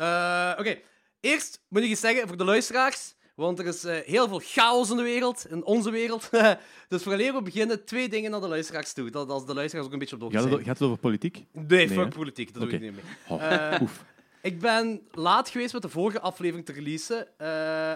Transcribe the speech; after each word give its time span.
Eh, 0.00 0.52
Oké, 0.58 0.78
eerst 1.20 1.60
moet 1.68 1.82
ik 1.82 1.88
iets 1.90 2.00
zeggen 2.00 2.28
voor 2.28 2.36
de 2.36 2.44
luisteraars. 2.44 3.14
Want 3.34 3.58
er 3.58 3.66
is 3.66 3.84
eh, 3.84 3.98
heel 4.04 4.28
veel 4.28 4.40
chaos 4.44 4.90
in 4.90 4.96
de 4.96 5.02
wereld, 5.02 5.46
in 5.50 5.64
onze 5.64 5.90
wereld. 5.90 6.30
dus 6.88 7.02
vooraleer 7.02 7.32
we 7.34 7.42
beginnen, 7.42 7.84
twee 7.84 8.08
dingen 8.08 8.30
naar 8.30 8.40
de 8.40 8.48
luisteraars 8.48 8.92
toe. 8.92 9.10
Dat 9.10 9.28
als 9.30 9.46
de 9.46 9.54
luisteraars 9.54 9.86
ook 9.86 9.92
een 9.92 9.98
beetje 9.98 10.14
op 10.14 10.20
de 10.20 10.26
hoogte 10.36 10.50
zijn. 10.50 10.64
gaat 10.64 10.78
het 10.78 10.88
over 10.88 10.98
politiek? 10.98 11.44
Nee, 11.52 11.88
fuck 11.88 12.14
politiek, 12.14 12.52
dat 12.54 12.62
doe 12.62 12.72
ik 12.72 12.80
niet 12.80 12.92
mee. 12.92 13.02
Oh, 13.28 13.42
Eh, 13.52 13.80
oef. 13.82 14.04
Ik 14.42 14.60
ben 14.60 15.02
laat 15.12 15.48
geweest 15.48 15.72
met 15.72 15.82
de 15.82 15.88
vorige 15.88 16.20
aflevering 16.20 16.66
te 16.66 16.72
releasen. 16.72 17.38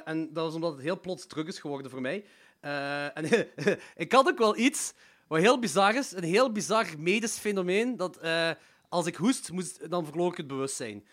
en 0.04 0.28
dat 0.32 0.44
was 0.44 0.54
omdat 0.54 0.72
het 0.72 0.82
heel 0.82 1.00
plots 1.00 1.26
druk 1.26 1.46
is 1.46 1.58
geworden 1.58 1.90
voor 1.90 2.00
mij. 2.00 2.24
En 3.14 3.48
ik 4.04 4.12
had 4.12 4.28
ook 4.28 4.38
wel 4.38 4.56
iets 4.56 4.92
wat 5.26 5.40
heel 5.40 5.58
bizar 5.58 5.94
is. 5.94 6.12
Een 6.12 6.24
heel 6.24 6.52
bizar 6.52 6.86
medisch 6.98 7.38
fenomeen. 7.38 7.96
Dat 7.96 8.18
als 8.88 9.06
ik 9.06 9.14
hoest, 9.14 9.52
moest, 9.52 9.90
dan 9.90 10.04
verloor 10.06 10.30
ik 10.30 10.36
het 10.36 10.46
bewustzijn. 10.46 11.04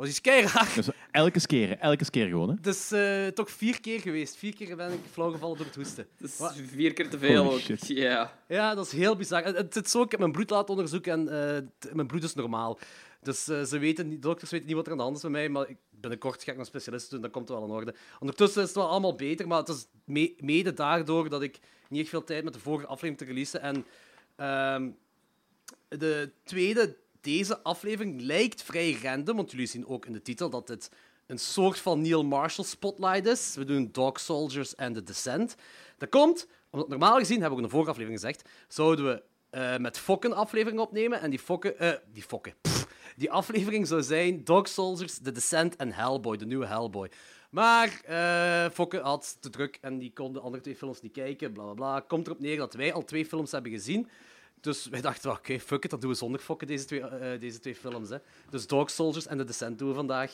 Was 0.00 0.08
iets 0.08 0.20
keiraar. 0.20 0.72
Dus 0.74 0.88
elke 1.10 1.46
keer, 1.46 1.78
elke 1.78 2.10
keer 2.10 2.28
gewoon, 2.28 2.48
hè? 2.48 2.54
Het 2.54 2.66
is 2.66 2.92
eh, 2.92 3.26
toch 3.26 3.50
vier 3.50 3.80
keer 3.80 4.00
geweest. 4.00 4.36
Vier 4.36 4.54
keer 4.54 4.76
ben 4.76 4.92
ik 4.92 4.98
flauw 5.12 5.30
gevallen 5.30 5.56
door 5.56 5.66
het 5.66 5.74
hoesten. 5.74 6.06
Dat 6.18 6.30
is 6.30 6.36
Wat? 6.38 6.54
vier 6.66 6.92
keer 6.92 7.10
te 7.10 7.18
veel 7.18 7.42
Holy 7.42 7.54
ook. 7.54 7.60
shit. 7.60 7.86
Ja. 7.86 8.38
Ja, 8.48 8.74
dat 8.74 8.86
is 8.86 8.92
heel 8.92 9.16
bizar. 9.16 9.44
Het, 9.44 9.56
het 9.56 9.72
zit 9.74 9.90
zo, 9.90 10.02
ik 10.02 10.10
heb 10.10 10.20
mijn 10.20 10.32
bloed 10.32 10.50
laten 10.50 10.68
onderzoeken 10.70 11.12
en 11.12 11.28
eh, 11.28 11.92
mijn 11.94 12.06
bloed 12.06 12.22
is 12.24 12.34
normaal. 12.34 12.78
Dus 13.22 13.48
eh, 13.48 13.62
ze 13.62 13.78
weten 13.78 14.20
dokters 14.20 14.50
weten 14.50 14.66
niet 14.66 14.76
wat 14.76 14.86
er 14.86 14.92
aan 14.92 14.98
de 14.98 15.04
hand 15.04 15.16
is 15.16 15.22
met 15.22 15.32
mij, 15.32 15.48
maar 15.48 15.68
ik, 15.68 15.76
binnenkort 15.90 16.34
ga 16.34 16.40
ik 16.40 16.46
naar 16.46 16.58
een 16.58 16.64
specialist 16.64 17.10
doen, 17.10 17.20
dan 17.20 17.30
komt 17.30 17.48
het 17.48 17.58
wel 17.58 17.66
in 17.66 17.72
orde. 17.72 17.94
Ondertussen 18.20 18.60
is 18.62 18.68
het 18.68 18.76
wel 18.76 18.88
allemaal 18.88 19.14
beter, 19.14 19.46
maar 19.46 19.58
het 19.58 19.68
is 19.68 19.86
me- 20.04 20.34
mede 20.38 20.72
daardoor 20.72 21.28
dat 21.28 21.42
ik 21.42 21.58
niet 21.88 22.00
echt 22.00 22.08
veel 22.10 22.24
tijd 22.24 22.44
met 22.44 22.52
de 22.52 22.58
vorige 22.60 22.86
aflevering 22.86 23.18
te 23.18 23.24
releasen. 23.24 23.60
En 23.62 23.84
ehm, 24.36 24.88
de 25.88 26.30
tweede, 26.42 26.96
deze 27.20 27.62
aflevering 27.62 28.20
lijkt 28.20 28.62
vrij 28.62 28.98
random, 29.02 29.36
want 29.36 29.50
jullie 29.50 29.66
zien 29.66 29.86
ook 29.86 30.06
in 30.06 30.12
de 30.12 30.22
titel 30.22 30.50
dat 30.50 30.66
dit 30.66 30.90
een 31.26 31.38
soort 31.38 31.78
van 31.78 32.00
Neil 32.00 32.24
Marshall 32.24 32.66
spotlight 32.66 33.26
is. 33.26 33.54
We 33.54 33.64
doen 33.64 33.88
Dog 33.92 34.20
Soldiers 34.20 34.74
en 34.74 34.92
The 34.92 35.02
Descent. 35.02 35.54
Dat 35.98 36.08
komt, 36.08 36.46
omdat 36.70 36.88
normaal 36.88 37.18
gezien, 37.18 37.40
hebben 37.40 37.58
we 37.58 37.62
in 37.62 37.68
de 37.68 37.74
vorige 37.74 37.90
aflevering 37.90 38.20
gezegd, 38.20 38.48
zouden 38.68 39.04
we 39.04 39.22
eh, 39.50 39.76
met 39.76 39.98
Fokken 39.98 40.32
aflevering 40.32 40.80
opnemen. 40.80 41.20
En 41.20 41.30
die 41.30 41.38
Fokken... 41.38 41.78
eh, 41.78 41.92
die 42.12 42.22
Fokken... 42.22 42.54
die 43.16 43.30
aflevering 43.30 43.86
zou 43.86 44.02
zijn 44.02 44.44
Dog 44.44 44.68
Soldiers, 44.68 45.18
The 45.18 45.32
Descent 45.32 45.76
en 45.76 45.92
Hellboy, 45.92 46.36
de 46.36 46.46
nieuwe 46.46 46.66
Hellboy. 46.66 47.10
Maar 47.50 47.88
Fokke 48.72 48.98
had 48.98 49.36
te 49.40 49.50
druk 49.50 49.78
en 49.80 49.98
die 49.98 50.12
kon 50.12 50.32
de 50.32 50.40
andere 50.40 50.62
twee 50.62 50.76
films 50.76 51.00
niet 51.00 51.12
kijken, 51.12 51.52
bla 51.52 51.62
bla 51.62 51.74
bla. 51.74 52.00
Komt 52.00 52.26
erop 52.26 52.40
neer 52.40 52.56
dat 52.56 52.74
wij 52.74 52.92
al 52.92 53.04
twee 53.04 53.26
films 53.26 53.50
hebben 53.50 53.70
gezien. 53.70 54.08
Dus 54.60 54.86
wij 54.86 55.00
dachten, 55.00 55.26
wel, 55.28 55.36
oké, 55.36 55.58
fuck 55.60 55.84
it, 55.84 55.90
dat 55.90 56.00
doen 56.00 56.10
we 56.10 56.16
zonder 56.16 56.40
Fokke, 56.40 56.66
deze 56.66 56.84
twee, 56.84 57.00
eh, 57.00 57.40
deze 57.40 57.58
twee 57.58 57.74
films. 57.74 58.08
Hè. 58.08 58.16
Dus 58.50 58.66
Dog 58.66 58.90
Soldiers 58.90 59.26
en 59.26 59.38
The 59.38 59.44
Descent 59.44 59.78
doen 59.78 59.88
we 59.88 59.94
vandaag. 59.94 60.32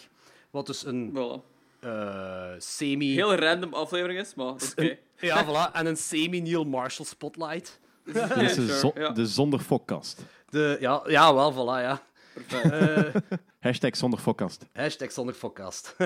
Wat 0.50 0.66
dus 0.66 0.84
een 0.86 1.10
Voilà. 1.16 1.40
eh, 1.80 2.52
semi... 2.58 3.12
Heel 3.14 3.34
random 3.34 3.74
aflevering 3.74 4.20
is, 4.20 4.34
maar 4.34 4.46
oké. 4.46 4.98
Ja, 5.20 5.44
voilà. 5.46 5.72
En 5.74 5.86
een 5.86 5.96
semi-Neil 5.96 6.64
Marshall 6.64 7.06
spotlight. 7.06 7.80
Dit 8.04 8.16
is 8.16 8.28
de, 8.30 8.48
sure, 8.48 8.78
zo- 8.78 8.92
ja. 8.94 9.10
de 9.10 9.26
zonder 9.26 9.60
fokkast. 9.60 10.22
De, 10.50 10.76
ja, 10.80 11.02
ja, 11.06 11.34
wel, 11.34 11.52
voilà, 11.52 11.82
ja. 11.82 12.02
Perfect. 12.34 12.72
Eh, 12.72 13.38
Hashtag 13.66 13.96
zonder 13.96 14.18
fokkast. 14.18 14.66
Hashtag 14.72 15.12
zonder 15.12 15.34
podcast. 15.34 15.96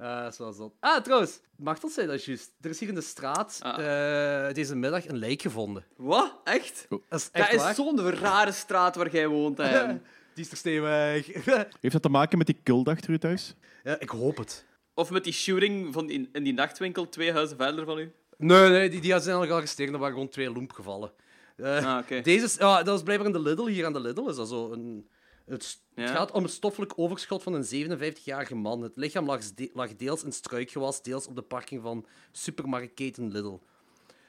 Eh, 0.00 0.30
zoals 0.30 0.56
dat. 0.56 0.72
Ah, 0.80 1.02
trouwens, 1.02 1.40
dat 1.56 1.92
zijn, 1.92 2.06
dat 2.06 2.16
is 2.16 2.24
juist. 2.24 2.52
Er 2.60 2.70
is 2.70 2.80
hier 2.80 2.88
in 2.88 2.94
de 2.94 3.00
straat 3.00 3.58
Ah. 3.62 4.48
eh, 4.48 4.54
deze 4.54 4.76
middag 4.76 5.08
een 5.08 5.16
lijk 5.18 5.42
gevonden. 5.42 5.84
Wat? 5.96 6.40
Echt? 6.44 6.86
Dat 6.88 7.00
is 7.10 7.28
echt 7.32 7.52
Dat 7.52 7.68
is 7.70 7.76
zo'n 7.76 8.10
rare 8.10 8.52
straat 8.52 8.96
waar 8.96 9.10
jij 9.12 9.28
woont, 9.28 9.58
hè. 9.58 9.86
Die 10.34 10.44
is 10.44 10.50
er 10.50 10.56
steen 10.56 10.82
weg. 10.82 11.26
Heeft 11.80 11.92
dat 11.92 12.02
te 12.02 12.08
maken 12.08 12.38
met 12.38 12.46
die 12.46 12.60
kuldag 12.62 13.00
terug 13.00 13.18
thuis? 13.18 13.54
ja, 13.84 13.98
ik 14.00 14.08
hoop 14.08 14.36
het. 14.36 14.64
Of 14.94 15.10
met 15.10 15.24
die 15.24 15.32
shooting 15.32 15.92
van 15.92 16.10
in 16.10 16.42
die 16.44 16.52
nachtwinkel, 16.52 17.08
twee 17.08 17.32
huizen 17.32 17.56
verder 17.56 17.84
van 17.84 17.98
u. 17.98 18.12
Nee, 18.38 18.68
nee, 18.68 18.88
die, 18.90 19.00
die 19.00 19.20
zijn 19.20 19.36
al 19.36 19.46
gearresteerd. 19.46 19.92
Er 19.92 19.98
waren 19.98 20.14
gewoon 20.14 20.28
twee 20.28 20.50
loemp 20.52 20.72
gevallen. 20.72 21.12
Eh, 21.56 21.86
Ah, 21.86 21.98
oké. 21.98 22.20
Deze 22.30 22.56
ja, 22.58 22.82
dat 22.82 22.96
is 22.96 23.02
blijkbaar 23.02 23.26
in 23.26 23.32
de 23.32 23.40
Lidl. 23.40 23.66
Hier 23.66 23.86
aan 23.86 23.92
de 23.92 24.00
Lidl 24.00 24.28
is 24.28 24.36
dat 24.36 24.48
zo 24.48 24.72
een... 24.72 25.08
Het, 25.52 25.78
het 25.94 26.10
gaat 26.10 26.30
om 26.30 26.42
het 26.42 26.52
stoffelijk 26.52 26.92
overschot 26.96 27.42
van 27.42 27.52
een 27.54 27.64
57-jarige 28.00 28.54
man. 28.54 28.82
Het 28.82 28.96
lichaam 28.96 29.26
lag, 29.26 29.54
de- 29.54 29.70
lag 29.74 29.96
deels 29.96 30.24
in 30.24 30.32
struikgewas, 30.32 31.02
deels 31.02 31.26
op 31.26 31.34
de 31.36 31.42
parking 31.42 31.82
van 31.82 32.06
supermarktketen 32.30 33.30
Lidl. 33.32 33.58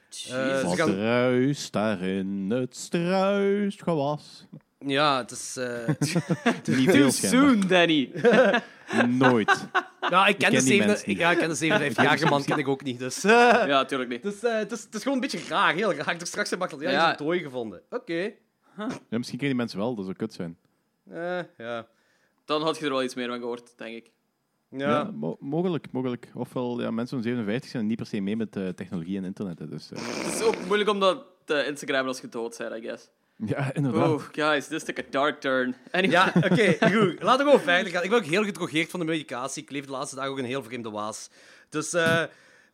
Jezus. 0.08 0.60
ze 0.60 0.66
Wat 0.66 0.76
gaan- 0.76 0.96
daar 1.70 2.02
in 2.02 2.50
het 2.50 2.76
struisgewas? 2.76 4.46
Ja, 4.78 5.16
het 5.18 5.30
is... 5.30 5.56
eh, 5.56 5.88
Niet 6.76 6.90
schijnbaar. 6.90 7.12
soon, 7.12 7.60
Danny. 7.68 8.10
Nooit. 9.28 9.68
Ja, 10.10 10.26
ik 10.26 10.38
ken, 10.38 10.50
ken 10.50 10.64
de, 10.64 11.02
ja, 11.06 11.30
ik 11.30 11.38
ken 11.38 11.48
de 11.48 11.90
57-jarige 11.90 12.26
man 12.26 12.44
ken 12.44 12.58
ik 12.58 12.68
ook 12.68 12.82
niet. 12.82 12.98
Dus, 12.98 13.24
eh, 13.24 13.30
Ja, 13.66 13.84
tuurlijk 13.84 14.10
niet. 14.10 14.22
dus 14.22 14.42
eh, 14.42 14.56
het, 14.56 14.72
is, 14.72 14.82
het 14.82 14.94
is 14.94 15.02
gewoon 15.02 15.14
een 15.22 15.30
beetje 15.30 15.48
raar, 15.48 15.74
heel 15.74 15.92
raar. 15.94 16.16
Er 16.20 16.26
straks 16.26 16.50
heb 16.50 16.62
ik 16.64 16.70
ja, 16.70 16.76
Ja. 16.80 16.90
ja. 16.90 17.10
een 17.10 17.16
dooi 17.16 17.40
gevonden. 17.42 17.82
Oké. 17.90 18.32
Ja, 18.76 18.86
misschien 19.18 19.38
kennen 19.38 19.38
die 19.38 19.54
mensen 19.54 19.78
wel, 19.78 19.94
dat 19.94 20.04
zou 20.04 20.16
kut 20.16 20.32
zijn. 20.34 20.56
Eh, 21.10 21.38
ja. 21.58 21.86
Dan 22.44 22.62
had 22.62 22.78
je 22.78 22.84
er 22.84 22.90
wel 22.90 23.02
iets 23.02 23.14
meer 23.14 23.28
van 23.28 23.38
gehoord, 23.38 23.72
denk 23.76 23.96
ik. 23.96 24.10
Ja. 24.68 24.88
Ja, 24.88 25.10
mo- 25.14 25.36
mogelijk, 25.40 25.86
mogelijk. 25.92 26.28
Ofwel, 26.34 26.80
ja, 26.80 26.90
mensen 26.90 27.16
van 27.16 27.22
57 27.26 27.70
zijn 27.70 27.86
niet 27.86 27.96
per 27.96 28.06
se 28.06 28.20
mee 28.20 28.36
met 28.36 28.56
eh, 28.56 28.68
technologie 28.68 29.16
en 29.16 29.24
internet. 29.24 29.58
hè, 29.58 29.68
Dus, 29.68 29.90
eh, 29.92 29.98
Het 30.24 30.34
is 30.34 30.42
ook 30.42 30.66
moeilijk 30.66 30.90
om 30.90 31.00
dat 31.00 31.24
te 31.44 31.66
Instagrammen 31.66 32.08
als 32.08 32.20
je 32.20 32.28
dood 32.28 32.56
bent, 32.58 32.74
I 32.84 32.86
guess. 32.86 33.10
ja, 33.36 33.74
inderdaad. 33.74 34.08
Oh, 34.08 34.22
guys, 34.32 34.66
this 34.66 34.84
took 34.84 34.98
a 34.98 35.02
dark 35.10 35.40
turn. 35.40 35.74
Anyway. 35.90 36.10
Ja, 36.16 36.32
oké, 36.36 36.76
goed. 36.98 37.22
Laten 37.22 37.44
we 37.44 37.50
gewoon 37.50 37.60
verder 37.66 37.92
gaan. 37.92 38.02
Ik 38.02 38.10
ben 38.10 38.18
ook 38.18 38.24
heel 38.24 38.44
gedrogeerd 38.44 38.90
van 38.90 39.00
de 39.00 39.06
medicatie. 39.06 39.62
Ik 39.62 39.70
leef 39.70 39.84
de 39.84 39.90
laatste 39.90 40.16
dagen 40.16 40.30
ook 40.30 40.38
een 40.38 40.44
heel 40.44 40.62
vreemde 40.62 40.90
waas. 40.90 41.30
Dus, 41.68 41.92
eh... 41.92 42.22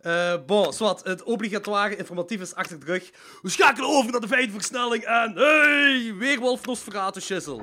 eh 0.03 0.35
bon, 0.47 0.73
zwart, 0.73 1.05
het 1.05 1.23
obligatoire 1.23 1.97
informatief 1.97 2.41
is 2.41 2.55
achter 2.55 2.81
de 2.81 2.87
rug. 2.87 3.11
We 3.43 3.51
schakelen 3.51 3.89
over 3.89 4.11
naar 4.11 4.21
de 4.21 4.29
feitenversnelling 4.29 5.03
en... 5.03 5.33
Hey, 5.35 6.15
Weerwolf 6.19 6.65
Nosferatu 6.67 7.21
Schissel. 7.21 7.61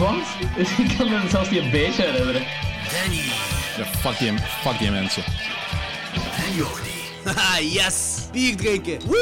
Want? 0.00 0.26
Ik 0.78 0.96
kan 0.98 1.08
me 1.08 1.28
zelfs 1.28 1.50
niet 1.50 1.60
een 1.62 1.70
beetje 1.70 2.02
herinneren. 2.02 2.42
Danny 2.90 3.22
Ja, 3.76 3.84
fuck, 3.84 4.18
die, 4.18 4.32
fuck 4.60 4.78
die 4.78 4.90
mensen. 4.90 5.22
en 6.46 6.54
Jordi. 6.54 6.90
Haha, 7.24 7.58
yes! 7.78 8.18
Bier 8.32 8.56
drinken. 8.56 8.98
Woo! 9.06 9.18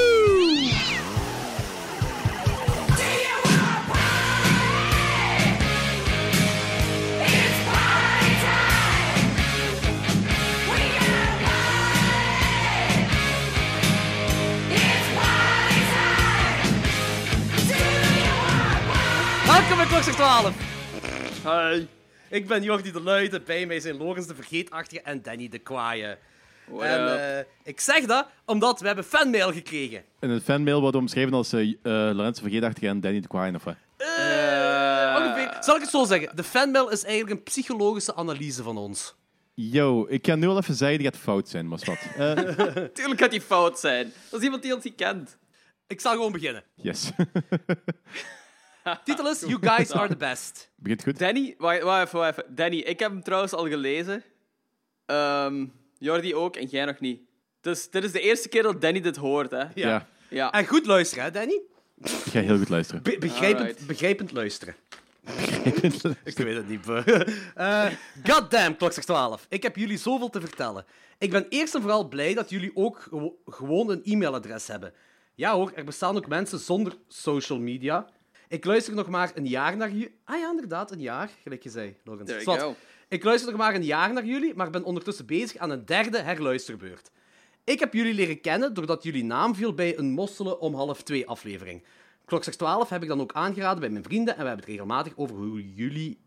Welkom 19.46 19.76
bij 19.76 19.86
Klokslag 19.86 20.14
12. 20.14 20.67
Hi. 21.44 21.86
Ik 22.30 22.46
ben 22.46 22.62
Jordi 22.62 22.92
de 22.92 23.00
Luide, 23.00 23.40
bij 23.40 23.66
mij 23.66 23.80
zijn 23.80 23.96
Lorenz 23.96 24.26
de 24.26 24.34
Vergeetachtige 24.34 25.02
en 25.02 25.22
Danny 25.22 25.48
de 25.48 25.58
Kwaaie. 25.58 26.18
What 26.66 26.82
En 26.86 27.36
eh, 27.38 27.44
ik 27.64 27.80
zeg 27.80 28.04
dat 28.04 28.26
omdat 28.44 28.80
we 28.80 28.86
hebben 28.86 29.04
fanmail 29.04 29.52
gekregen. 29.52 30.02
In 30.20 30.30
het 30.30 30.42
fanmail 30.42 30.80
wordt 30.80 30.96
omschreven 30.96 31.32
als 31.32 31.52
uh, 31.52 31.74
Lorenzo 31.82 32.42
Vergeetachtige 32.42 32.86
en 32.88 33.00
Danny 33.00 33.20
de 33.20 33.28
Quine, 33.28 33.56
of 33.56 33.64
wat? 33.64 33.74
Eh, 33.96 35.16
ongeveer. 35.18 35.56
Zal 35.60 35.74
ik 35.74 35.80
het 35.80 35.90
zo 35.90 36.04
zeggen? 36.04 36.36
De 36.36 36.44
fanmail 36.44 36.90
is 36.90 37.04
eigenlijk 37.04 37.36
een 37.36 37.42
psychologische 37.42 38.14
analyse 38.14 38.62
van 38.62 38.76
ons. 38.76 39.14
Yo, 39.54 40.06
ik 40.08 40.22
kan 40.22 40.38
nu 40.38 40.46
al 40.46 40.56
even 40.58 40.74
zeggen, 40.74 40.98
die 40.98 41.06
gaat 41.06 41.16
fout 41.16 41.48
zijn, 41.48 41.68
maar 41.68 41.78
wat. 41.84 41.98
Eh, 42.16 42.32
Tuurlijk 42.94 43.20
gaat 43.20 43.30
die 43.30 43.40
fout 43.40 43.78
zijn. 43.78 44.12
Dat 44.30 44.38
is 44.38 44.44
iemand 44.44 44.62
die 44.62 44.74
ons 44.74 44.84
niet 44.84 44.94
kent. 44.94 45.38
Ik 45.86 46.00
zal 46.00 46.12
gewoon 46.12 46.32
beginnen. 46.32 46.62
yes. 46.74 47.10
Titel 48.96 49.26
is 49.30 49.40
You 49.40 49.58
Guys 49.60 49.90
Are 49.92 50.08
The 50.08 50.16
Best. 50.16 50.70
Begint 50.76 51.02
goed. 51.02 51.18
Danny, 51.18 51.54
wacht, 51.58 51.82
wacht 51.82 52.06
even, 52.06 52.18
wacht 52.18 52.38
even. 52.38 52.54
Danny, 52.54 52.76
ik 52.78 52.98
heb 52.98 53.10
hem 53.10 53.22
trouwens 53.22 53.52
al 53.52 53.68
gelezen. 53.68 54.22
Ehm 55.06 55.66
Jordi 55.98 56.34
ook 56.34 56.56
en 56.56 56.66
jij 56.66 56.84
nog 56.84 57.00
niet. 57.00 57.20
Dus 57.60 57.90
dit 57.90 58.04
is 58.04 58.12
de 58.12 58.20
eerste 58.20 58.48
keer 58.48 58.62
dat 58.62 58.80
Danny 58.80 59.00
dit 59.00 59.16
hoort, 59.16 59.50
hè? 59.50 59.64
Ja. 59.74 60.06
Ja. 60.28 60.52
En 60.52 60.66
goed 60.66 60.86
luisteren, 60.86 61.24
hè, 61.24 61.30
Danny? 61.30 61.60
ik 62.02 62.08
ga 62.30 62.40
heel 62.40 62.58
goed 62.58 62.68
luisteren. 62.68 63.02
Be- 63.02 63.16
begrijpend, 63.20 63.60
Alright. 63.66 63.86
begrijpend 63.86 64.32
luisteren. 64.32 64.74
Ik 66.24 66.36
weet 66.38 66.56
het 66.56 66.68
niet. 66.68 66.86
Eh 67.54 67.86
goddamn, 68.24 68.76
klokslag 68.76 69.04
12. 69.04 69.46
Ik 69.48 69.62
heb 69.62 69.76
jullie 69.76 69.98
zoveel 69.98 70.28
te 70.30 70.40
vertellen. 70.40 70.84
Ik 71.18 71.30
ben 71.30 71.46
eerst 71.48 71.74
en 71.74 71.80
vooral 71.80 72.08
blij 72.08 72.34
dat 72.34 72.50
jullie 72.50 72.70
ook 72.74 73.00
gewo- 73.00 73.36
gewoon 73.46 73.90
een 73.90 74.00
e-mailadres 74.04 74.66
hebben. 74.66 74.92
Ja 75.34 75.54
hoor, 75.54 75.72
er 75.74 75.84
bestaan 75.84 76.16
ook 76.16 76.26
mensen 76.28 76.58
zonder 76.58 76.92
social 77.08 77.58
media. 77.58 78.08
Ik 78.48 78.64
luister 78.64 78.94
nog 78.94 79.08
maar 79.08 79.30
een 79.34 79.46
jaar 79.46 79.76
naar 79.76 79.90
jullie. 79.90 80.18
Ah 80.24 80.38
ja, 80.38 80.50
inderdaad, 80.50 80.90
een 80.90 81.00
jaar, 81.00 81.30
gelijk 81.42 81.62
je 81.62 81.70
zei, 81.70 81.96
go. 82.44 82.74
Ik 83.08 83.24
luister 83.24 83.50
nog 83.50 83.60
maar 83.60 83.74
een 83.74 83.84
jaar 83.84 84.12
naar 84.12 84.24
jullie, 84.24 84.54
maar 84.54 84.70
ben 84.70 84.84
ondertussen 84.84 85.26
bezig 85.26 85.56
aan 85.56 85.70
een 85.70 85.84
derde 85.84 86.18
herluisterbeurt. 86.18 87.10
Ik 87.64 87.80
heb 87.80 87.94
jullie 87.94 88.14
leren 88.14 88.40
kennen 88.40 88.74
doordat 88.74 89.02
jullie 89.02 89.24
naam 89.24 89.54
viel 89.54 89.74
bij 89.74 89.98
een 89.98 90.10
Mosselen 90.10 90.60
om 90.60 90.74
half 90.74 91.02
twee 91.02 91.26
aflevering. 91.26 91.84
Klokslag 92.24 92.54
12 92.54 92.88
heb 92.88 93.02
ik 93.02 93.08
dan 93.08 93.20
ook 93.20 93.32
aangeraden 93.32 93.80
bij 93.80 93.88
mijn 93.90 94.04
vrienden 94.04 94.34
en 94.34 94.40
we 94.40 94.46
hebben 94.46 94.64
het 94.64 94.74
regelmatig 94.74 95.12
over, 95.16 95.36
hoe 95.36 95.74
jullie, 95.74 96.18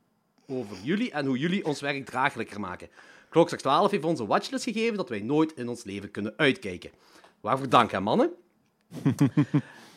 over 0.48 0.78
jullie 0.84 1.12
en 1.12 1.26
hoe 1.26 1.38
jullie 1.38 1.66
ons 1.66 1.82
werk 1.82 2.06
draaglijker 2.06 2.60
maken. 2.60 2.90
Klokslag 3.30 3.60
12 3.60 3.92
heeft 3.92 4.04
ons 4.04 4.20
een 4.20 4.28
watchlist 4.28 4.64
gegeven 4.64 4.98
dat 4.98 5.10
wij 5.10 5.20
nooit 5.20 5.54
in 5.54 5.70
ons 5.70 5.84
leven 5.84 6.12
kunnen 6.12 6.34
uitkijken. 6.38 6.92
Waarvoor 7.40 7.70
dank 7.70 7.94
aan 7.94 8.04
mannen. 8.04 8.32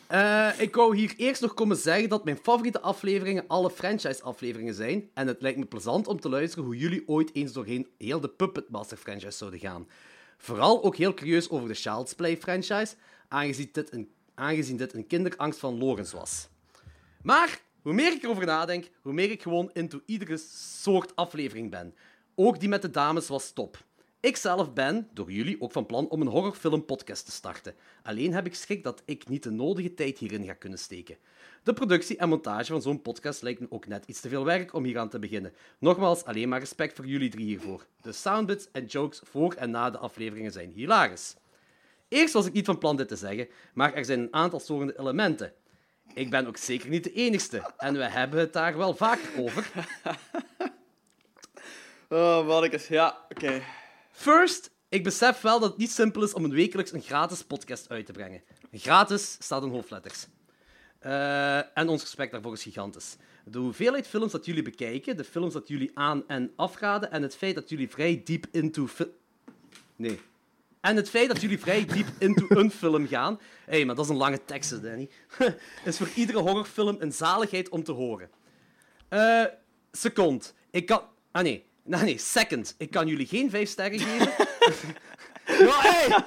Eh, 0.07 0.49
ik 0.57 0.75
wou 0.75 0.95
hier 0.95 1.13
eerst 1.17 1.41
nog 1.41 1.53
komen 1.53 1.77
zeggen 1.77 2.09
dat 2.09 2.23
mijn 2.23 2.39
favoriete 2.41 2.81
afleveringen 2.81 3.43
alle 3.47 3.71
franchise-afleveringen 3.71 4.73
zijn. 4.73 5.09
En 5.13 5.27
het 5.27 5.41
lijkt 5.41 5.57
me 5.57 5.65
plezant 5.65 6.07
om 6.07 6.19
te 6.19 6.29
luisteren 6.29 6.65
hoe 6.65 6.77
jullie 6.77 7.07
ooit 7.07 7.29
eens 7.33 7.51
doorheen 7.51 7.87
heel 7.97 8.19
de 8.19 8.29
Puppet 8.29 8.69
Master 8.69 8.97
franchise 8.97 9.37
zouden 9.37 9.59
gaan. 9.59 9.87
Vooral 10.37 10.83
ook 10.83 10.95
heel 10.95 11.13
curieus 11.13 11.49
over 11.49 11.67
de 11.67 11.73
Child's 11.73 12.13
Play 12.13 12.37
franchise, 12.37 12.93
aangezien 13.27 13.69
dit 13.71 13.93
een, 13.93 14.11
aangezien 14.33 14.77
dit 14.77 14.93
een 14.93 15.07
kinderangst 15.07 15.59
van 15.59 15.77
Lorenz 15.77 16.11
was. 16.11 16.47
Maar 17.21 17.59
hoe 17.81 17.93
meer 17.93 18.11
ik 18.11 18.23
erover 18.23 18.45
nadenk, 18.45 18.89
hoe 19.01 19.13
meer 19.13 19.31
ik 19.31 19.41
gewoon 19.41 19.69
into 19.73 20.01
iedere 20.05 20.37
soort 20.81 21.15
aflevering 21.15 21.71
ben. 21.71 21.95
Ook 22.35 22.59
die 22.59 22.69
met 22.69 22.81
de 22.81 22.89
dames 22.89 23.27
was 23.27 23.51
top. 23.51 23.83
Ik 24.25 24.37
zelf 24.37 24.73
ben, 24.73 25.09
door 25.13 25.31
jullie, 25.31 25.61
ook 25.61 25.71
van 25.71 25.85
plan 25.85 26.09
om 26.09 26.21
een 26.21 26.27
horrorfilm-podcast 26.27 27.25
te 27.25 27.31
starten. 27.31 27.75
Alleen 28.03 28.33
heb 28.33 28.45
ik 28.45 28.55
schrik 28.55 28.83
dat 28.83 29.01
ik 29.05 29.27
niet 29.27 29.43
de 29.43 29.51
nodige 29.51 29.93
tijd 29.93 30.17
hierin 30.17 30.45
ga 30.45 30.53
kunnen 30.53 30.79
steken. 30.79 31.17
De 31.63 31.73
productie 31.73 32.17
en 32.17 32.29
montage 32.29 32.71
van 32.71 32.81
zo'n 32.81 33.01
podcast 33.01 33.41
lijkt 33.41 33.59
me 33.59 33.67
ook 33.69 33.87
net 33.87 34.05
iets 34.05 34.19
te 34.19 34.29
veel 34.29 34.45
werk 34.45 34.73
om 34.73 34.83
hier 34.83 34.99
aan 34.99 35.09
te 35.09 35.19
beginnen. 35.19 35.53
Nogmaals, 35.79 36.23
alleen 36.23 36.49
maar 36.49 36.59
respect 36.59 36.95
voor 36.95 37.05
jullie 37.05 37.29
drie 37.29 37.45
hiervoor. 37.45 37.85
De 38.01 38.11
soundbits 38.11 38.67
en 38.71 38.85
jokes 38.85 39.21
voor 39.23 39.53
en 39.53 39.69
na 39.69 39.89
de 39.89 39.97
afleveringen 39.97 40.51
zijn 40.51 40.71
hilarisch. 40.71 41.35
Eerst 42.07 42.33
was 42.33 42.45
ik 42.45 42.53
niet 42.53 42.65
van 42.65 42.77
plan 42.77 42.95
dit 42.95 43.07
te 43.07 43.15
zeggen, 43.15 43.47
maar 43.73 43.93
er 43.93 44.05
zijn 44.05 44.19
een 44.19 44.33
aantal 44.33 44.59
storende 44.59 44.99
elementen. 44.99 45.53
Ik 46.13 46.29
ben 46.29 46.47
ook 46.47 46.57
zeker 46.57 46.89
niet 46.89 47.03
de 47.03 47.13
enigste, 47.13 47.73
en 47.77 47.93
we 47.93 48.09
hebben 48.09 48.39
het 48.39 48.53
daar 48.53 48.77
wel 48.77 48.95
vaker 48.95 49.29
over. 49.37 49.71
Oh, 52.09 52.47
mannetjes. 52.47 52.87
Ja, 52.87 53.25
oké. 53.29 53.61
First, 54.15 54.71
ik 54.89 55.03
besef 55.03 55.41
wel 55.41 55.59
dat 55.59 55.69
het 55.69 55.77
niet 55.77 55.91
simpel 55.91 56.23
is 56.23 56.33
om 56.33 56.43
een 56.43 56.51
wekelijks 56.53 56.91
een 56.91 57.01
gratis 57.01 57.43
podcast 57.43 57.89
uit 57.89 58.05
te 58.05 58.11
brengen. 58.11 58.41
Gratis 58.71 59.37
staat 59.39 59.63
in 59.63 59.69
hoofdletters. 59.69 60.27
Eh, 60.99 61.77
en 61.77 61.87
ons 61.87 62.01
respect 62.01 62.31
daarvoor 62.31 62.53
is 62.53 62.63
gigantisch. 62.63 63.15
De 63.45 63.57
hoeveelheid 63.57 64.07
films 64.07 64.31
dat 64.31 64.45
jullie 64.45 64.61
bekijken, 64.61 65.17
de 65.17 65.23
films 65.23 65.53
dat 65.53 65.67
jullie 65.67 65.91
aan- 65.93 66.27
en 66.27 66.51
afraden, 66.55 67.11
en 67.11 67.21
het 67.21 67.35
feit 67.35 67.55
dat 67.55 67.69
jullie 67.69 67.89
vrij 67.89 68.21
diep 68.23 68.45
into... 68.51 68.87
Nee. 69.95 70.21
En 70.81 70.95
het 70.95 71.09
feit 71.09 71.27
dat 71.27 71.41
jullie 71.41 71.59
vrij 71.59 71.85
diep 71.85 72.07
into 72.19 72.45
een 72.59 72.71
film 72.71 73.07
gaan... 73.07 73.39
Hé, 73.65 73.75
hey, 73.75 73.85
maar 73.85 73.95
dat 73.95 74.05
is 74.05 74.11
een 74.11 74.17
lange 74.17 74.45
tekst, 74.45 74.81
Danny. 74.83 75.09
is 75.85 75.97
voor 75.97 76.09
iedere 76.15 76.39
horrorfilm 76.39 76.95
een 76.99 77.13
zaligheid 77.13 77.69
om 77.69 77.83
te 77.83 77.91
horen. 77.91 78.29
Eh, 79.07 79.43
second. 79.91 80.53
Ik 80.71 80.85
kan... 80.85 81.01
Ah, 81.31 81.43
nee. 81.43 81.65
Nee, 81.85 82.03
nee. 82.03 82.17
Second. 82.17 82.75
Ik 82.77 82.91
kan 82.91 83.07
jullie 83.07 83.27
geen 83.27 83.49
vijf 83.49 83.69
sterren 83.69 83.99
geven. 83.99 84.27
ja, 85.67 85.81
hey! 85.81 86.23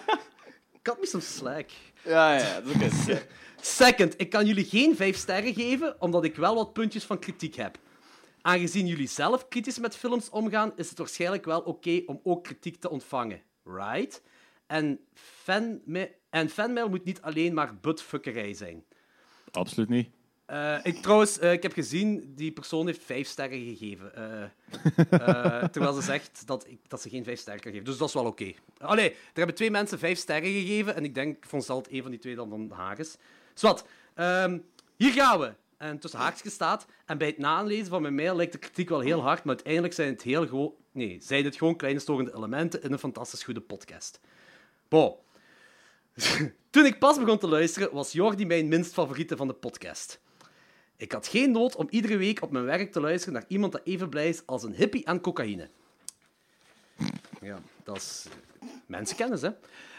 Cut 0.82 1.00
me 1.00 1.06
some 1.06 1.22
slack. 1.22 1.70
Ja, 2.05 2.38
ja, 2.38 2.60
dat 2.60 2.75
is 2.75 3.02
oké. 3.02 3.26
Second, 3.60 4.14
ik 4.20 4.31
kan 4.31 4.46
jullie 4.46 4.64
geen 4.64 4.96
vijf 4.96 5.16
sterren 5.16 5.55
geven, 5.55 6.00
omdat 6.00 6.25
ik 6.25 6.37
wel 6.37 6.55
wat 6.55 6.72
puntjes 6.72 7.05
van 7.05 7.19
kritiek 7.19 7.55
heb. 7.55 7.78
Aangezien 8.40 8.87
jullie 8.87 9.08
zelf 9.08 9.49
kritisch 9.49 9.78
met 9.78 9.96
films 9.96 10.31
omgaan, 10.31 10.72
is 10.76 10.88
het 10.88 10.99
waarschijnlijk 10.99 11.44
wel 11.44 11.60
oké 11.60 12.02
om 12.06 12.20
ook 12.22 12.44
kritiek 12.44 12.81
te 12.81 12.90
ontvangen. 12.90 13.43
Right? 13.64 14.22
En, 14.66 15.00
fanma 15.14 16.06
en 16.31 16.49
fanmail 16.49 16.88
moet 16.88 17.05
niet 17.05 17.22
alleen 17.22 17.55
maar 17.55 17.78
buttfuckerij 17.81 18.52
zijn. 18.52 18.84
Absoluut 19.50 19.88
niet. 19.88 20.08
Eh, 20.48 20.78
ik, 20.82 21.02
trouwens, 21.02 21.38
eh, 21.38 21.52
ik 21.52 21.62
heb 21.62 21.72
gezien, 21.72 22.32
die 22.34 22.52
persoon 22.52 22.86
heeft 22.86 23.02
vijf 23.02 23.28
sterren 23.28 23.64
gegeven. 23.64 24.14
eh, 24.14 25.64
terwijl 25.72 25.92
ze 25.92 26.02
zegt 26.02 26.46
dat, 26.46 26.66
ik, 26.66 26.78
dat 26.88 27.02
ze 27.02 27.08
geen 27.08 27.24
vijf 27.24 27.38
sterren 27.38 27.62
kan 27.62 27.70
geven. 27.70 27.86
Dus 27.86 27.96
dat 27.96 28.08
is 28.08 28.14
wel 28.14 28.24
oké. 28.24 28.52
Allee, 28.78 29.10
er 29.10 29.16
hebben 29.32 29.54
twee 29.54 29.70
mensen 29.70 29.98
vijf 29.98 30.18
sterren 30.18 30.52
gegeven. 30.52 30.94
En 30.94 31.04
ik 31.04 31.14
denk, 31.14 31.44
vond 31.46 31.64
zelf 31.64 31.86
een 31.90 32.02
van 32.02 32.10
die 32.10 32.20
twee 32.20 32.34
dan 32.34 32.48
van 32.48 32.70
Hagens. 32.70 33.16
Zwat, 33.54 33.86
ehm, 34.14 34.58
hier 34.96 35.12
gaan 35.12 35.40
we. 35.40 35.52
En 35.76 35.98
tussen 35.98 36.20
haakjes 36.20 36.52
staat. 36.52 36.86
En 37.06 37.18
bij 37.18 37.26
het 37.26 37.38
nalezen 37.38 37.86
van 37.86 38.02
mijn 38.02 38.14
mail 38.14 38.36
lijkt 38.36 38.52
de 38.52 38.58
kritiek 38.58 38.88
wel 38.88 39.00
heel 39.00 39.20
hard. 39.20 39.44
Maar 39.44 39.54
uiteindelijk 39.54 39.94
zijn 39.94 40.08
het, 40.08 40.22
heel 40.22 40.46
gewoon, 40.46 40.74
nee, 40.92 41.18
zijn 41.20 41.44
het 41.44 41.56
gewoon 41.56 41.76
kleine 41.76 42.00
storende 42.00 42.34
elementen 42.34 42.82
in 42.82 42.92
een 42.92 42.98
fantastisch 42.98 43.42
goede 43.42 43.60
podcast. 43.60 44.20
Bon. 44.88 45.14
Toen 46.70 46.86
ik 46.86 46.98
pas 46.98 47.18
begon 47.18 47.38
te 47.38 47.48
luisteren, 47.48 47.92
was 47.92 48.12
Jordi 48.12 48.46
mijn 48.46 48.68
minst 48.68 48.92
favoriete 48.92 49.36
van 49.36 49.46
de 49.46 49.54
podcast. 49.54 50.20
Ik 50.98 51.12
had 51.12 51.26
geen 51.26 51.50
nood 51.50 51.76
om 51.76 51.86
iedere 51.90 52.16
week 52.16 52.42
op 52.42 52.50
mijn 52.50 52.64
werk 52.64 52.92
te 52.92 53.00
luisteren 53.00 53.34
naar 53.34 53.44
iemand 53.48 53.72
dat 53.72 53.80
even 53.84 54.08
blij 54.08 54.28
is 54.28 54.46
als 54.46 54.62
een 54.62 54.74
hippie 54.74 55.08
aan 55.08 55.20
cocaïne. 55.20 55.68
Ja, 57.40 57.58
dat 57.84 57.96
is 57.96 58.26
mensenkennis, 58.86 59.40
hè. 59.40 59.50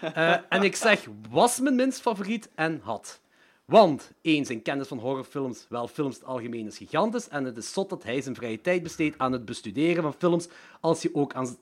Eh, 0.01 0.37
en 0.49 0.63
ik 0.63 0.75
zeg, 0.75 1.07
was 1.29 1.59
mijn 1.59 1.75
minst 1.75 2.01
favoriet 2.01 2.49
en 2.55 2.79
had. 2.83 3.21
Want, 3.65 4.11
één, 4.21 4.45
zijn 4.45 4.61
kennis 4.61 4.87
van 4.87 4.99
horrorfilms, 4.99 5.65
wel 5.69 5.87
films 5.87 6.15
in 6.15 6.21
het 6.21 6.29
algemeen, 6.29 6.67
is 6.67 6.77
gigantisch. 6.77 7.27
En 7.27 7.45
het 7.45 7.57
is 7.57 7.73
zot 7.73 7.89
dat 7.89 8.03
hij 8.03 8.21
zijn 8.21 8.35
vrije 8.35 8.61
tijd 8.61 8.83
besteedt 8.83 9.17
aan 9.17 9.31
het 9.31 9.45
bestuderen 9.45 10.03
van 10.03 10.13
films, 10.13 10.47
als 10.79 11.01
je 11.01 11.15
ook 11.15 11.33
aan 11.33 11.57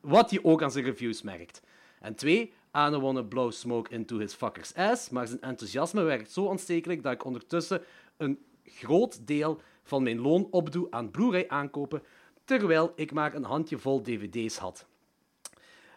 wat 0.00 0.30
je 0.30 0.44
ook 0.44 0.62
aan 0.62 0.70
zijn 0.70 0.84
reviews 0.84 1.22
merkt. 1.22 1.62
En 2.00 2.14
twee, 2.14 2.52
I 2.76 2.90
don't 2.90 3.02
wanna 3.02 3.22
blow 3.22 3.52
smoke 3.52 3.90
into 3.92 4.18
his 4.18 4.34
fucker's 4.34 4.74
ass, 4.74 5.10
maar 5.10 5.26
zijn 5.26 5.40
enthousiasme 5.40 6.02
werkt 6.02 6.30
zo 6.30 6.50
aanstekelijk 6.50 7.02
dat 7.02 7.12
ik 7.12 7.24
ondertussen 7.24 7.82
een 8.16 8.38
groot 8.64 9.26
deel 9.26 9.60
van 9.82 10.02
mijn 10.02 10.20
loon 10.20 10.48
opdoe 10.50 10.86
aan 10.90 11.10
Blu-ray 11.10 11.44
aankopen, 11.48 12.02
terwijl 12.44 12.92
ik 12.96 13.12
maar 13.12 13.34
een 13.34 13.44
handjevol 13.44 14.02
dvd's 14.02 14.56
had. 14.56 14.86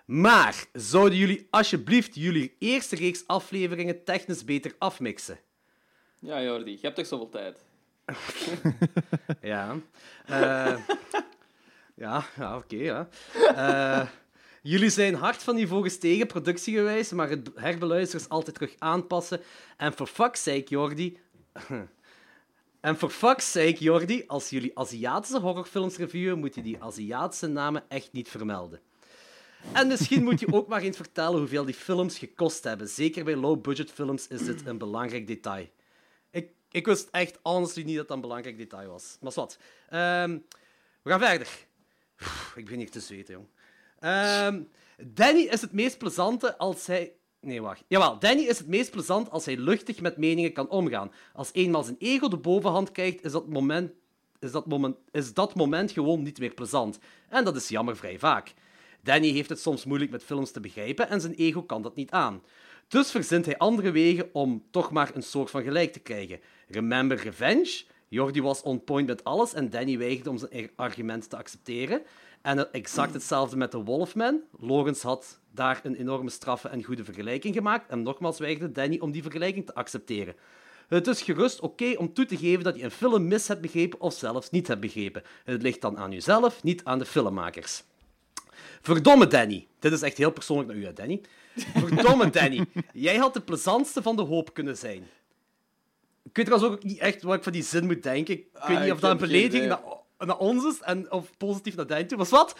Maar 0.06 0.66
zouden 0.74 1.18
jullie 1.18 1.48
alsjeblieft 1.50 2.16
jullie 2.16 2.56
eerste 2.60 2.96
reeks 2.96 3.28
afleveringen 3.28 4.04
technisch 4.04 4.46
beter 4.46 4.76
afmixen? 4.78 5.40
Ja, 6.20 6.42
Jordi, 6.44 6.72
je 6.72 6.78
hebt 6.82 6.96
toch 6.96 7.06
zoveel 7.06 7.30
tijd? 7.30 7.66
Ja. 9.42 9.76
Eh, 10.26 10.78
ja, 11.96 12.26
ja 12.38 12.56
oké. 12.58 12.76
ja. 12.76 13.08
Eh, 13.34 14.08
jullie 14.70 14.90
zijn 14.90 15.16
hard 15.16 15.44
van 15.44 15.56
niveau 15.56 15.84
gestegen, 15.84 16.28
productiegewijs, 16.28 17.12
maar 17.12 17.30
het 17.30 17.50
herbeluisteren 17.56 18.22
is 18.22 18.30
altijd 18.30 18.56
terug 18.56 18.76
aanpassen. 18.78 19.42
En 19.78 19.94
voor 19.94 20.08
fuck's 20.08 20.44
sake, 20.44 20.66
Jordi... 20.68 21.18
En 22.80 22.98
voor 22.98 23.10
fuck's 23.10 23.52
sake, 23.52 23.78
Jordi, 23.78 24.24
als 24.28 24.50
jullie 24.50 24.78
Aziatische 24.78 25.40
horrorfilms 25.40 25.98
reviewen, 25.98 26.40
moet 26.40 26.56
je 26.56 26.62
die 26.62 26.84
Aziatische 26.84 27.48
namen 27.48 27.84
echt 27.90 28.12
niet 28.12 28.30
vermelden. 28.30 28.80
En 29.74 29.88
misschien 29.88 30.24
moet 30.24 30.40
je 30.40 30.54
ook 30.58 30.68
maar 30.68 30.82
eens 30.82 30.98
vertellen 30.98 31.40
hoeveel 31.40 31.66
die 31.66 31.74
films 31.74 32.18
gekost 32.18 32.64
hebben. 32.64 32.88
Zeker 32.88 33.24
bij 33.24 33.36
low-budget 33.36 33.92
films 33.92 34.28
is 34.28 34.46
dit 34.46 34.66
een 34.66 34.78
belangrijk 34.78 35.28
detail. 35.28 35.70
Ik, 36.32 36.50
ik 36.72 36.86
wist 36.86 37.08
echt 37.12 37.40
honestly 37.42 37.84
niet 37.84 37.96
dat 37.98 38.08
dat 38.08 38.16
een 38.16 38.22
belangrijk 38.22 38.58
detail 38.58 38.90
was. 38.90 39.18
Maar 39.22 39.32
wat. 39.36 39.58
Ehm, 39.90 40.38
we 41.02 41.10
gaan 41.10 41.20
verder. 41.20 41.48
Ik 42.56 42.64
begin 42.64 42.80
hier 42.80 42.92
te 42.92 43.00
zweten, 43.00 43.34
jong. 43.34 43.48
Ehm, 44.00 44.62
Danny 45.04 45.42
is 45.42 45.62
het 45.62 45.72
meest 45.72 45.98
plezante 45.98 46.58
als 46.58 46.88
hij... 46.88 47.12
Nee, 47.42 47.62
wacht. 47.62 47.84
Jawel, 47.88 48.20
Danny 48.20 48.42
is 48.42 48.58
het 48.58 48.68
meest 48.68 48.92
plezant 48.92 49.30
als 49.30 49.46
hij 49.46 49.58
luchtig 49.58 50.02
met 50.02 50.18
meningen 50.18 50.54
kan 50.54 50.70
omgaan. 50.70 51.12
Als 51.34 51.50
eenmaal 51.54 51.84
zijn 51.84 51.96
ego 52.00 52.28
de 52.28 52.38
bovenhand 52.38 52.92
krijgt, 52.92 53.26
is 53.26 53.32
dat 53.32 53.48
moment, 53.48 53.92
is 54.40 54.52
dat 54.52 54.68
moment, 54.68 54.96
is 55.12 55.34
dat 55.34 55.56
moment 55.56 55.92
gewoon 55.92 56.24
niet 56.24 56.40
meer 56.40 56.54
plezant. 56.54 57.00
En 57.30 57.44
dat 57.44 57.56
is 57.56 57.70
jammer 57.70 57.98
vrij 57.98 58.20
vaak. 58.20 58.54
Danny 59.02 59.30
heeft 59.30 59.50
het 59.50 59.60
soms 59.60 59.86
moeilijk 59.86 60.12
met 60.12 60.24
films 60.24 60.52
te 60.52 60.60
begrijpen 60.60 61.10
en 61.10 61.22
zijn 61.22 61.34
ego 61.34 61.64
kan 61.64 61.82
dat 61.82 61.96
niet 61.96 62.12
aan. 62.12 62.42
Dus 62.88 63.12
verzint 63.12 63.46
hij 63.46 63.58
andere 63.58 63.92
wegen 63.92 64.30
om 64.32 64.64
toch 64.72 64.92
maar 64.92 65.12
een 65.14 65.24
soort 65.24 65.50
van 65.50 65.64
gelijk 65.64 65.94
te 65.94 66.00
krijgen. 66.00 66.40
Remember 66.68 67.18
Revenge? 67.18 67.84
Jordi 68.08 68.42
was 68.42 68.62
on 68.62 68.84
point 68.84 69.08
met 69.08 69.24
alles 69.24 69.54
en 69.54 69.70
Danny 69.70 69.98
weigerde 69.98 70.30
om 70.30 70.38
zijn 70.38 70.70
argument 70.76 71.30
te 71.30 71.38
accepteren. 71.38 72.02
En 72.48 72.74
exact 72.74 73.14
hetzelfde 73.14 73.58
met 73.58 73.72
de 73.72 73.78
Wolfman. 73.84 74.42
Lawrence 74.60 75.08
had 75.08 75.40
daar 75.52 75.80
een 75.84 75.96
enorme 75.96 76.30
straffe 76.30 76.68
en 76.68 76.84
goede 76.84 77.04
vergelijking 77.04 77.56
gemaakt 77.56 77.90
en 77.90 78.04
nogmaals 78.04 78.40
weigerde 78.40 78.72
Danny 78.72 79.00
om 79.00 79.12
die 79.12 79.22
vergelijking 79.22 79.66
te 79.66 79.74
accepteren. 79.74 80.36
Het 80.88 81.08
is 81.08 81.22
gerust 81.22 81.60
oké 81.60 81.94
om 81.98 82.14
toe 82.14 82.26
te 82.26 82.38
geven 82.38 82.64
dat 82.64 82.76
je 82.78 82.84
een 82.84 82.92
film 82.92 83.28
mis 83.28 83.48
hebt 83.48 83.62
begrepen 83.62 84.00
of 84.02 84.14
zelfs 84.14 84.50
niet 84.50 84.68
hebt 84.68 84.82
begrepen. 84.82 85.24
Het 85.44 85.62
ligt 85.62 85.82
dan 85.82 85.98
aan 85.98 86.12
jezelf, 86.12 86.64
niet 86.64 86.84
aan 86.84 87.00
de 87.00 87.06
filmmakers. 87.06 87.84
Verdomme 88.82 89.28
Danny. 89.28 89.68
Dit 89.80 89.92
is 89.92 90.02
echt 90.02 90.18
heel 90.18 90.32
persoonlijk 90.32 90.68
naar 90.70 90.78
u, 90.78 90.86
hè, 90.86 90.94
Danny. 90.94 91.22
Verdomme 91.56 92.30
Danny. 92.40 92.66
Jij 92.94 93.16
had 93.18 93.34
de 93.34 93.42
plezantste 93.42 94.02
van 94.02 94.16
de 94.16 94.22
hoop 94.22 94.54
kunnen 94.54 94.78
zijn. 94.78 95.08
weet 96.34 96.46
trouwens 96.46 96.74
ook 96.74 96.84
niet 96.84 96.98
echt 97.00 97.22
wat 97.22 97.36
ik 97.36 97.44
van 97.44 97.52
die 97.52 97.64
zin 97.64 97.86
moet 97.86 98.04
denken. 98.04 98.34
Ik 98.38 98.48
weet 98.54 98.78
Ah, 98.78 98.82
niet 98.84 98.92
of 98.92 98.96
ik 98.98 99.02
dat 99.02 99.12
een 99.12 99.18
belediging. 99.18 99.78
Naar, 100.18 100.38
ons 100.38 100.66
is 100.66 100.82
en, 100.82 101.12
of 101.12 101.38
positief 101.38 101.76
naar 101.76 101.88
Danny 101.88 102.04
toe. 102.06 102.18
Maar 102.18 102.28
wat? 102.30 102.56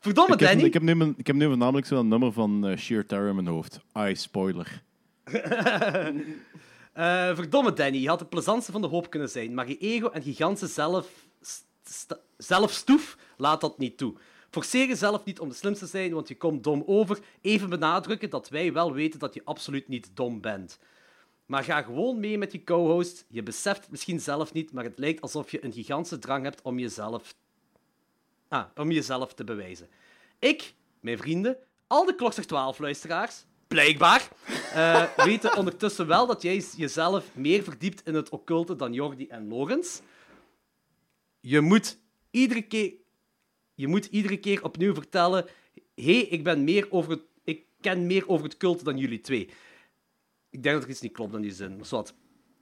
Verdomme, 0.00 0.32
Ik 0.34 0.40
heb, 0.40 0.48
Danny. 0.48 0.64
ik, 0.64 0.72
heb 0.72 0.82
nu, 0.82 0.94
mijn- 0.94 1.14
ik 1.16 1.26
heb 1.26 1.36
nu 1.36 1.46
voornamelijk 1.46 1.86
zo'n 1.86 2.08
nummer 2.08 2.32
van 2.32 2.66
eh, 2.66 2.76
Sheer 2.76 3.06
Terror 3.06 3.28
in 3.28 3.34
mijn 3.34 3.46
hoofd. 3.46 3.80
Ai, 3.92 4.16
spoiler. 4.16 4.82
Eh, 6.92 7.34
verdomme, 7.34 7.72
Danny. 7.72 7.98
Je 7.98 8.08
had 8.08 8.18
de 8.18 8.24
plezantste 8.24 8.72
van 8.72 8.80
de 8.80 8.86
hoop 8.88 9.10
kunnen 9.10 9.28
zijn, 9.30 9.54
maar 9.54 9.68
je 9.68 9.78
ego 9.78 10.08
en 10.08 10.22
gigantische 10.22 10.66
zelf, 10.74 11.08
st- 11.40 11.64
st- 11.84 12.18
zelfstoef 12.36 13.16
laat 13.36 13.60
dat 13.60 13.78
niet 13.78 13.96
toe. 13.98 14.14
Forceer 14.50 14.86
jezelf 14.88 15.24
niet 15.24 15.40
om 15.40 15.48
de 15.48 15.54
slimste 15.54 15.84
te 15.84 15.90
zijn, 15.90 16.12
want 16.12 16.28
je 16.28 16.36
komt 16.36 16.64
dom 16.64 16.82
over. 16.86 17.18
Even 17.40 17.68
benadrukken 17.70 18.30
dat 18.30 18.48
wij 18.48 18.72
wel 18.72 18.92
weten 18.92 19.18
dat 19.18 19.34
je 19.34 19.40
absoluut 19.44 19.88
niet 19.88 20.10
dom 20.14 20.40
bent. 20.40 20.78
Maar 21.46 21.64
ga 21.64 21.82
gewoon 21.82 22.20
mee 22.20 22.38
met 22.38 22.52
je 22.52 22.64
co-host. 22.64 23.24
Je 23.28 23.42
beseft 23.42 23.80
het 23.80 23.90
misschien 23.90 24.20
zelf 24.20 24.52
niet, 24.52 24.72
maar 24.72 24.84
het 24.84 24.98
lijkt 24.98 25.20
alsof 25.20 25.50
je 25.50 25.64
een 25.64 25.72
gigantische 25.72 26.18
drang 26.18 26.44
hebt 26.44 26.62
om 26.62 26.78
jezelf, 26.78 27.34
ah, 28.48 28.64
om 28.76 28.90
jezelf 28.90 29.34
te 29.34 29.44
bewijzen. 29.44 29.88
Ik, 30.38 30.74
mijn 31.00 31.18
vrienden, 31.18 31.56
al 31.86 32.04
de 32.04 32.14
Klokster 32.14 32.46
12 32.46 32.78
luisteraars, 32.78 33.44
blijkbaar, 33.68 34.28
eh, 34.72 35.04
weten 35.26 35.56
ondertussen 35.56 36.06
wel 36.06 36.26
dat 36.26 36.42
jij 36.42 36.64
jezelf 36.76 37.34
meer 37.34 37.62
verdiept 37.62 38.06
in 38.06 38.14
het 38.14 38.28
occulte 38.28 38.76
dan 38.76 38.92
Jordi 38.92 39.26
en 39.26 39.48
Lorenz. 39.48 40.00
Je 41.40 41.60
moet 41.60 41.98
iedere 42.30 42.62
keer, 42.62 42.92
je 43.74 43.88
moet 43.88 44.06
iedere 44.06 44.36
keer 44.36 44.64
opnieuw 44.64 44.94
vertellen: 44.94 45.46
hé, 45.94 46.04
hey, 46.04 46.20
ik 46.20 46.44
ben 46.44 46.64
meer 46.64 46.86
over 46.90 47.10
het, 47.10 47.22
ik 47.44 47.64
ken 47.80 48.06
meer 48.06 48.28
over 48.28 48.44
het 48.44 48.56
culte 48.56 48.84
dan 48.84 48.98
jullie 48.98 49.20
twee. 49.20 49.50
Ik 50.52 50.62
denk 50.62 50.74
dat 50.74 50.84
er 50.84 50.90
iets 50.90 51.00
niet 51.00 51.12
klopt 51.12 51.34
in 51.34 51.40
die 51.40 51.52
zin. 51.52 51.76
Maar. 51.90 52.14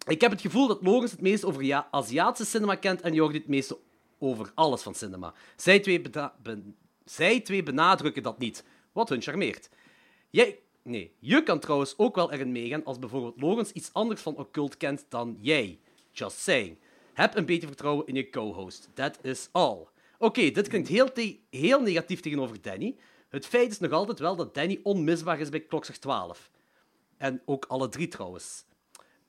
Ik 0.06 0.20
heb 0.20 0.30
het 0.30 0.40
gevoel 0.40 0.66
dat 0.66 0.82
Lorenz 0.82 1.10
het 1.10 1.20
meest 1.20 1.44
over 1.44 1.62
ja, 1.62 1.88
Aziatische 1.90 2.50
cinema 2.50 2.74
kent 2.74 3.00
en 3.00 3.14
Jordi 3.14 3.38
het 3.38 3.48
meeste 3.48 3.78
over 4.18 4.52
alles 4.54 4.82
van 4.82 4.94
cinema. 4.94 5.34
Zij 5.56 5.80
twee, 7.40 7.62
benadrukken 7.62 8.22
dat 8.22 8.38
niet, 8.38 8.64
wat 8.92 9.08
hun 9.08 9.22
charmeert. 9.22 9.68
Jij, 10.30 10.58
nee, 10.82 11.12
je 11.18 11.42
kan 11.42 11.58
trouwens 11.58 11.94
ook 11.96 12.14
wel 12.14 12.32
erin 12.32 12.52
meegaan 12.52 12.84
als 12.84 12.98
bijvoorbeeld 12.98 13.40
Lorenz 13.40 13.70
iets 13.70 13.92
anders 13.92 14.20
van 14.20 14.36
occult 14.36 14.76
kent 14.76 15.06
dan 15.08 15.36
jij. 15.40 15.78
Just 16.12 16.38
saying. 16.38 16.78
Heb 17.12 17.36
een 17.36 17.46
beetje 17.46 17.66
vertrouwen 17.66 18.06
in 18.06 18.14
je 18.14 18.30
co-host. 18.30 18.88
That 18.94 19.18
is 19.22 19.48
all. 19.52 19.86
Oké, 20.18 20.50
dit 20.50 20.68
klinkt 20.68 20.88
heel, 20.88 21.10
heel 21.50 21.80
negatief 21.80 22.20
tegenover 22.20 22.62
Danny. 22.62 22.96
Het 23.28 23.46
feit 23.46 23.70
is 23.70 23.78
nog 23.78 23.90
altijd 23.90 24.18
wel 24.18 24.36
dat 24.36 24.54
Danny 24.54 24.80
onmisbaar 24.82 25.40
is 25.40 25.48
bij 25.48 25.60
klokslag 25.60 25.96
12. 25.96 26.50
En 27.20 27.42
ook 27.44 27.64
alle 27.64 27.88
drie 27.88 28.08
trouwens, 28.08 28.64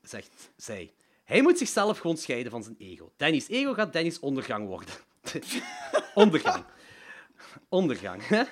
zegt 0.02 0.52
zij. 0.56 0.94
Hij 1.24 1.42
moet 1.42 1.58
zichzelf 1.58 1.98
gewoon 1.98 2.16
scheiden 2.16 2.50
van 2.50 2.62
zijn 2.62 2.76
ego. 2.78 3.12
Danny's 3.16 3.48
ego 3.48 3.72
gaat 3.72 3.92
Danny's 3.92 4.18
ondergang 4.18 4.66
worden. 4.66 4.94
ondergang. 6.14 6.64
Ondergang, 7.68 8.26
hè? 8.26 8.42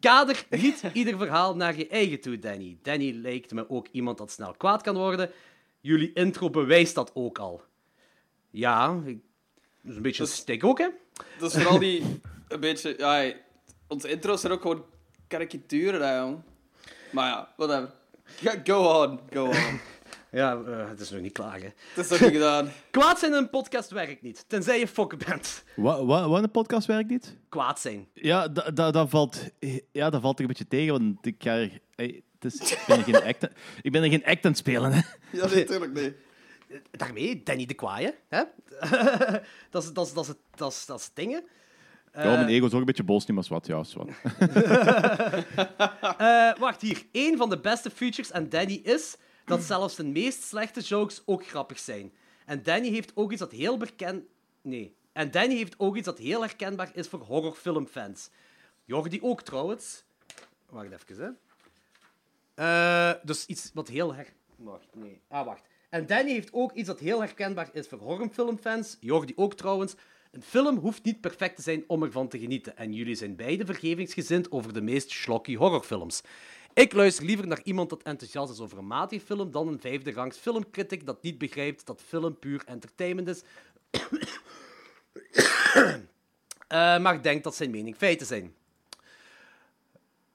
Kader 0.00 0.46
niet 0.50 0.82
ieder 0.92 1.18
verhaal 1.18 1.56
naar 1.56 1.76
je 1.76 1.88
eigen 1.88 2.20
toe, 2.20 2.38
Danny. 2.38 2.78
Danny 2.82 3.12
lijkt 3.12 3.52
me 3.52 3.70
ook 3.70 3.88
iemand 3.88 4.18
dat 4.18 4.30
snel 4.30 4.54
kwaad 4.56 4.82
kan 4.82 4.94
worden. 4.94 5.30
Jullie 5.80 6.12
intro 6.12 6.50
bewijst 6.50 6.94
dat 6.94 7.10
ook 7.14 7.38
al. 7.38 7.62
Ja, 8.50 9.00
ik, 9.04 9.18
dat 9.82 9.90
is 9.90 9.96
een 9.96 10.02
beetje 10.02 10.22
een 10.22 10.28
stik 10.28 10.64
ook, 10.64 10.78
hè? 10.78 10.88
Dat 11.38 11.54
is 11.54 11.62
vooral 11.62 11.78
die... 11.78 12.02
Een 12.48 12.60
beetje... 12.60 12.94
Ja, 12.98 13.32
onze 13.88 14.08
intro's 14.08 14.40
zijn 14.40 14.52
ook 14.52 14.60
gewoon 14.60 14.84
karikaturen, 15.26 16.08
hè, 16.08 16.18
jong. 16.18 16.42
Maar 17.10 17.28
ja, 17.28 17.52
whatever. 17.56 18.00
Ja, 18.40 18.54
Go 18.64 19.02
on, 19.02 19.20
go 19.30 19.44
on. 19.44 19.80
Ja, 20.32 20.62
eh, 20.66 20.88
het 20.88 21.00
is 21.00 21.10
nog 21.10 21.20
niet 21.20 21.32
klaar, 21.32 21.60
hè? 21.60 21.68
Het 21.94 22.04
is 22.04 22.08
nog 22.08 22.20
niet 22.20 22.30
gedaan. 22.30 22.72
Kwaad 22.90 23.18
zijn 23.18 23.32
in 23.32 23.38
een 23.38 23.50
podcast 23.50 23.90
werkt 23.90 24.22
niet, 24.22 24.44
tenzij 24.46 24.78
je 24.78 24.88
fokken 24.88 25.18
bent. 25.18 25.64
Wat, 25.76 26.04
wat, 26.04 26.42
de 26.42 26.48
podcast 26.48 26.86
werkt 26.86 27.10
niet? 27.10 27.36
Kwaad 27.48 27.80
zijn. 27.80 28.08
Ja, 28.14 28.48
dat 28.48 28.76
da, 28.76 28.90
dat 28.90 29.10
valt, 29.10 29.50
ja, 29.92 30.10
dat 30.10 30.20
valt 30.20 30.34
er 30.34 30.40
een 30.40 30.46
beetje 30.46 30.68
tegen, 30.68 30.92
want 30.92 31.26
ik, 31.26 31.34
ga 31.38 31.56
er, 31.56 31.80
hey, 31.94 32.22
het 32.38 32.52
is, 32.52 32.70
ik, 32.70 32.84
ben 32.86 32.98
er 32.98 33.04
geen 33.04 33.22
act, 33.22 33.48
ik 33.82 33.92
ben 33.92 34.02
er 34.02 34.10
geen 34.10 34.24
act 34.24 34.44
aan 34.44 34.50
het 34.50 34.60
spelen. 34.60 34.92
Hè. 34.92 35.00
Ja, 35.32 35.46
nee, 35.46 35.64
tuurlijk 35.64 35.92
niet. 35.92 36.14
Daarmee, 36.90 37.42
Danny 37.42 37.66
de 37.66 37.74
Kwaaie. 37.74 38.14
Hè? 38.28 38.42
dat, 39.70 39.82
is, 39.82 39.92
dat, 39.92 40.06
is, 40.06 40.12
dat, 40.12 40.28
is, 40.28 40.34
dat, 40.54 40.72
is, 40.72 40.86
dat 40.86 40.98
is 40.98 41.04
het 41.04 41.16
ding, 41.16 41.32
hè. 41.32 41.38
Ja, 42.12 42.34
mijn 42.34 42.48
ego 42.48 42.66
is 42.66 42.72
ook 42.72 42.80
een 42.80 42.84
beetje 42.84 43.02
boos, 43.02 43.26
niet 43.26 43.36
maar 43.36 43.46
wat. 43.48 43.66
Ja, 43.66 43.76
wat. 43.76 44.08
Eh, 46.18 46.58
wacht, 46.58 46.80
hier. 46.80 47.06
Eén 47.12 47.36
van 47.36 47.50
de 47.50 47.58
beste 47.58 47.90
features 47.90 48.32
aan 48.32 48.48
Danny 48.48 48.80
is 48.82 49.16
dat 49.44 49.62
zelfs 49.62 49.96
de 49.96 50.04
meest 50.04 50.42
slechte 50.42 50.80
jokes 50.80 51.22
ook 51.24 51.46
grappig 51.46 51.78
zijn. 51.78 52.12
En 52.46 52.62
Danny 52.62 52.88
heeft 52.88 53.12
ook 53.14 53.30
iets 53.30 53.40
dat 53.40 53.52
heel 53.52 53.76
bekend... 53.76 54.24
Nee. 54.62 54.94
En 55.12 55.30
Danny 55.30 55.54
heeft 55.56 55.74
ook 55.78 55.96
iets 55.96 56.06
dat 56.06 56.18
heel 56.18 56.40
herkenbaar 56.40 56.90
is 56.94 57.08
voor 57.08 57.20
horrorfilmfans. 57.20 58.30
Jordi 58.84 59.20
ook, 59.22 59.42
trouwens. 59.42 60.04
Wacht 60.68 60.90
even, 61.08 61.24
hè. 61.24 61.30
Eh, 62.54 63.14
dus 63.22 63.46
iets 63.46 63.70
wat 63.74 63.88
heel 63.88 64.14
her... 64.14 64.32
Wacht, 64.56 64.88
nee. 64.94 65.20
Ah, 65.28 65.46
wacht. 65.46 65.68
En 65.88 66.06
Danny 66.06 66.30
heeft 66.30 66.52
ook 66.52 66.72
iets 66.72 66.86
dat 66.86 66.98
heel 66.98 67.20
herkenbaar 67.20 67.68
is 67.72 67.88
voor 67.88 67.98
horrorfilmfans. 67.98 68.96
Jordi 69.00 69.32
ook, 69.36 69.54
trouwens. 69.54 69.94
Een 70.32 70.42
film 70.42 70.78
hoeft 70.78 71.04
niet 71.04 71.20
perfect 71.20 71.56
te 71.56 71.62
zijn 71.62 71.84
om 71.86 72.02
ervan 72.02 72.28
te 72.28 72.38
genieten. 72.38 72.76
En 72.76 72.92
jullie 72.92 73.14
zijn 73.14 73.36
beide 73.36 73.64
vergevingsgezind 73.64 74.50
over 74.50 74.72
de 74.72 74.80
meest 74.80 75.10
schlocky 75.10 75.56
horrorfilms. 75.56 76.22
Ik 76.74 76.92
luister 76.92 77.24
liever 77.24 77.46
naar 77.46 77.60
iemand 77.64 77.90
dat 77.90 78.02
enthousiast 78.02 78.52
is 78.52 78.60
over 78.60 78.78
een 78.78 78.86
matige 78.86 79.24
film 79.24 79.50
dan 79.50 79.68
een 79.68 79.80
vijfde 79.80 80.12
rangs 80.12 80.36
filmcritic 80.36 81.06
dat 81.06 81.22
niet 81.22 81.38
begrijpt 81.38 81.86
dat 81.86 82.02
film 82.06 82.38
puur 82.38 82.62
entertainment 82.66 83.28
is. 83.28 83.42
Eh, 86.68 86.98
maar 86.98 87.22
denkt 87.22 87.44
dat 87.44 87.54
zijn 87.54 87.70
mening 87.70 87.96
feiten 87.96 88.26
zijn. 88.26 88.54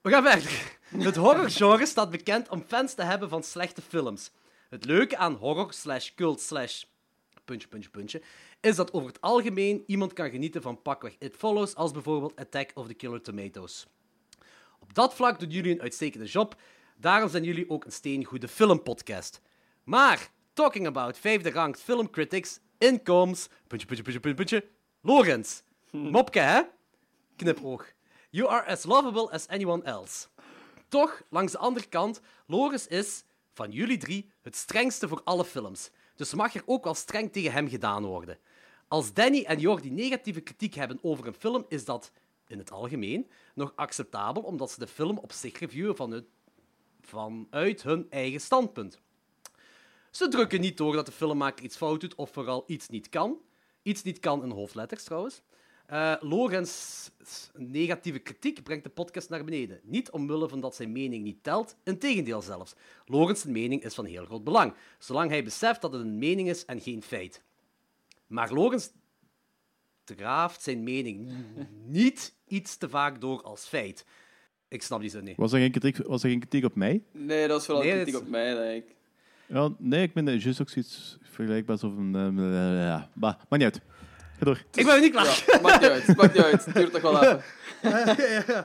We 0.01 0.09
gaan 0.09 0.23
verder. 0.23 0.77
Het 1.03 1.15
horrorgenre 1.15 1.85
staat 1.85 2.09
bekend 2.09 2.49
om 2.49 2.63
fans 2.67 2.93
te 2.93 3.01
hebben 3.01 3.29
van 3.29 3.43
slechte 3.43 3.81
films. 3.81 4.31
Het 4.69 4.85
leuke 4.85 5.17
aan 5.17 5.33
horror 5.33 5.73
slash 5.73 6.09
cult 6.15 6.41
slash 6.41 6.83
puntje, 7.47 7.67
puntje, 7.67 7.89
puntje, 7.89 8.21
is 8.61 8.75
dat 8.75 8.93
over 8.93 9.07
het 9.07 9.21
algemeen 9.21 9.83
iemand 9.85 10.13
kan 10.13 10.29
genieten 10.29 10.61
van 10.61 10.81
pakweg 10.81 11.15
It 11.19 11.35
Follows, 11.35 11.75
als 11.75 11.91
bijvoorbeeld 11.91 12.35
Attack 12.35 12.71
of 12.73 12.87
the 12.87 12.93
Killer 12.93 13.21
Tomatoes. 13.21 13.87
Op 14.79 14.93
dat 14.93 15.13
vlak 15.13 15.39
doen 15.39 15.49
jullie 15.49 15.71
een 15.71 15.81
uitstekende 15.81 16.25
job, 16.25 16.55
daarom 16.97 17.29
zijn 17.29 17.43
jullie 17.43 17.69
ook 17.69 17.85
een 17.85 17.91
steengoede 17.91 18.47
filmpodcast. 18.47 19.41
Maar, 19.83 20.31
talking 20.53 20.87
about 20.87 21.17
vijfde 21.17 21.51
rank 21.51 21.77
filmcritics, 21.77 22.59
incomes, 22.77 23.47
puntje, 23.67 23.87
puntje, 23.87 24.03
puntje, 24.03 24.19
puntje, 24.19 24.33
puntje, 24.33 24.69
Lorenz. 25.01 25.61
Mopke, 25.91 26.39
hè? 26.39 26.61
Knipoog. 27.35 27.85
You 28.29 28.49
are 28.49 28.65
as 28.65 28.83
lovable 28.83 29.31
as 29.31 29.47
anyone 29.47 29.83
else. 29.83 30.27
Toch, 30.87 31.21
langs 31.29 31.51
de 31.51 31.57
andere 31.57 31.85
kant, 31.85 32.21
Lorenz 32.47 32.85
is, 32.85 33.23
van 33.53 33.71
jullie 33.71 33.97
drie, 33.97 34.31
het 34.41 34.55
strengste 34.55 35.07
voor 35.07 35.21
alle 35.23 35.45
films. 35.45 35.89
Dus 36.17 36.33
mag 36.33 36.55
er 36.55 36.63
ook 36.65 36.83
wel 36.83 36.93
streng 36.93 37.31
tegen 37.31 37.51
hem 37.51 37.69
gedaan 37.69 38.05
worden. 38.05 38.37
Als 38.87 39.13
Danny 39.13 39.43
en 39.43 39.59
Jordi 39.59 39.91
negatieve 39.91 40.41
kritiek 40.41 40.73
hebben 40.73 40.99
over 41.01 41.27
een 41.27 41.33
film, 41.33 41.65
is 41.69 41.85
dat, 41.85 42.11
in 42.47 42.57
het 42.57 42.71
algemeen, 42.71 43.29
nog 43.55 43.73
acceptabel, 43.75 44.41
omdat 44.41 44.71
ze 44.71 44.79
de 44.79 44.87
film 44.87 45.17
op 45.17 45.31
zich 45.31 45.59
reviewen 45.59 45.95
vanuit, 45.95 46.25
vanuit 47.01 47.83
hun 47.83 48.07
eigen 48.09 48.41
standpunt. 48.41 48.99
Ze 50.11 50.27
drukken 50.27 50.61
niet 50.61 50.77
door 50.77 50.93
dat 50.93 51.05
de 51.05 51.11
filmmaker 51.11 51.63
iets 51.63 51.77
fout 51.77 52.01
doet 52.01 52.15
of 52.15 52.31
vooral 52.31 52.63
iets 52.67 52.89
niet 52.89 53.09
kan. 53.09 53.37
Iets 53.81 54.03
niet 54.03 54.19
kan 54.19 54.43
in 54.43 54.49
hoofdletters 54.49 55.03
trouwens. 55.03 55.41
Eh 55.87 56.13
Lorenz' 56.19 57.09
negatieve 57.55 58.19
kritiek 58.19 58.63
brengt 58.63 58.83
de 58.83 58.89
podcast 58.89 59.29
naar 59.29 59.43
beneden. 59.43 59.79
Niet 59.83 60.11
omwille 60.11 60.49
van 60.49 60.59
dat 60.61 60.75
zijn 60.75 60.91
mening 60.91 61.23
niet 61.23 61.43
telt, 61.43 61.75
integendeel 61.83 62.41
zelfs. 62.41 62.75
Lorenz' 63.05 63.43
mening 63.45 63.83
is 63.83 63.93
van 63.93 64.05
heel 64.05 64.25
groot 64.25 64.43
belang, 64.43 64.73
zolang 64.99 65.29
hij 65.29 65.43
beseft 65.43 65.81
dat 65.81 65.93
het 65.93 66.01
een 66.01 66.17
mening 66.17 66.49
is 66.49 66.65
en 66.65 66.81
geen 66.81 67.01
feit. 67.03 67.41
Maar 68.27 68.51
Lorenz 68.53 68.87
draaft 70.03 70.61
zijn 70.61 70.83
mening 70.83 71.29
niet 71.85 72.35
iets 72.47 72.77
te 72.77 72.89
vaak 72.89 73.21
door 73.21 73.41
als 73.41 73.65
feit. 73.65 74.05
Ik 74.67 74.81
snap 74.81 74.99
die 75.01 75.09
zin 75.09 75.23
niet. 75.23 75.37
Was 75.37 75.53
er 75.53 75.59
geen 75.59 75.71
kritiek, 75.71 76.07
was 76.07 76.23
er 76.23 76.29
geen 76.29 76.39
kritiek 76.39 76.65
op 76.65 76.75
mij? 76.75 77.03
Nee, 77.11 77.47
dat 77.47 77.59
is 77.59 77.65
vooral 77.65 77.83
Nee, 77.83 77.93
kritiek 77.93 78.13
het- 78.13 78.23
op 78.23 78.29
mij, 78.29 78.53
denk 78.53 78.83
ik. 78.85 78.95
Ja, 79.45 79.69
nee, 79.77 80.03
ik 80.03 80.13
ben 80.13 80.37
juist 80.39 80.61
ook 80.61 80.69
zoiets 80.69 81.17
vergelijkbaars 81.21 81.83
of 81.83 81.97
een... 81.97 82.15
eh, 82.15 82.43
ja, 82.85 83.09
maar, 83.13 83.37
maar 83.49 83.59
niet 83.59 83.73
uit. 83.73 83.81
Ga 84.39 84.45
door. 84.45 84.63
Ik 84.73 84.85
ben 84.85 85.01
niet 85.01 85.11
klaar. 85.11 85.43
Ja, 85.47 85.59
maakt 85.61 85.81
niet 85.81 85.89
uit, 85.89 86.15
maakt 86.17 86.33
niet 86.33 86.43
uit. 86.43 86.65
Het 86.65 86.75
duurt 86.75 86.91
nog 86.91 87.01
wel 87.01 87.21
even. 87.81 88.63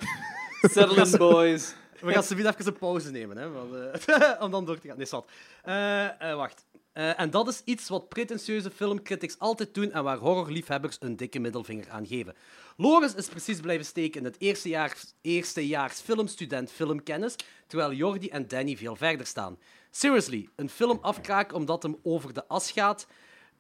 Settle 0.61 1.05
in, 1.05 1.19
boys. 1.19 1.75
We 2.01 2.13
gaan 2.13 2.23
zometeen 2.23 2.53
even 2.53 2.67
een 2.67 2.79
pauze 2.79 3.11
nemen, 3.11 3.37
hè, 3.37 3.51
want, 3.51 3.75
eh, 4.07 4.33
om 4.45 4.51
dan 4.51 4.65
door 4.65 4.79
te 4.79 4.89
gaan. 4.89 4.97
Nee, 4.97 5.07
zwart. 5.07 5.31
Eh, 5.63 6.31
eh, 6.31 6.37
wacht. 6.37 6.65
Eh, 6.93 7.21
en 7.21 7.31
dat 7.31 7.49
is 7.49 7.63
iets 7.65 7.89
wat 7.89 8.09
pretentieuze 8.09 8.71
filmcritics 8.71 9.39
altijd 9.39 9.75
doen 9.75 9.93
en 9.93 10.05
waar 10.05 10.17
horrorliefhebbers 10.17 10.97
een 11.01 11.17
dikke 11.17 11.39
middelvinger 11.39 11.91
aan 11.91 12.07
geven. 12.07 12.35
Loris 12.77 13.15
is 13.15 13.29
precies 13.29 13.61
blijven 13.61 13.87
steken 13.87 14.19
in 14.21 14.25
het 14.25 14.37
eerstejaars, 14.39 15.15
eerstejaars 15.21 16.01
filmstudent 16.01 16.71
filmkennis, 16.71 17.37
terwijl 17.67 17.93
Jordi 17.93 18.29
en 18.29 18.49
Danny 18.49 18.77
veel 18.77 18.97
verder 18.97 19.27
staan. 19.27 19.59
Seriously, 19.91 20.49
een 20.57 20.69
film 20.69 20.99
afkraken 21.01 21.57
omdat 21.57 21.83
hem 21.83 21.97
over 22.03 22.33
de 22.33 22.49
as 22.49 22.71
gaat, 22.71 23.07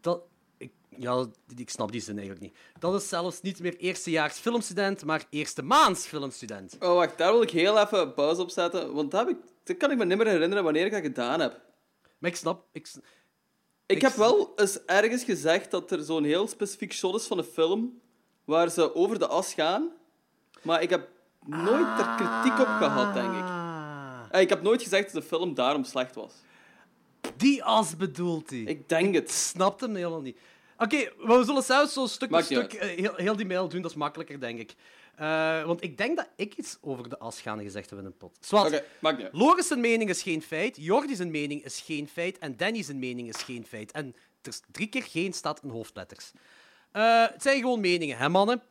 Dat, 0.00 0.22
ik, 0.62 0.72
ja, 0.96 1.26
ik 1.56 1.70
snap 1.70 1.92
die 1.92 2.00
zin 2.00 2.18
eigenlijk 2.18 2.46
niet. 2.46 2.56
Dat 2.78 2.94
is 3.02 3.08
zelfs 3.08 3.40
niet 3.40 3.60
meer 3.60 3.76
eerstejaars 3.76 4.38
filmstudent, 4.38 5.04
maar 5.04 5.24
eerste 5.30 5.62
maands 5.62 6.06
filmstudent. 6.06 6.76
Oh, 6.80 6.94
wacht, 6.94 7.18
daar 7.18 7.32
wil 7.32 7.42
ik 7.42 7.50
heel 7.50 7.78
even 7.78 8.14
pauze 8.14 8.40
op 8.42 8.50
zetten. 8.50 8.92
Want 8.94 9.10
dat, 9.10 9.26
heb 9.26 9.36
ik, 9.36 9.42
dat 9.64 9.76
kan 9.76 9.90
ik 9.90 9.98
me 9.98 10.04
niet 10.04 10.16
meer 10.18 10.26
herinneren 10.26 10.64
wanneer 10.64 10.86
ik 10.86 10.92
dat 10.92 11.02
gedaan 11.02 11.40
heb. 11.40 11.60
Maar 12.18 12.30
ik 12.30 12.36
snap... 12.36 12.64
Ik, 12.72 12.88
Ik, 13.86 13.96
Ik 13.96 14.02
heb 14.02 14.12
wel 14.14 14.52
eens 14.56 14.84
ergens 14.84 15.24
gezegd 15.24 15.70
dat 15.70 15.90
er 15.90 16.02
zo'n 16.02 16.24
heel 16.24 16.48
specifiek 16.48 16.92
shot 16.92 17.14
is 17.14 17.26
van 17.26 17.38
een 17.38 17.44
film 17.44 18.00
waar 18.44 18.70
ze 18.70 18.94
over 18.94 19.18
de 19.18 19.26
as 19.26 19.54
gaan. 19.54 19.90
Maar 20.62 20.82
ik 20.82 20.90
heb 20.90 21.08
nooit 21.46 21.98
er 21.98 22.14
kritiek 22.16 22.58
op 22.60 22.66
gehad, 22.66 23.14
denk 23.14 23.32
ik. 23.32 23.40
Ah, 23.42 24.24
Eh, 24.30 24.40
Ik 24.40 24.48
heb 24.48 24.62
nooit 24.62 24.82
gezegd 24.82 25.12
dat 25.12 25.22
de 25.22 25.28
film 25.28 25.54
daarom 25.54 25.84
slecht 25.84 26.14
was. 26.14 26.32
die 27.36 27.64
as 27.64 27.96
bedoelt 27.96 28.50
hij. 28.50 28.58
Ik 28.58 28.88
denk 28.88 29.06
Ik 29.08 29.14
het. 29.14 29.30
snap 29.30 29.80
hem 29.80 29.94
helemaal 29.94 30.20
niet. 30.20 30.38
Oké, 30.82 31.12
maar 31.18 31.38
we 31.38 31.44
zullen 31.44 31.62
zelfs 31.62 31.92
zo 31.92 32.06
stuk 32.06 32.30
voor 32.30 32.42
stuk 32.42 32.72
eh, 32.72 32.88
heel, 32.88 33.14
heel 33.16 33.36
die 33.36 33.46
mail 33.46 33.68
doen. 33.68 33.82
Dat 33.82 33.90
is 33.90 33.96
makkelijker, 33.96 34.40
denk 34.40 34.58
ik. 34.58 34.74
Eh, 35.14 35.64
want 35.64 35.82
ik 35.82 35.96
denk 35.96 36.16
dat 36.16 36.28
ik 36.36 36.54
iets 36.54 36.78
over 36.80 37.08
de 37.08 37.18
as 37.18 37.40
gaan 37.40 37.62
gezegd 37.62 37.90
heb 37.90 37.98
in 37.98 38.04
een 38.04 38.16
pot. 38.16 38.38
Maakt 39.00 39.16
niet 39.16 39.26
uit. 39.26 39.34
Loris 39.34 39.66
zijn 39.66 39.80
mening 39.80 40.10
is 40.10 40.22
geen 40.22 40.42
feit, 40.42 40.76
Jordi 40.76 41.14
zijn 41.14 41.30
mening 41.30 41.64
is 41.64 41.80
geen 41.80 42.08
feit 42.08 42.38
en 42.38 42.56
Danny 42.56 42.82
zijn 42.82 42.98
mening 42.98 43.28
is 43.28 43.42
geen 43.42 43.66
feit. 43.66 43.92
En 43.92 44.06
er 44.42 44.48
is 44.48 44.62
drie 44.70 44.88
keer 44.88 45.02
geen 45.02 45.32
staat 45.32 45.62
in 45.62 45.68
hoofdletters. 45.68 46.32
Eh, 46.92 47.26
het 47.26 47.42
zijn 47.42 47.60
gewoon 47.60 47.80
meningen, 47.80 48.16
hè 48.16 48.28
mannen? 48.28 48.62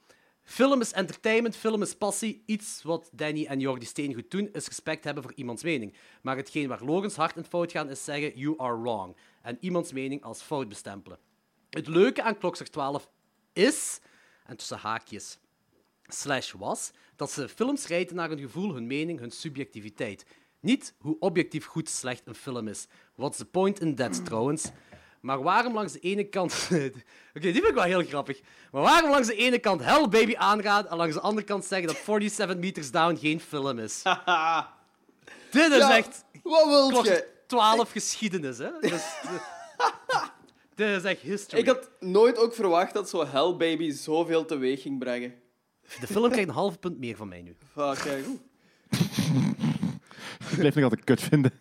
Film 0.44 0.82
is 0.82 0.92
entertainment, 0.92 1.56
film 1.56 1.82
is 1.82 1.96
passie. 1.96 2.44
Iets 2.46 2.82
wat 2.84 3.10
Danny 3.12 3.46
en 3.46 3.60
Jordi 3.60 3.86
Steen 3.86 4.14
goed 4.14 4.32
doen, 4.32 4.50
is 4.54 4.68
respect 4.68 5.04
hebben 5.04 5.24
voor 5.24 5.34
iemands 5.36 5.64
mening. 5.64 5.94
Maar 6.22 6.36
hetgeen 6.36 6.68
waar 6.68 6.84
Logans 6.84 7.16
hard 7.16 7.36
in 7.36 7.44
fout 7.44 7.72
gaan, 7.72 7.90
is 7.90 8.04
zeggen 8.04 8.38
you 8.40 8.54
are 8.58 8.82
wrong. 8.82 9.16
En 9.42 9.58
iemands 9.60 9.92
mening 9.92 10.24
als 10.24 10.42
fout 10.42 10.70
bestempelen. 10.70 11.18
Het 11.72 11.88
leuke 11.88 12.24
aan 12.24 12.38
Klokslag 12.38 12.68
12 12.68 13.10
is, 13.54 14.00
en 14.46 14.58
tussen 14.58 14.78
haakjes, 14.78 15.38
slash 16.08 16.52
was, 16.52 16.92
dat 17.16 17.32
ze 17.32 17.50
films 17.50 17.88
rijden 17.88 18.16
naar 18.16 18.30
hun 18.30 18.40
gevoel, 18.40 18.74
hun 18.74 18.88
mening, 18.88 19.20
hun 19.20 19.32
subjectiviteit. 19.32 20.26
Niet 20.60 20.94
hoe 21.00 21.16
objectief 21.20 21.66
goed 21.66 21.90
slecht 21.90 22.28
een 22.28 22.36
film 22.36 22.68
is. 22.68 22.88
What's 23.16 23.38
the 23.38 23.46
point 23.46 23.80
in 23.80 23.96
that, 23.96 24.22
trouwens? 24.26 24.70
Maar 25.22 25.42
waarom 25.44 25.74
langs 25.74 25.94
de 25.94 26.00
ene 26.00 26.24
kant... 26.24 26.54
Oké, 26.72 26.92
die 27.34 27.54
vind 27.54 27.68
ik 27.68 27.74
wel 27.74 27.84
heel 27.84 28.04
grappig. 28.04 28.42
Maar 28.72 28.82
waarom 28.82 29.10
langs 29.10 29.28
de 29.28 29.36
ene 29.36 29.60
kant 29.60 29.82
Hell 29.84 30.08
Baby 30.08 30.36
aanraden 30.36 30.92
en 30.92 30.98
langs 30.98 31.16
de 31.16 31.22
andere 31.22 31.46
kant 31.46 31.66
zeggen 31.66 31.88
dat 31.88 31.98
47 32.06 32.58
Meters 32.58 32.92
Down 32.92 33.16
geen 33.16 33.40
film 33.40 33.80
is? 33.80 34.02
Dit 35.52 35.72
is 35.72 35.78
Ja, 35.78 35.98
echt 35.98 36.24
Wat 36.44 36.66
wil 36.66 36.90
klokslag 36.90 37.18
je? 37.18 37.28
12 37.48 37.92
geschiedenis, 37.92 38.58
hè? 38.58 38.70
Dus, 38.80 39.04
dit 40.88 41.04
is 41.04 41.10
echt 41.10 41.22
history. 41.22 41.62
Ik 41.62 41.68
had 41.68 41.90
nooit 42.00 42.38
ook 42.38 42.54
verwacht 42.54 42.94
dat 42.94 43.10
zo 43.10 43.26
Hell 43.26 43.56
Baby 43.58 43.92
zoveel 43.92 44.46
teweeg 44.46 44.82
ging 44.82 45.00
brengen. 45.00 45.34
De 46.00 46.08
film 46.08 46.30
krijgt 46.30 46.48
een 46.48 46.54
half 46.54 46.80
punt 46.80 47.00
meer 47.00 47.16
van 47.16 47.28
mij 47.28 47.42
nu. 47.42 47.56
Fuck, 47.74 47.98
kijk. 48.04 48.26
oeh. 48.28 48.40
Ik 50.52 50.58
blijf 50.58 50.76
nog 50.76 50.84
altijd 50.84 51.04
kut 51.04 51.22
vinden. 51.22 51.52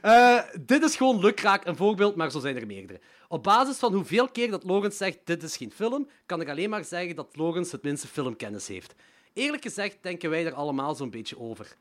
Eh, 0.00 0.38
dit 0.60 0.82
is 0.82 0.96
gewoon 0.96 1.20
lukraak 1.20 1.66
een 1.66 1.76
voorbeeld, 1.76 2.16
maar 2.16 2.30
zo 2.30 2.40
zijn 2.40 2.56
er 2.56 2.66
meerdere. 2.66 3.00
Op 3.28 3.42
basis 3.42 3.76
van 3.76 3.94
hoeveel 3.94 4.28
keer 4.28 4.50
dat 4.50 4.64
Logans 4.64 4.96
zegt 4.96 5.18
dit 5.24 5.42
is 5.42 5.56
geen 5.56 5.72
film, 5.72 6.08
kan 6.26 6.40
ik 6.40 6.48
alleen 6.48 6.70
maar 6.70 6.84
zeggen 6.84 7.16
dat 7.16 7.36
Logans 7.36 7.72
het 7.72 7.82
minste 7.82 8.06
filmkennis 8.06 8.68
heeft. 8.68 8.94
Eerlijk 9.32 9.62
gezegd 9.62 9.98
denken 10.02 10.30
wij 10.30 10.46
er 10.46 10.54
allemaal 10.54 10.94
zo'n 10.94 11.10
beetje 11.10 11.38
over. 11.38 11.76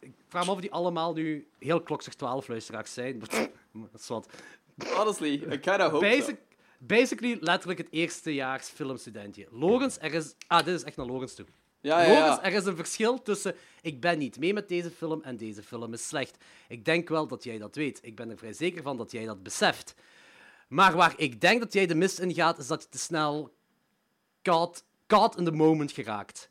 Ik 0.00 0.14
vraag 0.28 0.44
me 0.44 0.50
af 0.50 0.54
of 0.54 0.60
die 0.60 0.72
allemaal 0.72 1.12
nu 1.12 1.48
heel 1.58 1.82
klokzeg 1.82 2.14
12 2.14 2.48
luisteraars 2.48 2.92
zijn. 2.92 3.18
Dat 3.72 4.00
is 4.00 4.06
wat. 4.06 4.28
Honestly, 4.96 5.32
I 5.32 5.58
kinda 5.58 5.90
hope 5.90 6.06
Basic, 6.06 6.36
basically 6.78 7.36
letterlijk 7.40 7.78
het 7.78 7.88
eerstejaars 7.90 8.68
filmstudentje. 8.68 9.46
Logans, 9.50 9.98
er 10.00 10.14
is... 10.14 10.34
Ah, 10.46 10.64
dit 10.64 10.74
is 10.74 10.82
echt 10.82 10.96
naar 10.96 11.06
Logans 11.06 11.34
toe. 11.34 11.46
Ja, 11.80 12.02
ja, 12.02 12.08
Logans, 12.08 12.36
ja. 12.36 12.42
er 12.42 12.52
is 12.52 12.64
een 12.64 12.76
verschil 12.76 13.22
tussen 13.22 13.54
ik 13.82 14.00
ben 14.00 14.18
niet 14.18 14.38
mee 14.38 14.52
met 14.52 14.68
deze 14.68 14.90
film 14.90 15.22
en 15.22 15.36
deze 15.36 15.62
film 15.62 15.92
is 15.92 16.08
slecht. 16.08 16.36
Ik 16.68 16.84
denk 16.84 17.08
wel 17.08 17.26
dat 17.26 17.44
jij 17.44 17.58
dat 17.58 17.74
weet. 17.74 17.98
Ik 18.02 18.16
ben 18.16 18.30
er 18.30 18.38
vrij 18.38 18.52
zeker 18.52 18.82
van 18.82 18.96
dat 18.96 19.10
jij 19.10 19.24
dat 19.24 19.42
beseft. 19.42 19.94
Maar 20.68 20.96
waar 20.96 21.14
ik 21.16 21.40
denk 21.40 21.60
dat 21.60 21.72
jij 21.72 21.86
de 21.86 21.94
mist 21.94 22.18
in 22.18 22.34
gaat, 22.34 22.58
is 22.58 22.66
dat 22.66 22.82
je 22.82 22.88
te 22.88 22.98
snel 22.98 23.54
caught, 24.42 24.84
caught 25.06 25.38
in 25.38 25.44
the 25.44 25.50
moment 25.50 25.92
geraakt. 25.92 26.48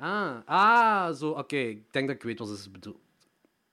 Ah, 0.00 0.36
ah 0.44 1.14
zo, 1.14 1.30
oké. 1.30 1.56
Ik 1.56 1.92
denk 1.92 2.06
dat 2.06 2.16
ik 2.16 2.22
weet 2.22 2.38
wat 2.38 2.48
ze 2.48 2.70
bedoelt. 2.70 2.98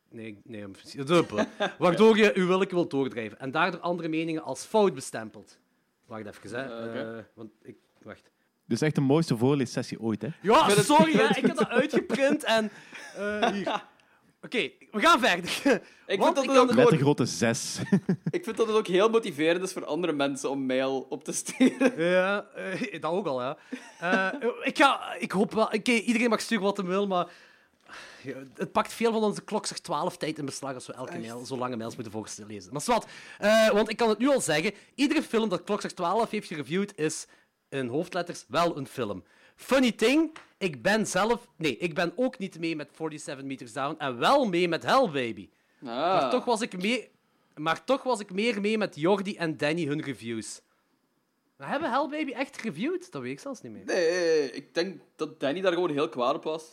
Nee, 0.09 0.41
nee, 0.43 0.65
duppe. 1.05 1.47
Waardoor 1.77 2.17
je 2.17 2.31
uw 2.35 2.47
willeke 2.47 2.75
wilt 2.75 2.91
doordrijven. 2.91 3.39
En 3.39 3.51
daardoor 3.51 3.79
andere 3.79 4.07
meningen 4.07 4.43
als 4.43 4.63
fout 4.65 4.93
bestempelt. 4.93 5.59
Wacht 6.05 6.25
even, 6.25 6.59
hè. 6.59 6.79
Eh, 6.81 6.87
oké. 6.87 7.17
Eh, 7.17 7.23
want 7.33 7.49
ik... 7.61 7.75
Wacht. 8.01 8.31
Dit 8.65 8.77
is 8.77 8.81
echt 8.81 8.95
de 8.95 9.01
mooiste 9.01 9.37
voorleessessie 9.37 9.99
ooit, 9.99 10.21
hè? 10.21 10.29
Ja, 10.41 10.69
sorry, 10.69 11.11
hè. 11.13 11.27
ik 11.37 11.45
heb 11.45 11.55
dat 11.55 11.69
uitgeprint 11.69 12.43
en... 12.43 12.71
eh, 13.15 13.51
hier. 13.51 13.83
Oké, 14.41 14.71
we 14.91 14.99
gaan 14.99 15.19
verder. 15.19 15.49
Ik 16.07 16.21
vind, 16.21 16.35
dat 16.35 16.43
ik 16.43 16.49
het 16.49 16.59
ook 16.59 16.73
Met 16.73 16.99
grote 16.99 17.25
zes. 17.25 17.79
ik 18.37 18.43
vind 18.43 18.57
dat 18.57 18.67
het 18.67 18.75
ook 18.75 18.87
heel 18.87 19.09
motiverend 19.09 19.63
is 19.63 19.73
voor 19.73 19.85
andere 19.85 20.13
mensen 20.13 20.49
om 20.49 20.65
mail 20.65 21.05
op 21.09 21.23
te 21.23 21.31
sturen. 21.31 21.93
Ja, 22.11 22.45
eh, 22.55 23.01
dat 23.01 23.11
ook 23.11 23.27
al, 23.27 23.41
ja. 23.41 23.57
Eh, 23.99 24.49
ik, 24.63 24.77
ga, 24.77 25.13
ik 25.13 25.31
hoop 25.31 25.53
wel... 25.53 25.65
Oké, 25.65 25.91
iedereen 25.91 26.29
mag 26.29 26.41
sturen 26.41 26.63
wat 26.63 26.77
hij 26.77 26.85
wil, 26.85 27.07
maar... 27.07 27.27
ja, 28.23 28.35
Het 28.53 28.71
pakt 28.71 28.93
veel 28.93 29.11
van 29.11 29.23
onze 29.23 29.43
klokzeg 29.43 29.79
12 29.79 30.17
tijd 30.17 30.37
in 30.37 30.45
beslag 30.45 30.73
als 30.73 30.87
we 30.87 30.93
elke 30.93 31.19
mail, 31.19 31.45
zo 31.45 31.57
lange 31.57 31.75
mails 31.75 31.95
moeten 31.95 32.13
voorlezen. 32.13 32.71
Maar 32.71 32.81
zwart, 32.81 33.05
eh 33.37 33.69
want 33.69 33.89
ik 33.89 33.97
kan 33.97 34.09
het 34.09 34.17
nu 34.17 34.27
al 34.27 34.41
zeggen. 34.41 34.73
Iedere 34.95 35.23
film 35.23 35.49
dat 35.49 35.63
klokzeg 35.63 35.91
12 35.93 36.29
heeft 36.29 36.47
gereviewd 36.47 36.97
is 36.97 37.25
in 37.69 37.87
hoofdletters 37.87 38.45
wel 38.47 38.77
een 38.77 38.87
film. 38.87 39.23
Funny 39.57 39.91
thing, 39.91 40.31
ik 40.57 40.81
ben 40.81 41.07
zelf... 41.07 41.47
Nee, 41.55 41.77
ik 41.77 41.93
ben 41.93 42.13
ook 42.15 42.37
niet 42.37 42.59
mee 42.59 42.75
met 42.75 42.89
47 42.97 43.45
Meters 43.45 43.73
Down 43.73 43.95
en 43.97 44.17
wel 44.17 44.45
mee 44.45 44.67
met 44.67 44.83
Hell 44.83 45.09
Baby. 45.11 45.49
Maar, 45.79 46.21
Ah. 46.21 46.29
toch 46.31 46.45
was 46.45 46.61
ik 46.61 46.81
mee, 46.81 47.09
maar 47.55 47.83
toch 47.85 48.03
was 48.03 48.19
ik 48.19 48.31
meer 48.33 48.61
mee 48.61 48.77
met 48.77 48.95
Jordi 48.99 49.35
en 49.35 49.57
Danny 49.57 49.85
hun 49.85 50.01
reviews. 50.01 50.61
Maar 51.57 51.69
hebben 51.69 51.91
Hell 51.91 52.07
Baby 52.09 52.31
echt 52.31 52.61
gereviewd? 52.61 53.11
Dat 53.11 53.21
weet 53.21 53.31
ik 53.31 53.39
zelfs 53.39 53.61
niet 53.61 53.71
meer. 53.71 53.85
Nee, 53.85 54.51
ik 54.51 54.73
denk 54.73 55.01
dat 55.15 55.39
Danny 55.39 55.61
daar 55.61 55.73
gewoon 55.73 55.89
heel 55.91 56.09
kwaad 56.09 56.35
op 56.35 56.43
was. 56.43 56.63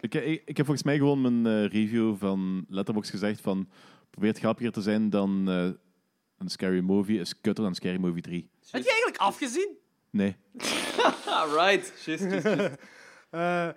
ik, 0.00 0.14
ik, 0.14 0.42
ik 0.44 0.56
heb 0.56 0.66
volgens 0.66 0.82
mij 0.86 0.96
gewoon 0.96 1.20
mijn 1.20 1.46
eh, 1.46 1.70
review 1.72 2.16
van 2.16 2.64
Letterboxd 2.68 3.10
gezegd 3.10 3.40
van... 3.40 3.68
Probeer 4.10 4.30
het 4.30 4.38
grappiger 4.38 4.72
te 4.72 4.80
zijn 4.82 5.10
dan 5.10 5.44
eh, 5.48 5.68
een 6.38 6.48
Scary 6.48 6.80
Movie 6.80 7.20
is 7.20 7.40
kutter 7.40 7.64
dan 7.64 7.74
Scary 7.74 7.96
Movie 7.96 8.22
3. 8.22 8.48
Heb 8.70 8.82
je 8.82 8.88
eigenlijk 8.88 9.16
afgezien? 9.16 9.76
Nee. 10.14 10.36
Right. 11.54 11.92
Just, 12.04 12.22
just, 12.30 12.44
just. 12.44 12.76
Eh, 13.30 13.68
eh, 13.68 13.74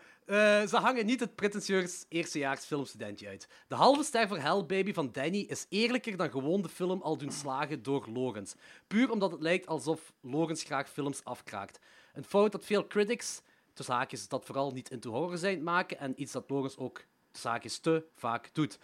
ze 0.67 0.77
hangen 0.77 1.05
niet 1.05 1.19
het 1.19 1.35
pretentieus 1.35 2.05
eerstejaars 2.09 2.65
filmstudentje 2.65 3.27
uit. 3.27 3.47
De 3.67 3.75
halve 3.75 4.03
ster 4.03 4.27
voor 4.27 4.37
Hell 4.37 4.65
Baby 4.65 4.93
van 4.93 5.11
Danny 5.11 5.37
is 5.39 5.65
eerlijker 5.69 6.17
dan 6.17 6.31
gewoon 6.31 6.61
de 6.61 6.69
film 6.69 7.01
al 7.01 7.17
doen 7.17 7.31
slagen 7.31 7.83
door 7.83 8.07
Logans. 8.13 8.55
Puur 8.87 9.11
omdat 9.11 9.31
het 9.31 9.41
lijkt 9.41 9.67
alsof 9.67 10.13
Logans 10.21 10.63
graag 10.63 10.89
films 10.89 11.23
afkraakt. 11.23 11.79
Een 12.13 12.23
fout 12.23 12.51
dat 12.51 12.65
veel 12.65 12.87
critics, 12.87 13.41
tussen 13.73 13.95
haakjes, 13.95 14.27
dat 14.27 14.45
vooral 14.45 14.71
niet 14.71 14.89
into 14.89 15.11
horror 15.11 15.37
zijn, 15.37 15.63
maken 15.63 15.99
en 15.99 16.21
iets 16.21 16.31
dat 16.31 16.49
Logans 16.49 16.77
ook, 16.77 17.03
tussen 17.31 17.49
haakjes, 17.51 17.79
te 17.79 18.03
vaak 18.15 18.49
doet. 18.53 18.79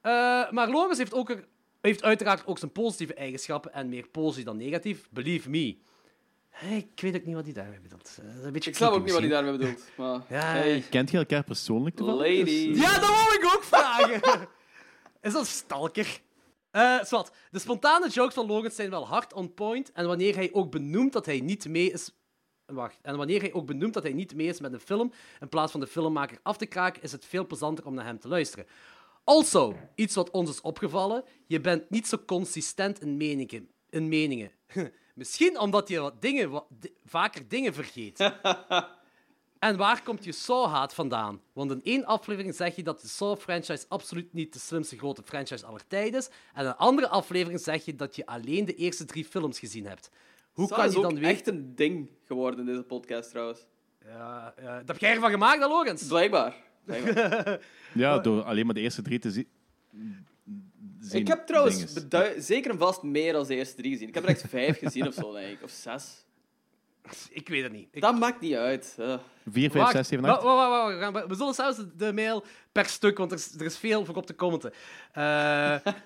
Eh, 0.00 0.50
maar 0.50 0.68
Logans 0.70 0.98
heeft, 0.98 1.14
ook 1.14 1.30
er- 1.30 1.46
heeft 1.80 2.02
uiteraard 2.02 2.46
ook 2.46 2.58
zijn 2.58 2.72
positieve 2.72 3.14
eigenschappen 3.14 3.72
en 3.72 3.88
meer 3.88 4.08
positief 4.08 4.44
dan 4.44 4.56
negatief. 4.56 5.08
Believe 5.10 5.50
me. 5.50 5.78
Ik 6.60 7.00
weet 7.00 7.16
ook 7.16 7.24
niet 7.24 7.34
wat 7.34 7.44
hij 7.44 7.52
daarmee 7.52 7.80
bedoelt. 7.80 8.18
Eh, 8.20 8.26
dat 8.26 8.36
is 8.38 8.44
een 8.44 8.52
beetje 8.52 8.70
Ik 8.70 8.76
snap 8.76 8.92
ook 8.92 9.02
niet 9.04 9.12
wat 9.12 9.20
hij 9.20 9.30
daarmee 9.30 9.52
bedoelt. 9.56 9.82
Maar, 9.96 10.20
Ja, 10.28 10.40
hey, 10.40 10.84
Kent 10.90 11.10
je 11.10 11.18
elkaar 11.18 11.44
persoonlijk 11.44 11.96
toevallig? 11.96 12.38
lady. 12.38 12.50
Ja, 12.74 12.98
dat 12.98 13.08
wou 13.08 13.34
ik 13.34 13.44
ook 13.54 13.62
vragen. 13.64 14.48
Is 15.20 15.32
dat 15.32 15.46
stalker? 15.46 16.20
Eh 16.70 17.04
zwart. 17.04 17.30
De 17.50 17.58
spontane 17.58 18.08
jokes 18.08 18.34
van 18.34 18.46
Logan 18.46 18.70
zijn 18.70 18.90
wel 18.90 19.06
hard 19.06 19.32
on 19.32 19.54
point. 19.54 19.92
En 19.92 20.06
wanneer 20.06 20.34
hij 20.34 20.50
ook 20.52 20.70
benoemt 20.70 21.12
dat 21.12 21.26
hij 21.26 21.40
niet 21.40 21.68
mee 21.68 21.90
is. 21.92 22.10
Wacht. 22.66 22.98
En 23.02 23.16
wanneer 23.16 23.40
hij 23.40 23.52
ook 23.52 23.66
benoemt 23.66 23.94
dat 23.94 24.02
hij 24.02 24.12
niet 24.12 24.34
mee 24.34 24.46
is 24.46 24.60
met 24.60 24.72
een 24.72 24.80
film, 24.80 25.12
in 25.40 25.48
plaats 25.48 25.72
van 25.72 25.80
de 25.80 25.86
filmmaker 25.86 26.38
af 26.42 26.56
te 26.56 26.66
kraken, 26.66 27.02
is 27.02 27.12
het 27.12 27.24
veel 27.24 27.46
plezanter 27.46 27.86
om 27.86 27.94
naar 27.94 28.04
hem 28.04 28.18
te 28.18 28.28
luisteren. 28.28 28.66
Also, 29.24 29.76
iets 29.94 30.14
wat 30.14 30.30
ons 30.30 30.50
is 30.50 30.60
opgevallen: 30.60 31.24
je 31.46 31.60
bent 31.60 31.90
niet 31.90 32.06
zo 32.08 32.18
consistent 32.26 33.00
in 33.00 33.16
meningen. 33.16 33.68
In 33.90 34.08
meningen. 34.08 34.50
Misschien 35.14 35.58
omdat 35.58 35.88
je 35.88 36.00
wat 36.00 36.22
dingen, 36.22 36.50
wat, 36.50 36.66
vaker 37.04 37.48
dingen 37.48 37.74
vergeet. 37.74 38.18
En 39.64 39.76
waar 39.76 40.02
komt 40.02 40.24
je 40.24 40.32
Saw-haat 40.32 40.94
vandaan? 40.94 41.40
Want 41.52 41.70
in 41.70 41.80
één 41.82 42.04
aflevering 42.04 42.54
zeg 42.54 42.76
je 42.76 42.82
dat 42.82 43.00
de 43.00 43.08
Saw-franchise 43.08 43.84
absoluut 43.88 44.32
niet 44.32 44.52
de 44.52 44.58
slimste 44.58 44.98
grote 44.98 45.22
franchise 45.24 45.66
aller 45.66 45.86
tijden 45.86 46.20
is. 46.20 46.28
En 46.54 46.62
in 46.62 46.66
een 46.66 46.76
andere 46.76 47.08
aflevering 47.08 47.60
zeg 47.60 47.84
je 47.84 47.94
dat 47.94 48.16
je 48.16 48.26
alleen 48.26 48.64
de 48.64 48.74
eerste 48.74 49.04
drie 49.04 49.24
films 49.24 49.58
gezien 49.58 49.86
hebt. 49.86 50.10
Hoe 50.52 50.68
Dat 50.68 50.76
kan 50.76 50.86
is 50.86 50.92
je 50.92 50.98
ook 50.98 51.04
dan 51.04 51.14
weten... 51.14 51.30
echt 51.30 51.46
een 51.46 51.74
ding 51.74 52.10
geworden 52.26 52.60
in 52.60 52.66
deze 52.66 52.82
podcast, 52.82 53.30
trouwens. 53.30 53.66
Ja, 54.04 54.54
ja, 54.62 54.78
dat 54.78 54.88
heb 54.88 54.98
jij 54.98 55.14
ervan 55.14 55.30
gemaakt, 55.30 55.60
hè, 55.60 55.66
Logans? 55.66 56.06
Blijkbaar. 56.06 56.54
Blijkbaar. 56.84 57.60
Ja, 57.94 58.18
door 58.18 58.42
alleen 58.42 58.64
maar 58.64 58.74
de 58.74 58.80
eerste 58.80 59.02
drie 59.02 59.18
te 59.18 59.30
zien. 59.30 59.48
Ik 61.12 61.28
heb 61.28 61.46
trouwens 61.46 61.84
zeker 62.38 62.70
en 62.70 62.78
vast 62.78 63.02
meer 63.02 63.32
dan 63.32 63.46
de 63.46 63.54
eerste 63.54 63.76
drie 63.76 63.92
gezien. 63.92 64.08
Ik 64.08 64.14
heb 64.14 64.22
er 64.22 64.28
echt 64.28 64.44
vijf 64.48 64.78
gezien 64.78 65.06
of 65.06 65.14
zo, 65.14 65.32
denk 65.32 65.52
ik. 65.52 65.62
Of 65.62 65.70
zes. 65.70 66.24
Ik 67.30 67.48
weet 67.48 67.62
het 67.62 67.72
niet. 67.72 67.88
Ik... 67.90 68.00
Dat 68.00 68.18
maakt 68.18 68.40
niet 68.40 68.54
uit. 68.54 68.96
Eh, 68.98 69.18
4, 69.50 69.70
5, 69.70 69.90
6, 69.90 70.08
7, 70.08 70.24
8. 70.24 70.42
Wacht, 70.42 70.56
wacht, 70.56 70.98
wacht, 70.98 71.12
wacht. 71.12 71.26
We 71.26 71.34
zullen 71.34 71.54
zelfs 71.54 71.78
de 71.96 72.12
mail 72.12 72.44
per 72.72 72.86
stuk, 72.86 73.18
want 73.18 73.30
er 73.30 73.36
is, 73.36 73.54
er 73.54 73.64
is 73.64 73.78
veel 73.78 74.04
voor 74.04 74.14
op 74.14 74.26
te 74.26 74.34
commenten. 74.34 74.72
Eh, 75.12 75.22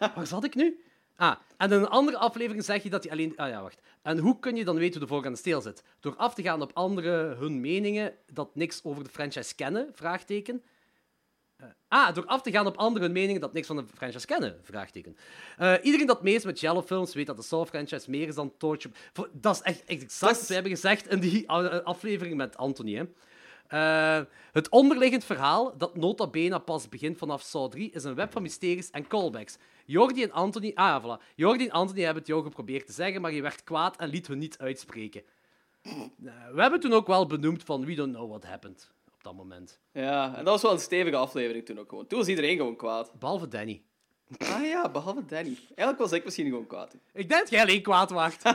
waar 0.15 0.27
zat 0.27 0.45
ik 0.45 0.55
nu? 0.55 0.83
Ah, 1.17 1.37
en 1.57 1.73
in 1.73 1.79
een 1.79 1.89
andere 1.89 2.17
aflevering 2.17 2.65
zeg 2.65 2.83
je 2.83 2.91
dat 2.91 3.05
je 3.05 3.11
alleen... 3.11 3.33
Ah 3.37 3.49
ja, 3.49 3.63
wacht. 3.63 3.81
En 4.03 4.19
hoe 4.19 4.39
kun 4.39 4.57
je 4.57 4.65
dan 4.65 4.77
weten 4.77 4.99
hoe 4.99 5.09
de 5.09 5.15
voorgaande 5.15 5.39
steel 5.39 5.61
zit? 5.61 5.83
Door 6.01 6.17
af 6.17 6.35
te 6.35 6.43
gaan 6.43 6.63
op 6.63 6.71
anderen 6.75 7.37
hun 7.37 7.61
meningen, 7.61 8.15
dat 8.33 8.55
niks 8.55 8.81
over 8.85 9.05
de 9.05 9.11
franchise 9.11 9.55
kennen? 9.55 9.89
Vraagteken. 9.93 10.63
Ah, 11.89 12.15
door 12.15 12.27
af 12.27 12.43
te 12.43 12.51
gaan 12.51 12.67
op 12.67 12.77
anderen 12.77 13.03
hun 13.03 13.13
meningen 13.13 13.41
dat 13.41 13.53
niks 13.53 13.67
van 13.67 13.77
de 13.77 13.85
franchise 13.95 14.27
kennen? 14.27 14.59
Vraagteken. 14.63 15.17
Eh, 15.57 15.75
iedereen 15.83 16.07
dat 16.07 16.23
mee 16.23 16.35
is 16.35 16.45
met 16.45 16.61
Jello 16.61 16.83
films 16.83 17.15
weet 17.15 17.27
dat 17.27 17.37
de 17.37 17.43
Saw-franchise 17.43 18.11
meer 18.11 18.29
is 18.29 18.35
dan 18.35 18.57
Torture... 18.57 18.95
Dat 19.33 19.55
is 19.55 19.63
echt, 19.63 19.85
echt 19.85 20.03
exact 20.03 20.37
wat 20.37 20.47
we 20.47 20.55
hebben 20.55 20.73
gezegd 20.73 21.09
in 21.09 21.21
die 21.21 21.47
eh, 21.47 21.79
aflevering 21.85 22.37
met 22.37 22.57
Anthony. 22.57 22.95
Hè. 22.95 23.05
Het 24.53 24.69
onderliggend 24.69 25.25
verhaal, 25.25 25.77
dat 25.77 25.97
nota 25.97 26.27
bene 26.27 26.61
pas 26.61 26.89
begint 26.89 27.19
vanaf 27.19 27.43
Saw 27.43 27.71
3, 27.71 27.91
is 27.91 28.05
een 28.05 28.15
web 28.15 28.33
van 28.33 28.43
mysteries 28.43 28.91
en 28.91 29.07
callbacks. 29.07 29.57
Jordi 29.85 30.23
en 30.23 30.33
Anthony... 30.33 30.73
Ah, 30.75 31.05
voilà. 31.05 31.35
Jordi 31.35 31.65
en 31.65 31.71
Anthony 31.71 32.01
hebben 32.01 32.23
het 32.23 32.31
jou 32.31 32.43
geprobeerd 32.43 32.87
te 32.87 32.93
zeggen, 32.93 33.21
maar 33.21 33.33
je 33.33 33.43
werd 33.43 33.65
kwaad 33.65 33.97
en 33.97 34.09
liet 34.09 34.27
hun 34.27 34.39
niet 34.39 34.59
uitspreken. 34.59 35.23
We 36.53 36.61
hebben 36.61 36.81
toen 36.81 36.93
ook 36.93 37.07
wel 37.07 37.27
benoemd 37.27 37.63
van 37.63 37.85
we 37.85 37.95
don't 37.95 38.15
know 38.15 38.29
what 38.29 38.45
happened 38.45 38.91
dat 39.29 39.37
moment. 39.37 39.81
ja, 39.93 40.27
en 40.37 40.45
dat 40.45 40.53
was 40.53 40.63
wel 40.63 40.73
een 40.73 40.79
stevige 40.79 41.17
aflevering 41.17 41.65
toen 41.67 41.79
ook 41.79 41.89
gewoon. 41.89 42.07
Toen 42.07 42.19
was 42.19 42.29
iedereen 42.29 42.57
gewoon 42.57 42.77
kwaad. 42.77 43.13
Behalve 43.19 43.49
Danny. 43.49 43.83
Ah 44.39 44.65
ja, 44.65 44.91
behalve 44.91 45.25
Danny. 45.25 45.57
Eigenlijk 45.67 45.99
was 45.99 46.13
ik 46.13 46.25
misschien 46.25 46.47
gewoon 46.49 46.67
kwaad. 46.67 46.95
Ik 47.13 47.29
denk 47.29 47.41
dat 47.41 47.51
jij 47.51 47.61
alleen 47.63 47.83
kwaad 47.83 48.11
waart. 48.11 48.43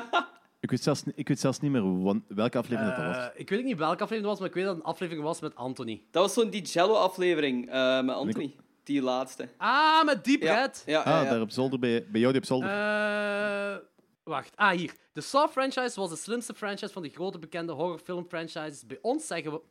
Ik 0.59 0.69
weet 0.69 0.83
zelfs, 0.83 1.03
niet- 1.03 1.17
ik 1.17 1.27
weet 1.27 1.39
zelfs 1.39 1.59
niet 1.59 1.71
meer 1.71 2.01
wan- 2.03 2.25
welke 2.27 2.57
aflevering 2.57 2.95
dat 2.95 3.05
was. 3.05 3.15
Eh, 3.17 3.25
ik 3.35 3.49
weet 3.49 3.59
ook 3.59 3.65
niet 3.65 3.77
welke 3.77 4.03
aflevering 4.03 4.21
het 4.21 4.29
was, 4.31 4.39
maar 4.39 4.47
ik 4.47 4.53
weet 4.53 4.63
dat 4.63 4.75
het 4.75 4.83
een 4.83 4.89
aflevering 4.91 5.23
was 5.25 5.39
met 5.39 5.55
Anthony. 5.55 6.03
Dat 6.11 6.23
was 6.23 6.33
zo'n 6.33 6.49
die 6.49 6.61
Jello-aflevering 6.61 7.69
eh, 7.69 8.01
met 8.01 8.15
Anthony. 8.15 8.55
Die 8.83 9.01
laatste. 9.01 9.49
Ah, 9.57 10.03
met 10.05 10.23
Deep 10.25 10.41
Ja, 10.41 10.61
Red. 10.61 10.83
ja, 10.85 10.91
ja, 10.93 10.99
ah, 11.19 11.23
ja. 11.23 11.29
daar 11.29 11.41
op 11.41 11.51
zolder, 11.51 11.79
bij, 11.79 12.05
bij 12.11 12.19
jou 12.19 12.31
die 12.33 12.41
op 12.41 12.47
zolder. 12.47 12.69
Eh, 12.69 13.75
wacht. 14.23 14.55
Ah, 14.55 14.71
hier. 14.71 14.93
De 15.13 15.21
Saw-franchise 15.21 15.99
was 15.99 16.09
de 16.09 16.15
slimste 16.15 16.53
franchise 16.53 16.93
van 16.93 17.01
de 17.01 17.09
grote 17.09 17.39
bekende 17.39 17.71
horrorfilm-franchises. 17.73 18.85
Bij 18.85 18.99
ons 19.01 19.27
zeggen 19.27 19.51
we... 19.51 19.61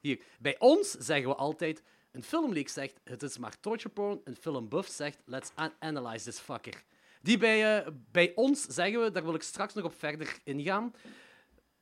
Hier. 0.00 0.22
Bij 0.38 0.58
ons 0.58 0.90
zeggen 0.90 1.28
we 1.28 1.34
altijd... 1.34 1.82
Een 2.12 2.22
filmleak 2.22 2.68
zegt, 2.68 3.00
het 3.04 3.22
is 3.22 3.38
maar 3.38 3.60
torture 3.60 3.88
porn. 3.88 4.20
Een 4.24 4.36
filmbuff 4.36 4.88
zegt, 4.88 5.18
let's 5.24 5.50
an- 5.54 5.72
analyze 5.78 6.24
this 6.24 6.38
fucker. 6.38 6.84
Die 7.22 7.38
bij, 7.38 7.76
eh, 7.76 7.92
bij 8.12 8.32
ons 8.34 8.62
zeggen 8.62 9.02
we, 9.02 9.10
daar 9.10 9.24
wil 9.24 9.34
ik 9.34 9.42
straks 9.42 9.74
nog 9.74 9.84
op 9.84 9.98
verder 9.98 10.38
ingaan. 10.44 10.94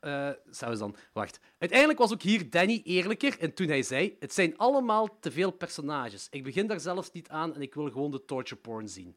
Eh 0.01 0.31
zelfs 0.51 0.79
dan. 0.79 0.97
Wacht. 1.13 1.39
Uiteindelijk 1.59 1.99
was 1.99 2.13
ook 2.13 2.23
hier 2.23 2.51
Danny 2.51 2.81
eerlijker 2.85 3.39
en 3.39 3.55
toen 3.55 3.69
hij 3.69 3.83
zei: 3.83 4.17
Het 4.21 4.35
zijn 4.35 4.59
allemaal 4.59 5.19
te 5.21 5.31
veel 5.31 5.51
personages. 5.51 6.27
Ik 6.31 6.43
begin 6.43 6.67
daar 6.67 6.81
zelfs 6.81 7.13
niet 7.13 7.29
aan 7.29 7.55
en 7.55 7.63
ik 7.63 7.75
wil 7.75 7.91
gewoon 7.91 8.11
de 8.11 8.25
torture 8.25 8.61
porn 8.61 8.89
zien. 8.89 9.17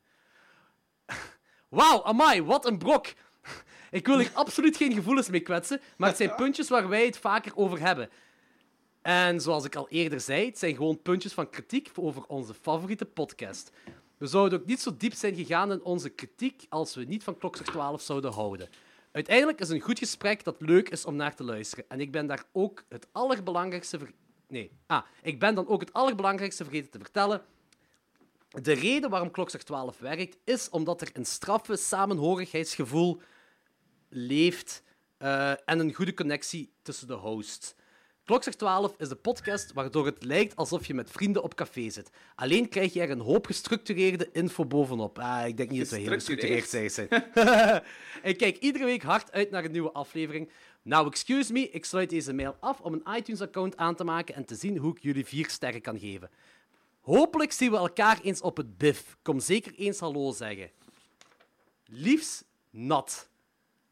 Wauw, 1.69 2.03
amai, 2.03 2.41
wat 2.41 2.65
een 2.65 2.77
brok. 2.77 3.05
Ik 3.91 4.07
wil 4.07 4.17
hier 4.17 4.31
absoluut 4.33 4.77
geen 4.77 4.93
gevoelens 4.93 5.29
mee 5.29 5.39
kwetsen, 5.39 5.81
maar 5.97 6.09
het 6.09 6.17
zijn 6.17 6.35
puntjes 6.35 6.69
waar 6.69 6.89
wij 6.89 7.05
het 7.05 7.17
vaker 7.17 7.55
over 7.55 7.79
hebben. 7.79 8.09
En 9.01 9.41
zoals 9.41 9.65
ik 9.65 9.75
al 9.75 9.89
eerder 9.89 10.21
zei, 10.21 10.45
het 10.45 10.57
zijn 10.57 10.75
gewoon 10.75 11.01
puntjes 11.01 11.33
van 11.33 11.49
kritiek 11.49 11.91
over 11.95 12.23
onze 12.23 12.53
favoriete 12.53 13.05
podcast. 13.05 13.71
We 14.17 14.27
zouden 14.27 14.59
ook 14.59 14.65
niet 14.65 14.81
zo 14.81 14.97
diep 14.97 15.13
zijn 15.13 15.35
gegaan 15.35 15.71
in 15.71 15.83
onze 15.83 16.09
kritiek 16.09 16.65
als 16.69 16.95
we 16.95 17.03
niet 17.03 17.23
van 17.23 17.37
Klokslag 17.37 17.67
12 17.67 18.01
zouden 18.01 18.31
houden. 18.31 18.69
Uiteindelijk 19.11 19.59
is 19.59 19.69
een 19.69 19.79
goed 19.79 19.99
gesprek 19.99 20.43
dat 20.43 20.55
leuk 20.59 20.89
is 20.89 21.05
om 21.05 21.15
naar 21.15 21.35
te 21.35 21.43
luisteren. 21.43 21.85
En 21.87 21.99
ik 21.99 22.11
ben 22.11 22.27
daar 22.27 22.43
ook 22.51 22.83
het 22.89 23.07
allerbelangrijkste... 23.11 23.99
Nee. 24.47 24.71
Ah, 24.87 25.03
ik 25.21 25.39
ben 25.39 25.55
dan 25.55 25.67
ook 25.67 25.79
het 25.79 25.93
allerbelangrijkste 25.93 26.63
vergeten 26.63 26.91
te 26.91 26.99
vertellen. 26.99 27.41
De 28.49 28.73
reden 28.73 29.09
waarom 29.09 29.31
Klokslag 29.31 29.63
12 29.63 29.99
werkt, 29.99 30.37
is 30.43 30.69
omdat 30.69 31.01
er 31.01 31.09
een 31.13 31.25
straffe 31.25 31.75
samenhorigheidsgevoel 31.75 33.21
leeft 34.09 34.83
eh, 35.17 35.49
en 35.51 35.79
een 35.79 35.93
goede 35.93 36.13
connectie 36.13 36.73
tussen 36.81 37.07
de 37.07 37.13
hosts. 37.13 37.75
Klokslag 38.29 38.55
12 38.55 38.93
is 38.97 39.09
de 39.09 39.15
podcast 39.15 39.73
waardoor 39.73 40.05
het 40.05 40.23
lijkt 40.23 40.55
alsof 40.55 40.87
je 40.87 40.93
met 40.93 41.11
vrienden 41.11 41.43
op 41.43 41.55
café 41.55 41.89
zit. 41.89 42.09
Alleen 42.35 42.69
krijg 42.69 42.93
je 42.93 43.01
er 43.01 43.09
een 43.09 43.19
hoop 43.19 43.45
gestructureerde 43.45 44.29
info 44.31 44.65
bovenop. 44.65 45.19
Ah, 45.19 45.47
ik 45.47 45.57
denk 45.57 45.69
niet 45.69 45.79
dat 45.79 45.89
we 45.89 45.97
heel 45.97 46.11
gestructureerd 46.11 46.69
zijn. 46.69 47.07
ik 48.31 48.37
kijk 48.37 48.57
iedere 48.57 48.85
week 48.85 49.03
hard 49.03 49.31
uit 49.31 49.51
naar 49.51 49.65
een 49.65 49.71
nieuwe 49.71 49.91
aflevering. 49.91 50.51
Nou, 50.81 51.07
excuse 51.07 51.53
me, 51.53 51.69
ik 51.69 51.85
sluit 51.85 52.09
deze 52.09 52.33
mail 52.33 52.55
af 52.59 52.79
om 52.79 52.93
een 52.93 53.15
iTunes-account 53.15 53.77
aan 53.77 53.95
te 53.95 54.03
maken 54.03 54.35
en 54.35 54.45
te 54.45 54.55
zien 54.55 54.77
hoe 54.77 54.95
ik 54.95 55.01
jullie 55.01 55.25
vier 55.25 55.49
sterren 55.49 55.81
kan 55.81 55.99
geven. 55.99 56.29
Hopelijk 57.01 57.51
zien 57.51 57.71
we 57.71 57.77
elkaar 57.77 58.19
eens 58.21 58.41
op 58.41 58.57
het 58.57 58.77
BIF. 58.77 59.17
Kom 59.21 59.39
zeker 59.39 59.73
eens 59.75 59.99
hallo 59.99 60.31
zeggen. 60.31 60.71
Liefs, 61.85 62.43
Nat. 62.69 63.29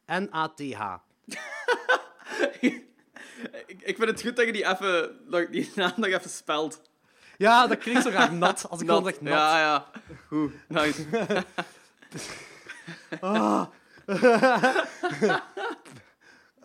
N-A-T-H. 0.06 0.96
Ik, 3.66 3.82
ik 3.82 3.96
vind 3.96 4.10
het 4.10 4.22
goed 4.22 4.36
dat 4.36 4.46
je 4.46 4.52
die 4.52 4.68
even, 4.68 5.20
dat 5.30 5.42
je 5.42 5.50
die 5.50 5.72
naam 5.76 5.94
nog 5.96 6.06
even 6.10 6.30
spelt. 6.30 6.82
Ja, 7.38 7.68
dat 7.68 7.78
klinkt 7.78 8.04
zo 8.04 8.10
graag 8.10 8.32
nat. 8.32 8.70
Als 8.70 8.82
ik 8.82 8.88
Nat. 8.88 9.04
dan 9.04 9.12
zeg 9.14 9.22
nat. 9.22 9.34
Ja, 9.34 9.60
ja. 9.60 9.92
Goed, 10.28 10.52
nice. 10.68 11.06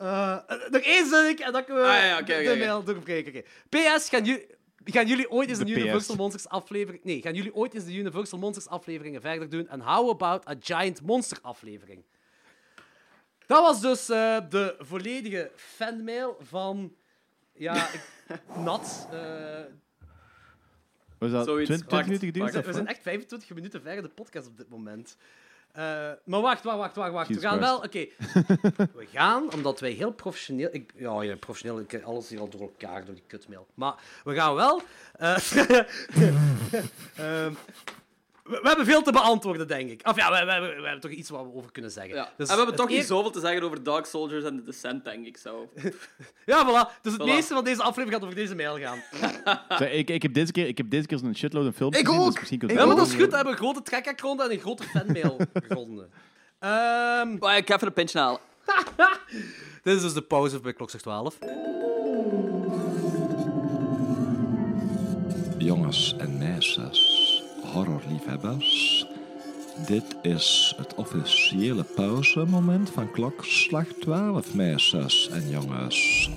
Eh, 0.03 0.39
nog 0.71 0.83
één 0.83 1.07
zin 1.07 1.39
en 1.39 1.53
dan 1.53 1.65
kunnen 1.65 1.83
we 1.83 1.89
Ah, 1.89 2.05
ja, 2.05 2.23
de 2.23 2.57
mail 2.59 2.85
doorbreken. 2.85 3.33
Oké. 3.37 3.43
PS, 3.69 4.09
gaan 4.09 4.25
jullie... 4.25 4.47
Gaan 4.85 5.07
jullie 5.07 5.31
ooit 5.31 5.49
eens 5.49 5.59
De 5.59 5.65
een 5.65 5.73
PS. 5.73 5.79
Universal 5.79 6.17
Monsters 6.17 6.49
aflevering... 6.49 7.05
Nee, 7.05 7.23
gaan 7.23 7.35
jullie 7.35 7.55
ooit 7.55 7.75
eens 7.75 7.85
de 7.85 7.95
Universal 7.95 8.39
Monsters 8.39 8.69
afleveringen 8.69 9.21
verder 9.21 9.49
doen? 9.49 9.69
En 9.69 9.81
how 9.81 10.11
about 10.11 10.49
a 10.49 10.55
Giant 10.61 11.03
Monster 11.03 11.39
aflevering? 11.43 12.05
Dat 13.53 13.63
was 13.63 13.81
dus 13.81 14.09
eh, 14.09 14.37
de 14.49 14.75
volledige 14.79 15.51
fanmail 15.57 16.37
van... 16.41 16.95
Ja, 17.53 17.75
ik- 17.93 18.01
Nat. 18.65 19.09
eh, 19.11 19.19
Was 21.19 21.31
dat 21.31 21.45
Zoiets. 21.45 21.67
20, 21.69 21.87
20 21.87 21.91
Wacht, 21.91 22.07
minuten 22.07 22.27
geduurd? 22.27 22.67
we, 22.67 22.73
zijn 22.73 22.87
echt 22.87 23.03
25 23.03 23.55
minuten 23.55 23.83
verder 23.83 24.03
de 24.03 24.09
podcast 24.09 24.47
op 24.47 24.57
dit 24.57 24.69
moment. 24.69 25.17
Eh, 25.73 25.83
maar 26.25 26.41
wacht, 26.41 26.65
wacht, 26.65 26.79
wacht, 26.79 26.97
wacht. 26.97 27.13
wacht. 27.13 27.29
We 27.29 27.41
gaan 27.41 27.59
wel... 27.59 27.77
Oké. 27.77 27.99
we 29.01 29.07
gaan, 29.13 29.53
omdat 29.53 29.81
wij 29.81 29.91
heel 29.91 30.13
professioneel... 30.13 30.69
Ik, 30.73 30.93
ja, 30.97 31.23
ja, 31.23 31.37
professioneel. 31.37 31.81
Ik 31.81 31.91
heb 31.91 32.05
alles 32.05 32.29
hier 32.29 32.41
al 32.41 32.49
door 32.49 32.61
elkaar, 32.61 33.05
door 33.05 33.15
die 33.15 33.25
kutmail. 33.27 33.67
Maar 33.75 33.95
we 34.25 34.35
gaan 34.35 34.55
wel... 34.55 34.83
eh, 35.13 35.37
ehm, 37.45 37.53
we, 38.53 38.59
we 38.63 38.69
hebben 38.69 38.87
veel 38.87 39.03
te 39.03 39.13
beantwoorden, 39.13 39.69
denk 39.69 39.91
ik. 39.91 40.01
Of 40.09 40.17
ja, 40.17 40.31
we, 40.31 40.45
we, 40.45 40.83
hebben 40.83 41.01
toch 41.01 41.11
iets 41.11 41.31
waar 41.31 41.43
we 41.45 41.55
over 41.55 41.73
kunnen 41.73 41.91
zeggen. 41.91 42.15
Ja. 42.15 42.33
Dus 42.37 42.49
en 42.49 42.53
we 42.55 42.61
hebben 42.61 42.77
toch 42.77 42.89
niet 42.89 42.99
eer- 42.99 43.05
zoveel 43.05 43.31
te 43.31 43.41
zeggen 43.41 43.63
over 43.63 43.83
Dark 43.83 44.07
Soldiers 44.07 44.45
en 44.45 44.57
The 44.57 44.63
Descent, 44.63 45.05
denk 45.05 45.27
ik 45.27 45.37
zo. 45.37 45.73
Ja, 46.47 46.67
voilà. 46.67 47.01
Dus 47.03 47.13
het 47.13 47.23
Voilà. 47.23 47.25
meeste 47.25 47.55
van 47.55 47.65
deze 47.65 47.83
aflevering 47.83 48.13
gaat 48.13 48.23
over 48.23 48.35
deze 48.35 48.55
mail 48.55 48.79
gaan. 48.79 49.03
Zeg, 49.79 49.93
ik, 49.93 50.11
ik, 50.11 50.23
heb 50.23 50.35
deze 50.35 50.53
keer, 50.53 50.67
ik 50.67 50.77
heb 50.77 50.91
deze 50.91 51.07
keer 51.07 51.19
zo'n 51.19 51.37
shitload 51.37 51.67
aan 51.67 51.73
films 51.73 51.99
Ik 51.99 52.07
gezien, 52.07 52.21
ook! 52.21 52.41
dus 52.41 52.49
je 52.49 52.57
Ja, 52.67 52.87
maar 52.87 52.97
dat 52.97 53.07
is 53.07 53.13
ook- 53.13 53.21
goed. 53.21 53.29
We 53.31 53.35
hebben 53.37 53.53
een 53.53 53.59
grote 53.59 53.83
track-ronde 53.83 54.43
en 54.45 54.51
een 54.53 54.59
grote 54.61 54.83
fanmail 54.83 55.37
ronde. 55.69 56.09
Ehm 56.59 57.37
Maar 57.39 57.57
ik 57.57 57.69
ga 57.69 57.75
even 57.75 57.87
een 57.87 57.93
pintje 57.93 58.19
halen. 58.19 58.41
Dit 59.83 59.97
is 59.97 60.03
dus 60.03 60.13
de 60.15 60.23
pauze 60.23 60.61
bij 60.61 60.73
klokslag 60.73 61.01
12. 61.03 61.39
Jongens 65.59 66.15
en 66.19 66.39
meisjes, 66.39 67.22
horrorliefhebbers. 67.73 69.07
Dit 69.87 70.17
is 70.23 70.75
het 70.77 70.95
officiële 70.95 71.83
pauzemoment 71.83 72.91
van 72.91 73.11
klokslag 73.11 73.87
12, 73.87 74.55
meisjes 74.55 75.29
en 75.29 75.49
jongens. 75.51 76.31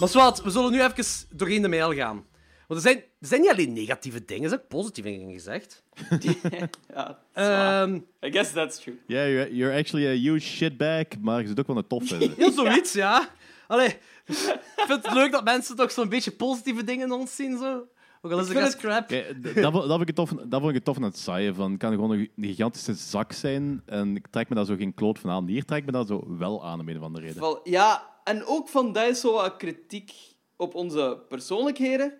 Maar 0.00 0.08
zwart, 0.08 0.42
we 0.42 0.50
zullen 0.50 0.72
nu 0.72 0.82
even 0.82 1.04
doorheen 1.30 1.62
de 1.62 1.68
mail 1.68 1.94
gaan. 1.94 2.24
Want 2.66 2.84
er 2.84 2.90
zijn, 2.90 2.96
er 3.20 3.26
zijn 3.26 3.40
niet 3.40 3.50
alleen 3.50 3.72
negatieve 3.72 4.24
dingen, 4.24 4.42
er 4.42 4.48
zijn 4.48 4.60
ook 4.60 4.68
positieve 4.68 5.08
dingen 5.08 5.32
gezegd. 5.32 5.82
Ja. 6.94 7.18
Ehm 7.32 7.94
I 8.24 8.30
guess 8.32 8.52
that's 8.52 8.80
true. 8.80 8.98
Yeah, 9.06 9.28
you're, 9.28 9.54
you're 9.54 9.78
actually 9.78 10.06
a 10.06 10.30
huge 10.30 10.46
shitbag, 10.46 11.04
maar 11.20 11.40
je 11.40 11.46
zit 11.46 11.60
ook 11.60 11.66
wel 11.66 11.76
een 11.76 11.86
tof 11.86 12.06
vinden. 12.06 12.34
ja, 12.44 12.50
zoiets, 12.52 12.92
ja. 12.92 13.28
Allee, 13.66 13.88
ik 14.26 14.84
vind 14.86 15.04
het 15.04 15.12
leuk 15.12 15.32
dat 15.32 15.44
mensen 15.44 15.76
toch 15.76 15.90
zo'n 15.90 16.08
beetje 16.08 16.30
positieve 16.30 16.84
dingen 16.84 17.06
in 17.06 17.12
ons 17.12 17.36
zien, 17.36 17.58
zo. 17.58 17.86
Ook 18.22 18.32
al 18.32 18.38
is 18.38 18.48
Ik 18.48 18.54
het 18.56 19.54
dat, 19.62 19.72
vond- 19.72 19.88
dat, 19.88 19.96
vond 19.96 20.08
ik 20.08 20.14
tof, 20.14 20.30
dat 20.30 20.58
vond 20.60 20.68
ik 20.68 20.74
het 20.74 20.84
tof 20.84 20.96
aan 20.96 21.02
het 21.02 21.18
saaien. 21.18 21.54
Van, 21.54 21.70
het 21.70 21.80
kan 21.80 21.90
gewoon 21.92 22.10
een 22.10 22.30
gigantische 22.36 22.94
zak 22.94 23.32
zijn 23.32 23.82
en 23.86 24.16
ik 24.16 24.26
trek 24.30 24.48
me 24.48 24.54
daar 24.54 24.64
zo 24.64 24.76
geen 24.76 24.94
kloot 24.94 25.18
van 25.18 25.30
aan. 25.30 25.46
Hier 25.46 25.64
trek 25.64 25.78
ik 25.78 25.86
me 25.86 25.92
dat 25.92 26.06
zo 26.06 26.36
wel 26.38 26.64
aan, 26.66 26.80
om 26.80 26.88
een 26.88 26.96
of 26.96 27.02
andere 27.02 27.26
reden. 27.26 27.60
Ja, 27.64 28.10
en 28.24 28.44
ook 28.44 28.68
van 28.68 28.92
dat 28.92 29.08
is 29.08 29.20
zo 29.20 29.32
wat 29.32 29.56
kritiek 29.56 30.12
op 30.56 30.74
onze 30.74 31.22
persoonlijkheden. 31.28 32.12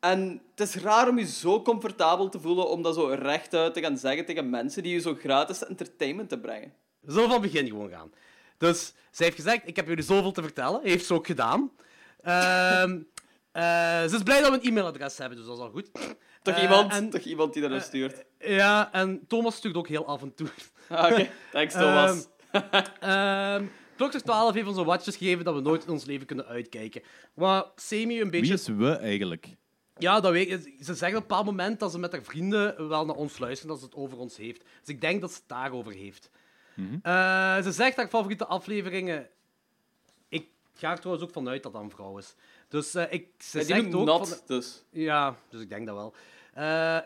En 0.00 0.42
het 0.54 0.68
is 0.68 0.74
raar 0.76 1.08
om 1.08 1.18
je 1.18 1.26
zo 1.26 1.62
comfortabel 1.62 2.28
te 2.28 2.40
voelen 2.40 2.70
om 2.70 2.82
dat 2.82 2.94
zo 2.94 3.06
rechtuit 3.06 3.74
te 3.74 3.80
gaan 3.80 3.96
zeggen 3.98 4.24
tegen 4.24 4.50
mensen 4.50 4.82
die 4.82 4.92
je 4.92 5.00
zo 5.00 5.14
gratis 5.14 5.64
entertainment 5.66 6.28
te 6.28 6.38
brengen. 6.38 6.72
We 7.00 7.12
zullen 7.12 7.30
van 7.30 7.42
het 7.42 7.52
begin 7.52 7.66
gewoon 7.68 7.90
gaan. 7.90 8.10
Dus 8.58 8.94
zij 9.10 9.26
heeft 9.26 9.38
gezegd, 9.38 9.60
ik 9.68 9.76
heb 9.76 9.86
jullie 9.86 10.04
zoveel 10.04 10.32
te 10.32 10.42
vertellen. 10.42 10.80
Heeft 10.82 11.06
ze 11.06 11.14
ook 11.14 11.26
gedaan. 11.26 11.70
Ehm, 12.20 12.92
eh, 12.92 12.98
ze 13.52 14.10
is 14.16 14.22
blij 14.22 14.40
dat 14.40 14.50
we 14.50 14.56
een 14.56 14.62
e-mailadres 14.68 15.18
hebben, 15.18 15.38
dus 15.38 15.46
dat 15.46 15.56
is 15.56 15.62
al 15.62 15.70
goed. 15.70 15.90
Toch, 16.42 16.54
Eh, 16.54 16.62
iemand, 16.62 16.92
en- 16.92 17.10
toch 17.10 17.20
iemand 17.20 17.52
die 17.52 17.68
dat 17.68 17.82
stuurt. 17.82 18.24
Ja, 18.38 18.92
en 18.92 19.26
Thomas 19.28 19.54
stuurt 19.56 19.76
ook 19.76 19.88
heel 19.88 20.06
af 20.06 20.22
en 20.22 20.34
toe. 20.34 20.48
Ah, 20.88 21.12
Oké, 21.12 21.28
thanks 21.52 21.74
Thomas. 21.74 22.26
Ehm 23.00 23.64
Klokster 23.96 24.22
12 24.22 24.54
heeft 24.54 24.66
ons 24.68 24.76
een 24.76 24.84
watches 24.84 25.16
gegeven 25.16 25.44
dat 25.44 25.54
we 25.54 25.60
nooit 25.60 25.84
in 25.84 25.90
ons 25.90 26.04
leven 26.04 26.26
kunnen 26.26 26.46
uitkijken. 26.46 27.02
Wat 27.34 27.72
semi 27.76 28.20
een 28.20 28.30
beetje... 28.30 28.46
Wie 28.46 28.54
is 28.54 28.66
we 28.68 28.90
eigenlijk? 28.96 29.48
Ja, 29.98 30.20
dat 30.20 30.32
weet 30.32 30.50
ik. 30.66 30.84
Ze 30.84 30.94
zeggen 30.94 31.08
op 31.08 31.22
een 31.22 31.28
bepaald 31.28 31.44
moment 31.44 31.80
dat 31.80 31.90
ze 31.90 31.98
met 31.98 32.12
haar 32.12 32.22
vrienden 32.22 32.88
wel 32.88 33.04
naar 33.06 33.16
ons 33.16 33.38
luisteren, 33.38 33.68
dat 33.70 33.78
ze 33.78 33.84
het 33.84 33.94
over 33.94 34.18
ons 34.18 34.36
heeft. 34.36 34.60
Dus 34.80 34.88
ik 34.94 35.00
denk 35.00 35.20
dat 35.20 35.30
ze 35.30 35.36
het 35.36 35.48
daarover 35.48 35.92
heeft. 35.92 36.30
Eh, 37.02 37.62
ze 37.62 37.72
zegt 37.72 37.96
haar 37.96 38.08
favoriete 38.08 38.46
afleveringen... 38.46 39.28
Ik 40.28 40.46
ga 40.74 40.90
er 40.90 40.98
trouwens 40.98 41.26
ook 41.26 41.32
vanuit 41.32 41.62
dat 41.62 41.72
dat 41.72 41.82
een 41.82 41.90
vrouw 41.90 42.18
is. 42.18 42.34
Dus 42.72 42.94
eh, 42.94 43.04
ik, 43.12 43.26
ze 43.38 43.58
Ja, 43.58 43.64
die 43.64 43.74
zegt 43.74 43.82
noemt 43.88 43.94
ook... 44.10 44.18
nat, 44.18 44.28
van- 44.28 44.38
dus. 44.46 44.84
Ja, 44.90 45.36
dus 45.48 45.60
ik 45.60 45.68
denk 45.68 45.86
dat 45.86 45.94
wel. 45.96 46.14
Eh, 46.54 46.64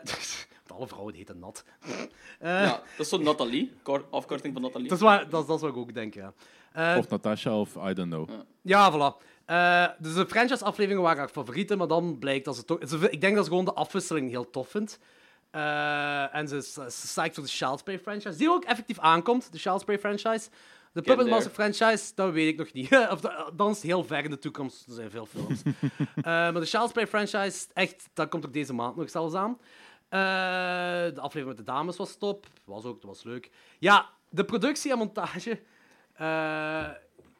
want 0.67 0.71
alle 0.79 0.87
vrouwen 0.87 1.13
heten 1.13 1.39
nat. 1.39 1.63
Eh, 2.39 2.49
Ja, 2.49 2.67
dat 2.97 3.05
is 3.05 3.09
zo 3.09 3.17
Nathalie, 3.17 3.71
kor- 3.81 4.05
afkorting 4.09 4.53
van 4.53 4.61
Nathalie. 4.61 4.87
dat, 4.87 4.97
is 4.97 5.03
waar, 5.03 5.29
dat, 5.29 5.41
is- 5.41 5.47
dat 5.47 5.55
is 5.55 5.61
wat 5.61 5.71
ik 5.71 5.77
ook 5.77 5.93
denk, 5.93 6.13
ja. 6.13 6.33
Eh, 6.73 6.95
Of 6.97 7.09
Natasha 7.09 7.59
of 7.59 7.75
I 7.75 7.93
don't 7.93 8.09
know. 8.11 8.29
Ja, 8.61 8.91
voilà. 8.91 9.25
Eh, 9.45 9.87
dus 9.99 10.13
de 10.13 10.25
franchise-afleveringen 10.27 11.03
waren 11.03 11.17
haar 11.19 11.29
favorieten, 11.29 11.77
maar 11.77 11.87
dan 11.87 12.17
blijkt 12.19 12.45
dat 12.45 12.55
ze 12.55 12.65
toch... 12.65 12.79
Ik 13.09 13.21
denk 13.21 13.35
dat 13.35 13.43
ze 13.45 13.49
gewoon 13.49 13.65
de 13.65 13.73
afwisseling 13.73 14.29
heel 14.29 14.49
tof 14.49 14.69
vindt. 14.69 14.99
Eh, 15.51 16.35
en 16.35 16.47
ze, 16.47 16.61
ze 16.61 16.81
psyched 16.87 17.33
voor 17.35 17.43
de 17.43 17.49
Child's 17.49 17.83
Play 17.83 17.99
franchise, 17.99 18.37
die 18.37 18.49
ook 18.49 18.63
effectief 18.63 18.99
aankomt, 18.99 19.51
de 19.51 19.57
Child's 19.59 19.83
Play 19.83 19.99
franchise. 19.99 20.49
De 20.93 21.01
Puppet. 21.01 21.27
Master 21.27 21.51
franchise, 21.51 22.11
dat 22.15 22.33
weet 22.33 22.47
ik 22.47 22.57
nog 22.57 22.73
niet. 22.73 22.91
of 23.11 23.21
dat, 23.21 23.51
dan 23.55 23.71
is 23.71 23.81
heel 23.81 24.03
ver 24.03 24.23
in 24.23 24.29
de 24.29 24.39
toekomst. 24.39 24.87
Er 24.87 24.93
zijn 24.93 25.11
veel 25.11 25.25
films. 25.25 25.61
Eh, 26.17 26.23
maar 26.23 26.53
de 26.53 26.65
Child's 26.65 26.91
Play 26.91 27.07
franchise, 27.07 27.67
echt, 27.73 28.09
dat 28.13 28.29
komt 28.29 28.45
ook 28.45 28.53
deze 28.53 28.73
maand 28.73 28.95
nog 28.95 29.09
zelfs 29.09 29.33
aan. 29.33 29.57
Eh, 30.09 30.19
de 31.13 31.21
aflevering 31.21 31.47
met 31.47 31.57
de 31.57 31.71
dames 31.71 31.97
was 31.97 32.15
top. 32.15 32.45
Was 32.65 32.83
ook, 32.83 33.01
dat 33.01 33.09
was 33.09 33.23
leuk. 33.23 33.49
Ja, 33.79 34.09
de 34.29 34.45
productie 34.45 34.91
en 34.91 34.97
montage, 34.97 35.59
eh, 36.13 36.89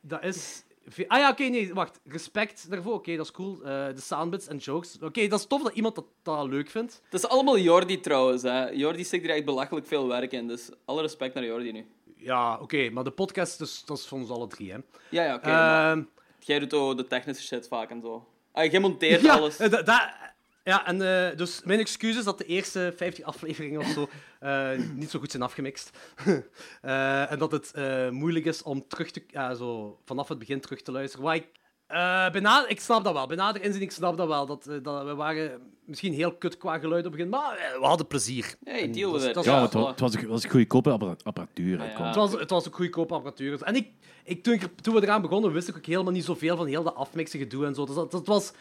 dat 0.01 0.23
is... 0.23 0.63
Ah 1.07 1.19
ja, 1.19 1.29
oké, 1.29 1.43
nee, 1.43 1.73
wacht. 1.73 1.99
Respect 2.03 2.69
daarvoor, 2.69 2.93
oké, 2.93 3.15
dat 3.15 3.25
is 3.25 3.31
cool. 3.31 3.55
De 3.57 3.93
soundbits 3.95 4.47
en 4.47 4.57
jokes. 4.57 4.97
Oké, 5.01 5.27
dat 5.27 5.39
is 5.39 5.45
tof 5.45 5.63
dat 5.63 5.73
iemand 5.73 5.95
dat, 5.95 6.05
dat 6.21 6.47
leuk 6.47 6.69
vindt. 6.69 7.01
Het 7.03 7.23
is 7.23 7.29
allemaal 7.29 7.57
Jordi 7.57 7.99
trouwens. 7.99 8.41
Hè. 8.41 8.69
Jordi 8.69 9.03
steekt 9.03 9.23
er 9.23 9.35
echt 9.35 9.45
belachelijk 9.45 9.87
veel 9.87 10.07
werk 10.07 10.31
in, 10.31 10.47
dus 10.47 10.69
alle 10.85 11.01
respect 11.01 11.33
naar 11.33 11.45
Jordi 11.45 11.71
nu. 11.71 11.85
Ja, 12.17 12.57
oké, 12.59 12.89
maar 12.89 13.03
de 13.03 13.11
podcast, 13.11 13.57
dus, 13.59 13.83
dat 13.85 13.97
is 13.97 14.05
van 14.05 14.19
ons 14.19 14.29
alle 14.29 14.47
drie, 14.47 14.71
hè. 14.71 14.77
Ja, 15.09 15.23
ja, 15.23 15.33
oké. 15.35 15.49
Ehm, 15.49 16.03
Jij 16.39 16.59
doet 16.59 16.73
ook 16.73 16.97
de 16.97 17.07
technische 17.07 17.43
shit 17.47 17.67
vaak 17.67 17.89
en 17.89 18.01
zo. 18.01 18.27
Ah, 18.51 18.71
jij 18.71 18.79
monteert 18.79 19.21
ja, 19.21 19.33
alles. 19.35 19.57
eh, 19.59 19.69
da- 19.69 19.81
da- 19.81 20.35
ja, 20.63 20.85
en 20.85 21.01
eh, 21.31 21.37
dus 21.37 21.61
mijn 21.63 21.79
excuus 21.79 22.17
is 22.17 22.23
dat 22.23 22.37
de 22.37 22.45
eerste 22.45 22.93
50 22.95 23.25
afleveringen 23.25 23.79
of 23.79 23.87
zo 23.87 24.09
eh, 24.39 24.71
niet 24.93 25.09
zo 25.09 25.19
goed 25.19 25.31
zijn 25.31 25.43
afgemixt. 25.43 25.97
En 26.81 27.37
dat 27.39 27.51
het 27.51 27.73
moeilijk 28.11 28.45
is 28.45 28.63
om 28.63 28.87
terug 28.87 29.11
te, 29.11 29.23
zo, 29.57 29.99
vanaf 30.05 30.27
het 30.27 30.39
begin 30.39 30.61
terug 30.61 30.81
te 30.81 30.91
luisteren. 30.91 31.33
Ik, 31.33 31.47
eh, 31.87 32.29
bijna, 32.31 32.67
ik 32.67 32.79
snap 32.79 33.03
dat 33.03 33.13
wel. 33.13 33.27
Bij 33.27 33.37
nader 33.37 33.61
inzien, 33.61 33.81
ik 33.81 33.91
snap 33.91 34.17
dat 34.17 34.27
wel. 34.27 34.45
Dat, 34.45 34.67
eh, 34.67 34.75
dat, 34.83 35.05
we 35.05 35.15
waren 35.15 35.61
misschien 35.85 36.13
heel 36.13 36.33
kut 36.33 36.57
qua 36.57 36.79
geluid 36.79 37.05
op 37.05 37.11
het 37.11 37.15
begin, 37.15 37.29
maar 37.29 37.57
eh, 37.57 37.79
we 37.79 37.85
hadden 37.85 38.07
plezier. 38.07 38.55
Hey, 38.63 38.91
deal 38.91 39.13
with 39.13 39.23
it. 39.37 39.43
Ja, 39.45 39.61
het, 39.61 39.73
wa- 39.73 39.83
voilà. 39.83 39.89
het 39.89 39.99
was, 39.99 40.13
het 40.13 40.25
was 40.25 40.43
een 40.43 40.49
goedkope 40.49 40.89
appara- 40.91 41.15
apparatuur. 41.23 41.79
Ah, 41.81 41.97
ja. 41.97 42.05
Het 42.05 42.15
was, 42.15 42.31
het 42.31 42.49
was 42.49 42.67
ook 42.67 42.75
goedkope 42.75 43.13
apparatuur. 43.13 43.61
En 43.63 43.75
ik, 43.75 43.87
ik, 44.23 44.43
toen, 44.43 44.53
ik- 44.53 44.79
toen 44.81 44.93
we 44.93 45.01
eraan 45.03 45.21
begonnen, 45.21 45.51
wist 45.51 45.67
ik 45.67 45.77
ook 45.77 45.85
helemaal 45.85 46.11
niet 46.11 46.25
zoveel 46.25 46.57
van 46.57 46.65
heel 46.67 46.83
dat 46.83 46.95
afmixen 46.95 47.39
gedoe 47.39 47.65
en 47.65 47.75
zo. 47.75 47.85
Dus 47.85 47.95
dat, 47.95 48.11
dat 48.11 48.27
was 48.27 48.51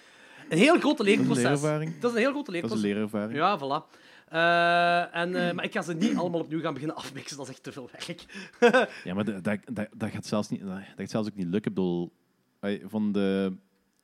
een 0.49 0.59
heel 0.59 0.79
grote 0.79 1.03
leerproces. 1.03 1.43
leerervaring. 1.43 1.99
Dat 2.01 2.11
is 2.11 2.17
een 2.17 2.23
heel 2.23 2.33
grote 2.33 2.53
Dat 2.53 2.55
is 2.55 2.61
leerproces. 2.61 2.83
een 2.91 2.95
leerervaring. 2.95 3.39
Ja, 3.39 3.59
voilà. 3.59 4.05
Eh, 4.29 5.17
en, 5.21 5.49
eh, 5.49 5.55
maar 5.55 5.65
ik 5.65 5.73
ga 5.73 5.83
ze 5.83 5.95
niet 5.95 6.17
allemaal 6.17 6.41
opnieuw 6.41 6.61
gaan 6.61 6.73
beginnen 6.73 6.97
afmixen, 6.97 7.37
dat 7.37 7.47
is 7.47 7.53
echt 7.53 7.63
te 7.63 7.73
veel 7.73 7.91
werk. 7.93 8.25
Ja, 9.05 9.15
maar 9.15 9.25
dat, 9.25 9.45
dat, 9.45 9.59
dat, 9.97 10.11
gaat 10.11 10.27
zelfs 10.27 10.49
niet, 10.49 10.61
dat 10.67 10.79
gaat 10.97 11.11
zelfs 11.11 11.29
ook 11.29 11.35
niet 11.37 11.47
lukken. 11.49 11.71
Ik 11.71 11.77
bedoel, 11.77 12.13
van 12.87 13.13
de, 13.13 13.57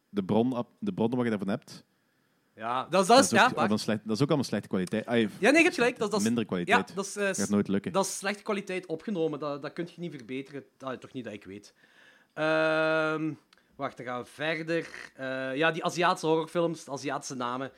de, 0.09 0.25
bron, 0.25 0.67
de 0.79 0.93
bronnen 0.93 1.17
wat 1.17 1.25
je 1.25 1.31
daarvan 1.31 1.49
hebt, 1.49 1.85
Ja, 2.57 2.87
dat 2.91 3.03
is, 3.03 3.07
dat 3.07 3.19
is, 3.19 3.25
dat, 3.25 3.25
is 3.25 3.31
ja, 3.31 3.43
ook, 3.45 3.49
waar. 3.51 3.59
allemaal 3.59 3.79
slecht, 3.79 4.01
dat 4.05 4.17
is 4.17 4.23
ook 4.23 4.29
allemaal 4.29 4.47
slechte 4.47 4.69
kwaliteit. 4.69 5.05
Ja, 5.07 5.15
nee, 5.51 5.53
je 5.57 5.63
hebt 5.63 5.75
gelijk. 5.75 5.99
Dat, 5.99 6.11
dat 6.11 6.21
is, 6.21 6.27
minder 6.27 6.43
ja, 6.43 6.49
kwaliteit. 6.49 6.95
dat 6.95 7.05
is, 7.07 7.17
eh, 7.17 7.27
Dat 7.27 7.37
gaat 7.39 7.49
nooit 7.49 7.69
lukken. 7.69 7.93
dat 7.93 8.05
is 8.05 8.19
slechte 8.19 8.43
kwaliteit 8.43 8.87
opgenomen. 8.87 9.39
Dat, 9.39 9.63
dat 9.63 9.73
kun 9.73 9.89
je 9.95 10.01
niet 10.01 10.15
verbeteren. 10.15 10.65
Ah, 10.81 10.93
toch 10.99 11.13
niet 11.13 11.25
dat 11.25 11.33
ik 11.33 11.45
weet. 11.45 11.75
Ehm, 12.35 13.33
wacht, 13.77 13.97
dan 13.97 14.07
gaan 14.07 14.21
we 14.23 14.29
verder. 14.29 14.89
Eh, 15.17 15.57
ja, 15.57 15.71
die 15.71 15.85
Aziatische 15.85 16.27
horrorfilms, 16.27 16.85
de 16.85 16.91
Aziatische 16.91 17.35
namen. 17.35 17.71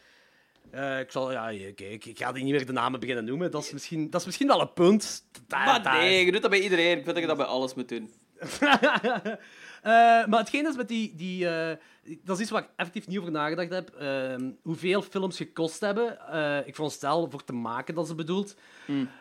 Eh, 0.70 1.00
ik, 1.00 1.10
zal, 1.10 1.32
ja, 1.32 1.48
ik, 1.50 1.80
ik, 1.80 2.04
ik 2.04 2.18
ga 2.18 2.32
die 2.32 2.44
niet 2.44 2.52
meer 2.52 2.66
de 2.66 2.72
namen 2.72 3.00
beginnen 3.00 3.24
noemen. 3.24 3.50
Dat 3.50 3.62
is 3.64 3.72
misschien, 3.72 4.10
dat 4.10 4.20
is 4.20 4.26
misschien 4.26 4.46
wel 4.48 4.60
een 4.60 4.72
punt. 4.72 5.24
Daar- 5.46 5.64
Maar 5.64 5.82
daar- 5.82 5.96
nee, 5.98 6.24
je 6.24 6.32
doet 6.32 6.42
dat 6.42 6.50
bij 6.50 6.60
iedereen. 6.60 6.90
Ik 6.98 7.02
vind 7.04 7.06
dat 7.06 7.18
je 7.18 7.26
dat 7.26 7.37
bij 7.37 7.46
alles 7.46 7.74
moet 7.74 7.88
doen. 7.88 8.10
Eh, 9.84 9.90
maar 10.26 10.38
hetgeen 10.38 10.66
is 10.66 10.76
met 10.76 10.88
die... 10.88 11.14
die 11.14 11.48
eh, 11.48 11.76
dat 12.24 12.36
is 12.36 12.42
iets 12.42 12.50
waar 12.50 12.62
ik 12.62 12.68
effectief 12.76 13.06
niet 13.06 13.18
over 13.18 13.30
nagedacht 13.30 13.70
heb. 13.70 13.88
Ehm, 13.90 14.50
hoeveel 14.62 15.02
films 15.02 15.36
gekost 15.36 15.80
hebben. 15.80 16.28
Eh, 16.28 16.66
ik 16.66 16.74
veronderstel 16.74 17.30
voor 17.30 17.44
te 17.44 17.52
maken 17.52 17.94
dat 17.94 18.06
ze 18.06 18.14
bedoelt. 18.14 18.56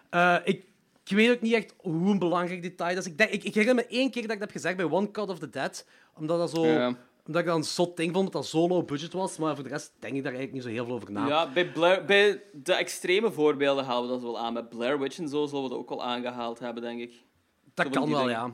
Eh, 0.10 0.36
ik, 0.43 0.65
ik 1.06 1.15
weet 1.15 1.32
ook 1.32 1.41
niet 1.41 1.54
echt 1.54 1.73
hoe 1.78 2.12
een 2.12 2.19
belangrijk 2.19 2.62
detail 2.62 2.95
dat 2.95 3.06
is. 3.06 3.12
Ik, 3.12 3.17
denk, 3.17 3.30
ik, 3.30 3.43
ik 3.43 3.54
herinner 3.54 3.76
me 3.76 3.97
één 3.97 4.12
keer 4.12 4.21
dat 4.21 4.32
ik 4.32 4.39
dat 4.39 4.47
heb 4.47 4.52
gezegd 4.52 4.78
bij 4.78 4.86
One 4.86 5.12
Cut 5.12 5.30
of 5.30 5.39
the 5.39 5.49
Dead. 5.49 5.86
Omdat, 6.17 6.38
dat 6.38 6.49
zo, 6.49 6.62
omdat 7.26 7.41
ik 7.41 7.45
dat 7.45 7.56
een 7.56 7.63
zot 7.63 7.97
ding 7.97 8.13
vond, 8.13 8.23
dat 8.23 8.41
dat 8.41 8.45
zo 8.45 8.67
low 8.67 8.86
budget 8.86 9.13
was. 9.13 9.38
Maar 9.38 9.56
voor 9.56 9.63
de 9.63 9.69
rest 9.69 9.91
denk 9.99 10.15
ik 10.15 10.23
daar 10.23 10.34
eigenlijk 10.34 10.54
niet 10.54 10.63
zo 10.63 10.69
heel 10.69 10.86
veel 10.86 10.95
over 10.95 11.12
na. 11.12 11.28
Ja, 11.28 11.52
bij, 11.52 11.71
Blair, 11.71 12.06
bij 12.06 12.41
de 12.52 12.73
extreme 12.73 13.32
voorbeelden 13.32 13.86
halen 13.86 14.08
we 14.08 14.13
dat 14.13 14.21
wel 14.21 14.39
aan. 14.39 14.54
Met 14.54 14.69
Blair 14.69 14.99
Witch 14.99 15.17
en 15.17 15.30
zo 15.30 15.45
zullen 15.45 15.63
we 15.63 15.69
dat 15.69 15.78
ook 15.78 15.89
wel 15.89 16.04
aangehaald 16.04 16.60
hebben, 16.60 16.84
denk 16.84 17.02
ik. 17.02 17.23
dat 17.73 17.89
kan 17.89 18.10
wel, 18.10 18.30
ja. 18.30 18.54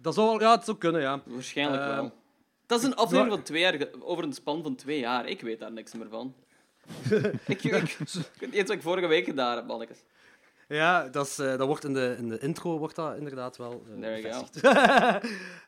Dat 0.00 0.14
zou, 0.14 0.26
wel- 0.28 0.40
ja, 0.40 0.54
het 0.54 0.64
zou 0.64 0.76
kunnen, 0.78 1.00
ja. 1.00 1.22
Waarschijnlijk 1.24 1.82
Eh, 1.82 1.94
wel. 1.94 2.12
Dat 2.66 2.78
is 2.80 2.84
een 2.86 2.94
aflevering 2.94 3.34
van 3.34 3.42
twee 3.42 3.60
jaar, 3.60 3.88
over 4.00 4.24
een 4.24 4.32
span 4.32 4.62
van 4.62 4.74
twee 4.74 4.98
jaar. 4.98 5.26
Ik 5.28 5.40
weet 5.40 5.58
daar 5.58 5.72
niks 5.72 5.94
meer 5.94 6.08
van. 6.10 6.34
ik, 7.46 7.60
weet 7.60 7.98
niet 8.40 8.52
eens 8.54 8.68
wat 8.68 8.70
ik 8.76 8.82
vorige 8.82 9.06
week 9.06 9.24
gedaan 9.24 9.56
heb, 9.56 9.66
mannetjes. 9.66 9.98
Ja, 10.68 11.08
dat, 11.08 11.26
is, 11.26 11.38
eh, 11.38 11.56
dat 11.56 11.66
wordt 11.66 11.84
in 11.84 11.92
de, 11.94 12.14
in 12.18 12.28
de 12.28 12.38
intro 12.38 12.78
wordt 12.78 12.94
dat 12.94 13.16
inderdaad 13.16 13.56
wel 13.56 13.82
eh, 13.94 14.00
There 14.00 14.20
you 14.20 14.44
go. 14.60 14.68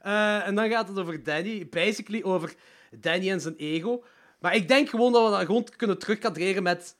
en 0.46 0.54
dan 0.54 0.68
gaat 0.70 0.88
het 0.88 0.98
over 0.98 1.22
Danny. 1.22 1.68
Basically 1.68 2.22
over 2.22 2.54
Danny 2.90 3.30
en 3.30 3.40
zijn 3.40 3.56
ego. 3.56 4.04
Maar 4.38 4.54
ik 4.54 4.68
denk 4.68 4.88
gewoon 4.88 5.12
dat 5.12 5.24
we 5.24 5.30
dat 5.36 5.46
gewoon 5.46 5.66
kunnen 5.76 5.98
terugkadreren 5.98 6.62
met 6.62 6.96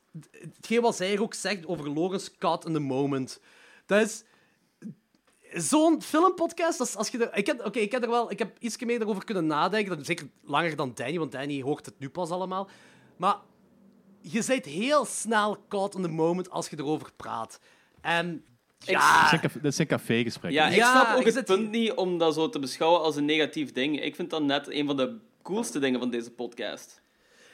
hetgeen 0.57 0.81
wat 0.81 0.97
zij 0.97 1.19
ook 1.19 1.35
zegt 1.35 1.67
over 1.67 1.91
Lawrence 1.91 2.31
caught 2.39 2.67
in 2.67 2.73
the 2.73 2.79
moment. 2.81 3.41
Dat 3.87 4.01
is 4.01 4.25
zo'n 5.53 6.03
filmpodcast. 6.03 6.79
Dat 6.79 6.87
is 6.87 6.97
als 6.97 7.09
je 7.09 7.19
er, 7.27 7.37
ik, 7.39 7.47
heb, 7.47 7.67
oké, 7.67 7.79
ik 7.79 7.93
heb 7.93 8.03
er 8.03 8.11
wel 8.11 8.31
ik 8.31 8.39
heb 8.39 8.57
iets 8.59 8.79
meer 8.79 9.07
over 9.07 9.25
kunnen 9.25 9.47
nadenken. 9.47 9.97
Dat- 9.97 10.07
Zeker 10.07 10.29
langer 10.43 10.77
dan 10.77 10.93
Danny, 10.95 11.19
want 11.19 11.33
Danny 11.33 11.63
hoort 11.63 11.87
het 11.87 11.99
nu 11.99 12.09
pas 12.09 12.31
allemaal. 12.31 12.69
Maar 13.17 13.37
je 14.21 14.45
bent 14.47 14.65
heel 14.65 15.05
snel 15.05 15.65
caught 15.69 15.95
in 15.95 16.03
the 16.03 16.09
moment 16.09 16.51
als 16.51 16.69
je 16.69 16.79
erover 16.79 17.13
praat. 17.17 17.61
En 18.01 18.45
ja, 18.79 19.21
Dat 19.21 19.29
zijn 19.29 19.41
café- 19.41 19.61
Dat 19.61 19.75
zijn 19.75 19.89
cafégesprekken. 19.89 20.61
Ja, 20.63 20.69
ik 20.69 20.77
Ja, 20.77 20.91
snap 21.03 21.17
ook 21.19 21.25
het 21.25 21.35
zit 21.35 21.45
punt 21.45 21.61
hier- 21.61 21.69
niet 21.81 21.93
om 21.93 22.19
dat 22.19 22.35
zo 22.35 22.49
te 22.49 22.59
beschouwen 22.59 23.01
als 23.03 23.17
een 23.17 23.25
negatief 23.25 23.73
ding. 23.73 24.01
Ik 24.03 24.15
vind 24.15 24.31
dat 24.31 24.43
net 24.43 24.71
een 24.71 24.87
van 24.87 24.97
de 24.97 25.17
coolste 25.43 25.79
dingen 25.79 26.01
van 26.01 26.11
deze 26.11 26.31
podcast. 26.31 27.00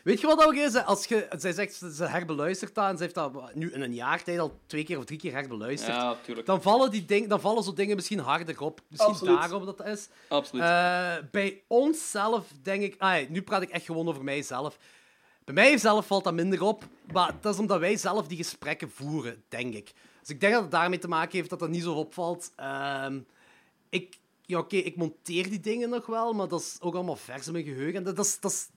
Weet 0.06 0.20
je 0.20 0.26
wat 0.26 0.38
dat 0.38 0.46
ook 0.46 0.54
is? 0.54 0.74
Als 0.74 1.06
je, 1.06 1.28
zij 1.36 1.52
zegt, 1.52 1.74
ze 1.74 2.04
herbeluistert 2.04 2.74
dat 2.74 2.88
en 2.88 2.96
ze 2.96 3.02
heeft 3.02 3.14
dat 3.14 3.54
nu 3.54 3.72
in 3.72 3.80
een 3.80 3.94
jaar 3.94 4.22
tijd 4.22 4.38
al 4.38 4.58
twee 4.66 4.84
keer 4.84 4.98
of 4.98 5.04
drie 5.04 5.18
keer 5.18 5.32
herbeluisterd. 5.32 5.96
Ja. 5.96 6.16
Dan 6.44 6.62
vallen, 6.62 6.90
die 6.90 7.04
ding, 7.04 7.28
dan 7.28 7.40
vallen 7.40 7.62
zo 7.62 7.72
dingen 7.72 7.96
misschien 7.96 8.18
harder 8.18 8.60
op. 8.60 8.80
Misschien 8.88 9.12
Absoluut. 9.12 9.38
daarom 9.38 9.64
dat 9.64 9.78
dat 9.78 9.86
is. 9.86 10.08
Absoluut. 10.28 10.64
Eh, 10.64 11.14
bij 11.30 11.62
onszelf 11.66 12.46
denk 12.62 12.82
ik... 12.82 12.94
Ah, 12.98 13.28
nu 13.28 13.42
praat 13.42 13.62
ik 13.62 13.68
echt 13.68 13.84
gewoon 13.84 14.08
over 14.08 14.24
mijzelf. 14.24 14.78
Bij 15.44 15.54
mijzelf 15.54 16.06
valt 16.06 16.24
dat 16.24 16.34
minder 16.34 16.62
op. 16.62 16.84
Maar 17.12 17.34
dat 17.40 17.54
is 17.54 17.60
omdat 17.60 17.80
wij 17.80 17.96
zelf 17.96 18.26
die 18.26 18.36
gesprekken 18.36 18.90
voeren, 18.90 19.42
denk 19.48 19.74
ik. 19.74 19.92
Dus 20.20 20.28
ik 20.28 20.40
denk 20.40 20.52
dat 20.52 20.62
het 20.62 20.70
daarmee 20.70 20.98
te 20.98 21.08
maken 21.08 21.36
heeft 21.36 21.50
dat 21.50 21.58
dat 21.58 21.70
niet 21.70 21.82
zo 21.82 21.92
opvalt. 21.92 22.52
Ehm, 22.56 23.20
ik... 23.88 24.18
Ja, 24.42 24.58
oké, 24.58 24.76
ik 24.76 24.96
monteer 24.96 25.48
die 25.48 25.60
dingen 25.60 25.88
nog 25.88 26.06
wel, 26.06 26.32
maar 26.32 26.48
dat 26.48 26.60
is 26.60 26.76
ook 26.80 26.94
allemaal 26.94 27.16
vers 27.16 27.46
in 27.46 27.52
mijn 27.52 27.64
geheugen. 27.64 28.04
Dat, 28.04 28.16
dat 28.16 28.24
is... 28.24 28.40
Dat 28.40 28.50
is 28.50 28.74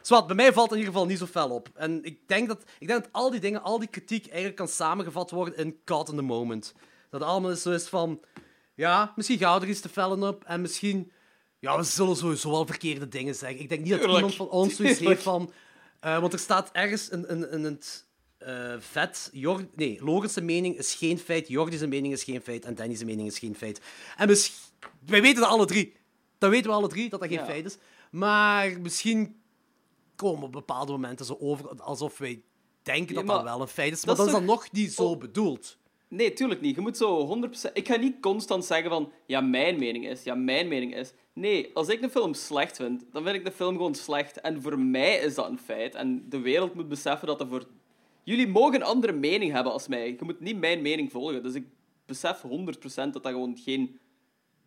Zwat, 0.00 0.26
bij 0.26 0.36
mij 0.36 0.52
valt 0.52 0.70
het 0.70 0.78
in 0.78 0.78
ieder 0.78 0.92
geval 0.92 1.08
niet 1.08 1.18
zo 1.18 1.26
fel 1.26 1.50
op. 1.50 1.68
En 1.74 2.04
ik 2.04 2.28
denk, 2.28 2.48
dat, 2.48 2.62
ik 2.78 2.86
denk 2.88 3.02
dat 3.02 3.12
al 3.12 3.30
die 3.30 3.40
dingen, 3.40 3.62
al 3.62 3.78
die 3.78 3.88
kritiek 3.88 4.26
eigenlijk 4.26 4.56
kan 4.56 4.68
samengevat 4.68 5.30
worden 5.30 5.56
in 5.56 5.80
caught 5.84 6.08
in 6.10 6.16
the 6.16 6.22
moment. 6.22 6.74
Dat 7.10 7.22
allemaal 7.22 7.56
zo 7.56 7.70
is 7.70 7.88
van... 7.88 8.20
Ja, 8.74 9.12
misschien 9.16 9.38
gaan 9.38 9.58
we 9.58 9.64
er 9.64 9.70
iets 9.70 9.80
te 9.80 9.88
fellen 9.88 10.22
op. 10.22 10.44
En 10.44 10.60
misschien... 10.60 11.12
Ja, 11.58 11.76
we 11.76 11.82
zullen 11.82 12.16
sowieso 12.16 12.50
wel 12.50 12.66
verkeerde 12.66 13.08
dingen 13.08 13.34
zeggen. 13.34 13.60
Ik 13.60 13.68
denk 13.68 13.80
niet 13.80 13.90
dat 13.90 14.00
Tuurlijk. 14.00 14.18
iemand 14.18 14.36
van 14.36 14.48
ons 14.50 14.76
zoiets 14.76 14.98
heeft 14.98 15.22
van... 15.22 15.52
Eh, 16.00 16.18
want 16.20 16.32
er 16.32 16.38
staat 16.38 16.70
ergens 16.72 17.08
in, 17.08 17.28
in, 17.28 17.50
in 17.50 17.64
het 17.64 18.06
eh, 18.38 18.74
vet... 18.78 19.28
Jor 19.32 19.66
nee, 19.74 20.04
Logan's 20.04 20.40
mening 20.40 20.78
is 20.78 20.94
geen 20.94 21.18
feit, 21.18 21.48
Jordi's 21.48 21.86
mening 21.86 22.12
is 22.12 22.24
geen 22.24 22.40
feit 22.40 22.64
en 22.64 22.74
Danny's 22.74 23.04
mening 23.04 23.28
is 23.28 23.38
geen 23.38 23.54
feit. 23.54 23.80
En 24.16 24.28
misschien... 24.28 24.54
Wij 25.06 25.22
weten 25.22 25.40
dat 25.40 25.50
alle 25.50 25.66
drie. 25.66 25.96
Dat 26.38 26.50
weten 26.50 26.70
we 26.70 26.76
alle 26.76 26.88
drie, 26.88 27.08
dat 27.08 27.20
dat 27.20 27.28
geen 27.28 27.38
Ja. 27.38 27.44
feit 27.44 27.64
is. 27.64 27.76
Maar 28.10 28.80
misschien 28.80 29.39
komen 30.20 30.42
op 30.44 30.52
bepaalde 30.52 30.92
momenten 30.92 31.26
zo 31.26 31.36
over 31.40 31.80
alsof 31.82 32.18
wij 32.18 32.42
denken 32.82 33.14
Ja, 33.14 33.20
dat 33.20 33.26
dat 33.26 33.42
wel 33.42 33.60
een 33.60 33.68
feit 33.68 33.92
is. 33.92 34.04
Maar 34.04 34.16
dat 34.16 34.26
is 34.26 34.32
toch- 34.32 34.40
dan 34.40 34.50
nog 34.50 34.72
niet 34.72 34.92
zo 34.92 35.02
Oh. 35.04 35.18
bedoeld. 35.18 35.78
Nee, 36.08 36.32
tuurlijk 36.32 36.60
niet. 36.60 36.74
Je 36.74 36.80
moet 36.80 36.96
zo 36.96 37.26
100%... 37.26 37.76
Ik 37.76 37.88
ga 37.88 37.96
niet 37.96 38.20
constant 38.20 38.64
zeggen 38.64 38.90
van... 38.90 39.12
Ja, 39.26 39.40
mijn 39.40 39.78
mening 39.78 40.08
is. 40.08 40.22
Ja, 40.22 40.34
mijn 40.34 40.68
mening 40.68 40.96
is. 40.96 41.12
Nee, 41.32 41.70
als 41.74 41.88
ik 41.88 42.02
een 42.02 42.10
film 42.10 42.34
slecht 42.34 42.76
vind, 42.76 43.04
dan 43.12 43.22
vind 43.22 43.34
ik 43.36 43.44
de 43.44 43.50
film 43.52 43.76
gewoon 43.76 43.94
slecht. 43.94 44.40
En 44.40 44.62
voor 44.62 44.78
mij 44.78 45.16
is 45.16 45.34
dat 45.34 45.48
een 45.48 45.58
feit. 45.58 45.94
En 45.94 46.28
de 46.28 46.38
wereld 46.40 46.74
moet 46.74 46.88
beseffen 46.88 47.26
dat 47.26 47.38
dat 47.38 47.48
voor... 47.48 47.66
Jullie 48.24 48.48
mogen 48.48 48.74
een 48.74 48.82
andere 48.82 49.12
mening 49.12 49.52
hebben 49.52 49.72
als 49.72 49.88
mij. 49.88 50.06
Je 50.08 50.18
moet 50.24 50.40
niet 50.40 50.58
mijn 50.58 50.82
mening 50.82 51.10
volgen. 51.10 51.42
Dus 51.42 51.54
ik 51.54 51.66
besef 52.06 52.42
100% 52.42 53.12
dat 53.12 53.22
dat 53.22 53.32
gewoon 53.32 53.56
geen 53.64 53.98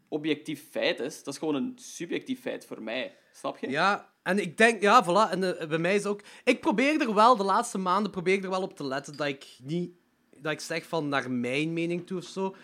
objectief 0.07 0.69
feit 0.69 0.99
is. 0.99 1.23
Dat 1.23 1.33
is 1.33 1.39
gewoon 1.39 1.55
een 1.55 1.73
subjectief 1.75 2.41
feit 2.41 2.65
voor 2.65 2.81
mij. 2.81 3.15
Snap 3.33 3.57
je? 3.57 3.69
Ja, 3.69 4.12
en 4.23 4.39
ik 4.39 4.57
denk, 4.57 4.81
ja, 4.81 5.03
voilà. 5.05 5.31
En 5.31 5.59
eh, 5.59 5.67
bij 5.67 5.77
mij 5.77 5.95
is 5.95 6.05
ook. 6.05 6.21
Ik 6.43 6.59
probeer 6.61 7.01
er 7.01 7.13
wel, 7.13 7.35
de 7.35 7.43
laatste 7.43 7.77
maanden, 7.77 8.11
probeer 8.11 8.33
ik 8.33 8.43
er 8.43 8.49
wel 8.49 8.61
op 8.61 8.75
te 8.75 8.83
letten 8.85 9.17
dat 9.17 9.27
ik 9.27 9.45
niet. 9.63 9.91
Dat 10.37 10.51
ik 10.51 10.59
zeg 10.59 10.85
van 10.87 11.09
naar 11.09 11.31
mijn 11.31 11.73
mening 11.73 12.07
toe 12.07 12.17
of 12.17 12.23
zo. 12.25 12.55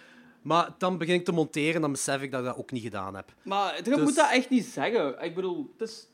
Maar 0.42 0.70
dan 0.78 0.98
begin 0.98 1.14
ik 1.14 1.26
te 1.26 1.32
monteren 1.32 1.76
en 1.76 1.82
dan 1.82 1.92
besef 1.92 2.22
ik 2.22 2.32
dat 2.32 2.40
ik 2.40 2.46
dat 2.46 2.58
ook 2.58 2.72
niet 2.72 2.84
gedaan 2.84 3.16
heb. 3.16 3.34
Maar 3.44 3.76
je 3.76 3.82
Dus- 3.84 3.98
moet 3.98 4.16
dat 4.16 4.32
echt 4.32 4.50
niet 4.50 4.66
zeggen. 4.66 5.24
Ik 5.24 5.36
bedoel, 5.36 5.74
het 5.78 5.90
is... 5.90 6.08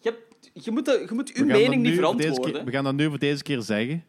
je, 0.00 0.08
hebt, 0.10 0.64
je, 0.64 0.70
moet 0.70 0.84
dat, 0.84 1.08
je 1.08 1.14
moet 1.14 1.32
We 1.32 1.38
uw 1.38 1.44
gaan 1.44 1.52
dat 1.52 1.60
mening 1.62 1.82
niet 1.82 1.92
nu 1.94 2.02
voor 2.02 2.04
deze 2.16 2.18
verantwoorden. 2.18 2.54
keer- 2.54 2.64
we 2.64 2.70
gaan 2.70 2.84
dat 2.84 2.94
nu 2.94 3.08
voor 3.08 3.18
deze 3.18 3.42
keer 3.42 3.60
zeggen. 3.62 4.04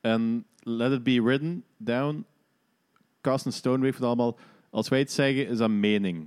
En 0.00 0.46
let 0.62 0.92
it 0.92 1.02
be 1.02 1.22
written 1.22 1.64
down. 1.76 2.24
Cast 3.20 3.44
and 3.44 3.54
Stone 3.54 3.82
weet 3.82 3.94
het 3.94 4.02
allemaal. 4.02 4.38
Als 4.70 4.88
wij 4.88 4.98
het 4.98 5.12
zeggen, 5.12 5.48
is 5.48 5.58
dat 5.58 5.70
mening. 5.70 6.26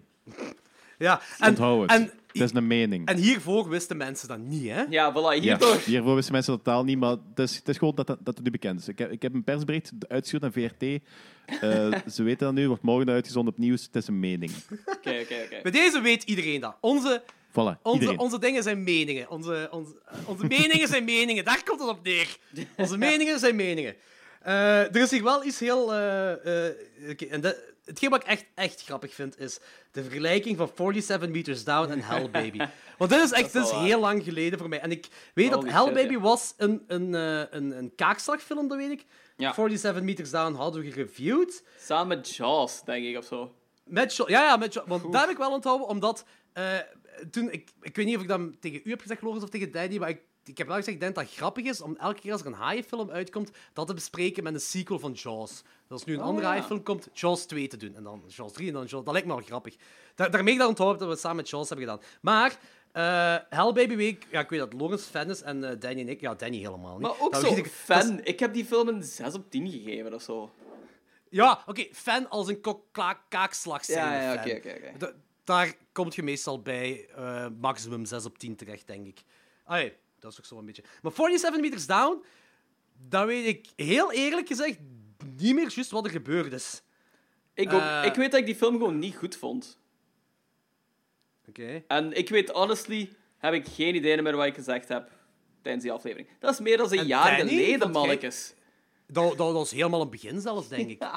Ja, 0.97 1.21
en, 1.39 1.49
Onthoud 1.49 1.81
het. 1.91 1.91
en, 2.01 2.11
het 2.39 2.49
is 2.51 2.57
een 2.57 2.67
mening. 2.67 3.07
en 3.07 3.17
hiervoor 3.17 3.69
wisten 3.69 3.97
mensen 3.97 4.27
dat 4.27 4.37
niet, 4.37 4.69
hè? 4.69 4.83
Ja, 4.89 5.11
voilà, 5.11 5.33
hier 5.33 5.43
ja, 5.43 5.57
toch. 5.57 5.85
hiervoor 5.85 6.15
wisten 6.15 6.33
mensen 6.33 6.53
totaal 6.57 6.83
niet, 6.83 6.97
maar 6.99 7.09
het 7.35 7.39
is, 7.39 7.55
het 7.55 7.67
is 7.69 7.77
gewoon 7.77 7.95
dat, 7.95 8.07
dat, 8.07 8.17
dat 8.23 8.35
het 8.35 8.43
nu 8.43 8.51
bekend 8.51 8.79
is. 8.79 8.87
Ik 8.87 8.97
heb, 8.97 9.11
ik 9.11 9.21
heb 9.21 9.33
een 9.33 9.43
persbericht 9.43 9.91
uitgestuurd 10.07 10.41
naar 10.41 10.51
VRT. 10.51 10.83
Eh, 11.61 11.93
ze 12.15 12.23
weten 12.23 12.45
dat 12.45 12.53
nu, 12.53 12.67
wordt 12.67 12.83
morgen 12.83 13.09
uitgezonden 13.09 13.53
op 13.53 13.59
nieuws. 13.59 13.83
Het 13.83 13.95
is 13.95 14.07
een 14.07 14.19
mening. 14.19 14.51
Oké, 14.85 15.09
oké, 15.21 15.35
oké. 15.45 15.59
Bij 15.63 15.71
deze 15.71 16.01
weet 16.01 16.23
iedereen 16.23 16.61
dat. 16.61 16.75
Onze, 16.81 17.21
Voilà, 17.51 17.81
onze, 17.81 17.99
iedereen. 17.99 18.19
onze 18.19 18.39
dingen 18.39 18.63
zijn 18.63 18.83
meningen. 18.83 19.29
Onze, 19.29 19.67
onze, 19.71 19.91
onze 20.25 20.45
meningen 20.47 20.87
zijn 20.87 21.03
meningen. 21.03 21.45
Daar 21.45 21.63
komt 21.63 21.79
het 21.79 21.89
op 21.89 22.03
neer. 22.03 22.37
Onze 22.77 22.97
meningen 23.07 23.39
zijn 23.39 23.55
meningen. 23.55 23.95
Eh, 24.41 24.79
er 24.79 24.95
is 25.01 25.11
hier 25.11 25.23
wel 25.23 25.45
iets 25.45 25.59
heel... 25.59 25.93
eh, 25.93 26.31
eh, 26.67 26.73
oké, 27.09 27.25
en 27.25 27.41
de- 27.41 27.73
hetgeen 27.85 28.09
wat 28.09 28.21
ik 28.21 28.27
echt, 28.27 28.45
echt 28.55 28.83
grappig 28.83 29.13
vind, 29.13 29.39
is 29.39 29.59
de 29.91 30.03
vergelijking 30.03 30.57
van 30.57 30.71
47 30.75 31.29
Meters 31.29 31.63
Down 31.63 31.91
en 31.91 32.01
Hell 32.01 32.29
Baby. 32.29 32.57
Want 32.97 33.11
dit 33.11 33.19
is 33.19 33.31
echt 33.31 33.53
dit 33.53 33.63
is 33.63 33.71
heel 33.71 33.99
lang 33.99 34.23
geleden 34.23 34.59
voor 34.59 34.69
mij. 34.69 34.79
En 34.79 34.91
ik 34.91 35.07
weet 35.33 35.51
dat 35.51 35.63
Hell 35.63 35.83
shit, 35.83 35.93
Baby 35.93 36.13
ja. 36.13 36.19
was 36.19 36.53
een, 36.57 36.83
een, 36.87 37.15
eh, 37.15 37.43
een, 37.49 37.77
een 37.77 37.95
kaakslagfilm, 37.95 38.67
dat 38.67 38.77
weet 38.77 38.91
ik. 38.91 39.05
Ja. 39.37 39.53
47 39.53 40.03
Meters 40.03 40.31
Down 40.31 40.53
hadden 40.53 40.81
we 40.81 40.91
gereviewd. 40.91 41.63
Samen 41.79 42.07
met 42.07 42.35
Jaws, 42.35 42.83
denk 42.83 43.05
ik, 43.05 43.17
of 43.17 43.25
zo. 43.25 43.55
Met 43.83 44.15
ja, 44.15 44.25
ja, 44.27 44.57
met 44.57 44.83
want 44.85 45.11
daar 45.11 45.21
heb 45.21 45.31
ik 45.31 45.37
wel 45.37 45.51
onthouden, 45.51 45.87
omdat 45.87 46.25
eh, 46.53 46.77
toen, 47.31 47.51
ik, 47.51 47.69
ik 47.81 47.95
weet 47.95 48.05
niet 48.05 48.15
of 48.15 48.21
ik 48.21 48.27
dat 48.27 48.61
tegen 48.61 48.81
u 48.83 48.89
heb 48.89 49.01
gezegd, 49.01 49.23
of 49.23 49.49
tegen 49.49 49.71
Daddy, 49.71 49.97
maar 49.97 50.09
ik, 50.09 50.21
ik 50.49 50.57
heb 50.57 50.67
wel 50.67 50.75
gezegd, 50.75 50.95
ik 50.95 51.01
denk 51.01 51.15
dat 51.15 51.23
het 51.23 51.33
grappig 51.33 51.65
is 51.65 51.81
om 51.81 51.95
elke 51.95 52.19
keer 52.21 52.31
als 52.31 52.41
er 52.41 52.47
een 52.47 52.53
haaienfilm 52.53 53.09
uitkomt, 53.09 53.51
dat 53.73 53.87
te 53.87 53.93
bespreken 53.93 54.43
met 54.43 54.53
een 54.53 54.59
sequel 54.59 54.99
van 54.99 55.11
Jaws. 55.11 55.61
Dus 55.61 55.89
als 55.89 56.03
nu 56.05 56.13
een 56.13 56.19
Oh, 56.19 56.25
andere 56.25 56.45
ja. 56.45 56.51
haaienfilm 56.51 56.83
komt, 56.83 57.07
Jaws 57.13 57.45
2 57.45 57.67
te 57.67 57.77
doen, 57.77 57.95
en 57.95 58.03
dan 58.03 58.23
Jaws 58.27 58.51
3 58.53 58.67
en 58.67 58.73
dan 58.73 58.85
Jaws, 58.85 59.03
dat 59.03 59.13
lijkt 59.13 59.27
me 59.27 59.33
wel 59.33 59.43
grappig. 59.43 59.75
Daar, 60.15 60.31
daarmee 60.31 60.57
dat 60.57 60.67
onthouden 60.67 60.97
dat 60.99 61.07
we 61.07 61.13
het 61.13 61.23
samen 61.23 61.37
met 61.37 61.49
Jaws 61.49 61.69
hebben 61.69 61.87
gedaan. 61.87 62.03
Maar, 62.21 62.57
eh 62.91 63.37
Hell 63.59 63.73
Baby 63.73 63.95
Week, 63.95 64.27
ja, 64.31 64.39
ik 64.39 64.49
weet 64.49 64.59
dat 64.59 64.73
Lorenz 64.73 65.03
fan 65.03 65.29
is, 65.29 65.41
en 65.41 65.63
eh, 65.69 65.79
Danny 65.79 66.01
en 66.01 66.09
ik, 66.09 66.21
ja, 66.21 66.33
Danny 66.35 66.57
helemaal 66.57 66.93
niet. 66.97 67.01
Maar 67.01 67.19
ook 67.19 67.31
Dat 67.33 67.41
zo, 67.41 67.55
ik- 67.55 67.65
is- 67.65 67.71
fan. 67.71 68.19
Ik 68.23 68.39
heb 68.39 68.53
die 68.53 68.65
film 68.65 68.87
een 68.87 69.03
6 69.03 69.33
op 69.33 69.51
10 69.51 69.69
gegeven, 69.71 70.13
of 70.13 70.21
zo. 70.21 70.51
Ja, 71.29 71.63
oké, 71.65 71.87
fan 71.91 72.29
als 72.29 72.47
een 72.47 72.61
kaakslag 73.29 73.85
zijn. 73.85 74.21
Ja, 74.21 74.33
oké, 74.33 74.55
oké, 74.55 74.69
oké. 74.77 74.97
Da- 74.97 75.13
daar 75.43 75.73
komt 75.91 76.15
je 76.15 76.23
meestal 76.23 76.61
bij 76.61 77.07
eh, 77.15 77.47
maximum 77.59 78.05
6 78.05 78.25
op 78.25 78.37
10 78.37 78.55
terecht, 78.55 78.87
denk 78.87 79.05
ik. 79.07 79.19
Allee, 79.63 79.93
dat 80.25 80.33
is 80.33 80.39
ook 80.39 80.45
zo 80.45 80.57
een 80.57 80.65
beetje. 80.65 80.83
Maar 81.01 81.11
47 81.11 81.61
meters 81.61 81.85
down, 81.85 82.23
dan 83.07 83.25
weet 83.25 83.45
ik 83.47 83.67
heel 83.75 84.11
eerlijk 84.11 84.47
gezegd 84.47 84.77
niet 85.37 85.55
meer 85.55 85.71
juist 85.75 85.91
wat 85.91 86.05
er 86.05 86.11
gebeurd 86.11 86.53
is. 86.53 86.81
Ik, 87.53 87.73
ook, 87.73 87.81
Eh. 87.81 88.05
ik 88.05 88.15
weet 88.15 88.31
dat 88.31 88.39
ik 88.39 88.45
die 88.45 88.55
film 88.55 88.73
gewoon 88.77 88.99
niet 88.99 89.15
goed 89.15 89.35
vond. 89.35 89.79
Oké. 91.49 91.83
En 91.87 92.13
ik 92.13 92.29
weet, 92.29 92.49
honestly, 92.49 93.09
heb 93.37 93.53
ik 93.53 93.67
geen 93.67 93.95
idee 93.95 94.21
meer 94.21 94.35
wat 94.35 94.45
ik 94.45 94.55
gezegd 94.55 94.87
heb 94.87 95.11
tijdens 95.61 95.83
die 95.83 95.93
aflevering. 95.93 96.27
Dat 96.39 96.53
is 96.53 96.59
meer 96.59 96.77
dan 96.77 96.91
een 96.91 96.97
En 96.99 97.05
jaar 97.07 97.37
Danny? 97.37 97.51
geleden, 97.53 97.91
mannetjes. 97.91 98.53
Dat, 99.07 99.27
dat, 99.27 99.37
dat 99.37 99.53
was 99.53 99.71
helemaal 99.71 100.01
een 100.01 100.09
begin 100.09 100.41
zelfs, 100.41 100.67
denk 100.67 100.89
ik. 100.89 101.03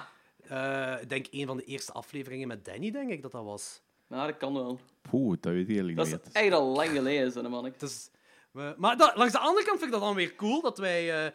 Ja. 0.49 0.97
Eh, 0.97 1.03
ik 1.03 1.09
denk 1.09 1.27
een 1.31 1.47
van 1.47 1.57
de 1.57 1.65
eerste 1.65 1.93
afleveringen 1.93 2.49
met 2.49 2.65
Danny, 2.65 2.91
denk 2.91 3.11
ik 3.11 3.23
dat 3.23 3.33
dat 3.33 3.45
was. 3.45 3.81
Nou, 4.07 4.27
dat 4.31 4.37
kan 4.37 4.53
wel. 4.55 4.81
Poeh, 5.03 5.37
dat 5.41 5.53
weet 5.53 5.63
ik 5.63 5.69
eigenlijk 5.69 5.97
Dat 5.97 6.07
is 6.07 6.13
niet. 6.13 6.33
echt 6.33 6.53
al 6.53 6.67
lang 6.67 6.89
geleden, 6.91 7.33
zo'n 7.33 7.51
mannetje. 7.51 7.89
We- 8.59 8.75
maar 8.77 8.97
dat- 8.97 9.17
langs 9.17 9.33
de 9.33 9.39
andere 9.39 9.67
kant 9.67 9.79
vind 9.79 9.93
ik 9.93 9.99
dat 9.99 10.07
dan 10.07 10.15
weer 10.17 10.35
cool 10.35 10.61
dat 10.61 10.79
wij. 10.79 11.11
eh, 11.11 11.27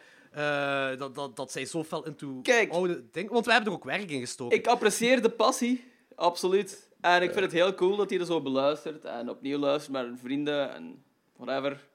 eh, 0.92 0.98
dat, 0.98 1.14
dat, 1.14 1.36
dat 1.36 1.52
zij 1.52 1.64
zo 1.64 1.84
fel 1.84 2.04
into 2.06 2.40
Kijk. 2.42 2.72
oude 2.72 3.04
dingen. 3.10 3.32
Want 3.32 3.44
wij 3.44 3.54
hebben 3.54 3.72
er 3.72 3.78
ook 3.78 3.84
werk 3.84 4.10
in 4.10 4.20
gestoken. 4.20 4.56
Ik 4.58 4.66
apprecieer 4.66 5.22
de 5.22 5.30
passie, 5.30 5.92
absoluut. 6.14 6.92
En 7.00 7.22
ik 7.22 7.30
vind 7.30 7.44
het 7.44 7.52
heel 7.52 7.74
cool 7.74 7.96
dat 7.96 8.10
hij 8.10 8.18
er 8.18 8.26
zo 8.26 8.40
beluistert 8.40 9.04
en 9.04 9.30
opnieuw 9.30 9.58
luistert 9.58 9.92
met 9.92 10.20
vrienden 10.22 10.74
en 10.74 11.04
whatever. 11.36 11.86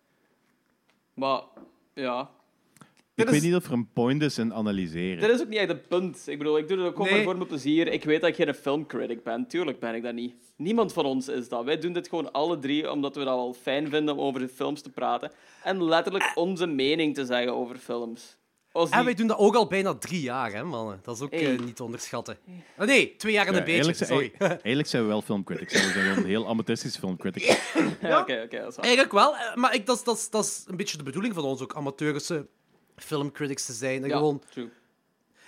Maar, 1.13 1.41
ja. 1.93 2.29
Ik 3.19 3.25
weet 3.25 3.35
is, 3.35 3.41
niet 3.47 3.55
of 3.55 3.65
er 3.65 3.71
een 3.71 3.89
point 3.93 4.21
is 4.21 4.37
in 4.37 4.53
analyseren. 4.53 5.21
dit 5.21 5.29
is 5.29 5.41
ook 5.41 5.47
niet 5.47 5.59
echt 5.59 5.67
het 5.67 5.87
punt. 5.87 6.23
Ik 6.27 6.37
bedoel, 6.37 6.57
ik 6.57 6.67
doe 6.67 6.77
het 6.77 6.87
ook 6.87 6.95
gewoon 6.95 7.11
Nee. 7.13 7.23
voor 7.23 7.35
mijn 7.35 7.47
plezier. 7.47 7.87
Ik 7.87 8.03
weet 8.03 8.21
dat 8.21 8.29
ik 8.29 8.35
geen 8.35 8.53
filmcritic 8.53 9.23
ben. 9.23 9.47
Tuurlijk 9.47 9.79
ben 9.79 9.95
ik 9.95 10.03
dat 10.03 10.13
niet. 10.13 10.33
Niemand 10.57 10.93
van 10.93 11.05
ons 11.05 11.27
is 11.27 11.49
dat. 11.49 11.63
Wij 11.63 11.77
doen 11.79 11.93
dit 11.93 12.07
gewoon 12.09 12.31
alle 12.31 12.59
drie 12.59 12.91
omdat 12.91 13.15
we 13.15 13.23
dat 13.23 13.35
wel 13.35 13.53
fijn 13.61 13.89
vinden 13.89 14.13
om 14.17 14.19
over 14.25 14.39
de 14.39 14.49
films 14.49 14.81
te 14.81 14.89
praten. 14.89 15.31
En 15.63 15.83
letterlijk 15.83 16.31
onze 16.35 16.67
mening 16.67 17.15
te 17.15 17.25
zeggen 17.25 17.53
over 17.55 17.75
films. 17.77 18.37
En 18.89 19.05
wij 19.05 19.13
doen 19.13 19.27
dat 19.27 19.37
ook 19.37 19.55
al 19.55 19.67
bijna 19.67 19.93
drie 19.95 20.21
jaar, 20.21 20.51
hè, 20.53 20.63
mannen. 20.63 20.99
Dat 21.03 21.15
is 21.15 21.21
ook 21.21 21.31
Hey. 21.31 21.53
eh, 21.53 21.59
niet 21.59 21.75
te 21.75 21.83
onderschatten. 21.83 22.37
Oh, 22.79 22.85
nee, 22.85 23.15
twee 23.15 23.33
jaar 23.33 23.47
en 23.47 23.53
Ja, 23.53 23.59
een 23.59 23.65
beetje. 23.65 23.81
eigenlijk, 23.93 23.97
zijn, 23.97 24.31
Sorry. 24.39 24.57
eigenlijk 24.61 24.87
zijn 24.87 25.01
we 25.03 25.07
wel 25.07 25.21
filmcritics. 25.21 25.73
We 25.73 25.91
zijn 25.91 26.13
gewoon 26.13 26.25
heel 26.29 26.47
amateuristisch 26.47 26.97
filmcritics. 26.97 27.45
Ja, 28.01 28.19
Oké, 28.19 28.41
oké, 28.45 28.59
dat 28.59 28.69
is 28.69 28.75
waar. 28.75 28.85
Eigenlijk 28.85 29.11
wel, 29.13 29.35
eh, 29.35 29.55
maar 29.55 29.75
ik, 29.75 29.85
dat, 29.85 29.97
is- 29.97 30.03
dat, 30.03 30.15
is- 30.17 30.29
dat 30.29 30.43
is 30.45 30.63
een 30.67 30.77
beetje 30.77 30.97
de 30.97 31.03
bedoeling 31.03 31.33
van 31.33 31.43
ons 31.43 31.61
ook, 31.61 31.75
amateurische 31.75 32.47
filmcritics 33.01 33.65
te 33.65 33.73
zijn. 33.73 34.03
En 34.03 34.09
Ja, 34.09 34.15
gewoon... 34.17 34.41
true. 34.49 34.69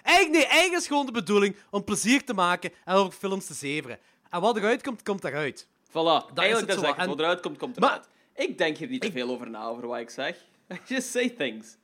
Eigenlijk, 0.03 0.35
nee, 0.37 0.45
eigenlijk 0.45 0.81
is 0.81 0.87
gewoon 0.87 1.05
de 1.05 1.11
bedoeling 1.11 1.55
om 1.69 1.83
plezier 1.83 2.23
te 2.25 2.33
maken 2.33 2.71
en 2.85 2.95
over 2.95 3.11
films 3.11 3.45
te 3.45 3.53
zeveren. 3.53 3.99
En 4.29 4.41
wat 4.41 4.57
eruit 4.57 4.83
komt, 4.83 5.03
komt 5.03 5.23
eruit. 5.23 5.67
Voilà, 5.89 6.33
eigenlijk 6.35 6.67
dat 6.67 6.81
is 6.81 6.87
het. 6.89 6.97
En- 6.97 7.07
Wat 7.07 7.19
eruit 7.19 7.39
komt, 7.39 7.57
komt 7.57 7.79
Maar- 7.79 7.89
eruit. 7.89 8.07
Ik 8.35 8.57
denk 8.57 8.77
hier 8.77 8.87
niet 8.87 9.01
te 9.01 9.11
veel 9.11 9.29
over 9.29 9.49
na, 9.49 9.65
over 9.65 9.87
wat 9.87 9.99
ik 9.99 10.09
zeg. 10.09 10.37
Just 10.87 11.09
say 11.09 11.29
things. 11.29 11.75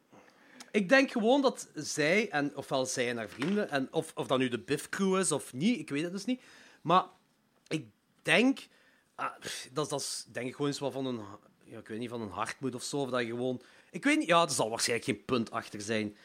Ik 0.71 0.89
denk 0.89 1.11
gewoon 1.11 1.41
dat 1.41 1.67
zij, 1.73 2.29
en 2.29 2.55
ofwel 2.55 2.85
zij 2.85 3.09
en 3.09 3.17
haar 3.17 3.29
vrienden, 3.29 3.69
en 3.69 3.87
of, 3.91 4.11
of 4.15 4.27
dat 4.27 4.37
nu 4.37 4.47
de 4.49 4.59
Biff 4.59 4.89
Crew 4.89 5.17
is 5.17 5.31
of 5.31 5.53
niet, 5.53 5.79
ik 5.79 5.89
weet 5.89 6.03
het 6.03 6.11
dus 6.11 6.25
niet. 6.25 6.41
Maar 6.81 7.03
ik 7.67 7.85
denk, 8.21 8.59
ah, 9.15 9.31
dat, 9.73 9.89
dat 9.89 9.99
is 10.01 10.25
denk 10.31 10.47
ik 10.47 10.51
gewoon 10.51 10.67
eens 10.67 10.79
wat 10.79 10.93
van 10.93 11.05
een, 11.05 11.19
ja, 11.63 11.79
ik 11.79 11.87
weet 11.87 11.99
niet, 11.99 12.09
van 12.09 12.21
een 12.21 12.29
hartmoed 12.31 12.75
of 12.75 12.83
zo. 12.83 12.97
Of 12.97 13.09
dat 13.09 13.21
je 13.21 13.27
gewoon, 13.27 13.61
ik 13.89 14.03
weet 14.03 14.17
niet, 14.17 14.27
ja, 14.27 14.41
er 14.41 14.49
zal 14.49 14.69
waarschijnlijk 14.69 15.09
geen 15.09 15.25
punt 15.25 15.51
achter 15.51 15.81
zijn. 15.81 16.17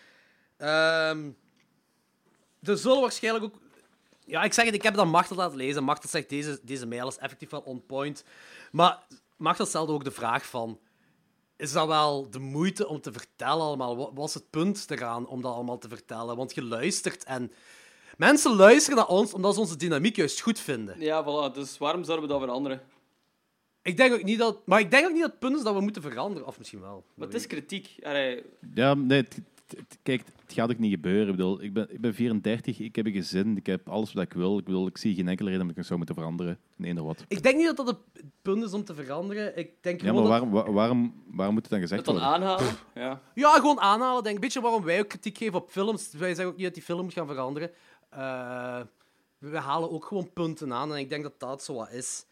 Ehm 0.57 1.31
er 2.63 2.79
zullen 2.79 3.01
waarschijnlijk 3.01 3.45
ook, 3.45 3.55
ja, 4.25 4.43
ik 4.43 4.53
zeg 4.53 4.65
het, 4.65 4.75
ik 4.75 4.83
heb 4.83 4.99
aan 4.99 5.09
Machtel 5.09 5.37
laten 5.37 5.57
lezen. 5.57 5.85
Machtel 5.85 6.09
zegt, 6.09 6.29
deze, 6.29 6.61
deze 6.63 6.87
mail 6.87 7.09
is 7.09 7.19
effectief 7.19 7.51
wel 7.51 7.61
on 7.61 7.87
point. 7.87 8.25
Maar 8.71 9.03
Machtel 9.37 9.67
stelde 9.67 9.93
ook 9.93 10.05
de 10.05 10.11
vraag 10.11 10.47
van, 10.47 10.79
is 11.57 11.73
dat 11.73 11.87
wel 11.87 12.31
de 12.31 12.39
moeite 12.39 12.89
om 12.89 13.01
te 13.01 13.13
vertellen 13.13 13.63
allemaal? 13.63 13.97
Wat 13.97 14.11
was 14.15 14.35
het 14.35 14.51
punt 14.51 14.91
eraan 14.91 15.27
om 15.27 15.43
dat 15.43 15.55
allemaal 15.55 15.79
te 15.79 15.89
vertellen? 15.89 16.37
Want 16.37 16.55
je 16.55 16.63
luistert 16.63 17.25
en... 17.25 17.53
Mensen 18.17 18.57
luisteren 18.57 18.99
naar 18.99 19.07
ons 19.07 19.35
omdat 19.35 19.55
ze 19.55 19.61
onze 19.61 19.77
dynamiek 19.77 20.17
juist 20.17 20.41
goed 20.41 20.59
vinden. 20.61 21.01
Ja, 21.01 21.25
voilà. 21.25 21.55
Dus 21.55 21.79
waarom 21.79 22.05
zouden 22.05 22.27
we 22.27 22.33
dat 22.33 22.43
veranderen? 22.43 22.83
Ik 23.83 23.97
denk 23.97 24.13
ook 24.15 24.23
niet 24.23 24.39
dat... 24.39 24.59
Maar 24.67 24.81
ik 24.81 24.91
denk 24.91 25.05
ook 25.07 25.13
niet 25.13 25.21
dat 25.21 25.31
het 25.31 25.39
punt 25.41 25.57
is 25.57 25.63
dat 25.63 25.75
we 25.75 25.81
moeten 25.81 26.03
veranderen. 26.03 26.47
Of 26.47 26.59
misschien 26.59 26.81
wel. 26.81 27.05
Maar 27.15 27.27
het 27.27 27.37
is 27.37 27.47
kritiek. 27.47 27.97
Allee, 28.03 28.43
Ja, 28.75 28.95
nee, 28.95 29.21
het, 29.21 29.35
het 29.35 29.45
het- 29.79 29.99
kijk, 30.03 30.23
het 30.45 30.53
gaat 30.53 30.71
ook 30.71 30.79
niet 30.79 30.93
gebeuren. 30.93 31.29
Ik, 31.29 31.37
bedoel, 31.37 31.63
ik, 31.63 31.73
ben, 31.73 31.87
ik 31.93 32.01
ben 32.01 32.15
34, 32.15 32.79
ik 32.79 32.97
heb 32.97 33.07
een 33.07 33.13
gezin, 33.13 33.57
ik 33.57 33.67
heb 33.67 33.89
alles 33.89 34.13
wat 34.13 34.23
ik 34.23 34.33
wil. 34.33 34.59
Ik, 34.59 34.65
bedoel, 34.65 34.87
ik 34.87 34.99
zie 34.99 35.15
geen 35.15 35.29
enkele 35.29 35.49
reden 35.49 35.65
om 35.65 35.71
ik 35.71 35.77
het 35.77 35.87
zou 35.87 35.97
moeten 35.99 36.15
veranderen. 36.17 36.59
Nee, 36.77 36.95
of 37.01 37.07
wat. 37.07 37.25
Ik 37.29 37.43
denk 37.43 37.57
niet 37.57 37.67
dat 37.67 37.77
dat 37.77 37.87
het 37.87 37.97
punt 38.43 38.63
is 38.65 38.73
om 38.73 38.85
te 38.85 38.95
veranderen. 38.95 39.57
Ik 39.59 39.71
denk 39.81 40.01
Ja, 40.01 40.07
maar 40.13 40.21
dat- 40.21 40.29
waarom, 40.31 40.51
wa- 40.51 40.71
waarom, 40.73 41.23
waarom 41.27 41.55
moet 41.55 41.63
het 41.63 41.73
dan 41.73 41.81
gezegd 41.81 42.05
dan 42.05 42.15
worden? 42.15 42.33
aanhalen. 42.33 42.75
Ja. 42.95 43.21
Ja, 43.35 43.51
gewoon 43.53 43.81
aanhalen. 43.81 44.23
Denk. 44.23 44.35
Een 44.35 44.41
beetje 44.41 44.61
waarom 44.61 44.83
wij 44.85 45.01
ook 45.01 45.09
kritiek 45.09 45.39
geven 45.39 45.61
op 45.61 45.71
films. 45.71 46.13
Wij 46.13 46.29
zeggen 46.29 46.47
ook 46.47 46.57
niet 46.57 46.65
dat 46.65 46.75
die 46.75 46.83
film 46.83 47.03
moet 47.05 47.13
gaan 47.13 47.27
veranderen. 47.27 47.71
Eh, 48.11 48.81
we 49.39 49.57
halen 49.57 49.91
ook 49.91 50.05
gewoon 50.05 50.33
punten 50.33 50.73
aan 50.73 50.93
en 50.93 50.99
ik 50.99 51.09
denk 51.09 51.23
dat 51.23 51.41
dat 51.41 51.63
zo 51.63 51.75
wat 51.75 51.91
is. 51.93 52.25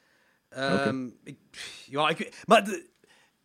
Ehm, 0.50 1.08
ik, 1.24 1.36
ja, 1.86 2.08
ik 2.08 2.18
weet- 2.18 2.42
Maar 2.46 2.64
de- 2.64 2.88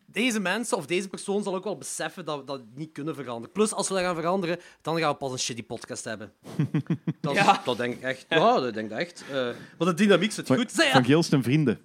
deze 0.06 0.40
mensen 0.40 0.78
of 0.78 0.86
deze 0.86 1.08
persoon 1.08 1.44
zal 1.44 1.56
ook 1.56 1.64
wel 1.64 1.78
beseffen 1.78 2.26
dat 2.26 2.40
we 2.40 2.44
dat 2.46 2.62
niet 2.76 2.92
kunnen 2.92 3.16
veranderen. 3.16 3.52
Plus, 3.52 3.72
als 3.74 3.88
we 3.88 3.94
dat 3.94 4.04
gaan 4.04 4.16
veranderen, 4.16 4.60
dan 4.82 4.98
gaan 5.00 5.12
we 5.12 5.18
pas 5.18 5.32
een 5.32 5.40
shitty 5.40 5.64
podcast 5.64 6.04
hebben. 6.04 6.34
dat, 7.22 7.34
Ja. 7.34 7.62
dat 7.66 7.78
denk 7.78 7.94
ik 7.94 8.02
echt. 8.02 8.26
Ja, 8.30 8.60
dat 8.60 8.74
denk 8.74 8.92
ik 8.92 8.98
echt. 8.98 9.24
Eh, 9.32 9.34
maar 9.78 9.88
de 9.88 9.94
dynamiek 9.94 10.32
zit 10.32 10.48
Van, 10.48 10.58
goed. 10.58 10.72
Zij, 10.72 10.92
van 10.92 11.06
Geelst 11.06 11.34
en 11.34 11.44
vrienden. 11.44 11.80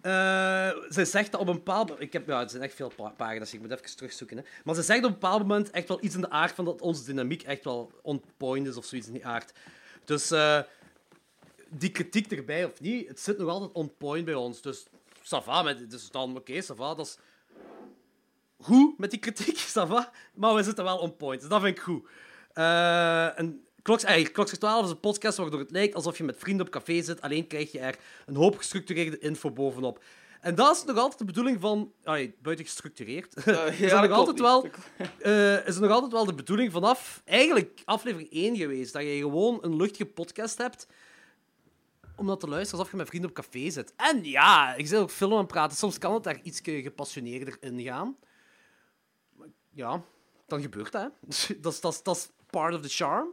eh, 0.00 0.70
zij 0.88 1.04
zegt 1.04 1.32
dat 1.32 1.40
op 1.40 1.48
een 1.48 1.54
bepaald 1.54 1.88
moment... 1.88 2.06
Ik 2.06 2.12
heb, 2.12 2.26
ja, 2.26 2.38
het 2.38 2.50
zijn 2.50 2.62
echt 2.62 2.74
veel 2.74 2.92
pa- 2.96 3.12
pagina's, 3.16 3.54
ik 3.54 3.60
moet 3.60 3.70
even 3.70 3.96
terugzoeken. 3.96 4.36
Hè. 4.36 4.42
Maar 4.64 4.74
ze 4.74 4.82
zegt 4.82 4.98
op 4.98 5.04
een 5.06 5.12
bepaald 5.12 5.40
moment 5.40 5.70
echt 5.70 5.88
wel 5.88 6.04
iets 6.04 6.14
in 6.14 6.20
de 6.20 6.30
aard 6.30 6.52
van 6.52 6.64
dat 6.64 6.80
onze 6.80 7.04
dynamiek 7.04 7.42
echt 7.42 7.64
wel 7.64 7.92
on 8.02 8.22
point 8.36 8.66
is 8.66 8.76
of 8.76 8.84
zoiets 8.84 9.06
in 9.06 9.12
die 9.12 9.26
aard. 9.26 9.52
Dus 10.04 10.30
eh, 10.30 10.58
die 11.70 11.90
kritiek 11.90 12.32
erbij 12.32 12.64
of 12.64 12.80
niet, 12.80 13.08
het 13.08 13.20
zit 13.20 13.38
nog 13.38 13.48
altijd 13.48 13.72
on 13.72 13.96
point 13.96 14.24
bij 14.24 14.34
ons. 14.34 14.60
Dus 14.60 14.86
ça 15.22 15.42
va, 15.42 15.62
met, 15.62 15.90
dus 15.90 16.10
dan 16.10 16.36
oké, 16.36 16.62
ça 16.62 16.74
va, 16.74 16.94
dat 16.94 17.06
is 17.06 17.18
goed 18.60 18.98
met 18.98 19.10
die 19.10 19.20
kritiek, 19.20 19.58
ça 19.78 19.86
va. 19.86 20.12
Maar 20.34 20.54
we 20.54 20.62
zitten 20.62 20.84
wel 20.84 20.98
on 20.98 21.16
point, 21.16 21.40
dus 21.40 21.50
dat 21.50 21.60
vind 21.62 21.76
ik 21.76 21.82
goed. 21.82 22.08
Eh 22.52 23.38
en 23.38 23.62
Kloks, 23.82 24.04
eigenlijk, 24.04 24.34
Klokslag 24.34 24.58
12 24.60 24.84
is 24.84 24.90
een 24.90 25.00
podcast 25.00 25.36
waardoor 25.36 25.60
het 25.60 25.70
lijkt 25.70 25.94
alsof 25.94 26.18
je 26.18 26.24
met 26.24 26.38
vrienden 26.38 26.66
op 26.66 26.72
café 26.72 27.02
zit, 27.02 27.20
alleen 27.20 27.46
krijg 27.46 27.72
je 27.72 27.78
er 27.78 27.98
een 28.26 28.36
hoop 28.36 28.56
gestructureerde 28.56 29.18
info 29.18 29.50
bovenop. 29.50 30.02
En 30.40 30.54
dat 30.54 30.76
is 30.76 30.84
nog 30.84 30.96
altijd 30.96 31.18
de 31.18 31.24
bedoeling 31.24 31.60
van... 31.60 31.92
Buiten 32.42 32.64
gestructureerd. 32.64 33.34
Eh, 33.44 33.80
is, 33.80 33.90
ja, 33.90 34.02
er 34.02 34.08
nog 34.08 34.18
altijd 34.18 34.40
wel, 34.40 34.64
eh, 35.18 35.66
is 35.66 35.74
er 35.74 35.80
nog 35.80 35.90
altijd 35.90 36.12
wel 36.12 36.24
de 36.24 36.34
bedoeling 36.34 36.72
vanaf 36.72 37.22
eigenlijk 37.24 37.82
aflevering 37.84 38.32
1 38.32 38.56
geweest, 38.56 38.92
dat 38.92 39.02
je 39.02 39.18
gewoon 39.18 39.58
een 39.60 39.76
luchtige 39.76 40.06
podcast 40.06 40.58
hebt 40.58 40.86
om 42.18 42.26
dat 42.26 42.40
te 42.40 42.48
luisteren 42.48 42.78
alsof 42.78 42.90
je 42.90 42.96
met 42.96 43.08
vrienden 43.08 43.30
op 43.30 43.36
café 43.36 43.70
zit. 43.70 43.92
En 43.96 44.24
ja, 44.24 44.74
ik 44.74 44.86
zit 44.86 44.98
ook 44.98 45.10
film 45.10 45.34
aan 45.34 45.46
praten. 45.46 45.76
Soms 45.76 45.98
kan 45.98 46.14
het 46.14 46.22
daar 46.22 46.40
iets 46.42 46.60
gepassioneerder 46.64 47.56
in 47.60 47.82
gaan. 47.82 48.16
Maar 49.32 49.48
ja, 49.70 50.02
dan 50.46 50.60
gebeurt 50.60 50.92
dat. 50.92 51.12
Dat 51.62 51.72
is, 51.72 51.80
dat, 52.02 52.16
is, 52.16 52.28
part 52.50 52.74
of 52.74 52.80
the 52.80 52.88
charm. 52.88 53.28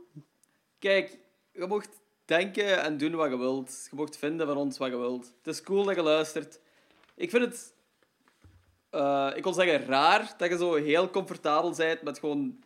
Kijk, 0.79 1.19
je 1.51 1.67
mocht 1.67 1.89
denken 2.25 2.83
en 2.83 2.97
doen 2.97 3.15
wat 3.15 3.29
je 3.29 3.37
wilt. 3.37 3.87
Je 3.89 3.95
mocht 3.95 4.17
vinden 4.17 4.47
van 4.47 4.57
ons 4.57 4.77
wat 4.77 4.89
je 4.89 4.97
wilt. 4.97 5.25
Het 5.25 5.53
is 5.53 5.61
cool 5.61 5.83
dat 5.83 5.95
je 5.95 6.01
luistert. 6.01 6.59
Ik 7.15 7.29
vind 7.29 7.45
het, 7.45 7.73
eh, 8.89 9.31
ik 9.35 9.43
wil 9.43 9.53
zeggen, 9.53 9.85
raar 9.85 10.33
dat 10.37 10.49
je 10.49 10.57
zo 10.57 10.73
heel 10.73 11.09
comfortabel 11.09 11.75
bent 11.75 12.01
met 12.01 12.19
gewoon 12.19 12.63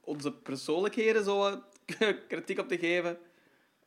onze 0.00 0.32
persoonlijkheden 0.32 1.24
zo 1.24 1.62
kritiek 2.28 2.58
op 2.58 2.68
te 2.68 2.78
geven. 2.78 3.18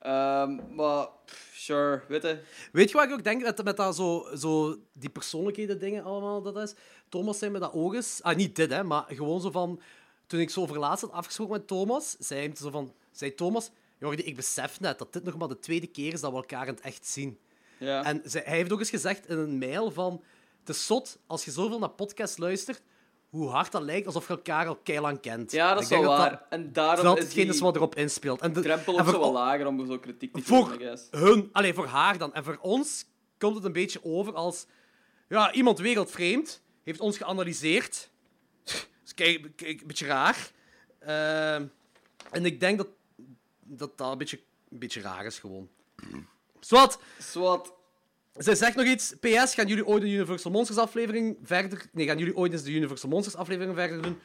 Ehm, 0.04 0.76
maar, 0.76 1.08
pff, 1.26 1.54
sure, 1.56 2.02
weet 2.08 2.22
je. 2.22 2.40
Weet 2.72 2.90
je 2.90 2.96
wat 2.96 3.06
ik 3.06 3.12
ook 3.12 3.24
denk 3.24 3.42
met, 3.42 3.64
met 3.64 3.78
dat 3.78 3.96
zo, 3.96 4.28
zo 4.36 4.78
die 4.94 5.10
persoonlijkheden 5.10 5.80
dingen 5.80 6.04
allemaal 6.04 6.42
dat 6.42 6.58
is? 6.58 6.74
Thomas 7.10 7.38
zei 7.38 7.52
me 7.52 7.60
dat 7.60 7.74
ook 7.74 7.94
eens. 7.94 8.20
Ah, 8.22 8.36
niet 8.36 8.56
dit, 8.56 8.72
hè, 8.72 8.84
maar 8.84 9.06
gewoon 9.08 9.42
zo 9.42 9.52
van... 9.52 9.82
Toen 10.28 10.40
ik 10.40 10.50
zo 10.50 10.62
over 10.62 10.80
laatst 10.80 11.04
had 11.04 11.12
afgesproken 11.12 11.54
met 11.54 11.68
Thomas, 11.68 12.16
zei, 12.20 12.40
hij 12.40 12.56
zo 12.56 12.70
van, 12.70 12.94
zei 13.12 13.36
Thomas... 13.36 13.72
Jordi, 14.00 14.24
ik 14.24 14.36
besef 14.36 14.80
net 14.80 15.00
dat 15.00 15.14
dit 15.14 15.24
nog 15.24 15.38
maar 15.38 15.48
de 15.48 15.60
tweede 15.60 15.88
keer 15.88 16.14
is 16.14 16.22
dat 16.22 16.32
we 16.32 16.38
elkaar 16.38 16.68
in 16.68 16.74
het 16.74 16.84
echt 16.84 17.08
zien. 17.08 17.40
Ja. 17.80 18.04
En 18.04 18.22
hij 18.24 18.44
heeft 18.56 18.72
ook 18.72 18.80
eens 18.80 18.90
gezegd 18.90 19.28
in 19.30 19.38
een 19.38 19.58
mail 19.58 19.92
van... 19.92 20.24
Het 20.60 20.76
is 20.76 20.86
zot, 20.86 21.20
als 21.28 21.46
je 21.46 21.52
zoveel 21.52 21.80
naar 21.80 21.90
podcasts 21.90 22.38
luistert, 22.38 22.82
hoe 23.34 23.50
hard 23.50 23.72
dat 23.72 23.82
lijkt 23.82 24.06
alsof 24.06 24.28
je 24.28 24.34
elkaar 24.34 24.68
al 24.68 24.76
keilang 24.76 25.20
kent. 25.20 25.52
ja, 25.52 25.74
dat 25.74 25.84
is 25.84 25.90
wel 25.90 26.04
waar. 26.04 26.30
Dat, 26.30 26.42
en 26.50 26.74
daarom 26.74 27.06
dat 27.06 27.18
is 27.18 27.24
hetgeen 27.24 27.44
die 27.44 27.54
is 27.54 27.60
wat 27.60 27.76
erop 27.76 27.96
inspeelt. 27.96 28.42
En 28.42 28.54
de, 28.54 28.62
drempel 28.62 28.98
en 28.98 29.06
voor 29.06 29.14
wat 29.20 29.30
o- 29.30 29.34
lager 29.34 29.68
om 29.68 29.86
zo 29.88 30.00
kritiek 30.00 30.34
te 30.34 30.42
voor 30.42 30.78
hun, 31.12 31.50
alleen 31.52 31.74
voor 31.74 31.86
haar 31.86 32.18
dan. 32.18 32.34
En 32.34 32.44
voor 32.44 32.58
ons 32.62 33.06
komt 33.38 33.56
het 33.56 33.64
een 33.64 33.72
beetje 33.74 34.00
over 34.04 34.34
als... 34.34 34.66
Ja, 35.30 35.52
iemand 35.54 35.80
wereldvreemd 35.80 36.62
heeft 36.84 37.00
ons 37.00 37.18
geanalyseerd. 37.18 38.10
Dus 39.04 39.14
kijk, 39.16 39.52
kijk, 39.56 39.82
een 39.82 39.88
beetje 39.88 40.06
raar. 40.06 40.52
Ehm, 41.00 41.66
en 42.32 42.46
ik 42.46 42.60
denk 42.60 42.78
dat 42.78 42.88
dat, 43.60 43.98
dat 43.98 44.12
een, 44.12 44.18
beetje, 44.18 44.40
een 44.70 44.80
beetje 44.80 45.02
raar 45.02 45.26
is 45.26 45.40
gewoon. 45.40 45.70
Zwat. 46.60 47.00
Zij 48.34 48.56
zegt 48.56 48.76
nog 48.76 48.86
iets. 48.86 49.14
PS, 49.20 49.54
gaan 49.54 49.68
jullie 49.68 49.86
ooit 49.86 50.02
de 50.02 50.10
Universal 50.10 50.52
Monsters 50.52 50.80
aflevering 50.80 51.38
verder... 51.44 51.86
Nee, 51.92 52.08
gaan 52.08 52.18
jullie 52.18 52.36
ooit 52.36 52.52
eens 52.52 52.64
de 52.64 52.72
Universal 52.72 53.10
Monsters 53.10 53.36
aflevering 53.36 53.76
verder 53.76 54.02
doen? 54.02 54.20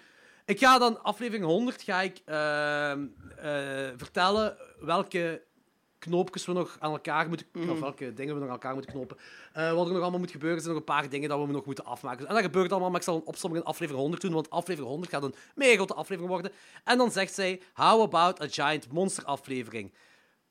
Ik 0.44 0.58
ga 0.58 0.78
dan, 0.78 1.02
aflevering 1.02 1.44
100, 1.44 1.82
ga 1.82 2.00
ik 2.00 2.20
ehm, 2.24 3.06
eh, 3.36 3.96
vertellen 3.96 4.56
welke 4.80 5.42
knoopjes 5.98 6.46
we 6.46 6.52
nog 6.52 6.76
aan 6.80 6.92
elkaar 6.92 7.28
moeten... 7.28 7.46
Of 7.68 7.80
welke 7.80 8.14
dingen 8.14 8.34
we 8.34 8.40
nog 8.40 8.48
aan 8.48 8.54
elkaar 8.54 8.74
moeten 8.74 8.92
knopen. 8.92 9.16
Eh, 9.52 9.72
wat 9.72 9.86
er 9.86 9.92
nog 9.92 10.02
allemaal 10.02 10.20
moet 10.20 10.30
gebeuren, 10.30 10.60
zijn 10.60 10.72
nog 10.72 10.80
een 10.80 10.94
paar 10.94 11.08
dingen 11.08 11.28
dat 11.28 11.46
we 11.46 11.52
nog 11.52 11.66
moeten 11.66 11.84
afmaken. 11.84 12.26
En 12.26 12.34
dat 12.34 12.42
gebeurt 12.42 12.70
allemaal, 12.70 12.90
maar 12.90 12.98
ik 12.98 13.06
zal 13.06 13.16
een 13.16 13.26
opsomming 13.26 13.62
in 13.62 13.68
aflevering 13.68 14.02
100 14.02 14.22
doen, 14.22 14.32
want 14.32 14.50
aflevering 14.50 14.90
100 14.90 15.12
gaat 15.12 15.22
een 15.22 15.34
mega 15.54 15.74
grote 15.74 15.94
aflevering 15.94 16.32
worden. 16.32 16.52
En 16.84 16.98
dan 16.98 17.10
zegt 17.10 17.34
zij, 17.34 17.60
how 17.72 18.02
about 18.02 18.42
a 18.42 18.46
giant 18.48 18.92
monster 18.92 19.24
aflevering? 19.24 19.92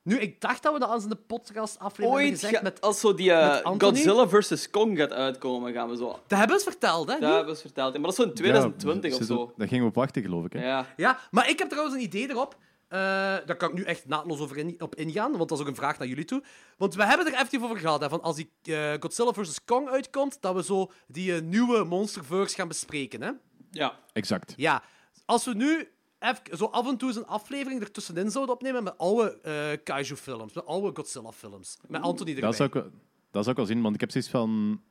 Nu, 0.08 0.18
ik 0.20 0.42
dacht 0.42 0.64
dat 0.64 0.74
we 0.74 0.80
dat 0.80 0.90
als 0.90 1.04
in 1.04 1.10
de 1.10 1.16
podcast 1.16 1.80
aflevering 1.80 2.12
hebben 2.14 2.26
Ooit, 2.32 2.40
gezegd 2.40 2.56
ga- 2.56 2.62
met... 2.64 2.82
als 2.82 3.00
zo 3.00 3.14
die 3.14 3.32
eh? 3.32 3.66
Godzilla 3.78 4.28
vs. 4.28 4.70
Kong 4.70 4.98
gaat 4.98 5.12
uitkomen, 5.14 5.74
gaan 5.74 5.90
we 5.90 5.96
zo... 5.98 6.08
Dat 6.08 6.20
hebben 6.40 6.48
we 6.48 6.54
eens 6.54 6.64
verteld, 6.64 7.08
hè? 7.08 7.12
Dat 7.14 7.20
niet? 7.20 7.28
hebben 7.30 7.44
we 7.46 7.50
eens 7.52 7.62
verteld. 7.62 7.92
Maar 7.94 8.02
dat 8.02 8.12
is 8.12 8.16
zo 8.18 8.24
in 8.24 8.34
2020 8.34 9.12
Ja, 9.12 9.18
of 9.18 9.24
zo. 9.26 9.54
Daar 9.58 9.68
gingen 9.68 9.84
we 9.84 9.90
op 9.90 9.96
wachten, 9.96 10.22
geloof 10.22 10.46
ik. 10.46 10.54
Hè? 10.54 10.66
Ja. 10.68 10.86
Ja, 10.98 11.20
maar 11.32 11.50
ik 11.50 11.60
heb 11.60 11.70
trouwens 11.70 11.96
een 11.98 12.02
idee 12.04 12.30
erop. 12.30 12.56
Eh, 12.88 13.00
daar 13.46 13.56
kan 13.58 13.70
ik 13.70 13.76
nu 13.76 13.84
echt 13.84 14.08
naadloos 14.08 14.40
over 14.40 14.58
in- 14.58 14.76
op 14.82 14.96
ingaan, 14.96 15.32
want 15.38 15.50
dat 15.50 15.58
is 15.58 15.64
ook 15.64 15.70
een 15.70 15.76
vraag 15.76 15.98
naar 16.00 16.08
jullie 16.08 16.26
toe. 16.26 16.44
Want 16.78 16.96
we 16.96 17.06
hebben 17.06 17.34
er 17.34 17.40
even 17.42 17.62
over 17.64 17.78
gehad, 17.78 18.02
hè, 18.02 18.10
van 18.10 18.22
als 18.22 18.36
die 18.36 18.52
eh, 18.64 18.94
Godzilla 19.00 19.32
vs. 19.34 19.64
Kong 19.66 19.90
uitkomt, 19.90 20.38
dat 20.42 20.56
we 20.56 20.64
zo 20.64 20.92
die 21.08 21.34
nieuwe 21.42 21.84
Monsterverse 21.84 22.56
gaan 22.56 22.68
bespreken, 22.68 23.22
hè? 23.22 23.32
Ja. 23.72 23.94
Exact. 24.14 24.54
Ja, 24.58 24.84
als 25.26 25.46
we 25.46 25.54
nu 25.54 25.88
even, 26.20 26.58
zo 26.58 26.66
af 26.66 26.88
en 26.88 26.98
toe 26.98 27.08
eens 27.08 27.18
een 27.18 27.26
aflevering 27.26 27.82
ertussenin 27.82 28.32
zouden 28.32 28.56
opnemen 28.56 28.84
met 28.84 28.98
oude 28.98 29.40
eh 29.42 29.84
kaiju-films, 29.84 30.54
met 30.54 30.66
oude 30.66 30.92
Godzilla-films, 30.94 31.78
met 31.88 32.02
Anthony 32.02 32.30
erbij. 32.30 32.44
Dat 32.44 32.56
zou, 32.56 32.70
ik, 32.70 32.92
dat 33.32 33.44
zou 33.44 33.50
ik 33.50 33.56
wel 33.56 33.66
zien, 33.66 33.82
want 33.82 33.96
ik 33.96 34.02
heb 34.02 34.12
zoiets 34.12 34.30
van... 34.30 34.82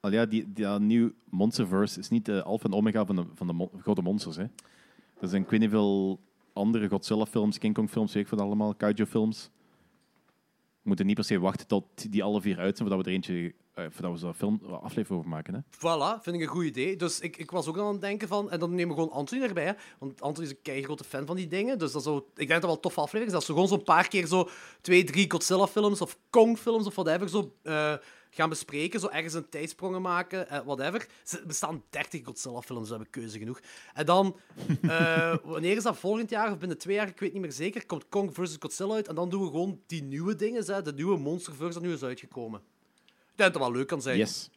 Al 0.00 0.12
ja, 0.12 0.26
die, 0.26 0.52
die 0.52 0.64
dat 0.64 0.80
nieuw 0.80 1.12
Monsterverse 1.24 1.98
is 1.98 2.08
niet 2.08 2.24
de 2.24 2.42
alpha 2.42 2.64
en 2.64 2.74
omega 2.74 3.06
van 3.06 3.16
de, 3.16 3.24
van 3.34 3.46
de 3.46 3.52
mon- 3.52 3.70
grote 3.82 4.02
monsters. 4.02 4.36
Hè. 4.36 4.42
Er 5.20 5.28
zijn 5.28 5.42
ik 5.42 5.50
weet 5.50 5.60
niet 5.60 5.70
veel 5.70 6.20
andere 6.52 6.88
Godzilla-films, 6.88 7.58
King 7.58 7.74
Kong-films, 7.74 8.12
weet 8.12 8.24
ik 8.24 8.30
wat 8.30 8.40
allemaal, 8.40 8.74
kaiju-films. 8.74 9.50
We 10.82 10.88
moeten 10.88 11.06
niet 11.06 11.14
per 11.14 11.24
se 11.24 11.38
wachten 11.38 11.66
tot 11.66 12.12
die 12.12 12.22
alle 12.22 12.40
vier 12.40 12.58
uit 12.58 12.76
zijn, 12.76 12.88
voordat 12.88 13.06
we 13.06 13.10
er 13.10 13.16
eentje, 13.16 13.54
voordat 13.90 14.12
we 14.12 14.18
zo'n 14.18 14.34
film, 14.34 14.60
aflevering 14.64 15.18
over 15.18 15.30
maken. 15.30 15.54
Hè. 15.54 15.60
Voilà, 15.76 16.22
vind 16.22 16.36
ik 16.36 16.42
een 16.42 16.46
goed 16.46 16.64
idee. 16.64 16.96
Dus 16.96 17.20
ik, 17.20 17.36
ik 17.36 17.50
was 17.50 17.66
ook 17.66 17.78
aan 17.78 17.92
het 17.92 18.00
denken 18.00 18.28
van... 18.28 18.50
En 18.50 18.58
dan 18.58 18.74
nemen 18.74 18.88
we 18.96 19.02
gewoon 19.02 19.16
Anthony 19.16 19.42
erbij, 19.42 19.64
hè. 19.64 19.72
Want 19.98 20.20
Anthony 20.20 20.46
is 20.46 20.52
een 20.52 20.62
keigrote 20.62 21.04
fan 21.04 21.26
van 21.26 21.36
die 21.36 21.48
dingen. 21.48 21.78
Dus 21.78 21.92
dat 21.92 22.02
zou, 22.02 22.18
ik 22.18 22.36
denk 22.36 22.48
dat 22.48 22.60
dat 22.60 22.70
wel 22.70 22.80
tof 22.80 22.98
aflevering 22.98 23.26
is. 23.26 23.32
Dat 23.32 23.44
ze 23.44 23.52
gewoon 23.52 23.68
zo'n 23.68 23.82
paar 23.82 24.08
keer 24.08 24.26
zo 24.26 24.48
twee, 24.80 25.04
drie 25.04 25.30
Godzilla-films 25.30 26.00
of 26.00 26.18
Kong-films 26.30 26.86
of 26.86 26.94
whatever 26.94 27.28
zo 27.28 27.54
eh, 27.62 27.94
gaan 28.30 28.48
bespreken. 28.48 29.00
Zo 29.00 29.08
ergens 29.08 29.34
een 29.34 29.48
tijdsprongen 29.48 30.02
maken, 30.02 30.48
eh, 30.48 30.60
whatever. 30.64 31.06
Er 31.30 31.46
bestaan 31.46 31.82
30 31.90 32.24
Godzilla-films, 32.24 32.88
we 32.88 32.94
hebben 32.94 33.10
keuze 33.10 33.38
genoeg. 33.38 33.60
En 33.94 34.06
dan, 34.06 34.36
eh, 34.82 35.34
wanneer 35.44 35.76
is 35.76 35.82
dat? 35.82 35.96
Volgend 35.96 36.30
jaar 36.30 36.52
of 36.52 36.58
binnen 36.58 36.78
twee 36.78 36.94
jaar? 36.94 37.08
Ik 37.08 37.20
weet 37.20 37.32
niet 37.32 37.42
meer 37.42 37.52
zeker. 37.52 37.86
Komt 37.86 38.08
Kong 38.08 38.34
versus 38.34 38.56
Godzilla 38.60 38.94
uit. 38.94 39.08
En 39.08 39.14
dan 39.14 39.28
doen 39.28 39.42
we 39.42 39.46
gewoon 39.46 39.80
die 39.86 40.02
nieuwe 40.02 40.34
dingen, 40.34 40.64
hè. 40.64 40.82
De 40.82 40.92
nieuwe 40.92 41.18
Monsterverse 41.18 41.78
dat 41.78 41.88
nu 41.88 41.92
is 41.92 42.02
uitgekomen. 42.02 42.60
Dat 43.44 43.52
dat 43.52 43.62
wel 43.62 43.72
leuk 43.72 43.86
kan 43.86 44.02
zijn. 44.02 44.16
Yes. 44.16 44.50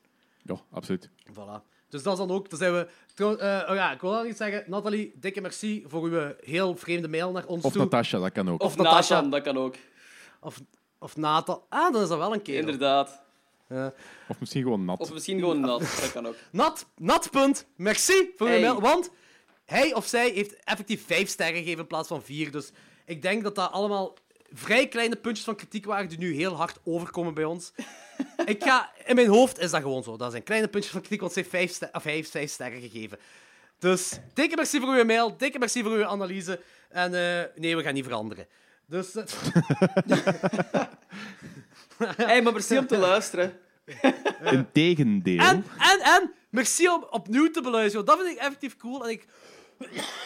Ja, 0.43 0.55
absoluut. 0.71 1.09
Voilà. 1.31 1.71
Dus 1.89 2.03
dat 2.03 2.13
is 2.13 2.19
dan 2.19 2.31
ook. 2.31 2.49
Dan 2.49 2.59
zijn 2.59 2.73
we. 2.73 2.87
Trouw- 3.13 3.35
eh, 3.35 3.69
oh 3.69 3.75
ja, 3.75 3.91
ik 3.91 4.01
wil 4.01 4.11
nog 4.11 4.25
iets 4.25 4.37
zeggen. 4.37 4.63
Nathalie, 4.67 5.13
dikke 5.15 5.41
merci 5.41 5.83
voor 5.87 6.03
uw 6.03 6.33
heel 6.39 6.75
vreemde 6.77 7.07
mail 7.07 7.31
naar 7.31 7.45
ons 7.45 7.63
Of 7.63 7.71
toe. 7.71 7.81
Natasha, 7.81 8.19
dat 8.19 8.31
kan 8.31 8.49
ook. 8.49 8.61
Of, 8.61 8.67
Of 8.71 8.77
Natasha. 8.77 9.13
Nathan, 9.15 9.31
dat 9.31 9.41
kan 9.41 9.57
ook. 9.57 9.75
Of, 10.41 10.61
of 10.99 11.15
Nathan. 11.17 11.61
Ah, 11.69 11.93
dan 11.93 12.01
is 12.01 12.07
dat 12.07 12.17
wel 12.17 12.33
een 12.33 12.41
keer. 12.41 12.59
Inderdaad. 12.59 13.21
Of 14.27 14.39
misschien 14.39 14.61
gewoon 14.63 14.85
nat. 14.85 14.99
Of 14.99 15.13
misschien 15.13 15.39
gewoon 15.39 15.59
nat, 15.59 15.79
dat 15.79 16.11
kan 16.11 16.27
ook. 16.27 16.35
Nat, 16.51 16.85
nat 16.97 17.29
punt. 17.31 17.65
Merci 17.75 18.31
voor 18.37 18.47
uw 18.47 18.53
Hey. 18.53 18.61
mail. 18.61 18.81
Want 18.81 19.09
hij 19.65 19.93
of 19.93 20.05
zij 20.05 20.29
heeft 20.29 20.63
effectief 20.63 21.05
vijf 21.05 21.29
sterren 21.29 21.55
gegeven 21.57 21.79
in 21.79 21.87
plaats 21.87 22.07
van 22.07 22.21
vier. 22.23 22.51
Dus 22.51 22.71
ik 23.05 23.21
denk 23.21 23.43
dat 23.43 23.55
dat 23.55 23.71
allemaal 23.71 24.13
vrij 24.53 24.87
kleine 24.87 25.15
puntjes 25.15 25.45
van 25.45 25.55
kritiek 25.55 25.85
waren 25.85 26.09
die 26.09 26.17
nu 26.17 26.33
heel 26.33 26.55
hard 26.55 26.79
overkomen 26.83 27.33
bij 27.33 27.43
ons. 27.43 27.71
ik 28.45 28.63
ga, 28.63 28.91
in 29.05 29.15
mijn 29.15 29.27
hoofd 29.27 29.59
is 29.59 29.71
dat 29.71 29.81
gewoon 29.81 30.03
zo. 30.03 30.17
Dat 30.17 30.31
zijn 30.31 30.43
kleine 30.43 30.67
puntjes 30.67 30.91
van 30.91 31.01
kritiek, 31.01 31.21
want 31.21 31.33
ze 31.33 31.39
heeft 31.39 31.51
vijf, 31.51 31.71
ster- 31.71 31.89
of 31.91 32.03
hij 32.03 32.13
heeft 32.13 32.31
vijf 32.31 32.51
sterren 32.51 32.81
gegeven. 32.81 33.19
Dus 33.79 34.19
dikke 34.33 34.55
merci 34.55 34.79
voor 34.79 34.93
uw 34.93 35.05
mail, 35.05 35.37
dikke 35.37 35.59
merci 35.59 35.83
voor 35.83 35.91
uw 35.91 36.05
analyse. 36.05 36.59
En 36.89 37.13
eh, 37.13 37.43
nee, 37.55 37.75
we 37.75 37.83
gaan 37.83 37.93
niet 37.93 38.03
veranderen. 38.03 38.47
Dus 38.85 39.15
eh, 39.15 39.25
hey, 42.27 42.41
maar 42.41 42.53
merci 42.53 42.77
om 42.77 42.87
te 42.87 42.97
luisteren. 42.97 43.59
Integendeel. 44.43 45.39
En, 45.39 45.65
en, 45.79 45.99
en, 45.99 46.33
merci 46.49 46.89
om 46.89 47.05
opnieuw 47.09 47.51
te 47.51 47.61
beluisteren. 47.61 48.05
Dat 48.05 48.17
vind 48.19 48.29
ik 48.29 48.37
effectief 48.37 48.77
cool. 48.77 49.03
En 49.03 49.09
ik, 49.09 49.25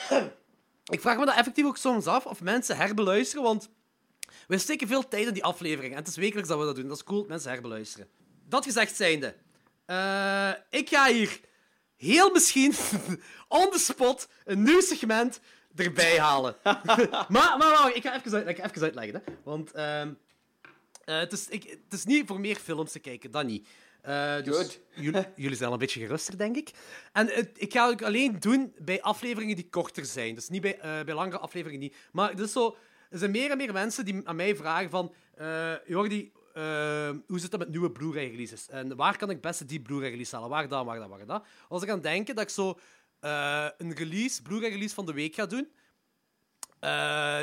ik 0.95 1.01
vraag 1.01 1.17
me 1.17 1.25
dat 1.25 1.35
effectief 1.35 1.65
ook 1.65 1.77
soms 1.77 2.05
af 2.05 2.25
of 2.25 2.41
mensen 2.41 2.77
herbeluisteren, 2.77 3.43
want 3.43 3.69
we 4.47 4.57
steken 4.57 4.87
veel 4.87 5.07
tijd 5.07 5.27
in 5.27 5.33
die 5.33 5.43
aflevering. 5.43 5.91
En 5.91 5.99
het 5.99 6.07
is 6.07 6.15
wekelijks 6.15 6.49
dat 6.49 6.59
we 6.59 6.65
dat 6.65 6.75
doen. 6.75 6.87
Dat 6.87 6.97
is 6.97 7.03
cool, 7.03 7.25
mensen 7.27 7.51
herbeluisteren. 7.51 8.07
Dat 8.49 8.65
gezegd 8.65 8.95
zijnde, 8.95 9.35
eh, 9.85 10.51
ik 10.69 10.89
ga 10.89 11.11
hier 11.11 11.39
heel 11.95 12.31
misschien 12.31 12.73
on 13.47 13.69
the 13.71 13.79
spot 13.79 14.29
een 14.45 14.63
nieuw 14.63 14.81
segment 14.81 15.39
erbij 15.75 16.19
halen. 16.19 16.55
maar, 16.63 17.27
maar, 17.27 17.57
maar, 17.57 17.91
ik 17.95 18.03
ga 18.03 18.15
even, 18.15 18.33
uit, 18.33 18.47
ik 18.47 18.57
ga 18.57 18.69
even 18.69 18.81
uitleggen. 18.81 19.21
Hè. 19.25 19.33
Want 19.43 19.71
ehm, 19.71 20.13
eh, 21.05 21.19
het, 21.19 21.31
is, 21.31 21.47
ik, 21.47 21.63
het 21.63 21.93
is 21.93 22.05
niet 22.05 22.27
voor 22.27 22.39
meer 22.39 22.55
films 22.55 22.91
te 22.91 22.99
kijken, 22.99 23.31
dat 23.31 23.45
niet. 23.45 23.67
Eh, 24.01 24.43
dus 24.43 24.79
jullie, 24.95 25.25
jullie 25.35 25.55
zijn 25.55 25.67
al 25.67 25.73
een 25.73 25.79
beetje 25.79 25.99
geruster, 25.99 26.37
denk 26.37 26.55
ik. 26.55 26.71
En 27.13 27.49
ik 27.53 27.73
ga 27.73 27.89
het 27.89 28.03
alleen 28.03 28.39
doen 28.39 28.73
bij 28.77 29.01
afleveringen 29.01 29.55
die 29.55 29.69
korter 29.69 30.05
zijn. 30.05 30.35
Dus 30.35 30.49
niet 30.49 30.61
bij, 30.61 30.79
eh, 30.79 31.03
bij 31.05 31.13
langere 31.13 31.37
afleveringen 31.37 31.81
niet. 31.81 31.95
Maar 32.11 32.29
het 32.29 32.39
is 32.39 32.51
zo, 32.51 32.77
er 33.09 33.17
zijn 33.17 33.31
meer 33.31 33.51
en 33.51 33.57
meer 33.57 33.73
mensen 33.73 34.05
die 34.05 34.21
aan 34.23 34.35
mij 34.35 34.55
vragen 34.55 34.89
van... 34.89 35.13
eh 35.35 35.73
Jordi, 35.85 36.31
eh, 36.53 37.09
hoe 37.27 37.39
zit 37.39 37.51
dat 37.51 37.59
met 37.59 37.69
nieuwe 37.69 37.91
Blu-ray 37.91 38.29
releases? 38.29 38.69
En 38.69 38.95
waar 38.95 39.17
kan 39.17 39.29
ik 39.29 39.41
best 39.41 39.67
die 39.67 39.81
Blu-ray 39.81 40.09
release 40.09 40.35
halen? 40.35 40.49
Waar 40.49 40.67
dan, 40.67 40.85
waar 40.85 40.99
dan, 40.99 41.09
waar 41.09 41.25
dan? 41.25 41.43
Als 41.69 41.83
ik 41.83 41.89
aan 41.89 42.01
denken 42.01 42.35
dat 42.35 42.43
ik 42.43 42.49
zo 42.49 42.79
eh, 43.19 43.67
een 43.77 43.93
release, 43.93 44.41
Blu-ray 44.41 44.69
release 44.69 44.93
van 44.95 45.05
de 45.05 45.13
week 45.13 45.35
ga 45.35 45.45
doen... 45.45 45.67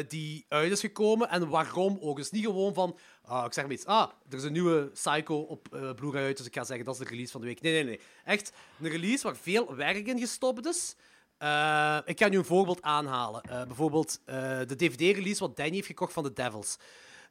die 0.09 0.47
uit 0.49 0.73
is 0.73 0.81
gekomen 0.81 1.29
en 1.29 1.49
waarom 1.49 1.99
ook. 2.01 2.17
Dus 2.17 2.31
niet 2.31 2.45
gewoon 2.45 2.75
van, 2.75 2.99
ah, 3.23 3.45
ik 3.47 3.53
zeg 3.53 3.65
maar 3.65 3.73
iets, 3.73 3.85
ah, 3.87 4.11
er 4.29 4.37
is 4.37 4.45
een 4.45 4.53
nieuwe 4.53 4.91
Psycho 4.93 5.41
op 5.41 5.75
eh 5.75 5.93
Blu-ray 5.95 6.25
uit, 6.25 6.37
dus 6.37 6.47
ik 6.47 6.55
ga 6.55 6.65
zeggen 6.65 6.85
dat 6.85 6.95
is 6.95 7.01
de 7.01 7.09
release 7.09 7.33
van 7.33 7.41
de 7.41 7.47
week. 7.47 7.61
Nee, 7.61 7.73
nee, 7.73 7.85
nee. 7.85 8.01
Echt 8.25 8.53
een 8.81 8.91
release 8.91 9.23
waar 9.23 9.37
veel 9.37 9.75
werk 9.75 10.07
in 10.07 10.19
gestopt 10.19 10.67
is. 10.67 10.97
Eh, 11.45 11.99
ik 12.05 12.19
ga 12.19 12.29
nu 12.29 12.39
een 12.39 12.45
voorbeeld 12.45 12.83
aanhalen. 12.83 13.43
Eh, 13.43 13.67
bijvoorbeeld 13.67 14.21
eh, 14.25 14.59
de 14.67 14.77
DVD-release 14.77 15.41
wat 15.41 15.57
Danny 15.57 15.75
heeft 15.75 15.87
gekocht 15.87 16.13
van 16.13 16.23
The 16.23 16.33
Devils. 16.33 16.79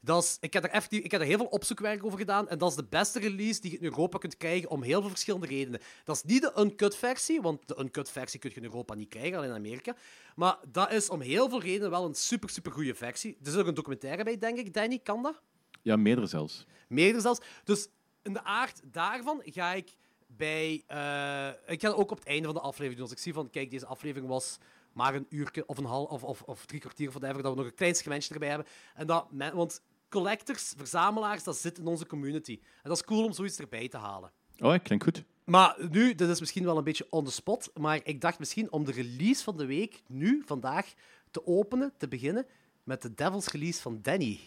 Dat 0.02 0.24
is, 0.24 0.38
ik, 0.40 0.54
heb 0.54 0.64
er 0.64 0.70
effectief, 0.70 1.04
ik 1.04 1.12
heb 1.12 1.22
er 1.22 1.28
heel 1.28 1.38
veel 1.38 1.46
opzoekwerk 1.46 2.06
over 2.06 2.18
gedaan. 2.18 2.50
En 2.50 2.58
dat 2.58 2.70
is 2.70 2.76
de 2.76 2.86
beste 2.90 3.20
release 3.20 3.62
die 3.62 3.72
je 3.72 3.78
in 3.78 3.84
Europa 3.84 4.18
kunt 4.18 4.38
krijgen 4.38 4.70
om 4.70 4.84
heel 4.84 5.00
veel 5.00 5.10
verschillende 5.10 5.48
redenen. 5.48 5.80
Dat 6.04 6.16
is 6.16 6.24
niet 6.24 6.42
de 6.42 6.54
uncut 6.58 6.96
versie, 6.96 7.42
want 7.42 7.68
de 7.68 7.76
uncut 7.80 8.12
versie 8.12 8.40
kun 8.40 8.50
je 8.50 8.56
in 8.56 8.64
Europa 8.64 8.94
niet 8.94 9.10
krijgen, 9.10 9.38
alleen 9.38 9.50
in 9.50 9.56
Amerika. 9.56 9.96
Maar 10.36 10.58
dat 10.72 10.92
is 10.92 11.10
om 11.10 11.22
heel 11.22 11.50
veel 11.50 11.62
redenen 11.62 11.90
wel 11.90 12.06
een 12.06 12.16
super, 12.16 12.50
super 12.50 12.72
goede 12.72 12.96
versie. 12.96 13.38
Er 13.42 13.48
is 13.48 13.56
ook 13.56 13.68
een 13.68 13.74
documentaire 13.74 14.24
bij, 14.24 14.38
denk 14.38 14.58
ik. 14.58 14.74
Danny, 14.74 15.00
kan 15.04 15.24
dat? 15.24 15.42
Ja, 15.82 15.96
meerdere 15.96 16.28
zelfs. 16.28 16.66
Meerdere 16.88 17.22
zelfs. 17.22 17.42
Dus 17.64 17.88
in 18.22 18.34
de 18.34 18.44
aard 18.44 18.82
daarvan 18.84 19.42
ga 19.46 19.74
ik 19.74 19.90
bij... 20.38 20.84
eh, 20.88 21.48
ik 21.74 21.82
ga 21.82 21.88
het 21.90 21.98
ook 21.98 22.12
op 22.12 22.18
het 22.18 22.28
einde 22.28 22.46
van 22.46 22.54
de 22.54 22.62
aflevering 22.62 22.94
doen. 22.96 23.04
Als 23.04 23.12
ik 23.12 23.20
zie 23.24 23.34
van, 23.34 23.50
kijk, 23.50 23.72
deze 23.72 23.86
aflevering 23.86 24.30
was 24.30 24.58
maar 24.94 25.16
een 25.16 25.26
uurtje 25.30 25.66
of 25.68 25.78
een 25.78 25.86
half 25.86 26.10
of, 26.10 26.24
of, 26.24 26.42
of 26.42 26.66
drie 26.66 26.80
kwartier 26.80 27.08
of 27.08 27.14
whatever, 27.14 27.44
dat 27.44 27.52
we 27.52 27.58
nog 27.58 27.68
een 27.68 27.76
klein 27.76 27.96
segmentje 27.96 28.34
erbij 28.34 28.50
hebben. 28.50 28.68
En 28.96 29.08
dat 29.08 29.32
men- 29.32 29.56
want 29.56 29.82
collectors, 30.10 30.74
verzamelaars, 30.78 31.44
dat 31.44 31.58
zit 31.58 31.78
in 31.78 31.88
onze 31.88 32.06
community. 32.06 32.60
En 32.62 32.90
dat 32.90 32.98
is 32.98 33.04
cool 33.04 33.26
om 33.26 33.32
zoiets 33.34 33.60
erbij 33.60 33.88
te 33.88 33.98
halen. 33.98 34.32
Oh, 34.60 34.76
klinkt 34.84 35.04
goed. 35.04 35.24
Maar 35.46 35.78
nu, 35.90 36.16
dit 36.16 36.30
is 36.30 36.40
misschien 36.40 36.64
wel 36.64 36.78
een 36.78 36.84
beetje 36.84 37.08
on 37.10 37.26
the 37.26 37.32
spot, 37.32 37.72
maar 37.80 38.00
ik 38.04 38.22
dacht 38.22 38.40
misschien 38.40 38.72
om 38.72 38.86
de 38.86 38.92
release 38.92 39.44
van 39.44 39.58
de 39.58 39.66
week, 39.66 40.02
nu, 40.08 40.44
vandaag, 40.46 40.94
te 41.32 41.48
openen, 41.48 41.94
te 41.98 42.08
beginnen 42.08 42.46
met 42.84 43.02
de 43.02 43.14
Devil's 43.14 43.48
release 43.48 43.82
van 43.82 44.00
Danny. 44.02 44.40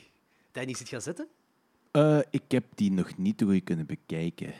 Danny, 0.52 0.74
zit 0.74 0.88
gaan 0.88 1.00
zitten? 1.02 1.28
Eh, 1.90 2.18
ik 2.30 2.42
heb 2.48 2.64
die 2.74 2.92
nog 2.92 3.16
niet 3.16 3.42
goed 3.42 3.64
kunnen 3.64 3.86
bekijken. 3.86 4.54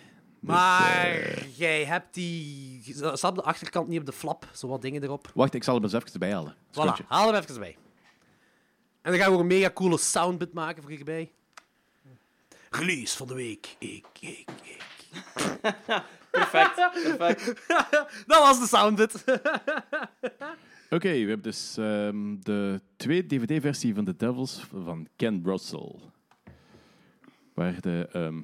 Dus, 0.47 0.55
Maar 0.55 1.11
eh, 1.11 1.59
jij 1.59 1.85
hebt 1.85 2.15
die... 2.15 2.83
Staat 2.95 3.25
op 3.25 3.35
de 3.35 3.43
achterkant 3.43 3.89
niet 3.89 4.01
op 4.01 4.07
de 4.07 4.13
flap, 4.13 4.49
zo 4.55 4.69
wat 4.69 4.83
dingen 4.83 5.03
erop. 5.03 5.31
wacht, 5.35 5.55
ik 5.55 5.65
zal 5.65 5.75
hem 5.75 5.83
eens 5.83 5.93
even 5.93 6.13
erbij 6.13 6.33
halen. 6.33 6.55
Voilà, 6.55 7.07
haal 7.07 7.33
hem 7.33 7.43
even 7.43 7.59
bij. 7.59 7.77
En 9.03 9.13
dan 9.13 9.21
gaan 9.21 9.31
we 9.31 9.35
ook 9.35 9.41
een 9.41 9.47
mega 9.47 9.71
coole 9.71 9.99
soundbit 9.99 10.53
maken 10.53 10.83
voor 10.83 10.91
hierbij. 10.91 11.33
Release 12.71 13.17
van 13.17 13.27
de 13.27 13.35
week. 13.35 13.77
Ik, 13.79 14.07
ik, 14.21 14.49
ik. 14.63 14.85
Perfect, 16.31 16.75
perfect. 16.75 17.67
Dat 18.27 18.39
was 18.39 18.61
de 18.61 18.67
soundbit. 18.67 19.25
Oké, 20.91 21.11
we 21.11 21.19
hebben 21.19 21.43
dus 21.43 21.77
ehm, 21.77 22.37
de 22.41 22.81
tweede 22.97 23.27
DVD-versie 23.27 23.95
van 23.95 24.05
The 24.05 24.17
Devils 24.17 24.67
van 24.85 25.09
Ken 25.17 25.43
Russell. 25.45 25.95
Waar 27.55 27.81
de... 27.81 28.09
ehm 28.13 28.39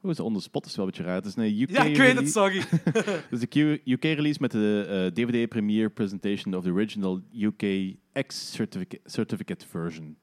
hoe 0.00 0.10
is 0.10 0.16
de 0.16 0.22
on 0.22 0.34
the 0.34 0.40
spot? 0.40 0.66
is 0.66 0.76
wel 0.76 0.84
een 0.84 0.90
beetje 0.90 1.06
raar. 1.06 1.14
Het 1.14 1.24
is 1.24 1.36
een 1.36 1.60
UK 1.60 1.70
ja, 1.70 1.82
ik 1.82 1.96
weet 1.96 2.16
het, 2.16 2.30
sorry. 2.30 2.64
Dus 3.30 3.40
de 3.40 3.80
UK-release 3.84 4.38
met 4.40 4.50
de 4.50 4.86
eh, 4.88 5.24
DVD 5.24 5.48
premiere 5.48 5.90
presentation 5.90 6.54
of 6.54 6.64
the 6.64 6.70
original 6.70 7.20
UK 7.32 7.94
X 8.26 8.52
certificate, 8.52 9.10
certificate 9.10 9.66
version. 9.66 10.16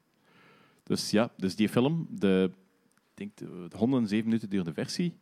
Dus 0.83 1.11
ja, 1.11 1.31
dus 1.37 1.55
die 1.55 1.69
film, 1.69 2.07
de, 2.09 2.51
ik 2.93 3.11
denk 3.13 3.37
de, 3.37 3.65
de 3.69 3.77
107 3.77 4.25
minuten 4.25 4.49
durende 4.49 4.73
versie, 4.73 5.13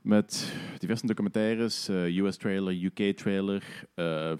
met 0.00 0.52
diverse 0.78 1.06
documentaires, 1.06 1.88
eh, 1.88 2.16
US-trailer, 2.16 2.84
UK-trailer. 2.84 3.86
eh, 3.94 4.30
er 4.30 4.38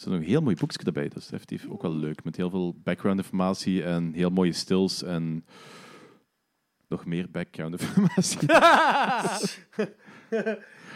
zit 0.00 0.08
nog 0.08 0.18
een 0.18 0.26
heel 0.26 0.42
mooi 0.42 0.56
boekje 0.56 0.84
erbij, 0.84 1.10
is 1.16 1.30
effectief 1.30 1.66
ook 1.68 1.82
wel 1.82 1.94
leuk, 1.94 2.24
met 2.24 2.36
heel 2.36 2.50
veel 2.50 2.76
background-informatie 2.82 3.82
en 3.82 4.12
heel 4.12 4.30
mooie 4.30 4.52
stills 4.52 5.02
en 5.02 5.44
nog 6.88 7.04
meer. 7.04 7.26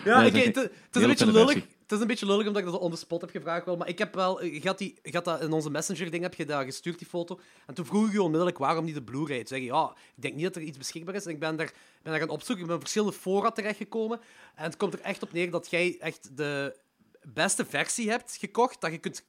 Ja, 0.05 0.21
Nee, 0.21 0.31
ik, 0.31 0.55
dat 0.55 0.65
is 0.65 0.71
het, 0.73 0.97
is 0.97 1.03
een 1.03 1.09
beetje 1.09 1.27
lullig. 1.27 1.51
versie. 1.53 1.77
Het 1.83 1.93
is 1.93 2.01
een 2.01 2.07
beetje 2.07 2.27
lullig 2.27 2.47
omdat 2.47 2.63
ik 2.63 2.69
dat 2.71 2.81
on 2.81 2.91
the 2.91 2.97
spot 2.97 3.21
heb 3.21 3.31
gevraagd 3.31 3.65
wel, 3.65 3.77
maar 3.77 3.89
ik 3.89 3.99
heb 3.99 4.15
wel, 4.15 4.45
je 4.45 4.61
had, 4.65 4.79
die, 4.79 4.99
je 5.03 5.13
had 5.13 5.25
dat 5.25 5.43
in 5.43 5.53
onze 5.53 5.71
messenger 5.71 6.11
ding 6.11 6.23
heb 6.23 6.35
je 6.35 6.45
dat 6.47 6.65
gestuurd 6.65 6.99
die 6.99 7.07
foto 7.09 7.41
en 7.67 7.75
toen 7.75 7.85
vroeg 7.87 8.07
ik 8.07 8.13
je 8.13 8.23
onmiddellijk 8.23 8.59
waarom 8.59 8.85
niet 8.85 8.95
de 8.95 9.03
Blu-ray. 9.03 9.37
Toen 9.37 9.47
zeg 9.47 9.59
je 9.59 9.65
ja, 9.65 9.95
ik 10.17 10.23
denk 10.23 10.35
niet 10.35 10.45
dat 10.45 10.57
er 10.57 10.63
iets 10.63 10.79
beschikbaar 10.79 11.15
is 11.15 11.25
en 11.25 11.31
ik 11.31 11.39
ben 11.39 11.57
daar, 11.57 11.73
ben 12.03 12.13
daar 12.13 12.21
gaan 12.21 12.29
opzoeken, 12.29 12.59
ik 12.61 12.67
ben 12.67 12.75
op 12.77 12.81
verschillende 12.83 13.15
fora 13.17 13.51
terechtgekomen 13.51 14.21
en 14.55 14.65
het 14.65 14.77
komt 14.77 14.93
er 14.93 15.01
echt 15.01 15.23
op 15.23 15.33
neer 15.33 15.51
dat 15.51 15.71
jij 15.71 15.97
echt 16.01 16.37
de 16.37 16.77
beste 17.23 17.65
versie 17.65 18.11
hebt 18.11 18.37
gekocht 18.37 18.81
dat 18.81 18.91
je 18.93 18.99
kunt 18.99 19.25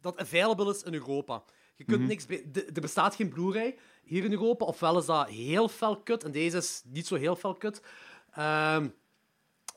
dat 0.00 0.18
available 0.18 0.70
is 0.70 0.82
in 0.82 0.94
Europa. 0.94 1.42
Je 1.76 1.84
kunt 1.84 2.06
niks 2.06 2.26
be- 2.26 2.50
de- 2.52 2.64
er 2.74 2.80
bestaat 2.80 3.14
geen 3.14 3.28
Blu-ray 3.28 3.76
hier 4.04 4.24
in 4.24 4.32
Europa, 4.32 4.64
ofwel 4.64 4.98
is 4.98 5.06
dat 5.06 5.28
heel 5.28 5.68
fel 5.68 5.96
kut 5.96 6.24
en 6.24 6.30
deze 6.32 6.56
is 6.56 6.82
niet 6.86 7.06
zo 7.06 7.14
heel 7.14 7.36
fel 7.36 7.54
kut. 7.54 7.82
Ehm, 8.32 8.88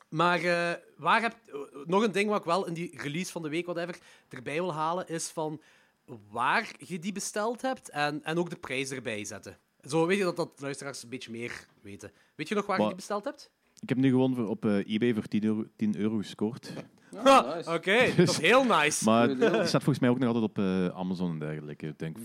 maar 0.08 0.38
eh, 0.44 0.72
waar 0.96 1.20
heb, 1.22 1.36
nog 1.84 2.02
een 2.02 2.12
ding 2.12 2.28
wat 2.30 2.38
ik 2.38 2.44
wel 2.44 2.66
in 2.66 2.74
die 2.74 2.98
release 3.00 3.32
van 3.32 3.42
de 3.42 3.48
week 3.48 3.64
whatever, 3.66 3.98
erbij 4.28 4.54
wil 4.54 4.74
halen, 4.74 5.08
is 5.08 5.28
van 5.28 5.60
waar 6.30 6.74
je 6.78 6.98
die 6.98 7.12
besteld 7.12 7.62
hebt 7.62 7.90
en, 7.90 8.24
en 8.24 8.38
ook 8.38 8.50
de 8.50 8.56
prijs 8.56 8.90
erbij 8.90 9.24
zetten. 9.24 9.58
Zo 9.88 10.06
weet 10.06 10.18
je 10.18 10.24
dat, 10.24 10.36
dat 10.36 10.50
luisteraars 10.56 11.02
een 11.02 11.08
beetje 11.08 11.30
meer 11.30 11.66
weten. 11.80 12.12
Weet 12.34 12.48
je 12.48 12.54
nog 12.54 12.66
waar 12.66 12.80
je 12.80 12.86
die 12.86 12.94
besteld 12.94 13.24
hebt? 13.24 13.50
Ik 13.80 13.88
heb 13.88 13.98
nu 13.98 14.10
gewoon 14.10 14.34
voor- 14.34 14.48
op 14.48 14.64
eh, 14.64 14.94
eBay 14.94 15.14
voor 15.14 15.26
10 15.26 15.44
euro, 15.44 15.64
10 15.76 15.96
euro 15.96 16.16
gescoord. 16.16 16.72
Ah, 17.24 17.54
nice. 17.56 17.72
Oké, 17.72 18.14
dat 18.16 18.28
is 18.28 18.38
heel 18.38 18.64
nice. 18.64 19.04
Maar 19.04 19.28
die 19.28 19.48
staat 19.48 19.70
volgens 19.70 19.98
mij 19.98 20.08
ook 20.08 20.18
nog 20.18 20.26
altijd 20.34 20.44
op 20.44 20.58
eh, 20.58 20.86
Amazon 20.86 21.30
en 21.30 21.38
dergelijke. 21.38 21.86
Ik 21.86 21.98
denk 21.98 22.16
Ik 22.18 22.24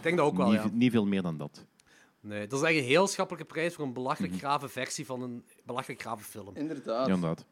denk 0.00 0.16
dat 0.16 0.26
ook 0.26 0.36
wel, 0.36 0.50
niet, 0.50 0.60
ja. 0.62 0.68
niet 0.72 0.90
veel 0.92 1.06
meer 1.06 1.22
dan 1.22 1.36
dat. 1.36 1.64
Nee, 2.20 2.46
dat 2.46 2.62
is 2.62 2.68
echt 2.68 2.78
een 2.78 2.84
heel 2.84 3.06
schappelijke 3.06 3.46
prijs 3.46 3.74
voor 3.74 3.84
een 3.84 3.92
belachelijk 3.92 4.32
Mhm. 4.32 4.40
grave 4.42 4.68
versie 4.68 5.06
van 5.06 5.22
een 5.22 5.44
belachelijk 5.64 6.00
grave 6.00 6.24
film. 6.24 6.56
Inderdaad. 6.56 7.06
Ja, 7.06 7.14
inderdaad. 7.14 7.44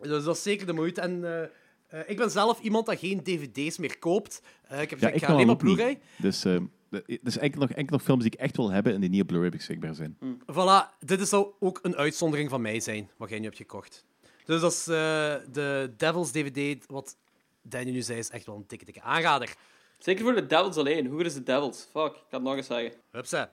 Dus 0.00 0.24
dat 0.24 0.36
is 0.36 0.42
zeker 0.42 0.66
de 0.66 0.72
moeite. 0.72 1.00
En 1.00 1.24
eh, 1.24 1.42
eh, 2.00 2.08
ik 2.10 2.16
ben 2.16 2.30
zelf 2.30 2.60
iemand 2.60 2.86
dat 2.86 2.98
geen 2.98 3.22
dvd's 3.22 3.78
meer 3.78 3.98
koopt. 3.98 4.42
Eh, 4.68 4.82
ik 4.82 4.90
heb 4.90 4.98
Ja, 5.00 5.08
gezegd, 5.08 5.08
ik 5.08 5.14
ik 5.14 5.20
ga 5.20 5.26
kan 5.26 5.34
alleen 5.34 5.46
maar 5.46 5.54
ook 5.54 5.62
niet. 5.62 5.74
Blu-ray. 5.74 6.00
Dus 6.16 6.44
eh, 6.44 6.54
er 6.90 7.18
is 7.22 7.38
enkel 7.38 7.60
nog, 7.60 7.70
enkel 7.70 7.96
nog 7.96 8.04
films 8.04 8.22
die 8.22 8.32
ik 8.32 8.38
echt 8.40 8.56
wil 8.56 8.70
hebben 8.70 8.94
en 8.94 9.00
die 9.00 9.10
niet 9.10 9.20
op 9.20 9.26
Blu-ray 9.26 9.48
beschikbaar 9.50 9.94
zijn. 9.94 10.18
Voilà, 10.52 10.98
dit 10.98 11.20
is 11.20 11.28
zou 11.28 11.46
ook 11.60 11.78
een 11.82 11.96
uitzondering 11.96 12.50
van 12.50 12.60
mij 12.62 12.80
zijn, 12.80 13.10
wat 13.16 13.28
jij 13.28 13.38
nu 13.38 13.44
hebt 13.44 13.56
gekocht. 13.56 14.04
Dus 14.44 14.60
dat 14.60 14.72
is 14.72 14.86
eh, 14.86 15.34
de 15.52 15.92
Devil's 15.96 16.30
DVD, 16.30 16.84
wat 16.86 17.16
Danny 17.62 17.90
nu 17.90 18.02
zei, 18.02 18.18
is 18.18 18.30
echt 18.30 18.46
wel 18.46 18.56
een 18.56 18.64
dikke, 18.66 18.84
dikke 18.84 19.02
aanrader. 19.02 19.54
Zeker 19.98 20.24
voor 20.24 20.34
de 20.34 20.46
Devils 20.46 20.76
alleen. 20.76 21.06
Hoe 21.06 21.24
is 21.24 21.34
de 21.34 21.42
Devils? 21.42 21.88
Fuck, 21.92 22.14
ik 22.14 22.22
kan 22.30 22.40
het 22.40 22.42
nog 22.42 22.56
eens 22.56 22.66
zeggen. 22.66 22.92
Hupsa. 23.10 23.52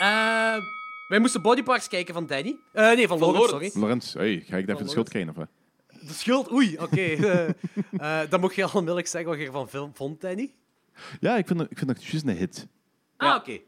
Eh, 0.00 0.64
wij 1.08 1.18
moesten 1.18 1.42
Bodyparks 1.42 1.88
kijken 1.88 2.14
van 2.14 2.26
Danny. 2.26 2.56
Eh, 2.72 2.84
nee, 2.92 3.08
van, 3.08 3.18
Van 3.18 3.32
Lorenz, 3.32 3.50
Lorenz. 3.50 3.72
sorry. 3.72 3.86
Lorenz, 3.86 4.14
hey, 4.14 4.44
ga 4.46 4.56
ik 4.56 4.66
daarvoor 4.66 4.84
de 4.84 4.90
schuld 4.90 5.08
krijgen? 5.08 5.34
Of? 5.36 5.46
De 6.08 6.12
schuld, 6.12 6.52
oei, 6.52 6.78
oké. 6.78 7.16
Dan 8.30 8.40
moet 8.40 8.54
je 8.54 8.62
al 8.62 8.70
onmiddellijk 8.72 9.06
zeggen 9.06 9.30
wat 9.30 9.38
je 9.38 9.46
ervan 9.46 9.68
film 9.68 9.90
vond, 9.94 10.20
Danny. 10.20 10.54
Ja, 11.20 11.36
ik 11.36 11.46
vind, 11.46 11.60
het- 11.60 11.70
ik 11.70 11.78
vind 11.78 11.90
het 11.90 12.04
juist 12.04 12.26
een 12.26 12.36
hit. 12.36 12.66
Ah, 13.16 13.28
Ja. 13.28 13.36
oké. 13.36 13.58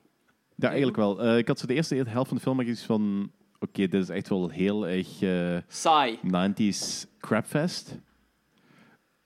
Ja, 0.57 0.68
eigenlijk 0.68 0.97
wel. 0.97 1.22
Eh, 1.22 1.39
ik 1.39 1.49
had 1.49 1.59
zo 1.59 1.66
de 1.66 1.74
eerste 1.74 1.95
helft 1.95 2.28
van 2.28 2.37
de 2.37 2.43
film 2.43 2.61
iets 2.61 2.83
van... 2.85 3.33
Oké, 3.59 3.87
dit 3.89 3.95
is 4.03 4.09
echt 4.09 4.28
wel 4.28 4.49
heel 4.49 4.89
erg 4.89 5.22
eh, 5.22 5.57
Saai. 5.68 6.18
90s 6.22 7.07
crapfest. 7.18 7.99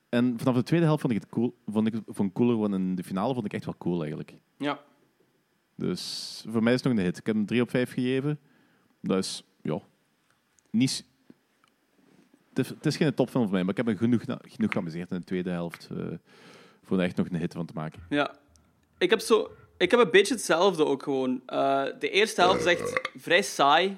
En 0.09 0.38
vanaf 0.38 0.54
de 0.54 0.62
tweede 0.62 0.86
helft 0.86 1.00
vond 1.00 1.12
ik 1.12 1.20
het 1.20 1.30
cool, 1.30 1.57
vond 1.66 1.86
ik 1.86 1.94
vond 2.07 2.32
cooler, 2.32 2.57
want 2.57 2.74
in 2.74 2.94
de 2.94 3.02
finale 3.04 3.34
vond 3.34 3.46
ik 3.46 3.52
echt 3.52 3.64
wel 3.64 3.76
cool 3.78 3.98
eigenlijk. 4.00 4.34
Ja. 4.59 4.80
Dus 5.74 6.44
voor 6.48 6.62
mij 6.62 6.72
is 6.72 6.82
het 6.82 6.88
nog 6.88 6.98
een 6.98 7.04
hit. 7.04 7.18
Ik 7.18 7.26
heb 7.26 7.34
hem 7.34 7.46
3 7.46 7.62
op 7.62 7.70
5 7.70 7.92
gegeven. 7.92 8.38
Dat 9.00 9.18
is, 9.24 9.44
ja, 9.62 9.80
niet... 10.70 11.04
Het 12.48 12.59
is, 12.59 12.68
het 12.68 12.86
is 12.86 12.96
geen 12.96 13.14
topfilm 13.14 13.42
voor 13.44 13.52
mij, 13.52 13.61
maar 13.62 13.70
ik 13.70 13.76
heb 13.76 13.86
me 13.86 13.96
genoeg, 13.96 14.22
genoeg 14.42 14.72
geamuseerd 14.72 15.11
in 15.11 15.18
de 15.18 15.24
tweede 15.24 15.50
helft 15.50 15.88
eh, 15.96 16.07
voor 16.87 16.99
er 16.99 17.05
echt 17.05 17.16
nog 17.16 17.26
een 17.30 17.37
hit 17.37 17.53
van 17.53 17.66
te 17.66 17.72
maken. 17.74 18.03
Ja. 18.09 18.34
Ik 18.99 19.11
heb, 19.11 19.20
zo, 19.20 19.51
ik 19.76 19.91
heb 19.91 20.01
een 20.01 20.11
beetje 20.11 20.34
hetzelfde 20.34 20.84
ook 20.84 21.03
gewoon. 21.03 21.43
Eh, 21.47 21.84
de 21.99 22.11
eerste 22.11 22.41
helft 22.41 22.61
is 22.61 22.66
echt 22.66 23.11
vrij 23.16 23.43
saai. 23.43 23.97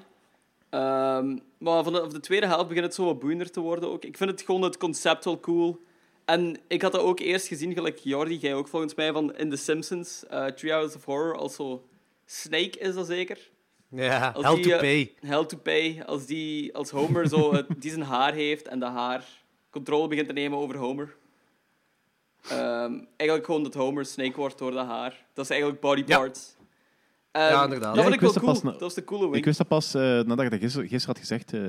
Ehm, 0.69 1.37
maar 1.57 1.83
vanaf 1.83 2.07
de 2.07 2.19
tweede 2.19 2.47
helft 2.47 2.67
begint 2.67 2.85
het 2.85 2.95
zo 2.95 3.05
wat 3.05 3.19
boeiender 3.19 3.51
te 3.51 3.59
worden 3.59 3.89
ook. 3.89 4.03
Ik 4.03 4.17
vind 4.17 4.31
het 4.31 4.41
gewoon 4.41 4.61
het 4.61 4.77
concept 4.77 5.25
wel 5.25 5.39
cool. 5.39 5.81
En 6.25 6.57
ik 6.67 6.81
had 6.81 6.91
dat 6.91 7.01
ook 7.01 7.19
eerst 7.19 7.47
gezien, 7.47 7.73
gelijk 7.73 7.97
Jordi, 7.97 8.37
jij 8.37 8.53
ook 8.53 8.67
volgens 8.67 8.95
mij, 8.95 9.11
van 9.11 9.35
in 9.35 9.49
The 9.49 9.55
Simpsons, 9.55 10.25
eh 10.27 10.45
Three 10.45 10.71
Hours 10.71 10.95
of 10.95 11.05
Horror, 11.05 11.37
also 11.37 11.83
Snake 12.25 12.79
is 12.79 12.93
dat 12.93 13.07
zeker. 13.07 13.49
Ja, 13.87 14.31
Als 14.35 14.45
hell 14.45 14.55
die, 14.55 14.63
to 14.63 14.71
eh, 14.71 14.79
pay. 14.79 15.13
Hell 15.19 15.45
to 15.45 15.57
pay, 15.57 16.03
als, 16.05 16.25
die, 16.25 16.75
als 16.75 16.89
Homer 16.89 17.27
zo, 17.27 17.61
die 17.79 17.91
zijn 17.91 18.03
haar 18.03 18.33
heeft 18.33 18.67
en 18.67 18.79
dat 18.79 18.91
haar 18.91 19.25
controle 19.69 20.07
begint 20.07 20.27
te 20.27 20.33
nemen 20.33 20.57
over 20.57 20.77
Homer. 20.77 21.15
Ehm, 22.49 22.93
eigenlijk 23.15 23.45
gewoon 23.45 23.63
dat 23.63 23.73
Homer 23.73 24.05
Snake 24.05 24.35
wordt 24.35 24.57
door 24.57 24.71
dat 24.71 24.87
haar. 24.87 25.25
Dat 25.33 25.43
is 25.45 25.51
eigenlijk 25.51 25.81
body 25.81 26.03
Ja. 26.05 26.17
parts. 26.17 26.55
Ehm, 27.31 27.45
Ja, 27.53 27.63
inderdaad. 27.63 27.95
Dat 27.95 28.03
Ja, 28.03 28.09
ik 28.09 28.13
ik 28.13 28.19
wel 28.19 28.31
wist 28.31 28.33
dat 28.33 28.43
cool. 28.43 28.53
pas 28.53 28.63
na- 28.63 28.71
Dat 28.71 28.79
was 28.79 28.93
de 28.93 29.03
coole 29.03 29.25
Ik 29.25 29.31
wink. 29.31 29.45
wist 29.45 29.57
dat 29.57 29.67
pas 29.67 29.93
eh, 29.93 30.01
nadat 30.01 30.39
ik 30.39 30.51
dat 30.51 30.59
gisteren, 30.59 30.87
gisteren 30.87 31.15
had 31.15 31.25
gezegd, 31.27 31.53
eh 31.53 31.61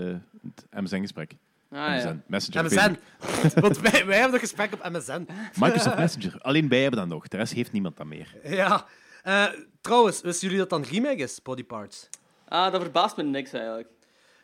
het 0.54 0.82
MSN-gesprek. 0.84 1.32
Ah, 1.70 1.78
ja. 1.78 1.94
MSN, 1.96 2.22
Messenger. 2.26 2.64
MSN. 2.64 2.96
Want 3.60 3.78
wij, 3.80 4.06
wij 4.06 4.16
hebben 4.16 4.34
een 4.34 4.40
gesprek 4.40 4.72
op 4.72 4.88
MSN. 4.92 5.26
Microsoft 5.60 5.96
Messenger. 6.04 6.38
Alleen 6.40 6.68
wij 6.68 6.80
hebben 6.82 7.00
dat 7.00 7.08
nog. 7.08 7.28
De 7.28 7.36
rest 7.36 7.52
heeft 7.52 7.72
niemand 7.72 7.96
dat 7.96 8.06
meer. 8.06 8.34
Ja. 8.44 8.86
Eh, 9.22 9.46
trouwens, 9.80 10.20
wisten 10.20 10.48
jullie 10.48 10.62
dat 10.66 10.70
dan 10.70 10.82
remake 10.90 11.22
is, 11.22 11.42
Body 11.42 11.64
Parts? 11.64 12.08
ah, 12.48 12.72
dat 12.72 12.80
verbaast 12.82 13.16
me 13.16 13.22
niks 13.22 13.52
eigenlijk. 13.52 13.88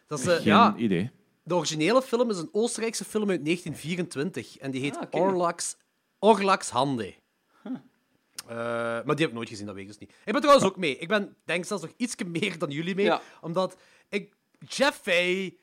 Dat 0.07 0.18
is, 0.18 0.24
Geen 0.24 0.43
ja, 0.45 0.74
idee. 0.77 1.11
de 1.43 1.55
originele 1.55 2.03
film 2.03 2.31
is 2.31 2.39
een 2.39 2.49
Oostenrijkse 2.53 3.05
film 3.05 3.31
uit 3.31 3.45
1924. 3.45 4.57
En 4.59 4.70
die 4.70 4.81
heet 4.81 4.97
Ah. 4.99 5.20
Orlax, 5.20 5.77
Orlax 6.27 6.70
Hande. 6.70 7.14
Eh, 8.47 8.55
maar 8.55 9.05
die 9.05 9.18
heb 9.18 9.29
ik 9.29 9.33
nooit 9.33 9.49
gezien, 9.49 9.66
dat 9.66 9.74
weet 9.74 9.85
ik 9.85 9.91
dus 9.91 9.99
niet. 9.99 10.11
Ik 10.24 10.33
ben 10.33 10.41
trouwens 10.41 10.66
ook 10.66 10.77
mee. 10.77 10.99
Ik 10.99 11.09
ben, 11.09 11.37
denk 11.45 11.64
zelfs 11.64 11.83
nog 11.83 11.93
iets 11.97 12.14
meer 12.27 12.59
dan 12.59 12.70
jullie 12.70 12.95
mee. 12.95 13.05
Ja. 13.05 13.20
Omdat 13.41 13.77
ik... 14.09 14.35
Jeff 14.68 15.01
Fay, 15.03 15.57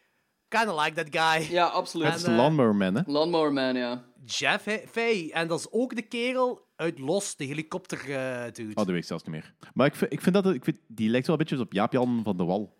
kind 0.47 0.67
of 0.67 0.83
like 0.83 1.03
that 1.03 1.21
guy. 1.21 1.53
Ja, 1.53 1.65
absoluut. 1.65 2.07
is 2.07 2.23
En, 2.23 2.23
de 2.23 2.29
eh, 2.29 2.37
Lawnmower 2.37 2.75
Man, 2.75 2.95
hè? 2.95 3.01
Lawnmower 3.05 3.53
Man, 3.53 3.75
ja. 3.75 4.03
Jeff 4.25 4.67
Fay. 4.91 5.29
En 5.33 5.47
dat 5.47 5.59
is 5.59 5.67
ook 5.71 5.95
de 5.95 6.01
kerel 6.01 6.67
uit 6.75 6.99
Los, 6.99 7.35
de 7.35 7.45
helikopter 7.45 7.99
eh 7.99 8.43
dude. 8.53 8.69
Oh, 8.69 8.75
dat 8.75 8.85
weet 8.85 8.97
ik 8.97 9.03
zelfs 9.03 9.23
niet 9.23 9.33
meer. 9.33 9.53
Maar 9.73 9.87
ik 9.87 9.95
vind, 9.95 10.13
ik 10.13 10.21
vind 10.21 10.35
dat... 10.35 10.53
Ik 10.53 10.63
vind, 10.63 10.77
die 10.87 11.09
lijkt 11.09 11.27
wel 11.27 11.39
een 11.39 11.45
beetje 11.47 11.63
op 11.63 11.73
Jaap-Jan 11.73 12.21
van 12.23 12.37
de 12.37 12.43
Wal. 12.43 12.73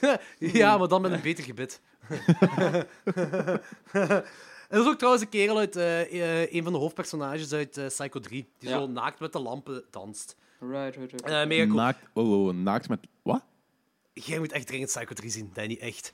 Ja, 0.38 0.78
maar 0.78 0.88
dan 0.88 1.00
met 1.00 1.12
een 1.12 1.20
beter 1.20 1.44
gebit. 1.44 1.80
En 4.68 4.76
dat 4.76 4.86
is 4.86 4.92
ook 4.92 4.96
trouwens 4.98 5.24
een 5.24 5.30
kerel 5.30 5.58
uit 5.58 5.76
eh, 5.76 6.42
eh, 6.42 6.52
een 6.52 6.62
van 6.62 6.72
de 6.72 6.78
hoofdpersonages 6.78 7.52
uit 7.52 7.76
eh, 7.76 7.86
Psycho 7.86 8.20
3, 8.20 8.48
die 8.58 8.68
Ja. 8.68 8.78
zo 8.78 8.86
naakt 8.86 9.20
met 9.20 9.32
de 9.32 9.38
lampen 9.38 9.84
danst. 9.90 10.36
Right, 10.60 10.96
right, 10.96 11.12
right. 11.12 11.48
Mega 11.48 11.64
cool. 11.64 11.76
Naakt... 11.76 11.98
Oh, 12.12 12.46
oh, 12.46 12.54
naakt 12.54 12.88
met... 12.88 13.06
Wat? 13.22 13.44
Jij 14.12 14.38
moet 14.38 14.52
echt 14.52 14.66
dringend 14.66 14.90
Psycho 14.90 15.14
3 15.14 15.30
zien, 15.30 15.50
Danny, 15.52 15.76
echt. 15.80 16.12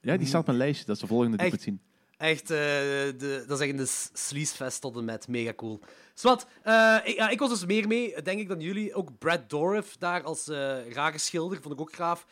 Ja, 0.00 0.16
die 0.16 0.26
staat 0.26 0.40
op 0.40 0.46
mijn 0.46 0.58
lijstje. 0.58 0.86
Dat 0.86 0.94
is 0.94 1.00
de 1.00 1.06
volgende 1.08 1.36
die 1.36 1.46
ik 1.46 1.52
moet 1.52 1.62
zien. 1.62 1.80
Echt, 2.16 2.42
eh, 2.50 2.56
de, 2.58 3.44
dat 3.46 3.60
is 3.60 3.68
echt 3.68 3.78
een 3.78 4.18
sleazefest 4.18 4.80
tot 4.80 4.96
en 4.96 5.04
met. 5.04 5.28
Mega 5.28 5.52
cool. 5.54 5.80
Zwat, 6.14 6.46
eh, 6.62 6.96
ik, 7.04 7.16
ja, 7.16 7.28
ik 7.28 7.38
was 7.38 7.48
dus 7.48 7.64
meer 7.66 7.86
mee, 7.88 8.22
denk 8.22 8.40
ik, 8.40 8.48
dan 8.48 8.60
jullie. 8.60 8.94
Ook 8.94 9.18
Brad 9.18 9.50
Dourif 9.50 9.96
daar 9.98 10.22
als 10.22 10.48
eh, 10.48 10.90
rare 10.90 11.18
schilder, 11.18 11.60
vond 11.62 11.74
ik 11.74 11.80
ook 11.80 11.92
gaaf. 11.94 12.26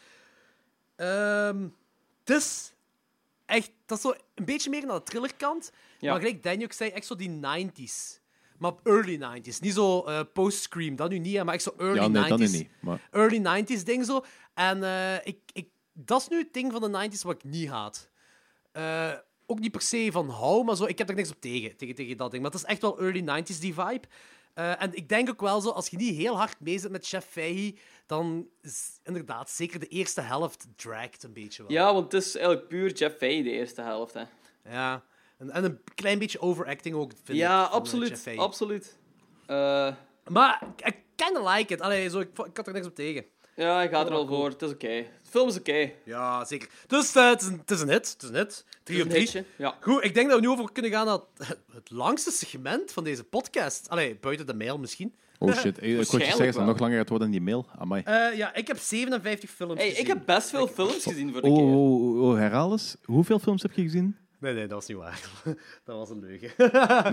Ehm, 0.96 1.68
Het 2.24 2.30
is 2.38 2.72
echt, 3.50 3.70
dat 3.86 3.98
is 3.98 4.04
zo 4.04 4.14
een 4.34 4.44
beetje 4.44 4.70
meer 4.70 4.86
naar 4.86 4.96
de 4.98 5.02
thrillerkant. 5.02 5.72
Ja. 5.98 6.12
Maar 6.12 6.20
gelijk 6.20 6.62
ook 6.62 6.72
zei, 6.72 6.90
echt 6.90 7.06
zo 7.06 7.16
die 7.16 7.40
90s. 7.40 8.20
Maar 8.58 8.72
early 8.82 9.16
90s. 9.16 9.58
Niet 9.60 9.74
zo 9.74 10.02
eh, 10.02 10.20
post-scream, 10.32 10.96
dat 10.96 11.10
nu 11.10 11.18
niet, 11.18 11.36
hè, 11.36 11.44
maar 11.44 11.54
echt 11.54 11.62
zo 11.62 11.74
early 11.78 12.00
Ja, 12.00 12.08
nee, 12.08 12.24
90s 12.24 12.28
dat 12.28 12.38
nu 12.38 12.48
niet. 12.48 12.70
Maar 12.80 13.08
early 13.10 13.64
90s 13.64 13.82
ding 13.82 14.04
zo. 14.04 14.24
En 14.54 14.82
eh, 14.82 15.14
ik, 15.14 15.38
ik, 15.52 15.68
dat 15.92 16.20
is 16.20 16.28
nu 16.28 16.38
het 16.38 16.52
ding 16.52 16.72
van 16.72 16.92
de 16.92 17.08
90s 17.08 17.22
wat 17.22 17.34
ik 17.34 17.44
niet 17.44 17.68
haat. 17.68 18.10
Eh, 18.72 19.12
ook 19.46 19.58
niet 19.58 19.72
per 19.72 19.82
se 19.82 20.08
van 20.12 20.28
hou, 20.28 20.64
maar 20.64 20.76
zo, 20.76 20.84
ik 20.84 20.98
heb 20.98 21.08
er 21.08 21.14
niks 21.14 21.30
op 21.30 21.40
tegen, 21.40 21.76
tegen, 21.76 21.94
tegen 21.94 22.16
dat 22.16 22.30
ding. 22.30 22.42
Maar 22.42 22.50
het 22.50 22.60
is 22.60 22.66
echt 22.66 22.80
wel 22.80 23.00
early 23.00 23.42
90s, 23.42 23.58
die 23.60 23.74
vibe. 23.74 24.06
Eh, 24.54 24.82
en 24.82 24.94
ik 24.94 25.08
denk 25.08 25.28
ook 25.28 25.40
wel 25.40 25.60
zo, 25.60 25.70
als 25.70 25.88
je 25.88 25.96
niet 25.96 26.16
heel 26.16 26.36
hard 26.36 26.60
mee 26.60 26.78
zit 26.78 26.90
met 26.90 27.06
Chef 27.06 27.24
Fahey, 27.24 27.76
dan 28.06 28.48
is 28.62 29.00
inderdaad 29.04 29.50
zeker 29.50 29.80
de 29.80 29.86
eerste 29.86 30.20
helft 30.20 30.66
dragt 30.76 31.22
een 31.22 31.32
beetje 31.32 31.62
wel. 31.62 31.72
Ja, 31.72 31.92
want 31.92 32.12
het 32.12 32.22
is 32.22 32.36
eigenlijk 32.36 32.68
puur 32.68 32.92
Jeff 32.92 33.16
Fahey, 33.16 33.42
de 33.42 33.50
eerte 33.50 33.82
helft. 33.82 34.14
Hè. 34.14 34.22
Ja. 34.64 35.02
En, 35.38 35.50
en 35.50 35.64
een 35.64 35.80
klein 35.94 36.18
beetje 36.18 36.40
overacting 36.40 36.94
ook, 36.94 37.10
vind 37.10 37.28
ik. 37.28 37.34
Ja, 37.34 37.64
eh, 37.64 37.72
absoluut. 37.72 38.28
Absoluut. 38.36 38.98
Eh, 39.46 39.94
Maar 40.24 40.62
ik 40.76 40.96
kinda 41.14 41.50
like 41.54 41.74
it. 41.74 41.80
Allee, 41.80 42.08
zo, 42.08 42.20
ik, 42.20 42.38
ik 42.38 42.56
had 42.56 42.66
er 42.66 42.72
niks 42.72 42.86
op 42.86 42.94
tegen. 42.94 43.24
Ja, 43.56 43.82
ik 43.82 43.90
ga 43.90 44.00
er 44.00 44.06
cool. 44.10 44.26
voor. 44.26 44.48
Het 44.48 44.62
is 44.62 44.70
oké. 44.70 44.86
De 45.22 45.28
film 45.30 45.48
is 45.48 45.58
oké. 45.58 45.90
Ja, 46.04 46.44
zeker. 46.44 46.68
Dus 46.86 47.14
eh, 47.14 47.28
het, 47.30 47.40
is 47.42 47.48
een, 47.48 47.58
het 47.58 47.70
is 47.70 47.80
een 47.80 47.88
hit. 47.88 48.12
Het 48.12 48.22
is 48.22 48.28
een 48.28 48.34
hit. 48.34 48.64
Drie 48.82 49.02
op 49.02 49.08
drie. 49.08 49.20
hitje. 49.20 49.44
Ja. 49.56 49.76
Goed, 49.80 50.04
ik 50.04 50.14
denk 50.14 50.28
dat 50.30 50.40
we 50.40 50.46
nu 50.46 50.52
over 50.52 50.72
kunnen 50.72 50.90
gaan 50.90 51.06
naar 51.06 51.18
het, 51.36 51.58
het 51.72 51.90
langste 51.90 52.30
segment 52.30 52.92
van 52.92 53.04
deze 53.04 53.24
podcast. 53.24 53.88
Allee, 53.88 54.16
buiten 54.20 54.46
de 54.46 54.54
mail 54.54 54.78
misschien. 54.78 55.14
Oh 55.38 55.54
shit, 55.54 55.82
ik, 55.82 55.96
wou 55.96 55.98
je 55.98 56.24
zeggen 56.24 56.36
dat 56.46 56.54
het 56.54 56.64
nog 56.66 56.78
langer 56.78 56.96
gaat 56.98 57.08
worden 57.08 57.26
in 57.26 57.32
die 57.32 57.42
mail. 57.42 57.66
Amai. 57.78 58.02
Eh, 58.04 58.36
ja, 58.36 58.54
ik 58.54 58.66
heb 58.66 58.78
57 58.78 59.50
films 59.50 59.74
Hey, 59.74 59.88
gezien. 59.88 60.02
ik 60.02 60.06
heb 60.08 60.22
best 60.26 60.50
veel 60.50 60.66
films 60.66 61.02
gezien 61.02 61.32
voor 61.32 61.40
de 61.42 61.48
Oh, 61.48 61.56
keer. 61.56 61.64
oh, 61.64 62.02
oh, 62.02 62.22
oh, 62.30 62.36
herhaal 62.36 62.72
eens. 62.72 62.96
Hoeveel 63.04 63.38
films 63.38 63.62
heb 63.62 63.72
je 63.72 63.82
gezien? 63.82 64.16
Nee, 64.38 64.54
nee, 64.54 64.62
dat 64.66 64.70
was 64.70 64.86
niet 64.86 64.96
waar. 64.96 65.20
dat 65.84 65.96
was 65.96 66.10
een 66.10 66.20
leugen. 66.20 66.50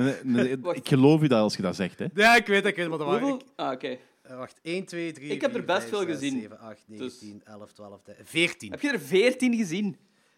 Nee, 0.04 0.14
nee, 0.24 0.44
nee, 0.44 0.58
Wacht. 0.62 0.78
ik 0.78 0.88
geloof 0.88 1.22
je 1.22 1.28
dat 1.28 1.40
als 1.42 1.56
je 1.56 1.62
dat 1.62 1.76
zegt, 1.76 2.00
hè. 2.00 2.06
ja, 2.14 2.36
ik 2.36 2.48
weet 2.48 2.58
het, 2.58 2.66
ik 2.66 2.76
weet 2.76 2.86
het, 2.86 2.88
maar 2.90 2.98
dat 2.98 3.08
waren... 3.08 3.22
Hoeveel? 3.30 3.48
Ah, 3.56 3.72
oké. 3.72 3.98
Wacht, 4.36 4.60
1, 4.62 4.86
2, 4.86 5.12
3, 5.12 5.30
Ik 5.30 5.42
heb 5.42 5.50
er 5.50 5.58
4, 5.58 5.66
best 5.66 5.78
5, 5.80 5.90
veel 5.90 6.00
6, 6.02 6.10
gezien. 6.10 6.40
7, 6.40 6.60
8, 6.60 6.84
9, 6.88 7.06
Dus- 7.06 7.18
10, 7.20 7.42
11, 7.46 7.72
12, 7.74 8.02
13, 8.02 8.26
14. 8.26 8.72
Heb 8.72 8.82
je 8.82 8.90
er 8.92 9.00
veertien 9.00 9.56
gezien? 9.56 9.98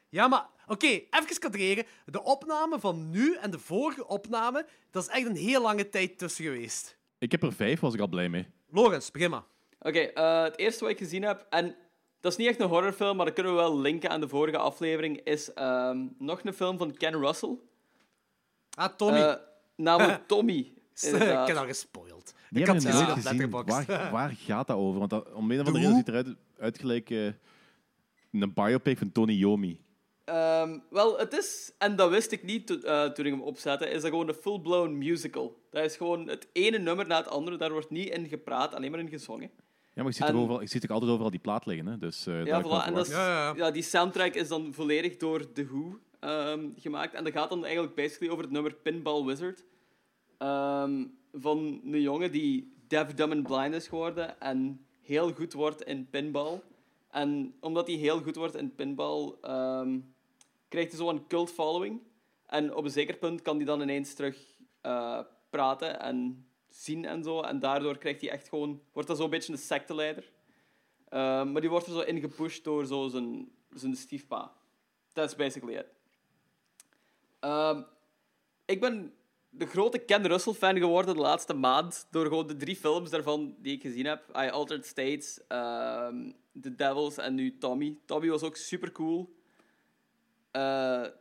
Ja, 0.09 0.27
maar 0.27 0.49
oké, 0.67 0.87
even 0.87 1.39
kadreren. 1.39 1.85
De 2.05 2.23
opname 2.23 2.79
van 2.79 3.09
nu 3.09 3.35
en 3.35 3.51
de 3.51 3.59
vorige 3.59 4.07
opname, 4.07 4.65
dat 4.91 5.03
is 5.03 5.09
echt 5.09 5.25
een 5.25 5.35
heel 5.35 5.61
lange 5.61 5.89
tijd 5.89 6.17
tussen 6.17 6.43
geweest. 6.43 6.97
Ik 7.17 7.31
heb 7.31 7.43
er 7.43 7.53
vijf, 7.53 7.79
was 7.79 7.93
ik 7.93 7.99
al 7.99 8.07
blij 8.07 8.29
mee. 8.29 8.47
Lorenz, 8.69 9.11
begin 9.11 9.29
maar. 9.29 9.43
Oké, 9.79 9.99
eh, 9.99 10.43
het 10.43 10.57
eerste 10.57 10.83
wat 10.83 10.93
ik 10.93 10.97
gezien 10.97 11.23
heb, 11.23 11.45
en 11.49 11.75
dat 12.19 12.31
is 12.31 12.37
niet 12.37 12.47
echt 12.47 12.59
een 12.59 12.67
horrorfilm, 12.67 13.15
maar 13.17 13.25
dat 13.25 13.33
kunnen 13.35 13.53
we 13.53 13.59
wel 13.59 13.77
linken 13.79 14.09
aan 14.09 14.21
de 14.21 14.27
vorige 14.27 14.57
aflevering, 14.57 15.19
is 15.23 15.53
ehm, 15.53 16.05
nog 16.17 16.43
een 16.43 16.53
film 16.53 16.77
van 16.77 16.93
Ken 16.97 17.19
Russell. 17.19 17.57
Ah, 18.77 18.95
Tommy. 18.95 19.19
Eh, 19.19 19.35
namelijk 19.75 20.27
Tommy. 20.27 20.57
ik 20.57 21.01
inderdaad. 21.01 21.47
heb 21.47 21.57
al 21.57 21.65
gespoild. 21.65 22.08
Die 22.49 22.63
hebben 22.63 22.83
had 22.83 22.93
gezien 22.93 22.99
nooit 23.05 23.17
op 23.17 23.23
gezien. 23.23 23.31
Letterboxd. 23.37 23.85
Waar, 23.87 24.11
waar 24.19 24.29
gaat 24.37 24.67
dat 24.67 24.77
over? 24.77 24.99
Want 24.99 25.09
dat, 25.09 25.33
om 25.33 25.51
een 25.51 25.59
of 25.59 25.65
De 25.65 25.71
andere 25.71 25.85
reden 25.85 25.95
ziet 25.97 26.05
het 26.07 26.15
eruit 26.15 26.37
uitgelijk 26.59 27.09
eh, 27.09 27.25
een 28.31 28.53
biopic 28.53 28.97
van 28.97 29.11
Tony 29.11 29.33
Yomi. 29.33 29.81
Ehm, 30.25 30.77
wel, 30.89 31.17
het 31.19 31.33
is, 31.33 31.71
en 31.77 31.95
dat 31.95 32.09
wist 32.09 32.31
ik 32.31 32.43
niet 32.43 32.67
to- 32.67 32.79
eh, 32.79 33.05
toen 33.05 33.25
ik 33.25 33.31
hem 33.31 33.41
opzette, 33.41 33.89
is 33.89 34.01
dat 34.01 34.09
gewoon 34.11 34.27
een 34.27 34.33
full-blown 34.33 34.97
musical. 34.97 35.61
Dat 35.71 35.83
is 35.83 35.95
gewoon 35.97 36.27
het 36.27 36.47
ene 36.53 36.77
nummer 36.77 37.07
na 37.07 37.17
het 37.17 37.27
andere, 37.27 37.57
daar 37.57 37.71
wordt 37.71 37.89
niet 37.89 38.09
in 38.09 38.27
gepraat, 38.27 38.73
alleen 38.75 38.91
maar 38.91 38.99
in 38.99 39.09
gezongen. 39.09 39.49
Ja, 39.93 40.01
maar 40.05 40.11
ik 40.11 40.17
zie, 40.17 40.25
En- 40.25 40.35
overal, 40.35 40.61
ik 40.61 40.69
zie 40.69 40.81
er 40.81 40.89
altijd 40.91 41.11
overal 41.11 41.31
die 41.31 41.39
plaat 41.39 41.65
liggen, 41.65 41.85
hè. 41.85 41.97
Dus, 41.97 42.27
eh, 42.27 42.33
daar 42.33 42.45
Ja, 42.45 42.63
voilà. 42.63 42.85
En 42.87 42.93
dat 42.93 43.07
is. 43.07 43.13
Ja, 43.13 43.27
ja, 43.27 43.53
ja. 43.55 43.71
die 43.71 43.81
soundtrack 43.83 44.33
is 44.33 44.47
dan 44.47 44.73
volledig 44.73 45.17
door 45.17 45.51
The 45.51 45.65
Who 45.65 45.99
ehm, 46.19 46.67
gemaakt. 46.75 47.13
En 47.13 47.23
dat 47.23 47.33
gaat 47.33 47.49
dan 47.49 47.63
eigenlijk 47.65 47.95
basically 47.95 48.31
over 48.31 48.43
het 48.43 48.53
nummer 48.53 48.73
Pinball 48.73 49.25
Wizard. 49.25 49.63
Ehm, 50.37 51.05
van 51.33 51.81
een 51.83 52.01
jongen 52.01 52.31
die 52.31 52.73
deaf, 52.87 53.13
dumb 53.13 53.31
en 53.31 53.43
blind 53.43 53.73
is 53.73 53.87
geworden 53.87 54.39
en 54.39 54.85
heel 55.01 55.33
goed 55.33 55.53
wordt 55.53 55.81
in 55.81 56.09
pinball. 56.09 56.61
En 57.09 57.55
omdat 57.59 57.87
hij 57.87 57.95
heel 57.95 58.21
goed 58.21 58.35
wordt 58.35 58.55
in 58.55 58.75
pinball, 58.75 59.33
ehm, 59.41 59.99
krijgt 60.67 60.91
hij 60.91 60.99
zo 60.99 61.09
een 61.09 61.27
cult 61.27 61.51
following. 61.51 62.01
En 62.45 62.75
op 62.75 62.83
een 62.83 62.91
zeker 62.91 63.17
punt 63.17 63.41
kan 63.41 63.55
hij 63.55 63.65
dan 63.65 63.81
ineens 63.81 64.13
terug 64.13 64.57
eh, 64.81 65.19
praten 65.49 65.99
en 65.99 66.47
zien 66.69 67.05
en 67.05 67.23
zo. 67.23 67.41
En 67.41 67.59
daardoor 67.59 67.97
krijgt 67.97 68.21
hij 68.21 68.29
echt 68.29 68.49
gewoon, 68.49 68.81
wordt 68.91 69.07
dat 69.07 69.17
zo'n 69.17 69.29
beetje 69.29 69.51
een 69.51 69.59
secteleider. 69.59 70.31
Ehm, 71.09 71.51
maar 71.51 71.61
die 71.61 71.69
wordt 71.69 71.85
er 71.85 71.93
zo 71.93 71.99
in 71.99 72.19
gepusht 72.19 72.63
door 72.63 72.85
zo 72.85 73.07
zijn, 73.07 73.51
zijn 73.73 73.95
stiefpa. 73.95 74.53
That's 75.13 75.35
basically 75.35 75.77
it. 75.77 75.85
Ehm, 77.39 77.81
ik 78.65 78.79
ben 78.79 79.13
de 79.49 79.65
grote 79.65 79.97
Ken 79.99 80.27
Russell-fan 80.27 80.77
geworden 80.77 81.15
de 81.15 81.21
laatste 81.21 81.53
maand. 81.53 82.07
Door 82.11 82.25
gewoon 82.25 82.47
de 82.47 82.55
drie 82.55 82.75
films 82.75 83.09
daarvan 83.09 83.55
die 83.59 83.75
ik 83.75 83.81
gezien 83.81 84.05
heb. 84.05 84.29
I 84.29 84.49
Altered 84.49 84.85
States, 84.85 85.39
ehm, 85.47 86.31
The 86.61 86.75
Devils 86.75 87.17
en 87.17 87.35
nu 87.35 87.57
Tommy. 87.57 87.97
Tommy 88.05 88.29
was 88.29 88.43
ook 88.43 88.55
super 88.55 88.91
cool. 88.91 89.37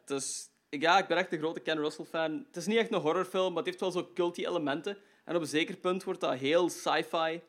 dus 0.04 0.50
ik- 0.68 0.82
ja, 0.82 0.98
ik 0.98 1.06
ben 1.06 1.16
echt 1.16 1.32
een 1.32 1.38
grote 1.38 1.60
Ken 1.60 1.78
Russell-fan. 1.78 2.44
Het 2.46 2.56
is 2.56 2.66
niet 2.66 2.76
echt 2.76 2.92
een 2.92 3.00
horrorfilm, 3.00 3.48
maar 3.48 3.56
het 3.56 3.66
heeft 3.66 3.80
wel 3.80 3.90
zo 3.90 4.10
culty 4.14 4.46
elementen. 4.46 4.96
En 5.24 5.34
op 5.36 5.40
een 5.40 5.46
zeker 5.48 5.76
punt 5.76 6.04
wordt 6.04 6.20
dat 6.20 6.34
heel 6.34 6.68
sci-fi. 6.68 7.40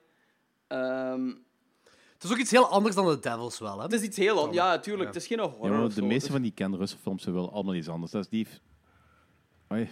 Ehm, 0.68 1.28
Het 2.14 2.24
is 2.28 2.32
ook 2.32 2.38
iets 2.38 2.52
heel 2.52 2.68
anders 2.68 2.96
dan 2.96 3.06
The 3.08 3.20
Devils 3.30 3.60
wel, 3.60 3.78
hè? 3.78 3.84
het 3.84 3.94
is 3.94 4.02
iets 4.02 4.18
heel 4.18 4.38
anders. 4.38 4.56
Ja, 4.58 4.80
tuurlijk. 4.80 5.04
Ja. 5.04 5.14
Het 5.14 5.22
is 5.22 5.28
geen 5.28 5.40
horror. 5.40 5.82
Ja, 5.82 5.88
de 5.96 6.02
meeste 6.02 6.26
is- 6.26 6.32
van 6.34 6.42
die 6.42 6.52
Ken 6.52 6.78
Russell 6.78 6.98
films 7.02 7.24
zijn 7.24 7.36
wel 7.36 7.52
allemaal 7.54 7.76
iets 7.76 7.88
anders. 7.90 8.12
Dat 8.12 8.24
is 8.24 8.30
die, 8.30 8.48
Oei. 9.74 9.90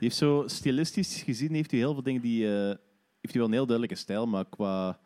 Heeft 0.00 0.16
zo 0.16 0.42
stilistisch 0.46 1.22
gezien 1.22 1.54
heeft 1.54 1.70
hij 1.70 1.80
heel 1.80 1.92
veel 1.92 2.02
dingen 2.02 2.22
die 2.22 2.46
eh, 2.46 2.76
heeft 3.20 3.32
hij 3.32 3.32
wel 3.32 3.44
een 3.44 3.52
heel 3.52 3.66
duidelijke 3.66 4.02
stijl, 4.02 4.26
maar 4.26 4.44
qua 4.48 5.00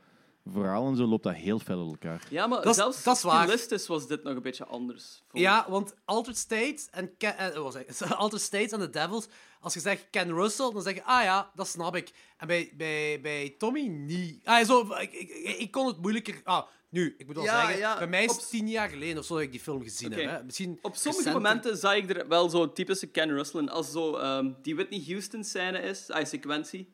verhaal 0.45 0.89
en 0.89 0.97
zo 0.97 1.05
loopt 1.07 1.23
dat 1.23 1.35
heel 1.35 1.59
veel 1.59 1.79
uit 1.79 1.91
elkaar. 1.91 2.27
Ja, 2.31 2.47
maar 2.47 2.63
Dat 2.63 2.75
zelfs 2.75 3.03
dat 3.03 3.17
stilistisch 3.17 3.87
was 3.87 4.07
dit 4.07 4.23
nog 4.23 4.35
een 4.37 4.43
beetje 4.43 4.65
anders. 4.65 5.23
Ja, 5.33 5.67
want 5.69 5.95
Altered 6.05 6.39
States 6.39 6.89
en, 6.91 7.17
Ken, 7.17 7.39
eh, 7.39 7.59
wat 7.63 7.73
zeg 7.73 7.83
ik? 8.11 8.11
Altered 8.13 8.43
States 8.45 8.73
en 8.73 8.79
The 8.81 8.91
Devils, 8.91 9.27
als 9.61 9.75
je 9.75 9.81
zegt 9.81 10.07
Ken 10.11 10.35
Russell, 10.35 10.71
dan 10.73 10.83
zeg 10.83 10.95
je, 10.95 11.05
ah 11.05 11.23
ja, 11.23 11.51
dat 11.55 11.69
snap 11.69 11.97
ik. 11.97 12.11
En 12.37 12.47
bij, 12.47 12.73
bij, 12.77 13.21
bij 13.23 13.55
Tommy 13.59 13.87
niet. 13.87 14.41
Ah, 14.45 14.65
zo, 14.67 14.95
ik, 15.01 15.13
ik, 15.59 15.71
kon 15.71 15.87
het 15.87 16.01
moeilijker... 16.01 16.41
Ah, 16.45 16.67
nu, 16.89 17.15
ik 17.19 17.27
moet 17.27 17.35
wel 17.35 17.45
Ja, 17.45 17.61
zeggen, 17.61 17.79
ja, 17.79 17.99
bij 17.99 18.07
mij 18.07 18.25
is 18.25 18.31
op- 18.31 18.37
het 18.37 18.49
tien 18.51 18.69
jaar 18.69 18.89
geleden 18.89 19.19
of 19.19 19.25
zo 19.25 19.35
dat 19.35 19.43
ik 19.43 19.51
die 19.51 19.61
film 19.61 19.83
gezien 19.83 20.13
heb. 20.13 20.31
Hè. 20.31 20.43
Misschien 20.45 20.79
Op 20.83 20.95
sommige 20.97 21.25
recenter. 21.25 21.33
momenten 21.43 21.77
zag 21.77 21.95
ik 21.97 22.11
er 22.11 22.29
wel 22.29 22.49
zo'n 22.51 22.73
typische 22.73 23.07
Ken 23.07 23.31
Russell 23.31 23.61
in. 23.61 23.69
Als 23.69 23.93
zo 23.93 24.17
ehm, 24.17 24.53
die 24.63 24.75
Whitney 24.75 25.03
Houston-scène 25.07 25.79
is, 25.79 26.11
ah, 26.11 26.25
sequentie. 26.25 26.94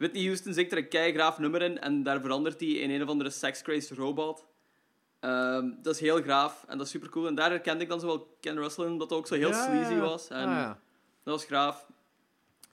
Whitney 0.00 0.24
Houston 0.24 0.52
zingt 0.54 0.72
er 0.72 0.78
een 0.78 0.88
keigraaf 0.88 1.38
nummer 1.38 1.62
in 1.62 1.78
en 1.80 2.02
daar 2.02 2.20
verandert 2.20 2.60
hij 2.60 2.68
in 2.68 2.90
een 2.90 3.02
of 3.02 3.08
andere 3.08 3.30
sex-crazed 3.30 3.98
robot. 3.98 4.46
Ehm, 5.20 5.70
dat 5.82 5.94
is 5.94 6.00
heel 6.00 6.22
graaf 6.22 6.64
en 6.68 6.76
dat 6.78 6.86
is 6.86 6.92
super 6.92 7.08
cool. 7.08 7.26
En 7.26 7.34
daar 7.34 7.50
herkende 7.50 7.82
ik 7.82 7.88
dan 7.88 8.00
zo 8.00 8.06
wel 8.06 8.36
Ken 8.40 8.56
Russell 8.58 8.84
in, 8.84 8.98
dat 8.98 9.10
het 9.10 9.18
ook 9.18 9.26
zo 9.26 9.34
heel 9.34 9.48
Ja, 9.48 9.64
sleazy 9.64 9.94
was. 9.98 10.28
En 10.28 10.36
Ah, 10.48 10.54
ja. 10.54 10.80
Dat 11.24 11.34
was 11.34 11.44
graaf. 11.44 11.86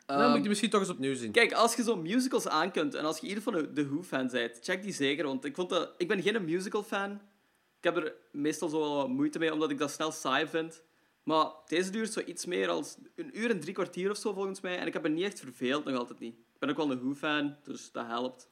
Dan 0.05 0.17
Ehm, 0.17 0.25
moet 0.25 0.35
ik 0.35 0.39
die 0.39 0.49
misschien 0.49 0.69
toch 0.69 0.79
eens 0.79 0.89
opnieuw 0.89 1.15
zien. 1.15 1.31
Kijk, 1.31 1.53
als 1.53 1.75
je 1.75 1.83
zo 1.83 1.95
musicals 1.95 2.47
aankunt 2.47 2.93
en 2.95 3.05
als 3.05 3.19
je 3.19 3.27
ieder 3.27 3.43
van 3.43 3.53
de, 3.53 3.73
de 3.73 3.87
Who-fan 3.89 4.27
bent, 4.27 4.59
check 4.61 4.81
die 4.83 4.93
zeker. 4.93 5.25
Want 5.25 5.45
ik, 5.45 5.55
vond 5.55 5.69
dat, 5.69 5.93
ik 5.97 6.07
ben 6.07 6.21
geen 6.21 6.45
musical-fan. 6.45 7.11
Ik 7.77 7.83
heb 7.83 7.97
er 7.97 8.13
meestal 8.31 8.69
zo 8.69 8.79
wel 8.79 8.95
wat 8.95 9.09
moeite 9.09 9.39
mee, 9.39 9.53
omdat 9.53 9.69
ik 9.71 9.77
dat 9.77 9.91
snel 9.91 10.11
saai 10.11 10.47
vind. 10.47 10.83
Maar 11.23 11.47
deze 11.65 11.89
duurt 11.89 12.13
zo 12.13 12.21
iets 12.25 12.45
meer 12.45 12.69
als 12.69 12.97
een 13.15 13.39
uur 13.39 13.49
en 13.49 13.59
drie 13.59 13.73
kwartier 13.73 14.11
of 14.11 14.17
zo, 14.17 14.33
volgens 14.33 14.61
mij. 14.61 14.77
En 14.77 14.87
ik 14.87 14.93
heb 14.93 15.01
me 15.01 15.09
niet 15.09 15.25
echt 15.25 15.39
verveeld, 15.39 15.85
nog 15.85 15.97
altijd 15.97 16.19
niet. 16.19 16.35
Ik 16.57 16.63
ben 16.63 16.69
ook 16.69 16.77
wel 16.77 16.91
een 16.91 16.99
Who-fan, 16.99 17.55
dus 17.63 17.91
dat 17.91 18.05
helpt. 18.05 18.49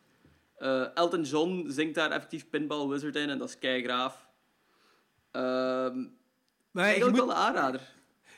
Eh, 0.55 0.97
Elton 0.97 1.23
John 1.23 1.65
zingt 1.67 1.95
daar 1.95 2.11
effectief 2.11 2.49
Pinball 2.49 2.87
Wizard 2.87 3.15
in 3.15 3.29
en 3.29 3.37
dat 3.37 3.49
is 3.49 3.59
keigraaf. 3.59 4.29
Ehm 5.31 5.97
maar 6.71 6.83
je 6.83 6.89
eigenlijk 6.89 7.17
moet, 7.17 7.25
wel 7.25 7.35
een 7.35 7.41
aanrader. 7.41 7.81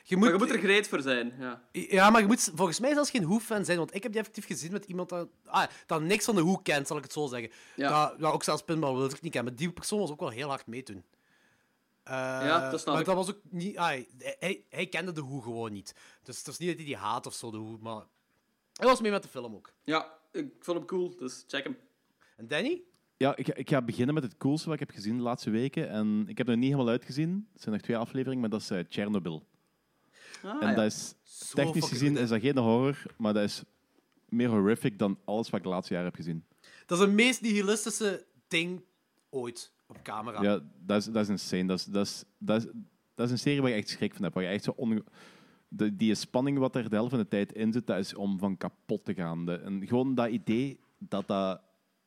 je 0.04 0.16
Maar 0.16 0.30
moet, 0.30 0.38
je 0.40 0.44
moet 0.46 0.54
er 0.54 0.60
gereed 0.60 0.88
voor 0.88 1.00
zijn, 1.00 1.34
ja. 1.38 1.62
Ja, 1.72 2.10
maar 2.10 2.20
je 2.20 2.26
moet 2.26 2.50
volgens 2.54 2.80
mij 2.80 2.92
zelfs 2.92 3.10
geen 3.10 3.26
Who-fan 3.26 3.64
zijn, 3.64 3.78
want 3.78 3.94
ik 3.94 4.02
heb 4.02 4.12
die 4.12 4.20
effectief 4.20 4.46
gezien 4.46 4.72
met 4.72 4.84
iemand 4.84 5.08
dat, 5.08 5.28
ah, 5.44 5.66
dat 5.86 6.02
niks 6.02 6.24
van 6.24 6.34
de 6.34 6.42
Who 6.42 6.56
kent, 6.56 6.86
zal 6.86 6.96
ik 6.96 7.02
het 7.02 7.12
zo 7.12 7.26
zeggen. 7.26 7.50
Ja. 7.76 8.08
Dat, 8.08 8.18
dat 8.20 8.32
ook 8.32 8.42
zelfs 8.42 8.62
Pinball 8.62 9.04
ik 9.04 9.20
niet 9.20 9.32
kennen, 9.32 9.52
maar 9.52 9.60
die 9.60 9.72
persoon 9.72 9.98
was 9.98 10.10
ook 10.10 10.20
wel 10.20 10.28
heel 10.28 10.48
hard 10.48 10.66
meedoen. 10.66 11.04
Eh, 12.02 12.14
Ja, 12.14 12.70
dat 12.70 12.80
snap 12.80 12.92
maar 12.92 13.02
ik. 13.02 13.08
dat 13.08 13.16
was 13.16 13.28
ook 13.28 13.40
niet... 13.50 13.76
ah, 13.76 13.86
hij, 14.38 14.64
hij 14.68 14.86
kende 14.86 15.12
de 15.12 15.22
Who 15.22 15.40
gewoon 15.40 15.72
niet. 15.72 15.94
Dus 16.22 16.38
het 16.38 16.46
is 16.46 16.58
niet 16.58 16.68
dat 16.68 16.76
hij 16.76 16.86
die 16.86 16.96
haat 16.96 17.26
of 17.26 17.34
zo, 17.34 17.50
de 17.50 17.58
Who, 17.58 17.78
maar... 17.80 18.02
Hij 18.78 18.86
was 18.88 19.00
mee 19.00 19.10
met 19.10 19.22
de 19.22 19.28
film 19.28 19.54
ook. 19.54 19.72
Ja, 19.84 20.12
ik 20.32 20.52
vond 20.60 20.78
hem 20.78 20.86
cool, 20.86 21.16
dus 21.16 21.44
check 21.46 21.64
hem. 21.64 21.76
En 22.36 22.48
Danny? 22.48 22.82
Ja, 23.16 23.36
ik, 23.36 23.46
ga- 23.46 23.54
ik 23.54 23.68
ga 23.68 23.82
beginnen 23.82 24.14
met 24.14 24.22
het 24.22 24.36
coolste 24.36 24.64
wat 24.68 24.80
ik 24.80 24.86
heb 24.86 24.96
gezien 24.96 25.16
de 25.16 25.22
laatste 25.22 25.50
weken. 25.50 25.88
En 25.88 26.20
ik 26.26 26.38
heb 26.38 26.46
het 26.46 26.56
nog 26.56 26.64
niet 26.64 26.72
helemaal 26.72 26.88
uitgezien. 26.92 27.48
Het 27.52 27.62
zijn 27.62 27.74
nog 27.74 27.84
twee 27.84 27.96
afleveringen, 27.96 28.40
maar 28.40 28.50
dat 28.50 28.60
is 28.60 28.70
eh, 28.70 28.84
Chernobyl. 28.88 29.46
Ah, 30.42 30.62
en 30.62 30.68
ja. 30.68 30.74
dat 30.74 30.84
is, 30.84 31.14
Zo 31.22 31.54
technisch 31.54 31.88
gezien 31.88 32.16
is 32.16 32.28
dat 32.28 32.40
geen 32.40 32.58
horror, 32.58 33.02
maar 33.16 33.34
dat 33.34 33.42
is 33.42 33.62
meer 34.28 34.48
horrific 34.48 34.98
dan 34.98 35.18
alles 35.24 35.50
wat 35.50 35.58
ik 35.58 35.64
de 35.66 35.72
laatste 35.72 35.92
jaren 35.94 36.08
heb 36.08 36.18
gezien. 36.18 36.44
Dat 36.86 36.98
is 36.98 37.04
het 37.04 37.14
meest 37.14 37.40
nihilistische 37.42 38.26
ding 38.48 38.84
ooit 39.30 39.72
op 39.86 40.02
camera. 40.02 40.42
Ja, 40.42 40.60
dat 40.78 40.98
is, 41.00 41.04
dat 41.04 41.22
is 41.22 41.28
insane. 41.28 41.64
Dat 41.66 41.78
is, 41.78 41.84
dat, 41.84 42.06
is, 42.06 42.24
dat, 42.38 42.62
is, 42.64 42.70
dat 43.14 43.26
is 43.26 43.32
een 43.32 43.38
serie 43.38 43.60
waar 43.60 43.70
je 43.70 43.76
echt 43.76 43.88
schrik 43.88 44.12
van 44.14 44.22
hebt. 44.22 44.34
Waar 44.34 44.44
je 44.44 44.50
echt 44.50 44.64
zo 44.64 44.72
onge- 44.76 45.04
de, 45.68 45.96
die 45.96 46.14
spanning 46.14 46.58
wat 46.58 46.76
er 46.76 46.88
de 46.90 46.96
helft 46.96 47.10
van 47.10 47.18
de 47.18 47.28
tijd 47.28 47.52
in 47.52 47.72
zit, 47.72 47.86
dat 47.86 47.98
is 47.98 48.14
om 48.14 48.38
van 48.38 48.56
kapot 48.56 49.04
te 49.04 49.14
gaan. 49.14 49.46
De, 49.46 49.54
en 49.54 49.86
gewoon 49.86 50.14
dat 50.14 50.28
idee 50.28 50.80
dat 50.98 51.26
dat 51.26 51.60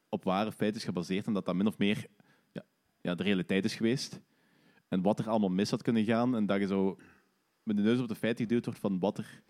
op 0.10 0.24
ware 0.24 0.52
feiten 0.52 0.80
is 0.80 0.86
gebaseerd 0.86 1.28
en 1.28 1.34
dat 1.34 1.46
dat 1.46 1.56
min 1.56 1.68
of 1.68 1.78
meer 1.78 2.06
ja, 2.52 2.64
ja, 3.02 3.16
de 3.16 3.24
realiteit 3.24 3.66
is 3.66 3.76
geweest. 3.76 4.20
En 4.88 5.02
wat 5.02 5.20
er 5.20 5.30
allemaal 5.30 5.50
mis 5.50 5.70
had 5.70 5.82
kunnen 5.82 6.06
gaan. 6.06 6.36
En 6.36 6.46
dat 6.46 6.60
je 6.60 6.68
zo 6.68 6.98
met 7.64 7.78
de 7.78 7.84
neus 7.84 8.00
op 8.00 8.08
de 8.08 8.16
feiten 8.16 8.46
geduwd 8.46 8.66
wordt 8.66 8.80
van 8.80 9.00
wat 9.00 9.18
er, 9.18 9.42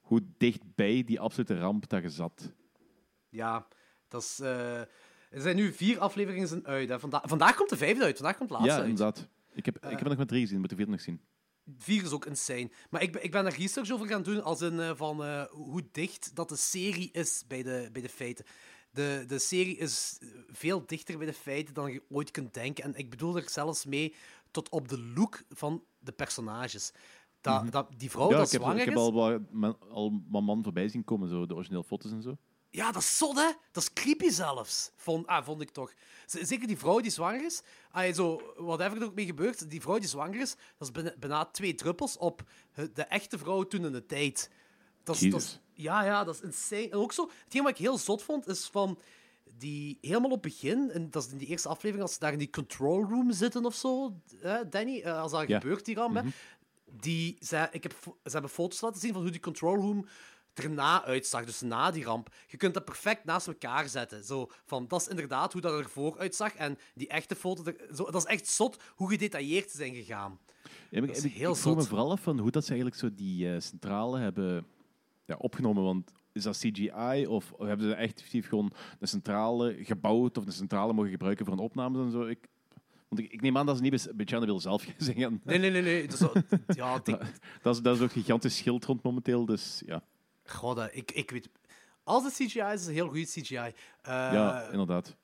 hoe 0.00 0.22
dichtbij 0.38 1.04
die 1.04 1.20
absolute 1.20 1.58
ramp 1.58 1.88
dat 1.88 2.02
je 2.02 2.08
zat. 2.08 2.52
Ja, 3.28 3.66
dat 4.08 4.22
is... 4.22 4.40
eh, 4.40 4.80
er 5.30 5.40
zijn 5.40 5.56
nu 5.56 5.72
vier 5.72 5.98
afleveringen 5.98 6.48
zijn 6.48 6.66
uit. 6.66 6.88
Hè. 6.88 7.00
Vanda 7.00 7.22
vandaag 7.24 7.54
komt 7.54 7.70
de 7.70 7.76
vijfde 7.76 8.04
uit. 8.04 8.16
Vandaag 8.16 8.36
komt 8.36 8.48
de 8.48 8.54
laatste 8.54 8.72
ja, 8.72 8.80
uit. 8.80 8.88
inderdaad. 8.88 9.28
Ik 9.52 9.64
heb, 9.64 9.76
ik 9.76 9.90
heb 9.90 10.00
er 10.00 10.08
nog 10.08 10.16
maar 10.16 10.26
drie 10.26 10.40
gezien, 10.40 10.60
moet 10.60 10.68
de 10.68 10.76
vierde 10.76 10.90
nog 10.90 11.00
zien. 11.00 11.20
Vier 11.78 12.02
is 12.02 12.10
ook 12.10 12.26
insane. 12.26 12.70
Maar 12.90 13.02
ik 13.02 13.12
ben, 13.12 13.24
ik 13.24 13.30
ben 13.30 13.44
daar 13.44 13.56
research 13.56 13.90
over 13.90 14.06
gaan 14.06 14.22
doen, 14.22 14.42
als 14.42 14.60
in 14.60 14.80
eh, 14.80 14.90
van 14.94 15.24
eh, 15.24 15.44
hoe 15.50 15.88
dicht 15.92 16.34
dat 16.34 16.48
de 16.48 16.56
serie 16.56 17.10
is 17.12 17.44
bij 17.46 17.62
de, 17.62 17.88
bij 17.92 18.02
de 18.02 18.08
feiten. 18.08 18.44
De, 18.90 19.24
de 19.26 19.38
serie 19.38 19.76
is 19.76 20.18
veel 20.48 20.86
dichter 20.86 21.18
bij 21.18 21.26
de 21.26 21.32
feiten 21.32 21.74
dan 21.74 21.92
je 21.92 22.02
ooit 22.08 22.30
kunt 22.30 22.54
denken. 22.54 22.84
En 22.84 22.94
ik 22.94 23.10
bedoel 23.10 23.36
er 23.36 23.50
zelfs 23.50 23.84
mee 23.84 24.14
tot 24.50 24.68
op 24.68 24.88
de 24.88 24.98
look 24.98 25.42
van 25.48 25.84
de 25.98 26.12
personages. 26.12 26.92
Dat, 27.40 27.72
dat, 27.72 27.88
die 27.96 28.10
vrouw 28.10 28.30
ja, 28.30 28.36
dat 28.36 28.46
ik 28.46 28.52
heb, 28.52 28.60
zwanger 28.60 28.80
ik 28.80 28.88
heb 28.88 28.96
al 28.96 29.12
wat, 29.12 29.40
man, 29.50 29.78
al 29.90 30.22
wat 30.28 30.42
man 30.42 30.62
voorbij 30.62 30.88
zien 30.88 31.04
komen, 31.04 31.28
zo, 31.28 31.46
de 31.46 31.54
originele 31.54 31.84
foto's 31.84 32.12
en 32.12 32.22
zo. 32.22 32.36
Ja, 32.76 32.92
dat 32.92 33.02
is 33.02 33.16
zot, 33.16 33.36
hè? 33.36 33.50
Dat 33.72 33.82
is 33.82 33.92
creepy 33.92 34.28
zelfs. 34.30 34.90
Vond, 34.96 35.26
ah, 35.26 35.44
vond 35.44 35.60
ik 35.60 35.70
toch. 35.70 35.92
Zeker 36.26 36.66
die 36.66 36.78
vrouw 36.78 37.00
die 37.00 37.10
zwanger 37.10 37.44
is. 37.44 37.62
Ah, 37.90 38.14
zo, 38.14 38.40
whatever 38.56 38.98
er 39.00 39.04
ook 39.04 39.14
mee 39.14 39.24
gebeurt, 39.26 39.70
die 39.70 39.80
vrouw 39.80 39.98
die 39.98 40.08
zwanger 40.08 40.40
is, 40.40 40.50
dat 40.78 40.88
is 40.88 40.90
bijna, 40.92 41.14
bijna 41.18 41.44
twee 41.44 41.74
druppels 41.74 42.16
op 42.16 42.42
de 42.94 43.02
echte 43.02 43.38
vrouw 43.38 43.62
toen 43.62 43.84
in 43.84 43.92
de 43.92 44.06
tijd. 44.06 44.50
Dat 45.02 45.14
is, 45.20 45.30
dat 45.30 45.40
is- 45.40 45.46
Jezus. 45.46 45.60
ja, 45.72 46.04
ja, 46.04 46.24
dat 46.24 46.34
is 46.34 46.40
insane. 46.40 46.88
En 46.90 46.98
ook 46.98 47.12
zo, 47.12 47.30
hetgeen 47.44 47.62
wat 47.62 47.70
ik 47.70 47.78
heel 47.78 47.98
zot 47.98 48.22
vond, 48.22 48.48
is 48.48 48.66
van 48.66 48.98
die 49.58 49.98
helemaal 50.00 50.30
op 50.30 50.42
het 50.44 50.52
begin, 50.52 50.90
en 50.90 51.10
dat 51.10 51.24
is 51.26 51.32
in 51.32 51.38
die 51.38 51.48
eerste 51.48 51.68
aflevering, 51.68 52.02
als 52.02 52.12
ze 52.12 52.18
daar 52.20 52.32
in 52.32 52.38
die 52.38 52.50
control 52.50 53.04
room 53.04 53.32
zitten 53.32 53.64
of 53.64 53.74
zo, 53.74 54.20
hè, 54.36 54.68
Danny, 54.68 55.00
eh, 55.00 55.20
als 55.20 55.32
dat 55.32 55.48
Ja. 55.48 55.60
gebeurt, 55.60 55.84
die 55.84 55.94
ramp, 55.94 56.14
hè, 56.14 56.22
die, 56.90 57.36
ze, 57.40 57.68
ik 57.70 57.82
heb, 57.82 57.94
ze 58.02 58.30
hebben 58.30 58.50
foto's 58.50 58.80
laten 58.80 59.00
zien 59.00 59.12
van 59.12 59.22
hoe 59.22 59.30
die 59.30 59.40
control 59.40 59.76
room 59.76 60.06
erna 60.58 61.04
uitzag, 61.04 61.44
dus 61.44 61.60
na 61.60 61.90
die 61.90 62.04
ramp. 62.04 62.28
Je 62.46 62.56
kunt 62.56 62.74
dat 62.74 62.84
perfect 62.84 63.24
naast 63.24 63.46
elkaar 63.46 63.88
zetten. 63.88 64.24
Zo, 64.24 64.50
van, 64.64 64.84
dat 64.88 65.00
is 65.00 65.08
inderdaad 65.08 65.52
hoe 65.52 65.60
dat 65.62 65.78
ervoor 65.78 66.18
uitzag. 66.18 66.54
En 66.54 66.78
die 66.94 67.08
echte 67.08 67.34
foto, 67.34 67.64
er- 67.64 67.94
zo, 67.94 68.04
dat 68.04 68.14
is 68.14 68.24
echt 68.24 68.46
zot 68.48 68.82
hoe 68.94 69.10
gedetailleerd 69.10 69.70
ze 69.70 69.76
zijn 69.76 69.94
gegaan. 69.94 70.38
Ja, 70.90 70.98
maar 70.98 71.06
Dat 71.08 71.16
is 71.16 71.24
ik, 71.24 71.32
heel 71.32 71.50
ik 71.52 71.56
vroeg 71.56 71.76
me 71.76 71.82
vooral 71.82 72.10
af 72.10 72.20
van 72.20 72.38
hoe 72.38 72.50
dat 72.50 72.62
ze 72.64 72.68
eigenlijk 72.70 73.00
zo 73.00 73.08
die 73.14 73.52
eh, 73.52 73.60
centrale 73.60 74.18
hebben 74.18 74.66
ja, 75.24 75.34
opgenomen. 75.38 75.82
Want 75.82 76.12
is 76.32 76.42
dat 76.42 76.56
CGI 76.58 77.26
of 77.26 77.52
hebben 77.58 77.86
ze 77.88 77.94
echt 77.94 78.14
effectief 78.16 78.48
gewoon 78.48 78.72
een 79.00 79.08
centrale 79.08 79.76
gebouwd 79.84 80.38
of 80.38 80.46
een 80.46 80.52
centrale 80.52 80.92
mogen 80.92 81.10
gebruiken 81.10 81.44
voor 81.44 81.54
een 81.54 81.60
opname 81.60 82.04
en 82.04 82.10
zo? 82.10 82.26
Ik, 82.26 82.48
want 83.08 83.22
ik, 83.22 83.32
ik 83.32 83.40
neem 83.40 83.56
aan 83.56 83.66
dat 83.66 83.76
ze 83.76 83.82
niet 83.82 84.10
bij- 84.16 84.26
Chernobyl 84.26 84.60
zelf 84.60 84.82
gaan 84.84 84.94
zeggen. 84.98 85.40
Nee, 85.44 85.58
nee, 85.58 85.70
nee. 85.70 85.82
nee. 85.82 86.08
Dat, 86.08 86.34
is, 86.36 86.76
ja, 86.76 86.98
die, 87.04 87.16
Dat 87.62 87.74
is, 87.76 87.82
dat 87.82 87.96
is 87.96 88.02
ook 88.02 88.08
een 88.14 88.22
gigantisch 88.22 88.56
schild 88.56 88.84
rond 88.84 89.02
momenteel, 89.02 89.46
dus 89.46 89.82
ja. 89.86 90.02
God, 90.50 90.88
ik, 90.92 91.10
ik 91.12 91.30
weet... 91.30 91.48
Als 92.04 92.24
het 92.24 92.32
CGI 92.32 92.42
is, 92.44 92.72
is 92.72 92.80
het 92.80 92.86
een 92.86 92.94
heel 92.94 93.08
goed 93.08 93.30
CGI. 93.30 93.56
Eh, 93.56 93.72
ja, 94.02 94.68
inderdaad. 94.70 95.16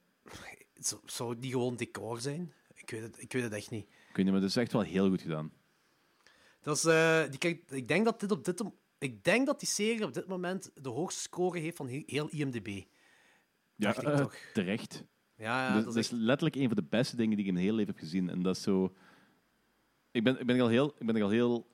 zou, 0.74 1.00
zou 1.04 1.30
het 1.30 1.40
niet 1.40 1.52
gewoon 1.52 1.76
decor 1.76 2.20
zijn? 2.20 2.52
Ik 2.74 2.90
weet 2.90 3.02
het, 3.02 3.22
ik 3.22 3.32
weet 3.32 3.42
het 3.42 3.52
echt 3.52 3.70
niet. 3.70 3.84
Ik 3.84 4.16
weet 4.16 4.24
niet, 4.24 4.30
maar 4.30 4.40
dat 4.40 4.50
is 4.50 4.56
echt 4.56 4.72
wel 4.72 4.82
heel 4.82 5.08
goed 5.08 5.22
gedaan. 5.22 5.52
Dat 6.60 6.76
is, 6.76 6.84
eh, 6.84 7.22
die, 7.30 7.38
kijk, 7.38 7.70
ik, 7.70 7.88
denk 7.88 8.04
dat 8.04 8.20
dit 8.20 8.30
op 8.30 8.44
dit, 8.44 8.64
ik 8.98 9.24
denk 9.24 9.46
dat 9.46 9.60
die 9.60 9.68
serie 9.68 10.04
op 10.04 10.14
dit 10.14 10.26
moment 10.26 10.70
de 10.74 10.88
hoogste 10.88 11.20
score 11.20 11.58
heeft 11.58 11.76
van 11.76 11.88
he- 11.88 12.02
heel 12.06 12.28
IMDb. 12.28 12.82
Ja, 13.76 13.90
ik 13.90 13.96
eh, 13.96 14.16
toch. 14.16 14.34
terecht. 14.52 15.04
Ja, 15.36 15.76
ja 15.76 15.82
dat, 15.82 15.96
is 15.96 16.10
letterlijk 16.10 16.56
een 16.56 16.66
van 16.66 16.76
de 16.76 16.82
beste 16.82 17.16
dingen 17.16 17.36
die 17.36 17.40
ik 17.40 17.46
in 17.46 17.52
mijn 17.52 17.64
hele 17.64 17.76
leven 17.76 17.92
heb 17.92 18.02
gezien. 18.02 18.28
En 18.30 18.42
dat 18.42 18.56
is 18.56 18.62
zo... 18.62 18.94
Ik 20.10 20.24
ben, 20.24 20.40
ik 20.40 20.46
ben, 20.46 20.60
al, 20.60 20.68
heel, 20.68 20.94
ik 20.98 21.06
ben 21.06 21.22
al 21.22 21.28
heel 21.28 21.66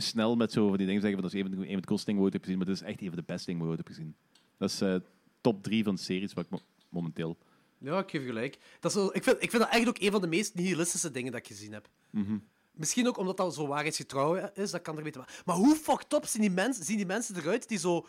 snel 0.00 0.36
met 0.36 0.52
zo 0.52 0.68
van 0.68 0.76
die 0.76 0.86
dingen 0.86 1.00
zeggen 1.02 1.20
van 1.20 1.30
dat 1.30 1.34
is 1.38 1.40
een 1.44 1.50
van 1.56 1.66
de, 1.66 1.72
een 1.72 1.84
coolste 1.84 2.06
dingen 2.06 2.20
wat 2.22 2.28
ik 2.34 2.36
heb 2.36 2.42
gezien, 2.44 2.58
maar 2.58 2.66
dat 2.66 2.76
is 2.76 2.82
echt 2.82 3.00
een 3.00 3.06
van 3.08 3.16
de 3.16 3.22
beste 3.26 3.46
dingen 3.50 3.64
wat 3.66 3.78
ik 3.78 3.86
heb 3.86 3.96
gezien. 3.96 4.16
Dat 4.56 4.70
is 4.70 4.80
eh, 4.80 4.94
top 5.40 5.62
drie 5.62 5.84
van 5.84 5.94
de 5.94 6.00
series 6.00 6.32
wat 6.32 6.44
ik 6.44 6.50
mo- 6.50 6.60
momenteel... 6.88 7.38
Ja, 7.80 7.98
ik 7.98 8.10
geef 8.10 8.20
je 8.20 8.26
gelijk. 8.26 8.58
Dat 8.80 8.90
is 8.90 8.96
wel- 8.96 9.16
ik, 9.16 9.22
vind, 9.22 9.36
ik 9.36 9.50
vind 9.50 9.62
dat 9.62 9.70
eigenlijk 9.72 9.96
ook 9.98 10.04
een 10.06 10.12
van 10.12 10.20
de 10.20 10.26
meest 10.26 10.54
nihilistische 10.54 11.10
dingen 11.10 11.32
dat 11.32 11.40
ik 11.40 11.46
gezien 11.46 11.72
heb. 11.72 11.88
Mhm. 12.10 12.38
misschien 12.72 13.08
ook 13.08 13.16
omdat 13.18 13.36
dat 13.36 13.54
zo 13.54 13.66
waarheidsgetrouw 13.66 14.34
is, 14.54 14.70
dat 14.70 14.82
kan 14.82 14.96
er 14.96 15.02
weten. 15.02 15.24
Maar, 15.44 15.56
hoe 15.56 15.76
fucked 15.76 16.12
up 16.12 16.24
zien 16.26 16.40
die, 16.42 16.50
mensen, 16.50 16.84
zien 16.84 16.96
die 16.96 17.06
mensen 17.06 17.36
eruit 17.36 17.68
die 17.68 17.78
zo 17.78 18.06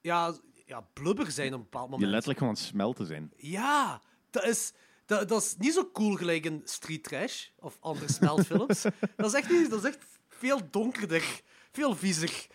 ja, 0.00 0.34
ja, 0.66 0.80
blubber 0.92 1.30
zijn 1.30 1.48
op 1.48 1.58
een 1.58 1.62
bepaald 1.62 1.82
Die 1.84 1.90
moment? 1.92 2.10
letterlijk 2.10 2.38
gewoon 2.38 2.56
smelten 2.56 3.06
zijn. 3.06 3.32
Ja, 3.36 4.02
dat 4.30 4.44
is, 4.44 4.72
dat, 5.06 5.28
dat 5.28 5.42
is 5.42 5.54
niet 5.58 5.72
zo 5.72 5.90
cool 5.92 6.14
gelijk 6.14 6.44
in 6.44 6.60
Street 6.64 7.02
Trash 7.02 7.46
of 7.58 7.76
andere 7.80 8.12
smeltfilms. 8.12 8.82
dat, 9.16 9.26
is 9.26 9.32
echt 9.32 9.50
niet, 9.50 9.70
dat 9.70 9.84
is 9.84 9.88
echt 9.90 10.04
veel 10.42 10.60
donkerder, 10.70 11.40
veel 11.72 11.94
viezer. 11.96 12.46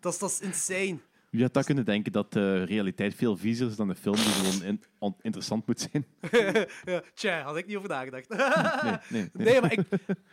Dat 0.00 0.12
is, 0.12 0.18
dat 0.18 0.30
is 0.30 0.40
insane. 0.40 0.98
Wie 1.30 1.42
had 1.42 1.54
dat 1.54 1.64
kunnen 1.64 1.84
denken 1.84 2.12
dat 2.12 2.32
de 2.32 2.62
realiteit 2.64 3.14
veel 3.14 3.36
viezer 3.36 3.68
is 3.68 3.76
dan 3.76 3.88
de 3.88 3.94
film 3.94 4.14
die 4.14 4.24
gewoon 4.24 4.62
in- 4.62 4.82
on- 4.98 5.16
interessant 5.20 5.66
moet 5.66 5.88
zijn? 5.90 6.06
Ja, 6.84 7.02
tja, 7.14 7.42
had 7.42 7.56
ik 7.56 7.66
niet 7.66 7.76
over 7.76 7.88
nagedacht. 7.88 8.28
Nee, 8.28 8.98
nee, 9.08 9.30
nee. 9.32 9.44
Nee, 9.52 9.60
maar 9.60 9.72
ik, 9.72 9.80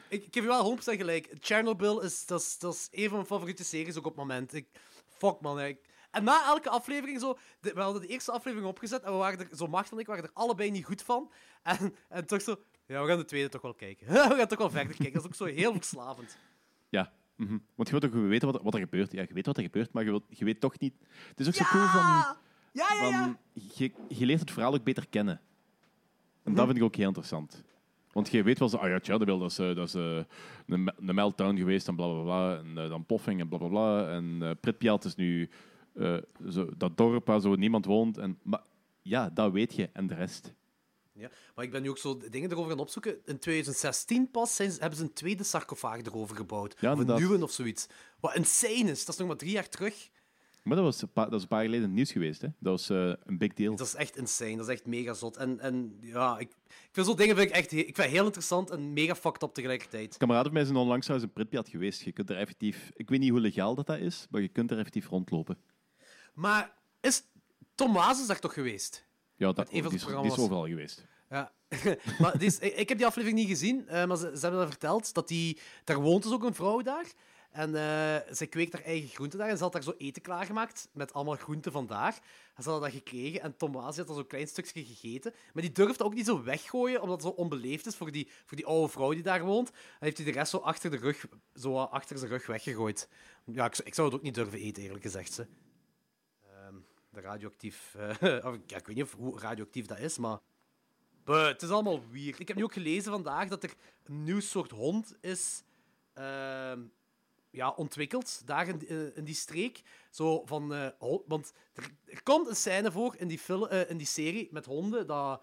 ik, 0.10 0.24
ik 0.24 0.34
heb 0.34 0.44
je 0.44 0.50
wel 0.50 0.78
100% 0.78 0.80
gelijk. 0.84 1.30
Chernobyl 1.40 2.02
is, 2.02 2.26
dat 2.26 2.42
is, 2.42 2.58
dat 2.58 2.74
is 2.74 2.88
een 2.92 3.04
van 3.08 3.14
mijn 3.14 3.26
favoriete 3.26 3.64
series 3.64 3.98
ook 3.98 4.06
op 4.06 4.12
het 4.18 4.28
moment. 4.28 4.54
Ik, 4.54 4.68
fuck 5.18 5.42
man. 5.42 5.62
Ik, 5.62 5.78
en 6.12 6.24
na 6.24 6.46
elke 6.46 6.70
aflevering 6.70 7.20
zo... 7.20 7.38
de- 7.60 7.74
we 7.74 7.82
hadden 7.82 8.02
de 8.02 8.08
eerste 8.08 8.32
aflevering 8.32 8.68
opgezet 8.70 9.04
en 9.04 9.12
we 9.12 9.18
waren 9.18 9.40
er, 9.40 9.48
zo 9.58 9.68
Macht 9.68 9.92
en 9.92 9.98
ik 9.98 10.08
waren 10.08 10.24
er 10.24 10.30
allebei 10.34 10.72
niet 10.72 10.86
goed 10.86 11.02
van. 11.02 11.32
En, 11.64 11.96
en 12.10 12.26
toch 12.26 12.42
zo... 12.42 12.56
Ja, 12.86 13.02
we 13.02 13.08
gaan 13.08 13.18
de 13.18 13.26
tweede 13.26 13.50
toch 13.50 13.62
wel 13.62 13.74
kijken. 13.74 14.08
we 14.30 14.36
gaan 14.38 14.48
toch 14.48 14.58
wel 14.58 14.70
verder 14.70 14.96
kijken. 14.96 15.14
Dat 15.14 15.22
is 15.24 15.28
ook 15.28 15.36
zo 15.36 15.46
heel 15.56 15.74
verslavend. 15.74 16.38
Ja. 16.90 17.12
mhm. 17.36 17.58
Want 17.76 17.90
je 17.90 18.00
wilt 18.00 18.06
ook 18.06 18.28
weten 18.28 18.52
wat, 18.52 18.62
wat 18.62 18.74
er 18.74 18.80
gebeurt. 18.80 19.12
Ja, 19.12 19.22
je 19.22 19.34
weet 19.34 19.46
wat 19.46 19.58
er 19.58 19.64
gebeurt, 19.64 19.94
maar 19.94 20.04
je, 20.04 20.10
wilt, 20.10 20.24
je 20.30 20.46
weet 20.46 20.60
toch 20.60 20.80
niet... 20.80 20.94
Het 21.30 21.40
is 21.40 21.48
ook 21.48 21.54
zo 21.54 21.64
cool 21.64 21.86
van... 21.86 22.02
Ja, 22.02 22.38
ja, 22.72 22.94
ja. 22.94 23.24
van 23.24 23.38
je, 23.54 23.92
je 24.08 24.26
leert 24.26 24.40
het 24.40 24.52
verhaal 24.52 24.74
ook 24.74 24.84
beter 24.84 25.08
kennen. 25.10 25.42
En 26.44 26.54
dat 26.54 26.66
vind 26.66 26.78
ik 26.78 26.84
ook 26.84 26.96
heel 26.96 27.08
interessant. 27.08 27.64
Want 28.12 28.30
je 28.30 28.44
weet 28.44 28.60
wel, 28.60 28.70
zo, 28.70 28.78
ah 28.78 28.90
ja, 28.90 29.00
Chernobyl, 29.02 29.40
dat 29.40 29.52
is, 29.52 29.60
eh, 29.60 29.76
dat 29.76 29.88
is 29.88 29.94
eh, 29.94 30.20
een, 30.68 30.92
een 31.08 31.16
meltdown 31.16 31.58
geweest 31.58 31.88
en 31.88 31.96
bla 31.96 32.08
bla 32.08 32.22
bla. 32.22 32.58
En 32.58 32.78
eh, 32.78 32.90
dan 32.90 33.06
poffing 33.06 33.40
en 33.40 33.48
bla 33.48 33.58
bla 33.58 33.68
bla. 33.68 34.10
En 34.10 34.38
eh 34.42 34.52
Pripyat 34.60 35.06
is 35.06 35.16
nu 35.16 35.50
eh, 35.94 36.18
zo, 36.50 36.70
dat 36.78 36.98
dorp 36.98 37.28
waar 37.28 37.42
zo 37.42 37.56
niemand 37.56 37.86
woont. 37.86 38.18
En, 38.18 38.38
maar 38.44 38.64
ja, 39.02 39.30
dat 39.30 39.52
weet 39.52 39.76
je. 39.76 39.90
En 39.94 40.08
de 40.08 40.14
rest. 40.14 40.54
Ja, 41.20 41.30
maar 41.56 41.66
ik 41.66 41.72
ben 41.72 41.82
nu 41.82 41.90
ook 41.90 41.98
zo 41.98 42.18
dingen 42.30 42.52
erover 42.52 42.70
gaan 42.70 42.80
opzoeken. 42.80 43.12
In 43.26 43.40
2016 43.40 44.32
pas 44.32 44.56
zijn, 44.56 44.72
hebben 44.80 44.98
ze 44.98 45.04
een 45.04 45.14
tweede 45.14 45.44
sarcofaag 45.44 46.02
erover 46.02 46.36
gebouwd. 46.36 46.76
Ja, 46.80 46.94
of 46.94 47.00
een 47.00 47.16
nieuwe 47.16 47.44
of 47.44 47.52
zoiets. 47.52 47.88
Wat 48.20 48.36
insane 48.36 48.92
is. 48.92 49.06
Dat 49.06 49.14
is 49.14 49.20
nog 49.20 49.28
maar 49.28 49.38
drie 49.38 49.52
jaar 49.52 49.70
terug. 49.70 50.10
Maar 50.64 50.76
dat 50.76 50.86
was, 50.86 51.02
een 51.02 51.12
paar, 51.12 51.26
dat 51.26 51.34
is 51.34 51.42
een 51.42 51.48
paar 51.48 51.64
jaar 51.64 51.70
geleden 51.70 51.94
nieuws 51.94 52.12
geweest. 52.12 52.42
Hè? 52.42 52.48
Dat 52.60 52.72
was 52.72 52.90
eh, 52.90 53.14
een 53.26 53.38
big 53.38 53.54
deal. 53.54 53.76
Dat 53.76 53.88
is 53.88 53.96
echt 53.96 54.18
insane. 54.18 54.56
Dat 54.56 54.68
is 54.68 54.74
echt 54.74 54.86
mega 54.86 55.14
zot. 55.14 55.38
En, 55.38 55.60
en 55.60 55.98
ja, 56.02 56.38
ik, 56.38 56.50
ik 56.68 56.90
vind 56.92 57.06
zo'n 57.06 57.16
dingen 57.16 57.36
vind 57.36 57.50
ik 57.50 57.56
echt 57.56 57.72
ik 57.72 57.96
vind 57.96 58.12
heel 58.12 58.26
interessant 58.26 58.70
en 58.70 58.94
mega 58.94 59.16
fucked 59.16 59.44
up 59.44 59.54
tegelijkertijd. 59.54 60.18
Kameraden 60.18 60.46
van 60.46 60.54
mij 60.54 60.64
zijn 60.64 60.78
onlangs 60.78 61.06
trouwens 61.06 61.32
in 61.32 61.36
Pripyat 61.36 61.70
geweest. 61.70 62.02
Je 62.02 62.12
kunt 62.12 62.30
er 62.30 62.38
effectief... 62.38 62.92
Ik 62.94 63.10
weet 63.10 63.20
niet 63.20 63.30
hoe 63.30 63.40
legaal 63.40 63.76
dat, 63.76 63.86
dat 63.86 64.00
is, 64.00 64.28
maar 64.30 64.42
je 64.42 64.48
kunt 64.48 64.72
er 64.72 64.78
effectief 64.78 65.08
rondlopen. 65.08 65.58
Maar 66.34 66.74
is 67.02 67.24
Tom 67.76 67.94
Waas 67.94 68.20
is 68.22 68.28
daar 68.28 68.40
toch 68.40 68.54
geweest? 68.54 69.08
Ja, 69.40 69.52
dat, 69.54 69.68
die, 69.70 69.84
is, 69.94 70.06
die 70.22 70.32
is 70.32 70.38
overal 70.44 70.68
geweest. 70.68 71.06
Ja. 71.30 71.52
maar 72.20 72.38
die 72.38 72.48
is- 72.48 72.60
ik, 72.60 72.90
heb 72.90 72.98
die 72.98 73.08
aflevering 73.08 73.40
niet 73.40 73.48
gezien, 73.50 73.88
eh, 73.88 74.06
maar 74.06 74.18
ze, 74.18 74.32
ze 74.34 74.40
hebben 74.42 74.60
dat 74.60 74.70
verteld. 74.70 75.14
Dat 75.14 75.28
die, 75.28 75.60
daar 75.84 76.02
woont 76.02 76.24
dus 76.24 76.32
ook 76.32 76.44
een 76.44 76.54
vrouw 76.54 76.82
daar. 76.82 77.06
En 77.52 77.76
eh 77.76 78.16
zij 78.36 78.48
kweekt 78.48 78.74
haar 78.74 78.82
eigen 78.84 79.10
groenten 79.10 79.40
daar. 79.40 79.48
En 79.50 79.58
ze 79.58 79.64
had 79.64 79.72
daar 79.72 79.84
zo 79.84 79.94
eten 79.98 80.22
klaargemaakt 80.22 80.90
met 80.94 81.14
allemaal 81.14 81.36
groenten 81.36 81.72
van 81.72 81.88
daar. 81.88 82.20
En 82.56 82.64
ze 82.64 82.70
hadden 82.70 82.90
dat 82.92 82.98
gekregen. 83.00 83.42
En 83.42 83.56
Tom 83.58 83.72
Waas 83.72 83.98
had 83.98 84.10
al 84.10 84.16
zo'n 84.16 84.28
klein 84.28 84.48
stukje 84.48 84.86
gegeten. 84.86 85.34
Maar 85.54 85.64
die 85.64 85.72
durft 85.72 85.98
dat 85.98 86.08
ook 86.08 86.14
niet 86.14 86.26
zo 86.26 86.44
weggooien, 86.44 87.02
omdat 87.02 87.24
het 87.24 87.34
zo 87.36 87.42
onbeleefd 87.42 87.86
is 87.86 87.96
voor 87.96 88.12
die, 88.12 88.30
voor 88.46 88.58
die 88.58 88.66
oude 88.66 88.88
vrouw 88.92 89.14
die 89.14 89.24
daar 89.24 89.44
woont. 89.44 89.70
En 89.70 89.76
heeft 90.00 90.18
hij 90.18 90.26
de 90.26 90.32
rest 90.32 90.50
zo 90.52 90.58
achter, 90.58 90.92
de 90.92 90.98
rug, 90.98 91.26
zo 91.56 91.78
achter 91.78 92.18
zijn 92.18 92.32
rug 92.32 92.46
weggegooid. 92.46 93.10
Ja, 93.46 93.66
ik, 93.66 93.76
zou- 93.76 93.88
ik 93.88 93.94
zou 93.94 94.08
het 94.08 94.18
ook 94.18 94.24
niet 94.24 94.36
durven 94.36 94.60
eten, 94.60 94.84
eerlijk 94.84 95.04
gezegd. 95.04 95.34
Ze. 95.34 95.48
Radioactief... 97.12 97.96
eh, 97.96 98.54
ik 98.68 98.88
weet 98.88 98.96
niet 98.96 99.12
hoe 99.12 99.40
radioactief 99.40 99.86
dat 99.86 100.00
is, 100.00 100.18
maar... 100.18 100.40
Buh, 101.24 101.48
het 101.48 101.62
is 101.62 101.70
allemaal 101.70 102.10
weird. 102.12 102.40
Ik 102.40 102.48
heb 102.48 102.58
nu 102.58 102.64
ook 102.64 102.74
gelezen 102.74 103.12
vandaag 103.12 103.48
dat 103.48 103.64
er 103.64 103.74
een 104.04 104.24
nieuw 104.24 104.40
soort 104.40 104.72
hond 104.72 105.18
is 105.22 105.64
ehm, 106.14 106.82
ja, 107.52 107.70
ontwikkeld, 107.70 108.42
daar 108.46 108.68
in, 108.68 108.88
eh, 108.88 109.18
in 109.18 109.24
die 109.24 109.36
streek. 109.36 109.82
Zo 110.10 110.46
van, 110.46 110.74
eh, 110.74 110.88
want 111.28 111.54
er, 111.74 112.24
komt 112.24 112.48
een 112.48 112.56
scène 112.56 112.92
voor 112.92 113.16
in 113.18 113.28
die, 113.28 113.42
eh, 113.70 113.90
in 113.90 113.98
die 113.98 114.08
serie 114.08 114.48
met 114.52 114.66
honden 114.66 115.08
dat 115.08 115.42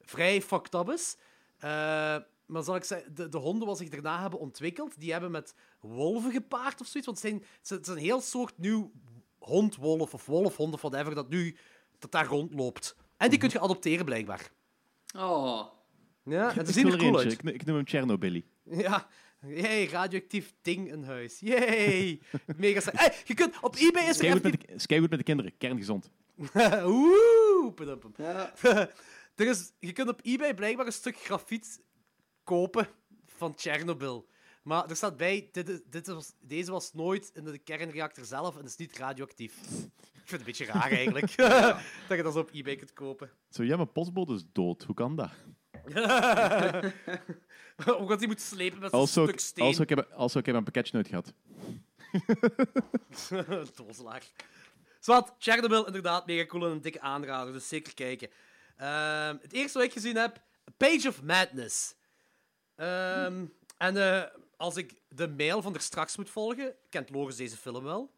vrij 0.00 0.42
fucked 0.42 0.74
up 0.74 0.90
is. 0.90 1.16
Eh, 1.58 2.16
maar 2.46 2.62
zal 2.62 2.76
ik 2.76 2.84
zeggen, 2.84 3.14
de, 3.14 3.28
de 3.28 3.38
honden 3.38 3.68
wat 3.68 3.78
zich 3.78 3.88
daarna 3.88 4.20
hebben 4.20 4.38
ontwikkeld, 4.38 5.00
die 5.00 5.12
hebben 5.12 5.30
met 5.30 5.54
wolven 5.80 6.32
gepaard 6.32 6.80
of 6.80 6.86
zoiets. 6.86 7.06
Want 7.06 7.18
zijn, 7.18 7.44
het 7.62 7.86
is 7.86 7.94
een 7.94 8.00
heel 8.00 8.20
soort 8.20 8.58
nieuw 8.58 8.92
hond-wolf 9.46 10.14
of 10.14 10.26
wolf-hond 10.26 10.74
of 10.74 10.80
whatever 10.80 11.14
dat 11.14 11.28
nu 11.28 11.56
dat 11.98 12.12
daar 12.12 12.26
rondloopt. 12.26 12.96
En 13.16 13.30
die 13.30 13.38
kun 13.38 13.50
je 13.52 13.60
adopteren, 13.60 14.04
blijkbaar. 14.04 14.50
Oh. 15.16 15.66
Ja, 16.22 16.56
er 16.56 16.64
wil 16.64 16.92
er 16.92 16.98
cool 16.98 17.18
uit. 17.18 17.32
Ik, 17.32 17.42
ik 17.42 17.64
noem 17.64 17.76
hem 17.76 17.86
Chernobyl. 17.86 18.40
Ja, 18.62 19.08
yay, 19.40 19.86
radioactief 19.86 20.54
ding 20.62 20.92
in 20.92 21.02
huis. 21.02 21.40
Yay, 21.40 22.20
mega. 22.56 22.90
Hey, 22.92 23.14
je 23.24 23.34
kunt 23.34 23.54
op 23.60 23.76
eBay 23.76 24.02
is 24.02 24.08
er 24.08 24.14
Skywood 24.14 24.44
even... 24.44 24.50
met, 24.50 24.68
de, 24.68 24.78
Skywood 24.78 25.10
met 25.10 25.18
de 25.18 25.24
kinderen. 25.24 25.56
Kerngezond. 25.58 26.10
Oeh. 26.84 27.72
Ja. 28.16 28.52
er 29.36 29.46
is, 29.46 29.72
je 29.78 29.92
kunt 29.92 30.08
op 30.08 30.20
eBay 30.22 30.54
blijkbaar 30.54 30.86
een 30.86 30.92
stuk 30.92 31.16
grafiet 31.16 31.80
kopen 32.44 32.88
van 33.26 33.52
Chernobyl. 33.56 34.26
Maar 34.66 34.90
er 34.90 34.96
staat 34.96 35.16
bij, 35.16 35.48
dit, 35.52 35.82
dit 35.92 36.06
was, 36.06 36.32
deze 36.40 36.70
was 36.70 36.92
nooit 36.92 37.30
in 37.34 37.44
de 37.44 37.58
kernreactor 37.58 38.24
zelf 38.24 38.58
en 38.58 38.64
is 38.64 38.76
niet 38.76 38.98
radioactief. 38.98 39.56
Ik 39.56 39.62
vind 40.24 40.30
het 40.30 40.40
een 40.40 40.44
beetje 40.44 40.64
raar 40.64 40.90
eigenlijk, 40.90 41.36
dat 42.08 42.16
je 42.16 42.22
dat 42.22 42.32
zo 42.32 42.38
op 42.38 42.50
eBay 42.52 42.76
kunt 42.76 42.92
kopen. 42.92 43.30
Zo, 43.50 43.62
ja, 43.62 43.76
mijn 43.76 43.92
postbode 43.92 44.34
is 44.34 44.44
dood. 44.52 44.82
Hoe 44.82 44.94
kan 44.94 45.16
dat? 45.16 45.30
Omdat 47.98 48.18
hij 48.18 48.26
moet 48.26 48.40
slepen 48.40 48.78
met 48.78 48.90
zo'n 48.90 49.00
Also, 49.00 49.26
stuk 49.26 49.40
steen. 49.40 49.64
also, 49.64 49.82
ik 49.82 49.88
heb, 49.88 50.12
also, 50.12 50.38
ik 50.38 50.46
heb 50.46 50.54
een 50.54 50.64
pakketje 50.64 50.96
uit 50.96 51.08
gehad. 51.08 51.32
Dozelaar. 53.76 54.26
Zwat, 55.00 55.34
Chernobyl, 55.38 55.86
inderdaad, 55.86 56.26
mega 56.26 56.46
cool 56.46 56.64
en 56.64 56.70
een 56.70 56.80
dikke 56.80 57.00
aanrader, 57.00 57.52
dus 57.52 57.68
zeker 57.68 57.94
kijken. 57.94 58.28
Ehm, 58.76 59.36
het 59.42 59.52
eerste 59.52 59.78
wat 59.78 59.86
ik 59.86 59.92
gezien 59.92 60.16
heb, 60.16 60.42
Page 60.76 61.08
of 61.08 61.22
Madness. 61.22 61.94
Ehm, 62.76 63.44
en 63.76 63.96
eh, 63.96 64.22
als 64.56 64.76
ik 64.76 64.94
de 65.08 65.28
mail 65.28 65.62
van 65.62 65.74
er 65.74 65.80
straks 65.80 66.16
moet 66.16 66.30
volgen, 66.30 66.74
kent 66.88 67.10
Loris 67.10 67.36
deze 67.36 67.56
film 67.56 67.84
wel. 67.84 68.10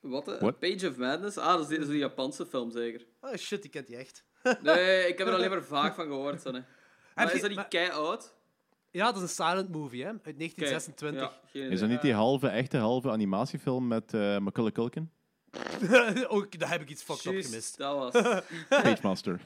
Wat? 0.00 0.26
hè? 0.26 0.52
Page 0.52 0.88
of 0.88 0.96
Madness? 0.96 1.36
Ah, 1.36 1.52
dat 1.56 1.70
is 1.70 1.78
die, 1.78 1.86
die 1.88 1.98
Japanse 1.98 2.46
film, 2.46 2.70
zeker. 2.70 3.06
Oh 3.20 3.34
shit, 3.34 3.62
die 3.62 3.70
kent 3.70 3.88
hij 3.88 3.96
echt. 3.98 4.24
Nee, 4.62 5.06
ik 5.08 5.18
heb 5.18 5.26
er 5.26 5.34
alleen 5.34 5.50
maar 5.50 5.62
vaag 5.64 5.94
van 5.94 6.06
gehoord. 6.06 6.42
Zo, 6.42 6.50
nee. 6.50 6.62
Maar 7.14 7.26
je- 7.28 7.32
is 7.34 7.40
dat 7.40 7.48
niet 7.48 7.58
maar- 7.58 7.68
kei 7.68 7.90
oud? 7.90 8.34
Ja, 8.90 9.04
dat 9.04 9.16
is 9.16 9.22
een 9.22 9.28
silent 9.28 9.68
movie, 9.72 10.02
hè, 10.02 10.08
uit 10.08 10.38
1926. 10.38 11.40
Is 11.52 11.80
dat 11.80 11.88
niet 11.88 12.02
die 12.02 12.12
halve, 12.14 12.48
echte 12.48 12.76
halve 12.76 13.10
animatiefilm 13.10 13.86
met 13.88 14.14
eh 14.14 14.38
Macaulay 14.38 14.72
Culkin? 14.72 15.10
Ook, 16.28 16.58
daar 16.58 16.70
heb 16.70 16.80
ik 16.80 16.88
iets 16.90 17.02
fucked 17.02 17.24
up 17.26 17.32
Juist, 17.32 17.48
gemist. 17.48 17.76
dat 17.78 18.12
was. 18.12 18.12
Page 18.82 18.98
Master. 19.02 19.40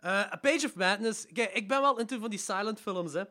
Eh, 0.00 0.10
A 0.32 0.36
Page 0.40 0.66
of 0.66 0.74
Madness. 0.74 1.26
Kijk, 1.32 1.52
ik 1.52 1.68
ben 1.68 1.80
wel 1.80 1.98
into 1.98 2.18
van 2.18 2.30
die 2.30 2.38
silent 2.38 2.80
films, 2.80 3.12
hè. 3.12 3.22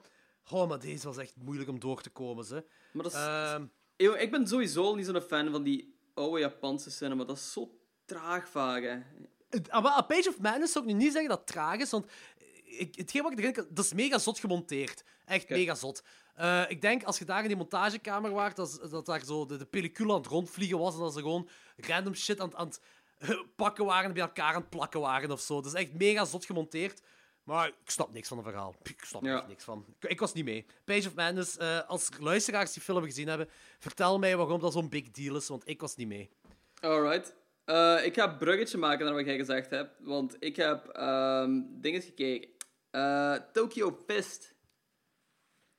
Oh, 0.52 0.68
maar 0.70 0.80
deze 0.80 1.08
was 1.08 1.18
echt 1.18 1.34
moeilijk 1.36 1.70
om 1.70 1.80
door 1.80 2.02
te 2.02 2.10
komen, 2.10 2.46
hè. 2.48 2.60
Maar 2.94 3.04
dat 3.04 3.14
is... 3.14 3.18
Ehm, 3.20 3.66
Eeuw, 3.98 4.14
ik 4.14 4.32
ben 4.32 4.48
sowieso 4.48 4.84
al 4.84 4.96
niet 4.96 5.06
zo'n 5.06 5.22
fan 5.22 5.52
van 5.52 5.64
die 5.64 6.00
oude 6.14 6.40
Japanse 6.40 6.92
cinema. 6.92 7.24
Dat 7.24 7.38
is 7.38 7.52
zo 7.52 7.80
traag 8.06 8.54
hè. 8.54 8.98
Het- 9.50 9.70
ah, 9.70 9.84
maar 9.84 9.92
A 9.92 10.02
Page 10.02 10.30
of 10.30 10.40
Madness 10.40 10.72
zou 10.74 10.86
ik 10.86 10.92
nu 10.92 10.98
niet 10.98 11.12
zeggen 11.12 11.30
dat 11.30 11.38
het 11.40 11.48
traag 11.48 11.80
is, 11.80 11.90
want 11.90 12.06
ik, 12.64 12.96
hetgeen 12.96 13.24
wat 13.24 13.40
ik 13.40 13.54
kan- 13.54 13.68
dat 13.70 13.86
is 13.86 13.94
mega 13.94 14.18
zot 14.18 14.40
gemonteerd. 14.40 15.04
Echt 15.26 15.50
mega 15.50 15.76
zot. 15.76 16.04
Eh, 16.36 16.64
ik 16.68 16.82
denk, 16.82 17.04
als 17.04 17.18
je 17.20 17.26
daar 17.26 17.42
in 17.42 17.48
die 17.48 17.58
montagekamer 17.58 18.32
waart, 18.32 18.56
dat, 18.56 18.88
dat 18.90 19.06
daar 19.06 19.26
zo 19.26 19.46
de, 19.46 19.58
de 19.58 19.66
pellicule 19.66 20.12
aan 20.12 20.18
het 20.18 20.28
rondvliegen 20.28 20.78
was 20.78 20.94
en 20.94 21.00
dat 21.00 21.14
ze 21.14 21.20
gewoon 21.20 21.50
random 21.78 22.14
shit 22.16 22.40
aan, 22.40 22.48
het- 22.48 22.58
aan 22.58 22.68
het 22.68 22.82
pakken 23.56 23.86
waren 23.86 24.06
en 24.06 24.14
bij 24.14 24.22
elkaar 24.22 24.54
aan 24.54 24.62
het 24.62 24.70
plakken 24.70 25.00
waren 25.00 25.32
of 25.32 25.42
zo. 25.42 25.56
Dat 25.62 25.74
is 25.74 25.80
echt 25.82 25.94
mega 25.94 26.26
zot 26.26 26.46
gemonteerd. 26.46 27.02
Maar 27.48 27.68
ik 27.68 27.90
snap 27.90 28.14
niks 28.14 28.28
van 28.28 28.38
het 28.38 28.46
verhaal. 28.48 28.76
Ik 28.84 29.04
snap 29.06 29.24
er 29.24 29.30
Ja. 29.30 29.38
echt 29.38 29.48
niks 29.48 29.64
van. 29.64 29.86
Ik, 30.00 30.10
ik 30.10 30.20
was 30.20 30.34
niet 30.34 30.44
mee. 30.46 30.66
Page 30.86 31.08
of 31.08 31.16
Madness, 31.16 31.58
eh, 31.58 31.88
als 31.88 32.10
luisteraars 32.20 32.74
die 32.74 32.82
film 32.82 33.04
gezien 33.04 33.28
hebben, 33.28 33.50
vertel 33.80 34.20
mij 34.20 34.38
waarom 34.38 34.60
dat 34.60 34.74
zo'n 34.74 34.90
big 34.90 35.12
deal 35.12 35.36
is, 35.36 35.48
want 35.48 35.68
ik 35.68 35.82
was 35.82 35.96
niet 35.96 36.08
mee. 36.08 36.30
Alright. 36.80 37.36
Eh, 37.66 38.06
ik 38.06 38.14
ga 38.14 38.32
een 38.32 38.38
bruggetje 38.38 38.78
maken 38.78 39.06
naar 39.06 39.14
wat 39.14 39.26
jij 39.26 39.38
gezegd 39.38 39.70
hebt. 39.70 39.92
Want 40.00 40.36
ik 40.40 40.56
heb 40.56 40.88
ehm 40.88 41.62
dingen 41.68 42.02
gekeken. 42.02 42.50
Eh, 42.92 43.34
Tokyo 43.54 43.98
Fist. 44.06 44.56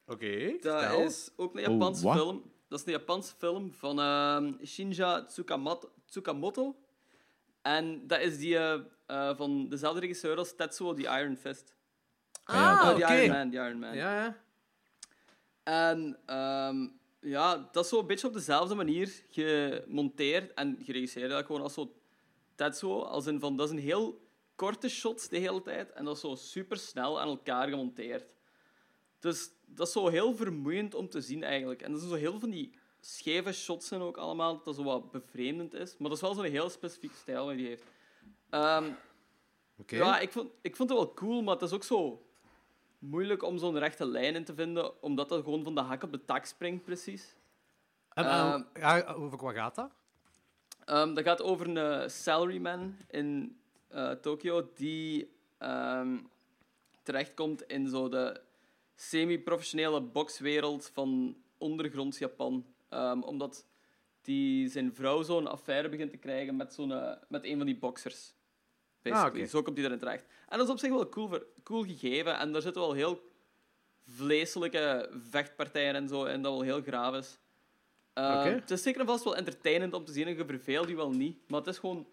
Oké, 0.07 0.57
Dat 0.61 0.93
is 0.99 1.31
ook 1.37 1.55
een 1.57 1.61
Japanse 1.73 2.05
wat? 2.05 2.17
film. 2.17 2.53
Dat 2.69 2.79
is 2.81 2.87
een 2.87 2.93
Japanse 2.93 3.35
film 3.39 3.73
van 3.75 3.99
ehm, 4.01 4.65
Shinja 4.67 5.25
Tsukamoto, 5.25 5.93
Tsukamoto. 6.07 6.77
En 7.63 8.07
dat 8.07 8.21
is 8.21 8.39
die 8.39 8.59
eh, 9.09 9.37
van 9.37 9.69
dezelfde 9.69 10.01
regisseur 10.01 10.37
als 10.37 10.55
Tetsuo, 10.57 10.95
die 10.95 11.07
Iron 11.07 11.37
Fist. 11.37 11.75
Ah, 12.45 12.81
Oh, 12.83 12.89
oké. 12.91 13.07
die 13.07 13.17
Iron 13.17 13.29
Man, 13.37 13.49
die 13.51 13.59
Iron 13.61 13.79
Man. 13.79 13.95
Ja, 13.95 14.15
ja. 14.25 14.37
En 15.63 16.19
ehm, 16.27 16.89
ja, 17.21 17.69
dat 17.73 17.85
is 17.85 17.91
zo 17.91 17.99
een 17.99 18.07
beetje 18.07 18.27
op 18.27 18.33
dezelfde 18.33 18.75
manier 18.75 19.25
gemonteerd 19.31 20.55
en 20.55 20.79
geregisseerd. 20.83 21.31
Dat 21.31 21.47
gewoon 21.47 21.63
als 21.63 21.75
zo 21.75 21.95
Tetsuo, 22.55 23.03
als 23.03 23.27
in 23.27 23.41
van, 23.41 23.57
dat 23.57 23.67
is 23.67 23.73
een 23.73 23.83
heel 23.83 24.27
korte 24.55 24.89
shot 24.89 25.31
de 25.31 25.39
hele 25.39 25.63
tijd 25.63 25.93
en 25.93 26.05
dat 26.05 26.15
is 26.15 26.21
zo 26.21 26.35
super 26.35 26.77
snel 26.77 27.21
aan 27.21 27.29
elkaar 27.29 27.69
gemonteerd. 27.69 28.35
Dus 29.19 29.51
dat 29.67 29.87
is 29.87 29.93
zo 29.93 30.09
heel 30.09 30.35
vermoeiend 30.35 30.95
om 30.95 31.09
te 31.09 31.21
zien 31.21 31.43
eigenlijk. 31.43 31.83
En 31.83 31.91
dat 31.91 32.01
zijn 32.01 32.13
zo 32.13 32.19
heel 32.19 32.41
van 32.41 32.51
die 32.51 32.75
scheve 33.01 33.53
shots 33.53 33.91
en 33.91 34.01
ook 34.01 34.17
allemaal, 34.17 34.63
dat 34.63 34.75
zo 34.75 34.83
wat 34.83 35.11
bevreemdend 35.11 35.75
is. 35.75 35.97
Maar 35.99 36.09
dat 36.09 36.17
is 36.17 36.23
wel 36.23 36.35
zo'n 36.35 36.45
heel 36.45 36.71
specifieke 36.71 37.17
stijl 37.17 37.47
die 37.47 37.57
hij 37.57 37.67
heeft. 37.67 37.85
Ehm, 38.51 38.91
ja, 39.87 40.19
ik 40.19 40.33
vond, 40.33 40.51
ik 40.61 40.77
vond 40.77 40.89
het 40.89 40.99
wel 40.99 41.15
cool, 41.15 41.43
maar 41.43 41.55
het 41.55 41.63
is 41.63 41.73
ook 41.73 41.85
zo 41.85 42.27
moeilijk 42.99 43.43
om 43.43 43.59
zo'n 43.59 43.79
rechte 43.79 44.07
lijn 44.07 44.35
in 44.35 44.45
te 44.45 44.55
vinden, 44.55 45.03
omdat 45.03 45.29
dat 45.29 45.43
gewoon 45.45 45.65
van 45.65 45.75
de 45.75 45.81
hak 45.81 46.03
op 46.03 46.13
de 46.13 46.25
tak 46.25 46.45
springt, 46.45 46.85
precies. 46.85 47.37
En, 48.09 48.25
ja, 48.75 49.03
over 49.03 49.39
wat 49.39 49.55
gaat 49.55 49.75
dat? 49.75 49.91
Ehm, 50.85 51.15
dat 51.15 51.25
gaat 51.25 51.43
over 51.43 51.77
een 51.77 52.11
salaryman 52.11 52.97
in 53.11 53.59
eh, 53.89 54.11
Tokio 54.11 54.71
die 54.75 55.31
terechtkomt 57.03 57.63
in 57.63 57.89
zo 57.89 58.09
de 58.09 58.41
semi-professionele 58.95 60.01
bokswereld 60.01 60.91
van 60.95 61.37
ondergronds 61.59 62.19
Japan. 62.19 62.67
Omdat 63.21 63.67
die 64.29 64.69
zijn 64.69 64.95
vrouw 64.95 65.23
zo'n 65.23 65.47
affaire 65.47 65.89
begint 65.89 66.11
te 66.11 66.17
krijgen 66.17 66.57
met, 66.57 66.75
zo'n, 66.75 66.93
eh, 66.93 67.17
met 67.29 67.45
een 67.45 67.57
van 67.57 67.67
die 67.67 67.79
boxers. 67.79 68.35
Basically. 69.03 69.31
Ah, 69.31 69.41
oké. 69.43 69.47
Zo 69.51 69.63
komt 69.63 69.77
hij 69.77 69.87
erin 69.87 69.99
terecht. 69.99 70.27
En 70.49 70.59
dat 70.59 70.67
is 70.67 70.73
op 70.73 70.79
zich 70.79 70.91
wel 70.91 71.09
cool, 71.09 71.39
cool 71.63 71.83
gegeven. 71.83 72.39
En 72.39 72.53
daar 72.53 72.63
zitten 72.63 72.83
wel 72.83 72.93
heel 72.93 73.21
vleeselijke 74.07 75.11
vechtpartijen 75.31 75.95
en 75.95 76.09
zo 76.09 76.25
in, 76.25 76.43
dat 76.43 76.53
wel 76.53 76.63
heel 76.63 76.83
graaf 76.83 77.15
is. 77.15 77.39
Uh, 78.15 78.25
Oké. 78.25 78.49
Het 78.49 78.71
is 78.71 78.83
zeker 78.83 79.01
en 79.01 79.07
vast 79.07 79.25
wel 79.25 79.37
entertainend 79.37 79.95
om 79.95 80.05
te 80.05 80.13
zien 80.13 80.27
en 80.27 80.37
je 80.37 80.45
verveelt 80.47 80.89
je 80.89 80.97
wel 80.97 81.11
niet. 81.11 81.39
Maar 81.49 81.59
het 81.59 81.69
is 81.69 81.79
gewoon... 81.79 82.07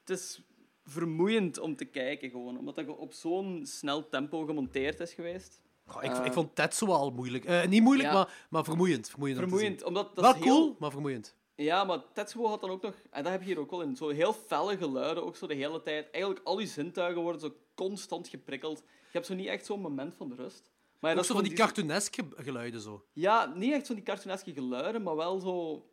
Het 0.00 0.10
is 0.18 0.40
vermoeiend 0.84 1.58
om 1.58 1.76
te 1.76 1.84
kijken, 1.84 2.30
gewoon. 2.30 2.58
Omdat 2.58 2.74
dat 2.74 2.86
op 2.96 3.12
zo'n 3.12 3.60
snel 3.66 4.08
tempo 4.08 4.44
gemonteerd 4.44 5.00
is 5.00 5.12
geweest. 5.12 5.60
Goh, 5.86 6.02
ik, 6.04 6.10
Eh. 6.10 6.24
ik 6.24 6.32
vond 6.32 6.54
Tetsuo 6.54 6.92
al 6.92 7.10
moeilijk. 7.10 7.44
Eh, 7.44 7.66
niet 7.66 7.82
moeilijk, 7.82 8.08
Ja. 8.08 8.14
maar, 8.14 8.46
maar 8.50 8.64
vermoeiend. 8.64 9.08
Vermoeiend. 9.10 9.38
Vermoeiend, 9.40 9.82
omdat 9.82 10.14
dat 10.16 10.24
Wel 10.24 10.34
heel... 10.34 10.42
cool, 10.44 10.76
maar 10.78 10.90
vermoeiend. 10.90 11.34
Ja, 11.64 11.84
maar 11.84 12.02
Tetsuo 12.12 12.46
had 12.46 12.60
dan 12.60 12.70
ook 12.70 12.82
nog... 12.82 12.94
En 13.10 13.22
dat 13.22 13.32
heb 13.32 13.40
je 13.40 13.46
hier 13.46 13.58
ook 13.58 13.70
wel 13.70 13.82
in. 13.82 13.96
Zo 13.96 14.08
heel 14.08 14.32
felle 14.32 14.76
geluiden, 14.76 15.24
ook 15.24 15.36
zo 15.36 15.46
de 15.46 15.54
hele 15.54 15.82
tijd. 15.82 16.10
Eigenlijk 16.10 16.44
al 16.44 16.58
je 16.58 16.66
zintuigen 16.66 17.22
worden 17.22 17.40
zo 17.40 17.54
constant 17.74 18.28
geprikkeld. 18.28 18.78
Je 18.78 18.84
hebt 19.12 19.26
zo 19.26 19.34
niet 19.34 19.46
echt 19.46 19.66
zo'n 19.66 19.80
moment 19.80 20.14
van 20.14 20.34
rust. 20.34 20.70
Maar 20.98 21.10
ja, 21.10 21.16
Ook 21.16 21.16
dat 21.16 21.26
zo 21.26 21.34
van 21.34 21.42
die 21.42 21.52
gewoon 21.56 21.66
cartooneske 21.66 22.24
geluiden 22.36 22.80
zo. 22.80 23.04
Ja, 23.12 23.52
niet 23.54 23.72
echt 23.72 23.86
van 23.86 23.94
die 23.94 24.04
cartooneske 24.04 24.52
geluiden, 24.52 25.02
maar 25.02 25.16
wel 25.16 25.40
zo... 25.40 25.86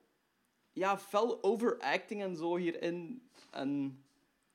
Ja, 0.72 0.98
fel 0.98 1.44
overacting 1.44 2.22
en 2.22 2.36
zo 2.36 2.56
hierin. 2.56 3.30
En 3.52 4.04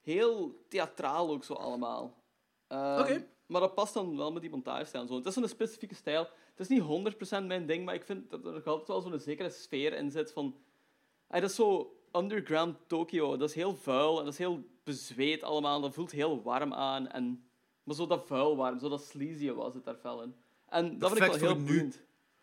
heel 0.01 0.65
theatraal 0.69 1.31
ook 1.31 1.45
zo 1.45 1.53
allemaal. 1.53 2.23
Ehm, 2.67 3.01
Oké. 3.01 3.27
Maar 3.47 3.61
dat 3.61 3.75
past 3.75 3.95
dan 3.95 4.17
wel 4.17 4.33
met 4.33 4.43
die 4.43 4.51
montagestijl 4.51 5.03
en 5.03 5.09
zo. 5.09 5.15
Het 5.17 5.27
is 5.27 5.37
een 5.37 5.49
specifieke 5.49 5.95
stijl. 5.95 6.29
Het 6.51 6.61
is 6.61 6.69
niet 6.69 6.83
100% 7.43 7.47
mijn 7.47 7.67
ding, 7.67 7.85
maar 7.85 7.95
ik 7.95 8.05
vind 8.05 8.31
dat 8.31 8.45
er 8.45 8.53
nog 8.53 8.67
altijd 8.67 8.89
wel 8.89 9.01
zo'n 9.01 9.21
zekere 9.21 9.51
sfeer 9.51 9.93
in 9.93 10.11
zit 10.11 10.33
van... 10.33 10.57
Ah, 11.31 11.41
dat 11.41 11.51
is 11.51 11.57
zo 11.57 11.97
underground 12.13 12.77
Tokyo. 12.87 13.37
Dat 13.37 13.49
is 13.49 13.55
heel 13.55 13.77
vuil 13.77 14.19
en 14.19 14.25
dat 14.25 14.33
is 14.33 14.39
heel 14.39 14.65
bezweet 14.85 15.43
allemaal. 15.43 15.81
Dat 15.81 15.95
voelt 15.95 16.11
heel 16.11 16.43
warm 16.43 16.75
aan. 16.75 17.09
En... 17.09 17.45
Maar 17.83 17.95
zo 17.95 18.07
dat 18.07 18.27
vuil 18.27 18.57
warm, 18.57 18.79
zo 18.79 18.89
dat 18.89 19.05
sleazy 19.05 19.51
was 19.51 19.75
het 19.75 19.85
daar 19.85 19.97
fel 19.97 20.23
in. 20.23 20.35
En 20.69 20.99
dat 20.99 21.13
vind 21.13 21.25
ik 21.35 21.41
wel 21.41 21.55
heel 21.55 21.65
boeiend. 21.65 22.01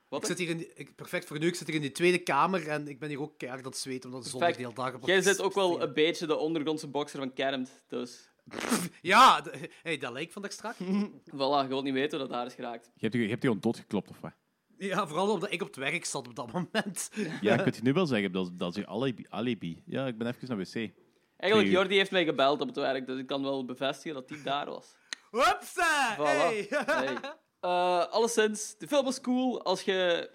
Wat 0.09 0.21
Ik 0.21 0.27
zit 0.27 0.37
hier 0.37 0.49
in 0.49 0.57
die- 0.57 0.71
ik, 0.75 0.95
perfect 0.95 1.25
voor 1.25 1.39
nu. 1.39 1.47
Ik 1.47 1.55
zit 1.55 1.67
hier 1.67 1.75
in 1.75 1.81
die 1.81 1.91
tweede 1.91 2.17
kamer 2.17 2.67
en 2.67 2.87
ik 2.87 2.99
ben 2.99 3.09
hier 3.09 3.21
ook 3.21 3.37
keihard 3.37 3.65
aan 3.65 3.71
het 3.71 3.79
zweten 3.79 4.09
omdat 4.09 4.23
de 4.23 4.29
zon 4.29 4.39
de 4.39 4.45
hele 4.45 4.73
dag 4.73 4.93
op 4.93 5.07
Jij 5.07 5.21
zit 5.21 5.41
ook 5.41 5.53
wel 5.53 5.81
een 5.81 5.93
beetje 5.93 6.27
de 6.27 6.35
ondergrondse 6.35 6.87
bokser 6.87 7.19
van 7.19 7.33
Kermt, 7.33 7.83
dus... 7.87 8.29
Ja, 9.01 9.43
hey, 9.83 9.97
dat 9.97 10.11
lijkt 10.11 10.33
van 10.33 10.41
daar 10.41 10.51
straks. 10.51 10.77
Voilà, 11.35 11.61
je 11.61 11.67
wilt 11.67 11.83
niet 11.83 11.93
weten 11.93 12.19
hoe 12.19 12.27
dat 12.27 12.37
daar 12.37 12.45
is 12.45 12.53
geraakt. 12.53 12.85
Je 12.85 12.91
hebt, 12.99 13.13
je 13.13 13.19
hebt 13.19 13.41
die 13.41 13.49
gewoon 13.49 13.59
doodgeklopt, 13.59 14.09
of 14.09 14.19
wat? 14.19 14.31
Ja, 14.77 15.07
vooral 15.07 15.31
omdat 15.31 15.51
ik 15.51 15.61
op 15.61 15.67
het 15.67 15.75
werk 15.75 16.05
zat 16.05 16.27
op 16.27 16.35
dat 16.35 16.51
moment. 16.51 17.09
Ja, 17.41 17.53
ik 17.53 17.63
kan 17.63 17.73
je 17.75 17.81
nu 17.81 17.93
wel 17.93 18.05
zeggen, 18.05 18.31
dat, 18.31 18.45
is- 18.45 18.51
dat 18.53 18.69
is 18.69 18.75
je 18.75 18.87
alibi, 18.87 19.25
alibi. 19.29 19.83
Ja, 19.85 20.07
ik 20.07 20.17
ben 20.17 20.27
even 20.27 20.47
naar 20.47 20.57
wc. 20.57 20.91
Eigenlijk. 21.37 21.71
Jordi 21.71 21.95
heeft 21.95 22.11
mij 22.11 22.25
gebeld 22.25 22.61
op 22.61 22.67
het 22.67 22.75
werk, 22.75 23.05
dus 23.07 23.19
ik 23.19 23.27
kan 23.27 23.43
wel 23.43 23.65
bevestigen 23.65 24.13
dat 24.13 24.29
hij 24.29 24.39
daar 24.43 24.65
was. 24.65 24.95
Hupsa! 25.31 26.15
Voilà. 26.15 26.17
Hey. 26.19 26.67
Hey. 26.69 27.17
Eh, 27.59 28.05
alleszins, 28.07 28.75
de 28.77 28.87
film 28.87 29.03
was 29.05 29.21
cool 29.21 29.63
als 29.63 29.81
je 29.81 30.29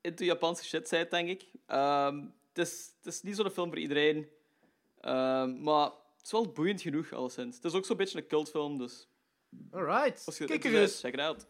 into 0.00 0.24
Japanse 0.24 0.64
shit 0.64 0.88
bent, 0.90 1.10
denk 1.10 1.28
ik. 1.28 1.44
Ehm, 1.66 2.16
het, 2.52 2.58
is, 2.68 2.92
het 3.02 3.12
is 3.14 3.22
niet 3.22 3.36
zo'n 3.36 3.50
film 3.50 3.68
voor 3.68 3.78
iedereen. 3.78 4.28
Ehm, 5.00 5.62
maar 5.62 5.84
het 6.16 6.24
is 6.24 6.30
wel 6.32 6.52
boeiend 6.52 6.80
genoeg, 6.80 7.12
alleszins. 7.12 7.56
Het 7.56 7.64
is 7.64 7.72
ook 7.74 7.84
zo'n 7.84 7.96
beetje 7.96 8.18
een 8.18 8.26
cultfilm, 8.26 8.78
dus 8.78 9.08
Alright. 9.70 10.22
als 10.26 10.38
je 10.38 10.44
Kijk 10.44 10.62
het 10.62 10.72
er 10.72 10.80
is, 10.82 10.90
eens. 10.92 11.00
check 11.00 11.12
it 11.14 11.20
out. 11.20 11.46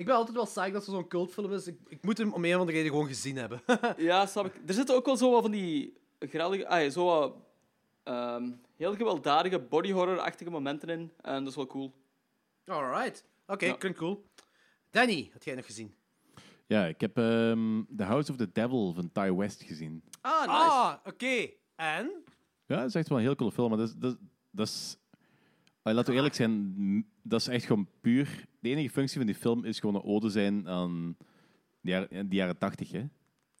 Ik 0.00 0.06
ben 0.06 0.14
altijd 0.14 0.36
wel 0.36 0.46
saai 0.46 0.72
dat 0.72 0.86
het 0.86 0.94
zo'n 0.94 1.08
cultfilm 1.08 1.52
is. 1.52 1.66
Ik, 1.66 1.78
ik 1.88 2.02
moet 2.02 2.18
hem 2.18 2.32
om 2.32 2.44
een 2.44 2.54
of 2.54 2.60
andere 2.60 2.76
reden 2.76 2.92
gewoon 2.92 3.06
gezien 3.06 3.36
hebben. 3.36 3.62
Ja, 3.96 4.26
snap 4.26 4.46
ik. 4.46 4.52
Er 4.66 4.74
zitten 4.74 4.94
ook 4.94 5.06
wel 5.06 5.16
zo 5.16 5.30
wat 5.30 5.42
van 5.42 5.50
die 5.50 5.96
grellige... 6.18 6.68
Ah, 6.68 6.82
ja, 6.82 6.90
zo 6.90 7.04
wat, 7.04 7.34
ehm, 8.02 8.50
heel 8.76 8.94
gewelddadige 8.94 9.58
body 9.58 9.92
horror-achtige 9.92 10.50
momenten 10.50 10.88
in. 10.88 11.12
En 11.20 11.38
dat 11.38 11.48
is 11.48 11.54
wel 11.54 11.66
cool. 11.66 11.94
Alright. 12.64 13.24
Oké, 13.46 13.66
Ja. 13.66 13.74
klinkt 13.74 13.98
cool. 13.98 14.24
Danny, 14.90 15.30
had 15.32 15.44
jij 15.44 15.54
nog 15.54 15.66
gezien? 15.66 15.94
Ja, 16.66 16.86
ik 16.86 17.00
heb 17.00 17.16
ehm, 17.18 17.82
The 17.96 18.04
House 18.04 18.30
of 18.30 18.36
the 18.36 18.52
Devil 18.52 18.92
van 18.92 19.12
Ty 19.12 19.32
West 19.32 19.62
gezien. 19.62 20.02
Ah, 20.20 20.40
nice. 20.40 20.50
Ah, 20.52 20.94
oké. 21.04 21.50
En? 21.76 22.10
Ja, 22.66 22.76
dat 22.76 22.88
is 22.88 22.94
echt 22.94 23.08
wel 23.08 23.18
een 23.18 23.24
heel 23.24 23.36
coole 23.36 23.52
film. 23.52 23.68
Maar 23.68 23.78
dat 23.78 23.88
is... 23.88 23.94
Dat, 23.94 24.16
dat 24.50 24.66
is 24.66 24.96
laten 25.82 26.10
we 26.10 26.16
eerlijk 26.16 26.34
zijn, 26.34 26.74
dat 27.22 27.40
is 27.40 27.48
echt 27.48 27.64
gewoon 27.64 27.88
puur... 28.00 28.48
De 28.60 28.68
enige 28.68 28.90
functie 28.90 29.16
van 29.16 29.26
die 29.26 29.34
film 29.34 29.64
is 29.64 29.78
gewoon 29.80 29.94
een 29.94 30.02
ode 30.04 30.30
zijn 30.30 30.68
aan 30.68 31.16
de 31.80 31.90
jaren, 31.90 32.28
de 32.28 32.36
jaren 32.36 32.58
80, 32.58 32.90
hè? 32.92 33.04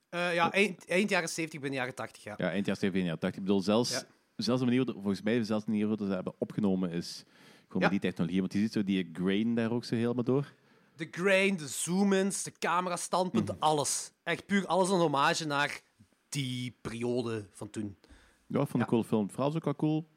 Eh, 0.08 0.34
ja, 0.34 0.52
eind, 0.52 0.86
eind 0.86 1.10
jaren 1.10 1.28
70, 1.28 1.60
begin 1.60 1.76
jaren 1.76 1.94
80, 1.94 2.22
ja. 2.22 2.34
Ja, 2.36 2.50
eind 2.50 2.66
jaren 2.66 2.80
70, 2.80 3.02
jaren 3.02 3.18
80. 3.20 3.40
Ik 3.40 3.46
bedoel, 3.46 3.62
zelfs, 3.62 3.90
Ja. 3.90 4.02
zelfs 4.36 4.60
de 4.60 4.66
manier, 4.66 4.84
waarop- 4.84 5.02
volgens 5.02 5.22
mij 5.24 5.44
zelfs 5.44 5.64
de 5.64 5.70
manier 5.70 5.96
ze 5.98 6.04
hebben 6.04 6.34
opgenomen 6.38 6.90
is 6.90 7.24
gewoon 7.66 7.82
Ja. 7.82 7.88
die 7.88 7.98
technologie. 8.00 8.40
Want 8.40 8.52
je 8.52 8.58
ziet 8.58 8.72
zo 8.72 8.84
die 8.84 9.10
grain 9.12 9.54
daar 9.54 9.70
ook 9.72 9.84
zo 9.84 9.94
helemaal 9.94 10.24
door. 10.24 10.52
De 10.96 11.08
grain, 11.10 11.56
de 11.56 11.68
zoom-ins, 11.68 12.42
de 12.42 12.52
camera-standpunten, 12.58 13.54
Mhm. 13.54 13.64
alles. 13.64 14.12
Echt 14.22 14.46
puur 14.46 14.66
alles 14.66 14.88
een 14.90 14.98
hommage 14.98 15.46
naar 15.46 15.80
die 16.28 16.76
periode 16.80 17.46
van 17.52 17.70
toen. 17.70 17.96
Ja, 18.46 18.60
ik 18.60 18.68
vond 18.68 18.72
een 18.72 18.78
Ja. 18.80 18.86
coole 18.86 19.04
film. 19.04 19.22
Het 19.22 19.32
verhaal 19.32 19.50
is 19.50 19.56
ook 19.56 19.64
wel 19.64 19.76
cool. 19.76 20.08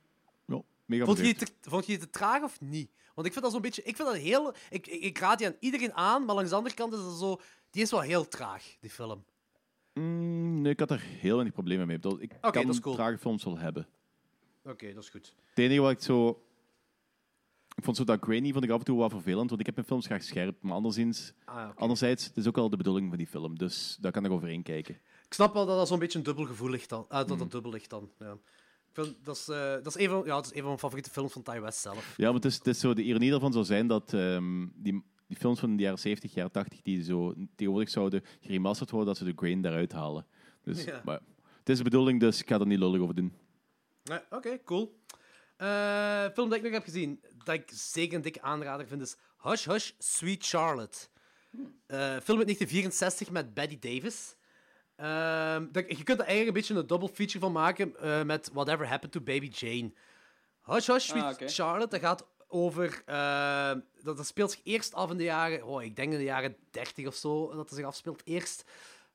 Ja, 0.45 0.61
mega 0.86 1.05
Vond 1.05 1.17
je, 1.17 1.36
te, 1.36 1.47
vond 1.61 1.86
je 1.86 1.91
het 1.91 2.01
te 2.01 2.09
traag 2.09 2.43
of 2.43 2.61
niet? 2.61 2.89
Want 3.14 3.28
ik 3.28 3.34
vind 3.34 3.43
dat 3.45 3.53
zo'n 3.53 3.61
beetje... 3.61 3.84
Ik 3.84 3.95
vind 3.95 4.07
dat 4.07 4.18
heel... 4.18 4.53
Ik, 4.70 4.88
ik, 4.88 5.01
ik 5.01 5.18
raad 5.18 5.38
die 5.38 5.47
aan 5.47 5.55
iedereen 5.59 5.93
aan, 5.93 6.26
maar 6.26 6.36
langs 6.36 6.49
de 6.49 6.55
andere 6.55 6.76
kant 6.76 6.93
is 6.93 6.99
het 6.99 7.14
zo... 7.18 7.39
Die 7.70 7.82
is 7.82 7.91
wel 7.91 7.99
heel 8.01 8.28
traag, 8.28 8.76
die 8.80 8.89
film. 8.89 9.24
Mm, 9.93 10.61
nee, 10.61 10.72
ik 10.72 10.80
had 10.80 10.91
er 10.91 11.01
heel 11.01 11.34
weinig 11.34 11.53
problemen 11.53 11.88
mee. 11.88 11.97
Ik 11.97 12.34
Oké, 12.41 12.51
kan 12.51 12.68
dat 12.68 12.80
cool. 12.80 12.95
trage 12.95 13.18
films 13.18 13.43
wel 13.43 13.57
hebben. 13.57 13.88
Oké, 14.64 14.93
dat 14.93 15.03
is 15.03 15.09
goed. 15.09 15.34
Het 15.49 15.59
enige 15.59 15.82
wat 15.82 15.91
ik 15.91 16.01
zo... 16.01 16.43
Ik 17.76 17.84
vond 17.84 17.97
zo 17.97 18.03
dat 18.03 18.22
grainy 18.24 18.51
vond 18.51 18.64
ik 18.64 18.70
af 18.70 18.80
en 18.80 18.86
toe 18.86 18.97
wel 18.97 19.09
vervelend, 19.09 19.49
want 19.49 19.59
ik 19.59 19.66
heb 19.66 19.76
mijn 19.76 19.88
films 19.88 20.05
graag 20.05 20.24
scherp. 20.24 20.61
Maar 20.61 20.74
anderszins, 20.74 21.34
Ah, 21.45 21.70
oké. 21.70 21.80
anderzijds, 21.80 22.26
het 22.26 22.38
is 22.38 22.47
ook 22.47 22.55
wel 22.55 22.70
de 22.70 22.78
bedoeling 22.78 23.09
van 23.09 23.18
die 23.18 23.28
film. 23.28 23.57
Dus 23.57 23.97
daar 24.01 24.11
kan 24.11 24.26
ik 24.26 24.32
overheen 24.32 24.64
kijken. 24.64 24.95
Ik 25.26 25.34
snap 25.34 25.53
wel 25.53 25.66
dat 25.66 25.78
dat 25.78 25.88
zo'n 25.88 25.99
beetje 25.99 26.18
een 26.18 26.24
dubbel 26.24 26.45
gevoel 26.45 26.70
ligt 26.70 26.89
dan. 26.89 27.05
Ah, 27.09 27.28
dat 27.28 27.39
dat 27.39 27.51
dubbel 27.51 27.72
ligt 27.72 27.89
dan, 27.89 28.11
ja. 28.20 28.38
Ik 28.93 29.03
vind, 29.03 29.25
dat, 29.25 29.35
is, 29.35 29.47
eh, 29.47 29.71
dat, 29.71 29.87
is 29.87 29.97
een 29.97 30.09
van, 30.09 30.19
ja, 30.25 30.35
dat 30.35 30.45
is 30.45 30.51
een 30.51 30.57
van 30.57 30.65
mijn 30.67 30.79
favoriete 30.79 31.09
films 31.09 31.31
van 31.31 31.41
Ty 31.43 31.59
West 31.59 31.79
zelf. 31.79 32.13
Ja, 32.17 32.25
maar 32.25 32.33
het 32.33 32.45
is, 32.45 32.55
het 32.57 32.67
is 32.67 32.79
zo, 32.79 32.93
de 32.93 33.03
ironie 33.03 33.29
daarvan 33.31 33.51
zou 33.53 33.65
zijn 33.65 33.87
dat 33.87 34.13
ehm, 34.13 34.67
die, 34.73 35.03
die 35.27 35.37
films 35.37 35.59
van 35.59 35.75
de 35.75 35.83
jaren 35.83 35.99
70, 35.99 36.33
jaren 36.33 36.51
80, 36.51 36.81
die 36.81 37.03
zo 37.03 37.33
tegenwoordig 37.55 37.89
zouden 37.89 38.23
geremasterd 38.41 38.89
worden, 38.89 39.07
dat 39.07 39.17
ze 39.17 39.23
de 39.23 39.33
grain 39.35 39.61
daaruit 39.61 39.91
halen. 39.91 40.25
Dus, 40.63 40.83
Ja. 40.83 41.01
maar, 41.05 41.19
het 41.59 41.69
is 41.69 41.77
de 41.77 41.83
bedoeling, 41.83 42.19
dus 42.19 42.41
ik 42.41 42.47
ga 42.47 42.59
er 42.59 42.65
niet 42.67 42.79
lullig 42.79 43.01
over 43.01 43.15
doen. 43.15 43.33
Oké, 44.29 44.63
cool. 44.63 45.01
Eh 45.57 46.25
film 46.33 46.49
dat 46.49 46.57
ik 46.57 46.63
nog 46.63 46.71
heb 46.71 46.83
gezien, 46.83 47.19
dat 47.43 47.55
ik 47.55 47.71
zeker 47.73 48.15
een 48.15 48.21
dikke 48.21 48.41
aanrader 48.41 48.87
vind, 48.87 49.01
is 49.01 49.15
Hush 49.41 49.65
Hush, 49.65 49.91
Sweet 49.97 50.45
Charlotte. 50.45 50.97
Eh, 51.85 51.97
film 51.97 52.37
uit 52.37 52.47
1964 52.47 53.31
met 53.31 53.53
Betty 53.53 53.79
Davis. 53.79 54.35
Ehm, 55.04 55.66
dat, 55.72 55.97
je 55.97 56.04
kunt 56.04 56.20
er 56.20 56.26
eigenlijk 56.26 56.47
een 56.47 56.54
beetje 56.54 56.76
een 56.76 56.88
double 56.88 57.10
feature 57.10 57.39
van 57.39 57.51
maken 57.51 57.99
eh, 57.99 58.24
met 58.24 58.49
Whatever 58.54 58.88
Happened 58.88 59.12
to 59.12 59.22
Baby 59.22 59.47
Jane. 59.47 59.91
Hush 60.62 60.88
Hush, 60.88 61.06
Sweet 61.06 61.24
Ah, 61.24 61.32
oké. 61.32 61.47
Charlotte, 61.47 61.99
dat 61.99 62.10
gaat 62.10 62.28
over... 62.47 63.01
eh, 63.06 63.72
dat, 64.01 64.18
dat 64.18 64.26
speelt 64.26 64.51
zich 64.51 64.62
eerst 64.64 64.93
af 64.93 65.12
in 65.12 65.18
de 65.18 65.24
jaren... 65.24 65.64
Oh, 65.66 65.84
ik 65.84 65.95
denk 65.95 66.12
in 66.12 66.18
de 66.18 66.24
jaren 66.24 66.56
30 66.72 67.08
of 67.08 67.16
zo, 67.16 67.47
dat 67.47 67.70
het 67.70 67.78
zich 67.78 67.86
afspeelt. 67.86 68.22
Eerst, 68.26 68.64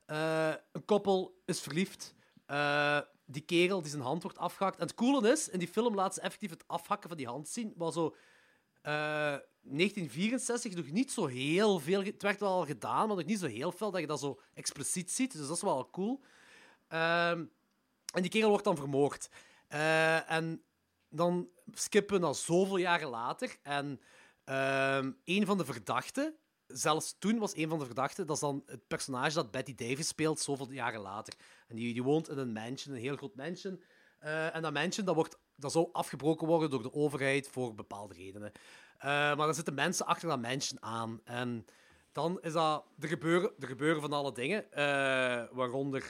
eh, 0.07 0.53
een 0.73 0.85
koppel 0.85 1.41
is 1.45 1.61
verliefd. 1.61 2.15
Eh, 2.47 3.01
die 3.25 3.43
kerel 3.43 3.81
die 3.83 3.91
zijn 3.91 4.03
hand 4.03 4.23
wordt 4.23 4.39
afgehakt. 4.39 4.79
En 4.79 4.87
het 4.87 4.95
coole 4.95 5.31
is, 5.31 5.49
in 5.49 5.59
die 5.59 5.69
film 5.69 5.95
laat 5.95 6.15
ze 6.15 6.21
effectief 6.21 6.51
het 6.51 6.65
afhakken 6.67 7.09
van 7.09 7.19
die 7.19 7.27
hand 7.27 7.49
zien. 7.49 7.75
Maar 7.77 7.93
zo... 7.93 8.15
eh, 9.69 9.77
1964 9.77 10.75
nog 10.75 10.91
niet 10.91 11.13
zo 11.13 11.27
heel 11.27 11.79
veel... 11.79 12.05
Het 12.05 12.23
werd 12.23 12.41
wel 12.41 12.53
al 12.53 12.67
gedaan, 12.67 13.07
maar 13.09 13.17
nog 13.17 13.27
niet 13.27 13.39
zo 13.39 13.47
heel 13.47 13.73
veel 13.73 13.91
dat 13.91 14.01
je 14.01 14.07
dat 14.07 14.21
zo 14.21 14.41
expliciet 14.55 15.11
ziet. 15.11 15.33
Dus 15.33 15.47
dat 15.47 15.57
is 15.57 15.63
wel 15.63 15.91
cool. 15.91 16.21
Ehm, 16.89 17.45
en 18.13 18.23
die 18.23 18.31
kerel 18.31 18.49
wordt 18.49 18.65
dan 18.65 18.77
vermoord. 18.77 19.29
Eh, 19.69 20.31
en 20.31 20.63
dan 21.09 21.49
skippen 21.73 22.15
we 22.15 22.27
naar 22.27 22.35
zoveel 22.35 22.77
jaren 22.77 23.09
later. 23.09 23.57
En 23.63 24.01
ehm, 24.45 25.13
een 25.25 25.47
van 25.47 25.59
de 25.59 25.65
verdachten, 25.65 26.35
zelfs 26.67 27.17
toen 27.19 27.39
was 27.39 27.57
een 27.57 27.69
van 27.69 27.79
de 27.79 27.85
verdachten, 27.85 28.27
dat 28.27 28.37
is 28.37 28.43
dan 28.43 28.63
het 28.67 28.87
personage 28.87 29.35
dat 29.35 29.51
Betty 29.51 29.75
Davis 29.75 30.09
speelt, 30.09 30.41
zoveel 30.41 30.71
jaren 30.71 31.01
later. 31.01 31.35
En 31.69 31.77
die, 31.77 31.93
die 31.93 32.03
woont 32.03 32.29
in 32.29 32.39
een 32.39 32.53
mansion, 32.53 32.95
een 32.95 33.01
heel 33.01 33.17
groot 33.17 33.35
mansion. 33.35 33.83
Eh, 34.19 34.55
en 34.55 34.63
dat 34.63 34.73
mansion 34.73 35.07
dat 35.07 35.15
wordt, 35.15 35.39
dat 35.57 35.73
zou 35.73 35.89
afgebroken 35.93 36.47
worden 36.47 36.71
door 36.71 36.83
de 36.83 36.93
overheid 36.93 37.49
voor 37.49 37.75
bepaalde 37.75 38.15
redenen. 38.15 38.53
Eh, 38.99 39.09
maar 39.09 39.49
er 39.49 39.55
zitten 39.55 39.75
mensen 39.75 40.07
achter 40.07 40.29
dat 40.29 40.41
mansion 40.41 40.83
aan. 40.83 41.21
En 41.25 41.67
dan 42.13 42.41
is 42.41 42.53
dat... 42.53 42.85
Er 43.01 43.09
gebeuren, 43.09 43.53
er 43.59 43.67
gebeuren 43.67 44.01
van 44.01 44.13
alle 44.13 44.33
dingen, 44.33 44.73
eh, 44.73 45.45
waaronder... 45.51 46.05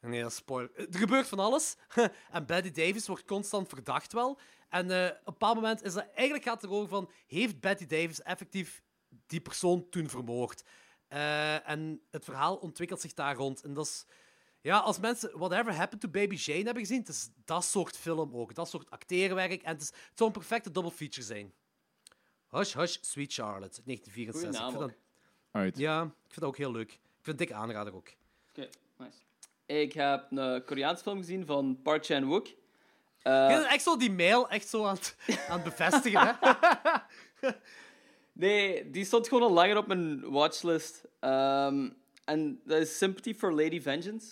Nee, 0.00 0.22
dat 0.22 0.32
spoiler. 0.32 0.70
Er 0.76 0.98
gebeurt 0.98 1.28
van 1.28 1.38
alles. 1.38 1.76
en 2.30 2.46
Betty 2.46 2.70
Davis 2.70 3.06
wordt 3.06 3.24
constant 3.24 3.68
verdacht 3.68 4.12
wel. 4.12 4.38
En 4.68 4.90
eh, 4.90 5.06
op 5.06 5.16
een 5.16 5.22
bepaald 5.24 5.54
moment 5.54 5.82
is 5.82 5.92
dat... 5.92 6.06
Eigenlijk 6.14 6.44
gaat 6.44 6.62
het 6.62 6.70
erover 6.70 6.88
van... 6.88 7.10
Heeft 7.26 7.60
Betty 7.60 7.86
Davis 7.86 8.22
effectief 8.22 8.82
die 9.26 9.40
persoon 9.40 9.88
toen 9.88 10.08
vermoord? 10.08 10.64
En 11.08 12.02
het 12.10 12.24
verhaal 12.24 12.56
ontwikkelt 12.56 13.00
zich 13.00 13.12
daar 13.12 13.36
rond. 13.36 13.62
En 13.62 13.74
dat 13.74 13.86
is... 13.86 14.06
Ja, 14.60 14.78
als 14.78 14.98
mensen 14.98 15.38
Whatever 15.38 15.74
Happened 15.74 16.00
to 16.00 16.08
Baby 16.08 16.34
Jane 16.34 16.64
hebben 16.64 16.82
gezien, 16.82 16.98
het 16.98 17.08
is 17.08 17.28
dat 17.44 17.64
soort 17.64 17.96
film 17.96 18.34
ook. 18.36 18.54
Dat 18.54 18.68
soort 18.68 18.90
acteerwerk. 18.90 19.62
En 19.62 19.72
het, 19.72 19.82
is, 19.82 19.88
het 19.88 20.10
zou 20.14 20.30
een 20.30 20.38
perfecte 20.38 20.70
double 20.70 20.90
feature 20.90 21.26
zijn. 21.26 21.52
Hush, 22.52 22.74
Hush, 22.74 22.96
Sweet 23.00 23.32
Charlotte, 23.32 23.80
1964. 23.84 24.32
Goeie 24.32 24.52
naam 24.52 24.64
Ik 24.66 24.70
vind 24.70 24.82
ook. 24.82 24.88
dat- 24.88 24.98
Alright. 25.50 25.78
ja, 25.78 26.02
ik 26.02 26.08
vind 26.28 26.40
dat 26.40 26.44
ook 26.48 26.56
heel 26.56 26.72
leuk. 26.72 26.92
Ik 26.92 26.98
vind 27.28 27.38
het 27.38 27.38
dikke 27.38 27.54
aanrader 27.54 27.94
ook. 27.94 28.08
Oké, 28.48 28.68
nice. 28.98 29.18
Ik 29.66 29.92
heb 29.92 30.26
een 30.30 30.64
Koreaanse 30.64 31.02
film 31.02 31.18
gezien 31.18 31.46
van 31.46 31.80
Park 31.82 32.04
Chan-wook. 32.04 32.46
Je 32.46 32.56
Eh, 33.22 33.46
bent 33.46 33.66
echt 33.66 33.82
zo 33.82 33.96
die 33.96 34.10
mail 34.12 34.48
echt 34.48 34.68
zo 34.68 34.84
aan 34.84 34.94
het, 34.94 35.16
aan 35.48 35.60
het 35.60 35.64
bevestigen, 35.64 36.38
hè? 36.40 36.50
nee, 38.32 38.90
die 38.90 39.04
stond 39.04 39.28
gewoon 39.28 39.42
al 39.42 39.52
langer 39.52 39.76
op 39.76 39.86
mijn 39.86 40.30
watchlist. 40.30 41.04
Ehm, 41.20 41.90
en 42.24 42.60
dat 42.64 42.78
is 42.80 42.98
Sympathy 42.98 43.34
for 43.34 43.52
Lady 43.54 43.80
Vengeance. 43.80 44.30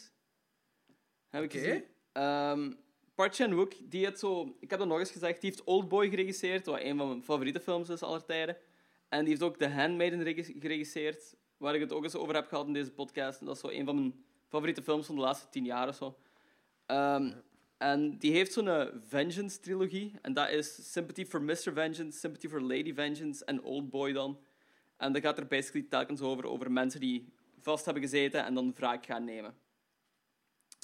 Heb 1.29 1.43
ik 1.43 1.53
gezien. 1.53 1.85
Ehm, 2.13 2.73
Park 3.21 3.35
Chan-wook, 3.35 3.73
die 3.91 4.05
heeft 4.05 4.19
zo... 4.19 4.57
Ik 4.61 4.71
heb 4.71 4.79
dat 4.79 4.89
nog 4.89 4.99
eens 4.99 5.11
gezegd. 5.11 5.41
Die 5.41 5.51
heeft 5.51 5.65
Oldboy 5.65 6.09
geregisseerd, 6.09 6.67
wat 6.67 6.81
een 6.81 6.97
van 6.97 7.09
mijn 7.09 7.23
favoriete 7.23 7.61
films 7.61 7.89
is 7.89 8.03
aller 8.03 8.25
tijden. 8.25 8.57
En 9.09 9.21
die 9.21 9.29
heeft 9.29 9.43
ook 9.43 9.57
The 9.57 9.69
Handmaiden 9.69 10.35
geregisseerd, 10.61 11.37
waar 11.57 11.75
ik 11.75 11.81
het 11.81 11.93
ook 11.93 12.05
eens 12.05 12.15
over 12.15 12.35
heb 12.35 12.47
gehad 12.47 12.67
in 12.67 12.73
deze 12.73 12.91
podcast. 12.91 13.41
En 13.41 13.47
dat 13.47 13.55
is 13.55 13.61
zo 13.61 13.69
een 13.69 13.85
van 13.85 13.95
mijn 13.95 14.25
favoriete 14.49 14.83
films 14.83 15.07
van 15.07 15.15
de 15.15 15.21
laatste 15.21 15.49
tien 15.49 15.65
jaar 15.65 15.89
of 15.89 15.95
zo. 15.95 16.19
Ehm, 16.87 17.33
en 17.79 18.19
die 18.19 18.33
heeft 18.33 18.53
zo'n 18.53 18.69
eh, 18.69 18.87
Vengeance-trilogie. 19.07 20.13
En 20.23 20.33
dat 20.33 20.51
is 20.51 20.93
Sympathy 20.93 21.25
for 21.25 21.43
Mr. 21.43 21.73
Vengeance, 21.73 22.19
Sympathy 22.19 22.49
for 22.49 22.63
Lady 22.63 22.95
Vengeance 22.95 23.45
en 23.45 23.63
Oldboy 23.63 24.13
dan. 24.13 24.41
En 24.97 25.13
dat 25.13 25.23
gaat 25.23 25.39
er 25.39 25.47
basically 25.47 25.87
telkens 25.89 26.21
over, 26.21 26.45
over 26.45 26.73
mensen 26.73 27.01
die 27.01 27.33
vast 27.61 27.85
hebben 27.85 28.03
gezeten 28.03 28.45
en 28.45 28.55
dan 28.55 28.73
wraak 28.77 29.07
gaan 29.07 29.25
nemen. 29.25 29.55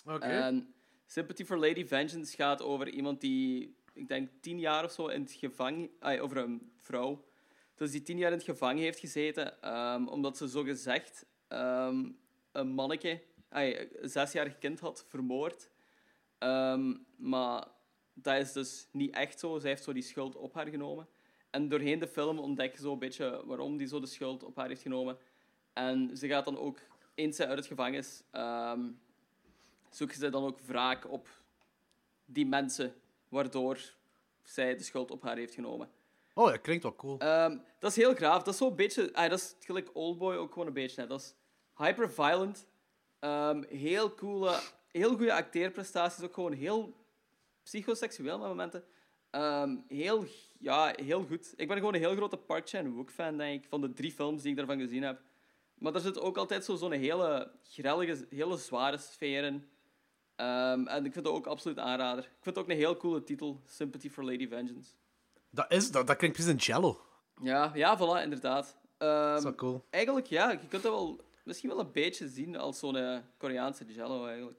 Oké. 0.05 0.25
En 0.25 0.75
Sympathy 1.07 1.45
for 1.45 1.59
Lady 1.59 1.87
Vengeance 1.87 2.37
gaat 2.37 2.63
over 2.63 2.89
iemand 2.89 3.21
die, 3.21 3.77
ik 3.93 4.09
denk, 4.09 4.31
tien 4.41 4.59
jaar 4.59 4.85
of 4.85 4.93
zo 4.93 5.07
in 5.07 5.21
het 5.21 5.33
gevangen... 5.33 5.91
over 6.01 6.37
een 6.37 6.73
vrouw. 6.77 7.25
Dus 7.75 7.91
die 7.91 8.03
tien 8.03 8.19
jaar 8.19 8.31
in 8.31 8.37
het 8.37 8.47
gevangen 8.47 8.83
heeft 8.83 8.99
gezeten, 8.99 9.63
ehm, 9.63 10.07
omdat 10.07 10.37
ze 10.37 10.49
zogezegd 10.49 11.27
ehm 11.49 12.05
een 12.57 12.69
manneke, 12.69 13.23
ah, 13.49 13.63
een 13.63 14.09
zesjarig 14.09 14.59
kind 14.59 14.81
had 14.81 15.05
vermoord. 15.09 15.71
Ehm, 16.39 16.95
maar 17.17 17.67
dat 18.15 18.37
is 18.37 18.53
dus 18.53 18.89
niet 18.93 19.15
echt 19.15 19.39
zo. 19.39 19.59
Zij 19.59 19.71
heeft 19.71 19.85
zo 19.85 19.93
die 19.93 20.03
schuld 20.03 20.37
op 20.37 20.55
haar 20.55 20.69
genomen. 20.69 21.09
En 21.51 21.69
doorheen 21.69 21.99
de 21.99 22.09
film 22.09 22.39
ontdek 22.39 22.73
je 22.73 22.81
zo 22.81 22.93
een 22.93 22.99
beetje 22.99 23.43
waarom 23.47 23.77
die 23.77 23.87
zo 23.87 24.01
de 24.01 24.07
schuld 24.07 24.43
op 24.43 24.57
haar 24.57 24.69
heeft 24.69 24.83
genomen. 24.83 25.19
En 25.73 26.17
ze 26.17 26.29
gaat 26.29 26.45
dan 26.45 26.59
ook, 26.59 26.79
eens 27.15 27.41
uit 27.41 27.59
het 27.59 27.67
gevangen 27.67 27.99
is, 27.99 28.23
ehm, 28.31 28.91
zoeken 29.97 30.17
ze 30.17 30.29
dan 30.31 30.45
ook 30.45 30.61
wraak 30.61 31.11
op 31.11 31.29
die 32.25 32.47
mensen, 32.47 32.95
waardoor 33.29 33.79
zij 34.43 34.77
de 34.77 34.83
schuld 34.83 35.11
op 35.11 35.23
haar 35.23 35.37
heeft 35.37 35.55
genomen. 35.55 35.91
Oh, 36.35 36.47
dat 36.47 36.61
klinkt 36.61 36.83
wel 36.83 36.95
cool. 36.97 37.19
Ehm, 37.19 37.59
dat 37.79 37.91
is 37.91 37.97
heel 37.97 38.15
graaf. 38.15 38.43
Dat 38.43 38.53
is 38.55 38.61
zo'n 38.61 38.77
beetje... 38.77 39.15
Ah, 39.15 39.31
dat 39.31 39.39
is 39.39 39.55
gelijk 39.61 39.91
Oldboy 39.93 40.35
ook 40.35 40.53
gewoon 40.53 40.67
een 40.69 40.73
beetje. 40.75 41.01
Hè. 41.01 41.07
Dat 41.07 41.21
is 41.21 41.35
hyper-violent. 41.77 42.67
Ehm, 43.19 43.63
heel 43.69 44.15
coole... 44.15 44.61
Heel 44.91 45.09
goede 45.17 45.33
acteerprestaties. 45.33 46.25
Ook 46.25 46.35
gewoon 46.35 46.53
heel 46.53 46.95
psychoseksueel 47.63 48.39
met 48.39 48.49
momenten. 48.49 48.85
Ehm, 49.31 49.77
heel, 49.89 50.25
ja, 50.59 50.93
heel 50.97 51.25
goed. 51.25 51.53
Ik 51.57 51.69
ben 51.69 51.77
gewoon 51.77 51.95
een 51.95 52.01
heel 52.01 52.15
grote 52.17 52.37
Park 52.37 52.69
Chan-wook-fan, 52.69 53.37
denk 53.37 53.63
ik. 53.63 53.69
Van 53.69 53.81
de 53.81 53.93
drie 53.93 54.13
films 54.13 54.43
die 54.43 54.51
ik 54.51 54.57
daarvan 54.57 54.79
gezien 54.79 55.03
heb. 55.03 55.21
Maar 55.75 55.95
er 55.95 56.01
zit 56.01 56.19
ook 56.21 56.37
altijd 56.37 56.65
zo- 56.65 56.77
zo'n 56.77 56.93
hele 56.93 57.51
grellige, 57.63 58.27
hele 58.31 58.57
zware 58.57 58.99
sfeer 58.99 59.45
in. 59.45 59.69
Ehm, 60.37 60.87
en 60.87 61.05
ik 61.05 61.13
vind 61.13 61.27
het 61.27 61.35
ook 61.35 61.47
absoluut 61.47 61.79
aanrader. 61.79 62.25
Ik 62.25 62.31
vind 62.41 62.57
het 62.57 62.65
ook 62.65 62.71
een 62.71 62.77
heel 62.77 62.97
coole 62.97 63.25
titel. 63.25 63.61
Sympathy 63.67 64.11
for 64.11 64.25
Lady 64.25 64.49
Vengeance. 64.49 64.91
Dat, 65.51 65.73
is, 65.73 65.91
dat, 65.91 66.07
dat 66.07 66.17
klinkt 66.17 66.37
precies 66.37 66.53
een 66.53 66.61
cello. 66.61 67.01
Ja, 67.43 67.71
ja, 67.75 67.99
voilà, 67.99 68.23
inderdaad. 68.23 68.77
Ehm, 68.99 69.11
Dat 69.11 69.39
is 69.39 69.43
wel 69.45 69.55
cool. 69.55 69.85
Eigenlijk, 69.91 70.27
ja, 70.27 70.51
je 70.51 70.59
kunt 70.69 70.83
dat 70.83 70.93
wel, 70.93 71.21
misschien 71.45 71.69
wel 71.69 71.81
een 71.81 71.93
beetje 71.93 72.29
zien 72.29 72.57
als 72.57 72.79
zo'n 72.79 72.97
eh, 72.97 73.19
Koreaanse 73.37 73.85
jello, 73.87 74.27
eigenlijk. 74.27 74.59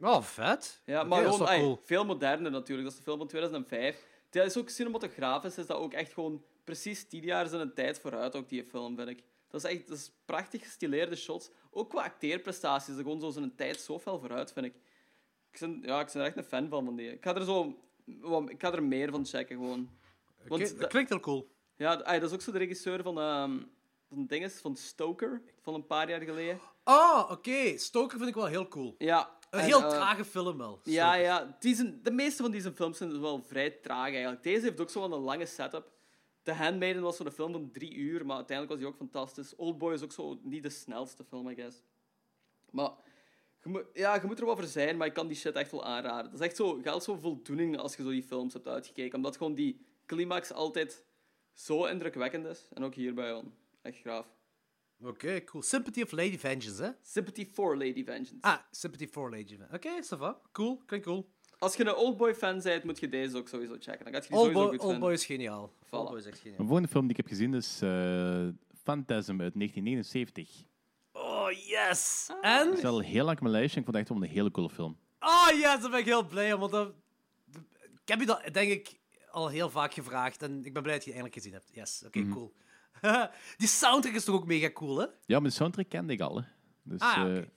Oh, 0.00 0.22
vet. 0.22 0.82
Ja, 0.84 1.04
maar 1.04 1.24
gewoon 1.24 1.46
cool. 1.46 1.80
veel 1.82 2.04
moderner 2.04 2.50
natuurlijk. 2.50 2.82
Dat 2.88 2.92
is 2.92 2.98
de 2.98 3.04
film 3.04 3.18
van 3.18 3.26
2005. 3.26 4.04
Dat 4.30 4.46
is 4.46 4.56
ook 4.56 4.68
cinematografisch, 4.68 5.58
is 5.58 5.66
dat 5.66 5.76
ook 5.76 5.92
echt 5.92 6.12
gewoon 6.12 6.42
precies 6.64 7.08
tien 7.08 7.24
jaar 7.24 7.46
zijn 7.46 7.74
tijd 7.74 7.98
vooruit, 8.00 8.36
ook 8.36 8.48
die 8.48 8.64
film, 8.64 8.96
vind 8.96 9.08
ik. 9.08 9.22
Dat 9.50 9.64
is 9.64 9.70
echt 9.70 9.88
dat 9.88 9.96
is 9.96 10.12
prachtig 10.24 10.62
gestileerde 10.62 11.16
shots. 11.16 11.50
Ook 11.70 11.90
qua 11.90 12.02
acteerprestaties, 12.02 12.94
dat 12.94 13.02
gewoon 13.02 13.20
zo 13.20 13.30
zijn 13.30 13.54
tijd 13.54 13.80
zo 13.80 13.98
fel 13.98 14.18
vooruit, 14.18 14.52
vind 14.52 14.66
ik. 14.66 14.74
Ik 15.60 15.68
ben, 15.68 15.82
ja, 15.82 16.00
ik 16.00 16.10
ben 16.12 16.22
er 16.22 16.26
echt 16.26 16.36
een 16.36 16.44
fan 16.44 16.68
van, 16.68 16.84
van 16.84 16.96
die. 16.96 17.12
Ik 17.12 17.24
ga 17.24 17.34
er 17.34 17.44
zo... 17.44 17.78
Ik 18.48 18.60
ga 18.60 18.72
er 18.72 18.82
meer 18.82 19.10
van 19.10 19.26
checken, 19.26 19.56
gewoon. 19.56 19.90
Want 20.48 20.78
dat- 20.78 20.88
klinkt 20.88 21.10
heel 21.10 21.20
cool. 21.20 21.48
Ja, 21.76 21.96
dat 21.96 22.22
is 22.22 22.32
ook 22.32 22.40
zo 22.40 22.52
de 22.52 22.58
regisseur 22.58 23.02
van, 23.02 23.18
ehm 23.18 23.58
van 24.08 24.26
dinges, 24.26 24.60
van 24.60 24.76
Stoker, 24.76 25.42
van 25.60 25.74
een 25.74 25.86
paar 25.86 26.08
jaar 26.08 26.20
geleden. 26.20 26.60
Oh, 26.84 27.28
oké. 27.30 27.78
Stoker 27.78 28.16
vind 28.16 28.28
ik 28.28 28.34
wel 28.34 28.46
heel 28.46 28.68
cool. 28.68 28.94
Ja. 28.98 29.34
Een 29.50 29.60
en, 29.60 29.64
heel 29.64 29.82
eh, 29.82 29.88
trage 29.88 30.24
film 30.24 30.58
wel. 30.58 30.80
Ja, 30.82 31.06
Stoker. 31.06 31.24
ja. 31.24 31.56
Die 31.60 31.74
zijn, 31.74 32.00
de 32.02 32.10
meeste 32.10 32.42
van 32.42 32.50
deze 32.50 32.72
films 32.72 32.98
zijn 32.98 33.20
wel 33.20 33.42
vrij 33.42 33.70
traag 33.70 34.10
eigenlijk. 34.10 34.42
Deze 34.42 34.64
heeft 34.64 34.80
ook 34.80 34.90
zo 34.90 35.00
wel 35.00 35.18
een 35.18 35.24
lange 35.24 35.46
setup. 35.46 35.92
The 36.42 36.52
Handmaiden 36.52 37.02
was 37.02 37.16
zo'n 37.16 37.30
film 37.30 37.52
van 37.52 37.70
drie 37.70 37.94
uur, 37.94 38.26
maar 38.26 38.36
uiteindelijk 38.36 38.68
was 38.68 38.78
die 38.78 38.88
ook 38.88 39.10
fantastisch. 39.10 39.56
Oldboy 39.56 39.92
is 39.92 40.02
ook 40.02 40.12
zo 40.12 40.38
niet 40.42 40.62
de 40.62 40.70
snelste 40.70 41.24
film, 41.24 41.48
I 41.48 41.54
guess. 41.54 41.82
Maar 42.70 42.90
je 43.66 43.72
moet, 43.72 43.84
ja, 43.92 44.14
je 44.14 44.26
moet 44.26 44.38
er 44.38 44.46
wel 44.46 44.56
voor 44.56 44.64
zijn, 44.64 44.96
maar 44.96 45.06
ik 45.06 45.12
kan 45.12 45.26
die 45.26 45.36
shit 45.36 45.54
echt 45.54 45.70
wel 45.70 45.84
aanraden. 45.84 46.30
Dat 46.30 46.40
is 46.40 46.46
echt 46.46 46.56
zo, 46.56 46.78
geldt 46.82 47.04
zo 47.04 47.16
voldoening 47.16 47.78
als 47.78 47.96
je 47.96 48.02
zo 48.02 48.10
die 48.10 48.22
films 48.22 48.52
hebt 48.52 48.66
uitgekeken. 48.68 49.16
Omdat 49.16 49.36
gewoon 49.36 49.54
die 49.54 49.80
climax 50.06 50.52
altijd 50.52 51.04
zo 51.52 51.84
indrukwekkend 51.84 52.46
is. 52.46 52.68
En 52.72 52.84
ook 52.84 52.94
hierbij. 52.94 53.42
Echt 53.82 53.98
graaf. 53.98 54.26
Oké, 55.00 55.44
cool. 55.44 55.62
Sympathy 55.62 56.02
of 56.02 56.12
Lady 56.12 56.38
Vengeance, 56.38 56.82
hè? 56.82 56.90
Sympathy 57.02 57.46
for 57.52 57.76
Lady 57.76 58.04
Vengeance. 58.04 58.36
Ah, 58.40 58.58
Sympathy 58.70 59.06
for 59.06 59.30
Lady 59.30 59.56
Vengeance. 59.56 59.74
Oké, 59.74 60.02
ça 60.02 60.18
va. 60.18 60.40
Cool, 60.52 60.82
klinkt 60.86 61.06
cool. 61.06 61.30
Als 61.58 61.76
je 61.76 61.84
een 61.84 61.94
Oldboy-fan 61.94 62.60
bent, 62.62 62.84
moet 62.84 62.98
je 62.98 63.08
deze 63.08 63.36
ook 63.36 63.48
sowieso 63.48 63.76
checken. 63.78 64.04
Dan 64.04 64.14
gaat 64.14 64.24
je 64.24 64.30
die 64.30 64.38
sowieso 64.38 64.60
Oldboy, 64.60 64.78
goed 64.78 64.88
Oldboy 64.88 65.12
is 65.12 65.26
geniaal. 65.26 65.72
Voilà. 65.86 65.90
Oldboy 65.90 66.18
is 66.18 66.26
echt 66.26 66.38
geniaal. 66.38 66.58
De 66.58 66.64
volgende 66.64 66.88
film 66.88 67.02
die 67.02 67.10
ik 67.10 67.16
heb 67.16 67.26
gezien 67.26 67.54
is 67.54 67.80
eh 67.82 68.48
Phantasm 68.82 69.40
uit 69.40 69.54
1979. 69.54 70.64
Yes! 71.64 72.28
Ah. 72.42 72.50
En? 72.60 72.68
Het 72.68 72.78
is 72.78 72.84
al 72.84 73.00
heel 73.00 73.24
lang 73.24 73.36
op 73.36 73.42
mijn 73.42 73.54
lijstje 73.54 73.80
en 73.80 73.86
ik 73.86 73.92
vond 73.92 73.96
het 73.96 74.06
echt 74.08 74.08
wel 74.18 74.28
een 74.28 74.34
hele 74.36 74.50
coole 74.50 74.70
film. 74.70 74.96
Oh, 75.20 75.48
yes, 75.52 75.80
daar 75.80 75.90
ben 75.90 75.98
ik 75.98 76.04
heel 76.04 76.26
blij 76.26 76.52
om. 76.52 76.60
Want 76.60 76.72
dat... 76.72 76.92
Ik 78.02 78.08
heb 78.12 78.20
je 78.20 78.26
dat, 78.26 78.42
denk 78.52 78.70
ik, 78.70 78.98
al 79.30 79.48
heel 79.48 79.70
vaak 79.70 79.94
gevraagd. 79.94 80.42
En 80.42 80.64
ik 80.64 80.72
ben 80.72 80.82
blij 80.82 80.94
dat 80.94 81.04
je 81.04 81.10
het 81.12 81.20
eindelijk 81.20 81.34
gezien 81.34 81.52
hebt. 81.52 81.70
Yes, 81.72 82.02
oké, 82.06 82.18
Mhm. 82.18 82.32
cool. 82.32 82.54
Die 83.56 83.68
soundtrack 83.68 84.14
is 84.14 84.24
toch 84.24 84.34
ook 84.34 84.46
mega 84.46 84.70
cool, 84.70 84.96
hè? 84.98 85.06
Ja, 85.26 85.38
maar 85.40 85.48
de 85.48 85.54
soundtrack 85.56 85.88
kende 85.88 86.12
ik 86.12 86.20
al. 86.20 86.36
Hè. 86.36 86.42
Dus, 86.82 87.00
Ah, 87.00 87.16
ja, 87.16 87.26
eh, 87.26 87.36
oké. 87.38 87.48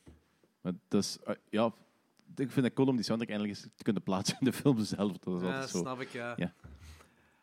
maar 0.61 0.73
dat 0.87 1.03
is, 1.03 1.17
eh, 1.23 1.35
ja, 1.49 1.65
ik 2.35 2.51
vind 2.51 2.65
het 2.65 2.73
cool 2.73 2.87
om 2.87 2.95
die 2.95 3.05
soundtrack 3.05 3.29
eindelijk 3.29 3.57
eens 3.57 3.67
te 3.75 3.83
kunnen 3.83 4.03
plaatsen 4.03 4.37
in 4.39 4.45
de 4.45 4.53
film 4.53 4.83
zelf. 4.83 5.17
Dat 5.17 5.35
is 5.35 5.41
Ja, 5.41 5.47
altijd 5.51 5.69
zo. 5.69 5.77
snap 5.77 6.01
ik, 6.01 6.09
ja. 6.09 6.33
Ja. 6.37 6.53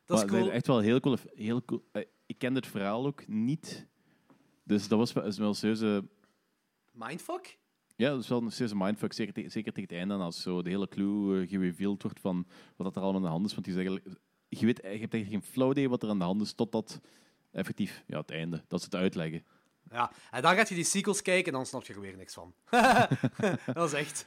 Dat 0.04 0.18
is 0.18 0.24
Maar 0.30 0.40
cool. 0.40 0.50
Echt 0.52 0.66
wel 0.66 0.78
heel 0.78 1.00
cool. 1.00 1.16
Heel 1.34 1.64
cool. 1.64 1.84
Eh, 1.92 2.02
Ik 2.26 2.38
kende 2.38 2.58
het 2.58 2.68
verhaal 2.68 3.06
ook 3.06 3.26
niet. 3.28 3.86
Dus 4.64 4.88
dat 4.88 4.98
was 4.98 5.12
wel, 5.12 5.24
is 5.24 5.38
wel 5.38 5.48
een 5.48 5.54
serieuze... 5.54 6.04
Mindfuck? 6.96 7.58
Ja, 7.96 8.10
dat 8.10 8.20
is 8.22 8.28
wel 8.28 8.42
een 8.42 8.50
serieuze 8.52 8.76
mindfuck. 8.76 9.12
Zeker, 9.12 9.32
te- 9.34 9.48
zeker 9.48 9.72
tegen 9.72 9.88
het 9.94 9.98
einde, 9.98 10.24
als 10.24 10.42
zo 10.42 10.62
de 10.62 10.70
hele 10.70 10.88
clue 10.88 11.42
eh, 11.42 11.48
gereveeld 11.48 12.02
wordt 12.02 12.20
van 12.20 12.46
wat 12.76 12.86
dat 12.86 12.96
er 12.96 13.02
allemaal 13.02 13.20
aan 13.20 13.26
de 13.26 13.32
hand 13.32 13.46
is. 13.46 13.52
Want 13.52 13.64
die 13.64 13.74
is 13.74 13.80
eigenlijk 13.80 14.18
je, 14.48 14.66
weet, 14.66 14.76
je 14.82 14.88
hebt 14.88 15.14
eigenlijk 15.14 15.32
geen 15.32 15.42
flauw 15.52 15.70
idee 15.70 15.88
wat 15.88 16.02
er 16.02 16.08
aan 16.08 16.18
de 16.18 16.24
hand 16.24 16.40
is, 16.42 16.52
totdat 16.52 17.00
effectief 17.52 18.02
ja, 18.06 18.18
het 18.18 18.30
einde, 18.30 18.64
dat 18.68 18.80
ze 18.80 18.84
het 18.84 18.94
uitleggen. 18.94 19.44
Ja, 19.90 20.12
en 20.30 20.42
dan 20.42 20.54
gaat 20.54 20.68
je 20.68 20.74
die 20.74 20.84
sequels 20.84 21.22
kijken 21.22 21.46
en 21.46 21.52
dan 21.52 21.66
snap 21.66 21.84
je 21.84 21.94
er 21.94 22.00
weer 22.00 22.16
niks 22.16 22.34
van. 22.34 22.54
dat 23.74 23.92
is 23.92 23.92
echt... 23.92 24.26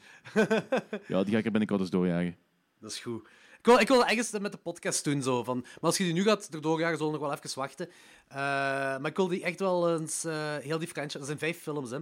Ja, 1.08 1.24
die 1.24 1.32
ga 1.34 1.38
ik 1.38 1.46
er 1.46 1.52
binnenkort 1.52 1.80
eens 1.80 1.90
doorjagen. 1.90 2.36
Dat 2.80 2.92
is 2.92 3.00
goed. 3.00 3.28
Ik 3.60 3.66
wil, 3.66 3.80
ik 3.80 3.88
wil 3.88 4.06
ergens 4.06 4.32
met 4.40 4.52
de 4.52 4.58
podcast 4.58 5.04
doen, 5.04 5.22
zo. 5.22 5.44
Van, 5.44 5.58
maar 5.60 5.78
als 5.80 5.98
je 5.98 6.04
die 6.04 6.14
nu 6.14 6.24
gaat 6.24 6.48
erdoor 6.52 6.80
jagen, 6.80 6.98
zullen 6.98 7.12
we 7.14 7.20
nog 7.20 7.28
wel 7.28 7.38
even 7.38 7.60
wachten. 7.60 7.88
Eh, 8.28 8.38
maar 8.38 9.06
ik 9.06 9.16
wil 9.16 9.28
die 9.28 9.44
echt 9.44 9.60
wel 9.60 9.98
eens... 10.00 10.24
eh, 10.24 10.58
heel 10.58 10.80
die 10.80 10.88
franchise... 10.88 11.18
Dat 11.18 11.28
zijn 11.28 11.40
vijf 11.40 11.58
films, 11.62 11.90
hè. 11.92 11.98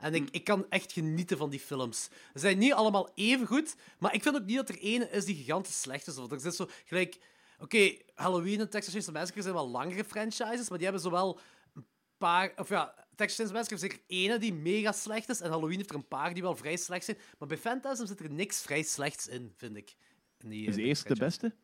En 0.00 0.14
ik, 0.14 0.28
ik 0.30 0.44
kan 0.44 0.66
echt 0.68 0.92
genieten 0.92 1.36
van 1.36 1.50
die 1.50 1.60
films. 1.60 2.08
Ze 2.32 2.38
zijn 2.38 2.58
niet 2.58 2.72
allemaal 2.72 3.10
even 3.14 3.46
goed, 3.46 3.76
maar 3.98 4.14
ik 4.14 4.22
vind 4.22 4.36
ook 4.36 4.44
niet 4.44 4.56
dat 4.56 4.68
er 4.68 4.78
ene 4.78 5.10
is 5.10 5.24
die 5.24 5.36
gigantisch 5.36 5.80
slecht 5.80 6.06
is. 6.06 6.18
Of 6.18 6.32
er 6.32 6.40
zit 6.40 6.54
zo 6.54 6.68
gelijk... 6.84 7.18
Oké, 7.58 7.96
Halloween 8.14 8.60
en 8.60 8.70
Texas 8.70 8.92
Chainsaw 8.92 9.14
Massacre 9.14 9.42
zijn 9.42 9.54
wel 9.54 9.68
langere 9.68 10.04
franchises, 10.04 10.68
maar 10.68 10.78
die 10.78 10.86
hebben 10.86 11.02
zowel 11.02 11.38
een 11.74 11.86
paar... 12.18 12.52
Of 12.56 12.68
ja, 12.68 12.94
Texas 13.14 13.36
Chainsaw 13.36 13.56
Massacre 13.56 13.80
heeft 13.80 13.92
zeker 13.92 14.00
ene 14.06 14.38
die 14.38 14.54
mega 14.54 14.92
slecht 14.92 15.28
is, 15.28 15.40
en 15.40 15.50
Halloween 15.50 15.76
heeft 15.76 15.90
er 15.90 15.96
een 15.96 16.08
paar 16.08 16.34
die 16.34 16.42
wel 16.42 16.56
vrij 16.56 16.76
slecht 16.76 17.04
zijn. 17.04 17.18
Maar 17.38 17.48
bij 17.48 17.58
Phantasm 17.58 18.06
zit 18.06 18.20
er 18.20 18.30
niks 18.30 18.62
vrij 18.62 18.82
slechts 18.82 19.28
in, 19.28 19.52
vind 19.56 19.76
ik. 19.76 19.94
In 20.38 20.48
die, 20.48 20.66
Is 20.66 20.74
de 20.74 20.82
eerste 20.82 21.14
de 21.14 21.18
beste? 21.18 21.54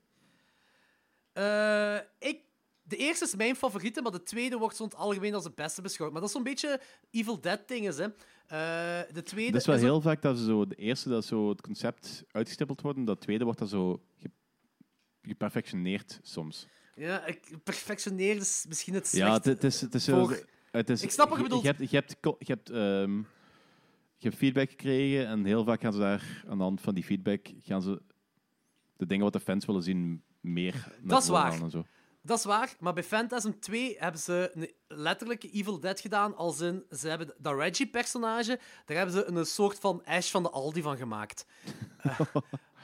Eh, 1.33 1.99
ik, 2.19 2.41
de 2.89 2.97
eerste 2.97 3.25
is 3.25 3.35
mijn 3.37 3.57
favoriete, 3.57 4.03
maar 4.03 4.13
de 4.13 4.23
tweede 4.23 4.57
wordt 4.59 4.77
zo'n 4.77 4.95
algemeen 4.95 5.35
als 5.35 5.45
de 5.45 5.53
beste 5.55 5.83
beschouwd. 5.83 6.11
Maar 6.13 6.21
dat 6.21 6.29
is 6.31 6.35
zo'n 6.37 6.45
beetje 6.45 6.81
Evil 7.11 7.41
Dead 7.41 7.69
ding 7.69 7.87
is, 7.89 7.97
hè. 7.99 8.05
Eh, 8.05 9.15
de 9.15 9.23
tweede 9.23 9.51
Het 9.53 9.61
is 9.61 9.67
wel 9.67 9.75
is 9.77 9.83
heel 9.83 10.01
vaak 10.01 10.23
dat 10.23 10.39
ze 10.39 10.45
zo, 10.45 10.67
de 10.67 10.75
eerste 10.75 11.09
dat 11.09 11.25
zo 11.25 11.49
het 11.49 11.61
concept 11.61 12.25
uitgestippeld 12.31 12.81
wordt, 12.81 12.99
en 12.99 13.05
dat 13.05 13.21
tweede 13.21 13.45
wordt 13.45 13.59
dat 13.59 13.69
zo 13.69 14.03
ge- 14.17 14.31
geperfectioneerd 15.23 16.21
soms. 16.23 16.67
Ja, 16.95 17.25
perfectioneerd 17.65 18.41
is 18.41 18.65
misschien 18.69 18.95
het 18.95 19.11
Ja, 19.13 19.27
slechte. 19.29 19.49
het, 19.49 19.63
het 19.63 19.73
is... 19.73 19.81
Het 19.81 19.95
is 19.95 20.05
zo, 20.05 20.25
voor- 20.27 20.45
het 20.71 20.91
is, 20.91 21.03
Ik 21.03 21.11
snap 21.11 21.29
wat 21.29 21.37
je 21.37 21.43
bedoelt. 21.43 21.63
Je 21.63 21.69
hebt, 21.69 21.91
je 21.91 21.97
hebt, 21.97 22.21
co- 22.21 22.37
je 22.39 22.53
hebt, 22.53 22.71
ehm, 22.71 23.17
je 24.17 24.29
hebt 24.29 24.37
feedback 24.37 24.71
gekregen 24.71 25.27
en 25.27 25.45
heel 25.45 25.65
vaak 25.65 25.81
gaan 25.81 25.93
ze 25.93 25.99
daar 25.99 26.45
aan 26.49 26.57
de 26.57 26.63
hand 26.65 26.81
van 26.81 26.95
die 26.95 27.05
feedback 27.05 27.47
gaan 27.59 27.83
ze 27.83 28.03
de 28.97 29.07
dingen 29.07 29.25
wat 29.25 29.33
de 29.33 29.41
fans 29.41 29.65
willen 29.65 29.83
zien 29.83 30.23
meer 30.41 30.97
Dat 31.03 31.23
is 31.23 31.29
waar. 31.29 31.63
En 31.63 31.71
zo. 31.71 31.85
Dat 32.27 32.39
is 32.39 32.45
waar, 32.45 32.75
maar 32.81 32.93
bij 32.93 33.03
Phantasm 33.03 33.51
2 33.61 33.97
hebben 33.99 34.21
ze 34.21 34.51
een 34.55 34.71
letterlijke 34.87 35.51
Evil 35.51 35.81
Dead 35.81 36.01
gedaan. 36.01 36.37
Als 36.37 36.61
in, 36.61 36.85
ze 36.91 37.09
hebben 37.09 37.35
dat 37.39 37.59
Reggie-personage, 37.59 38.59
daar 38.85 38.97
hebben 38.97 39.15
ze 39.15 39.25
een 39.25 39.47
soort 39.47 39.79
van 39.79 40.03
Ash 40.05 40.31
van 40.31 40.43
de 40.43 40.51
Aldi 40.51 40.83
van 40.83 40.97
gemaakt. 40.97 41.47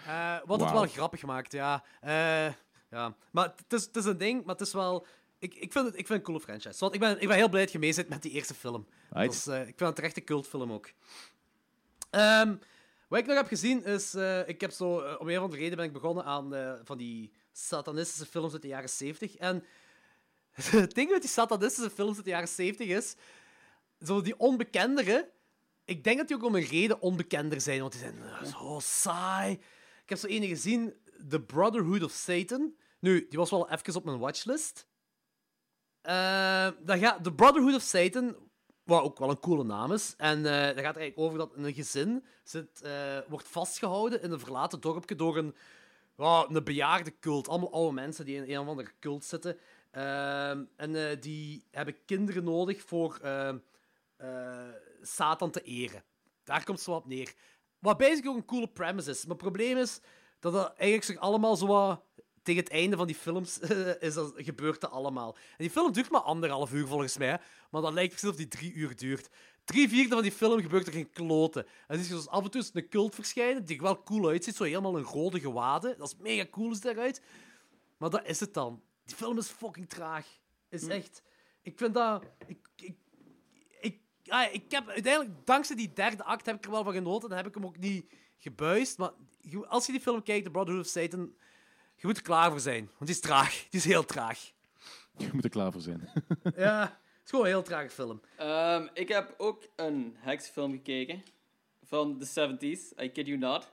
Eh, 0.06 0.34
eh, 0.34 0.40
wat 0.44 0.60
het 0.60 0.70
wel 0.70 0.86
grappig 0.86 1.22
maakt, 1.22 1.52
ja. 1.52 1.84
Eh, 2.00 2.52
ja. 2.90 3.16
Maar 3.30 3.54
het 3.68 3.96
is, 3.96 4.04
een 4.04 4.18
ding, 4.18 4.44
maar 4.44 4.54
het 4.54 4.66
is 4.66 4.72
wel... 4.72 5.06
Ik, 5.38 5.54
ik, 5.54 5.72
vind, 5.72 5.86
het, 5.86 5.98
ik 5.98 6.06
vind 6.06 6.08
het 6.08 6.18
een 6.18 6.22
coole 6.22 6.40
franchise. 6.40 6.78
Want 6.78 6.94
ik, 6.94 7.00
ben, 7.00 7.20
ik 7.20 7.28
ben 7.28 7.36
heel 7.36 7.48
blij 7.48 7.62
dat 7.62 7.72
je 7.72 7.78
mee 7.78 7.92
zit 7.92 8.08
met 8.08 8.22
die 8.22 8.32
eerste 8.32 8.54
film. 8.54 8.86
Ik 9.14 9.32
vind 9.76 9.78
het 9.78 9.98
echt 9.98 10.16
een 10.16 10.24
cultfilm 10.24 10.72
ook. 10.72 10.90
Ehm, 12.10 12.54
wat 13.08 13.18
ik 13.18 13.26
nog 13.26 13.36
heb 13.36 13.46
gezien 13.46 13.84
is... 13.84 14.14
ik 14.46 14.60
heb 14.60 14.70
zo... 14.70 15.16
om 15.18 15.28
een 15.28 15.36
of 15.36 15.42
andere 15.42 15.60
reden 15.60 15.76
ben 15.76 15.86
ik 15.86 15.92
begonnen 15.92 16.24
aan 16.24 16.78
van 16.84 16.98
die 16.98 17.32
satanistische 17.52 18.26
films 18.26 18.52
uit 18.52 18.62
de 18.62 18.68
jaren 18.68 18.88
70. 18.88 19.36
En 19.36 19.64
het 20.52 20.94
ding 20.94 21.10
met 21.10 21.20
die 21.20 21.30
satanistische 21.30 21.90
films 21.90 22.16
uit 22.16 22.24
de 22.24 22.30
jaren 22.30 22.48
70 22.48 22.88
is... 22.88 23.14
Zo 24.00 24.20
die 24.20 24.38
onbekendere... 24.38 25.30
Ik 25.84 26.04
denk 26.04 26.18
dat 26.18 26.28
die 26.28 26.36
ook 26.36 26.44
om 26.44 26.54
een 26.54 26.64
reden 26.64 27.00
onbekender 27.00 27.60
zijn, 27.60 27.80
want 27.80 27.92
die 27.92 28.00
zijn 28.00 28.22
eh, 28.22 28.44
zo 28.44 28.78
saai. 28.82 29.52
Ik 30.02 30.08
heb 30.08 30.18
zo 30.18 30.26
ene 30.26 30.46
gezien, 30.46 30.94
The 31.28 31.40
Brotherhood 31.40 32.02
of 32.02 32.10
Satan. 32.10 32.74
Nu, 32.98 33.26
die 33.28 33.38
was 33.38 33.50
wel 33.50 33.70
even 33.70 33.94
op 33.94 34.04
mijn 34.04 34.18
watchlist. 34.18 34.86
Eh, 36.00 36.68
dat 36.80 36.98
gaat, 36.98 37.24
The 37.24 37.32
Brotherhood 37.32 37.74
of 37.74 37.82
Satan, 37.82 38.36
wat 38.82 39.02
ook 39.02 39.18
wel 39.18 39.30
een 39.30 39.40
coole 39.40 39.64
naam 39.64 39.92
is. 39.92 40.14
En 40.16 40.36
eh 40.36 40.66
dat 40.66 40.84
gaat 40.84 40.96
eigenlijk 40.96 41.18
over 41.18 41.38
dat 41.38 41.52
een 41.54 41.72
gezin 41.72 42.24
zit, 42.44 42.82
wordt 43.28 43.48
vastgehouden 43.48 44.22
in 44.22 44.30
een 44.30 44.40
verlaten 44.40 44.80
dorpje 44.80 45.14
door 45.14 45.36
een, 45.36 45.54
ja, 46.16 46.46
een 46.48 46.64
bejaarde 46.64 47.18
cult. 47.18 47.48
Allemaal 47.48 47.72
oude 47.72 47.92
mensen 47.92 48.24
die 48.24 48.36
in 48.36 48.50
een 48.50 48.58
of 48.58 48.66
andere 48.66 48.92
cult 49.00 49.24
zitten. 49.24 49.58
Ehm, 49.90 50.64
en 50.76 51.10
eh, 51.10 51.20
die 51.20 51.66
hebben 51.70 52.04
kinderen 52.04 52.44
nodig 52.44 52.82
voor 52.82 53.18
ehm, 53.22 53.58
eh, 54.16 54.68
Satan 55.02 55.50
te 55.50 55.62
eren. 55.62 56.04
Daar 56.44 56.64
komt 56.64 56.78
het 56.78 56.86
zo 56.86 56.94
op 56.94 57.06
neer. 57.06 57.34
Wat 57.78 57.98
basically 57.98 58.28
ook 58.28 58.36
een 58.36 58.44
coole 58.44 58.68
premise 58.68 59.10
is. 59.10 59.20
Maar 59.22 59.36
het 59.36 59.44
probleem 59.44 59.76
is 59.76 60.00
dat 60.40 60.52
dat 60.52 60.66
eigenlijk 60.66 61.04
zich 61.04 61.18
allemaal 61.18 61.56
zo 61.56 61.66
wat 61.66 62.02
tegen 62.42 62.62
het 62.62 62.72
einde 62.72 62.96
van 62.96 63.06
die 63.06 63.16
films 63.16 63.58
is 63.98 64.14
dat, 64.14 64.32
gebeurt 64.36 64.90
allemaal. 64.90 65.34
En 65.34 65.56
die 65.56 65.70
film 65.70 65.92
duurt 65.92 66.10
maar 66.10 66.20
anderhalf 66.20 66.72
uur 66.72 66.86
volgens 66.86 67.16
mij, 67.18 67.40
maar 67.70 67.82
dat 67.82 67.92
lijkt 67.92 68.10
precies 68.10 68.28
of 68.28 68.36
die 68.36 68.48
drie 68.48 68.72
uur 68.72 68.96
duurt. 68.96 69.30
Drie 69.64 69.88
vierde 69.88 70.14
van 70.14 70.22
die 70.22 70.32
film 70.32 70.60
gebeurt 70.60 70.86
er 70.86 70.92
geen 70.92 71.10
kloten. 71.10 71.66
En 71.66 71.72
dan 71.86 71.98
zie 71.98 72.08
je 72.08 72.14
dus 72.14 72.28
af 72.28 72.44
en 72.44 72.50
toe 72.50 72.64
een 72.72 72.88
cult 72.88 73.14
verschijnen, 73.14 73.64
die 73.64 73.76
er 73.76 73.82
wel 73.82 74.02
cool 74.02 74.28
uitziet, 74.28 74.56
zo 74.56 74.64
helemaal 74.64 74.96
een 74.96 75.04
rode 75.04 75.40
gewaden. 75.40 75.98
Dat 75.98 76.08
is 76.08 76.16
mega 76.20 76.46
cool 76.50 76.70
is 76.70 76.80
daaruit. 76.80 77.22
Maar 77.96 78.10
dat 78.10 78.26
is 78.26 78.40
het 78.40 78.54
dan. 78.54 78.82
Die 79.04 79.16
film 79.16 79.38
is 79.38 79.46
fucking 79.46 79.88
traag. 79.88 80.26
Is 80.68 80.86
echt... 80.86 81.22
Ik 81.62 81.78
vind 81.78 81.94
dat... 81.94 82.24
Ik, 82.46 82.58
ik, 82.76 82.96
ik, 83.80 84.00
ah, 84.26 84.54
ik 84.54 84.70
heb 84.70 84.88
uiteindelijk, 84.88 85.46
dankzij 85.46 85.76
die 85.76 85.92
derde 85.92 86.24
act, 86.24 86.46
heb 86.46 86.56
ik 86.56 86.64
er 86.64 86.70
wel 86.70 86.84
van 86.84 86.92
genoten. 86.92 87.28
Dan 87.28 87.38
heb 87.38 87.46
ik 87.46 87.54
hem 87.54 87.64
ook 87.64 87.78
niet 87.78 88.12
gebuist. 88.38 88.98
Maar 88.98 89.10
als 89.68 89.86
je 89.86 89.92
die 89.92 90.00
film 90.00 90.22
kijkt, 90.22 90.44
The 90.44 90.50
Brotherhood 90.50 90.84
of 90.84 90.90
Satan, 90.90 91.34
je 91.96 92.06
moet 92.06 92.16
er 92.16 92.22
klaar 92.22 92.50
voor 92.50 92.60
zijn. 92.60 92.84
Want 92.84 93.06
die 93.06 93.14
is 93.14 93.20
traag. 93.20 93.66
Die 93.70 93.80
is 93.80 93.84
heel 93.84 94.04
traag. 94.04 94.52
Je 95.16 95.30
moet 95.32 95.44
er 95.44 95.50
klaar 95.50 95.72
voor 95.72 95.80
zijn. 95.80 96.10
Ja, 96.56 96.98
het 97.22 97.24
is 97.24 97.30
gewoon 97.30 97.44
een 97.44 97.50
heel 97.52 97.62
trage 97.62 97.88
film. 97.88 98.20
Ehm, 98.36 98.88
ik 98.94 99.08
heb 99.08 99.34
ook 99.38 99.62
een 99.76 100.16
heksfilm 100.18 100.72
gekeken 100.72 101.22
van 101.82 102.18
de 102.18 102.26
70s, 102.26 103.02
I 103.02 103.08
kid 103.12 103.26
you 103.26 103.38
not. 103.38 103.72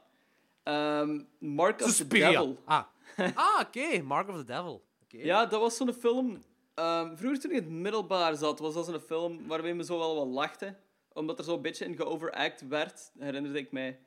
Ehm, 0.63 1.21
Mark 1.39 1.81
of 1.81 1.95
the. 1.95 2.07
Devil. 2.07 2.57
Ah, 2.65 2.83
ah 3.35 3.59
oké. 3.61 4.01
Mark 4.01 4.27
of 4.29 4.35
the 4.35 4.43
Devil. 4.43 4.83
Ja, 5.07 5.45
dat 5.45 5.59
was 5.61 5.75
zo'n 5.75 5.93
film. 5.93 6.43
ehm, 6.73 7.15
vroeger 7.15 7.39
toen 7.39 7.51
ik 7.51 7.57
in 7.57 7.63
het 7.63 7.71
middelbaar 7.71 8.35
zat, 8.35 8.59
was 8.59 8.73
dat 8.73 8.85
zo'n 8.85 8.99
film 8.99 9.47
waarmee 9.47 9.73
we 9.75 9.83
zo 9.83 9.97
wel 9.97 10.15
wat 10.15 10.27
lachten. 10.27 10.77
Omdat 11.13 11.37
er 11.39 11.43
zo'n 11.45 11.61
beetje 11.61 11.85
in 11.85 11.95
geoveract 11.95 12.67
werd, 12.67 13.11
herinnerde 13.19 13.59
ik 13.59 13.71
mij. 13.71 13.99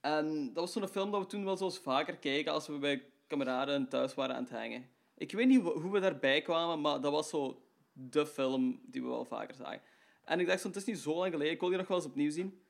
En 0.00 0.46
dat 0.52 0.64
was 0.64 0.72
zo'n 0.72 0.88
film 0.88 1.10
dat 1.10 1.20
we 1.20 1.26
toen 1.26 1.44
wel 1.44 1.56
zo 1.56 1.64
eens 1.64 1.78
vaker 1.78 2.16
keken 2.16 2.52
als 2.52 2.66
we 2.66 2.78
bij 2.78 3.04
kameraden 3.26 3.88
thuis 3.88 4.14
waren 4.14 4.36
aan 4.36 4.42
het 4.42 4.52
hangen. 4.52 4.88
Ik 5.16 5.32
weet 5.32 5.46
niet 5.46 5.60
hoe 5.62 5.90
we 5.90 6.00
daarbij 6.00 6.42
kwamen, 6.42 6.80
maar 6.80 7.00
dat 7.00 7.12
was 7.12 7.28
zo 7.28 7.62
de 8.00 8.26
film 8.26 8.80
die 8.86 9.02
we 9.02 9.08
wel 9.08 9.24
vaker 9.24 9.54
zagen. 9.54 9.80
En 10.24 10.40
ik 10.40 10.46
dacht, 10.46 10.60
zo, 10.60 10.68
het 10.68 10.76
is 10.76 10.84
niet 10.84 10.98
zo 10.98 11.14
lang 11.14 11.32
geleden, 11.32 11.52
ik 11.52 11.60
wil 11.60 11.68
die 11.68 11.78
nog 11.78 11.88
wel 11.88 11.96
eens 11.96 12.06
opnieuw 12.06 12.30
zien. 12.30 12.62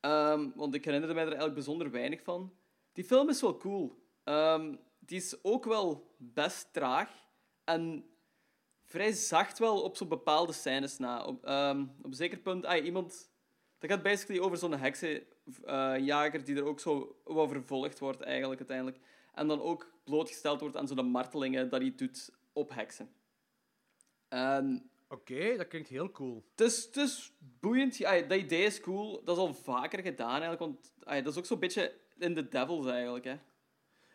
Ehm, 0.00 0.48
want 0.54 0.74
ik 0.74 0.84
herinnerde 0.84 1.14
mij 1.14 1.22
er 1.22 1.28
eigenlijk 1.28 1.58
bijzonder 1.58 1.90
weinig 1.90 2.22
van. 2.22 2.52
Die 2.92 3.04
film 3.04 3.28
is 3.28 3.40
wel 3.40 3.56
cool. 3.56 4.02
Ehm, 4.24 4.74
die 4.98 5.18
is 5.18 5.44
ook 5.44 5.64
wel 5.64 6.14
best 6.16 6.72
traag. 6.72 7.10
En 7.64 8.04
vrij 8.84 9.12
zacht 9.12 9.58
wel 9.58 9.82
op 9.82 9.96
zo'n 9.96 10.08
bepaalde 10.08 10.52
scènes 10.52 10.98
na. 10.98 11.24
Op, 11.24 11.44
ehm, 11.44 11.80
op 11.98 12.04
een 12.04 12.14
zeker 12.14 12.38
punt... 12.38 12.64
Ah, 12.64 12.84
iemand... 12.84 13.30
Dat 13.78 13.90
gaat 13.90 14.02
basically 14.02 14.40
over 14.40 14.56
zo'n 14.56 14.74
heksenjager 14.74 16.44
die 16.44 16.56
er 16.56 16.64
ook 16.64 16.80
zo 16.80 17.20
wat 17.24 17.48
vervolgd 17.48 17.98
wordt 17.98 18.20
eigenlijk 18.20 18.58
uiteindelijk. 18.60 18.98
En 19.34 19.48
dan 19.48 19.60
ook 19.60 19.92
blootgesteld 20.04 20.60
wordt 20.60 20.76
aan 20.76 20.88
zo'n 20.88 21.10
martelingen 21.10 21.68
dat 21.68 21.80
hij 21.80 21.94
doet 21.94 22.30
op 22.52 22.74
heksen. 22.74 23.10
En 24.30 24.90
Oké, 25.08 25.56
dat 25.56 25.68
klinkt 25.68 25.88
heel 25.88 26.10
cool. 26.10 26.44
het 26.56 26.60
is, 26.60 26.84
het 26.84 26.96
is 26.96 27.32
boeiend. 27.60 27.96
Ja, 27.96 28.20
dat 28.20 28.38
idee 28.38 28.64
is 28.64 28.80
cool. 28.80 29.22
Dat 29.24 29.36
is 29.36 29.42
al 29.42 29.54
vaker 29.54 30.02
gedaan 30.02 30.42
eigenlijk. 30.42 30.60
Want 30.60 30.92
dat 31.24 31.32
is 31.32 31.38
ook 31.38 31.46
zo'n 31.46 31.58
beetje 31.58 31.92
in 32.18 32.34
The 32.34 32.48
Devils 32.48 32.86
eigenlijk. 32.86 33.24
Hè. 33.24 33.34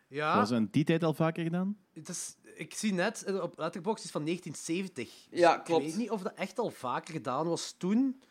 Ja, 0.07 0.35
Was 0.37 0.51
in 0.51 0.67
die 0.71 0.83
tijd 0.83 1.03
al 1.03 1.13
vaker 1.13 1.43
gedaan? 1.43 1.77
het 1.93 2.09
is, 2.09 2.35
ik 2.55 2.73
zie 2.73 2.93
net 2.93 3.39
op 3.41 3.57
Letterboxd 3.57 4.03
is 4.05 4.11
van 4.11 4.23
1970. 4.25 5.27
Dus 5.29 5.39
Ja, 5.39 5.57
Ik 5.57 5.63
klopt. 5.63 5.83
weet 5.85 5.95
niet 5.97 6.09
of 6.09 6.21
dat 6.21 6.33
echt 6.35 6.59
al 6.59 6.69
vaker 6.69 7.13
gedaan 7.13 7.47
was 7.47 7.75
toen. 7.77 8.21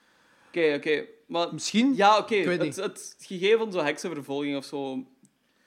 Oké, 0.48 0.74
oké. 0.77 1.05
Maar 1.27 1.52
Misschien. 1.52 1.94
ja, 1.94 2.19
oké. 2.19 2.35
Ik 2.35 2.44
weet 2.47 2.59
Het, 2.59 2.66
niet. 2.66 2.77
het 2.77 3.16
gegeven 3.19 3.59
van 3.59 3.73
zo'n 3.73 3.85
heksenvervolging 3.85 4.56
of 4.56 4.65
zo. 4.65 4.97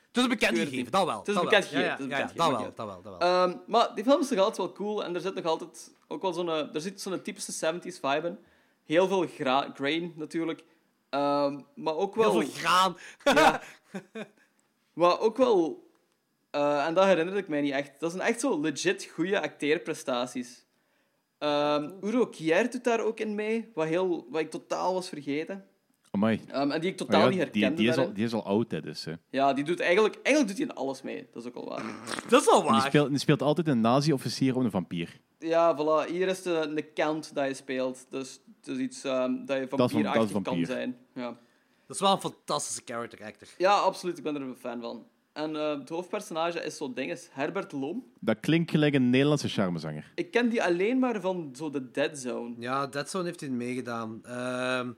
Het 0.07 0.17
is 0.17 0.23
een 0.23 0.29
bekend 0.29 0.57
Ik 0.57 0.67
gegeven, 0.67 0.91
dat 0.91 1.05
wel. 1.05 1.19
Het 1.19 1.27
is 1.27 1.35
een 1.35 1.43
bekend 1.43 1.69
ja, 1.69 1.79
ja, 1.79 1.97
dat 1.97 2.07
wel, 2.33 2.49
gegeven, 2.49 2.73
dat 2.75 2.85
wel, 2.87 3.01
dat 3.01 3.17
wel. 3.17 3.19
Ehm, 3.19 3.57
maar 3.67 3.95
die 3.95 4.03
film 4.03 4.21
is 4.21 4.29
nog 4.29 4.39
altijd 4.39 4.57
wel 4.57 4.71
cool. 4.71 5.03
En 5.03 5.15
er 5.15 5.21
zit 5.21 5.33
nog 5.35 5.45
altijd 5.45 5.95
ook 6.07 6.21
wel 6.21 6.33
zo'n... 6.33 6.49
Er 6.49 6.81
zit 6.81 7.01
zo'n 7.01 7.21
typische 7.21 7.73
70s 7.73 7.99
vibe 8.01 8.27
in. 8.27 8.37
Heel 8.85 9.07
veel 9.07 9.27
gra- 9.27 9.71
grain 9.73 10.13
natuurlijk. 10.15 10.63
Ehm, 11.09 11.59
maar 11.75 11.95
ook 11.95 12.15
wel... 12.15 12.31
Heel 12.31 12.41
veel 12.41 12.51
graan. 12.51 12.97
Ja. 13.23 13.61
maar 14.93 15.19
ook 15.19 15.37
wel... 15.37 15.87
eh, 16.51 16.85
en 16.85 16.93
dat 16.93 17.05
herinnerde 17.05 17.39
ik 17.39 17.47
mij 17.47 17.61
niet 17.61 17.71
echt. 17.73 17.99
Dat 17.99 18.11
zijn 18.11 18.23
echt 18.23 18.39
zo 18.39 18.59
legit 18.61 19.03
goede 19.13 19.41
acteerprestaties. 19.41 20.65
Um, 21.39 21.97
Uro 22.01 22.27
Kier 22.27 22.71
doet 22.71 22.83
daar 22.83 22.99
ook 22.99 23.19
in 23.19 23.35
mee, 23.35 23.71
wat, 23.73 23.87
heel, 23.87 24.27
wat 24.29 24.41
ik 24.41 24.49
totaal 24.51 24.93
was 24.93 25.09
vergeten. 25.09 25.65
Amai. 26.11 26.41
Ehm, 26.47 26.71
en 26.71 26.81
die 26.81 26.91
ik 26.91 26.99
Maar 26.99 27.07
totaal 27.07 27.21
ja, 27.21 27.27
niet 27.27 27.53
die, 27.53 27.63
herkende 27.63 27.75
die, 27.75 27.89
is 27.89 27.97
al, 27.97 28.13
die 28.13 28.25
is 28.25 28.33
al 28.33 28.45
oud, 28.45 28.71
hè, 28.71 28.81
dus. 28.81 29.05
hè. 29.05 29.13
Ja, 29.29 29.53
die 29.53 29.63
doet 29.63 29.79
eigenlijk... 29.79 30.15
Eigenlijk 30.23 30.47
doet 30.47 30.57
hij 30.57 30.75
in 30.75 30.81
alles 30.81 31.01
mee. 31.01 31.27
Dat 31.33 31.41
is 31.43 31.47
ook 31.47 31.53
wel 31.55 31.67
waar. 31.69 31.83
Dat 32.29 32.41
is 32.41 32.45
wel 32.47 32.55
En 32.57 32.61
Die, 32.63 32.71
waar. 32.71 32.81
speelt, 32.81 33.09
die 33.09 33.17
speelt 33.19 33.41
altijd 33.41 33.67
een 33.67 33.81
nazi-officier 33.81 34.55
of 34.55 34.63
een 34.63 34.71
vampier. 34.71 35.19
Ja, 35.39 35.75
voilà. 35.77 36.09
Hier 36.11 36.27
is 36.27 36.41
de, 36.41 36.71
de 36.75 36.93
count 36.93 37.35
dat 37.35 37.47
je 37.47 37.53
speelt. 37.53 38.05
Dus 38.09 38.39
het 38.59 38.67
is 38.67 38.77
iets 38.77 39.03
ehm, 39.03 39.45
dat 39.45 39.57
je 39.57 39.67
Dat 39.67 39.79
is 39.79 39.91
van- 39.91 40.03
dat 40.03 40.23
is 40.23 40.31
vampierachtig 40.31 40.41
kan 40.41 40.65
zijn. 40.65 40.97
Ja. 41.13 41.37
Dat 41.87 41.95
is 41.95 42.01
wel 42.01 42.11
een 42.11 42.19
fantastische 42.19 42.81
character 42.85 43.23
actor. 43.23 43.47
ja, 43.57 43.73
absoluut. 43.73 44.17
Ik 44.17 44.23
ben 44.23 44.35
er 44.35 44.41
een 44.41 44.55
fan 44.55 44.81
van. 44.81 45.05
En 45.33 45.55
eh, 45.55 45.79
het 45.79 45.89
hoofdpersonage 45.89 46.63
is 46.63 46.77
zo 46.77 46.93
ding, 46.93 47.11
is 47.11 47.27
Herbert 47.31 47.71
Loom. 47.71 48.05
Dat 48.19 48.39
klinkt 48.39 48.71
gelijk 48.71 48.93
een 48.93 49.09
Nederlandse 49.09 49.47
charmezanger. 49.49 50.11
Ik 50.15 50.31
ken 50.31 50.49
die 50.49 50.63
alleen 50.63 50.99
maar 50.99 51.21
van 51.21 51.49
zo 51.55 51.69
de 51.69 51.91
Dead 51.91 52.17
Zone. 52.17 52.55
Ja, 52.59 52.87
Dead 52.87 53.09
Zone 53.09 53.25
heeft 53.25 53.39
hij 53.39 53.49
meegedaan. 53.49 54.19
Ehm, 54.23 54.91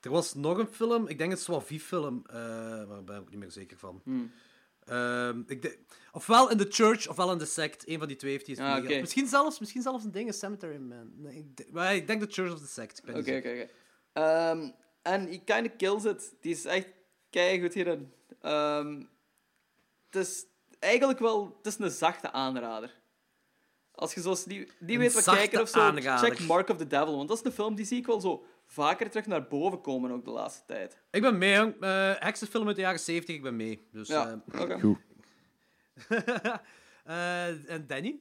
er 0.00 0.10
was 0.10 0.34
nog 0.34 0.58
een 0.58 0.66
film, 0.70 1.08
ik 1.08 1.18
denk 1.18 1.30
het 1.30 1.40
Swavi-film, 1.40 2.22
eh 2.26 2.36
maar 2.36 2.86
daar 2.86 3.04
ben 3.04 3.16
ik 3.22 3.30
niet 3.30 3.38
meer 3.38 3.50
zeker 3.50 3.76
van. 3.78 4.00
Hmm. 4.04 4.30
Ehm, 4.86 5.42
ik 5.46 5.78
ofwel 6.12 6.50
in 6.50 6.56
The 6.58 6.66
Church, 6.70 7.08
ofwel 7.08 7.32
in 7.32 7.38
The 7.38 7.44
Sect. 7.46 7.88
Een 7.88 7.98
van 7.98 8.08
die 8.08 8.16
twee 8.16 8.30
heeft 8.32 8.46
hij 8.46 8.56
Ah. 8.58 9.00
Misschien, 9.00 9.26
zelfs, 9.26 9.58
misschien 9.58 9.82
zelfs 9.82 10.04
een 10.04 10.12
ding, 10.12 10.28
een 10.28 10.34
Cemetery 10.34 10.76
Man. 10.76 11.10
Nee, 11.16 11.36
ik, 11.36 11.56
denk- 11.56 11.70
maar 11.70 11.94
ik 11.94 12.06
denk 12.06 12.22
The 12.22 12.32
Church 12.32 12.52
of 12.52 12.58
The 12.60 12.66
Sect. 12.66 13.00
Oké, 13.08 13.18
oké, 13.18 13.36
oké. 13.36 13.68
Ehm, 14.12 14.70
En 15.02 15.26
he 15.28 15.38
kind 15.44 15.66
of 15.66 15.76
kills 15.76 16.04
it. 16.04 16.34
Die 16.40 16.52
is 16.52 16.64
echt 16.64 16.88
keigoed 17.30 17.74
hierin. 17.74 18.12
Ehm 18.40 19.02
het 20.10 20.26
is 20.26 20.44
eigenlijk 20.78 21.18
wel... 21.18 21.54
Het 21.62 21.66
is 21.66 21.78
een 21.78 21.90
zachte 21.90 22.32
aanrader. 22.32 22.94
Als 23.94 24.14
je 24.14 24.20
zoals 24.20 24.44
die, 24.44 24.68
weet 24.98 25.12
wat 25.12 25.24
kijken 25.24 25.60
of 25.60 25.68
zo, 25.68 25.78
aanrader. 25.80 26.30
check 26.30 26.46
Mark 26.46 26.68
of 26.68 26.76
the 26.76 26.86
Devil. 26.86 27.16
Want 27.16 27.28
dat 27.28 27.38
is 27.38 27.44
een 27.44 27.52
film 27.52 27.74
die 27.74 27.84
zie 27.86 27.98
ik 27.98 28.06
wel 28.06 28.20
zo 28.20 28.44
vaker 28.74 29.10
terug 29.10 29.26
naar 29.26 29.46
boven 29.46 29.80
komen 29.80 30.10
ook 30.10 30.24
de 30.24 30.30
laatste 30.30 30.62
tijd. 30.66 30.98
Ik 31.10 31.22
ben 31.22 31.38
mee, 31.38 31.54
jong. 31.54 31.74
Eh 31.80 32.12
heksenfilm 32.18 32.66
uit 32.66 32.76
de 32.76 32.82
jaren 32.82 33.00
70, 33.00 33.34
ik 33.34 33.42
ben 33.42 33.56
mee. 33.56 33.86
Dus, 33.92 34.08
Ja, 34.08 34.42
eh. 34.52 34.80
Goed. 34.80 34.98
eh, 37.04 37.70
en 37.70 37.86
Danny? 37.86 38.18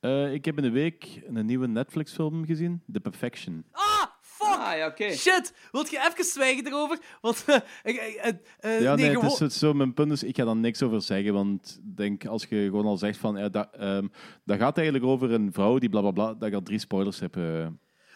Eh, 0.00 0.32
ik 0.32 0.44
heb 0.44 0.56
in 0.56 0.62
de 0.62 0.70
week 0.70 1.22
een 1.26 1.46
nieuwe 1.46 1.66
Netflix-film 1.66 2.46
gezien, 2.46 2.82
The 2.92 3.00
Perfection. 3.00 3.64
Ah, 3.72 4.04
fuck! 4.20 4.48
Ah, 4.48 4.76
ja, 4.76 4.86
oké. 4.86 5.10
Shit! 5.12 5.54
Wilt 5.72 5.90
je 5.90 6.08
even 6.10 6.24
zwijgen 6.24 6.66
erover? 6.66 6.98
Want 7.20 7.44
Ja, 7.46 8.94
nee, 8.94 9.10
het 9.10 9.32
is 9.32 9.38
het 9.38 9.52
zo, 9.52 9.74
mijn 9.74 9.94
punt 9.94 10.12
is, 10.12 10.22
ik 10.22 10.36
ga 10.36 10.44
daar 10.44 10.56
niks 10.56 10.82
over 10.82 11.02
zeggen, 11.02 11.32
want 11.32 11.80
denk, 11.82 12.26
als 12.26 12.44
je 12.44 12.64
gewoon 12.64 12.86
al 12.86 12.96
zegt 12.96 13.18
van, 13.18 13.36
ja, 13.36 13.48
dat, 13.48 13.68
ehm, 13.72 14.06
dat 14.44 14.58
gaat 14.58 14.76
eigenlijk 14.76 15.06
over 15.06 15.32
een 15.32 15.52
vrouw 15.52 15.78
die 15.78 15.88
blablabla, 15.88 16.24
bla, 16.24 16.32
bla, 16.32 16.38
dat 16.40 16.48
ik 16.48 16.54
al 16.54 16.62
drie 16.62 16.78
spoilers 16.78 17.20
heb 17.20 17.36
eh, 17.36 17.66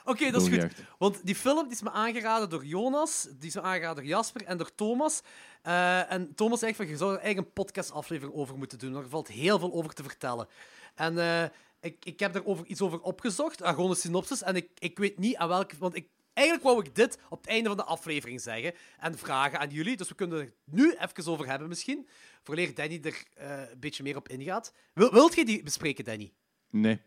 Oké, 0.07 0.31
dat 0.31 0.43
is 0.43 0.49
goed. 0.49 0.73
Want 0.99 1.27
die 1.27 1.35
film 1.35 1.63
die 1.63 1.73
is 1.73 1.83
me 1.83 1.91
aangeraden 1.91 2.51
door 2.51 2.65
Jonas, 2.65 3.29
die 3.39 3.49
is 3.49 3.55
me 3.55 3.61
aangeraden 3.61 3.97
door 3.97 4.05
Jasper 4.05 4.45
en 4.45 4.59
door 4.59 4.75
Thomas. 4.75 5.23
Eh, 5.63 6.13
en 6.13 6.35
Thomas 6.35 6.59
zegt 6.59 6.77
van, 6.77 6.89
je 6.89 6.97
zou 6.97 7.11
er 7.11 7.19
eigenlijk 7.19 7.47
een 7.47 7.53
podcastaflevering 7.53 8.37
over 8.37 8.59
moeten 8.59 8.79
doen, 8.79 8.95
er 8.95 9.09
valt 9.09 9.29
heel 9.29 9.59
veel 9.59 9.73
over 9.73 9.95
te 9.95 10.03
vertellen. 10.03 10.49
En 10.95 11.19
eh, 11.19 11.43
ik, 11.81 12.05
ik 12.05 12.21
heb 12.21 12.35
er 12.35 12.47
over, 12.47 12.67
iets 12.67 12.81
over 12.81 13.01
opgezocht, 13.01 13.63
ah, 13.63 13.75
gewoon 13.75 13.91
een 13.91 13.97
synopsis, 13.97 14.43
en 14.43 14.57
ik, 14.57 14.69
ik 14.79 14.99
weet 14.99 15.19
niet 15.19 15.37
aan 15.37 15.49
welke... 15.49 15.77
Want 15.79 15.97
ik, 15.97 16.09
eigenlijk 16.33 16.67
wou 16.67 16.85
ik 16.85 16.95
dit 16.95 17.19
op 17.29 17.41
het 17.41 17.51
einde 17.51 17.69
van 17.69 17.77
de 17.77 17.85
aflevering 17.85 18.41
zeggen 18.41 18.73
en 18.99 19.19
vragen 19.19 19.59
aan 19.59 19.71
jullie, 19.71 19.97
dus 19.97 20.09
we 20.09 20.15
kunnen 20.15 20.41
er 20.41 20.53
nu 20.65 20.95
even 20.99 21.33
over 21.33 21.47
hebben 21.47 21.69
misschien, 21.69 22.09
vooraleer 22.43 22.75
Danny 22.75 23.01
er 23.03 23.25
een 23.35 23.81
beetje 23.81 24.03
meer 24.03 24.17
op 24.17 24.29
ingaat. 24.29 24.73
Wil, 24.93 25.13
wilt 25.13 25.35
je 25.35 25.45
die 25.45 25.63
bespreken, 25.63 26.05
Danny? 26.05 26.33
Nee. 26.71 27.01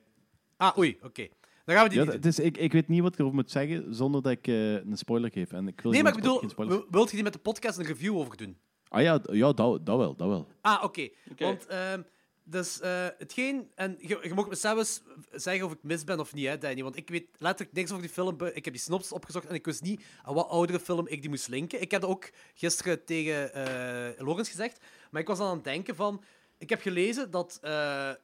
Ah, 0.58 0.78
oei, 0.78 0.98
oké. 1.02 1.28
Dan 1.70 1.78
gaan 1.78 1.88
we 1.88 1.94
die 1.94 2.04
Ja, 2.04 2.06
niet 2.06 2.14
het 2.14 2.26
is, 2.26 2.40
ik, 2.40 2.58
ik 2.58 2.72
weet 2.72 2.88
niet 2.88 3.02
wat 3.02 3.14
ik 3.14 3.20
erover 3.20 3.36
moet 3.38 3.52
zeggen 3.52 3.96
zonder 3.96 4.22
dat 4.22 4.32
ik 4.32 4.48
eh, 4.48 4.74
een 4.74 4.98
spoiler 4.98 5.32
geef. 5.32 5.52
En 5.52 5.68
ik 5.68 5.82
wil 5.82 5.92
Nee, 5.92 6.04
maar 6.04 6.12
ik 6.12 6.18
bedoel, 6.22 6.42
wil- 6.56 6.86
wilt 6.90 7.10
je 7.10 7.16
die 7.16 7.24
met 7.24 7.34
de 7.34 7.40
podcast 7.40 7.78
een 7.78 7.86
review 7.86 8.18
over 8.18 8.38
doen? 8.38 8.58
Ah 8.88 9.02
ja, 9.02 9.20
ja 9.32 9.52
dat, 9.54 9.86
dat 9.86 9.98
wel, 9.98 10.16
dat 10.16 10.28
wel. 10.28 10.48
Ah, 10.62 10.84
oké. 10.84 11.10
Oké. 11.32 11.44
Want 11.44 11.66
ehm, 11.66 12.02
dus, 12.44 12.80
eh, 12.80 13.08
hetgeen... 13.18 13.68
En 13.76 13.96
je, 14.00 14.20
je 14.22 14.34
mag 14.34 14.48
me 14.50 14.56
zelfs 14.56 15.02
zeggen 15.32 15.66
of 15.66 15.72
ik 15.72 15.78
mis 15.82 16.04
ben 16.04 16.20
of 16.20 16.34
niet, 16.34 16.48
hè, 16.48 16.58
Danny. 16.58 16.84
Want 16.84 16.96
ik 16.98 17.10
weet 17.10 17.28
letterlijk 17.38 17.78
niks 17.78 17.90
over 17.92 18.04
die 18.04 18.14
film. 18.14 18.36
Ik 18.54 18.66
heb 18.66 18.74
die 18.74 18.84
synopsis 18.84 19.12
opgezocht 19.12 19.48
en 19.48 19.56
ik 19.56 19.66
wist 19.66 19.82
niet 19.82 20.02
aan 20.24 20.34
wat 20.34 20.50
oudere 20.50 20.80
film 20.80 21.08
ik 21.08 21.22
die 21.22 21.30
moest 21.30 21.48
linken. 21.48 21.82
Ik 21.82 21.92
heb 21.92 22.02
dat 22.02 22.10
ook 22.10 22.30
gisteren 22.54 23.06
tegen 23.06 23.54
eh 23.54 24.26
Lorenz 24.26 24.50
gezegd. 24.50 24.80
Maar 25.12 25.22
ik 25.22 25.28
was 25.28 25.40
aan 25.40 25.56
het 25.56 25.64
denken 25.64 25.96
van... 25.96 26.22
Ik 26.60 26.70
heb 26.70 26.82
gelezen 26.82 27.32
dat 27.32 27.60
eh, 27.62 27.72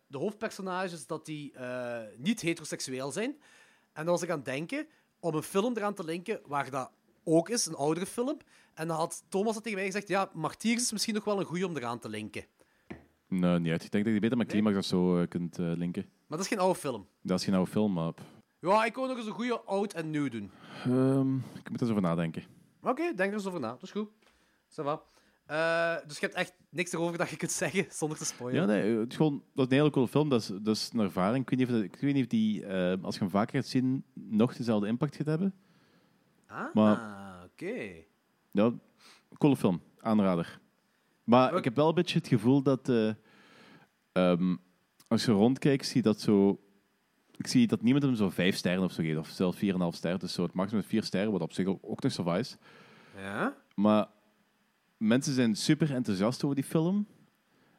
de 0.07 0.17
hoofdpersonages 0.17 1.07
dat 1.07 1.25
die, 1.25 1.53
eh, 1.53 1.99
niet 2.17 2.41
heteroseksueel 2.41 3.11
zijn. 3.11 3.29
En 3.93 4.03
dan 4.03 4.05
was 4.05 4.21
ik 4.21 4.29
aan 4.29 4.35
het 4.35 4.45
denken 4.45 4.87
om 5.19 5.35
een 5.35 5.43
film 5.43 5.77
eraan 5.77 5.93
te 5.93 6.03
linken 6.03 6.41
waar 6.45 6.69
dat 6.69 6.91
ook 7.23 7.49
is, 7.49 7.65
een 7.65 7.75
oudere 7.75 8.05
film. 8.05 8.37
En 8.73 8.87
dan 8.87 8.97
had 8.97 9.23
Thomas 9.29 9.53
dat 9.53 9.63
tegen 9.63 9.77
mij 9.77 9.87
gezegd, 9.87 10.07
ja, 10.07 10.29
Martyrs 10.33 10.81
is 10.81 10.91
misschien 10.91 11.13
nog 11.13 11.23
wel 11.23 11.39
een 11.39 11.45
goeie 11.45 11.65
om 11.67 11.77
eraan 11.77 11.99
te 11.99 12.09
linken. 12.09 12.45
Nee, 13.27 13.59
niet 13.59 13.71
uit. 13.71 13.83
Ik 13.83 13.91
denk 13.91 14.05
dat 14.05 14.13
je 14.13 14.19
beter 14.19 14.37
met 14.37 14.47
Climax 14.47 14.77
of 14.77 14.85
zo 14.85 15.21
eh, 15.21 15.27
kunt 15.27 15.57
linken. 15.57 16.01
Maar 16.03 16.37
dat 16.37 16.39
is 16.39 16.47
geen 16.47 16.59
oude 16.59 16.79
film. 16.79 17.07
Dat 17.21 17.39
is 17.39 17.45
geen 17.45 17.53
oude 17.53 17.71
film, 17.71 17.93
maar... 17.93 18.13
Ja, 18.59 18.85
ik 18.85 18.95
wil 18.95 19.07
nog 19.07 19.17
eens 19.17 19.25
een 19.25 19.31
goede 19.31 19.59
oud 19.59 19.93
en 19.93 20.09
nieuw 20.09 20.29
doen. 20.29 20.51
Ehm, 20.83 21.35
ik 21.37 21.69
moet 21.69 21.75
er 21.75 21.81
eens 21.81 21.89
over 21.89 22.01
nadenken. 22.01 22.43
Oké, 22.81 23.13
denk 23.15 23.29
er 23.29 23.33
eens 23.33 23.45
over 23.45 23.59
na. 23.59 23.69
Dat 23.69 23.83
is 23.83 23.91
goed. 23.91 24.09
Ça 24.69 24.83
va. 24.83 25.03
Eh, 25.45 25.95
dus 26.07 26.19
je 26.19 26.26
hebt 26.26 26.38
echt 26.38 26.53
niks 26.69 26.93
erover 26.93 27.17
dat 27.17 27.30
je 27.30 27.38
kunt 27.38 27.51
zeggen 27.51 27.85
zonder 27.89 28.17
te 28.17 28.26
spoilen. 28.26 28.61
Ja, 28.61 28.67
nee, 28.67 28.97
het 28.97 29.11
is 29.11 29.17
gewoon, 29.17 29.43
dat 29.53 29.65
is 29.65 29.72
een 29.72 29.77
hele 29.77 29.89
coole 29.93 30.07
film. 30.07 30.30
Dat 30.30 30.41
is, 30.41 30.47
dat 30.47 30.76
is 30.76 30.89
een 30.93 30.99
ervaring. 30.99 31.49
Ik 31.49 31.49
weet 31.49 31.59
niet 31.59 31.77
of, 31.77 31.84
ik 31.84 32.01
weet 32.01 32.13
niet 32.13 32.23
of 32.23 32.30
die, 32.30 32.65
eh, 32.65 33.03
als 33.03 33.15
je 33.15 33.22
hem 33.22 33.30
vaker 33.30 33.55
gaat 33.55 33.69
zien, 33.69 34.03
nog 34.13 34.55
dezelfde 34.55 34.88
impact 34.88 35.15
gaat 35.15 35.26
hebben. 35.26 35.53
Ah, 36.47 37.43
oké. 37.45 38.03
Ja, 38.51 38.73
coole 39.38 39.55
film. 39.55 39.81
Aanrader. 39.99 40.59
Maar 41.23 41.55
ik 41.55 41.63
heb 41.63 41.76
wel 41.76 41.88
een 41.88 41.95
beetje 41.95 42.17
het 42.17 42.27
gevoel 42.27 42.61
dat... 42.61 42.89
eh, 42.89 43.11
ehm, 44.11 44.55
als 45.07 45.26
je 45.26 45.31
rondkijkt, 45.31 45.85
zie 45.85 45.95
je 45.95 46.01
dat 46.01 46.19
zo... 46.19 46.59
Ik 47.38 47.47
zie 47.47 47.67
dat 47.67 47.81
niemand 47.81 48.03
hem 48.03 48.15
zo 48.15 48.30
vijf 48.30 48.55
sterren 48.55 48.84
of 48.84 48.91
zo 48.91 49.03
geeft. 49.03 49.17
Of 49.19 49.27
zelfs 49.30 49.57
4,5 49.57 49.61
sterren. 49.89 50.19
Dus 50.19 50.34
zo 50.34 50.43
het 50.43 50.53
maximum 50.53 50.84
vier 50.84 51.03
sterren, 51.03 51.31
wat 51.31 51.41
op 51.41 51.53
zich 51.53 51.67
ook, 51.67 52.01
nog 52.01 52.11
zo 52.11 52.34
is. 52.34 52.57
Ja? 53.17 53.55
Maar 53.76 54.07
mensen 54.97 55.34
zijn 55.34 55.55
super 55.55 55.93
enthousiast 55.93 56.43
over 56.43 56.55
die 56.55 56.65
film. 56.65 57.07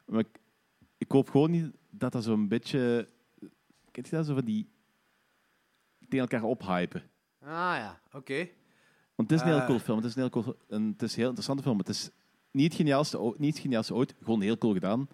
Maar 0.05 0.19
ik, 0.19 0.39
ik 0.97 1.11
hoop 1.11 1.29
gewoon 1.29 1.51
niet 1.51 1.71
dat 1.89 2.11
dat 2.11 2.23
zo'n 2.23 2.47
beetje... 2.47 3.09
Kent 3.91 4.09
je 4.09 4.15
dat? 4.15 4.25
Zo 4.25 4.33
van 4.33 4.45
die... 4.45 4.69
Tegen 6.09 6.19
elkaar 6.29 6.43
ophypen. 6.43 7.01
Ah 7.41 7.49
ja, 7.49 8.01
oké. 8.11 8.47
Want 9.15 9.29
het 9.29 9.39
is 9.39 9.45
een 9.45 9.51
heel 9.51 9.59
Eh. 9.61 9.65
cool 9.65 9.79
film. 9.79 9.97
Het 9.97 10.05
is 10.05 10.15
een 10.15 10.21
heel, 10.21 10.29
cool, 10.29 10.55
een, 10.67 10.87
het 10.91 11.01
is 11.01 11.09
een 11.11 11.17
heel 11.17 11.25
interessante 11.27 11.63
film. 11.63 11.77
Het 11.77 11.89
is 11.89 12.09
niet 12.51 12.65
het 12.65 12.75
geniaalste, 12.75 13.33
niet 13.37 13.53
het 13.53 13.61
geniaalste 13.61 13.93
ooit. 13.93 14.15
Gewoon 14.23 14.41
heel 14.41 14.57
cool 14.57 14.73
gedaan. 14.73 15.07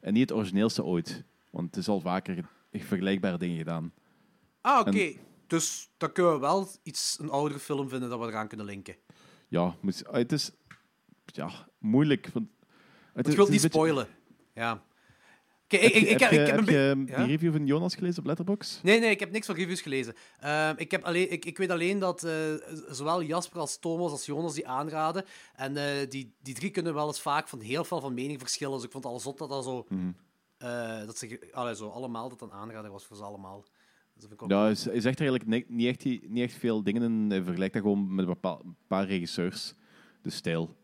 En 0.00 0.12
niet 0.12 0.28
het 0.28 0.38
origineelste 0.38 0.84
ooit. 0.84 1.24
Want 1.50 1.66
het 1.66 1.76
is 1.76 1.88
al 1.88 2.00
vaker 2.00 2.34
ge- 2.70 2.78
vergelijkbare 2.78 3.38
dingen 3.38 3.56
gedaan. 3.56 3.92
Ah, 4.60 4.80
oké. 4.86 5.12
Dus 5.46 5.90
dan 5.96 6.12
kunnen 6.12 6.32
we 6.32 6.38
wel 6.38 6.68
iets, 6.82 7.18
een 7.20 7.30
oudere 7.30 7.60
film 7.60 7.88
vinden 7.88 8.08
dat 8.08 8.18
we 8.20 8.26
eraan 8.26 8.48
kunnen 8.48 8.66
linken. 8.66 8.96
Ja, 9.48 9.74
het 10.10 10.32
is 10.32 10.50
ja, 11.36 11.50
moeilijk. 11.78 12.30
Want 12.32 12.46
het 13.12 13.26
Ik 13.26 13.26
is- 13.26 13.34
wil 13.34 13.44
het 13.44 13.52
niet 13.54 13.64
is 13.64 13.70
beetje- 13.70 13.78
spoilen. 13.78 14.06
Ja. 14.54 14.82
Oké, 15.64 15.76
ik, 15.76 15.94
ik, 15.94 16.08
ik, 16.08 16.08
heb 16.08 16.20
heb, 16.20 16.30
je, 16.30 16.40
ik 16.40 16.46
heb 16.46 16.58
een 16.58 16.74
heb 16.98 17.08
je 17.08 17.14
die 17.16 17.26
review 17.26 17.52
van 17.52 17.66
Jonas 17.66 17.94
gelezen 17.94 18.18
op 18.18 18.26
Letterboxd? 18.26 18.82
Nee, 18.82 19.00
nee, 19.00 19.10
ik 19.10 19.20
heb 19.20 19.30
niks 19.30 19.46
van 19.46 19.54
reviews 19.54 19.80
gelezen. 19.80 20.14
Ehm, 20.40 20.74
ik, 20.76 20.90
heb 20.90 21.04
alleen, 21.04 21.32
ik, 21.32 21.44
ik 21.44 21.58
weet 21.58 21.70
alleen 21.70 21.98
dat 21.98 22.24
eh, 22.24 22.32
zowel 22.88 23.22
Jasper 23.22 23.60
als 23.60 23.78
Thomas 23.78 24.10
als 24.10 24.26
Jonas 24.26 24.54
die 24.54 24.68
aanraden. 24.68 25.24
En 25.54 25.76
eh, 25.76 26.08
die, 26.08 26.34
die 26.42 26.54
drie 26.54 26.70
kunnen 26.70 26.94
wel 26.94 27.06
eens 27.06 27.20
vaak 27.20 27.48
van 27.48 27.60
heel 27.60 27.84
veel 27.84 28.00
van 28.00 28.14
mening 28.14 28.38
verschillen. 28.38 28.74
Dus 28.76 28.84
ik 28.84 28.90
vond 28.90 29.04
het 29.04 29.12
al 29.12 29.20
zot 29.20 29.38
dat 29.38 29.48
dat 29.48 29.64
zo... 29.64 29.86
Mhm. 29.88 30.10
eh, 30.58 31.06
dat 31.06 31.18
ze 31.18 31.48
allee, 31.52 31.74
zo 31.76 31.88
allemaal 31.88 32.28
dat 32.28 32.42
een 32.42 32.52
aanrader 32.52 32.90
was 32.90 33.04
voor 33.06 33.16
ze 33.16 33.22
allemaal. 33.22 33.64
Dus 34.14 34.28
ook- 34.36 34.50
Ja, 34.50 34.60
hij 34.62 34.76
hij 34.82 35.00
zegt 35.00 35.20
er 35.20 35.28
eigenlijk 35.28 35.46
ni- 35.46 35.64
niet 35.76 35.86
echt, 35.86 36.04
niet 36.28 36.42
echt 36.44 36.54
veel 36.58 36.82
dingen 36.82 37.02
in. 37.02 37.30
Hij 37.30 37.42
vergelijkt 37.42 37.74
dat 37.74 37.82
gewoon 37.82 38.14
met 38.14 38.24
een 38.26 38.32
bepaal- 38.32 38.60
een 38.64 38.76
paar 38.86 39.06
regisseurs. 39.06 39.74
De 40.22 40.30
stijl. 40.30 40.76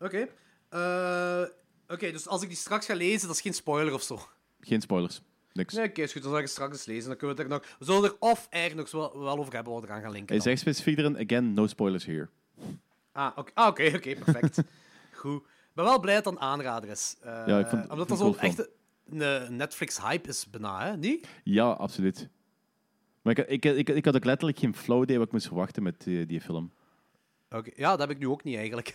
Oké. 0.00 0.28
Eh, 0.68 1.42
Oké, 1.88 2.12
dus 2.12 2.26
als 2.28 2.42
ik 2.42 2.48
die 2.48 2.56
straks 2.56 2.86
ga 2.86 2.94
lezen, 2.94 3.26
dat 3.26 3.36
is 3.36 3.42
geen 3.42 3.54
spoiler 3.54 3.94
of 3.94 4.02
zo. 4.02 4.20
Geen 4.60 4.80
spoilers. 4.80 5.20
Niks. 5.52 5.74
Nee, 5.74 5.88
oké, 5.88 6.02
is 6.02 6.12
goed. 6.12 6.20
Dan 6.22 6.30
zal 6.30 6.38
ik 6.40 6.44
het 6.46 6.52
straks 6.54 6.72
eens 6.72 6.84
lezen. 6.86 7.08
Dan 7.08 7.16
kunnen 7.16 7.36
we 7.36 7.42
het 7.42 7.52
er 7.52 7.58
nog... 7.58 7.76
We 7.78 7.84
zullen 7.84 8.02
er 8.10 8.16
of 8.18 8.46
eigenlijk 8.50 8.92
nog 8.92 9.02
wel, 9.12 9.22
wel 9.22 9.38
over 9.38 9.52
hebben 9.54 9.72
wat 9.72 9.82
we 9.82 9.88
eraan 9.88 10.00
gaan 10.02 10.10
linken. 10.12 10.34
Hij 10.34 10.44
zegt 10.44 10.60
specifiek 10.60 10.98
erin, 10.98 11.18
again, 11.18 11.52
no 11.54 11.66
spoilers 11.66 12.04
here. 12.04 12.28
Ah, 13.12 13.32
oké, 13.36 13.50
ah, 13.54 13.66
oké, 13.68 13.92
oké, 13.94 14.14
perfect. 14.14 14.58
Goed. 15.20 15.40
Ik 15.42 15.72
ben 15.74 15.84
wel 15.84 16.00
blij 16.00 16.14
dat 16.14 16.24
het 16.24 16.34
een 16.34 16.40
aanrader 16.40 16.90
is. 16.90 17.16
Eh, 17.20 17.42
Ja, 17.46 17.58
ik 17.58 17.66
vond- 17.66 17.84
ik 17.84 17.92
omdat 17.92 18.08
dat 18.08 18.18
zo'n 18.18 18.38
echte 18.38 18.70
Netflix-hype 19.50 20.28
is 20.28 20.50
bijna, 20.50 20.84
hè? 20.86 20.96
Niet? 20.96 21.26
Ja, 21.44 21.70
absoluut. 21.70 22.28
Maar 23.22 23.38
ik, 23.38 23.48
ik, 23.48 23.64
ik, 23.64 23.88
ik 23.88 24.04
had 24.04 24.16
ook 24.16 24.24
letterlijk 24.24 24.58
geen 24.58 24.74
flow 24.76 25.02
idee 25.02 25.16
wat 25.18 25.26
ik 25.26 25.32
moest 25.32 25.46
verwachten 25.46 25.82
met 25.82 26.04
die, 26.04 26.26
die 26.26 26.40
film. 26.40 26.72
Oké, 27.50 27.70
Ja, 27.74 27.90
dat 27.90 27.98
heb 27.98 28.10
ik 28.10 28.18
nu 28.18 28.28
ook 28.28 28.44
niet, 28.44 28.56
eigenlijk. 28.56 28.88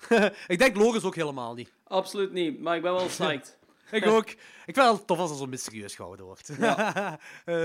ik 0.54 0.58
denk 0.58 0.76
Loris 0.76 1.02
ook 1.04 1.14
helemaal 1.14 1.54
niet. 1.54 1.72
Absoluut 1.84 2.32
niet, 2.32 2.60
maar 2.60 2.76
ik 2.76 2.82
ben 2.82 2.92
wel 2.92 3.06
psyched. 3.06 3.56
Ik 3.90 4.06
ook. 4.06 4.28
Ik 4.30 4.38
vind 4.64 4.76
het 4.76 4.84
wel 4.84 5.04
tof 5.04 5.18
als 5.18 5.30
er 5.30 5.36
zo 5.36 5.46
mysterieus 5.46 5.94
gehouden 5.94 6.24
wordt. 6.26 6.50
Eh, 6.58 7.64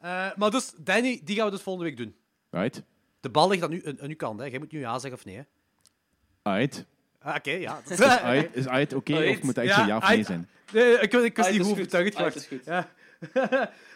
eh, 0.00 0.36
maar 0.36 0.50
dus, 0.50 0.72
Danny, 0.76 1.20
die 1.24 1.36
gaan 1.36 1.44
we 1.44 1.50
dus 1.50 1.62
volgende 1.62 1.88
week 1.88 1.98
doen. 1.98 2.16
Right? 2.50 2.82
De 3.20 3.28
bal 3.28 3.48
ligt 3.48 3.62
aan, 3.62 3.72
u, 3.72 3.82
aan 4.00 4.08
uw 4.08 4.16
kant, 4.16 4.40
hè. 4.40 4.46
Jij 4.46 4.58
moet 4.58 4.72
nu 4.72 4.78
ja 4.78 4.98
zeggen 4.98 5.18
of 5.18 5.24
nee, 5.24 5.36
hè. 5.36 5.42
Aight. 6.42 6.84
Ah, 7.18 7.34
Oké, 7.36 7.50
ja. 7.50 7.80
Is 7.88 8.00
Aight, 8.00 8.56
is 8.56 8.66
Aight 8.66 8.92
oké 8.94 9.14
of 9.30 9.42
moet 9.42 9.54
dat 9.54 9.64
echt 9.64 9.74
Ja, 9.76 9.80
zo 9.82 9.86
ja 9.88 9.96
of 9.96 10.08
nee 10.08 10.24
zijn? 10.24 10.48
Nee, 10.72 10.92
ik, 10.98 11.12
ik 11.12 11.38
Ah, 11.38 11.46
niet 11.50 11.56
het 11.56 11.66
goed. 11.66 11.72
overtuigd 11.72 12.06
het 12.06 12.16
gewacht. 12.16 12.36
is 12.36 12.46
goed. 12.46 12.64
Ja. 12.64 12.88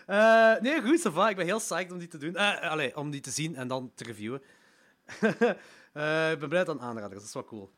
Eh, 0.07 0.61
nee, 0.63 0.83
goed, 0.83 1.01
ça 1.09 1.13
va. 1.13 1.29
Ik 1.29 1.37
ben 1.37 1.45
heel 1.47 1.59
psyched 1.59 1.93
om 1.93 1.99
die 1.99 2.09
te 2.09 2.19
doen. 2.19 2.37
Eh, 2.37 2.71
allee, 2.71 2.97
om 2.97 3.11
die 3.11 3.21
te 3.21 3.31
zien 3.31 3.57
en 3.57 3.69
dan 3.69 3.93
te 3.95 4.05
reviewen. 4.05 4.43
Eh, 5.95 6.31
ik 6.31 6.39
ben 6.39 6.49
blij 6.49 6.65
dat 6.65 6.75
het 6.75 6.83
een 6.83 6.89
aanrader 6.89 7.11
is. 7.11 7.17
Dat 7.19 7.25
is 7.27 7.33
wel 7.35 7.45
cool. 7.45 7.71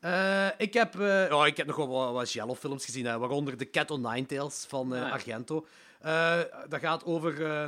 Eh, 0.00 0.46
ik, 0.58 0.72
heb, 0.74 1.00
eh, 1.00 1.28
ja, 1.28 1.46
ik 1.46 1.56
heb 1.56 1.66
nog 1.66 1.76
wel 1.76 1.88
wat, 1.88 2.12
wat 2.12 2.32
Jello-films 2.32 2.84
gezien, 2.84 3.06
hè, 3.06 3.18
waaronder 3.18 3.56
The 3.56 3.70
Cat 3.70 3.90
o' 3.90 3.96
Nine 3.96 4.26
Tails 4.26 4.64
van 4.68 4.92
Ah. 4.92 5.12
Argento. 5.12 5.66
Eh, 6.00 6.38
dat 6.68 6.80
gaat 6.80 7.04
over 7.04 7.46
eh, 7.46 7.66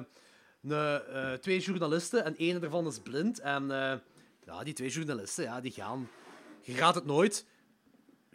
een, 0.62 1.02
eh, 1.12 1.32
twee 1.32 1.58
journalisten 1.60 2.24
en 2.24 2.36
één 2.36 2.60
daarvan 2.60 2.86
is 2.86 2.98
blind. 2.98 3.40
En 3.40 3.70
eh, 3.70 3.98
ja, 4.46 4.64
die 4.64 4.74
twee 4.74 4.88
journalisten, 4.88 5.44
ja, 5.44 5.60
die 5.60 5.72
gaan... 5.72 6.08
Je 6.62 6.76
raadt 6.76 6.94
het 6.94 7.06
nooit. 7.06 7.44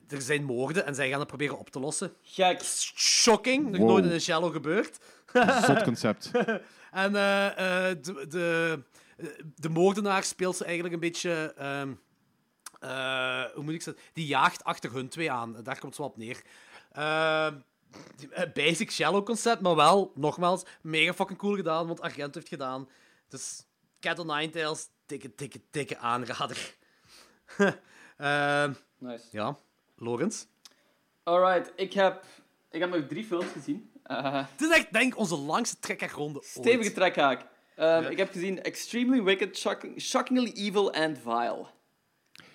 Er 0.07 0.21
zijn 0.21 0.43
moorden 0.43 0.85
en 0.85 0.95
zij 0.95 1.09
gaan 1.09 1.19
het 1.19 1.27
proberen 1.27 1.59
op 1.59 1.69
te 1.69 1.79
lossen. 1.79 2.13
Gek. 2.21 2.61
Shocking, 2.95 3.69
nog 3.69 3.77
Wow. 3.79 3.89
nooit 3.89 4.05
in 4.05 4.11
een 4.11 4.21
shallow 4.21 4.51
gebeurd. 4.53 4.97
Zot 5.65 5.83
concept. 5.83 6.31
En 6.91 7.15
eh, 7.15 7.89
eh, 7.89 7.97
de, 8.01 8.25
de, 8.29 8.79
de 9.55 9.69
moordenaar 9.69 10.23
speelt 10.23 10.55
ze 10.55 10.63
eigenlijk 10.63 10.93
een 10.93 10.99
beetje. 10.99 11.53
ehm, 11.57 11.93
eh, 12.79 13.43
hoe 13.53 13.63
moet 13.63 13.73
ik 13.73 13.81
zeggen? 13.81 14.03
Die 14.13 14.25
jaagt 14.25 14.63
achter 14.63 14.91
hun 14.93 15.09
twee 15.09 15.31
aan. 15.31 15.51
Daar 15.63 15.79
komt 15.79 15.91
het 15.91 15.97
wel 15.97 16.07
op 16.07 16.17
neer. 16.17 16.41
Eh, 16.91 17.47
basic 18.53 18.91
shallow 18.91 19.25
concept, 19.25 19.61
maar 19.61 19.75
wel, 19.75 20.11
nogmaals, 20.15 20.63
mega 20.81 21.13
fucking 21.13 21.39
cool 21.39 21.55
gedaan, 21.55 21.87
want 21.87 22.01
Argento 22.01 22.31
heeft 22.39 22.47
gedaan. 22.51 22.89
Dus 23.27 23.65
Cat 23.99 24.19
o' 24.19 24.23
Nine 24.35 24.49
Tails, 24.49 24.87
dikke, 25.05 25.31
dikke, 25.35 25.61
dikke 25.71 25.97
aanrader. 25.97 26.75
Ehm, 28.17 28.73
Nice. 28.97 29.25
ja, 29.31 29.57
Lorenz. 29.95 30.45
Alright, 31.23 31.71
ik 31.75 31.93
heb, 31.93 32.23
ik 32.71 32.79
heb 32.79 32.89
nog 32.89 33.07
drie 33.07 33.23
films 33.25 33.51
gezien. 33.53 33.91
Eh, 34.03 34.45
Het 34.51 34.61
is 34.61 34.69
echt, 34.69 34.93
denk 34.93 35.13
ik, 35.13 35.19
onze 35.19 35.35
langste 35.37 35.79
trekkerronde 35.79 36.39
ooit. 36.39 36.47
stevige 36.47 36.91
trekhaak. 36.91 37.45
Ehm, 37.75 38.11
Ik 38.11 38.17
heb 38.17 38.31
gezien 38.31 38.61
Extremely 38.63 39.23
Wicked, 39.23 39.57
shocking- 39.57 40.01
Shockingly 40.01 40.51
Evil 40.55 40.93
and 40.93 41.17
Vile. 41.17 41.65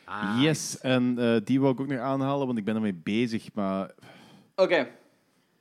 Ah, 0.05 0.39
Yes, 0.43 0.81
en 0.81 1.19
eh, 1.19 1.37
die 1.45 1.61
wou 1.61 1.73
ik 1.73 1.81
ook 1.81 1.87
nog 1.87 1.99
aanhalen, 1.99 2.47
want 2.47 2.59
ik 2.59 2.65
ben 2.65 2.75
ermee 2.75 2.95
bezig, 2.95 3.53
maar 3.55 3.91
Oké, 4.57 4.89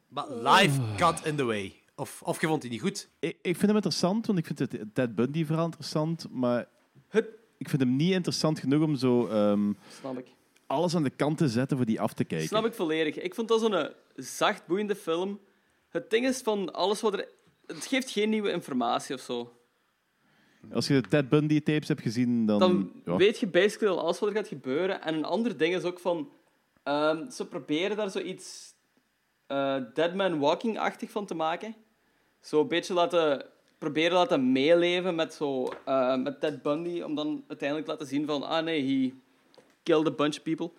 Maar 0.07 0.31
life 0.31 0.81
got 0.97 1.25
in 1.25 1.35
the 1.35 1.43
way. 1.43 1.73
Of, 1.95 2.21
of 2.21 2.41
je 2.41 2.47
vond 2.47 2.61
die 2.61 2.71
niet 2.71 2.81
goed. 2.81 3.09
ik, 3.19 3.31
ik 3.41 3.55
vind 3.55 3.61
hem 3.61 3.75
interessant, 3.75 4.25
want 4.25 4.39
ik 4.39 4.45
vind 4.45 4.59
het 4.59 4.77
Ted 4.93 5.15
Bundy-verhaal 5.15 5.65
interessant, 5.65 6.27
maar 6.31 6.65
Het- 7.07 7.29
ik 7.57 7.69
vind 7.69 7.81
hem 7.81 7.95
niet 7.95 8.11
interessant 8.11 8.59
genoeg 8.59 8.83
om 8.83 8.95
zo 8.95 9.27
ehm, 9.27 9.73
snap 9.99 10.17
ik. 10.17 10.27
alles 10.67 10.95
aan 10.95 11.03
de 11.03 11.09
kant 11.09 11.37
te 11.37 11.47
zetten 11.49 11.77
voor 11.77 11.85
die 11.85 12.01
af 12.01 12.13
te 12.13 12.23
kijken. 12.23 12.47
Snap 12.47 12.65
ik 12.65 12.73
volledig. 12.73 13.17
Ik 13.19 13.35
vond 13.35 13.47
dat 13.47 13.59
zo'n 13.59 13.73
eh, 13.75 13.89
zacht 14.15 14.67
boeiende 14.67 14.95
film. 14.95 15.39
Het 15.89 16.09
ding 16.09 16.25
is 16.27 16.41
van 16.41 16.73
alles 16.73 17.01
wat 17.01 17.13
er... 17.13 17.27
Het 17.67 17.85
geeft 17.85 18.09
geen 18.09 18.29
nieuwe 18.29 18.51
informatie 18.51 19.15
of 19.15 19.21
zo. 19.21 19.53
Als 20.73 20.87
je 20.87 21.01
de 21.01 21.07
Ted 21.07 21.29
Bundy-tapes 21.29 21.87
hebt 21.87 22.01
gezien, 22.01 22.45
dan... 22.45 22.59
Dan 22.59 22.91
ja. 23.05 23.15
weet 23.15 23.39
je 23.39 23.47
basically 23.47 23.93
al 23.93 23.99
alles 23.99 24.19
wat 24.19 24.29
er 24.29 24.35
gaat 24.35 24.47
gebeuren. 24.47 25.01
En 25.01 25.13
een 25.13 25.25
ander 25.25 25.57
ding 25.57 25.75
is 25.75 25.83
ook 25.83 25.99
van... 25.99 26.31
ehm, 26.83 27.29
ze 27.29 27.47
proberen 27.47 27.97
daar 27.97 28.09
zoiets 28.09 28.73
eh 29.47 29.77
Dead 29.93 30.13
Man 30.15 30.39
Walking-achtig 30.39 31.11
van 31.11 31.25
te 31.25 31.35
maken. 31.35 31.75
Zo 32.41 32.61
een 32.61 32.67
beetje 32.67 32.93
laten... 32.93 33.45
Proberen 33.77 34.13
laten 34.13 34.51
meeleven 34.51 35.15
met, 35.15 35.33
zo, 35.33 35.73
eh, 35.85 36.15
met 36.15 36.39
Ted 36.39 36.61
Bundy. 36.61 37.01
Om 37.01 37.15
dan 37.15 37.43
uiteindelijk 37.47 37.87
te 37.87 37.93
laten 37.93 38.07
zien 38.07 38.25
van... 38.25 38.43
Ah 38.43 38.63
nee, 38.63 38.81
he 38.83 39.13
killed 39.83 40.07
a 40.07 40.11
bunch 40.11 40.37
of 40.37 40.43
people. 40.43 40.71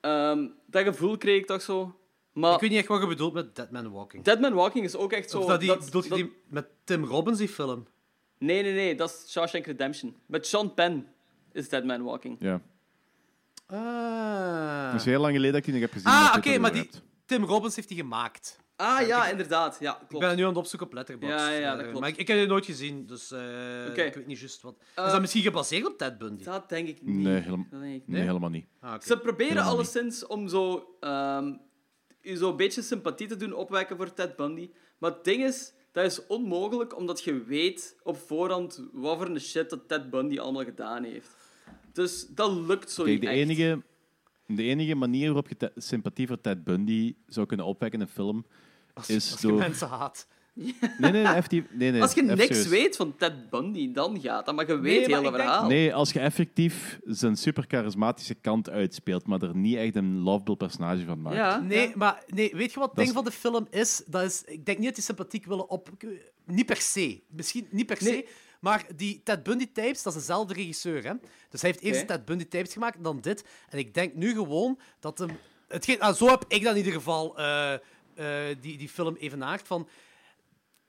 Ehm, 0.00 0.48
dat 0.66 0.84
gevoel 0.84 1.16
kreeg 1.16 1.40
ik 1.40 1.46
toch 1.46 1.62
zo. 1.62 1.94
Maar 2.34 2.54
Ik 2.54 2.60
weet 2.60 2.70
niet 2.70 2.78
echt 2.78 2.88
wat 2.88 3.00
je 3.00 3.06
bedoelt 3.06 3.32
met 3.32 3.56
Dead 3.56 3.70
Man 3.70 3.90
Walking. 3.92 4.24
Dead 4.24 4.40
Man 4.40 4.52
Walking 4.54 4.84
is 4.84 4.96
ook 4.96 5.12
echt 5.12 5.30
zo... 5.30 5.38
of 5.40 5.46
dat 5.46 5.60
die, 5.60 5.68
dat- 5.68 5.84
bedoelt 5.84 6.04
je 6.04 6.14
die 6.14 6.32
met 6.48 6.66
Tim 6.84 7.04
Robbins, 7.04 7.38
die 7.38 7.48
film? 7.48 7.86
Nee, 8.38 8.62
nee, 8.62 8.72
nee. 8.72 8.94
Dat 8.94 9.10
is 9.10 9.32
Shawshank 9.32 9.66
Redemption. 9.66 10.16
Met 10.26 10.46
Sean 10.46 10.74
Penn 10.74 11.06
is 11.52 11.68
Dead 11.68 11.84
Man 11.84 12.02
Walking. 12.02 12.36
Ja. 12.40 12.60
Ah, 13.66 14.92
Het 14.92 15.00
is 15.00 15.06
heel 15.06 15.20
lang 15.20 15.32
geleden 15.34 15.52
dat 15.52 15.66
ik 15.66 15.72
die 15.72 15.80
nog 15.80 15.82
heb 15.82 15.92
gezien. 16.02 16.18
ah 16.20 16.34
oké, 16.36 16.48
ik 16.50 16.60
maar 16.60 16.72
die, 16.72 16.80
hebt. 16.82 17.02
Tim 17.26 17.44
Robbins 17.44 17.76
heeft 17.76 17.88
die 17.88 17.96
gemaakt. 17.96 18.58
Ah 18.76 19.06
ja, 19.06 19.28
inderdaad. 19.28 19.76
Ja, 19.80 19.92
Ik 20.00 20.08
klopt. 20.08 20.24
ben 20.26 20.36
nu 20.36 20.42
aan 20.42 20.48
het 20.48 20.56
opzoeken 20.58 20.86
op 20.86 20.92
Letterboxd. 20.92 21.34
Ja, 21.34 21.48
ja, 21.50 21.70
dat 21.70 21.78
Eh, 21.78 21.84
klopt. 21.84 22.00
Maar 22.00 22.08
ik, 22.08 22.16
ik 22.16 22.28
heb 22.28 22.36
die 22.38 22.46
nooit 22.46 22.64
gezien, 22.64 23.06
dus 23.06 23.30
eh, 23.30 23.86
ik 23.86 23.94
weet 24.14 24.26
niet 24.26 24.38
juist 24.38 24.62
wat. 24.62 24.74
Eh, 24.94 25.04
is 25.06 25.12
dat 25.12 25.20
misschien 25.20 25.42
gebaseerd 25.42 25.86
op 25.86 25.98
Ted 25.98 26.18
Bundy? 26.18 26.44
Dat 26.44 26.68
denk 26.68 26.88
ik 26.88 27.02
niet. 27.02 27.16
Nee, 27.24 27.40
helemaal- 27.40 27.66
ik 27.70 27.78
Nee, 27.78 28.02
niet. 28.06 28.16
helemaal 28.26 28.50
niet. 28.50 28.66
Ah. 28.80 29.00
Ze 29.00 29.18
proberen 29.18 29.52
Helemaal 29.52 29.64
niet. 29.64 29.74
alleszins 29.94 30.26
om 30.26 30.48
zo, 30.48 30.88
ehm, 31.00 31.52
zo 32.24 32.50
een 32.50 32.56
beetje 32.56 32.82
sympathie 32.82 33.26
te 33.26 33.36
doen 33.36 33.52
opwekken 33.52 33.96
voor 33.96 34.12
Ted 34.12 34.36
Bundy. 34.36 34.70
Maar 34.98 35.10
het 35.10 35.24
ding 35.24 35.44
is, 35.44 35.72
dat 35.92 36.04
is 36.04 36.26
onmogelijk 36.26 36.96
omdat 36.96 37.22
je 37.24 37.44
weet 37.44 37.96
op 38.02 38.16
voorhand 38.16 38.84
wat 38.92 39.16
voor 39.16 39.26
een 39.26 39.40
shit 39.40 39.70
dat 39.70 39.88
Ted 39.88 40.10
Bundy 40.10 40.38
allemaal 40.38 40.64
gedaan 40.64 41.04
heeft. 41.04 41.36
Dus 41.92 42.26
dat 42.28 42.52
lukt 42.52 42.90
zo 42.90 43.02
Kijk, 43.02 43.14
niet 43.14 43.24
de 43.24 43.36
echt. 43.36 43.38
enige, 43.38 43.82
de 44.46 44.62
enige 44.62 44.94
manier 44.94 45.24
waarop 45.32 45.48
je 45.48 45.72
sympathie 45.76 46.26
voor 46.26 46.40
Ted 46.40 46.64
Bundy 46.64 47.14
zou 47.26 47.46
kunnen 47.46 47.66
opwekken 47.66 48.00
in 48.00 48.06
een 48.06 48.12
film 48.12 48.46
is 49.06 49.30
Als 49.32 49.40
je 49.40 49.46
door... 49.46 49.58
mensen 49.58 49.88
haat. 49.88 50.26
Nee, 50.98 51.10
nee, 51.12 51.22
effectief, 51.24 51.64
nee, 51.70 51.90
nee, 51.90 52.02
Als 52.02 52.12
je 52.14 52.22
niks 52.22 52.44
serieus. 52.46 52.66
weet 52.68 52.96
van 52.96 53.16
Ted 53.16 53.50
Bundy, 53.50 53.92
dan 53.92 54.20
gaat 54.20 54.46
dat. 54.46 54.54
Maar 54.54 54.66
je 54.66 54.72
Nee, 54.72 54.82
weet 54.82 55.00
maar 55.00 55.08
heel 55.08 55.16
ik 55.18 55.24
dat 55.24 55.32
denk- 55.32 55.44
verhaal. 55.48 55.68
Nee, 55.68 55.94
als 55.94 56.12
je 56.12 56.20
effectief 56.20 56.98
zijn 57.04 57.36
super 57.36 57.64
charismatische 57.68 58.34
kant 58.34 58.70
uitspeelt, 58.70 59.26
maar 59.26 59.42
er 59.42 59.56
niet 59.56 59.76
echt 59.76 59.96
een 59.96 60.18
lovable 60.18 60.56
personage 60.56 61.04
van 61.04 61.22
maakt. 61.22 61.36
Ja, 61.36 61.58
Nee, 61.58 61.88
ja. 61.88 61.92
maar 61.96 62.22
nee, 62.26 62.50
weet 62.56 62.72
je 62.72 62.78
wat 62.78 62.88
het 62.88 62.96
ding 62.96 63.08
is- 63.08 63.14
van 63.14 63.24
de 63.24 63.30
film 63.30 63.66
is? 63.70 64.02
Dat 64.06 64.22
is? 64.22 64.42
Ik 64.46 64.66
denk 64.66 64.78
niet 64.78 64.86
dat 64.86 64.94
die 64.94 65.04
sympathiek 65.04 65.44
willen 65.46 65.68
op... 65.70 65.88
Niet 66.46 66.66
per 66.66 66.76
se. 66.76 67.22
Misschien 67.28 67.66
niet 67.70 67.86
per 67.86 67.96
se. 67.96 68.10
Nee. 68.10 68.26
Maar 68.60 68.86
die 68.96 69.20
Ted 69.24 69.42
Bundy-tapes, 69.42 70.02
dat 70.02 70.12
is 70.14 70.18
dezelfde 70.18 70.54
regisseur. 70.54 71.04
Hè? 71.04 71.12
Dus 71.50 71.60
hij 71.62 71.70
heeft 71.70 71.82
eerst. 71.82 72.06
Ted 72.06 72.24
Bundy-tapes 72.24 72.72
gemaakt 72.72 72.96
en 72.96 73.02
dan 73.02 73.20
dit. 73.20 73.44
En 73.68 73.78
ik 73.78 73.94
denk 73.94 74.14
nu 74.14 74.32
gewoon 74.32 74.78
dat 75.00 75.18
hem... 75.18 75.28
Hetgeen, 75.68 76.00
ah, 76.00 76.14
zo 76.14 76.26
heb 76.28 76.44
ik 76.48 76.62
dan 76.62 76.70
in 76.72 76.78
ieder 76.78 76.92
geval 76.92 77.38
eh, 77.38 77.72
eh, 77.74 77.80
die, 78.60 78.76
die 78.78 78.88
film 78.88 79.14
evenaard 79.16 79.62
van... 79.66 79.88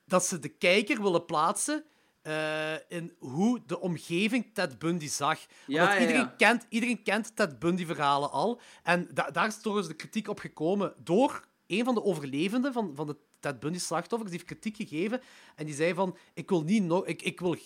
Dat 0.05 0.25
ze 0.25 0.39
de 0.39 0.49
kijker 0.49 1.01
willen 1.01 1.25
plaatsen 1.25 1.83
eh, 2.21 2.73
in 2.87 3.15
hoe 3.19 3.61
de 3.65 3.79
omgeving 3.79 4.53
Ted 4.53 4.79
Bundy 4.79 5.07
zag. 5.07 5.39
Ja, 5.67 5.99
iedereen, 5.99 6.21
ja. 6.21 6.33
Kent, 6.37 6.65
iedereen 6.69 7.03
kent 7.03 7.35
Ted 7.35 7.59
Bundy-verhalen 7.59 8.31
al. 8.31 8.59
En 8.83 9.09
da- 9.13 9.31
daar 9.31 9.47
is 9.47 9.61
toch 9.61 9.77
eens 9.77 9.87
de 9.87 9.93
kritiek 9.93 10.27
op 10.27 10.39
gekomen 10.39 10.93
door 11.03 11.47
een 11.67 11.83
van 11.85 11.93
de 11.93 12.03
overlevenden 12.03 12.73
van, 12.73 12.91
van 12.95 13.07
de 13.07 13.17
Ted 13.39 13.59
Bundy-slachtoffers. 13.59 14.31
Die 14.31 14.39
heeft 14.39 14.59
kritiek 14.59 14.89
gegeven 14.89 15.21
en 15.55 15.65
die 15.65 15.75
zei 15.75 15.93
van... 15.93 16.17
Ik 16.33 16.49
wil 16.49 16.61
niet 16.63 16.83
nog... 16.83 17.05
Ik, 17.05 17.21
ik 17.21 17.39
wil... 17.39 17.57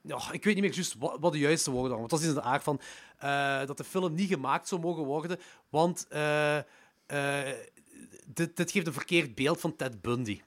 Ja, 0.00 0.32
ik 0.32 0.44
weet 0.44 0.54
niet 0.54 0.64
meer 0.64 0.74
juist 0.74 0.94
wat, 0.98 1.16
wat 1.20 1.32
de 1.32 1.38
juiste 1.38 1.70
woorden 1.70 1.90
waren. 1.90 2.08
Want 2.08 2.10
dat 2.10 2.20
is 2.20 2.36
in 2.36 2.42
de 2.42 2.48
aard 2.48 2.62
van 2.62 2.80
eh, 3.18 3.66
dat 3.66 3.76
de 3.76 3.84
film 3.84 4.14
niet 4.14 4.28
gemaakt 4.28 4.68
zou 4.68 4.80
mogen 4.80 5.04
worden, 5.04 5.38
want 5.68 6.06
eh, 6.08 6.58
dit, 8.26 8.56
dit 8.56 8.70
geeft 8.70 8.86
een 8.86 8.92
verkeerd 8.92 9.34
beeld 9.34 9.60
van 9.60 9.76
Ted 9.76 10.00
Bundy. 10.02 10.40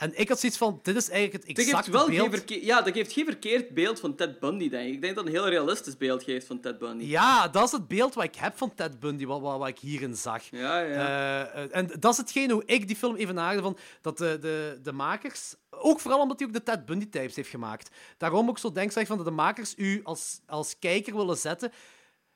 En 0.00 0.12
ik 0.18 0.28
had 0.28 0.40
zoiets 0.40 0.58
van, 0.58 0.80
dit 0.82 0.96
is 0.96 1.08
eigenlijk 1.08 1.46
het 1.46 1.56
Dat 1.56 1.64
geeft, 1.64 1.76
exacte 1.76 1.90
wel 1.90 2.28
beeld... 2.28 2.42
geen 2.46 2.64
ja, 2.64 2.82
dat 2.82 2.94
geeft 2.94 3.12
geen 3.12 3.24
verkeerd 3.24 3.70
beeld 3.70 4.00
van 4.00 4.14
Ted 4.14 4.38
Bundy, 4.38 4.68
denk 4.68 4.88
ik. 4.88 4.94
Ik 4.94 5.00
denk 5.00 5.14
dat 5.14 5.24
het 5.24 5.34
een 5.34 5.40
heel 5.40 5.50
realistisch 5.50 5.96
beeld 5.96 6.22
geeft 6.22 6.46
van 6.46 6.60
Ted 6.60 6.78
Bundy. 6.78 7.04
Ja, 7.04 7.48
dat 7.48 7.64
is 7.64 7.72
het 7.72 7.88
beeld 7.88 8.14
wat 8.14 8.24
ik 8.24 8.34
heb 8.34 8.56
van 8.56 8.74
Ted 8.74 9.00
Bundy, 9.00 9.26
wat, 9.26 9.40
wat, 9.40 9.58
wat 9.58 9.68
ik 9.68 9.78
hierin 9.78 10.16
zag. 10.16 10.42
Ja, 10.50 10.80
ja. 10.80 11.46
Eh, 11.46 11.76
en 11.76 11.90
dat 11.98 12.12
is 12.12 12.18
hetgeen 12.18 12.50
hoe 12.50 12.62
ik 12.66 12.86
die 12.86 12.96
film 12.96 13.16
even 13.16 13.34
naarde 13.34 13.62
van 13.62 13.78
dat 14.00 14.18
de, 14.18 14.38
de, 14.40 14.78
de 14.82 14.92
makers, 14.92 15.54
ook 15.70 16.00
vooral 16.00 16.20
omdat 16.20 16.38
hij 16.38 16.48
ook 16.48 16.54
de 16.54 16.62
Ted 16.62 16.84
Bundy 16.86 17.08
types 17.08 17.36
heeft 17.36 17.48
gemaakt, 17.48 17.90
daarom 18.16 18.48
ook 18.48 18.58
zo 18.58 18.72
denk 18.72 18.92
ik 18.92 19.06
van 19.06 19.16
dat 19.16 19.26
de 19.26 19.32
makers 19.32 19.74
u 19.76 20.00
als, 20.02 20.40
als 20.46 20.78
kijker 20.78 21.16
willen 21.16 21.36
zetten, 21.36 21.72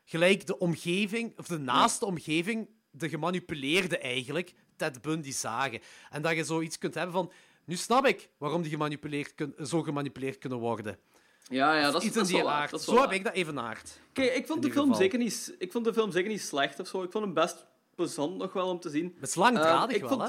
gelijk 0.04 0.46
de 0.46 0.58
omgeving, 0.58 1.38
of 1.38 1.46
de 1.46 1.58
naaste 1.58 2.06
omgeving, 2.06 2.68
de 2.90 3.08
gemanipuleerde 3.08 3.98
eigenlijk, 3.98 4.54
Ted 4.76 5.02
Bundy 5.02 5.32
zagen. 5.32 5.80
En 6.10 6.22
dat 6.22 6.36
je 6.36 6.44
zoiets 6.44 6.78
kunt 6.78 6.94
hebben 6.94 7.14
van, 7.14 7.32
nu 7.64 7.76
snap 7.76 8.06
ik 8.06 8.30
waarom 8.38 8.62
die 8.62 8.70
gemanipuleerd 8.70 9.34
kun, 9.34 9.54
zo 9.66 9.82
gemanipuleerd 9.82 10.38
kunnen 10.38 10.58
worden. 10.58 10.98
Ja, 11.48 11.76
ja, 11.76 11.90
dat 11.90 12.00
is, 12.02 12.06
Iets 12.08 12.14
dat 12.16 12.16
in 12.16 12.20
is 12.22 12.28
die 12.28 12.36
wel 12.36 12.46
waar, 12.46 12.60
aard. 12.60 12.70
dat 12.70 12.80
is 12.80 12.86
Zo 12.86 13.00
heb 13.00 13.12
ik 13.12 13.24
dat 13.24 13.32
even 13.32 13.54
naard. 13.54 14.00
Kijk, 14.12 14.34
ik 14.34 14.46
vond, 14.46 14.62
de 14.62 14.70
film 14.70 14.84
geval. 14.84 15.00
zeker 15.00 15.18
niet, 15.18 15.54
ik 15.58 15.72
vond 15.72 15.84
de 15.84 15.92
film 15.92 16.10
zeker 16.12 16.30
niet 16.30 16.40
slecht 16.42 16.80
of 16.80 16.86
zo. 16.88 17.02
Ik 17.02 17.10
vond 17.10 17.24
hem 17.24 17.34
best 17.34 17.66
plezant 17.94 18.36
nog 18.36 18.52
wel 18.52 18.68
om 18.68 18.80
te 18.80 18.90
zien. 18.90 19.14
Het 19.20 19.28
is 19.28 19.34
langdradig 19.34 19.88
Eh, 19.90 19.94
ik 19.94 20.00
wel, 20.00 20.08
vond 20.10 20.22
hè? 20.22 20.28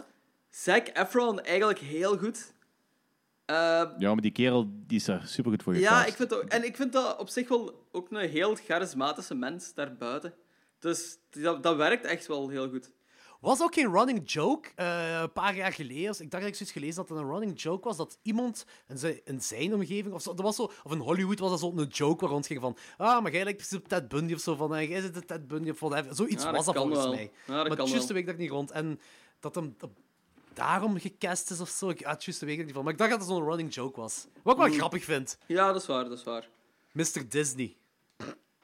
Zac 0.50 0.88
Efron 0.94 1.42
eigenlijk 1.42 1.80
heel 1.80 2.18
goed. 2.18 2.54
Eh, 3.46 3.56
Ja, 3.98 4.14
maar 4.14 4.22
die 4.22 4.32
kerel 4.32 4.68
die 4.88 4.98
is 4.98 5.06
daar 5.06 5.28
supergoed 5.28 5.64
voor 5.64 5.76
ja, 5.76 5.90
gecast. 5.90 6.08
ik 6.08 6.16
vind 6.16 6.34
ook, 6.34 6.44
en 6.50 6.66
ik 6.66 6.76
vind 6.76 6.94
dat 6.94 7.18
op 7.18 7.30
zich 7.30 7.48
wel 7.48 7.88
ook 7.92 8.12
een 8.12 8.30
heel 8.30 8.56
charismatische 8.56 9.36
mens 9.36 9.74
daarbuiten. 9.74 10.34
Dus 10.80 11.18
dat, 11.30 11.64
dat 11.64 11.76
werkt 11.76 12.06
echt 12.06 12.28
wel 12.28 12.50
heel 12.50 12.70
goed. 12.70 12.92
Was 13.46 13.62
ook 13.62 13.74
geen 13.74 13.92
running 13.92 14.32
joke. 14.32 14.70
eh, 14.76 15.20
een 15.22 15.32
paar 15.32 15.56
jaar 15.56 15.74
geleden, 15.74 16.12
ik 16.20 16.32
dacht 16.32 16.44
dat 16.44 16.52
ik 16.52 16.56
zoiets 16.56 16.72
gelezen 16.72 16.96
had 16.96 17.08
dat 17.08 17.18
het 17.18 17.26
een 17.26 17.32
running 17.34 17.62
joke 17.62 17.84
was, 17.88 17.98
dat 17.98 18.18
iemand 18.22 18.66
in 18.88 18.98
zijn, 18.98 19.20
in 19.26 19.42
zijn 19.42 19.74
omgeving, 19.74 20.14
of, 20.14 20.22
zo, 20.22 20.34
dat 20.34 20.46
was 20.46 20.56
zo, 20.56 20.72
of 20.84 20.92
in 20.92 20.98
Hollywood 21.00 21.40
was 21.40 21.50
dat 21.50 21.60
zo 21.60 21.72
een 21.76 21.88
joke 21.88 22.22
waar 22.24 22.30
rondging 22.34 22.62
van, 22.62 22.78
ah, 22.98 23.22
maar 23.24 23.32
jij 23.32 23.44
lijkt 23.44 23.58
precies 23.58 23.78
op 23.78 23.88
Ted 23.88 24.08
Bundy 24.08 24.34
of 24.34 24.40
zo, 24.40 24.56
van, 24.56 24.76
eh, 24.76 24.90
jij 24.90 25.02
zit 25.02 25.14
de 25.14 25.26
Ted 25.26 25.48
Bundy 25.48 25.70
of 25.70 25.80
whatever. 25.80 26.16
Zoiets 26.16 26.44
Ja, 26.44 26.52
was 26.52 26.66
dat 26.66 26.76
volgens 26.76 27.00
wel. 27.00 27.14
mij. 27.14 27.32
Ja, 27.48 27.64
dat 27.64 27.68
maar 27.68 27.78
juist 27.78 27.94
wel. 27.94 28.08
weet 28.08 28.18
ik 28.18 28.26
daar 28.26 28.36
niet 28.38 28.50
rond. 28.50 28.72
En 28.72 29.00
dat 29.40 29.56
hem 29.56 29.76
dat 29.78 29.90
daarom 30.54 31.00
gecast 31.00 31.52
is 31.52 31.60
of 31.60 31.70
zo, 31.70 31.90
ik, 31.90 32.04
ah, 32.06 32.20
juist 32.20 32.42
ik 32.42 32.60
er 32.60 32.64
niet 32.66 32.74
van. 32.74 32.84
Maar 32.84 32.94
ik 32.94 33.00
dacht 33.00 33.12
dat 33.12 33.20
het 33.20 33.30
zo'n 33.30 33.44
running 33.44 33.74
joke 33.74 34.00
was. 34.00 34.26
Wat 34.44 34.54
ik 34.56 34.60
wel 34.62 34.70
Mm. 34.72 34.78
grappig 34.78 35.04
vind. 35.04 35.38
Ja, 35.46 35.72
dat 35.72 35.82
is 35.82 35.88
waar, 35.88 36.04
dat 36.04 36.18
is 36.18 36.24
waar. 36.24 36.50
Mr. 36.92 37.30
Disney. 37.30 37.76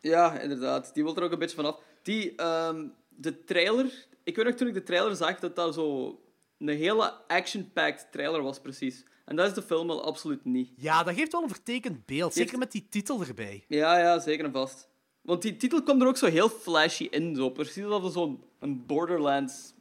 Ja, 0.01 0.39
inderdaad. 0.39 0.93
Die 0.93 1.03
wil 1.03 1.15
er 1.15 1.23
ook 1.23 1.31
een 1.31 1.39
beetje 1.39 1.55
vanaf. 1.55 1.79
Die, 2.01 2.35
ehm, 2.35 2.87
de 3.09 3.43
trailer... 3.43 4.09
Ik 4.23 4.35
weet 4.35 4.45
nog 4.45 4.55
toen 4.55 4.67
ik 4.67 4.73
de 4.73 4.83
trailer 4.83 5.15
zag, 5.15 5.39
dat 5.39 5.55
dat 5.55 5.73
zo 5.73 6.19
een 6.57 6.67
hele 6.67 7.27
action-packed 7.27 8.07
trailer 8.11 8.41
was, 8.41 8.59
precies. 8.59 9.05
En 9.25 9.35
dat 9.35 9.47
is 9.47 9.53
de 9.53 9.61
film 9.61 9.87
wel 9.87 10.03
absoluut 10.05 10.45
niet. 10.45 10.69
Ja, 10.75 11.03
dat 11.03 11.15
geeft 11.15 11.31
wel 11.31 11.43
een 11.43 11.49
vertekend 11.49 12.05
beeld. 12.05 12.33
Zeker 12.33 12.57
met 12.57 12.71
die 12.71 12.87
titel 12.89 13.21
erbij. 13.21 13.63
Ja, 13.67 13.99
ja, 13.99 14.19
zeker 14.19 14.45
en 14.45 14.51
vast. 14.51 14.89
Want 15.21 15.41
die 15.41 15.57
titel 15.57 15.83
komt 15.83 16.01
er 16.01 16.07
ook 16.07 16.17
zo 16.17 16.25
heel 16.27 16.49
flashy 16.49 17.07
in, 17.11 17.35
zo. 17.35 17.49
Precies 17.49 17.83
alsof 17.83 18.03
het 18.03 18.13
zo'n 18.13 18.43
een 18.59 18.85
Borderlands 18.85 19.73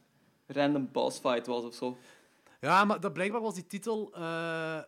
random 0.47 0.89
boss 0.91 1.19
fight 1.19 1.47
was 1.47 1.63
of 1.63 1.73
zo. 1.73 1.97
Ja, 2.59 2.85
maar 2.85 2.99
dat, 2.99 3.13
blijkbaar 3.13 3.41
was 3.41 3.53
die 3.53 3.67
titel... 3.67 4.11
eh, 4.13 4.21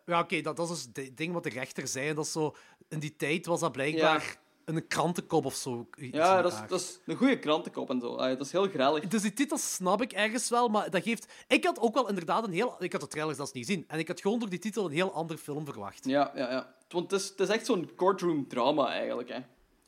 Ja, 0.06 0.20
oké, 0.20 0.42
dat, 0.42 0.56
dat 0.56 0.70
is 0.70 0.88
dus 0.88 1.06
het 1.06 1.18
ding 1.18 1.34
wat 1.34 1.44
de 1.44 1.50
rechter 1.50 1.88
zei. 1.88 2.08
En 2.10 2.16
dat 2.16 2.26
is 2.26 2.32
zo... 2.32 2.56
In 2.90 3.00
die 3.00 3.16
tijd 3.16 3.46
was 3.46 3.60
dat 3.60 3.72
blijkbaar 3.72 4.38
een 4.66 4.88
krantenkop 4.88 5.46
of 5.46 5.56
zo. 5.56 5.90
Ja, 5.96 6.42
dat 6.42 6.52
is, 6.52 6.60
dat 6.68 6.80
is 6.80 7.00
een 7.06 7.16
goede 7.16 7.40
krantenkop 7.40 7.90
en 7.90 8.00
zo. 8.00 8.18
Dat 8.18 8.42
is 8.42 8.52
heel 8.52 8.68
grellig. 8.68 9.08
Dus 9.08 9.22
die 9.22 9.34
titel 9.34 9.58
snap 9.58 10.02
ik 10.02 10.12
ergens 10.12 10.50
wel, 10.50 10.68
maar 10.68 10.90
dat 10.90 11.04
geeft... 11.04 11.34
Ik 11.48 11.64
had 11.64 11.80
ook 11.80 11.94
wel 11.94 12.10
inderdaad 12.10 12.48
een 12.48 12.54
heel... 12.54 12.76
Ik 12.80 12.92
had 12.92 13.02
de 13.02 13.08
trailer 13.08 13.36
zelfs 13.36 13.52
niet 13.52 13.66
gezien. 13.66 13.84
En 13.88 14.00
ik 14.00 14.08
had 14.08 14.22
gewoon 14.22 14.40
door 14.40 14.50
die 14.50 14.60
titel 14.60 14.86
een 14.86 14.92
heel 14.92 15.14
ander 15.14 15.38
film 15.38 15.66
verwacht. 15.66 16.06
Ja, 16.06 16.32
ja, 16.36 16.52
ja. 16.52 16.76
Want 16.90 17.12
het 17.12 17.22
is, 17.22 17.30
het 17.30 17.40
is 17.40 17.48
echt 17.48 17.66
zo'n 17.66 17.90
courtroom 17.96 18.48
drama, 18.48 18.88
eigenlijk, 18.88 19.30
hè. 19.30 19.40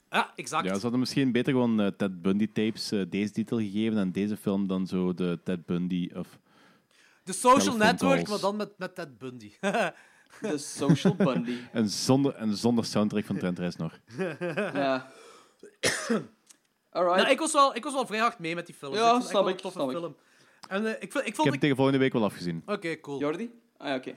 Ja, 0.10 0.32
exact. 0.36 0.66
Ja, 0.66 0.76
ze 0.76 0.82
hadden 0.82 1.00
misschien 1.00 1.32
beter 1.32 1.54
gewoon 1.54 1.82
eh, 1.82 1.88
Ted 1.88 2.22
Bundy 2.22 2.48
tapes 2.52 2.92
eh, 2.92 3.02
deze 3.10 3.32
titel 3.32 3.58
gegeven 3.58 3.98
en 3.98 4.12
deze 4.12 4.38
film 4.38 4.68
dan 4.68 4.88
zo 4.88 5.14
de 5.14 5.40
Ted 5.44 5.66
Bundy 5.66 6.10
of... 6.14 6.40
De 7.24 7.34
Social 7.34 7.78
Network, 7.78 8.24
calls. 8.24 8.30
maar 8.30 8.40
dan 8.40 8.56
met, 8.56 8.78
met 8.78 8.96
Ted 8.96 9.18
Bundy. 9.18 9.52
De 10.42 10.58
Social 10.58 11.16
Bundy. 11.16 11.58
En 11.72 11.90
zonder, 11.90 12.34
en 12.36 12.56
zonder 12.58 12.86
soundtrack 12.86 13.26
van 13.26 13.38
Trent 13.38 13.60
Reznor. 13.60 14.00
ja. 14.74 15.12
Alright. 16.92 17.18
nou, 17.22 17.30
ik, 17.30 17.40
was 17.40 17.52
wel, 17.54 17.76
ik 17.76 17.84
was 17.84 17.94
wel 17.94 18.06
vrij 18.06 18.20
hard 18.20 18.40
mee 18.40 18.56
met 18.56 18.66
die 18.66 18.76
film. 18.76 18.94
Ja, 18.94 19.16
ik 19.16 19.22
snap 19.22 19.32
wel 19.44 19.50
ik, 19.50 19.60
snap 19.60 19.90
ik. 19.92 19.98
film. 19.98 20.16
En 20.70 20.86
eh, 20.86 20.92
ik, 21.00 21.12
vond- 21.12 21.26
ik 21.28 21.38
Ik 21.38 21.44
heb 21.44 21.52
het 21.52 21.62
tegen 21.62 21.76
volgende 21.76 22.00
week 22.00 22.14
wel 22.14 22.24
afgezien. 22.24 22.64
Oké, 22.66 23.00
cool. 23.00 23.20
Jordi? 23.20 23.52
Ah 23.78 23.88
ja, 23.88 23.96
oké. 23.96 24.14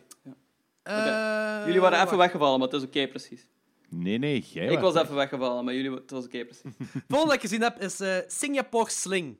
Ja. 0.84 1.60
Eh, 1.60 1.66
Jullie 1.66 1.80
waren 1.80 2.02
even 2.04 2.16
weggevallen, 2.18 2.58
maar 2.58 2.68
het 2.68 2.76
is 2.76 2.86
oké, 2.86 3.08
precies. 3.08 3.48
Nee, 3.88 4.18
nee, 4.18 4.44
jij 4.52 4.66
Ik 4.66 4.78
was 4.78 4.92
weg. 4.94 5.02
even 5.02 5.14
weggevallen, 5.14 5.64
maar 5.64 5.74
jullie... 5.74 5.90
Het 5.90 6.10
was 6.10 6.24
oké, 6.24 6.44
precies. 6.44 6.62
Het 6.92 7.02
volgende 7.08 7.34
dat 7.34 7.34
ik 7.34 7.40
gezien 7.40 7.62
heb 7.62 7.80
is 7.80 8.00
eh, 8.00 8.16
Singapore 8.26 8.90
Sling. 8.90 9.38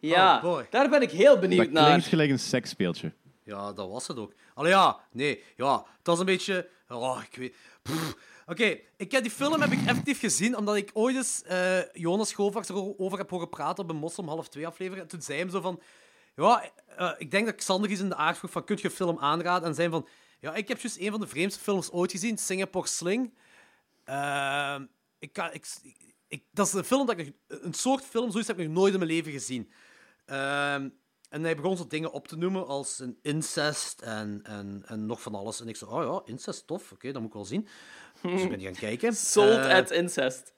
Ja, 0.00 0.36
Oh, 0.36 0.42
boy. 0.42 0.66
daar 0.70 0.88
ben 0.88 1.02
ik 1.02 1.10
heel 1.10 1.38
benieuwd 1.38 1.58
Dat 1.64 1.68
klinkt 1.72 1.88
naar. 1.90 2.00
gelijk 2.02 2.30
een 2.30 2.38
seksspeeltje. 2.38 3.12
Ja, 3.50 3.72
dat 3.72 3.88
was 3.88 4.06
het 4.06 4.18
ook. 4.18 4.32
Allee, 4.54 4.70
ja, 4.70 5.00
nee, 5.12 5.42
ja, 5.56 5.84
het 5.98 6.06
was 6.06 6.18
een 6.18 6.26
beetje... 6.26 6.68
Oh, 6.88 7.22
ik 7.30 7.36
weet... 7.36 7.54
Oké, 8.46 8.78
ik 8.96 9.10
die 9.10 9.30
film 9.30 9.60
heb 9.60 9.70
ik 9.72 9.86
effectief 9.86 10.18
gezien 10.18 10.56
omdat 10.56 10.76
ik 10.76 10.90
ooit 10.92 11.16
eens 11.16 11.42
eh, 11.42 11.92
Jonas 11.92 12.28
Schovaerts 12.28 12.68
erover 12.68 13.18
heb 13.18 13.30
horen 13.30 13.48
praten 13.48 13.84
op 13.84 13.90
een 13.90 13.96
Moslim 13.96 14.28
half 14.28 14.48
2 14.48 14.66
aflevering. 14.66 15.02
En 15.02 15.08
toen 15.08 15.22
zei 15.22 15.40
hij 15.40 15.50
zo 15.50 15.60
van... 15.60 15.80
Ja, 16.36 16.70
eh, 16.96 17.12
ik 17.18 17.30
denk 17.30 17.46
dat 17.46 17.54
Xander 17.54 17.90
is 17.90 18.00
in 18.00 18.08
de 18.08 18.14
aard 18.14 18.38
vroeg 18.38 18.50
van, 18.50 18.64
kun 18.64 18.78
je 18.80 18.90
film 18.90 19.18
aanraden? 19.18 19.68
En 19.68 19.74
zei 19.74 19.88
van... 19.88 20.08
Ja, 20.40 20.54
ik 20.54 20.68
heb 20.68 20.80
juist 20.80 20.98
een 20.98 21.10
van 21.10 21.20
de 21.20 21.26
vreemdste 21.26 21.62
films 21.62 21.90
ooit 21.90 22.10
gezien, 22.10 22.38
Singapore 22.38 22.86
Sling. 22.86 23.34
Ehm, 24.04 24.86
ik 25.18 25.32
kan, 25.32 25.52
ik, 26.28 26.42
dat 26.50 26.66
is 26.66 26.72
een 26.72 26.84
film 26.84 27.06
dat 27.06 27.18
ik 27.18 27.32
een 27.48 27.74
soort 27.74 28.04
film, 28.04 28.30
zoiets 28.30 28.48
heb 28.48 28.58
ik 28.58 28.66
nog 28.66 28.74
nooit 28.74 28.92
in 28.92 28.98
mijn 28.98 29.10
leven 29.10 29.32
gezien. 29.32 29.72
Ehm, 30.26 30.88
en 31.30 31.42
hij 31.42 31.56
begon 31.56 31.76
zo 31.76 31.86
dingen 31.86 32.12
op 32.12 32.28
te 32.28 32.36
noemen 32.36 32.66
als 32.66 32.98
een 32.98 33.18
incest 33.22 34.00
en, 34.00 34.40
en, 34.42 34.82
en 34.86 35.06
nog 35.06 35.22
van 35.22 35.34
alles. 35.34 35.60
En 35.60 35.68
ik 35.68 35.76
zei, 35.76 35.90
oh 35.90 36.02
ja, 36.02 36.32
incest, 36.32 36.66
tof, 36.66 36.92
oké, 36.92 37.12
dat 37.12 37.20
moet 37.20 37.30
ik 37.30 37.36
wel 37.36 37.44
zien. 37.44 37.68
Dus 38.22 38.42
ik 38.42 38.48
ben 38.48 38.60
gaan 38.60 38.72
kijken. 38.72 39.14
Sold 39.34 39.58
Eh, 39.58 39.74
at 39.74 39.90
incest. 39.90 40.52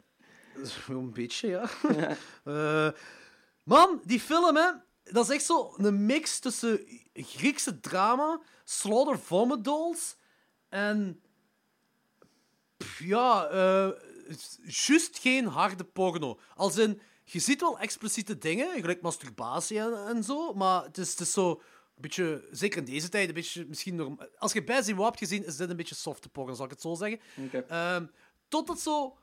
een 0.89 1.13
beetje, 1.13 1.49
ja. 1.49 1.69
Eh, 2.45 2.91
man, 3.63 4.01
die 4.05 4.21
film, 4.21 4.57
hè, 4.57 4.71
dat 5.03 5.25
is 5.25 5.35
echt 5.35 5.45
zo 5.45 5.75
een 5.77 6.07
mix 6.07 6.39
tussen 6.39 6.81
Griekse 7.13 7.81
drama, 7.81 8.41
Slaughter 8.65 9.19
Vomit 9.19 9.65
Dolls 9.65 10.17
en... 10.69 11.23
Ja, 12.99 13.49
eh, 13.49 13.89
juist 14.87 15.19
geen 15.19 15.47
harde 15.47 15.85
porno. 15.85 16.39
Als 16.55 16.77
in, 16.77 17.01
je 17.33 17.39
ziet 17.39 17.61
wel 17.61 17.79
expliciete 17.79 18.39
dingen, 18.39 18.81
gelijk 18.81 19.01
masturbatie 19.03 19.79
en, 19.79 20.07
en 20.07 20.25
zo, 20.25 20.53
maar 20.55 20.85
het 20.85 20.99
is, 20.99 21.11
het 21.11 21.21
is 21.21 21.33
zo 21.33 21.51
een 21.51 21.59
beetje, 21.97 22.49
zeker 22.51 22.79
in 22.79 22.85
deze 22.85 23.09
tijd, 23.09 23.29
een 23.29 23.35
beetje 23.35 23.65
misschien 23.69 23.95
norm- 23.95 24.19
Als 24.39 24.53
je 24.53 24.65
bij 24.65 24.83
Zimo 24.83 25.05
hebt 25.05 25.19
gezien, 25.19 25.45
is 25.47 25.57
dit 25.57 25.71
een 25.71 25.77
beetje 25.77 25.95
softe 25.95 26.29
porno, 26.29 26.55
zal 26.55 26.65
ik 26.65 26.71
het 26.71 26.81
zo 26.81 26.95
zeggen. 26.95 27.21
Ehm, 27.69 28.07
tot 28.49 28.69
het 28.69 28.81
zo... 28.81 29.17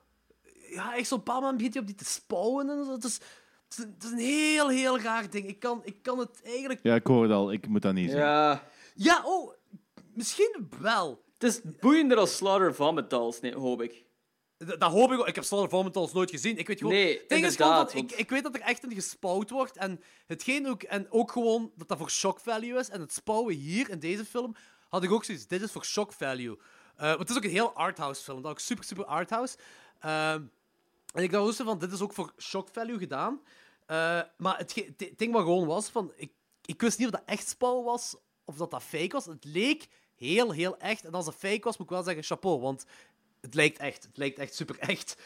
Ja, 0.69 0.95
echt 0.95 1.07
zo'n 1.07 1.23
paar 1.23 1.36
maanden 1.41 1.56
begint 1.57 1.73
hij 1.73 1.81
op 1.81 1.88
die 1.90 1.98
te 1.98 2.06
spouwen 2.06 2.69
en 2.69 2.86
zo. 2.86 2.91
Het 2.91 3.03
is, 3.03 3.14
het 3.14 3.77
is, 3.77 3.77
een, 3.77 3.91
het 3.94 4.03
is 4.03 4.11
een 4.11 4.18
heel, 4.18 4.68
heel 4.69 4.99
raar 4.99 5.30
ding. 5.30 5.48
Ik 5.48 5.60
kan, 5.60 5.81
ik 5.84 6.02
kan 6.02 6.19
het 6.19 6.41
eigenlijk... 6.44 6.80
Ja, 6.84 6.95
ik 6.95 7.07
hoorde 7.07 7.34
al. 7.34 7.52
Ik 7.52 7.68
moet 7.68 7.81
dat 7.81 7.94
niet 7.94 8.10
zien. 8.10 8.19
Ja. 8.19 8.64
Ja, 8.95 9.22
oh, 9.26 9.53
misschien 10.14 10.68
wel. 10.80 11.23
Het 11.34 11.44
is 11.44 11.61
boeiender 11.80 12.18
als 12.18 12.36
Slaughter 12.36 12.76
Vomit 12.76 13.10
Dolls, 13.10 13.40
nee, 13.40 13.56
hoop 13.56 13.81
ik. 13.81 14.06
D- 14.65 14.80
Dat 14.80 14.91
hoop 14.91 15.11
ik 15.11 15.19
ook. 15.19 15.27
Ik 15.27 15.36
heb 15.36 15.44
Slaughter 15.44 15.77
Vomit 15.77 15.94
Dolls 15.94 16.14
nooit 16.14 16.30
gezien. 16.30 16.57
Ik 16.57 16.68
weet 16.68 16.77
gewoon... 16.77 16.94
Nee, 16.94 17.22
ding 17.27 17.45
is 17.45 17.56
gewoon 17.56 17.90
ik, 17.94 18.11
ik 18.11 18.30
weet 18.30 18.44
dat 18.44 18.56
er 18.56 18.61
echt 18.61 18.84
in 18.84 18.94
gespouwd 18.94 19.49
wordt. 19.49 19.77
En, 19.77 20.02
hetgeen 20.27 20.68
ook, 20.68 20.84
en 20.84 21.11
ook 21.11 21.31
gewoon 21.31 21.72
dat 21.76 21.88
dat 21.88 21.98
voor 21.98 22.10
shock 22.10 22.40
value 22.40 22.80
is. 22.80 22.90
En 22.90 23.02
het 23.02 23.14
spouwen 23.14 23.56
hier, 23.56 23.90
in 23.90 23.99
deze 23.99 24.26
film, 24.26 24.56
had 24.90 25.03
ik 25.03 25.11
ook 25.11 25.23
zoiets. 25.23 25.48
Dit 25.48 25.61
is 25.61 25.72
voor 25.72 25.86
shock 25.86 26.14
value. 26.14 26.57
Eh, 26.95 27.07
want 27.07 27.19
het 27.19 27.30
is 27.30 27.36
ook 27.38 27.44
een 27.44 27.49
heel 27.49 27.73
arthouse 27.73 28.23
film. 28.23 28.41
Dat 28.41 28.45
is 28.45 28.52
ook 28.52 28.60
super, 28.60 28.84
super 28.84 29.06
arthouse. 29.06 29.57
Ehm 29.99 30.41
en 31.14 31.23
ik 31.23 31.31
dacht 31.31 31.61
ook 31.61 31.68
van, 31.68 31.80
dit 31.80 31.91
is 31.91 32.02
ook 32.02 32.14
voor 32.14 32.34
shock 32.38 32.69
value 32.72 32.98
gedaan. 32.98 33.41
Eh, 33.86 34.22
maar 34.38 34.57
het 34.57 34.94
ding 35.15 35.34
wat 35.34 35.41
gewoon 35.41 35.68
was, 35.68 35.90
van, 35.90 36.11
ik, 36.15 36.31
ik 36.65 36.81
wist 36.81 36.98
niet 36.98 37.07
of 37.07 37.14
dat 37.14 37.23
echt 37.26 37.48
spouw 37.48 37.84
was, 37.84 38.15
of 38.45 38.56
dat 38.56 38.72
dat 38.72 38.84
fake 38.84 39.10
was. 39.11 39.26
Het 39.26 39.45
leek 39.45 39.88
heel, 40.15 40.52
heel 40.52 40.77
echt. 40.77 41.06
En 41.06 41.14
als 41.14 41.26
het 41.26 41.36
fake 41.36 41.61
was, 41.61 41.77
moet 41.77 41.88
ik 41.88 41.94
wel 41.94 42.03
zeggen, 42.03 42.23
chapeau. 42.23 42.60
Want 42.60 42.86
het 43.41 43.53
lijkt 43.53 43.78
echt. 43.78 44.03
Het 44.03 44.18
lijkt 44.18 44.40
echt 44.40 44.56
super 44.56 44.80
echt. 44.80 45.18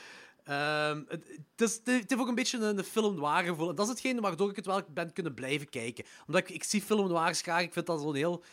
Ehm, 0.43 1.03
het, 1.07 1.27
het, 1.55 1.69
is, 1.69 1.75
het 1.75 1.87
heeft 1.87 2.17
ook 2.17 2.27
een 2.27 2.35
beetje 2.35 2.57
een, 2.57 2.77
een 2.77 2.83
film 2.83 3.15
noir 3.15 3.43
gevoel. 3.43 3.69
En 3.69 3.75
dat 3.75 3.85
is 3.85 3.91
hetgene 3.91 4.21
waardoor 4.21 4.49
ik 4.49 4.55
het 4.55 4.65
wel 4.65 4.81
ben 4.89 5.13
kunnen 5.13 5.33
blijven 5.33 5.69
kijken. 5.69 6.05
Omdat 6.27 6.41
ik, 6.41 6.49
ik 6.49 6.63
zie 6.63 6.81
film 6.81 7.07
noirs 7.07 7.41
graag. 7.41 7.61
Ik 7.61 7.73
vind 7.73 7.85
dat 7.85 8.01
zo'n 8.01 8.15
heel 8.15 8.43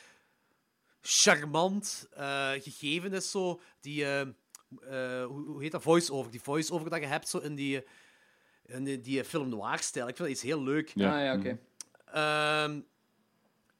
charmant 1.00 2.08
eh, 2.12 2.50
gegeven 2.50 3.12
is. 3.12 3.30
Zo. 3.30 3.60
Die, 3.80 4.04
eh, 4.04 4.20
eh, 4.20 5.26
hoe, 5.26 5.44
hoe 5.46 5.62
heet 5.62 5.72
dat? 5.72 5.82
Voice-over. 5.82 6.30
Die 6.30 6.42
voice-over 6.42 6.90
dat 6.90 7.00
je 7.00 7.06
hebt 7.06 7.28
zo 7.28 7.38
in 7.38 7.54
die, 7.54 7.84
in 8.66 8.84
die, 8.84 9.00
die 9.00 9.24
film 9.24 9.48
noir-stijl. 9.48 10.08
Ik 10.08 10.16
vind 10.16 10.28
dat 10.28 10.36
iets 10.36 10.46
heel 10.46 10.62
leuk. 10.62 10.92
Ja. 10.94 11.16
Ah 11.16 11.24
ja, 11.24 11.34
oké. 11.34 11.58
Ehm, 12.04 12.80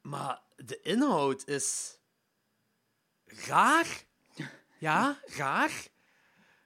maar 0.01 0.41
de 0.55 0.79
inhoud 0.81 1.47
is 1.47 1.97
raar. 3.25 4.09
Ja, 4.81 5.19
raar. 5.25 5.87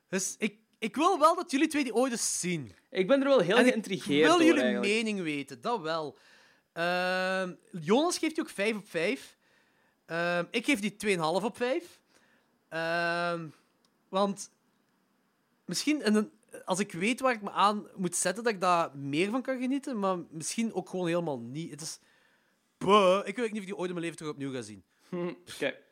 Dus 0.08 0.36
ik, 0.38 0.60
ik 0.80 0.96
wil 0.96 1.20
wel 1.20 1.36
dat 1.36 1.52
jullie 1.52 1.68
twee 1.68 1.84
die 1.84 1.94
ooit 1.94 2.12
eens 2.12 2.40
zien. 2.40 2.76
Ik 2.90 3.08
ben 3.08 3.22
er 3.22 3.28
wel 3.28 3.40
heel 3.40 3.58
En 3.58 3.66
ik 3.66 3.72
geïntrigeerd 3.72 4.26
wil 4.28 4.38
door, 4.38 4.46
jullie 4.46 4.62
eigenlijk. 4.62 4.94
mening 4.94 5.22
weten, 5.22 5.62
dat 5.62 5.82
wel. 5.82 6.18
Ehm, 6.74 7.54
Jonas 7.72 8.18
geeft 8.18 8.36
die 8.36 8.44
ook 8.44 8.50
5 8.50 8.76
op 8.76 8.88
5. 8.90 9.38
Ehm, 10.06 10.46
ik 10.52 10.66
geef 10.66 10.80
die 10.80 10.96
2,5 10.96 11.44
op 11.44 11.58
5. 11.58 12.00
Ehm, 12.70 13.48
want 14.10 14.52
misschien 15.66 16.08
een, 16.08 16.32
als 16.66 16.80
ik 16.80 16.92
weet 16.92 17.20
waar 17.20 17.34
ik 17.34 17.42
me 17.42 17.52
aan 17.52 17.88
moet 17.96 18.16
zetten, 18.16 18.44
dat 18.44 18.54
ik 18.54 18.62
daar 18.62 18.98
meer 18.98 19.30
van 19.30 19.42
kan 19.42 19.60
genieten, 19.60 20.00
maar 20.00 20.18
misschien 20.30 20.74
ook 20.74 20.90
gewoon 20.90 21.08
helemaal 21.08 21.40
niet. 21.40 21.72
Het 21.72 21.82
is... 21.82 22.00
Buh, 22.78 23.22
ik 23.26 23.36
weet 23.36 23.46
niet 23.46 23.56
of 23.56 23.62
ik 23.62 23.66
die 23.66 23.78
ooit 23.78 23.88
in 23.90 23.96
mijn 23.96 24.06
leven 24.06 24.18
terug 24.18 24.32
opnieuw 24.32 24.52
ga 24.52 24.62
zien. 24.62 24.84
Hm, 25.10 25.34
Oké. 25.56 25.84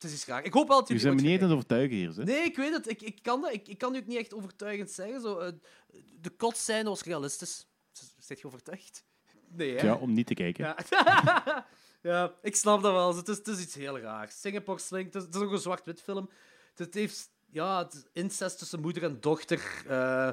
Het 0.00 0.10
is 0.10 0.14
iets 0.14 0.24
graag. 0.24 0.42
Ik 0.42 0.52
hoop 0.52 0.68
wel 0.68 0.78
dat 0.78 0.88
Je 0.88 0.94
jullie 0.94 1.08
bent 1.08 1.22
me 1.22 1.28
niet 1.28 1.38
aan 1.38 1.44
het 1.46 1.54
overtuigen 1.54 1.96
hier. 1.96 2.14
Hè? 2.14 2.24
Nee, 2.24 2.42
ik 2.44 2.56
weet 2.56 2.72
het. 2.72 2.88
Ik, 2.88 3.02
ik 3.02 3.22
kan 3.22 3.40
dat. 3.40 3.52
Ik, 3.52 3.68
ik 3.68 3.78
kan 3.78 3.92
nu 3.92 3.98
ook 3.98 4.06
niet 4.06 4.18
echt 4.18 4.34
overtuigend 4.34 4.90
zeggen. 4.90 5.20
Zo, 5.20 5.38
eh, 5.38 5.52
de 6.20 6.30
kotscène 6.30 6.88
was 6.88 7.02
realistisch. 7.02 7.66
Zit 8.18 8.40
je 8.40 8.46
overtuigd? 8.46 9.04
Nee, 9.52 9.76
hè? 9.76 9.86
Ja, 9.86 9.94
om 9.94 10.12
niet 10.12 10.26
te 10.26 10.34
kijken. 10.34 10.64
Ja. 10.64 11.66
ja, 12.10 12.34
ik 12.42 12.56
snap 12.56 12.82
dat 12.82 12.92
wel. 12.92 13.16
Het 13.16 13.28
is, 13.28 13.36
het 13.36 13.48
is 13.48 13.60
iets 13.60 13.74
heel 13.74 13.98
raars. 13.98 14.40
Singapore 14.40 14.78
Sling, 14.78 15.12
het 15.12 15.34
is, 15.34 15.40
ook 15.40 15.52
een 15.52 15.58
zwart-wit 15.58 16.02
film. 16.02 16.30
Het 16.74 16.94
heeft 16.94 17.30
ja, 17.50 17.78
het 17.78 18.08
incest 18.12 18.58
tussen 18.58 18.80
moeder 18.80 19.02
en 19.02 19.20
dochter. 19.20 19.82
eh, 19.86 20.30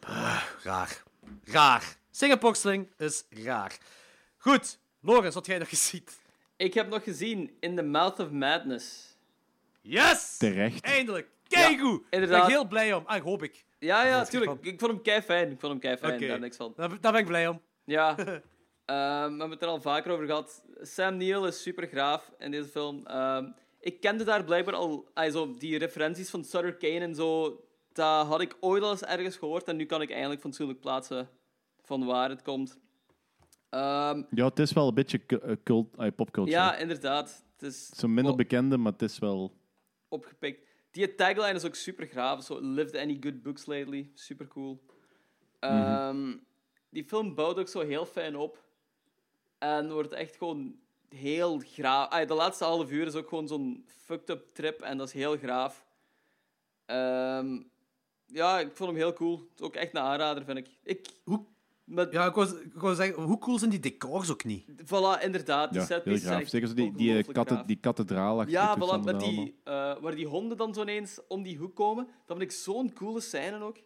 ah, 0.00 0.42
raar. 0.62 1.02
Raar. 1.44 1.96
Singaporsling 2.10 2.88
is 2.96 3.24
raar. 3.30 3.78
Goed, 4.36 4.78
Lorenz, 5.00 5.34
wat 5.34 5.46
jij 5.46 5.58
nog 5.58 5.68
gezien? 5.68 6.04
Ik 6.58 6.74
heb 6.74 6.88
nog 6.88 7.02
gezien 7.04 7.56
In 7.60 7.76
the 7.76 7.82
Mouth 7.82 8.18
of 8.18 8.30
Madness. 8.30 9.16
Yes! 9.82 10.36
Terecht. 10.36 10.84
Eindelijk! 10.84 11.28
Keigoed! 11.48 12.00
Daar 12.00 12.10
ben 12.10 12.20
inderdaad. 12.20 12.48
ik 12.48 12.54
heel 12.54 12.66
blij 12.66 12.92
om. 12.94 13.02
Ah, 13.06 13.22
hoop 13.22 13.42
ik. 13.42 13.64
Ja, 13.78 14.04
ja, 14.06 14.12
Dat 14.16 14.22
is 14.22 14.28
tuurlijk. 14.28 14.50
van- 14.52 14.72
Ik 14.72 14.78
vond 14.80 14.92
hem 14.92 15.02
kei 15.02 15.22
fijn. 15.22 15.50
Ik 15.50 15.60
vond 15.60 15.72
hem 15.72 15.80
kei 15.80 15.96
fijn. 15.96 16.28
Daar 16.28 16.40
niks 16.40 16.56
van. 16.56 16.72
Daar, 16.76 17.00
daar 17.00 17.12
ben 17.12 17.20
ik 17.20 17.26
blij 17.26 17.48
om. 17.48 17.60
Ja. 17.84 18.14
Ehm, 18.18 19.24
we 19.32 19.38
hebben 19.38 19.50
het 19.50 19.62
er 19.62 19.68
al 19.68 19.80
vaker 19.80 20.12
over 20.12 20.26
gehad. 20.26 20.64
Sam 20.80 21.16
Neill 21.16 21.46
is 21.46 21.62
super 21.62 21.86
graaf 21.86 22.32
in 22.38 22.50
deze 22.50 22.68
film. 22.68 23.06
Ehm, 23.06 23.46
ik 23.80 24.00
kende 24.00 24.24
daar 24.24 24.44
blijkbaar 24.44 24.74
al 24.74 25.08
zo, 25.30 25.54
die 25.54 25.78
referenties 25.78 26.30
van 26.30 26.44
Sutter 26.44 26.74
Kane 26.76 27.00
en 27.00 27.14
zo. 27.14 27.60
Dat 27.92 28.26
had 28.26 28.40
ik 28.40 28.56
ooit 28.60 28.82
al 28.82 28.90
eens 28.90 29.02
ergens 29.04 29.36
gehoord. 29.36 29.68
En 29.68 29.76
nu 29.76 29.86
kan 29.86 30.02
ik 30.02 30.10
eindelijk 30.10 30.40
fatsoenlijk 30.40 30.80
plaatsen 30.80 31.28
van 31.82 32.04
waar 32.06 32.28
het 32.28 32.42
komt. 32.42 32.78
Ehm, 33.68 34.22
Ja, 34.30 34.44
het 34.44 34.58
is 34.58 34.72
wel 34.72 34.88
een 34.88 34.94
beetje 34.94 35.20
eh, 35.26 35.52
cult, 35.64 35.96
eh, 35.96 36.06
popculture. 36.16 36.56
ja, 36.56 36.76
inderdaad. 36.76 37.44
Het 37.52 37.62
is 37.62 37.88
Zo 37.88 38.08
minder 38.08 38.36
bekende, 38.36 38.76
maar 38.76 38.92
het 38.92 39.02
is 39.02 39.18
wel... 39.18 39.56
opgepikt. 40.08 40.66
Die 40.90 41.14
tagline 41.14 41.52
is 41.54 41.64
ook 41.64 41.74
super 41.74 42.06
graaf. 42.06 42.44
Zo, 42.44 42.58
lived 42.60 42.96
any 42.96 43.16
good 43.20 43.42
books 43.42 43.66
lately. 43.66 44.10
Super 44.14 44.46
cool. 44.48 44.82
Ehm, 45.58 46.36
Die 46.90 47.04
film 47.04 47.34
bouwt 47.34 47.58
ook 47.58 47.68
zo 47.68 47.80
heel 47.80 48.06
fijn 48.06 48.36
op. 48.36 48.64
En 49.58 49.92
wordt 49.92 50.12
echt 50.12 50.36
gewoon 50.36 50.78
heel 51.08 51.58
graaf. 51.58 52.08
Ah, 52.10 52.28
de 52.28 52.34
laatste 52.34 52.64
half 52.64 52.90
uur 52.90 53.06
is 53.06 53.14
ook 53.14 53.28
gewoon 53.28 53.48
zo'n 53.48 53.84
fucked 53.86 54.30
up 54.30 54.54
trip. 54.54 54.80
En 54.80 54.98
dat 54.98 55.06
is 55.06 55.12
heel 55.12 55.36
graaf. 55.36 55.86
Ehm, 56.86 57.60
ja, 58.26 58.58
ik 58.60 58.76
vond 58.76 58.90
hem 58.90 58.98
heel 58.98 59.12
cool. 59.12 59.38
Het 59.38 59.60
is 59.60 59.66
ook 59.66 59.74
echt 59.74 59.94
een 59.94 60.00
aanrader, 60.02 60.44
vind 60.44 60.58
ik. 60.58 60.68
ik 60.82 61.06
Hoe- 61.24 61.44
met, 61.88 62.12
Ja, 62.12 62.26
ik 62.26 62.34
wou, 62.34 62.48
ik 62.60 62.80
wou 62.80 62.94
zeggen, 62.94 63.22
hoe 63.22 63.38
cool 63.38 63.58
zijn 63.58 63.70
die 63.70 63.80
decors 63.80 64.30
ook 64.30 64.44
niet? 64.44 64.64
Voilà, 64.84 65.22
inderdaad. 65.22 65.70
Die 65.70 65.80
Ja, 65.80 65.86
set 65.86 66.04
heel 66.04 66.16
graaf. 66.16 66.48
Zeker 66.48 66.68
zo 66.68 66.74
die, 66.74 66.92
die, 66.92 67.18
eh, 67.18 67.24
graaf. 67.44 67.62
die 67.62 67.76
kathedraal 67.76 68.48
Ja, 68.48 68.76
voilà, 68.76 69.04
met 69.04 69.20
die, 69.20 69.54
eh, 69.64 69.72
waar 70.00 70.14
die 70.14 70.26
honden 70.26 70.56
dan 70.56 70.74
zo 70.74 70.82
ineens 70.82 71.18
om 71.28 71.42
die 71.42 71.56
hoek 71.56 71.74
komen. 71.76 72.04
Dat 72.04 72.14
vond 72.26 72.40
ik 72.40 72.50
zo'n 72.52 72.92
coole 72.92 73.20
scène 73.20 73.60
ook. 73.62 73.76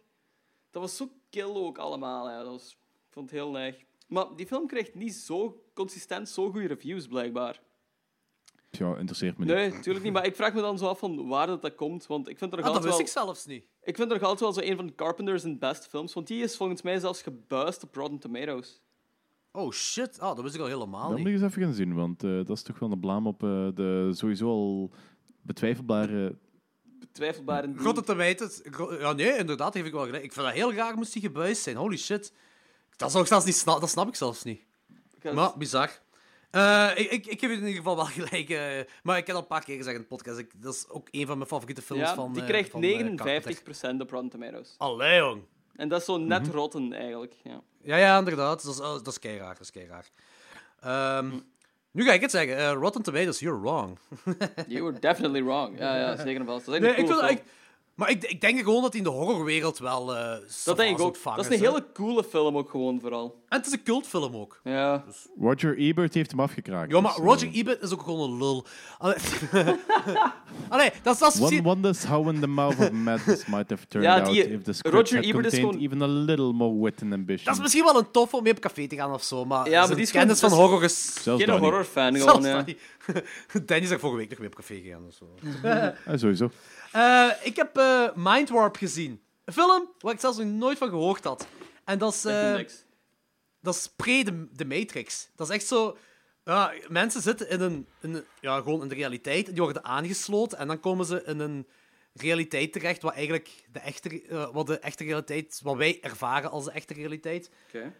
Dat 0.71 0.81
was 0.81 0.95
zo 0.97 1.09
kill 1.29 1.43
ook 1.55 1.77
allemaal. 1.77 2.29
Ja. 2.29 2.37
Dat 2.43 2.47
was, 2.51 2.71
ik 2.71 3.09
vond 3.13 3.29
het 3.29 3.39
heel 3.39 3.51
neig. 3.51 3.75
Maar 4.07 4.25
die 4.35 4.45
film 4.47 4.67
krijgt 4.67 4.95
niet 4.95 5.13
zo 5.15 5.63
consistent 5.73 6.29
zo 6.29 6.51
goede 6.51 6.67
reviews, 6.67 7.07
blijkbaar. 7.07 7.61
Ja, 8.69 8.97
interesseert 8.97 9.37
me 9.37 9.45
niet. 9.45 9.53
Nee, 9.53 9.69
natuurlijk 9.71 10.03
niet. 10.05 10.13
Maar 10.13 10.25
ik 10.25 10.35
vraag 10.35 10.53
me 10.53 10.61
dan 10.61 10.77
zo 10.77 10.87
af 10.87 10.99
van 10.99 11.27
waar 11.27 11.47
dat, 11.47 11.61
dat 11.61 11.75
komt. 11.75 12.05
Want 12.07 12.27
ik 12.29 12.37
vind 12.37 12.51
er 12.51 12.57
Ah, 12.57 12.63
dat 12.65 12.73
altijd 12.75 12.95
wist 12.97 13.13
wel... 13.13 13.23
ik 13.23 13.25
zelfs 13.25 13.45
niet. 13.45 13.65
Ik 13.83 13.95
vind 13.95 14.11
er 14.11 14.19
nog 14.19 14.29
altijd 14.29 14.39
wel 14.39 14.53
zo 14.63 14.71
een 14.71 14.75
van 14.77 14.95
Carpenter's 14.95 15.57
beste 15.57 15.89
films. 15.89 16.13
Want 16.13 16.27
die 16.27 16.43
is 16.43 16.57
volgens 16.57 16.81
mij 16.81 16.99
zelfs 16.99 17.21
gebuist 17.21 17.83
op 17.83 17.95
Rotten 17.95 18.19
Tomatoes. 18.19 18.81
Oh 19.51 19.71
shit, 19.71 20.19
ah, 20.19 20.35
dat 20.35 20.43
wist 20.43 20.55
ik 20.55 20.61
al 20.61 20.67
helemaal 20.67 21.01
Dan 21.01 21.09
moet 21.09 21.17
niet. 21.17 21.27
ik 21.27 21.33
eens 21.33 21.43
even 21.43 21.61
gaan 21.63 21.73
zien, 21.73 21.93
want 21.93 22.23
eh, 22.23 22.31
dat 22.31 22.49
is 22.49 22.61
toch 22.63 22.79
wel 22.79 22.91
een 22.91 22.99
blaam 22.99 23.27
op 23.27 23.43
eh, 23.43 23.67
de 23.73 24.09
sowieso 24.13 24.47
al 24.47 24.91
betwijfelbare... 25.41 26.35
Betwijfelbaar 26.99 27.63
in 27.63 27.77
Grote 27.77 28.01
tomatoes. 28.03 28.59
gro- 28.63 28.93
Ja, 28.99 29.11
nee, 29.13 29.37
inderdaad, 29.37 29.75
geef 29.75 29.85
ik 29.85 29.91
wel 29.91 30.05
gelijk. 30.05 30.23
Ik 30.23 30.33
vind 30.33 30.45
dat 30.45 30.55
heel 30.55 30.71
graag 30.71 30.95
moest 30.95 31.13
die 31.13 31.21
gebuist 31.21 31.61
zijn. 31.61 31.75
Holy 31.75 31.97
shit. 31.97 32.33
Dat, 32.95 33.11
zou 33.11 33.23
ik 33.23 33.29
zelfs 33.29 33.45
niet 33.45 33.55
sna- 33.55 33.79
dat 33.79 33.89
snap 33.89 34.07
ik 34.07 34.15
zelfs 34.15 34.43
niet. 34.43 34.61
Maar, 35.33 35.57
bizar. 35.57 35.99
Eh, 36.53 36.89
ik, 36.95 37.11
ik, 37.11 37.25
ik 37.25 37.39
geef 37.39 37.49
je 37.49 37.55
in 37.55 37.67
ieder 37.67 37.73
geval 37.75 37.95
wel 37.95 38.05
gelijk. 38.19 38.49
eh, 38.49 38.93
maar 39.03 39.17
ik 39.17 39.27
heb 39.27 39.35
al 39.35 39.41
een 39.41 39.47
paar 39.47 39.63
keer 39.63 39.77
gezegd 39.77 39.95
in 39.95 40.01
de 40.01 40.07
podcast. 40.07 40.37
Ik, 40.37 40.51
dat 40.61 40.73
is 40.73 40.85
ook 40.89 41.07
een 41.11 41.25
van 41.25 41.37
mijn 41.37 41.49
favoriete 41.49 41.81
films 41.81 42.01
ja, 42.01 42.13
van. 42.15 42.33
die 42.33 42.41
eh, 42.41 42.47
krijgt 42.47 42.69
van, 42.69 42.83
eh, 42.83 42.99
59% 43.97 44.01
op 44.01 44.09
Rotten 44.09 44.29
Tomatoes. 44.29 44.75
Allee, 44.77 45.17
jong. 45.17 45.41
En 45.75 45.87
dat 45.89 45.99
is 45.99 46.05
zo 46.05 46.17
net 46.17 46.47
rotten, 46.47 46.93
eigenlijk. 46.93 47.33
Ja. 47.43 47.61
Ja, 47.83 47.97
ja, 47.97 48.17
inderdaad. 48.17 48.63
Dat 48.63 48.71
is, 48.73 48.77
dat 48.79 49.07
is 49.07 49.19
keiraar. 49.19 49.53
Dat 49.53 49.61
is 49.61 49.71
keiraar. 49.71 50.09
Ehm, 50.79 51.31
nu 51.91 52.03
ga 52.03 52.13
ik 52.13 52.21
het 52.21 52.31
zeggen. 52.31 52.73
Rotten 52.73 53.01
Tomatoes, 53.01 53.39
you're 53.39 53.59
wrong. 53.61 53.97
You 54.67 54.83
were 54.83 54.99
definitely 54.99 55.43
wrong. 55.43 55.79
Ja, 55.79 55.97
ja 55.97 56.15
zeker 56.15 56.39
en 56.39 56.45
vast. 56.45 56.65
Dat 56.65 56.75
is 56.75 56.81
echt 56.81 56.95
Nee, 56.95 57.05
een 57.05 57.09
ik 57.11 57.17
film. 57.17 57.29
ik, 57.37 57.43
maar 57.95 58.09
ik, 58.09 58.23
ik 58.23 58.41
denk 58.41 58.59
gewoon 58.59 58.81
dat 58.81 58.91
hij 58.93 58.97
in 59.01 59.07
de 59.07 59.13
horrorwereld 59.13 59.77
wel. 59.79 60.15
eh 60.15 60.37
Dat 60.65 60.77
denk 60.77 60.97
ik 60.99 61.05
ook. 61.05 61.23
Dat 61.23 61.39
is 61.39 61.45
een 61.59 61.63
hele 61.65 61.85
coole 61.93 62.23
film 62.23 62.57
ook 62.57 62.69
gewoon, 62.69 62.99
vooral. 62.99 63.42
En 63.53 63.59
het 63.59 63.67
is 63.67 63.73
een 63.73 63.83
cultfilm 63.83 64.35
ook. 64.35 64.59
Ja. 64.63 65.03
Roger 65.39 65.77
Ebert 65.77 66.13
heeft 66.13 66.31
hem 66.31 66.39
afgekraakt. 66.39 66.91
Ja, 66.91 67.01
maar 67.01 67.15
dus, 67.15 67.23
Roger 67.23 67.47
eh, 67.47 67.55
Ebert 67.57 67.81
is 67.81 67.91
ook 67.93 68.01
gewoon 68.01 68.31
een 68.31 68.37
lul. 68.37 68.65
Allee, 68.97 69.15
Allee 70.69 70.91
dat 71.01 71.13
is... 71.13 71.19
Dat 71.19 71.51
One 71.51 71.61
wonders 71.61 72.03
how 72.03 72.29
in 72.33 72.39
the 72.39 72.47
mouth 72.47 72.79
of 72.79 72.91
madness 72.91 73.45
might 73.45 73.69
have 73.69 73.87
turned 73.87 74.09
Ja, 74.09 74.19
out 74.19 74.35
if 74.35 74.61
the 74.61 74.73
script 74.73 74.95
Roger 74.95 75.15
had 75.15 75.25
Ebert 75.25 75.45
is 75.45 75.51
contained 75.51 75.75
gewoon- 75.75 75.79
even 75.79 76.01
a 76.01 76.07
little 76.07 76.53
more 76.53 76.83
wit 76.83 77.01
and 77.01 77.13
ambition. 77.13 77.45
dat 77.45 77.55
is 77.55 77.61
misschien 77.61 77.83
wel 77.83 77.97
een 77.97 78.11
tof 78.11 78.33
om 78.33 78.43
mee 78.43 78.51
op 78.51 78.59
café 78.59 78.87
te 78.87 78.95
gaan 78.95 79.13
of 79.13 79.23
zo, 79.23 79.45
maar, 79.45 79.69
Ja, 79.69 79.77
maar 79.77 79.85
zijn 79.85 79.97
die 79.97 80.05
is 80.05 80.11
kennis 80.11 80.39
van 80.39 80.51
horror 80.51 80.83
is... 80.83 81.23
Zelfs 81.23 81.43
Geen 81.43 81.57
horrorfan 81.59 82.15
Zelfs 82.15 82.45
gewoon, 82.47 82.65
ja. 82.65 82.65
Danny 83.65 83.83
is 83.83 83.89
er 83.89 83.99
vorige 83.99 84.17
week 84.17 84.29
nog 84.29 84.39
mee 84.39 84.47
op 84.47 84.55
café 84.55 84.75
gegaan. 84.75 85.05
of 85.07 85.13
zo. 85.13 85.25
Ja, 86.07 86.17
sowieso. 86.17 86.49
Eh, 86.91 87.29
ik 87.43 87.55
heb 87.55 87.77
eh 87.77 88.03
Mindwarp 88.15 88.75
gezien. 88.75 89.21
Een 89.45 89.53
film 89.53 89.87
waar 89.99 90.13
ik 90.13 90.19
zelfs 90.19 90.37
nog 90.37 90.47
nooit 90.47 90.77
van 90.77 90.89
gehoord 90.89 91.23
had. 91.23 91.47
En 91.85 91.97
dat 91.97 92.13
is... 92.13 92.25
dat 93.63 93.75
is 93.75 93.87
pre 93.95 94.23
de, 94.23 94.47
de 94.53 94.65
Matrix. 94.65 95.29
Dat 95.35 95.49
is 95.49 95.55
echt 95.55 95.67
zo... 95.67 95.97
Ja, 96.45 96.73
mensen 96.87 97.21
zitten 97.21 97.49
in 97.49 97.61
een, 97.61 97.87
in 98.01 98.13
een- 98.13 98.25
ja, 98.41 98.57
gewoon 98.57 98.81
in 98.81 98.87
de 98.87 98.95
realiteit. 98.95 99.45
Die 99.45 99.61
worden 99.61 99.83
aangesloten 99.83 100.57
en 100.57 100.67
dan 100.67 100.79
komen 100.79 101.05
ze 101.05 101.23
in 101.23 101.39
een 101.39 101.67
realiteit 102.13 102.73
terecht 102.73 103.01
wat 103.01 103.13
eigenlijk 103.13 103.49
de 103.71 103.79
echte, 103.79 104.21
eh, 104.21 104.49
wat 104.53 104.67
de 104.67 104.79
echte 104.79 105.03
realiteit, 105.03 105.59
wat 105.63 105.75
wij 105.75 106.01
ervaren 106.01 106.51
als 106.51 106.65
de 106.65 106.71
echte 106.71 106.93
realiteit. 106.93 107.49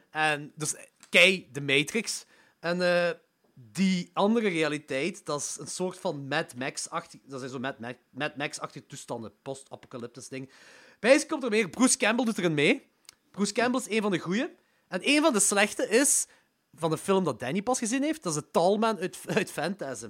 En 0.09 0.51
dus 0.55 0.75
kei 1.09 1.49
de 1.51 1.61
Matrix. 1.61 2.25
En 2.59 2.81
eh, 2.81 3.09
die 3.53 4.09
andere 4.13 4.49
realiteit, 4.49 5.25
dat 5.25 5.39
is 5.41 5.57
een 5.59 5.67
soort 5.67 5.97
van 5.99 6.27
Mad 6.27 6.55
Max-achtig... 6.55 7.19
Dat 7.25 7.39
zijn 7.39 7.51
zo 7.51 7.59
Mad, 7.59 7.75
Mad 8.09 8.35
Max-achtige 8.37 8.85
toestanden, 8.85 9.33
post-apocalyptisch 9.41 10.27
ding. 10.27 10.51
Bij 10.99 11.25
komt 11.25 11.43
er 11.43 11.49
meer. 11.49 11.69
Bruce 11.69 11.97
Campbell 11.97 12.25
doet 12.25 12.37
erin 12.37 12.53
mee. 12.53 12.87
Bruce 13.31 13.53
Campbell 13.53 13.79
is 13.81 13.89
een 13.89 14.01
van 14.01 14.11
de 14.11 14.19
goeie. 14.19 14.47
En 14.93 14.99
een 15.03 15.21
van 15.21 15.33
de 15.33 15.39
slechte 15.39 15.89
is, 15.89 16.27
van 16.73 16.89
de 16.89 16.97
film 16.97 17.23
dat 17.23 17.39
Danny 17.39 17.61
pas 17.61 17.79
gezien 17.79 18.03
heeft, 18.03 18.23
dat 18.23 18.35
is 18.35 18.41
de 18.41 18.51
Tallman 18.51 18.99
uit, 18.99 19.19
uit 19.35 19.51
Phantasm. 19.51 20.09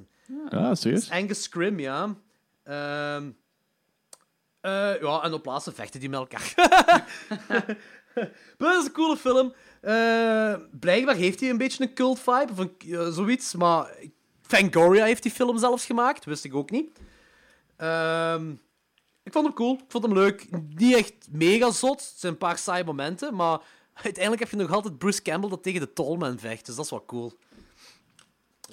Ah, 0.49 0.75
serieus? 0.75 1.09
Angus 1.09 1.43
Scrim, 1.43 1.79
ja. 1.79 2.15
Ehm, 2.63 3.29
eh, 4.61 5.01
ja, 5.01 5.23
en 5.23 5.33
op 5.33 5.45
laatste 5.45 5.71
vechten 5.71 5.99
die 5.99 6.09
met 6.09 6.19
elkaar. 6.19 6.53
maar 8.57 8.73
dat 8.73 8.79
is 8.79 8.85
een 8.85 8.91
coole 8.91 9.17
film. 9.17 9.53
Eh, 9.81 10.55
blijkbaar 10.79 11.15
heeft 11.15 11.39
hij 11.39 11.49
een 11.49 11.57
beetje 11.57 11.83
een 11.83 11.93
cult 11.93 12.19
vibe, 12.19 12.51
of 12.51 12.57
een, 12.57 12.75
eh, 12.79 13.07
zoiets. 13.07 13.53
Maar 13.53 13.95
Fangoria 14.41 15.05
heeft 15.05 15.23
die 15.23 15.31
film 15.31 15.57
zelfs 15.57 15.85
gemaakt, 15.85 16.25
wist 16.25 16.43
ik 16.43 16.55
ook 16.55 16.71
niet. 16.71 16.99
Ehm, 17.77 18.51
ik 19.23 19.31
vond 19.31 19.45
hem 19.45 19.53
cool, 19.53 19.73
ik 19.73 19.85
vond 19.87 20.03
hem 20.03 20.13
leuk. 20.13 20.47
Niet 20.75 20.95
echt 20.95 21.13
mega 21.31 21.71
zot, 21.71 22.01
het 22.01 22.19
zijn 22.19 22.31
een 22.31 22.37
paar 22.37 22.57
saaie 22.57 22.83
momenten, 22.83 23.35
maar 23.35 23.61
uiteindelijk 23.93 24.39
heb 24.43 24.51
je 24.51 24.57
nog 24.57 24.71
altijd 24.71 24.97
Bruce 24.97 25.21
Campbell 25.21 25.49
dat 25.49 25.63
tegen 25.63 25.79
de 25.79 25.93
Tallman 25.93 26.39
vecht, 26.39 26.65
dus 26.65 26.75
dat 26.75 26.85
is 26.85 26.91
wel 26.91 27.05
cool. 27.05 27.33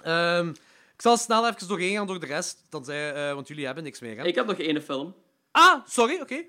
Ehm, 0.02 0.48
ik 0.94 1.02
zal 1.02 1.16
snel 1.16 1.48
even 1.48 1.68
doorheen 1.68 1.96
gaan 1.96 2.06
door 2.06 2.20
de 2.20 2.26
rest, 2.26 2.64
dan 2.68 2.84
zei, 2.84 3.28
eh, 3.28 3.34
want 3.34 3.48
jullie 3.48 3.66
hebben 3.66 3.84
niks 3.84 4.00
meer. 4.00 4.16
Hè? 4.18 4.24
Ik 4.24 4.34
heb 4.34 4.46
nog 4.46 4.58
één 4.58 4.82
film. 4.82 5.14
Ah, 5.50 5.80
sorry, 5.86 6.20
oké. 6.20 6.42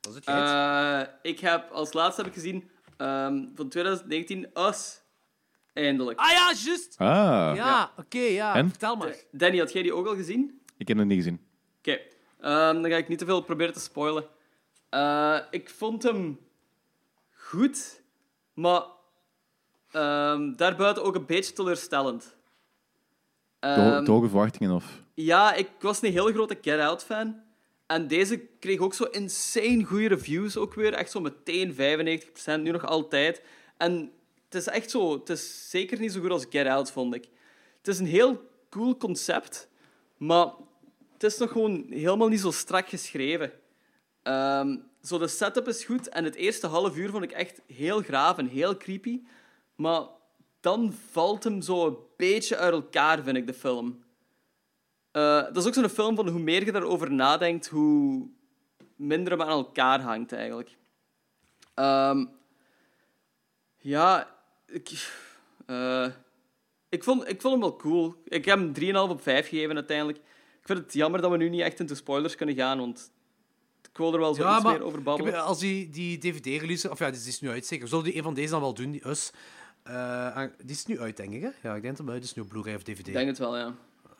Dat 0.00 0.12
is 0.12 0.14
het. 0.14 0.24
Eh, 0.26 1.00
ik 1.22 1.40
heb 1.40 1.70
als 1.70 1.92
laatste 1.92 2.20
heb 2.22 2.30
ik 2.30 2.36
gezien 2.36 2.70
ehm, 2.96 3.44
van 3.54 3.68
2019 3.68 4.50
Us. 4.54 5.00
Eindelijk. 5.72 6.18
ah 6.18 6.30
ja, 6.30 6.52
juist. 6.64 6.94
Ah, 6.98 7.52
Ja, 7.54 7.92
oké, 7.96 8.18
ja. 8.18 8.54
En? 8.54 8.68
Vertel 8.68 8.96
maar. 8.96 9.14
Danny, 9.30 9.58
had 9.58 9.72
jij 9.72 9.82
die 9.82 9.94
ook 9.94 10.06
al 10.06 10.14
gezien? 10.14 10.60
ik 10.76 10.88
heb 10.88 10.96
het 10.96 11.06
niet 11.06 11.16
gezien. 11.16 11.40
Oké, 11.78 11.98
ehm, 12.40 12.82
dan 12.82 12.90
ga 12.90 12.96
ik 12.96 13.08
niet 13.08 13.18
te 13.18 13.24
veel 13.24 13.40
proberen 13.40 13.72
te 13.72 13.80
spoilen. 13.80 14.24
Eh, 14.88 15.38
ik 15.50 15.70
vond 15.70 16.02
hem 16.02 16.38
goed, 17.36 18.01
maar 18.54 18.82
ehm, 19.90 20.52
daarbuiten 20.56 21.02
ook 21.04 21.14
een 21.14 21.26
beetje 21.26 21.52
teleurstellend. 21.52 22.36
De, 23.58 23.68
Ehm, 23.68 24.06
hoge 24.06 24.28
verwachtingen 24.28 24.70
of... 24.74 25.02
ja, 25.14 25.54
ik 25.54 25.68
was 25.80 26.02
een 26.02 26.12
heel 26.12 26.32
grote 26.32 26.58
Get 26.60 26.80
Out 26.80 27.04
fan. 27.04 27.40
En 27.86 28.08
deze 28.08 28.38
kreeg 28.38 28.78
ook 28.78 28.94
zo 28.94 29.04
insane 29.04 29.84
goede 29.84 30.08
reviews 30.08 30.56
ook 30.56 30.74
weer. 30.74 30.92
Echt 30.94 31.10
zo 31.10 31.20
meteen 31.20 31.72
95%, 31.74 32.60
nu 32.60 32.70
nog 32.70 32.86
altijd. 32.86 33.42
En 33.76 34.12
het 34.44 34.54
is 34.54 34.66
echt 34.66 34.90
zo... 34.90 35.12
Het 35.12 35.28
is 35.28 35.70
zeker 35.70 36.00
niet 36.00 36.12
zo 36.12 36.20
goed 36.20 36.30
als 36.30 36.46
Get 36.50 36.66
Out, 36.66 36.90
vond 36.92 37.14
ik. 37.14 37.28
Het 37.78 37.88
is 37.88 37.98
een 37.98 38.06
heel 38.06 38.50
cool 38.70 38.96
concept, 38.96 39.68
maar 40.16 40.46
het 41.12 41.22
is 41.22 41.38
nog 41.38 41.50
gewoon 41.50 41.86
helemaal 41.88 42.28
niet 42.28 42.40
zo 42.40 42.50
strak 42.50 42.88
geschreven. 42.88 43.52
Ehm, 44.22 44.76
zo, 45.02 45.18
de 45.18 45.28
setup 45.28 45.68
is 45.68 45.84
goed 45.84 46.08
en 46.08 46.24
het 46.24 46.34
eerste 46.34 46.66
half 46.66 46.96
uur 46.96 47.10
vond 47.10 47.24
ik 47.24 47.32
echt 47.32 47.60
heel 47.66 48.00
graaf 48.02 48.38
en 48.38 48.46
heel 48.46 48.76
creepy. 48.76 49.22
Maar 49.74 50.02
dan 50.60 50.92
valt 51.10 51.44
hem 51.44 51.62
zo 51.62 51.86
een 51.86 51.96
beetje 52.16 52.56
uit 52.56 52.72
elkaar, 52.72 53.22
vind 53.22 53.36
ik, 53.36 53.46
de 53.46 53.54
film. 53.54 54.04
Eh, 55.10 55.42
dat 55.42 55.56
is 55.56 55.66
ook 55.66 55.74
zo'n 55.74 55.88
film 55.88 56.16
van 56.16 56.28
hoe 56.28 56.40
meer 56.40 56.64
je 56.64 56.72
daarover 56.72 57.12
nadenkt, 57.12 57.68
hoe 57.68 58.28
minder 58.96 59.32
hem 59.32 59.42
aan 59.42 59.48
elkaar 59.48 60.00
hangt, 60.00 60.32
eigenlijk. 60.32 60.76
Ehm, 61.74 62.24
Ja, 63.84 64.36
ik, 64.66 65.10
eh, 65.66 66.06
ik, 66.88 67.04
vond, 67.04 67.28
ik 67.28 67.40
vond 67.40 67.52
hem 67.52 67.62
wel 67.62 67.76
cool. 67.76 68.22
Ik 68.24 68.44
heb 68.44 68.58
hem 68.58 68.72
3,5 68.72 69.10
op 69.10 69.22
5 69.22 69.48
gegeven 69.48 69.74
uiteindelijk. 69.74 70.18
Ik 70.18 70.66
vind 70.66 70.78
het 70.78 70.92
jammer 70.92 71.20
dat 71.20 71.30
we 71.30 71.36
nu 71.36 71.48
niet 71.48 71.60
echt 71.60 71.80
into 71.80 71.94
spoilers 71.94 72.34
kunnen 72.34 72.54
gaan, 72.54 72.78
want 72.78 73.11
ik 73.92 73.98
wil 73.98 74.12
er 74.12 74.18
wel 74.20 74.34
zo 74.34 74.42
Ja, 74.42 74.54
iets 74.54 74.62
maar 74.64 74.72
meer 74.72 74.82
over 74.84 74.98
ik 74.98 75.04
babbelen. 75.04 75.32
heb- 75.34 75.42
als 75.42 75.58
die, 75.58 75.88
die 75.88 76.18
DVD-release, 76.18 76.90
of 76.90 76.98
ja, 76.98 77.10
die 77.10 77.20
is 77.26 77.40
nu 77.40 77.48
uit 77.50 77.66
zeker. 77.66 77.88
Zullen 77.88 78.04
die 78.04 78.16
een 78.16 78.22
van 78.22 78.34
deze 78.34 78.50
dan 78.50 78.60
wel 78.60 78.74
doen, 78.74 78.90
die 78.90 79.08
Us? 79.08 79.30
Eh, 79.82 80.28
aan- 80.36 80.52
die 80.62 80.70
is 80.76 80.86
nu 80.86 81.00
uit, 81.00 81.16
denk 81.16 81.32
ik, 81.32 81.42
hè? 81.42 81.48
Ja, 81.68 81.74
ik 81.74 81.82
denk 81.82 81.96
dat 81.96 82.06
het 82.06 82.14
uit 82.14 82.24
is 82.24 82.34
nu 82.34 82.44
Blu-ray 82.44 82.74
of 82.74 82.82
DVD. 82.82 83.06
Ik 83.08 83.12
denk 83.14 83.28
het 83.28 83.38
wel, 83.38 83.56
ja. 83.56 83.74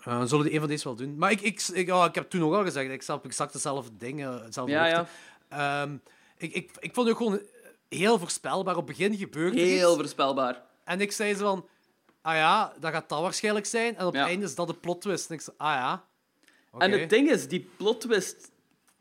Eh, 0.05 0.23
zullen 0.25 0.45
die 0.45 0.55
een 0.55 0.61
van 0.61 0.69
deze 0.69 0.85
wel 0.85 0.95
doen? 0.95 1.19
Maar 1.19 1.31
ik, 1.31 1.41
ik, 1.41 1.63
ik, 1.73 1.87
ja, 1.87 2.05
ik 2.05 2.15
heb 2.15 2.31
toen 2.31 2.43
ook 2.43 2.55
al 2.55 2.63
gezegd, 2.65 2.91
ik 2.91 3.03
snap 3.03 3.25
exact 3.25 3.53
dezelfde 3.53 3.97
dingen, 3.97 4.43
hetzelfde 4.43 4.73
Ja, 4.73 4.97
hoogte. 4.97 5.07
Ehm, 5.49 5.97
ik, 6.37 6.53
ik, 6.55 6.71
ik 6.79 6.95
vond 6.95 7.09
het 7.09 7.17
gewoon 7.17 7.41
heel 7.89 8.19
voorspelbaar. 8.19 8.77
Op 8.77 8.87
het 8.89 8.97
begin 8.97 9.17
gebeurde 9.17 9.61
Heel 9.61 9.89
iets. 9.91 9.97
voorspelbaar. 10.01 10.63
En 10.85 11.01
ik 11.01 11.13
zei 11.13 11.35
zo 11.35 11.45
van, 11.45 11.69
ah 12.23 12.35
ja, 12.35 12.73
dat 12.81 12.93
gaat 12.93 13.09
dat 13.09 13.21
waarschijnlijk 13.21 13.67
zijn. 13.67 13.97
En 13.97 14.07
op 14.07 14.15
Ja. 14.15 14.21
het 14.21 14.29
einde 14.29 14.45
is 14.45 14.55
dat 14.55 14.67
de 14.67 14.75
plot 14.75 15.01
twist. 15.01 15.29
En 15.29 15.35
ik 15.35 15.41
zei, 15.41 15.57
ah 15.59 15.73
ja. 15.75 16.05
En 16.79 16.91
het 17.01 17.11
ding 17.11 17.31
is, 17.31 17.49
die 17.49 17.69
plot 17.77 18.01
twist, 18.01 18.51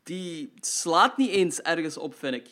die 0.02 0.52
slaat 0.60 1.16
niet 1.16 1.30
eens 1.30 1.60
ergens 1.60 1.96
op, 1.96 2.14
vind 2.14 2.34
ik. 2.34 2.48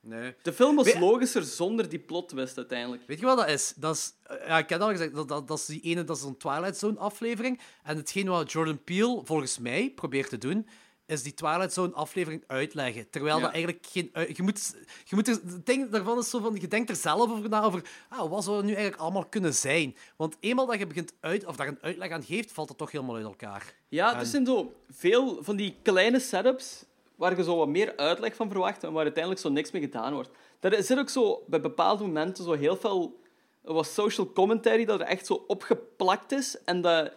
Nee. 0.00 0.34
De 0.42 0.52
film 0.52 0.76
was 0.76 0.94
logischer 0.98 1.42
zonder 1.42 1.88
die 1.88 1.98
plot 1.98 2.28
twist 2.28 2.56
uiteindelijk. 2.56 3.02
Weet 3.06 3.18
je 3.18 3.26
wat 3.26 3.36
dat 3.36 3.48
is? 3.48 3.72
Dat 3.76 3.96
is 3.96 4.12
eh, 4.22 4.46
ja, 4.46 4.58
ik 4.58 4.68
heb 4.68 4.80
al 4.80 4.88
gezegd, 4.88 5.14
dat, 5.14 5.28
dat, 5.28 5.48
dat 5.48 5.58
is 5.58 5.66
die 5.66 5.80
ene, 5.80 6.04
dat 6.04 6.16
is 6.16 6.22
een 6.22 6.36
Twilight 6.36 6.76
Zone 6.76 6.98
aflevering. 6.98 7.60
En 7.82 7.96
hetgeen 7.96 8.28
wat 8.28 8.52
Jordan 8.52 8.84
Peele 8.84 9.20
volgens 9.24 9.58
mij 9.58 9.92
probeert 9.94 10.28
te 10.28 10.38
doen, 10.38 10.68
is 11.06 11.22
die 11.22 11.34
Twilight 11.34 11.72
Zone 11.72 11.92
aflevering 11.92 12.44
uitleggen. 12.46 13.10
Terwijl 13.10 13.36
Ja. 13.36 13.42
dat 13.42 13.52
eigenlijk 13.52 13.86
geen... 13.90 14.10
Je 14.12 14.42
moet, 14.42 14.74
je 15.04 15.14
moet 15.14 15.28
er, 15.28 15.34
het 15.34 15.66
ding 15.66 15.90
daarvan 15.90 16.18
is 16.18 16.30
zo 16.30 16.40
van, 16.40 16.56
je 16.60 16.68
denkt 16.68 16.90
er 16.90 16.96
zelf 16.96 17.30
over 17.30 17.48
na, 17.48 17.62
over 17.62 17.82
ah, 18.08 18.30
wat 18.30 18.44
zou 18.44 18.56
het 18.56 18.64
nu 18.66 18.72
eigenlijk 18.72 19.02
allemaal 19.02 19.24
kunnen 19.24 19.54
zijn. 19.54 19.96
Want 20.16 20.36
eenmaal 20.40 20.66
dat 20.66 20.78
je 20.78 20.86
begint 20.86 21.12
uit, 21.20 21.46
of 21.46 21.56
daar 21.56 21.68
een 21.68 21.78
uitleg 21.80 22.10
aan 22.10 22.22
geeft, 22.24 22.52
valt 22.52 22.68
het 22.68 22.78
toch 22.78 22.90
helemaal 22.92 23.16
uit 23.16 23.24
elkaar. 23.24 23.74
Ja, 23.88 24.18
er 24.18 24.26
zijn 24.26 24.46
zo 24.46 24.72
veel 24.90 25.38
van 25.44 25.56
die 25.56 25.74
kleine 25.82 26.20
setups 26.20 26.84
waar 27.14 27.36
je 27.36 27.44
zo 27.44 27.56
wat 27.56 27.68
meer 27.68 27.96
uitleg 27.96 28.34
van 28.34 28.50
verwacht 28.50 28.84
en 28.84 28.92
waar 28.92 29.02
uiteindelijk 29.04 29.42
zo 29.42 29.48
niks 29.48 29.70
mee 29.70 29.82
gedaan 29.82 30.12
wordt. 30.12 30.30
Er 30.60 30.82
zit 30.82 30.98
ook 30.98 31.08
zo 31.08 31.42
bij 31.46 31.60
bepaalde 31.60 32.04
momenten 32.04 32.44
zo 32.44 32.52
heel 32.52 32.76
veel 32.76 33.20
wat 33.62 33.86
social 33.86 34.32
commentary 34.32 34.84
dat 34.84 35.00
er 35.00 35.06
echt 35.06 35.26
zo 35.26 35.44
opgeplakt 35.46 36.32
is 36.32 36.62
en 36.64 36.80
dat 36.80 37.12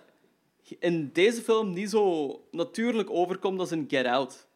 in 0.80 1.10
deze 1.14 1.42
film 1.42 1.74
niet 1.74 1.90
zo 1.90 2.34
natuurlijk 2.52 3.10
overkomt 3.10 3.60
als 3.60 3.72
in 3.72 3.86
Get 3.88 4.06
Out. 4.06 4.48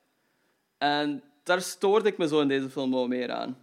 En 0.78 1.24
daar 1.44 1.62
stoorde 1.62 2.10
ik 2.10 2.18
me 2.18 2.28
zo 2.28 2.40
in 2.42 2.48
deze 2.48 2.70
film 2.70 2.92
wel 2.92 3.08
meer 3.08 3.32
aan. 3.32 3.58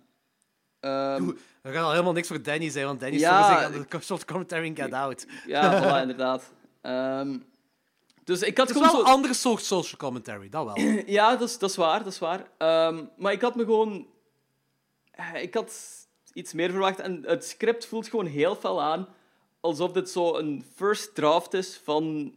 Ehm, 0.81 1.29
Er 1.63 1.73
gaat 1.73 1.85
al 1.85 1.91
helemaal 1.91 2.13
niks 2.13 2.29
voor 2.29 2.43
Danny 2.43 2.71
zijn, 2.71 2.87
want 2.87 3.01
Danny 3.01 3.19
Ja, 3.19 3.43
stoort 3.43 3.59
zich 3.59 3.67
aan 3.81 3.87
de 3.91 4.05
short 4.05 4.25
commentary 4.25 4.67
in 4.67 4.77
Get 4.77 4.93
Out. 4.93 5.27
ja, 5.47 5.73
voilà, 5.83 6.01
inderdaad. 6.03 6.53
Ehm, 6.81 7.39
dus 8.25 8.43
ik 8.43 8.57
had 8.59 8.69
Het 8.69 8.77
is 8.77 8.83
wel 8.83 8.91
zo... 8.91 8.99
een 8.99 9.05
andere 9.05 9.35
soort 9.35 9.63
social 9.65 9.99
commentary, 9.99 10.49
dat 10.49 10.65
wel. 10.65 10.79
Ja, 11.07 11.37
dat 11.37 11.49
is, 11.49 11.59
dat 11.59 11.71
is 11.71 11.77
waar, 11.77 11.99
dat 12.05 12.13
is 12.13 12.19
waar. 12.19 12.51
Ehm, 12.59 13.05
maar 13.17 13.33
ik 13.33 13.41
had 13.41 13.55
me 13.55 13.65
gewoon... 13.65 14.07
eh, 15.11 15.43
Ik 15.43 15.55
had 15.55 15.73
iets 16.33 16.53
meer 16.53 16.71
verwacht. 16.71 16.99
En 17.01 17.23
het 17.27 17.45
script 17.45 17.87
voelt 17.87 18.09
gewoon 18.09 18.27
heel 18.27 18.55
fel 18.57 18.83
aan 18.83 19.09
alsof 19.61 19.93
dit 19.93 20.11
zo 20.11 20.35
een 20.37 20.65
first 20.75 21.15
draft 21.15 21.55
is 21.55 21.81
van 21.85 22.35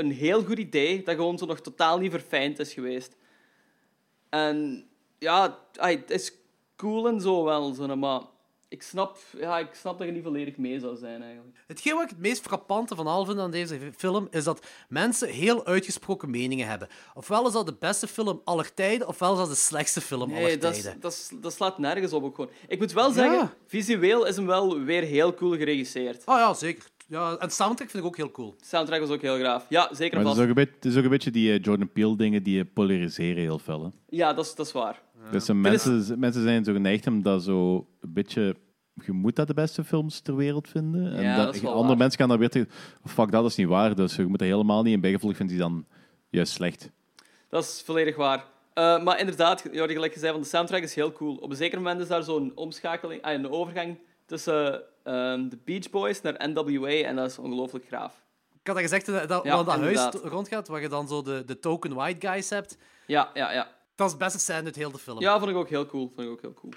een 0.00 0.12
heel 0.12 0.44
goed 0.44 0.58
idee 0.58 1.02
dat 1.02 1.14
gewoon 1.14 1.38
zo 1.38 1.46
nog 1.46 1.60
totaal 1.60 1.98
niet 1.98 2.10
verfijnd 2.10 2.58
is 2.58 2.72
geweest. 2.72 3.16
En 4.28 4.86
ja, 5.18 5.58
het 5.72 6.10
is 6.10 6.32
cool 6.76 7.08
en 7.08 7.20
zo 7.20 7.44
wel, 7.44 7.74
zo, 7.74 7.96
maar 7.96 8.20
ik 8.68 8.82
snap, 8.82 9.18
ja, 9.38 9.58
ik 9.58 9.74
snap 9.74 9.98
dat 9.98 10.06
je 10.06 10.12
niet 10.12 10.22
volledig 10.22 10.56
mee 10.56 10.80
zou 10.80 10.96
zijn 10.96 11.22
eigenlijk. 11.22 11.56
Hetgeen 11.66 11.94
wat 11.94 12.02
ik 12.02 12.08
het 12.08 12.18
meest 12.18 12.42
frappante 12.42 12.94
van 12.94 13.06
al 13.06 13.24
vind 13.24 13.38
aan 13.38 13.50
deze 13.50 13.78
film, 13.96 14.28
is 14.30 14.44
dat 14.44 14.66
mensen 14.88 15.28
heel 15.28 15.66
uitgesproken 15.66 16.30
meningen 16.30 16.66
hebben. 16.68 16.88
Ofwel 17.14 17.46
is 17.46 17.52
dat 17.52 17.66
de 17.66 17.76
beste 17.78 18.06
film 18.06 18.40
aller 18.44 18.74
tijden, 18.74 19.08
ofwel 19.08 19.32
is 19.32 19.38
dat 19.38 19.48
de 19.48 19.54
slechtste 19.54 20.00
film 20.00 20.28
Nee, 20.30 20.38
aller 20.38 20.58
dat, 20.60 20.72
tijden. 20.74 21.00
dat, 21.00 21.12
is- 21.12 21.30
dat 21.40 21.52
slaat 21.52 21.78
nergens 21.78 22.12
op 22.12 22.22
ook 22.24 22.34
gewoon. 22.34 22.50
Ik 22.68 22.78
moet 22.78 22.92
wel 22.92 23.10
zeggen, 23.10 23.36
Ja. 23.38 23.54
visueel 23.66 24.26
is 24.26 24.36
hem 24.36 24.46
wel 24.46 24.78
weer 24.80 25.02
heel 25.02 25.34
cool 25.34 25.56
geregisseerd. 25.56 26.26
Ah 26.26 26.38
ja, 26.38 26.54
zeker. 26.54 26.84
Ja, 27.10 27.36
en 27.38 27.50
soundtrack 27.50 27.90
vind 27.90 28.02
ik 28.02 28.08
ook 28.08 28.16
heel 28.16 28.30
cool. 28.30 28.54
De 28.58 28.64
soundtrack 28.64 29.00
was 29.00 29.10
ook 29.10 29.20
heel 29.22 29.36
graaf. 29.38 29.66
Ja, 29.68 29.88
zeker 29.94 30.16
Maar 30.16 30.26
en 30.26 30.30
het 30.30 30.36
is, 30.38 30.42
ook 30.42 30.48
een 30.48 30.54
beetje, 30.54 30.74
het 30.74 30.84
is 30.84 30.96
ook 30.96 31.04
een 31.04 31.10
beetje 31.10 31.30
die 31.30 31.52
eh, 31.52 31.62
Jordan 31.62 31.92
Peele 31.92 32.16
dingen 32.16 32.42
die 32.42 32.60
eh, 32.60 32.66
polariseren 32.74 33.42
heel 33.42 33.58
fel. 33.58 33.82
Hè. 33.84 33.88
Ja, 34.08 34.32
dat 34.32 34.44
is, 34.44 34.54
dat 34.54 34.66
is 34.66 34.72
waar. 34.72 35.02
Dus 35.30 35.44
zo 35.44 35.54
mensen, 35.54 36.18
mensen 36.18 36.42
zijn 36.42 36.64
zo 36.64 36.72
geneigd 36.72 37.06
om 37.06 37.22
dat 37.22 37.42
zo 37.42 37.74
een 38.00 38.12
beetje... 38.12 38.56
Je 39.04 39.12
moet 39.12 39.36
dat 39.36 39.46
de 39.46 39.54
beste 39.54 39.84
films 39.84 40.20
ter 40.20 40.36
wereld 40.36 40.68
vinden. 40.68 41.12
En 41.16 41.22
Ja, 41.22 41.36
dat- 41.36 41.44
dat 41.46 41.54
is 41.54 41.60
wel 41.60 41.70
andere 41.70 41.88
waar. 41.88 41.96
mensen 41.96 42.18
gaan 42.18 42.28
dan 42.28 42.38
weer 42.38 42.48
tegen... 42.48 42.68
Fuck, 43.04 43.30
dat 43.30 43.44
is 43.44 43.56
niet 43.56 43.66
waar. 43.68 43.94
Dus 43.94 44.16
je 44.16 44.26
moet 44.26 44.38
dat 44.38 44.48
helemaal 44.48 44.82
niet. 44.82 44.94
En 44.94 45.00
bijgevolg 45.00 45.36
vindt 45.36 45.52
hij 45.52 45.60
dan 45.60 45.86
juist 46.28 46.52
slecht. 46.52 46.90
Dat 47.48 47.62
is 47.64 47.82
volledig 47.84 48.16
waar. 48.16 48.44
Eh, 48.74 49.02
maar 49.02 49.18
inderdaad, 49.20 49.64
Jordi, 49.72 49.94
gelijk 49.94 50.14
je 50.14 50.20
zei, 50.20 50.32
van 50.32 50.40
de 50.40 50.46
soundtrack 50.46 50.82
is 50.82 50.94
heel 50.94 51.12
cool. 51.12 51.34
Op 51.36 51.50
een 51.50 51.56
zeker 51.56 51.78
moment 51.78 52.00
is 52.00 52.08
daar 52.08 52.22
zo'n 52.22 52.52
omschakeling, 52.54 53.22
ah, 53.22 53.32
een 53.32 53.50
overgang 53.50 53.98
tussen 54.30 54.82
ehm, 55.04 55.48
de 55.48 55.58
Beach 55.64 55.90
Boys 55.90 56.20
naar 56.20 56.48
NWA 56.48 56.88
en 56.88 57.16
dat 57.16 57.30
is 57.30 57.38
ongelooflijk 57.38 57.86
graaf. 57.86 58.22
Ik 58.60 58.66
had 58.66 58.74
dat 58.74 58.84
gezegd, 58.84 59.06
dat, 59.06 59.28
dat, 59.28 59.44
Ja, 59.44 59.62
dat 59.62 59.76
huis 59.78 60.10
rondgaat, 60.22 60.68
waar 60.68 60.80
je 60.80 60.88
dan 60.88 61.08
zo 61.08 61.22
de, 61.22 61.42
de 61.46 61.58
token 61.58 61.94
white 61.94 62.26
guys 62.28 62.50
hebt. 62.50 62.78
Ja, 63.06 63.30
ja, 63.34 63.52
ja. 63.52 63.70
Dat 63.94 64.06
is 64.06 64.12
het 64.12 64.22
beste 64.22 64.38
scène 64.38 64.64
uit 64.64 64.76
heel 64.76 64.90
de 64.90 64.98
film. 64.98 65.20
Ja, 65.20 65.38
vond 65.38 65.50
ik 65.50 65.56
ook 65.56 65.68
heel 65.68 65.86
cool. 65.86 66.12
Vond 66.14 66.26
ik 66.26 66.32
ook 66.32 66.40
heel 66.40 66.54
cool. 66.54 66.72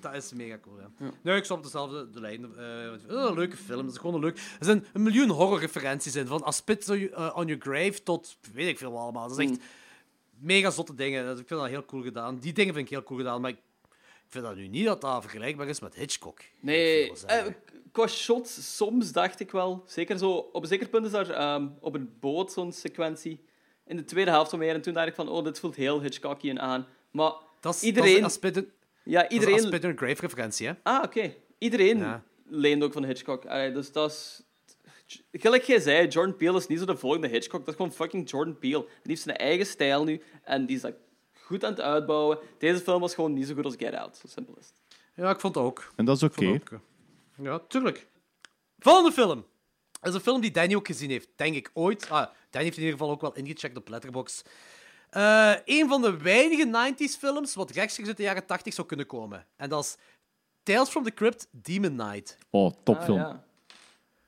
Dat 0.00 0.14
is 0.14 0.32
mega 0.32 0.58
cool, 0.62 0.76
ja. 0.80 1.08
Nee, 1.22 1.36
ik 1.36 1.44
snap 1.44 1.62
dezelfde 1.62 2.10
de 2.10 2.20
lijn. 2.20 2.42
een 2.56 3.34
leuke 3.34 3.56
film. 3.56 3.84
Het 3.84 3.90
is 3.94 3.98
gewoon 4.00 4.14
een 4.14 4.20
leuk... 4.20 4.36
Er 4.36 4.64
zijn 4.64 4.86
een 4.92 5.02
miljoen 5.02 5.28
horrorreferenties 5.30 6.16
in. 6.16 6.26
Van 6.26 6.42
A 6.46 6.50
Spit 6.50 6.88
on 6.88 6.98
Your- 6.98 7.14
eh, 7.14 7.36
on 7.36 7.46
Your 7.46 7.62
Grave 7.62 8.02
tot 8.02 8.36
weet 8.52 8.68
ik 8.68 8.78
veel 8.78 8.90
wat 8.92 9.00
allemaal. 9.00 9.28
Dat 9.28 9.38
is 9.38 9.50
echt 9.50 9.60
mega 10.38 10.70
zotte 10.70 10.94
dingen. 10.94 11.24
Dat- 11.26 11.38
Ik 11.38 11.46
vind 11.48 11.60
dat 11.60 11.68
heel 11.68 11.84
cool 11.84 12.02
gedaan. 12.02 12.38
Die 12.38 12.52
dingen 12.52 12.74
vind 12.74 12.86
ik 12.86 12.92
heel 12.92 13.02
cool 13.02 13.18
gedaan, 13.18 13.40
maar 13.40 13.50
ik 13.50 13.58
vind 14.34 14.44
dat 14.44 14.56
nu 14.56 14.68
niet 14.68 14.84
dat 14.84 15.00
dat 15.00 15.20
vergelijkbaar 15.22 15.68
is 15.68 15.80
met 15.80 15.94
Hitchcock. 15.94 16.40
Nee, 16.60 17.12
eh, 17.26 17.44
qua 17.92 18.06
shots, 18.06 18.76
soms 18.76 19.12
dacht 19.12 19.40
ik 19.40 19.50
wel. 19.50 19.82
Zeker 19.86 20.18
zo, 20.18 20.30
op 20.30 20.62
een 20.62 20.68
zeker 20.68 20.88
punt 20.88 21.04
is 21.06 21.10
daar 21.12 21.30
ehm, 21.30 21.68
op 21.80 21.94
een 21.94 22.16
boot 22.20 22.52
zo'n 22.52 22.72
sequentie. 22.72 23.44
In 23.86 23.96
de 23.96 24.04
tweede 24.04 24.30
helft 24.30 24.50
van 24.50 24.58
meer. 24.58 24.74
En 24.74 24.82
toen 24.82 24.94
dacht 24.94 25.06
ik 25.08 25.14
van, 25.14 25.28
oh, 25.28 25.44
dit 25.44 25.58
voelt 25.58 25.74
heel 25.76 26.00
Hitchcockian 26.02 26.60
aan. 26.60 26.86
Maar 27.10 27.32
Dat 27.60 27.74
is, 27.74 27.82
iedereen... 27.82 28.20
Dat 28.22 28.38
is, 28.42 28.50
on- 28.56 28.70
ja, 29.04 29.20
dat 29.22 29.30
is 29.30 29.36
iedereen... 29.38 29.54
A 29.54 29.66
Spit 29.66 29.84
on 29.84 29.90
Your 29.90 29.96
Grave 29.96 30.20
referentie, 30.20 30.66
hè. 30.66 30.72
Ah, 30.82 31.02
oké. 31.04 31.34
Iedereen 31.58 31.98
Ja. 31.98 32.22
leent 32.46 32.82
ook 32.82 32.92
van 32.92 33.04
Hitchcock. 33.04 33.46
Allee, 33.46 33.72
dus 33.72 33.92
dat 33.92 34.10
is... 34.10 34.42
Gelijk 35.32 35.62
jij 35.62 35.80
zei, 35.80 36.06
Jordan 36.08 36.36
Peele 36.36 36.56
is 36.58 36.66
niet 36.66 36.78
zo 36.78 36.84
de 36.84 36.96
volgende 36.96 37.28
Hitchcock. 37.28 37.60
Dat 37.60 37.68
is 37.68 37.74
gewoon 37.74 37.92
fucking 37.92 38.30
Jordan 38.30 38.58
Peele. 38.58 38.80
Die 38.82 38.88
heeft 39.02 39.22
zijn 39.22 39.36
eigen 39.36 39.66
stijl 39.66 40.04
nu. 40.04 40.22
En 40.42 40.66
die 40.66 40.76
is 40.76 40.82
dat 40.82 40.94
goed 41.44 41.64
aan 41.64 41.70
het 41.70 41.80
uitbouwen. 41.80 42.38
Deze 42.58 42.80
film 42.80 43.00
was 43.00 43.14
gewoon 43.14 43.32
niet 43.32 43.46
zo 43.46 43.54
goed 43.54 43.64
als 43.64 43.74
Get 43.78 43.94
Out. 43.94 44.16
Zo 44.16 44.26
simpel 44.28 44.54
is 44.60 44.66
het. 44.66 44.98
Ja, 45.14 45.30
ik 45.30 45.40
vond 45.40 45.54
het 45.54 45.64
ook. 45.64 45.92
En 45.96 46.04
dat 46.04 46.16
is 46.16 46.22
oké. 46.22 46.46
Ook. 46.46 46.80
Ja, 47.42 47.58
tuurlijk. 47.68 48.06
Volgende 48.78 49.12
film. 49.12 49.44
Dat 50.00 50.08
is 50.12 50.14
een 50.14 50.24
film 50.24 50.40
die 50.40 50.50
Danny 50.50 50.74
ook 50.74 50.86
gezien 50.86 51.10
heeft, 51.10 51.28
denk 51.36 51.54
ik 51.54 51.70
ooit. 51.74 52.02
Ah, 52.10 52.26
Danny 52.50 52.66
heeft 52.66 52.76
in 52.76 52.82
ieder 52.84 52.98
geval 52.98 53.10
ook 53.10 53.20
wel 53.20 53.34
ingecheckt 53.34 53.76
op 53.76 53.88
Letterboxd. 53.88 54.48
Eh 55.10 55.54
een 55.64 55.88
van 55.88 56.02
de 56.02 56.16
weinige 56.16 56.92
90s 56.94 57.18
films 57.18 57.54
wat 57.54 57.70
rechtstreeks 57.70 58.08
uit 58.08 58.16
de 58.16 58.22
jaren 58.22 58.46
80 58.46 58.74
zou 58.74 58.86
kunnen 58.86 59.06
komen. 59.06 59.46
En 59.56 59.68
dat 59.68 59.84
is 59.84 59.96
Tales 60.62 60.88
from 60.88 61.02
the 61.04 61.10
Crypt 61.14 61.46
Demon 61.50 61.96
Knight. 61.96 62.38
Oh, 62.50 62.72
topfilm. 62.84 63.20
Ah, 63.20 63.34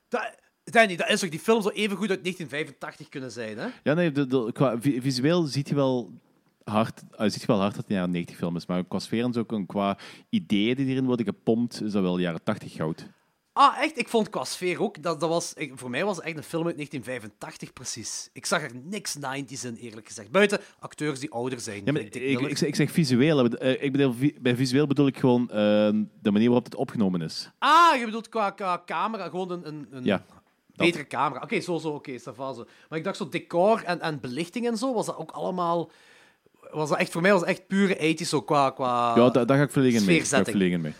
ja. 0.08 0.34
Danny, 0.64 0.96
dat 0.96 1.08
is 1.08 1.20
toch 1.20 1.30
die 1.30 1.38
film 1.40 1.62
zou 1.62 1.74
even 1.74 1.96
goed 1.96 2.10
uit 2.10 2.22
1985 2.22 3.08
kunnen 3.08 3.30
zijn, 3.32 3.58
hè? 3.58 3.68
Ja, 3.82 3.94
nee, 3.94 4.12
de, 4.12 4.26
de- 4.26 4.50
qua 4.52 4.80
vi- 4.80 5.00
visueel 5.00 5.42
ziet 5.42 5.66
hij 5.66 5.76
wel 5.76 6.12
hard, 6.70 7.02
uh, 7.20 7.28
ziet 7.28 7.44
wel 7.44 7.58
hard 7.60 7.70
dat 7.74 7.80
het 7.82 7.90
een 7.90 7.96
jaren 7.96 8.10
90 8.10 8.36
film 8.36 8.56
is, 8.56 8.66
maar 8.66 8.84
qua 8.84 8.98
sfeer 8.98 9.24
en 9.24 9.32
zo, 9.32 9.44
qua 9.66 9.98
ideeën 10.28 10.76
die 10.76 10.86
erin 10.86 11.06
worden 11.06 11.26
gepompt, 11.26 11.82
is 11.82 11.92
dat 11.92 12.02
wel 12.02 12.18
jaren 12.18 12.42
80 12.42 12.72
goud. 12.72 13.06
Ah, 13.52 13.78
echt? 13.82 13.98
Ik 13.98 14.08
vond 14.08 14.30
qua 14.30 14.44
sfeer 14.44 14.82
ook. 14.82 15.02
Dat, 15.02 15.20
dat 15.20 15.28
was, 15.28 15.52
ik- 15.54 15.72
voor 15.74 15.90
mij 15.90 16.04
was 16.04 16.16
het 16.16 16.24
echt 16.24 16.36
een 16.36 16.42
film 16.42 16.66
uit 16.66 16.74
1985 16.76 17.72
precies. 17.72 18.30
Ik 18.32 18.46
zag 18.46 18.62
er 18.62 18.70
niks 18.84 19.16
90s 19.16 19.64
in, 19.64 19.74
eerlijk 19.74 20.06
gezegd. 20.06 20.30
Buiten 20.30 20.60
acteurs 20.78 21.20
die 21.20 21.30
ouder 21.30 21.60
zijn. 21.60 21.82
Ja, 21.84 21.92
maar 21.92 22.00
ik, 22.00 22.14
ik, 22.14 22.58
zeg, 22.58 22.68
ik 22.68 22.74
zeg 22.74 22.90
visueel. 22.90 23.46
Eh, 23.48 23.82
Ik 23.82 23.92
bedoel, 23.92 24.14
bij 24.40 24.56
visueel 24.56 24.86
bedoel 24.86 25.06
ik 25.06 25.18
gewoon 25.18 25.42
eh, 25.50 25.56
de 26.22 26.30
manier 26.30 26.46
waarop 26.46 26.64
het 26.64 26.74
opgenomen 26.74 27.20
is. 27.22 27.50
Ah, 27.58 27.98
je 27.98 28.04
bedoelt 28.04 28.28
qua, 28.28 28.50
qua 28.50 28.82
camera, 28.86 29.28
gewoon 29.28 29.50
een, 29.50 29.66
een, 29.68 29.86
een 29.90 30.04
Ja, 30.04 30.24
betere 30.74 31.06
camera. 31.06 31.40
Oké, 31.42 31.60
zo, 31.60 31.78
zo, 31.78 31.88
oké, 31.88 32.18
zo. 32.18 32.34
Maar 32.88 32.98
ik 32.98 33.04
dacht 33.04 33.16
zo 33.16 33.28
decor 33.28 33.82
en, 33.84 34.00
en 34.00 34.20
belichting 34.20 34.66
en 34.66 34.76
zo, 34.76 34.94
was 34.94 35.06
dat 35.06 35.16
ook 35.16 35.30
allemaal... 35.30 35.90
Was 36.70 36.88
dat 36.88 36.98
echt, 36.98 37.12
voor 37.12 37.22
mij 37.22 37.32
was 37.32 37.42
echt 37.42 37.66
pure 37.66 38.14
80s, 38.16 38.28
zo 38.28 38.42
qua... 38.42 38.70
qua... 38.70 39.16
ja 39.16 39.30
daar, 39.30 39.46
daar 39.46 39.56
ga 39.56 39.62
ik 39.62 39.70
volledig 39.70 40.00
in 40.00 40.06
mee. 40.06 40.18
Daar 40.18 40.44
ga 40.44 40.50
ik 40.50 40.54
in 40.54 40.80
mee. 40.80 40.94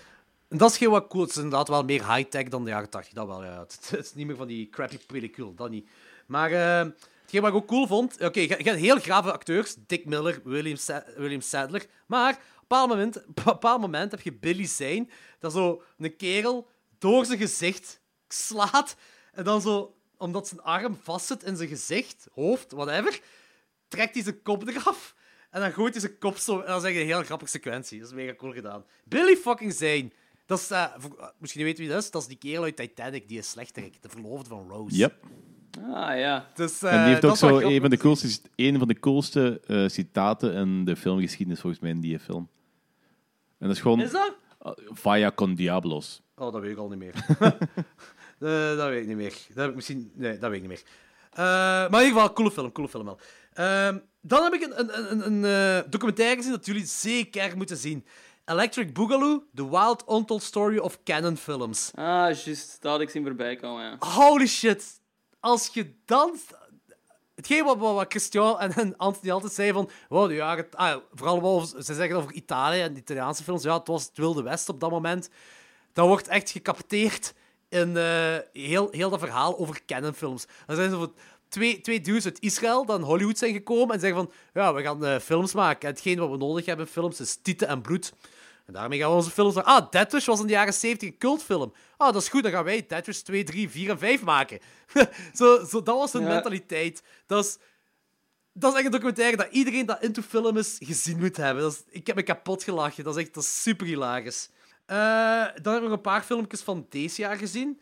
En 0.48 0.58
dat 0.58 0.70
is 0.70 0.76
geen 0.76 0.90
wat 0.90 1.06
cool. 1.08 1.22
Het 1.22 1.30
is 1.30 1.36
inderdaad 1.36 1.68
wel 1.68 1.84
meer 1.84 2.14
high-tech 2.14 2.48
dan 2.48 2.64
de 2.64 2.70
jaren 2.70 2.90
80, 2.90 3.14
dat 3.14 3.26
wel, 3.26 3.44
ja. 3.44 3.58
Het, 3.58 3.78
het 3.90 4.04
is 4.04 4.14
niet 4.14 4.26
meer 4.26 4.36
van 4.36 4.46
die 4.46 4.68
crappy 4.68 4.98
pellicule, 5.06 5.54
dat 5.54 5.70
niet. 5.70 5.88
Maar 6.26 6.52
eh, 6.52 6.90
hetgeen 7.22 7.40
wat 7.40 7.50
ik 7.50 7.56
ook 7.56 7.66
cool 7.66 7.86
vond... 7.86 8.20
Oké, 8.20 8.40
je, 8.40 8.48
je 8.48 8.62
hebt 8.62 8.78
heel 8.78 8.98
grave 8.98 9.32
acteurs. 9.32 9.76
Dick 9.86 10.04
Miller, 10.04 10.40
William, 10.44 10.76
Sa- 10.76 11.04
William 11.16 11.40
Sadler. 11.40 11.86
Maar 12.06 12.32
op 12.32 12.38
bepaald 12.68 12.88
moment, 12.88 13.16
op 13.16 13.24
een 13.26 13.44
bepaald 13.44 13.80
moment 13.80 14.10
heb 14.10 14.20
je 14.20 14.32
Billy 14.32 14.66
Zane, 14.66 15.06
dat 15.38 15.52
zo 15.52 15.82
een 15.98 16.16
kerel 16.16 16.68
door 16.98 17.24
zijn 17.24 17.38
gezicht 17.38 18.00
slaat. 18.28 18.96
En 19.32 19.44
dan 19.44 19.60
zo, 19.60 19.94
omdat 20.16 20.48
zijn 20.48 20.62
arm 20.62 20.98
vastzit 21.02 21.42
in 21.42 21.56
zijn 21.56 21.68
gezicht, 21.68 22.26
hoofd, 22.34 22.72
whatever, 22.72 23.20
trekt 23.88 24.14
hij 24.14 24.22
zijn 24.22 24.42
kop 24.42 24.68
eraf. 24.68 25.14
En 25.56 25.62
dan 25.62 25.72
gooit 25.72 25.92
hij 25.92 26.00
zijn 26.00 26.18
kop 26.18 26.36
zo. 26.36 26.60
En 26.60 26.66
dat 26.66 26.82
is 26.84 26.88
echt 26.90 26.98
een 27.00 27.06
heel 27.06 27.22
grappige 27.22 27.50
sequentie. 27.50 27.98
Dat 28.00 28.08
is 28.08 28.14
mega 28.14 28.34
cool 28.34 28.52
gedaan. 28.52 28.84
Billy 29.04 29.36
fucking 29.36 29.72
Zane. 29.72 30.10
Dat 30.46 30.58
is, 30.58 30.70
eh, 30.70 30.84
voor- 30.96 31.16
uh, 31.20 31.26
misschien 31.38 31.60
niet 31.64 31.70
weten 31.70 31.84
wie 31.84 31.94
dat 31.94 32.02
is. 32.04 32.10
Dat 32.10 32.22
is 32.22 32.28
die 32.28 32.36
kerel 32.36 32.62
uit 32.62 32.76
Titanic, 32.76 33.28
die 33.28 33.38
is 33.38 33.50
slechterik. 33.50 34.02
De 34.02 34.08
verloofde 34.08 34.48
van 34.48 34.68
Rose. 34.68 34.96
Yep. 34.96 35.14
Ah, 35.94 36.18
ja. 36.18 36.50
Dus, 36.54 36.82
En 36.82 36.88
die 36.90 36.98
eh, 36.98 37.04
heeft 37.06 37.20
dat 37.20 37.30
ook 37.30 37.36
zo 37.36 37.58
een 37.58 37.80
van, 37.80 37.90
de 37.90 37.96
coolste, 37.96 38.40
een 38.54 38.78
van 38.78 38.88
de 38.88 38.98
coolste 38.98 39.60
eh, 39.66 39.88
citaten 39.88 40.52
in 40.52 40.84
de 40.84 40.96
filmgeschiedenis, 40.96 41.60
volgens 41.60 41.82
mij, 41.82 41.90
in 41.90 42.00
die 42.00 42.18
film. 42.18 42.48
En 43.58 43.66
dat 43.66 43.76
is 43.76 43.82
gewoon 43.82 44.00
Is 44.00 44.10
dat? 44.10 44.34
uh, 44.66 44.72
Vaya 44.90 45.32
con 45.34 45.54
Diablos. 45.54 46.22
Oh, 46.36 46.52
dat 46.52 46.60
weet 46.62 46.70
ik 46.70 46.78
al 46.78 46.88
niet 46.88 46.98
meer. 46.98 47.14
Eh, 48.38 48.76
dat 48.76 48.88
weet 48.88 49.00
ik 49.00 49.06
niet 49.06 49.16
meer. 49.16 49.30
Dat 49.48 49.56
heb 49.56 49.68
ik 49.68 49.74
misschien... 49.74 50.10
Nee, 50.14 50.38
dat 50.38 50.50
weet 50.50 50.62
ik 50.62 50.68
niet 50.68 50.78
meer. 50.78 50.82
Eh, 51.30 51.36
maar 51.90 52.00
in 52.00 52.06
ieder 52.06 52.12
geval, 52.20 52.32
coole 52.32 52.50
film. 52.50 52.72
Coole 52.72 52.88
film 52.88 53.04
wel. 53.04 53.18
Dan 54.26 54.42
heb 54.42 54.52
ik 54.52 54.62
een, 54.62 54.78
een, 54.80 55.10
een, 55.10 55.26
een 55.26 55.44
eh, 55.84 55.90
documentaire 55.90 56.36
gezien 56.36 56.52
dat 56.52 56.66
jullie 56.66 56.86
zeker 56.86 57.56
moeten 57.56 57.76
zien. 57.76 58.06
Electric 58.44 58.92
Boogaloo, 58.92 59.42
The 59.54 59.70
Wild 59.70 60.04
Untold 60.10 60.42
Story 60.42 60.78
of 60.78 61.02
Canon 61.04 61.36
Films. 61.36 61.90
Ah, 61.94 62.04
juist. 62.04 62.76
Dat 62.80 62.92
had 62.92 63.00
ik 63.00 63.10
zien 63.10 63.24
voorbij 63.24 63.56
komen, 63.56 63.84
ja. 63.84 63.96
Holy 63.98 64.46
shit. 64.46 65.00
Als 65.40 65.70
je 65.72 65.94
danst... 66.04 66.54
Hetgeen 67.34 67.64
wat, 67.64 67.78
wat, 67.78 67.94
wat 67.94 68.06
Christian 68.08 68.60
en, 68.60 68.72
en 68.72 68.96
Anthony 68.96 69.32
altijd 69.32 69.52
zeiden 69.52 69.76
van... 69.76 69.90
Wow, 70.08 70.28
de 70.28 70.34
jaren... 70.34 70.66
Ah, 70.70 70.96
vooral 71.12 71.42
wel 71.42 71.50
over, 71.50 71.82
ze 71.84 71.94
zeggen 71.94 72.16
over 72.16 72.32
Italië 72.32 72.80
en 72.80 72.94
de 72.94 73.00
Italiaanse 73.00 73.42
films. 73.42 73.62
Ja, 73.62 73.78
het 73.78 73.86
was 73.86 74.04
het 74.04 74.16
Wilde 74.16 74.42
West 74.42 74.68
op 74.68 74.80
dat 74.80 74.90
moment. 74.90 75.30
Dat 75.92 76.06
wordt 76.06 76.28
echt 76.28 76.50
gecapteerd 76.50 77.34
in 77.68 77.96
eh, 77.96 78.36
heel, 78.52 78.88
heel 78.90 79.10
dat 79.10 79.20
verhaal 79.20 79.58
over 79.58 79.84
Canon-films. 79.86 80.46
Dan 80.66 80.76
zijn 80.76 80.90
zo 80.90 81.12
twee, 81.48 81.80
twee 81.80 82.00
dudes 82.00 82.24
uit 82.24 82.40
Israël 82.40 82.94
in 82.96 83.00
Hollywood 83.02 83.38
zijn 83.38 83.52
gekomen 83.52 83.94
en 83.94 84.00
zeggen 84.00 84.18
van... 84.18 84.32
Ja, 84.54 84.74
we 84.74 84.82
gaan 84.82 85.04
eh, 85.04 85.18
films 85.18 85.52
maken. 85.54 85.88
En 85.88 85.94
hetgeen 85.94 86.18
wat 86.18 86.30
we 86.30 86.36
nodig 86.36 86.64
hebben 86.66 86.86
in 86.86 86.92
films 86.92 87.20
is 87.20 87.38
tieten 87.42 87.68
en 87.68 87.80
bloed. 87.82 88.12
En 88.66 88.72
daarmee 88.72 88.98
gaan 88.98 89.10
we 89.10 89.16
onze 89.16 89.30
films. 89.30 89.54
Ah, 89.56 89.90
Dead 89.90 90.12
Wish 90.12 90.26
was 90.26 90.40
in 90.40 90.46
de 90.46 90.52
jaren 90.52 90.74
70 90.74 91.08
een 91.08 91.18
cultfilm. 91.18 91.72
Ah, 91.96 92.12
dat 92.12 92.22
is 92.22 92.28
goed, 92.28 92.42
dan 92.42 92.52
gaan 92.52 92.64
wij 92.64 92.86
Dead 92.86 93.06
Wish 93.06 93.18
2, 93.18 93.44
3, 93.44 93.68
4 93.70 93.90
en 93.90 93.98
5 93.98 94.22
maken. 94.22 94.58
zo, 95.38 95.64
zo, 95.64 95.82
dat 95.82 95.96
was 95.98 96.12
hun 96.12 96.22
Ja. 96.22 96.28
mentaliteit. 96.28 97.02
Dat 97.26 97.44
is, 97.44 97.58
dat 98.52 98.70
is 98.72 98.76
echt 98.76 98.84
een 98.86 98.92
documentaire 98.92 99.36
dat 99.36 99.48
iedereen 99.50 99.86
dat 99.86 100.02
into 100.02 100.22
film 100.22 100.56
is 100.56 100.76
gezien 100.78 101.18
moet 101.18 101.36
hebben. 101.36 101.62
Dat 101.62 101.72
is, 101.72 101.82
ik 101.90 102.06
heb 102.06 102.16
me 102.16 102.22
kapot 102.22 102.62
gelachen. 102.62 103.04
Dat 103.04 103.16
is 103.16 103.22
echt 103.22 103.34
dat 103.34 103.42
is 103.42 103.62
super 103.62 103.86
hilarisch. 103.86 104.50
Eh, 104.86 104.96
dan 105.62 105.72
heb 105.72 105.82
ik 105.82 105.88
nog 105.88 105.96
een 105.96 106.00
paar 106.00 106.22
filmpjes 106.22 106.60
van 106.60 106.86
deze 106.90 107.20
jaar 107.20 107.36
gezien. 107.36 107.80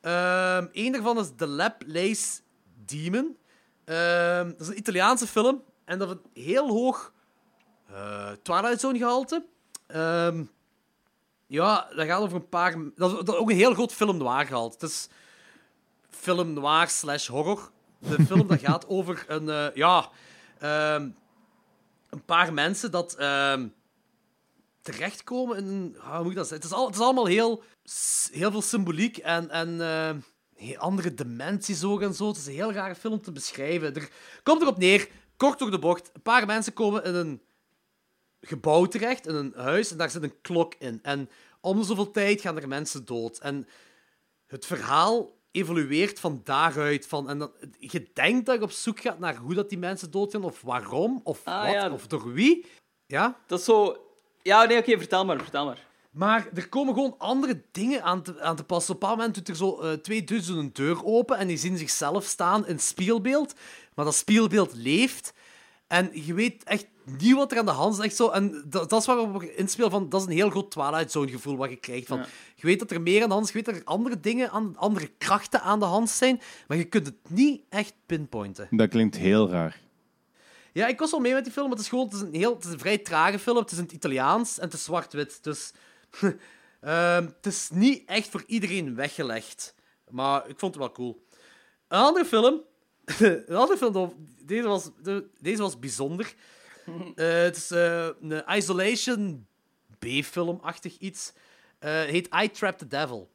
Ehm 0.00 0.66
Eén 0.72 0.92
daarvan 0.92 1.18
is 1.18 1.30
The 1.36 1.46
Lab 1.46 1.82
Lace 1.86 2.40
Demon. 2.90 3.36
Ehm, 3.84 4.50
dat 4.50 4.60
is 4.60 4.68
een 4.68 4.78
Italiaanse 4.78 5.26
film. 5.26 5.62
En 5.84 5.98
dat 5.98 6.08
heeft 6.08 6.20
een 6.34 6.42
heel 6.42 6.68
hoog 6.68 7.12
eh 7.86 8.32
Twilight 8.42 8.80
Zone 8.80 8.98
gehalte. 8.98 9.44
Ehm, 9.86 10.44
ja, 11.46 11.88
dat 11.96 12.06
gaat 12.06 12.20
over 12.20 12.36
een 12.36 12.48
paar... 12.48 12.72
Dat 12.94 13.10
is, 13.10 13.16
dat 13.16 13.28
is 13.28 13.34
ook 13.34 13.50
een 13.50 13.56
heel 13.56 13.74
groot 13.74 13.92
film 13.92 14.16
noir 14.16 14.46
gehalte. 14.46 14.76
Het 14.80 14.90
is 14.90 15.08
film 16.10 16.52
noir 16.52 16.88
slash 16.88 17.26
horror. 17.26 17.70
De 17.98 18.24
film 18.28 18.46
dat 18.46 18.60
gaat 18.60 18.88
over 18.88 19.24
een... 19.28 19.48
eh, 19.48 19.74
ja... 19.74 20.10
ehm, 20.58 21.08
een 22.10 22.24
paar 22.24 22.52
mensen 22.52 22.90
dat... 22.90 23.14
ehm, 23.14 23.68
terechtkomen 24.82 25.56
in 25.56 25.96
Hoe 26.00 26.22
moet 26.22 26.30
ik 26.30 26.36
dat 26.36 26.48
zeggen? 26.48 26.56
Het 26.56 26.64
is, 26.64 26.72
al, 26.72 26.86
het 26.86 26.94
is 26.94 27.00
allemaal 27.00 27.26
heel, 27.26 27.62
heel 28.32 28.50
veel 28.50 28.62
symboliek 28.62 29.16
en, 29.16 29.50
en 29.50 29.80
andere 30.78 31.14
dimensies 31.14 31.84
ook 31.84 32.02
en 32.02 32.14
zo. 32.14 32.26
Het 32.28 32.36
is 32.36 32.46
een 32.46 32.52
heel 32.52 32.72
rare 32.72 32.94
film 32.94 33.20
te 33.20 33.32
beschrijven. 33.32 33.94
Er 33.94 34.10
komt 34.42 34.62
erop 34.62 34.78
neer, 34.78 35.08
kort 35.36 35.58
door 35.58 35.70
de 35.70 35.78
bocht, 35.78 36.10
een 36.12 36.22
paar 36.22 36.46
mensen 36.46 36.72
komen 36.72 37.04
in 37.04 37.14
een 37.14 37.42
gebouw 38.40 38.84
terecht, 38.84 39.26
in 39.26 39.34
een 39.34 39.52
huis, 39.56 39.90
en 39.90 39.96
daar 39.96 40.10
zit 40.10 40.22
een 40.22 40.40
klok 40.40 40.74
in. 40.78 40.98
En 41.02 41.30
om 41.60 41.78
de 41.78 41.84
zoveel 41.84 42.10
tijd 42.10 42.40
gaan 42.40 42.56
er 42.60 42.68
mensen 42.68 43.04
dood. 43.04 43.38
En 43.38 43.68
het 44.46 44.66
verhaal 44.66 45.30
evolueert 45.50 46.20
van 46.20 46.40
daaruit. 46.44 47.06
Van, 47.06 47.28
en 47.28 47.38
dat, 47.38 47.52
je 47.78 48.10
denkt 48.12 48.46
dat 48.46 48.56
je 48.56 48.62
op 48.62 48.70
zoek 48.70 49.00
gaat 49.00 49.18
naar 49.18 49.36
hoe 49.36 49.54
dat 49.54 49.68
die 49.68 49.78
mensen 49.78 50.10
doodgaan, 50.10 50.44
of 50.44 50.60
waarom, 50.62 51.20
of 51.24 51.40
Ah, 51.44 51.62
wat, 51.64 51.72
ja. 51.72 51.90
of 51.90 52.06
door 52.06 52.32
wie. 52.32 52.66
Ja? 53.06 53.36
Dat 53.46 53.58
is 53.58 53.64
zo... 53.64 54.04
Ja, 54.42 54.64
nee, 54.64 54.78
oké, 54.78 54.98
vertel 54.98 55.24
maar, 55.24 55.40
vertel 55.40 55.64
maar. 55.64 55.86
Maar 56.10 56.48
er 56.54 56.68
komen 56.68 56.94
gewoon 56.94 57.14
andere 57.18 57.62
dingen 57.70 58.02
aan 58.02 58.22
te, 58.22 58.40
aan 58.40 58.56
te 58.56 58.64
passen. 58.64 58.94
Op 58.94 59.02
een 59.02 59.08
bepaald 59.08 59.18
moment 59.18 59.34
doet 59.34 59.48
er 59.48 59.56
zo 59.56 59.80
eh, 59.80 59.92
twee 59.92 60.24
dudes 60.24 60.48
een 60.48 60.70
deur 60.72 61.04
open 61.04 61.38
en 61.38 61.46
die 61.46 61.56
zien 61.56 61.76
zichzelf 61.76 62.24
staan 62.24 62.66
in 62.66 62.74
het 62.74 62.82
spiegelbeeld. 62.82 63.54
Maar 63.94 64.04
dat 64.04 64.14
spiegelbeeld 64.14 64.74
leeft. 64.74 65.32
En 65.86 66.10
je 66.12 66.34
weet 66.34 66.64
echt 66.64 66.86
niet 67.18 67.34
wat 67.34 67.52
er 67.52 67.58
aan 67.58 67.64
de 67.64 67.70
hand 67.70 67.98
is. 67.98 68.04
Echt 68.04 68.16
zo, 68.16 68.28
en 68.28 68.64
dat, 68.66 68.90
dat 68.90 69.00
is 69.00 69.06
waarop 69.06 69.42
ik 69.42 69.56
inspeel 69.56 69.90
van... 69.90 70.08
Dat 70.08 70.20
is 70.20 70.26
een 70.26 70.32
heel 70.32 70.50
groot 70.50 70.70
Twilight 70.70 71.10
Zone 71.10 71.30
gevoel 71.30 71.56
wat 71.56 71.70
je 71.70 71.76
krijgt. 71.76 72.06
Van, 72.06 72.18
Ja. 72.18 72.26
Je 72.54 72.66
weet 72.66 72.78
dat 72.78 72.90
er 72.90 73.00
meer 73.00 73.22
aan 73.22 73.28
de 73.28 73.34
hand 73.34 73.46
is. 73.46 73.52
Je 73.52 73.56
weet 73.62 73.66
dat 73.66 73.74
er 73.74 73.84
andere 73.84 74.20
dingen, 74.20 74.50
aan, 74.50 74.76
andere 74.76 75.10
krachten 75.18 75.62
aan 75.62 75.78
de 75.78 75.84
hand 75.84 76.10
zijn. 76.10 76.40
Maar 76.68 76.76
je 76.76 76.84
kunt 76.84 77.06
het 77.06 77.16
niet 77.28 77.62
echt 77.68 77.94
pinpointen. 78.06 78.68
Dat 78.70 78.88
klinkt 78.88 79.16
heel 79.16 79.48
raar. 79.48 79.80
Ja, 80.72 80.86
ik 80.86 80.98
was 80.98 81.10
wel 81.10 81.20
mee 81.20 81.32
met 81.32 81.44
die 81.44 81.52
film, 81.52 81.68
maar 81.68 81.76
het 81.76 81.84
is 81.84 81.90
gewoon 81.90 82.04
het 82.04 82.14
is 82.14 82.20
een, 82.20 82.34
heel, 82.34 82.54
het 82.54 82.64
is 82.64 82.72
een 82.72 82.78
vrij 82.78 82.98
trage 82.98 83.38
film. 83.38 83.56
Het 83.56 83.70
is 83.70 83.78
in 83.78 83.84
het 83.84 83.92
Italiaans 83.92 84.58
en 84.58 84.64
het 84.64 84.74
is 84.74 84.84
zwart-wit. 84.84 85.38
Dus 85.42 85.72
ehm, 86.80 87.24
het 87.24 87.46
is 87.46 87.70
niet 87.72 88.08
echt 88.08 88.28
voor 88.28 88.42
iedereen 88.46 88.94
weggelegd. 88.94 89.74
Maar 90.10 90.48
ik 90.48 90.58
vond 90.58 90.74
het 90.74 90.82
wel 90.84 90.92
cool. 90.92 91.24
Een 91.88 91.98
andere 91.98 92.24
film. 92.24 92.60
een 93.46 93.56
andere 93.56 93.78
film. 93.78 94.28
Deze 94.44 94.62
was, 94.68 94.90
de- 95.02 95.28
deze 95.40 95.62
was 95.62 95.78
bijzonder. 95.78 96.34
Eh, 97.14 97.42
het 97.42 97.56
is 97.56 97.70
eh, 97.70 98.08
een 98.20 98.42
isolation 98.48 99.46
B-film-achtig 99.98 100.98
iets. 100.98 101.32
Eh, 101.78 101.90
heet 101.90 102.28
I 102.42 102.50
Trapped 102.50 102.78
the 102.78 102.86
Devil. 102.86 103.30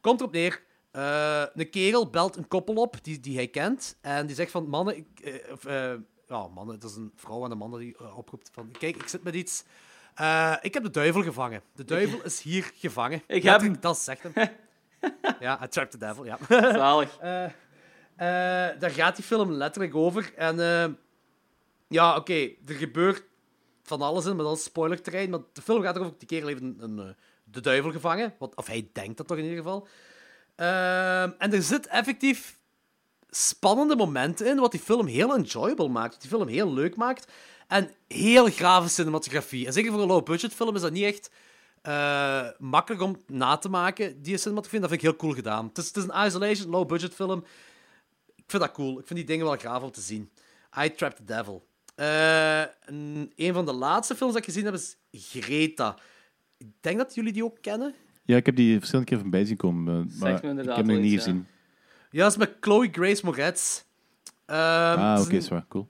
Komt 0.00 0.20
erop 0.20 0.32
neer. 0.32 0.62
een 1.54 1.70
kerel 1.70 2.10
belt 2.10 2.36
een 2.36 2.48
koppel 2.48 2.74
op 2.74 2.96
die, 3.02 3.20
die 3.20 3.36
hij 3.36 3.48
kent. 3.48 3.96
En 4.00 4.26
die 4.26 4.36
zegt 4.36 4.50
van, 4.50 4.68
mannen... 4.68 4.96
Ik, 4.96 5.40
ja, 6.28 6.48
mannen, 6.48 6.74
het 6.74 6.84
is 6.84 6.94
een 6.96 7.12
vrouw 7.14 7.44
en 7.44 7.50
een 7.50 7.58
man 7.58 7.78
die 7.78 8.14
oproept 8.14 8.50
van... 8.52 8.70
Kijk, 8.70 8.96
ik 8.96 9.08
zit 9.08 9.22
met 9.22 9.34
iets. 9.34 9.64
Eh, 10.14 10.54
ik 10.60 10.74
heb 10.74 10.82
de 10.82 10.90
duivel 10.90 11.22
gevangen. 11.22 11.62
De 11.74 11.84
duivel 11.84 12.22
is 12.24 12.40
hier 12.40 12.70
gevangen. 12.74 13.22
Ik 13.26 13.42
heb 13.42 13.60
hem. 13.60 13.76
Dat 13.80 13.98
zegt 13.98 14.22
hem. 14.22 14.32
ja, 15.40 15.64
I 15.64 15.68
trapped 15.68 15.90
the 15.90 15.98
devil, 15.98 16.24
ja. 16.24 16.38
Zalig. 16.48 17.18
Eh, 18.16 18.70
eh, 18.70 18.80
daar 18.80 18.90
gaat 18.90 19.16
die 19.16 19.24
film 19.24 19.52
letterlijk 19.52 19.94
over. 19.94 20.32
En 20.36 20.56
ja, 21.88 22.16
oké, 22.16 22.34
er 22.66 22.74
gebeurt 22.74 23.24
van 23.82 24.02
alles 24.02 24.26
in, 24.26 24.36
maar 24.36 24.44
dat 24.44 24.56
is 24.56 24.64
spoilerterrein. 24.64 25.30
Maar 25.30 25.40
de 25.52 25.62
film 25.62 25.82
gaat 25.82 25.96
erover, 25.96 26.14
die 26.18 26.28
kerel 26.28 26.46
heeft 26.46 26.60
een, 26.60 26.76
een, 26.80 27.16
de 27.44 27.60
duivel 27.60 27.90
gevangen. 27.90 28.34
Wat, 28.38 28.54
of 28.54 28.66
hij 28.66 28.88
denkt 28.92 29.16
dat 29.16 29.26
toch 29.26 29.36
in 29.36 29.44
ieder 29.44 29.58
geval. 29.58 29.88
En 31.38 31.52
er 31.52 31.62
zit 31.62 31.86
effectief 31.86 32.58
spannende 33.36 33.96
momenten 33.96 34.46
in, 34.46 34.56
wat 34.56 34.70
die 34.70 34.80
film 34.80 35.06
heel 35.06 35.34
enjoyable 35.34 35.88
maakt. 35.88 36.12
Wat 36.12 36.20
die 36.20 36.30
film 36.30 36.48
heel 36.48 36.72
leuk 36.72 36.96
maakt. 36.96 37.32
En 37.68 37.90
heel 38.08 38.46
grave 38.46 38.88
cinematografie. 38.88 39.66
En 39.66 39.72
zeker 39.72 39.92
voor 39.92 40.00
een 40.00 40.06
low-budget 40.06 40.54
film 40.54 40.74
is 40.74 40.80
dat 40.80 40.92
niet 40.92 41.04
echt 41.04 41.30
eh, 41.82 42.48
makkelijk 42.58 43.02
om 43.02 43.16
na 43.26 43.56
te 43.56 43.68
maken, 43.68 44.22
die 44.22 44.36
cinematografie. 44.36 44.80
Dat 44.80 44.88
vind 44.88 45.02
ik 45.02 45.08
heel 45.08 45.16
cool 45.16 45.32
gedaan. 45.32 45.66
Het 45.66 45.78
is, 45.78 45.86
het 45.86 45.96
is 45.96 46.04
een 46.08 46.26
isolation, 46.26 46.70
low-budget 46.70 47.14
film. 47.14 47.44
Ik 48.36 48.44
vind 48.46 48.62
dat 48.62 48.72
cool. 48.72 48.98
Ik 48.98 49.06
vind 49.06 49.18
die 49.18 49.28
dingen 49.28 49.46
wel 49.46 49.56
gaaf 49.56 49.82
om 49.82 49.90
te 49.90 50.00
zien. 50.00 50.30
I 50.84 50.94
Trapped 50.94 51.16
the 51.16 51.24
Devil. 51.24 51.66
Eh, 51.94 52.60
een, 52.84 53.32
een 53.36 53.52
van 53.52 53.66
de 53.66 53.72
laatste 53.72 54.14
films 54.14 54.32
dat 54.32 54.42
ik 54.42 54.48
gezien 54.48 54.64
heb 54.64 54.74
is 54.74 54.96
Greta. 55.12 55.96
Ik 56.56 56.66
denk 56.80 56.98
dat 56.98 57.14
jullie 57.14 57.32
die 57.32 57.44
ook 57.44 57.58
kennen. 57.60 57.94
Ja, 58.24 58.36
ik 58.36 58.46
heb 58.46 58.56
die 58.56 58.78
verschillende 58.78 59.10
keer 59.10 59.20
voorbij 59.20 59.44
zien 59.44 59.56
komen, 59.56 59.86
eh, 59.86 60.18
maar 60.20 60.30
me 60.30 60.36
ik 60.36 60.42
heb 60.42 60.76
hem 60.76 60.86
nog 60.86 60.98
niet 60.98 61.24
ja. 61.24 61.34
Ja, 62.14 62.22
dat 62.22 62.30
is 62.30 62.36
met 62.38 62.56
Chloe 62.60 62.88
Grace 62.92 63.24
Moretz. 63.24 63.82
Ehm, 64.46 64.58
ah, 64.98 65.10
het 65.10 65.20
is 65.20 65.26
oké, 65.26 65.34
een- 65.36 65.42
zwaar, 65.42 65.64
cool. 65.68 65.88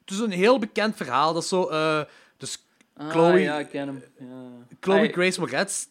Het 0.00 0.10
is 0.10 0.18
een 0.18 0.30
heel 0.30 0.58
bekend 0.58 0.96
verhaal. 0.96 1.32
Dat 1.32 1.42
is 1.42 1.48
zo... 1.48 1.66
eh, 1.68 2.02
dus 2.36 2.66
Ah, 2.96 3.10
Chloe- 3.10 3.38
Ja, 3.40 3.58
ik 3.58 3.68
ken 3.68 3.86
hem. 3.86 4.04
Ja, 4.18 4.66
Chloe 4.80 5.08
Grace 5.12 5.40
Moretz... 5.40 5.86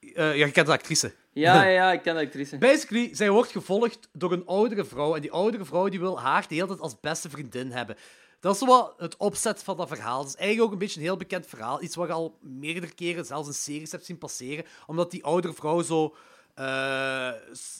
eh, 0.00 0.14
ja, 0.14 0.44
je 0.46 0.50
kent 0.50 0.66
de 0.66 0.72
actrice. 0.72 1.14
Ja, 1.32 1.62
ja, 1.62 1.68
ja, 1.80 1.92
ik 1.92 2.02
ken 2.02 2.14
de 2.14 2.20
actrice. 2.20 2.58
Basically, 2.58 3.14
zij 3.14 3.30
wordt 3.30 3.50
gevolgd 3.50 4.08
door 4.12 4.32
een 4.32 4.46
oudere 4.46 4.84
vrouw. 4.84 5.14
En 5.14 5.20
die 5.20 5.30
oudere 5.32 5.64
vrouw 5.64 5.88
die 5.88 6.00
wil 6.00 6.20
haar 6.20 6.48
de 6.48 6.54
hele 6.54 6.66
tijd 6.66 6.80
als 6.80 7.00
beste 7.00 7.30
vriendin 7.30 7.70
hebben. 7.70 7.96
Dat 8.40 8.54
is 8.54 8.60
wat 8.60 8.94
het 8.98 9.16
opzet 9.16 9.62
van 9.62 9.76
dat 9.76 9.88
verhaal. 9.88 10.18
Het 10.20 10.28
is 10.28 10.34
eigenlijk 10.34 10.66
ook 10.66 10.72
een 10.72 10.78
beetje 10.86 11.00
een 11.00 11.06
heel 11.06 11.16
bekend 11.16 11.46
verhaal. 11.46 11.82
Iets 11.82 11.94
wat 11.96 12.06
je 12.06 12.12
al 12.12 12.38
meerdere 12.40 12.94
keren 12.94 13.24
zelfs 13.24 13.48
in 13.48 13.54
series 13.54 13.92
hebt 13.92 14.04
zien 14.04 14.18
passeren. 14.18 14.64
Omdat 14.86 15.10
die 15.10 15.24
oudere 15.24 15.54
vrouw 15.54 15.82
zo... 15.82 16.16
eh, 16.56 17.32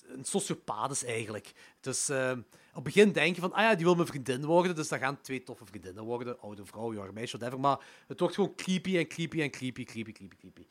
een 0.07 0.25
sociopaat 0.25 0.91
is 0.91 1.05
eigenlijk. 1.05 1.53
Dus 1.81 2.09
eh, 2.09 2.31
op 2.69 2.85
het 2.85 2.95
begin 2.95 3.13
denk 3.13 3.35
je 3.35 3.41
van, 3.41 3.53
ah 3.53 3.63
ja, 3.63 3.75
die 3.75 3.85
wil 3.85 3.95
mijn 3.95 4.07
vriendin 4.07 4.45
worden, 4.45 4.75
dus 4.75 4.89
dat 4.89 4.99
gaan 4.99 5.21
twee 5.21 5.43
toffe 5.43 5.67
vriendinnen 5.67 6.05
worden. 6.05 6.41
Oude 6.41 6.65
vrouw, 6.65 6.93
jonge 6.93 7.13
meisje, 7.13 7.37
whatever. 7.37 7.61
Maar 7.61 7.79
het 8.07 8.21
wordt 8.21 8.35
gewoon 8.35 8.55
creepy 8.55 8.99
en 8.99 9.07
creepy 9.07 9.43
en 9.43 9.51
creepy, 9.51 9.85
creepy, 9.85 10.13
creepy, 10.13 10.37
creepy. 10.37 10.67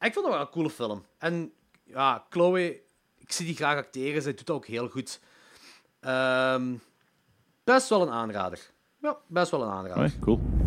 Ik 0.00 0.12
vond 0.12 0.26
het 0.26 0.34
wel 0.34 0.40
een 0.40 0.50
coole 0.50 0.70
film. 0.70 1.04
En 1.18 1.52
ja, 1.84 2.26
Chloe, 2.30 2.80
ik 3.18 3.32
zie 3.32 3.46
die 3.46 3.56
graag 3.56 3.76
acteren. 3.76 4.22
Zij 4.22 4.34
doet 4.34 4.46
dat 4.46 4.56
ook 4.56 4.66
heel 4.66 4.88
goed. 4.88 5.20
Ehm, 6.00 6.74
best 7.64 7.88
wel 7.88 8.02
een 8.02 8.12
aanrader. 8.12 8.70
Ja, 9.00 9.18
best 9.26 9.50
wel 9.50 9.62
een 9.62 9.70
aanrader. 9.70 10.18
Cool. 10.20 10.63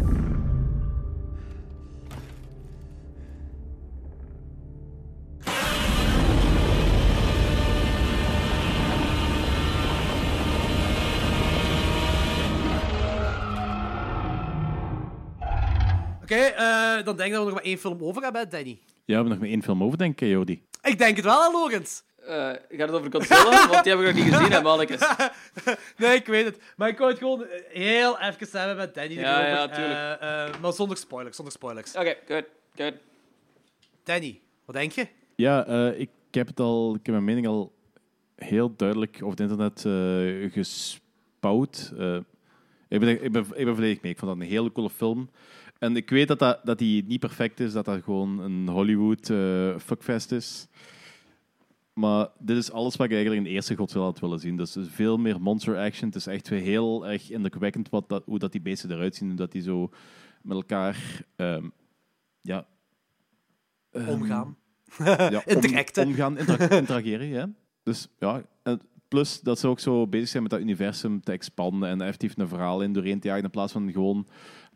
Oké, 16.32 16.36
eh, 16.42 17.04
dan 17.06 17.16
denk 17.18 17.30
ik 17.30 17.34
dat 17.34 17.40
we 17.44 17.46
nog 17.46 17.54
maar 17.54 17.64
één 17.64 17.78
film 17.78 18.04
over 18.04 18.24
hebben, 18.24 18.50
Danny. 18.50 18.80
Ja, 18.80 19.04
we 19.06 19.14
hebben 19.14 19.30
nog 19.32 19.40
maar 19.40 19.50
één 19.50 19.64
film 19.64 19.84
over, 19.84 19.98
denk 19.98 20.22
ik, 20.22 20.30
Jody. 20.30 20.62
Ik 20.84 20.98
denk 20.98 21.16
het 21.16 21.26
wel, 21.26 21.44
hè, 21.44 21.52
Logans. 21.52 22.04
Eh, 22.26 22.36
gaat 22.70 22.90
het 22.90 22.92
over 22.92 23.12
Godzilla? 23.12 23.68
Want 23.72 23.84
die 23.84 23.96
heb 23.96 24.02
ik 24.02 24.16
nog 24.16 24.26
niet 24.26 24.34
gezien, 24.34 24.52
hè, 24.52 24.62
mannetjes. 24.62 25.02
Nee, 25.98 26.16
ik 26.16 26.26
weet 26.26 26.46
het. 26.46 26.60
Maar 26.76 26.90
ik 26.90 26.98
wou 26.98 27.10
het 27.10 27.20
gewoon 27.20 27.46
heel 27.70 28.20
even 28.20 28.60
hebben 28.60 28.76
met 28.78 28.94
Danny. 28.96 29.14
Ja, 29.14 29.48
erover. 29.48 29.50
ja, 29.50 29.68
tuurlijk. 29.68 30.22
Eh, 30.22 30.48
eh, 30.48 30.62
maar 30.62 30.74
zonder 30.74 30.98
spoilers, 30.98 31.36
zonder 31.36 31.54
spoilers. 31.54 31.96
Oké, 31.96 32.16
good, 32.28 32.46
good. 32.76 32.94
Danny, 34.04 34.40
wat 34.66 34.76
denk 34.76 34.92
je? 34.92 35.08
Ja, 35.36 35.66
eh, 35.66 36.00
ik 36.00 36.10
heb 36.32 36.48
het 36.48 36.60
al, 36.60 36.96
ik 36.96 37.06
heb 37.06 37.14
mijn 37.14 37.24
mening 37.24 37.48
al 37.48 37.74
heel 38.36 38.76
duidelijk 38.76 39.20
op 39.22 39.30
het 39.30 39.40
internet 39.40 39.86
eh, 39.86 40.52
gespouwd. 40.52 41.94
Eh, 41.98 42.16
ik, 42.88 43.00
ben, 43.00 43.24
ik, 43.24 43.32
ben, 43.32 43.46
ik 43.54 43.66
ben 43.66 43.76
volledig 43.76 44.02
mee. 44.02 44.12
Ik 44.12 44.20
vond 44.20 44.32
dat 44.32 44.42
een 44.42 44.52
hele 44.52 44.72
coole 44.72 44.90
film. 44.90 45.30
En 45.80 45.96
ik 45.96 46.10
weet 46.10 46.28
dat, 46.28 46.40
dat, 46.40 46.60
dat 46.64 46.78
die 46.78 47.04
niet 47.06 47.20
perfect 47.20 47.60
is, 47.60 47.74
dat 47.74 47.86
dat 47.86 48.04
gewoon 48.04 48.40
een 48.40 48.68
Hollywood 48.68 49.30
eh, 49.30 49.78
fuckfest 49.78 50.32
is. 50.32 50.68
Maar 51.94 52.28
dit 52.40 52.58
is 52.58 52.72
alles 52.72 52.96
wat 52.96 53.06
ik 53.06 53.12
eigenlijk 53.12 53.42
in 53.44 53.48
de 53.50 53.56
eerste 53.56 53.76
Godzilla 53.76 54.04
had 54.04 54.20
willen 54.20 54.40
zien. 54.40 54.58
Dus 54.58 54.78
veel 54.82 55.18
meer 55.18 55.42
monster 55.42 55.78
action. 55.78 56.08
Het 56.08 56.16
is 56.16 56.28
echt 56.28 56.48
weer 56.50 56.62
heel 56.62 57.08
erg 57.08 57.30
indrukwekkend 57.30 57.90
wat 57.90 58.10
dat, 58.10 58.24
hoe 58.26 58.40
dat 58.40 58.52
die 58.52 58.62
beesten 58.62 58.92
eruit 58.92 59.16
zien. 59.16 59.28
Hoe 59.28 59.38
dat 59.38 59.52
die 59.52 59.62
zo 59.62 59.90
met 60.42 60.58
elkaar 60.58 61.22
ehm, 61.36 61.66
ja, 62.42 62.68
ehm, 63.92 64.10
Omgaan. 64.10 64.58
ja, 65.06 65.42
om- 65.46 65.54
Interacten. 65.56 66.06
omgaan, 66.08 66.38
intera- 66.38 66.70
interageren, 66.80 67.28
ja. 67.28 67.50
Dus 67.84 68.08
ja, 68.20 68.42
en 68.64 68.82
plus 69.08 69.40
dat 69.42 69.60
ze 69.60 69.68
ook 69.68 69.80
zo 69.80 70.08
bezig 70.08 70.28
zijn 70.28 70.44
met 70.44 70.52
dat 70.52 70.62
universum 70.62 71.22
te 71.22 71.32
expanden 71.32 71.90
en 71.90 72.02
effectief 72.02 72.38
een 72.38 72.48
verhaal 72.48 72.82
in 72.82 72.94
doorheen 72.94 73.20
te 73.20 73.28
jagen 73.28 73.44
in 73.44 73.50
plaats 73.50 73.72
van 73.74 73.92
gewoon 73.92 74.28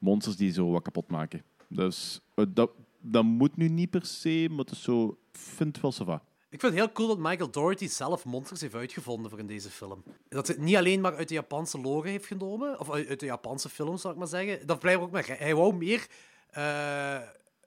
monsters 0.02 0.36
die 0.36 0.52
zo 0.52 0.72
wat 0.72 0.84
kapot 0.84 1.08
maken. 1.08 1.44
Dus 1.68 2.22
eh, 2.36 2.46
dat, 2.50 2.72
dat 3.00 3.24
moet 3.24 3.58
nu 3.58 3.70
niet 3.70 3.90
per 3.90 4.06
se, 4.06 4.48
maar 4.50 4.60
het 4.60 4.72
is 4.72 4.82
zo, 4.82 5.18
ik 5.32 5.40
vind 5.40 5.82
het 5.82 5.98
wel. 5.98 6.22
Ik 6.50 6.60
vind 6.60 6.74
het 6.74 6.82
heel 6.82 6.92
cool 6.92 7.08
dat 7.08 7.18
Michael 7.18 7.52
Dougherty 7.52 7.88
zelf 7.88 8.26
monsters 8.26 8.62
heeft 8.62 8.76
uitgevonden 8.76 9.30
voor 9.30 9.40
in 9.40 9.48
deze 9.48 9.70
film. 9.70 10.04
Dat 10.30 10.48
hij 10.48 10.56
het 10.56 10.66
niet 10.66 10.76
alleen 10.76 11.02
maar 11.02 11.16
uit 11.16 11.28
de 11.28 11.34
Japanse 11.34 11.82
lore 11.82 12.10
heeft 12.10 12.26
genomen, 12.26 12.80
of 12.80 12.92
uit, 12.92 13.20
de 13.20 13.26
Japanse 13.26 13.70
films, 13.70 14.02
zal 14.02 14.12
ik 14.12 14.18
maar 14.18 14.28
zeggen. 14.28 14.68
Dat 14.68 14.80
blijft 14.80 15.02
ook 15.02 15.12
maar. 15.12 15.28
Hij 15.28 15.56
wou 15.56 15.76
meer 15.76 16.08
eh, 16.50 17.20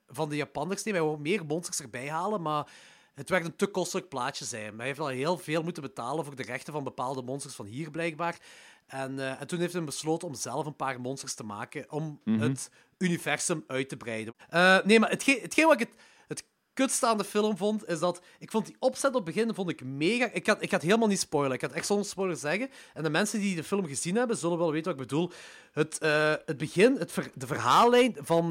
van 0.07 0.29
de 0.29 0.35
Japanners 0.35 0.83
nemen, 0.83 1.01
hij 1.01 1.09
wou 1.09 1.21
meer 1.21 1.45
monsters 1.45 1.79
erbij 1.79 2.09
halen, 2.09 2.41
maar 2.41 2.67
het 3.13 3.29
werd 3.29 3.45
een 3.45 3.55
te 3.55 3.67
kostelijk 3.67 4.09
plaatje 4.09 4.45
zijn. 4.45 4.77
Hij 4.77 4.85
heeft 4.85 4.99
al 4.99 5.07
heel 5.07 5.37
veel 5.37 5.63
moeten 5.63 5.83
betalen 5.83 6.25
voor 6.25 6.35
de 6.35 6.43
rechten 6.43 6.73
van 6.73 6.83
bepaalde 6.83 7.21
monsters 7.21 7.55
van 7.55 7.65
hier, 7.65 7.91
blijkbaar. 7.91 8.39
En, 8.87 9.19
eh, 9.19 9.41
en 9.41 9.47
toen 9.47 9.59
heeft 9.59 9.73
hij 9.73 9.83
besloten 9.83 10.27
om 10.27 10.35
zelf 10.35 10.65
een 10.65 10.75
paar 10.75 11.01
monsters 11.01 11.33
te 11.33 11.43
maken, 11.43 11.91
om 11.91 12.21
het 12.25 12.69
universum 12.97 13.63
uit 13.67 13.89
te 13.89 13.97
breiden. 13.97 14.33
Eh, 14.49 14.77
nee, 14.83 14.99
maar 14.99 15.09
hetgeen, 15.09 15.39
hetgeen 15.41 15.65
wat 15.65 15.81
ik 15.81 15.87
het, 15.87 15.97
het 16.27 16.43
kutste 16.73 17.05
aan 17.07 17.17
de 17.17 17.23
film 17.23 17.57
vond, 17.57 17.87
is 17.87 17.99
dat 17.99 18.21
ik 18.39 18.51
vond 18.51 18.65
die 18.65 18.75
opzet 18.79 19.15
op 19.15 19.25
het 19.25 19.35
begin 19.35 19.53
vond 19.53 19.69
ik 19.69 19.83
mega... 19.83 20.29
Ik 20.31 20.45
ga, 20.47 20.59
ik 20.59 20.71
het 20.71 20.81
helemaal 20.81 21.07
niet 21.07 21.19
spoilen. 21.19 21.53
Ik 21.53 21.59
ga 21.61 21.67
het 21.67 21.75
echt 21.75 21.85
zonder 21.85 22.05
spoiler 22.05 22.35
zeggen. 22.37 22.69
En 22.93 23.03
de 23.03 23.09
mensen 23.09 23.39
die 23.39 23.55
de 23.55 23.63
film 23.63 23.85
gezien 23.87 24.15
hebben, 24.15 24.37
zullen 24.37 24.57
wel 24.57 24.71
weten 24.71 24.91
wat 24.91 25.01
ik 25.01 25.07
bedoel. 25.07 25.31
Het, 25.71 25.97
eh, 25.97 26.33
het 26.45 26.57
begin, 26.57 26.95
het 26.97 27.11
ver- 27.11 27.31
de 27.33 27.47
verhaallijn 27.47 28.15
van... 28.19 28.45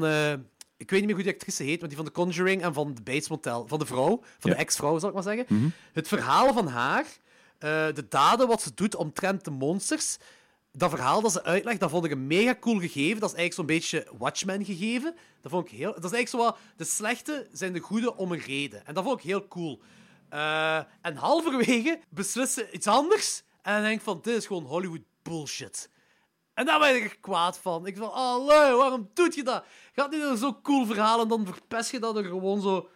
ik 0.77 0.89
weet 0.89 0.99
niet 0.99 1.05
meer 1.05 1.13
hoe 1.15 1.23
die 1.23 1.33
actrice 1.33 1.63
heet, 1.63 1.79
maar 1.79 1.87
die 1.89 1.97
van 1.97 2.05
The 2.05 2.11
Conjuring 2.11 2.61
en 2.61 2.73
van 2.73 2.93
The 2.93 3.01
Bates 3.01 3.29
Motel. 3.29 3.67
Van 3.67 3.79
de 3.79 3.85
vrouw, 3.85 4.19
van 4.39 4.49
Ja. 4.51 4.55
de 4.55 4.61
ex-vrouw, 4.61 4.99
zal 4.99 5.09
ik 5.09 5.15
maar 5.15 5.23
zeggen. 5.23 5.73
Het 5.93 6.07
verhaal 6.07 6.53
van 6.53 6.67
haar, 6.67 7.05
eh, 7.59 7.87
de 7.93 8.07
daden 8.09 8.47
wat 8.47 8.61
ze 8.61 8.73
doet 8.73 8.95
omtrent 8.95 9.43
de 9.43 9.51
monsters, 9.51 10.17
dat 10.71 10.89
verhaal 10.89 11.21
dat 11.21 11.31
ze 11.31 11.43
uitlegt, 11.43 11.79
dat 11.79 11.89
vond 11.89 12.05
ik 12.05 12.11
een 12.11 12.27
mega 12.27 12.55
cool 12.59 12.79
gegeven. 12.79 13.19
Dat 13.19 13.29
is 13.31 13.35
eigenlijk 13.35 13.53
zo'n 13.53 13.65
beetje 13.65 14.17
Watchmen 14.17 14.65
gegeven. 14.65 15.15
Dat 15.41 15.51
vond 15.51 15.65
ik 15.65 15.77
heel... 15.77 15.93
Dat 15.93 16.03
is 16.03 16.11
eigenlijk 16.11 16.29
zo 16.29 16.37
wat... 16.37 16.57
De 16.77 16.83
slechte 16.83 17.47
zijn 17.51 17.73
de 17.73 17.79
goede 17.79 18.15
om 18.15 18.31
een 18.31 18.39
reden. 18.39 18.85
En 18.85 18.93
dat 18.93 19.03
vond 19.03 19.19
ik 19.19 19.25
heel 19.25 19.47
cool. 19.47 19.81
Eh, 20.29 20.77
en 21.01 21.15
halverwege 21.15 21.99
beslissen 22.09 22.65
ze 22.65 22.71
iets 22.71 22.87
anders. 22.87 23.43
En 23.61 23.73
dan 23.73 23.83
denk 23.83 23.97
ik 23.97 24.03
van, 24.03 24.19
dit 24.21 24.35
is 24.35 24.45
gewoon 24.45 24.63
Hollywood 24.63 25.03
bullshit. 25.21 25.89
En 26.53 26.65
daar 26.65 26.79
ben 26.79 26.95
ik 26.95 27.03
er 27.03 27.17
kwaad 27.19 27.59
van. 27.59 27.85
Ik 27.85 27.97
van, 27.97 28.07
oh 28.07 28.45
lui, 28.45 28.75
waarom 28.75 29.09
doet 29.13 29.35
je 29.35 29.43
dat? 29.43 29.63
Gaat 29.93 30.11
niet 30.11 30.21
een 30.21 30.37
zo'n 30.37 30.61
cool 30.61 30.85
verhaal 30.85 31.21
en 31.21 31.27
dan 31.27 31.45
verpest 31.45 31.91
je 31.91 31.99
dat 31.99 32.17
er 32.17 32.23
gewoon 32.23 32.61
zo 32.61 32.89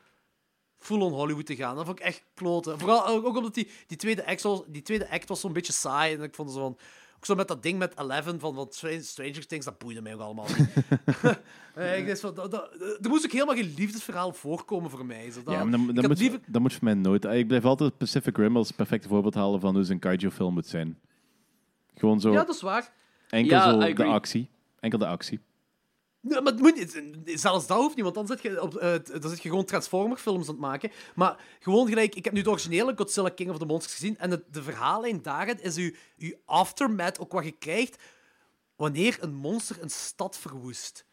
full-on 0.80 1.12
Hollywood 1.14 1.46
te 1.46 1.56
gaan. 1.56 1.76
Dat 1.76 1.86
vond 1.86 2.00
ik 2.00 2.06
echt 2.06 2.24
kloten. 2.34 2.80
Vooral 2.80 3.08
ook 3.08 3.26
ook 3.26 3.38
omdat 3.38 3.54
die, 3.54 3.70
die, 3.88 3.98
tweede 3.98 4.26
act 4.26 4.42
was, 4.42 4.62
die 4.68 4.82
tweede 4.82 5.10
act 5.10 5.30
was 5.30 5.40
zo'n 5.40 5.54
beetje 5.54 5.74
saai. 5.74 6.16
En 6.16 6.24
ik 6.24 6.36
vond 6.36 6.52
zo 6.52 6.60
van... 6.60 6.78
Ook 7.18 7.26
zo 7.26 7.36
met 7.36 7.48
dat 7.48 7.64
ding 7.64 7.78
met 7.80 8.00
Eleven 8.00 8.40
van, 8.40 8.54
van 8.56 8.68
Str- 8.70 8.88
Stranger 9.02 9.48
Things, 9.48 9.66
dat 9.66 9.78
boeide 9.78 10.02
mij 10.02 10.14
ook 10.14 10.20
allemaal. 10.22 10.46
Eh, 11.76 11.98
ik 11.98 12.08
dacht 12.08 12.20
van, 12.20 12.34
dat, 12.34 12.52
dat- 12.52 12.70
er 13.02 13.10
moest 13.10 13.26
ook 13.26 13.32
helemaal 13.32 13.56
geen 13.56 13.74
liefdesverhaal 13.78 14.34
voorkomen 14.34 14.90
voor 14.90 15.06
mij. 15.06 15.32
Zo, 15.32 15.44
dat- 15.44 15.54
ja, 15.54 15.64
maar 15.64 15.94
dan, 15.94 16.08
moet, 16.08 16.20
liever- 16.20 16.40
dan 16.48 16.62
moet 16.62 16.74
voor 16.74 16.84
mij 16.84 16.94
nooit... 16.94 17.26
Ik 17.26 17.48
blijf 17.48 17.66
altijd 17.66 17.98
Pacific 17.98 18.38
Rim 18.38 18.58
als 18.58 18.72
perfecte 18.72 19.08
voorbeeld 19.08 19.34
halen 19.34 19.60
van 19.60 19.76
hoe 19.76 19.86
ze 19.86 19.92
een 19.92 20.00
kaiju-film 20.00 20.54
moet 20.54 20.68
zijn. 20.68 21.00
Gewoon 21.96 22.20
zo 22.20 22.32
Ja, 22.32 22.44
dat 22.44 22.56
is 22.56 22.62
waar. 22.62 22.92
enkel 23.30 23.52
Ja, 23.58 23.72
zo 23.88 23.94
de 23.94 24.04
actie. 24.04 24.50
Enkel 24.80 25.00
de 25.00 25.08
actie. 25.08 25.40
Maar. 26.30 26.54
Zelfs 27.26 27.68
dat 27.68 27.78
hoeft 27.78 27.96
niet, 27.96 28.04
want 28.04 28.16
dan 28.16 28.28
zit 28.28 28.42
je, 28.42 28.62
op, 28.62 28.76
eh, 28.76 28.94
dan 29.22 29.30
zit 29.30 29.44
je 29.44 29.50
gewoon 29.50 29.66
Transformer-films 29.66 30.48
aan 30.48 30.54
het 30.54 30.62
maken. 30.62 30.92
Maar 31.16 31.46
gewoon 31.60 31.88
gelijk, 31.88 32.16
ik 32.16 32.26
heb 32.26 32.34
nu 32.34 32.42
de 32.42 32.50
originele 32.50 32.94
Godzilla 32.96 33.30
King 33.30 33.50
of 33.50 33.58
the 33.58 33.66
Monsters 33.66 33.94
gezien. 33.94 34.18
En 34.18 34.32
het, 34.32 34.44
de 34.54 34.64
verhaallijn 34.64 35.22
daarin 35.22 35.62
is 35.62 35.76
uw, 35.76 35.92
uw 36.18 36.34
aftermath, 36.46 37.20
ook 37.20 37.32
wat 37.32 37.44
je 37.44 37.52
krijgt 37.52 37.98
wanneer 38.80 39.18
een 39.20 39.34
monster 39.34 39.82
een 39.82 39.90
stad 39.90 40.38
verwoest. 40.38 41.06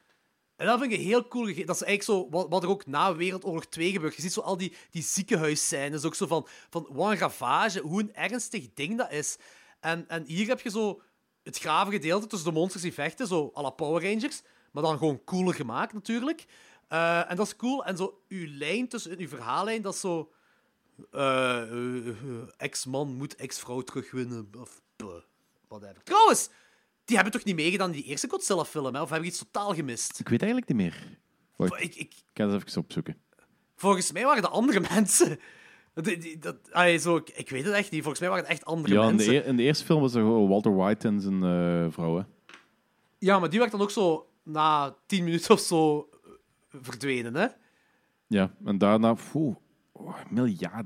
En 0.57 0.67
dat 0.67 0.81
vind 0.81 0.93
ik 0.93 1.01
heel 1.01 1.29
cool. 1.29 1.45
Dat 1.45 1.55
is 1.55 1.83
eigenlijk 1.83 2.03
zo 2.03 2.29
wat, 2.31 2.47
wat 2.49 2.63
er 2.63 2.69
ook 2.69 2.87
na 2.87 3.17
Wereldoorlog 3.17 3.67
2 3.67 3.93
gebeurt. 3.93 4.15
Je 4.15 4.23
ziet 4.23 4.33
zo 4.33 4.41
al 4.41 4.57
die, 4.57 4.77
die 4.91 5.03
ziekenhuisscènes, 5.03 6.05
ook 6.05 6.15
zo 6.15 6.27
van, 6.27 6.47
van 6.71 6.89
wat 6.91 7.11
een 7.11 7.19
ravage, 7.19 7.81
hoe 7.81 8.01
een 8.01 8.15
ernstig 8.15 8.69
ding 8.75 8.99
dat 8.99 9.13
is. 9.13 9.37
En, 9.81 10.09
en 10.09 10.25
hier 10.25 10.49
heb 10.49 10.61
je 10.61 10.71
zo 10.71 11.03
het 11.43 11.59
grave 11.59 11.91
gedeelte 11.91 12.27
tussen 12.27 12.49
de 12.49 12.59
monsters 12.59 12.83
die 12.83 12.93
vechten, 12.93 13.27
zo 13.27 13.53
à 13.57 13.71
Power 13.71 14.03
Rangers, 14.03 14.43
maar 14.77 14.85
dan 14.85 14.99
gewoon 14.99 15.25
cooler 15.25 15.55
gemaakt 15.55 15.93
natuurlijk. 15.93 16.45
Eh, 16.89 17.31
en 17.31 17.37
dat 17.37 17.47
is 17.47 17.57
cool. 17.57 17.85
En 17.85 17.97
zo 17.97 18.21
uw 18.29 18.47
lijn 18.49 18.89
tussen 18.89 19.19
uw 19.19 19.29
verhaallijn, 19.29 19.83
dat 19.83 19.95
is 19.95 20.01
zo. 20.01 20.31
eh, 21.11 21.63
ex-man 22.57 23.15
moet 23.17 23.35
ex-vrouw 23.37 23.81
terugwinnen. 23.81 24.51
Of 24.61 24.81
whatever. 25.69 26.03
Trouwens, 26.05 26.49
die 27.05 27.17
hebben 27.17 27.35
toch 27.35 27.45
niet 27.45 27.57
meegedaan 27.57 27.87
in 27.91 27.95
die 27.97 28.05
eerste 28.05 28.29
Godzilla-film, 28.29 28.95
hè? 28.95 29.03
Of 29.03 29.11
heb 29.11 29.21
ik 29.21 29.27
iets 29.27 29.39
totaal 29.39 29.75
gemist? 29.75 30.21
Ik 30.21 30.29
weet 30.29 30.43
eigenlijk 30.43 30.71
niet 30.73 30.79
meer. 30.83 31.19
Wacht, 31.57 31.83
Ik, 31.83 31.95
ik, 31.95 32.13
ga 32.35 32.49
het 32.49 32.63
even 32.69 32.81
opzoeken. 32.83 33.17
volgens 33.77 34.13
mij 34.13 34.25
waren 34.25 34.43
de 34.43 34.49
andere 34.49 34.81
mensen. 34.95 35.39
Die, 35.95 36.17
die- 36.19 36.39
dat, 36.39 36.57
allee, 36.73 36.99
zo, 36.99 37.17
ik, 37.17 37.29
ik 37.31 37.51
weet 37.51 37.65
het 37.65 37.75
echt 37.75 37.91
niet. 37.91 38.01
Volgens 38.01 38.21
mij 38.21 38.29
waren 38.29 38.45
het 38.45 38.53
echt 38.53 38.65
andere 38.65 38.95
Ja, 38.95 39.09
in 39.09 39.15
mensen. 39.17 39.35
eer- 39.35 39.47
in 39.47 39.57
de 39.57 39.63
eerste 39.63 39.85
film 39.85 40.01
was 40.01 40.15
er 40.15 40.21
gewoon 40.21 40.49
Walter 40.49 40.77
White 40.77 41.09
en 41.09 41.21
zijn 41.21 41.43
eh, 41.43 41.93
vrouw. 41.93 42.17
Hè. 42.17 42.23
Ja, 43.19 43.39
maar 43.39 43.51
die 43.51 43.59
werd 43.59 43.71
dan 43.71 43.81
ook 43.81 43.91
zo 43.91 44.29
na 44.47 44.97
tien 45.07 45.25
minuten 45.25 45.51
of 45.51 45.61
zo 45.61 46.09
eh, 46.25 46.31
verdwenen, 46.81 47.35
hè? 47.35 47.47
Ja, 48.27 48.55
en 48.65 48.79
daarna, 48.79 49.15
poeh, 49.15 49.57
oh, 49.93 50.17
miljarden. 50.31 50.85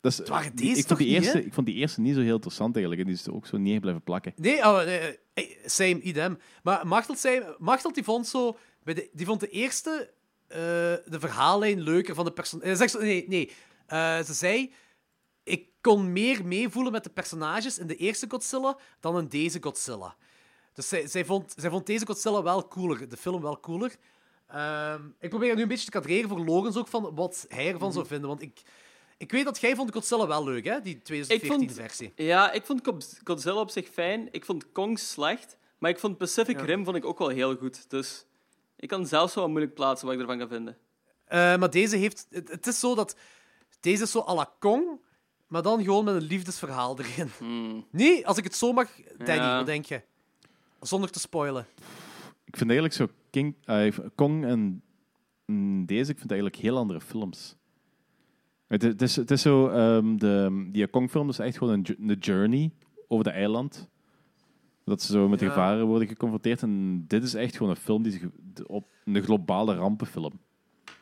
Dat 0.00 0.12
is, 0.12 0.20
is, 0.20 0.28
waren 0.28 0.56
deze 0.56 0.68
ik, 0.68 0.74
vond 0.74 0.86
toch 0.86 0.98
die 0.98 1.06
niet, 1.06 1.16
eerste, 1.16 1.38
hè? 1.38 1.44
ik 1.44 1.54
vond 1.54 1.66
die 1.66 1.76
eerste 1.76 2.00
niet 2.00 2.14
zo 2.14 2.20
heel 2.20 2.34
interessant 2.34 2.74
eigenlijk. 2.74 3.02
En 3.02 3.08
die 3.12 3.18
is 3.18 3.28
ook 3.28 3.46
zo 3.46 3.56
echt 3.56 3.80
blijven 3.80 4.02
plakken. 4.02 4.32
Nee, 4.36 4.58
oh, 4.58 4.84
nee, 4.84 5.18
same, 5.64 6.00
idem. 6.00 6.38
Maar 6.62 6.86
Machteld, 6.86 7.18
zei, 7.18 7.44
Machteld 7.58 7.94
die 7.94 8.04
vond 8.04 8.26
zo... 8.26 8.56
Bij 8.82 8.94
de, 8.94 9.10
die 9.12 9.26
vond 9.26 9.40
de 9.40 9.48
eerste 9.48 10.10
eh, 10.46 10.58
de 10.58 11.18
verhaallijn 11.18 11.80
leuker 11.80 12.14
van 12.14 12.24
de 12.24 12.32
personages. 12.32 12.94
Nee, 12.94 13.28
nee. 13.28 13.50
Ze 14.24 14.32
zei... 14.34 14.72
Ik 15.44 15.68
kon 15.80 16.12
meer 16.12 16.44
meevoelen 16.44 16.92
met 16.92 17.04
de 17.04 17.10
personages 17.10 17.78
in 17.78 17.86
de 17.86 17.96
eerste 17.96 18.26
Godzilla 18.28 18.78
dan 19.00 19.18
in 19.18 19.28
deze 19.28 19.58
Godzilla. 19.60 20.16
Dus 20.72 20.88
zij, 20.88 21.06
zij, 21.06 21.24
vond, 21.24 21.54
zij 21.56 21.70
vond 21.70 21.86
deze 21.86 22.06
Godzilla 22.06 22.42
wel 22.42 22.68
cooler, 22.68 23.08
de 23.08 23.16
film 23.16 23.42
wel 23.42 23.60
cooler. 23.60 23.96
Ehm, 24.46 25.00
ik 25.20 25.28
probeer 25.30 25.54
nu 25.54 25.62
een 25.62 25.68
beetje 25.68 25.84
te 25.84 25.90
kadreren 25.90 26.28
voor 26.28 26.38
Logans 26.44 26.76
ook 26.76 26.88
van 26.88 27.14
wat 27.14 27.46
hij 27.48 27.72
ervan 27.72 27.92
zou 27.92 28.06
vinden. 28.06 28.28
Want 28.28 28.42
ik, 28.42 28.62
ik 29.16 29.30
weet 29.32 29.44
dat 29.44 29.60
jij 29.60 29.74
vond 29.74 29.92
Godzilla 29.92 30.26
wel 30.26 30.44
leuk, 30.44 30.64
hè? 30.64 30.80
Die 30.80 31.00
2014-versie. 31.12 32.12
Ja, 32.16 32.52
ik 32.52 32.64
vond 32.66 32.80
Godzilla 33.24 33.60
op 33.60 33.70
zich 33.70 33.88
fijn. 33.88 34.28
Ik 34.30 34.44
vond 34.44 34.72
Kong 34.72 34.98
slecht. 34.98 35.56
Maar 35.78 35.90
ik 35.90 35.98
vond 35.98 36.18
Pacific 36.18 36.58
Ja. 36.58 36.64
Rim 36.64 36.84
vond 36.84 36.96
ik 36.96 37.04
ook 37.04 37.18
wel 37.18 37.28
heel 37.28 37.56
goed. 37.56 37.90
Dus 37.90 38.24
ik 38.76 38.88
kan 38.88 39.06
zelfs 39.06 39.34
wel 39.34 39.48
moeilijk 39.48 39.74
plaatsen 39.74 40.06
wat 40.06 40.14
ik 40.16 40.20
ervan 40.22 40.38
ga 40.38 40.48
vinden. 40.48 40.78
Eh, 41.24 41.56
maar 41.56 41.70
deze 41.70 41.96
heeft... 41.96 42.26
Het, 42.30 42.48
het 42.48 42.66
is 42.66 42.80
zo 42.80 42.94
dat... 42.94 43.16
Deze 43.80 44.02
is 44.02 44.10
zo 44.10 44.24
à 44.28 44.34
la 44.34 44.54
Kong, 44.58 45.00
maar 45.46 45.62
dan 45.62 45.82
gewoon 45.84 46.04
met 46.04 46.14
een 46.14 46.22
liefdesverhaal 46.22 46.98
erin. 46.98 47.30
Nee, 47.90 48.26
als 48.26 48.36
ik 48.36 48.44
het 48.44 48.56
zo 48.56 48.72
mag... 48.72 48.88
Danny, 49.16 49.34
Ja. 49.42 49.56
wat 49.56 49.66
denk 49.66 49.84
je? 49.86 50.02
Zonder 50.82 51.10
te 51.10 51.20
spoilen. 51.20 51.66
Ik 52.44 52.56
vind 52.56 52.70
eigenlijk 52.70 52.94
zo 52.94 53.08
King, 53.30 53.54
eh, 53.64 53.98
Kong 54.14 54.44
en 54.44 54.82
mm, 55.46 55.86
deze, 55.86 56.10
ik 56.10 56.18
vind 56.18 56.30
eigenlijk 56.30 56.60
heel 56.62 56.76
andere 56.76 57.00
films. 57.00 57.56
Het, 58.66 58.82
is- 58.82 58.88
het, 58.90 59.02
is, 59.02 59.16
het 59.16 59.30
is 59.30 59.42
zo, 59.42 59.68
ehm, 59.68 60.16
de, 60.16 60.68
die 60.72 60.86
Kong-film 60.86 61.28
is 61.28 61.38
echt 61.38 61.58
gewoon 61.58 61.72
een, 61.72 62.08
een 62.10 62.18
journey 62.18 62.70
over 63.08 63.24
de 63.24 63.30
eiland. 63.30 63.88
Dat 64.84 65.02
ze 65.02 65.12
zo 65.12 65.28
met 65.28 65.38
de 65.38 65.44
Ja. 65.44 65.50
gevaren 65.50 65.86
worden 65.86 66.08
geconfronteerd. 66.08 66.62
En 66.62 67.04
dit 67.06 67.22
is 67.22 67.34
echt 67.34 67.56
gewoon 67.56 67.70
een 67.70 67.76
film 67.76 68.02
die 68.02 68.12
zich 68.12 68.22
op 68.66 68.88
een 69.04 69.22
globale 69.22 69.74
rampenfilm. 69.74 70.40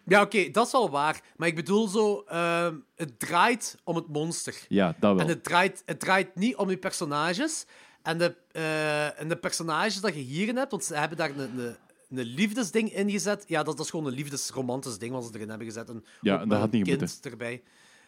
Ja, 0.05 0.23
oké, 0.23 0.51
dat 0.51 0.67
is 0.67 0.73
wel 0.73 0.91
waar. 0.91 1.23
Maar 1.37 1.49
ik 1.49 1.55
bedoel 1.55 1.89
zo... 1.89 2.21
ehm, 2.27 2.75
het 2.95 3.19
draait 3.19 3.77
om 3.85 3.97
het 3.97 4.09
monster. 4.09 4.65
Ja, 4.69 4.87
dat 4.99 5.15
wel. 5.15 5.21
En 5.25 5.29
het 5.29 5.45
draait, 5.45 5.83
het 5.87 6.01
draait 6.01 6.35
niet 6.35 6.57
om 6.57 6.69
die 6.69 6.77
personages. 6.77 7.67
En 8.03 8.19
de, 8.19 8.37
eh, 8.53 9.21
en 9.21 9.29
de 9.29 9.37
personages 9.37 10.01
dat 10.01 10.15
je 10.15 10.21
hierin 10.21 10.57
hebt, 10.57 10.71
want 10.71 10.85
ze 10.85 10.95
hebben 10.95 11.19
daar 11.19 11.31
een, 11.31 11.59
een, 11.59 11.77
een 12.11 12.25
liefdesding 12.25 12.95
in 12.95 13.11
gezet. 13.11 13.45
Ja, 13.47 13.63
dat, 13.63 13.77
dat 13.77 13.85
is 13.85 13.91
gewoon 13.91 14.07
een 14.07 14.13
liefdesromantisch 14.13 14.99
ding 14.99 15.13
wat 15.13 15.25
ze 15.25 15.31
erin 15.35 15.49
hebben 15.49 15.67
gezet. 15.67 15.89
En 15.89 16.05
Ja, 16.21 16.41
en 16.41 16.49
dat 16.49 16.59
had 16.59 16.71
niet 16.71 16.85
kind 16.85 17.21
erbij. 17.23 17.63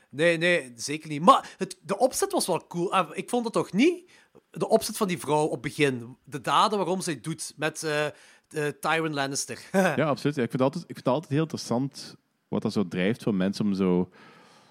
Nee, 0.08 0.36
nee, 0.38 0.72
zeker 0.76 1.08
niet. 1.08 1.22
Maar 1.22 1.54
het, 1.58 1.76
de 1.82 1.98
opzet 1.98 2.32
was 2.32 2.46
wel 2.46 2.66
cool. 2.66 2.92
Ah, 2.92 3.10
Ik 3.16 3.28
vond 3.28 3.44
het 3.44 3.52
toch 3.52 3.72
niet? 3.72 4.10
De 4.50 4.68
opzet 4.68 4.96
van 4.96 5.08
die 5.08 5.18
vrouw 5.18 5.44
op 5.44 5.52
het 5.52 5.60
begin. 5.60 6.16
De 6.24 6.40
daden 6.40 6.78
waarom 6.78 7.00
ze 7.00 7.10
het 7.10 7.24
doet 7.24 7.52
met 7.56 7.82
eh 7.82 8.06
eh, 8.52 8.68
Tywin 8.80 9.14
Lannister. 9.14 9.58
Ja, 9.96 10.06
absoluut. 10.06 10.36
Ja, 10.36 10.42
ik, 10.42 10.50
vind 10.50 10.52
het 10.52 10.60
altijd, 10.60 10.82
ik 10.82 10.94
vind 10.94 11.06
het 11.06 11.14
altijd 11.14 11.32
heel 11.32 11.42
interessant 11.42 12.16
wat 12.48 12.62
dat 12.62 12.72
zo 12.72 12.88
drijft 12.88 13.22
van 13.22 13.36
mensen 13.36 13.64
om 13.64 13.74
zo... 13.74 14.10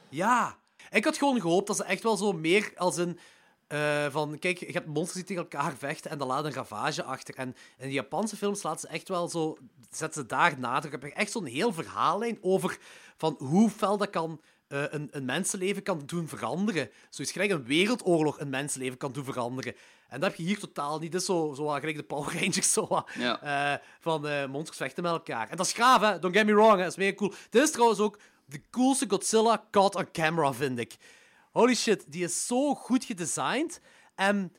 Ja. 0.09 0.57
Ik 0.89 1.05
had 1.05 1.17
gewoon 1.17 1.41
gehoopt 1.41 1.67
dat 1.67 1.75
ze 1.77 1.83
echt 1.83 2.03
wel 2.03 2.17
zo 2.17 2.33
meer 2.33 2.71
als 2.75 2.97
een... 2.97 3.19
eh, 3.71 4.05
van, 4.11 4.39
kijk, 4.39 4.59
je 4.59 4.71
hebt 4.71 4.85
monsters 4.87 5.13
die 5.15 5.23
tegen 5.23 5.41
elkaar 5.51 5.73
vechten 5.77 6.11
en 6.11 6.17
dan 6.17 6.27
laat 6.27 6.45
een 6.45 6.53
ravage 6.53 7.03
achter. 7.03 7.35
En 7.35 7.55
in 7.77 7.87
de 7.87 7.93
Japanse 7.93 8.37
films 8.37 8.63
laten 8.63 8.79
ze 8.79 8.87
echt 8.87 9.07
wel 9.07 9.29
zo... 9.29 9.57
Zetten 9.89 10.21
ze 10.21 10.27
daar 10.27 10.59
nadruk 10.59 10.93
op. 10.93 11.03
Echt 11.03 11.31
zo'n 11.31 11.45
heel 11.45 11.73
verhaallijn 11.73 12.37
over 12.41 12.77
van 13.17 13.35
hoe 13.39 13.69
fel 13.69 13.97
dat 13.97 14.09
kan... 14.09 14.41
eh, 14.67 14.83
een, 14.89 15.07
een 15.11 15.25
mensenleven 15.25 15.83
kan 15.83 16.01
doen 16.05 16.27
veranderen. 16.27 16.89
Zoiets 17.09 17.33
gelijk 17.33 17.51
een 17.51 17.65
wereldoorlog 17.65 18.39
een 18.39 18.49
mensenleven 18.49 18.97
kan 18.97 19.11
doen 19.11 19.23
veranderen. 19.23 19.75
En 20.09 20.19
dat 20.19 20.29
heb 20.29 20.37
je 20.39 20.45
hier 20.45 20.59
totaal 20.59 20.99
niet. 20.99 21.11
Dit 21.11 21.19
is 21.21 21.25
zo, 21.27 21.53
zo 21.55 21.67
gelijk 21.67 21.95
de 21.97 22.03
Power 22.03 22.33
Rangers 22.39 22.73
zo 22.73 23.03
Ja. 23.17 23.41
eh, 23.73 23.79
van 23.99 24.49
monsters 24.49 24.77
vechten 24.77 25.03
met 25.03 25.11
elkaar. 25.11 25.49
En 25.49 25.57
dat 25.57 25.65
is 25.65 25.73
gaaf, 25.73 26.01
hè? 26.01 26.19
Don't 26.19 26.35
get 26.35 26.45
me 26.45 26.53
wrong, 26.53 26.71
hè? 26.77 26.77
dat 26.83 26.87
is 26.91 26.95
mega 26.97 27.13
cool. 27.15 27.33
Dit 27.49 27.63
is 27.63 27.71
trouwens 27.71 27.99
ook 27.99 28.19
de 28.45 28.61
coolste 28.71 29.05
Godzilla 29.09 29.63
caught 29.71 29.95
on 29.95 30.11
camera, 30.11 30.53
vind 30.53 30.79
ik. 30.79 30.95
Holy 31.51 31.75
shit, 31.75 32.11
die 32.11 32.23
is 32.23 32.45
zo 32.47 32.75
goed 32.75 33.03
gedesigned. 33.03 33.81
En 34.15 34.53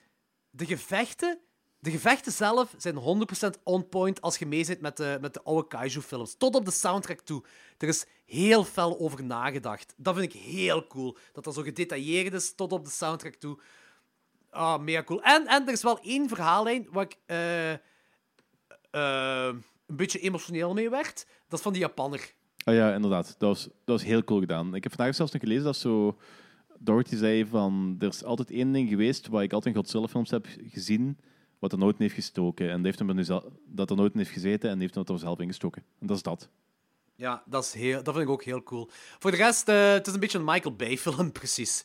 de 0.51 0.67
gevechten, 0.67 1.39
de 1.79 1.91
gevechten 1.91 2.33
zelf 2.33 2.75
zijn 2.77 3.27
100% 3.57 3.63
on 3.63 3.89
point 3.89 4.21
als 4.21 4.39
je 4.39 4.47
mee 4.47 4.65
zit 4.65 4.81
met 4.81 4.97
de, 4.97 5.19
met 5.21 5.35
de 5.35 5.43
oude 5.43 5.69
kaiju-films. 5.69 6.35
Tot 6.39 6.55
op 6.55 6.65
de 6.65 6.71
soundtrack 6.71 7.21
toe. 7.21 7.45
Er 7.79 7.89
is 7.89 8.07
heel 8.25 8.65
fel 8.65 8.99
over 8.99 9.25
nagedacht. 9.25 9.95
Dat 9.97 10.17
vind 10.17 10.35
ik 10.35 10.41
heel 10.41 10.87
cool. 10.87 11.17
Dat 11.33 11.45
dat 11.45 11.55
zo 11.55 11.63
gedetailleerd 11.63 12.33
is 12.33 12.55
tot 12.55 12.73
op 12.73 12.85
de 12.85 12.91
soundtrack 12.91 13.35
toe. 13.35 13.59
Ah, 14.51 14.81
mega 14.81 15.03
cool. 15.03 15.23
En, 15.23 15.47
en 15.47 15.67
er 15.67 15.73
is 15.73 15.83
wel 15.83 16.01
één 16.01 16.29
verhaallijn 16.29 16.89
waar 16.91 17.05
ik 17.05 17.17
eh, 17.27 17.73
eh, 17.73 19.55
een 19.87 19.97
beetje 19.97 20.19
emotioneel 20.19 20.75
mee 20.75 20.91
werd. 20.91 21.27
Dat 21.49 21.59
is 21.59 21.65
van 21.65 21.73
die 21.73 21.83
Japanner. 21.83 22.33
Oh 22.65 22.75
ja, 22.75 22.95
inderdaad. 22.95 23.27
Dat 23.39 23.49
was, 23.49 23.63
dat 23.63 23.73
was 23.85 24.03
heel 24.03 24.25
cool 24.25 24.41
gedaan. 24.41 24.75
Ik 24.75 24.83
heb 24.83 24.93
vandaag 24.95 25.15
zelfs 25.15 25.33
nog 25.33 25.43
gelezen 25.43 25.65
dat 25.65 25.77
zo... 25.77 26.19
Dorothy 26.85 27.17
zei 27.17 27.47
van... 27.47 27.97
Er 27.99 28.09
is 28.09 28.25
altijd 28.25 28.51
één 28.51 28.73
ding 28.73 28.89
geweest 28.89 29.29
waar 29.29 29.43
ik 29.43 29.53
altijd 29.53 29.75
in 29.75 29.81
Godzilla-films 29.81 30.31
heb 30.31 30.47
gezien 30.69 31.19
wat 31.63 31.73
er 31.73 31.79
nooit 31.79 31.95
in 31.95 32.03
heeft 32.03 32.15
gestoken. 32.15 32.71
En 32.71 32.77
die 32.77 32.85
heeft 32.85 32.99
hem 32.99 33.15
nu 33.15 33.25
dat 33.67 33.91
er 33.91 33.97
nooit 33.97 34.13
in 34.13 34.19
heeft 34.19 34.31
gezeten 34.31 34.69
en 34.69 34.79
die 34.79 34.83
heeft 34.83 34.95
hem 34.95 35.17
er 35.17 35.19
zelf 35.19 35.39
ingestoken. 35.39 35.85
En 35.99 36.07
dat 36.07 36.17
is 36.17 36.23
dat. 36.23 36.49
Ja, 37.15 37.43
dat, 37.47 37.65
is 37.65 37.73
heel, 37.73 38.03
dat 38.03 38.15
vind 38.15 38.27
ik 38.27 38.33
ook 38.33 38.45
heel 38.45 38.63
cool. 38.63 38.91
Voor 39.19 39.31
de 39.31 39.37
rest, 39.37 39.69
eh, 39.69 39.93
het 39.93 40.07
is 40.07 40.13
een 40.13 40.21
beetje 40.21 40.39
een 40.39 40.45
Michael 40.45 40.77
Bay-film, 40.77 41.33
precies. 41.41 41.85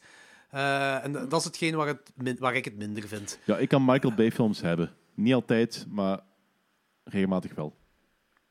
Eh, 0.49 1.03
en 1.03 1.11
dat 1.11 1.33
is 1.33 1.43
hetgeen 1.43 1.75
waar, 1.75 1.87
het, 1.87 2.39
waar 2.39 2.55
ik 2.55 2.65
het 2.65 2.77
minder 2.77 3.07
vind. 3.07 3.39
Ja, 3.45 3.57
ik 3.57 3.69
kan 3.69 3.85
Michael 3.85 4.13
Bay-films 4.13 4.61
hebben. 4.61 4.93
Niet 5.13 5.33
altijd, 5.33 5.85
maar 5.89 6.19
regelmatig 7.03 7.55
wel. 7.55 7.75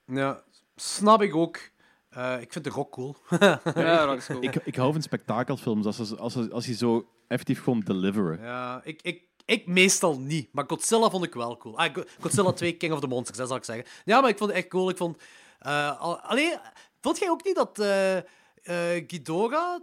Ja, 0.06 0.43
snap 0.77 1.23
ik 1.23 1.35
ook. 1.35 1.70
Eh, 2.16 2.40
ik 2.40 2.52
vind 2.52 2.64
de 2.64 2.70
rock 2.70 2.90
cool. 2.93 3.16
Ja, 3.74 4.06
dat 4.06 4.16
is 4.16 4.26
cool. 4.26 4.43
Ik, 4.43 4.55
ik 4.55 4.76
hou 4.76 4.93
van 4.93 5.02
spektakelfilms 5.02 5.86
als, 5.86 6.16
als, 6.18 6.32
ze- 6.32 6.51
als 6.51 6.64
die 6.66 6.74
zo 6.74 7.09
effectief 7.28 7.62
gewoon 7.62 7.80
deliveren. 7.80 8.40
ja, 8.40 8.80
ik, 8.84 9.02
ik, 9.02 9.22
ik 9.44 9.66
meestal 9.66 10.18
niet, 10.20 10.52
maar 10.52 10.64
Godzilla 10.66 11.10
vond 11.10 11.24
ik 11.24 11.34
wel 11.34 11.56
cool. 11.56 11.78
Ah, 11.78 11.94
Go- 11.94 12.05
Godzilla 12.20 12.52
2, 12.52 12.72
King 12.76 12.93
of 12.93 13.01
the 13.01 13.06
Monsters, 13.06 13.38
dat 13.38 13.48
zal 13.48 13.56
ik 13.56 13.64
zeggen. 13.64 13.84
Ja, 14.05 14.20
maar 14.20 14.30
ik 14.30 14.38
vond 14.38 14.51
het 14.51 14.59
echt 14.59 14.68
cool. 14.68 14.88
Ik 14.88 14.97
vond... 14.97 15.22
eh, 15.59 16.01
al- 16.01 16.20
alleen, 16.20 16.59
vond 17.01 17.18
jij 17.18 17.30
ook 17.30 17.44
niet 17.44 17.55
dat 17.55 17.78
eh 17.78 18.16
eh, 18.16 19.05
Ghidorah 19.06 19.80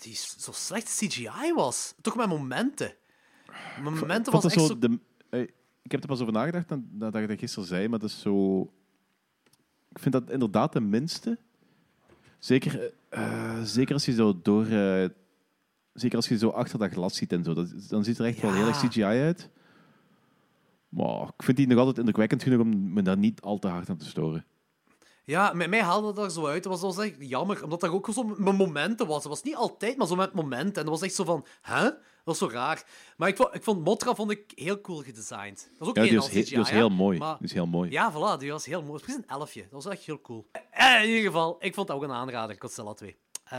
die 0.00 0.14
zo 0.38 0.52
slecht 0.52 0.96
CGI 0.96 1.52
was? 1.54 1.94
Toch 2.00 2.16
met 2.16 2.28
momenten. 2.28 2.94
Momenten 3.82 4.32
was 4.32 4.44
echt 4.44 4.52
zo 4.60 4.66
zo... 4.66 4.78
de, 4.78 4.98
ik 5.82 5.90
heb 5.92 6.00
er 6.02 6.08
pas 6.08 6.20
over 6.20 6.32
nagedacht 6.32 6.68
na- 6.68 6.82
nadat 6.90 7.20
je 7.20 7.26
dat 7.26 7.38
gisteren 7.38 7.68
zei, 7.68 7.88
maar 7.88 7.98
dat 7.98 8.08
is 8.08 8.20
zo... 8.20 8.60
Ik 9.90 9.98
vind 9.98 10.12
dat 10.14 10.30
inderdaad 10.30 10.72
de 10.72 10.80
minste. 10.80 11.38
Zeker, 12.42 12.92
eh, 13.08 13.62
zeker 13.62 13.94
als 13.94 14.04
je 14.04 14.12
zo 14.12 14.40
door... 14.42 14.66
eh, 14.66 15.08
zeker 15.92 16.16
als 16.16 16.28
je 16.28 16.38
zo 16.38 16.48
achter 16.48 16.78
dat 16.78 16.92
glas 16.92 17.16
ziet 17.16 17.32
en 17.32 17.44
zo. 17.44 17.54
Dat, 17.54 17.88
dan 17.88 18.04
ziet 18.04 18.18
er 18.18 18.24
echt 18.24 18.40
wel 18.40 18.52
heel 18.52 18.66
erg. 18.66 18.80
CGI 18.80 19.02
uit. 19.02 19.50
Maar 20.88 21.22
ik 21.22 21.42
vind 21.42 21.56
die 21.56 21.66
nog 21.66 21.78
altijd 21.78 21.98
indrukwekkend 21.98 22.42
genoeg 22.42 22.60
om 22.60 22.92
me 22.92 23.02
daar 23.02 23.16
niet 23.16 23.40
al 23.40 23.58
te 23.58 23.68
hard 23.68 23.90
aan 23.90 23.96
te 23.96 24.04
storen. 24.04 24.44
Ja, 25.24 25.52
met 25.52 25.68
mij 25.70 25.82
haalde 25.82 26.12
dat 26.12 26.24
er 26.24 26.30
zo 26.30 26.46
uit. 26.46 26.62
Dat 26.62 26.80
was, 26.80 26.94
dat 26.96 27.04
echt 27.04 27.14
jammer, 27.18 27.64
omdat 27.64 27.80
dat 27.80 27.90
ook 27.90 28.08
zo 28.12 28.22
met 28.22 28.56
momenten 28.56 29.06
was. 29.06 29.16
Het 29.18 29.26
was 29.32 29.42
niet 29.42 29.56
altijd, 29.56 29.96
maar 29.96 30.06
zo 30.06 30.14
met 30.14 30.32
momenten. 30.32 30.74
En 30.74 30.82
dat 30.82 30.88
was 30.98 31.02
echt 31.02 31.14
zo 31.14 31.24
van, 31.24 31.46
hè? 31.60 31.82
Dat 31.82 31.98
was 32.24 32.38
zo 32.38 32.48
raar. 32.48 32.84
Maar 33.16 33.28
ik 33.28 33.36
vond, 33.36 33.54
ik 33.54 33.62
vond 33.62 33.84
Motra 33.84 34.14
vond 34.14 34.30
ik 34.30 34.52
heel 34.54 34.80
cool 34.80 35.02
gedesigned. 35.02 35.68
Dat 35.70 35.78
was 35.78 35.88
ook 35.88 35.96
Ja, 35.96 36.02
die 36.02 36.10
een 36.10 36.16
was, 36.18 36.28
die 36.30 36.56
was 36.56 36.70
heel 36.70 36.88
mooi. 36.88 37.18
Maar- 37.18 37.36
Die 37.38 37.46
is 37.46 37.52
heel 37.52 37.66
mooi. 37.66 37.90
Ja, 37.90 38.12
voilà, 38.12 38.38
die 38.38 38.50
was 38.50 38.66
heel 38.66 38.82
mooi. 38.82 38.92
Het 38.92 39.00
was 39.00 39.02
precies 39.02 39.22
een 39.30 39.38
elfje. 39.38 39.62
Dat 39.70 39.84
was 39.84 39.86
echt 39.86 40.04
heel 40.04 40.20
cool. 40.20 40.48
Eh, 40.70 41.02
in 41.02 41.08
ieder 41.08 41.22
geval, 41.24 41.56
ik 41.58 41.74
vond 41.74 41.86
dat 41.86 41.96
ook 41.96 42.02
een 42.02 42.12
aanrader, 42.12 42.56
Godzilla 42.58 42.92
2. 42.92 43.16
Eh, 43.44 43.58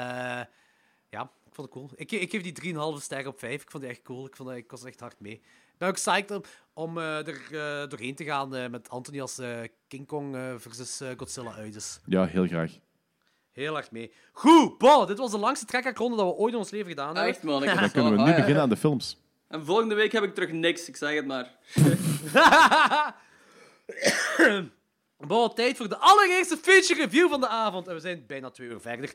ja, 1.10 1.22
ik 1.46 1.54
vond 1.54 1.68
het 1.68 1.70
cool. 1.70 1.90
Ik, 1.96 2.12
ik 2.12 2.30
geef 2.32 2.42
die 2.42 2.74
3,5 2.98 3.02
sterren 3.04 3.28
op 3.32 3.40
5. 3.40 3.62
Ik 3.62 3.72
vond 3.72 3.84
die 3.84 3.92
echt 3.92 4.02
cool. 4.02 4.26
Ik, 4.26 4.36
vond 4.36 4.50
dat, 4.50 4.58
ik 4.58 4.72
was 4.72 4.84
echt 4.84 5.00
hard 5.00 5.20
mee. 5.20 5.42
Ik 5.84 5.90
ben 5.90 5.98
ook 5.98 6.04
psyched 6.14 6.32
om, 6.32 6.44
om 6.74 6.98
eh, 6.98 7.28
er 7.28 7.42
eh, 7.52 7.90
doorheen 7.90 8.16
te 8.16 8.24
gaan 8.24 8.56
eh, 8.56 8.70
met 8.70 8.90
Anthony 8.90 9.22
als 9.22 9.42
King 9.88 10.08
Kong 10.08 10.38
versus 10.58 11.02
Godzilla 11.18 11.54
uit. 11.54 12.02
Ja, 12.06 12.26
heel 12.26 12.48
graag. 12.48 12.72
Heel 13.52 13.74
hard 13.74 13.92
mee. 13.92 14.14
Goed, 14.32 14.78
Paul, 14.78 15.06
dit 15.06 15.18
was 15.18 15.32
de 15.32 15.38
langste 15.38 15.66
trekkerronde 15.66 16.18
dat 16.18 16.26
we 16.26 16.32
ooit 16.34 16.54
in 16.54 16.60
ons 16.60 16.70
leven 16.70 16.88
gedaan 16.90 17.16
hebben. 17.16 17.34
Echt, 17.34 17.44
man. 17.44 17.64
Ik 17.64 17.80
Dan 17.80 17.92
kunnen 17.92 18.12
we 18.12 18.22
nu 18.24 18.36
beginnen 18.36 18.62
aan 18.62 18.70
de 18.70 18.78
films. 18.78 19.18
En 19.48 19.66
volgende 19.66 19.96
week 19.96 20.12
heb 20.12 20.24
ik 20.24 20.34
terug 20.34 20.52
niks, 20.52 20.88
ik 20.88 20.96
zeg 20.96 21.16
het 21.16 21.26
maar. 21.26 21.52
Paul, 25.28 25.54
tijd 25.54 25.78
voor 25.78 25.90
de 25.90 25.98
allereerste 25.98 26.58
feature 26.58 27.02
review 27.02 27.30
van 27.30 27.40
de 27.40 27.48
avond. 27.48 27.88
En 27.88 27.94
we 27.94 28.00
zijn 28.00 28.24
bijna 28.28 28.50
twee 28.50 28.70
uur 28.70 28.80
verder. 28.80 29.14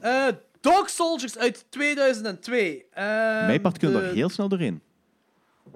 Eh 0.00 0.26
Dog 0.60 0.88
Soldiers 0.90 1.38
uit 1.38 1.66
2002. 1.70 2.86
Eh, 2.90 3.04
Mijn 3.46 3.60
part 3.60 3.78
kunnen 3.78 3.96
we 3.96 4.02
de- 4.02 4.08
er 4.08 4.14
heel 4.16 4.28
snel 4.28 4.48
doorheen. 4.48 4.82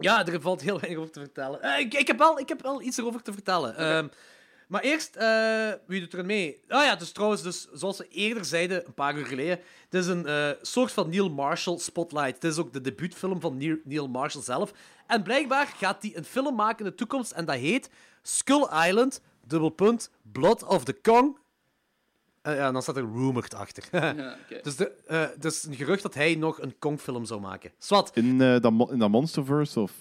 Ja, 0.00 0.26
er 0.26 0.40
valt 0.40 0.60
heel 0.60 0.80
weinig 0.80 1.00
over 1.00 1.12
te 1.12 1.20
vertellen. 1.20 1.62
Eh, 1.62 1.78
ik, 1.78 1.94
ik, 1.94 2.06
heb 2.06 2.18
wel, 2.18 2.38
ik 2.38 2.48
heb 2.48 2.62
wel 2.62 2.82
iets 2.82 2.98
erover 2.98 3.22
te 3.22 3.32
vertellen. 3.32 3.76
Ehm, 3.76 4.08
maar 4.68 4.82
eerst, 4.82 5.16
eh, 5.16 5.72
wie 5.86 6.00
doet 6.00 6.12
er 6.12 6.24
mee? 6.24 6.62
Ah 6.68 6.84
ja, 6.84 6.96
dus 6.96 7.12
trouwens, 7.12 7.42
dus, 7.42 7.68
zoals 7.72 7.98
we 7.98 8.08
eerder 8.08 8.44
zeiden, 8.44 8.86
een 8.86 8.94
paar 8.94 9.16
uur 9.16 9.26
geleden, 9.26 9.60
het 9.84 9.94
is 9.94 10.06
een 10.06 10.26
eh, 10.26 10.50
soort 10.62 10.92
van 10.92 11.10
Neil 11.10 11.30
Marshall 11.30 11.78
spotlight. 11.78 12.34
Het 12.34 12.44
is 12.44 12.58
ook 12.58 12.72
de 12.72 12.80
debuutfilm 12.80 13.40
van 13.40 13.56
Neil, 13.56 13.76
Neil 13.84 14.08
Marshall 14.08 14.42
zelf. 14.42 14.72
En 15.06 15.22
blijkbaar 15.22 15.66
gaat 15.66 16.02
hij 16.02 16.12
een 16.14 16.24
film 16.24 16.54
maken 16.54 16.84
in 16.84 16.90
de 16.90 16.96
toekomst 16.96 17.32
en 17.32 17.44
dat 17.44 17.56
heet 17.56 17.90
Skull 18.22 18.66
Island, 18.86 19.20
dubbelpunt, 19.46 20.10
Blood 20.32 20.62
of 20.64 20.84
the 20.84 20.92
Kong. 20.92 21.38
Eh, 22.42 22.56
ja, 22.56 22.66
en 22.66 22.72
dan 22.72 22.82
staat 22.82 22.96
er 22.96 23.02
rumored 23.12 23.54
achter. 23.54 23.84
Ja, 23.92 24.10
oké. 24.44 24.60
dus, 24.62 24.76
de, 24.76 24.92
eh, 25.06 25.28
dus 25.38 25.64
een 25.64 25.74
gerucht 25.74 26.02
dat 26.02 26.14
hij 26.14 26.34
nog 26.34 26.60
een 26.60 26.78
Kong-film 26.78 27.24
zou 27.24 27.40
maken. 27.40 27.70
Swat. 27.78 28.10
In, 28.14 28.40
eh, 28.40 28.60
dat, 28.60 28.72
mo- 28.72 28.88
in 28.90 28.98
dat 28.98 29.10
Monsterverse 29.10 29.80
of... 29.80 29.92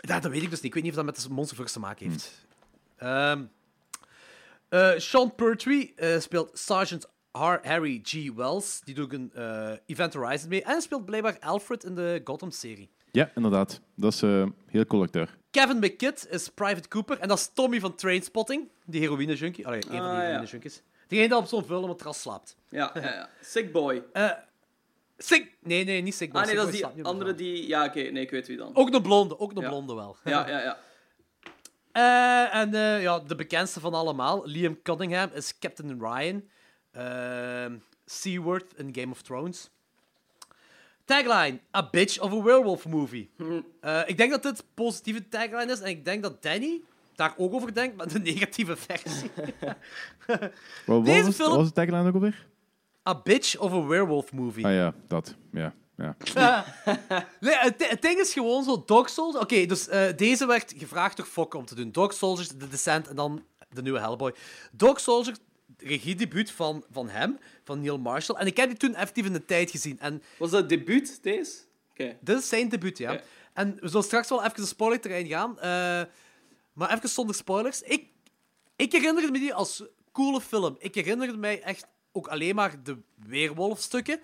Ja, 0.00 0.20
dat 0.20 0.30
weet 0.30 0.42
ik 0.42 0.50
dus 0.50 0.58
niet. 0.60 0.64
Ik 0.68 0.74
weet 0.74 0.82
niet 0.82 0.92
of 0.92 0.98
dat 1.04 1.14
met 1.14 1.22
de 1.22 1.30
Monsterverse 1.34 1.72
te 1.74 1.80
maken 1.80 2.10
heeft. 2.10 2.46
Ehm, 2.96 3.44
eh, 4.68 4.90
Sean 4.98 5.34
Pertwee 5.34 5.94
speelt 6.18 6.58
Sergeant 6.58 7.08
Har- 7.30 7.60
Harry 7.62 8.00
G. 8.02 8.32
Wells. 8.34 8.80
Die 8.84 8.94
doet 8.94 9.12
een 9.12 9.30
eh, 9.34 9.70
Event 9.86 10.14
Horizon 10.14 10.48
mee. 10.48 10.62
En 10.62 10.70
hij 10.70 10.80
speelt 10.80 11.04
blijkbaar 11.04 11.36
Alfred 11.40 11.84
in 11.84 11.94
de 11.94 12.20
Gotham-serie. 12.24 12.90
Ja, 13.12 13.30
inderdaad. 13.34 13.80
Dat 13.94 14.12
is 14.12 14.22
eh 14.22 14.46
heel 14.66 14.86
cool 14.86 15.02
acteur. 15.02 15.36
Kevin 15.50 15.78
McKidd 15.78 16.26
is 16.30 16.48
Private 16.48 16.88
Cooper. 16.88 17.18
En 17.18 17.28
dat 17.28 17.38
is 17.38 17.50
Tommy 17.54 17.80
van 17.80 17.94
Trainspotting. 17.94 18.68
Die 18.86 19.00
heroïne-junkie. 19.00 19.66
Allee, 19.66 19.80
een 19.90 19.96
van 19.96 20.00
Ah, 20.10 20.40
die 20.40 20.58
ja. 20.60 20.68
Diegene 21.08 21.28
die 21.28 21.36
op 21.36 21.46
zo'n 21.46 21.64
vuile 21.64 21.86
matras 21.86 22.20
slaapt. 22.20 22.56
Ja, 22.68 22.90
ja, 22.94 23.00
ja. 23.00 23.28
Sick 23.40 23.72
Boy. 23.72 24.04
Eh 24.12 24.30
Sick... 25.16 25.52
Nee, 25.60 25.84
nee, 25.84 26.02
niet 26.02 26.14
Sick 26.14 26.32
Boy. 26.32 26.40
Ah 26.40 26.46
nee, 26.46 26.56
Sick 26.56 26.64
dat 26.64 26.74
is 26.74 26.94
die 26.94 27.02
de 27.02 27.08
andere 27.08 27.34
die... 27.34 27.68
Ja, 27.68 27.84
oké, 27.84 28.00
nee, 28.00 28.22
ik 28.22 28.30
weet 28.30 28.46
wie 28.46 28.56
dan. 28.56 28.76
Ook 28.76 28.94
een 28.94 29.02
blonde, 29.02 29.38
ook 29.38 29.52
Ja. 29.52 29.68
blonde 29.68 29.94
wel. 29.94 30.16
Ja, 30.24 30.48
ja, 30.48 30.60
ja. 30.60 30.78
Eh, 31.92 32.54
en 32.54 32.74
eh, 32.74 33.02
ja, 33.02 33.18
de 33.18 33.34
bekendste 33.34 33.80
van 33.80 33.94
allemaal, 33.94 34.46
Liam 34.46 34.82
Cunningham, 34.82 35.30
is 35.34 35.58
Captain 35.58 35.98
Ryan. 36.00 36.48
Ehm 36.92 37.76
Seaworth 38.04 38.72
in 38.76 38.94
Game 38.94 39.10
of 39.10 39.22
Thrones. 39.22 39.70
Tagline: 41.04 41.60
A 41.74 41.88
bitch 41.90 42.20
of 42.20 42.32
a 42.32 42.42
werewolf 42.42 42.86
movie. 42.86 43.30
Ik 44.06 44.16
denk 44.16 44.30
dat 44.30 44.42
dit 44.42 44.64
positieve 44.74 45.28
tagline 45.28 45.72
is 45.72 45.80
en 45.80 45.88
ik 45.88 46.04
denk 46.04 46.22
dat 46.22 46.42
Danny 46.42 46.82
daar 47.18 47.34
ook 47.36 47.52
over 47.54 47.74
denkt, 47.74 47.96
maar 47.96 48.08
de 48.12 48.18
negatieve 48.18 48.76
versie. 48.76 49.30
Wat, 50.86 51.04
Deze 51.04 51.24
was, 51.24 51.34
film- 51.34 51.56
was 51.56 51.66
de 51.66 51.72
tagline 51.72 52.08
ook 52.08 52.14
alweer? 52.14 52.46
A 53.08 53.20
bitch 53.22 53.58
of 53.58 53.72
a 53.72 53.86
werewolf 53.86 54.32
movie. 54.32 54.64
Ah 54.66 54.72
ja, 54.72 54.94
dat. 55.08 55.34
Ja, 55.52 55.74
ja. 55.96 56.16
Nee, 57.40 57.54
het, 57.56 57.88
het 57.88 58.02
ding 58.02 58.18
is 58.18 58.32
gewoon 58.32 58.64
zo, 58.64 58.82
Dog 58.86 59.08
Soldiers... 59.08 59.42
Oké, 59.44 59.66
dus 59.66 59.88
eh, 59.88 60.16
deze 60.16 60.46
werd 60.46 60.74
gevraagd 60.76 61.16
door 61.16 61.26
Fokker 61.26 61.58
om 61.58 61.64
te 61.66 61.74
doen. 61.74 61.92
Dog 61.92 62.12
Soldiers, 62.12 62.48
The 62.48 62.68
Descent 62.68 63.08
en 63.08 63.16
dan 63.16 63.44
de 63.70 63.82
nieuwe 63.82 63.98
Hellboy. 63.98 64.34
Dog 64.72 65.00
Soldiers, 65.00 65.38
regiedebuut 65.78 66.50
van, 66.50 66.84
van 66.90 67.08
hem, 67.08 67.38
van 67.64 67.80
Neil 67.80 67.98
Marshall. 67.98 68.36
En 68.40 68.46
ik 68.46 68.56
heb 68.56 68.68
die 68.68 68.78
toen 68.78 68.94
effectief 68.94 69.26
in 69.26 69.32
de 69.32 69.44
tijd 69.44 69.70
gezien. 69.70 69.98
En 70.00 70.22
Was 70.38 70.50
dat 70.50 70.68
debuut, 70.68 71.22
deze? 71.22 71.52
Oké. 71.90 72.16
dit 72.20 72.38
is 72.38 72.48
zijn 72.48 72.68
debuut, 72.68 72.98
ja. 72.98 73.20
En 73.52 73.76
we 73.80 73.88
zullen 73.88 74.04
straks 74.04 74.28
wel 74.28 74.44
even 74.44 74.60
een 74.60 74.66
spoilerterrein 74.66 75.26
gaan. 75.26 75.58
eh, 75.60 76.00
maar 76.78 76.94
even 76.94 77.08
zonder 77.08 77.34
spoilers. 77.34 77.82
Ik, 77.82 78.06
ik 78.76 78.92
herinner 78.92 79.30
me 79.32 79.38
die 79.38 79.54
als 79.54 79.82
coole 80.12 80.40
film. 80.40 80.76
Ik 80.78 80.94
herinnerde 80.94 81.36
mij 81.36 81.62
echt 81.62 81.86
ook 82.12 82.28
alleen 82.28 82.54
maar 82.54 82.82
de 82.82 82.98
weerwolfstukken. 83.26 84.20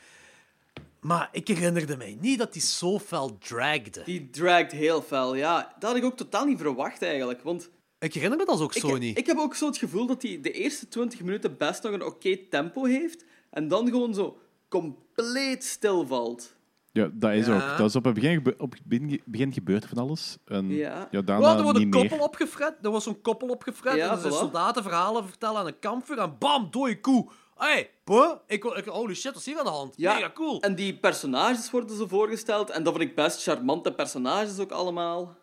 Maar 1.01 1.29
ik 1.33 1.49
herinnerde 1.49 1.97
mij 1.97 2.17
niet 2.21 2.39
dat 2.39 2.53
die 2.53 2.63
zo 2.63 2.99
fel 2.99 3.39
dragde. 3.39 4.03
Die 4.05 4.31
dragged 4.31 4.73
heel 4.73 5.03
fel, 5.03 5.35
ja. 5.35 5.75
Dat 5.79 5.89
had 5.91 5.99
ik 5.99 6.05
ook 6.05 6.17
totaal 6.17 6.45
niet 6.45 6.59
verwacht, 6.59 7.03
eigenlijk. 7.03 7.43
Want 7.43 7.71
Ik 7.99 8.15
herinner 8.15 8.39
me 8.39 8.45
dat 8.45 8.61
ook 8.61 8.75
ik, 8.75 8.81
zo 8.81 8.97
niet. 8.97 9.19
ik 9.19 9.27
heb 9.27 9.39
ook 9.39 9.55
zo 9.55 9.67
het 9.67 9.77
gevoel 9.77 10.07
dat 10.07 10.23
hij 10.23 10.41
de 10.41 10.51
eerste 10.53 10.89
20 10.89 11.21
minuten 11.21 11.57
best 11.57 11.83
nog 11.83 11.93
een 11.93 12.05
oké 12.05 12.37
tempo 12.37 12.85
heeft. 12.85 13.25
En 13.51 13.69
dan 13.69 13.87
gewoon 13.89 14.15
zo 14.15 14.39
compleet 14.69 15.65
stilvalt. 15.65 16.54
Ja, 16.95 17.11
dat 17.13 17.33
is 17.33 17.47
Ja. 17.47 17.55
ook. 17.73 17.79
Dat 17.79 17.89
is 17.89 17.97
op 17.97 18.05
het 18.05 18.15
begin, 18.15 18.33
gebe- 18.35 18.55
op 18.59 18.73
het 18.73 18.81
begin, 18.85 19.23
begin 19.25 19.53
gebeurt 19.53 19.87
van 19.87 19.99
alles. 19.99 20.37
En 20.45 20.69
Ja. 20.71 21.09
ja, 21.11 21.21
daarna 21.23 21.47
Wel, 21.47 21.57
er 21.57 21.63
wordt 21.63 21.79
een 21.79 21.85
niet 21.85 21.95
koppel 21.95 22.17
meer. 22.17 22.27
opgefret. 22.27 22.75
Er 22.83 22.91
was 22.91 23.05
zo'n 23.05 23.21
koppel 23.21 23.49
opgefret. 23.49 23.95
Ja, 23.97 24.11
en 24.17 24.23
de 24.23 24.29
voilà. 24.29 24.33
soldaten 24.33 24.83
verhalen 24.83 25.27
vertellen 25.29 25.57
aan 25.61 25.67
een 25.67 25.79
kampvuur. 25.79 26.19
En 26.19 26.37
bam, 26.39 26.69
dode 26.71 27.01
koe. 27.01 27.29
Hey, 27.57 27.91
buh. 28.05 28.31
Ik, 28.47 28.65
ik, 28.65 28.85
holy 28.85 29.15
shit, 29.15 29.33
wat 29.33 29.41
is 29.41 29.47
hier 29.47 29.59
aan 29.59 29.65
de 29.65 29.71
hand? 29.71 29.95
Ja, 29.97 30.15
Mega 30.15 30.31
cool. 30.35 30.61
En 30.61 30.75
die 30.75 30.97
personages 30.99 31.71
worden 31.71 31.97
zo 31.97 32.07
voorgesteld. 32.07 32.71
En 32.71 32.83
dat 32.83 32.97
vind 32.97 33.09
ik 33.11 33.17
best 33.17 33.43
charmante 33.43 33.93
personages 33.93 34.59
ook 34.59 34.71
allemaal. 34.71 35.37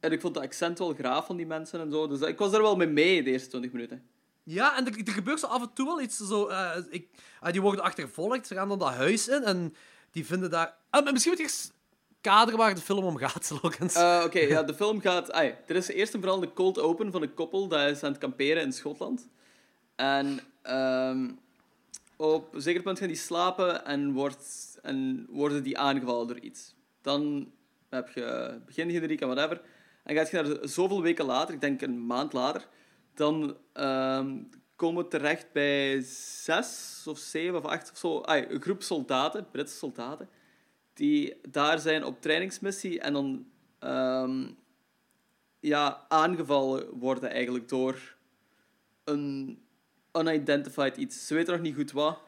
En 0.00 0.12
ik 0.12 0.20
vond 0.20 0.34
de 0.34 0.40
accent 0.40 0.78
wel 0.78 0.94
graaf 0.94 1.26
van 1.26 1.36
die 1.36 1.46
mensen 1.46 1.80
en 1.80 1.90
zo. 1.90 2.06
Dus 2.06 2.20
ik 2.20 2.38
was 2.38 2.52
er 2.52 2.62
wel 2.62 2.76
mee 2.76 2.86
mee, 2.88 3.22
de 3.22 3.30
eerste 3.30 3.48
20 3.48 3.72
minuten. 3.72 4.02
Ja, 4.42 4.76
en 4.76 4.86
er, 4.86 4.92
er 5.04 5.12
gebeurt 5.12 5.40
zo 5.40 5.46
af 5.46 5.62
en 5.62 5.70
toe 5.74 5.86
wel 5.86 6.00
iets 6.00 6.16
zo... 6.16 6.46
eh, 6.46 6.76
ik, 6.90 7.08
ah, 7.40 7.52
die 7.52 7.60
worden 7.62 7.84
achtervolgd, 7.84 8.46
ze 8.46 8.54
gaan 8.54 8.68
dan 8.68 8.78
dat 8.78 8.88
huis 8.94 9.28
in 9.28 9.42
en 9.44 9.74
die 10.10 10.26
vinden 10.26 10.50
daar... 10.50 10.76
Ah, 10.90 11.12
misschien 11.12 11.30
moet 11.30 11.40
je 11.40 11.46
eens 11.46 11.70
kaderen 12.20 12.58
waar 12.58 12.74
de 12.74 12.80
film 12.80 13.04
om 13.04 13.16
gaat, 13.16 13.50
Logans. 13.62 13.94
Eh, 13.94 14.22
Oké, 14.24 14.38
ja, 14.38 14.62
de 14.62 14.74
film 14.74 15.00
gaat... 15.00 15.36
Er 15.36 15.76
is 15.76 15.88
eerst 15.88 16.14
en 16.14 16.20
vooral 16.20 16.40
de 16.40 16.52
cold 16.52 16.78
open 16.78 17.12
van 17.12 17.22
een 17.22 17.34
koppel 17.34 17.68
dat 17.68 17.90
is 17.90 18.02
aan 18.02 18.10
het 18.10 18.20
kamperen 18.20 18.62
in 18.62 18.72
Schotland. 18.72 19.28
En 19.96 20.40
ehm, 20.62 21.30
op 22.16 22.54
een 22.54 22.62
zeker 22.62 22.82
punt 22.82 22.98
gaan 22.98 23.08
die 23.08 23.16
slapen 23.16 23.84
en, 23.84 24.12
wordt, 24.12 24.78
en 24.82 25.26
worden 25.30 25.62
die 25.62 25.78
aangevallen 25.78 26.26
door 26.26 26.38
iets. 26.38 26.74
Dan 27.02 27.52
heb 27.88 28.08
je 28.14 28.58
begin 28.66 28.90
generiek 28.90 29.20
en 29.20 29.28
whatever. 29.28 29.60
En 30.04 30.14
gaat 30.14 30.30
je 30.30 30.42
naar 30.42 30.68
zoveel 30.68 31.02
weken 31.02 31.24
later, 31.24 31.54
ik 31.54 31.60
denk 31.60 31.80
een 31.80 32.06
maand 32.06 32.32
later, 32.32 32.68
dan 33.14 33.56
ehm, 33.72 34.36
komen 34.78 35.08
terecht 35.08 35.52
bij 35.52 36.00
zes 36.42 37.02
of 37.06 37.18
zeven 37.18 37.58
of 37.58 37.64
acht 37.64 37.90
of 37.90 37.98
zo. 37.98 38.20
Ai, 38.20 38.46
een 38.48 38.60
groep 38.62 38.82
soldaten, 38.82 39.50
Britse 39.50 39.76
soldaten, 39.76 40.28
die 40.94 41.40
daar 41.48 41.78
zijn 41.78 42.04
op 42.04 42.20
trainingsmissie 42.20 43.00
en 43.00 43.12
dan 43.12 43.46
ehm, 43.78 44.46
ja, 45.60 46.04
aangevallen 46.08 46.98
worden 46.98 47.30
eigenlijk 47.30 47.68
door 47.68 48.16
een 49.04 49.58
unidentified 50.12 50.96
iets. 50.96 51.26
Ze 51.26 51.34
weten 51.34 51.52
nog 51.52 51.62
niet 51.62 51.74
goed 51.74 51.92
wat. 51.92 52.18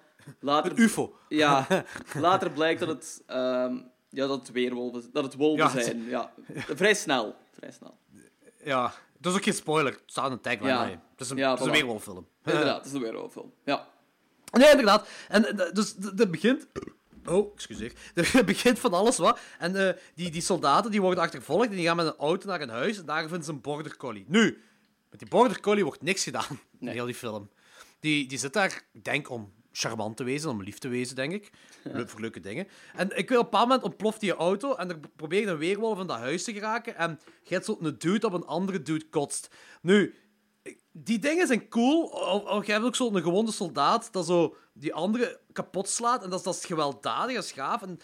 Later, 0.40 0.70
Een 0.70 0.78
ufo. 0.80 1.16
ja, 1.28 1.66
later 2.14 2.50
blijkt 2.50 2.80
dat 2.80 2.88
het, 2.88 3.22
ehm, 3.26 3.76
ja, 4.08 4.26
dat 4.26 4.38
het 4.38 4.52
weerwolven 4.52 5.10
dat 5.12 5.24
het 5.24 5.34
wolven 5.34 5.64
Ja, 5.64 5.82
zijn. 5.82 6.04
Ja, 6.04 6.32
vrij 6.54 6.94
snel. 6.94 7.34
Vrij 7.50 7.70
snel. 7.72 7.98
Ja, 8.64 8.92
dat 9.20 9.32
is 9.32 9.38
ook 9.38 9.44
geen 9.44 9.54
spoiler. 9.54 9.92
Het 9.92 10.02
staat 10.06 10.26
in 10.26 10.32
een 10.32 10.40
tagline. 10.40 10.68
Ja. 10.68 10.84
nee. 10.84 10.98
Het 11.10 11.20
is 11.20 11.30
een, 11.30 11.36
Ja, 11.36 11.50
het 11.50 11.60
is 11.60 11.66
een 11.66 11.72
weerwolffilm. 11.72 12.26
Inderdaad, 12.44 12.76
het 12.76 12.86
is 12.86 12.92
een 12.92 13.00
weerwolffilm. 13.00 13.52
Ja. 13.64 13.88
Nee, 14.52 14.70
inderdaad. 14.70 15.08
En 15.28 15.58
eh, 15.58 15.72
dus 15.72 15.94
het 16.16 16.30
begint... 16.30 16.66
Oh, 17.26 17.52
excuseer. 17.54 17.92
Het 18.14 18.46
begint 18.46 18.78
van 18.78 18.92
alles 18.92 19.18
wat. 19.18 19.38
En 19.58 19.88
eh, 19.88 19.94
die, 20.14 20.30
die 20.30 20.40
soldaten 20.42 20.90
die 20.90 21.00
worden 21.00 21.22
achtervolgd 21.22 21.70
en 21.70 21.76
die 21.76 21.86
gaan 21.86 21.96
met 21.96 22.06
een 22.06 22.16
auto 22.16 22.46
naar 22.46 22.60
een 22.60 22.68
huis 22.68 22.98
en 22.98 23.06
daar 23.06 23.20
vinden 23.20 23.44
ze 23.44 23.50
een 23.50 23.60
border 23.60 23.96
collie. 23.96 24.24
Nu, 24.28 24.62
met 25.10 25.18
die 25.18 25.28
border 25.28 25.60
collie 25.60 25.84
wordt 25.84 26.02
niks 26.02 26.22
gedaan 26.22 26.60
in 26.78 26.88
heel 26.88 27.04
die 27.04 27.14
film. 27.14 27.50
Die, 28.00 28.28
die 28.28 28.38
zit 28.38 28.52
daar, 28.52 28.82
denk, 28.92 29.30
om 29.30 29.52
charmant 29.72 30.16
te 30.16 30.24
wezen, 30.24 30.50
om 30.50 30.62
lief 30.62 30.78
te 30.78 30.88
wezen, 30.88 31.16
denk 31.16 31.32
ik. 31.32 31.50
Leuk 31.82 32.08
voor 32.08 32.20
leuke 32.20 32.40
dingen. 32.40 32.68
En 32.94 33.16
ik 33.18 33.28
wil 33.28 33.38
op 33.38 33.44
een 33.44 33.50
bepaald 33.50 33.68
moment 33.68 33.86
ontploft 33.86 34.20
die 34.20 34.34
auto 34.34 34.74
en 34.74 34.88
er 34.90 34.98
probeert 35.16 35.48
een 35.48 35.58
weerwolf 35.58 36.00
in 36.00 36.06
dat 36.06 36.18
huis 36.18 36.44
te 36.44 36.52
geraken 36.52 36.96
en 36.96 37.20
je 37.42 37.54
hebt 37.54 37.64
zo'n 37.66 37.94
dude 37.98 38.26
op 38.26 38.32
een 38.32 38.46
andere 38.46 38.82
dude 38.82 39.08
kotst. 39.08 39.48
Nu, 39.82 40.14
die 40.92 41.18
dingen 41.18 41.46
zijn 41.46 41.68
cool. 41.68 42.02
Of, 42.02 42.42
of 42.44 42.66
je 42.66 42.72
hebt 42.72 42.84
ook 42.84 42.96
zo'n 42.96 43.22
gewonde 43.22 43.52
soldaat 43.52 44.12
dat 44.12 44.26
zo 44.26 44.56
die 44.72 44.94
andere 44.94 45.40
kapot 45.52 45.88
slaat. 45.88 46.22
En 46.24 46.30
dat 46.30 46.38
is, 46.38 46.44
dat 46.44 46.54
is 46.54 46.64
gewelddadig, 46.64 47.34
dat 47.34 47.44
is 47.44 47.52
gaaf. 47.52 47.82
En, 47.82 47.98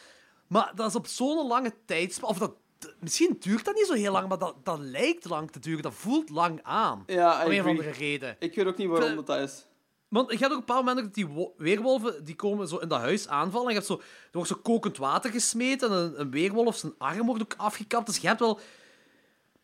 maar 0.46 0.72
dat 0.74 0.88
is 0.88 0.94
op 0.94 1.06
zo'n 1.06 1.46
lange 1.46 1.72
tijdspan... 1.84 2.28
Of 2.28 2.38
dat, 2.38 2.54
misschien 3.00 3.36
duurt 3.38 3.64
dat 3.64 3.74
niet 3.74 3.86
zo 3.86 3.94
heel 3.94 4.12
lang, 4.12 4.28
maar 4.28 4.38
dat, 4.38 4.54
dat 4.62 4.78
lijkt 4.78 5.24
lang 5.28 5.50
te 5.50 5.58
duren. 5.58 5.82
Dat 5.82 5.94
voelt 5.94 6.30
lang 6.30 6.60
aan. 6.62 7.02
Ja, 7.06 7.44
Om 7.44 7.50
een 7.50 7.52
of 7.52 7.58
agree. 7.58 7.68
andere 7.68 7.90
reden. 7.90 8.36
Ik 8.38 8.54
weet 8.54 8.66
ook 8.66 8.76
niet 8.76 8.88
waarom 8.88 9.24
dat 9.24 9.40
is. 9.40 9.66
Want 10.08 10.30
je 10.32 10.38
hebt 10.38 10.52
ook 10.52 10.58
op 10.58 10.58
een 10.60 10.66
bepaald 10.66 10.84
moment 10.86 11.04
dat 11.06 11.14
die 11.14 11.26
wo- 11.26 11.52
weerwolven 11.56 12.24
die 12.24 12.34
komen 12.34 12.68
zo 12.68 12.76
in 12.76 12.88
dat 12.88 12.98
huis 13.00 13.28
aanvallen. 13.28 13.66
En 13.68 13.72
je 13.72 13.78
hebt 13.78 13.90
zo, 13.90 13.98
er 13.98 14.28
wordt 14.32 14.48
zo 14.48 14.58
kokend 14.62 14.96
water 14.96 15.30
gesmeten. 15.30 15.90
En 15.90 15.96
een, 15.96 16.20
een 16.20 16.30
weerwolf, 16.30 16.76
zijn 16.76 16.92
arm 16.98 17.26
wordt 17.26 17.42
ook 17.42 17.54
afgekapt. 17.56 18.06
Dus 18.06 18.16
je 18.18 18.26
hebt 18.26 18.40
wel 18.40 18.60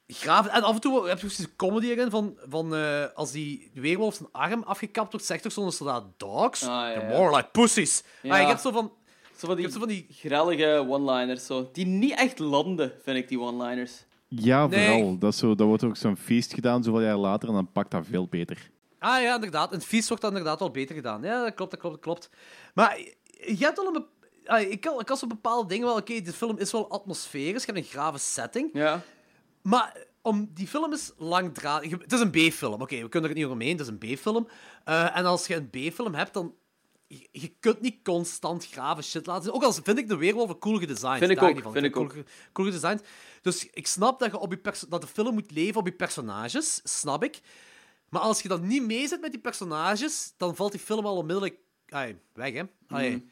graven. 0.07 0.51
En 0.51 0.63
af 0.63 0.75
en 0.75 0.81
toe 0.81 1.09
heb 1.09 1.19
je 1.21 1.27
precies 1.27 1.45
een 1.45 1.57
comedy 1.57 1.87
erin 1.87 2.11
van, 2.11 2.37
van 2.49 2.75
eh, 2.75 3.05
als 3.15 3.33
die 3.33 3.71
weerwolf 3.75 4.15
zijn 4.15 4.29
arm 4.33 4.63
afgekapt 4.63 5.11
wordt, 5.13 5.27
zegt 5.27 5.43
toch 5.43 5.53
zo'n 5.53 5.73
soldaat 5.73 6.05
dogs? 6.17 6.63
Ah, 6.63 6.69
ja, 6.69 6.93
They're 6.95 7.17
more 7.19 7.37
like 7.37 7.49
pussies. 7.53 8.03
Ja. 8.23 8.29
Maar 8.29 8.41
je 8.41 8.47
hebt 8.47 8.61
zo 8.61 8.71
van... 8.71 8.93
Zo 9.37 9.49
van 9.49 9.51
Je 9.51 9.55
die, 9.57 9.63
hebt 9.65 9.73
zo 9.73 9.79
van 9.81 9.89
die 9.89 10.07
grellige 10.11 10.87
one-liners. 10.89 11.47
Zo. 11.47 11.69
Die 11.73 11.87
niet 11.87 12.15
echt 12.19 12.39
landen, 12.39 12.93
vind 13.03 13.17
ik, 13.17 13.29
die 13.29 13.41
one-liners. 13.41 14.05
Ja, 14.29 14.67
Nee. 14.67 14.87
vooral. 14.91 15.19
Dat, 15.19 15.33
is 15.33 15.39
zo, 15.39 15.55
dat 15.55 15.67
wordt 15.67 15.85
ook 15.85 15.97
zo'n 15.97 16.17
feest 16.17 16.55
gedaan 16.55 16.83
zoveel 16.83 17.03
jaar 17.03 17.17
later 17.17 17.49
en 17.49 17.55
dan 17.55 17.73
pakt 17.73 17.91
dat 17.91 18.05
veel 18.11 18.27
beter. 18.27 18.71
Ah 19.03 19.23
ja, 19.23 19.35
inderdaad. 19.35 19.73
In 19.73 19.79
het 19.79 19.87
vies 19.87 20.09
wordt 20.09 20.23
dat 20.23 20.31
inderdaad 20.33 20.59
wel 20.59 20.71
beter 20.71 20.95
gedaan. 20.95 21.23
Ja, 21.23 21.45
dat 21.45 21.55
klopt, 21.55 21.71
dat 21.71 21.81
klopt, 21.81 21.95
dat 21.95 22.05
klopt. 22.05 22.31
Maar 22.75 22.99
je 23.47 23.57
hebt 23.65 23.77
wel 23.77 23.95
een... 23.97 24.07
ah, 24.47 24.61
Ik 24.71 24.81
kan, 24.81 25.01
ik 25.01 25.07
kan 25.07 25.17
zo 25.17 25.27
bepaalde 25.27 25.69
dingen 25.69 25.87
wel... 25.87 25.97
Oké, 25.97 26.21
de 26.21 26.33
film 26.33 26.59
is 26.59 26.73
wel 26.73 26.91
atmosferisch. 26.91 27.65
Je 27.65 27.73
hebt 27.73 27.85
een 27.87 27.91
grave 27.93 28.19
setting. 28.19 28.71
Ja. 28.73 29.03
Maar 29.63 29.97
om, 30.23 30.51
die 30.55 30.67
film 30.69 30.93
is 30.93 31.13
langdradig. 31.17 31.91
Het 31.91 32.13
is 32.13 32.21
een 32.21 32.31
B-film. 32.31 32.83
Oké, 32.83 33.03
we 33.03 33.09
kunnen 33.09 33.31
er 33.31 33.37
niet 33.37 33.47
omheen. 33.47 33.71
Het 33.79 33.81
is 33.81 33.87
een 33.87 33.99
B-film. 33.99 34.49
Eh, 34.85 35.17
en 35.17 35.25
als 35.25 35.47
je 35.47 35.55
een 35.55 35.71
B-film 35.71 36.15
hebt, 36.15 36.35
dan... 36.35 36.55
Je, 37.07 37.29
je 37.33 37.55
kunt 37.61 37.81
niet 37.81 37.97
constant 38.03 38.67
grave 38.71 39.03
shit 39.03 39.27
laten 39.27 39.43
zien. 39.45 39.53
Ook 39.53 39.63
al 39.63 39.73
vind 39.73 39.99
ik 39.99 40.09
de 40.09 40.17
weerwolven 40.17 40.59
cool 40.59 40.79
gedesigned. 40.79 41.19
Vind 41.19 41.31
ik 41.31 41.37
ook, 41.43 41.73
vind 41.73 41.85
ik 41.85 41.93
cool, 41.93 42.09
ge- 42.09 42.25
cool 42.53 42.67
gedesigned. 42.67 43.07
Dus 43.43 43.71
ik 43.71 43.87
snap 43.87 44.19
dat, 44.19 44.31
je 44.31 44.39
op 44.39 44.53
je 44.53 44.61
dat 44.89 45.01
de 45.01 45.07
film 45.07 45.35
moet 45.35 45.51
leven 45.51 45.81
op 45.81 45.87
je 45.87 45.93
personages. 45.93 46.81
Snap 46.85 47.25
ik. 47.25 47.41
Maar 48.13 48.23
als 48.23 48.43
je 48.43 48.49
dan 48.49 48.67
niet 48.67 48.83
mee 48.83 49.09
zit 49.09 49.21
met 49.21 49.31
die 49.31 49.41
personages, 49.41 50.35
dan 50.37 50.57
valt 50.57 50.71
die 50.71 50.81
film 50.81 51.07
al 51.07 51.17
onmiddellijk 51.17 51.59
ai, 51.89 52.19
weg, 52.33 52.53
hè. 52.53 52.63
Ai. 52.89 53.11
Mm. 53.11 53.31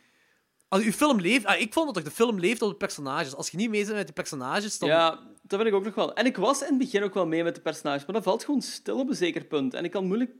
Als 0.68 0.84
je 0.84 0.92
film 0.92 1.20
leeft... 1.20 1.44
ah, 1.44 1.60
ik 1.60 1.72
vond 1.72 1.86
dat 1.86 1.94
toch, 1.94 2.04
de 2.04 2.10
film 2.10 2.38
leeft 2.38 2.62
op 2.62 2.70
de 2.70 2.76
personages. 2.76 3.34
Als 3.34 3.50
je 3.50 3.56
niet 3.56 3.70
mee 3.70 3.84
zit 3.84 3.94
met 3.94 4.04
die 4.04 4.14
personages, 4.14 4.78
dan... 4.78 4.88
Ja, 4.88 5.10
dat 5.42 5.60
vind 5.60 5.66
ik 5.66 5.74
ook 5.74 5.84
nog 5.84 5.94
wel. 5.94 6.14
En 6.14 6.26
ik 6.26 6.36
was 6.36 6.60
in 6.60 6.68
het 6.68 6.78
begin 6.78 7.02
ook 7.02 7.14
wel 7.14 7.26
mee 7.26 7.42
met 7.42 7.54
de 7.54 7.60
personages, 7.60 8.04
maar 8.04 8.14
dat 8.14 8.24
valt 8.24 8.44
gewoon 8.44 8.62
stil 8.62 8.98
op 8.98 9.08
een 9.08 9.14
zeker 9.14 9.44
punt. 9.44 9.74
En 9.74 9.84
ik 9.84 9.90
kan 9.90 10.06
moeilijk 10.06 10.32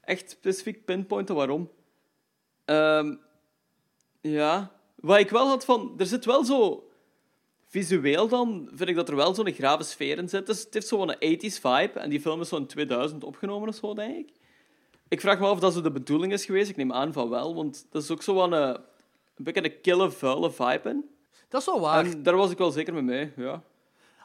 echt 0.00 0.30
specifiek 0.30 0.84
pinpointen 0.84 1.34
waarom. 1.34 1.70
Ehm, 2.64 3.14
ja. 4.20 4.72
Wat 4.94 5.18
ik 5.18 5.30
wel 5.30 5.48
had 5.48 5.64
van... 5.64 5.94
Er 5.98 6.06
zit 6.06 6.24
wel 6.24 6.44
zo... 6.44 6.85
Visueel 7.76 8.28
dan 8.28 8.68
vind 8.74 8.88
ik 8.88 8.94
dat 8.94 9.08
er 9.08 9.16
wel 9.16 9.34
zo'n 9.34 9.52
grave 9.52 9.82
sfeer 9.82 10.18
in 10.18 10.28
zit. 10.28 10.46
Dus 10.46 10.60
het 10.60 10.74
heeft 10.74 10.86
zo'n 10.86 11.14
80s 11.14 11.60
vibe. 11.60 11.92
En 11.94 12.10
die 12.10 12.20
film 12.20 12.40
is 12.40 12.48
zo 12.48 12.56
in 12.56 12.66
2000 12.66 13.24
opgenomen 13.24 13.68
of 13.68 13.74
zo, 13.74 13.94
denk 13.94 14.16
ik. 14.16 14.32
Ik 15.08 15.20
vraag 15.20 15.38
me 15.38 15.46
af 15.46 15.52
of 15.52 15.60
dat 15.60 15.72
zo 15.72 15.80
de 15.80 15.90
bedoeling 15.90 16.32
is 16.32 16.44
geweest. 16.44 16.70
Ik 16.70 16.76
neem 16.76 16.92
aan 16.92 17.12
van 17.12 17.28
wel. 17.28 17.54
Want 17.54 17.86
dat 17.90 18.02
is 18.02 18.10
ook 18.10 18.22
zo 18.22 18.42
een, 18.42 18.52
eh, 18.52 18.82
een 19.36 19.44
beetje 19.44 19.64
een 19.64 19.80
kille, 19.80 20.10
vuile 20.10 20.50
vibe 20.50 20.88
in. 20.88 21.04
Dat 21.48 21.60
is 21.60 21.66
wel 21.66 21.80
waar. 21.80 22.04
En 22.04 22.22
daar 22.22 22.36
was 22.36 22.50
ik 22.50 22.58
wel 22.58 22.70
zeker 22.70 22.92
mee 22.92 23.02
mee, 23.02 23.32
ja. 23.36 23.62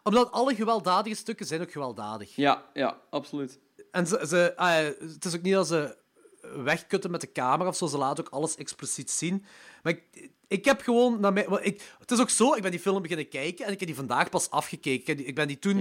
Omdat 0.04 0.32
alle 0.32 0.56
gewelddadige 0.56 1.16
stukken 1.16 1.46
zijn 1.46 1.62
ook 1.62 1.72
gewelddadig. 1.72 2.36
Ja, 2.36 2.66
ja, 2.74 2.98
absoluut. 3.10 3.60
En 3.92 4.08
ze, 4.08 4.26
ze, 4.28 4.54
ah, 4.56 4.76
het 5.00 5.26
is 5.26 5.36
ook 5.36 5.42
niet 5.42 5.54
dat 5.54 5.68
ze 5.68 5.96
wegkutten 6.64 7.12
met 7.12 7.22
de 7.22 7.32
camera 7.32 7.70
of 7.70 7.76
zo. 7.76 7.88
Ze 7.88 7.98
laten 7.98 8.26
ook 8.26 8.34
alles 8.34 8.56
expliciet 8.56 9.12
zien. 9.12 9.46
Maar 9.84 9.94
ik, 9.94 10.30
ik 10.48 10.66
heb 10.66 10.82
gewoon... 10.82 11.20
Naar 11.20 11.34
mij, 11.34 11.48
ik, 11.62 11.82
het 12.00 12.12
is 12.12 12.20
ook 12.20 12.30
zo, 12.30 12.54
ik 12.54 12.62
ben 12.62 12.72
die 12.72 12.80
film 12.80 13.02
beginnen 13.02 13.30
kijken 13.30 13.66
en 13.66 13.72
ik 13.72 13.80
heb 13.80 13.88
die 13.88 13.98
vandaag 13.98 14.30
pas 14.30 14.50
afgekeken. 14.50 15.02
Ik, 15.02 15.08
heb 15.08 15.18
die- 15.18 15.26
ik 15.26 15.36
ben 15.36 15.48
die 15.48 15.60
toen 15.60 15.78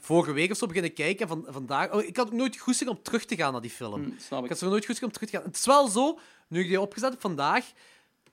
vorige 0.00 0.32
week 0.32 0.50
of 0.50 0.56
zo 0.56 0.66
beginnen 0.66 0.92
kijken. 0.94 1.20
En 1.22 1.28
van, 1.28 1.46
vandaag, 1.48 1.92
oh, 1.92 2.02
ik 2.02 2.16
had 2.16 2.26
ook 2.26 2.32
nooit 2.32 2.56
goesting 2.58 2.90
om 2.90 3.02
terug 3.02 3.24
te 3.24 3.36
gaan 3.36 3.52
naar 3.52 3.60
die 3.60 3.70
film. 3.70 4.02
hm, 4.04 4.10
snap 4.18 4.38
Ik 4.38 4.44
ik. 4.44 4.50
had 4.50 4.60
er 4.60 4.68
nooit 4.68 4.84
goesting 4.86 5.06
om 5.06 5.12
terug 5.12 5.30
te 5.30 5.36
gaan. 5.36 5.46
Het 5.46 5.56
is 5.56 5.66
wel 5.66 5.88
zo, 5.88 6.18
nu 6.48 6.60
ik 6.60 6.68
die 6.68 6.80
opgezet 6.80 7.10
heb 7.10 7.20
vandaag, 7.20 7.64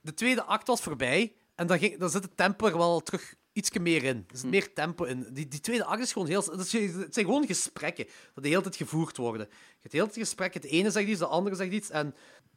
de 0.02 0.14
tweede 0.14 0.44
act 0.44 0.68
was 0.68 0.82
voorbij 0.82 1.34
en 1.56 1.68
dan, 1.68 1.80
ging, 1.80 1.98
dan 2.00 2.10
zit 2.10 2.24
het 2.24 2.38
tempo 2.38 2.68
er 2.68 2.78
wel 2.78 3.00
terug 3.00 3.36
iets 3.54 3.78
meer 3.80 4.04
in. 4.04 4.26
Er 4.32 4.38
zit 4.38 4.50
meer 4.50 4.74
tempo 4.74 5.04
in. 5.04 5.28
Die, 5.34 5.48
die 5.48 5.60
tweede 5.60 5.86
act 5.86 6.02
is 6.02 6.12
gewoon 6.12 6.28
heel... 6.28 6.46
dat 6.46 6.60
is- 6.60 6.72
Het 6.72 7.14
zijn 7.14 7.26
gewoon 7.26 7.46
gesprekken 7.46 8.06
dat 8.34 8.44
de 8.44 8.50
hele 8.50 8.62
tijd 8.62 8.76
gevoerd 8.76 9.18
worden. 9.18 9.48
Je 9.50 9.56
hebt 9.82 9.92
de 9.92 9.98
hele 9.98 10.10
tijd 10.10 10.20
gesprekken. 10.26 10.62
De 10.62 10.68
ene 10.68 10.92
zegt 10.92 11.08
iets, 11.08 11.20
de 11.20 11.26
andere 11.26 11.56
zegt 11.56 11.72
iets. 11.72 11.90
En, 11.90 12.16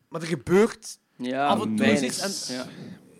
maar 0.08 0.20
er 0.20 0.26
gebeurt... 0.26 0.98
Ja, 1.16 1.46
Af 1.46 1.62
en 1.62 1.76
toe 1.76 2.04
iets 2.06 2.48
en- 2.48 2.54
Ja. 2.56 2.66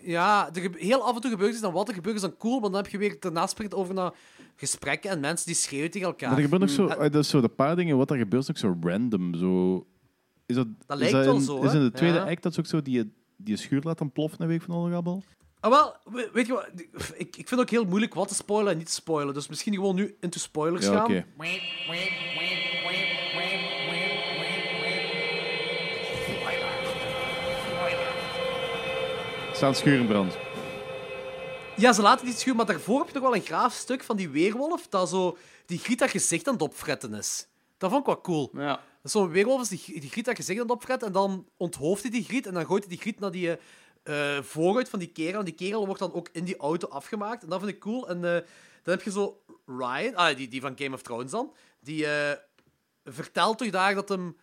Ja, 0.01 0.49
er 0.53 0.71
heel 0.75 1.03
af 1.03 1.15
en 1.15 1.21
toe 1.21 1.31
gebeurt 1.31 1.53
iets. 1.53 1.61
En 1.63 1.71
wat 1.71 1.87
er 1.87 1.93
gebeurt 1.93 2.15
is 2.15 2.21
dan 2.21 2.37
cool, 2.37 2.59
maar 2.59 2.69
dan 2.71 2.81
heb 2.83 2.91
je 2.91 2.97
weer 2.97 3.17
daarna 3.19 3.47
spreekt 3.47 3.73
over 3.73 3.93
naar 3.93 4.13
gesprekken 4.55 5.09
en 5.09 5.19
mensen 5.19 5.45
die 5.45 5.55
schreeuwen 5.55 5.91
tegen 5.91 6.07
elkaar. 6.07 6.29
Maar 6.29 6.37
er 6.37 6.43
gebeurt 6.43 6.61
nog 6.61 6.71
zo, 6.71 6.83
Mm. 6.83 6.89
eh, 6.89 6.97
dat 7.11 7.15
is 7.23 7.29
zo 7.29 7.41
de 7.41 7.47
paar 7.49 7.75
dingen, 7.75 7.97
wat 7.97 8.11
er 8.11 8.17
gebeurt, 8.17 8.43
is 8.43 8.49
ook 8.49 8.57
zo 8.57 8.77
random. 8.89 9.35
Zo, 9.35 9.85
is 10.45 10.55
dat, 10.55 10.67
Dat 10.85 10.97
is 11.01 11.11
lijkt 11.11 11.15
dat 11.15 11.25
wel 11.25 11.35
in, 11.35 11.41
zo, 11.41 11.61
Is 11.63 11.73
in 11.73 11.79
de 11.83 11.91
tweede 11.91 12.17
Ja. 12.17 12.29
act 12.29 12.43
dat 12.43 12.53
ze 12.53 12.59
ook 12.59 12.65
zo 12.65 12.81
die, 12.81 13.13
die 13.37 13.57
schuur 13.57 13.81
laat 13.83 14.01
ontploffen, 14.01 14.41
een 14.41 14.47
week 14.47 14.61
van 14.61 14.75
Olgabbel? 14.75 15.23
Ah, 15.65 15.71
wel, 15.71 15.95
we- 16.03 16.29
weet 16.33 16.47
je 16.47 16.53
wat? 16.53 16.67
Ik, 17.17 17.27
ik 17.27 17.33
vind 17.35 17.49
het 17.49 17.59
ook 17.59 17.69
heel 17.69 17.85
moeilijk 17.85 18.13
wat 18.13 18.27
te 18.27 18.35
spoilen 18.35 18.71
en 18.71 18.77
niet 18.77 18.87
te 18.87 18.93
spoilen. 18.93 19.33
Dus 19.33 19.47
misschien 19.47 19.73
gewoon 19.73 19.95
nu 19.95 20.17
into 20.19 20.39
spoilers 20.39 20.85
Ja, 20.85 20.91
gaan. 20.93 21.03
oké. 21.03 21.25
Staat 29.53 29.69
een 29.69 29.75
schuur 29.75 29.99
in 29.99 30.07
brand. 30.07 30.37
Ja, 31.75 31.93
ze 31.93 32.01
laten 32.01 32.25
die 32.25 32.35
schuur, 32.35 32.55
maar 32.55 32.65
daarvoor 32.65 32.97
heb 32.99 33.07
je 33.07 33.13
nog 33.13 33.23
wel 33.23 33.35
een 33.35 33.41
graaf 33.45 33.73
stuk 33.73 34.03
van 34.03 34.17
die 34.17 34.29
weerwolf 34.29 34.87
dat 34.87 35.09
zo 35.09 35.37
die 35.65 35.79
Griet 35.79 35.99
haar 35.99 36.09
gezicht 36.09 36.47
aan 36.47 36.53
het 36.53 36.61
opfretten 36.63 37.13
is. 37.13 37.47
Dat 37.77 37.89
vond 37.89 38.01
ik 38.01 38.07
wel 38.07 38.21
cool. 38.21 38.49
Ja. 38.53 38.79
Zo'n 39.03 39.29
weerwolf 39.29 39.61
is 39.61 39.67
die, 39.67 39.99
die 39.99 40.09
Griet 40.09 40.25
haar 40.25 40.35
gezicht 40.35 40.59
aan 40.59 40.65
het 40.65 40.75
opfretten 40.75 41.07
en 41.07 41.13
dan 41.13 41.45
onthoofdt 41.57 42.01
hij 42.01 42.11
die 42.11 42.23
Griet 42.23 42.45
en 42.47 42.53
dan 42.53 42.65
gooit 42.65 42.83
hij 42.83 42.91
die 42.91 43.01
Griet 43.01 43.19
naar 43.19 43.31
die 43.31 43.51
eh 43.51 43.57
vooruit 44.41 44.89
van 44.89 44.99
die 44.99 45.11
kerel. 45.11 45.39
En 45.39 45.45
die 45.45 45.53
kerel 45.53 45.85
wordt 45.85 45.99
dan 45.99 46.13
ook 46.13 46.29
in 46.31 46.43
die 46.43 46.57
auto 46.57 46.87
afgemaakt. 46.87 47.43
En 47.43 47.49
dat 47.49 47.59
vind 47.59 47.71
ik 47.71 47.79
cool. 47.79 48.09
En 48.09 48.15
eh, 48.15 48.41
dan 48.83 48.93
heb 48.93 49.01
je 49.01 49.11
zo 49.11 49.41
Ryan, 49.65 50.15
ah, 50.15 50.35
die, 50.35 50.47
die 50.47 50.61
van 50.61 50.77
Game 50.77 50.95
of 50.95 51.01
Thrones 51.01 51.31
dan, 51.31 51.53
die 51.79 52.07
eh, 52.07 52.37
vertelt 53.03 53.57
toch 53.57 53.69
daar 53.69 53.95
dat 53.95 54.09
hem... 54.09 54.37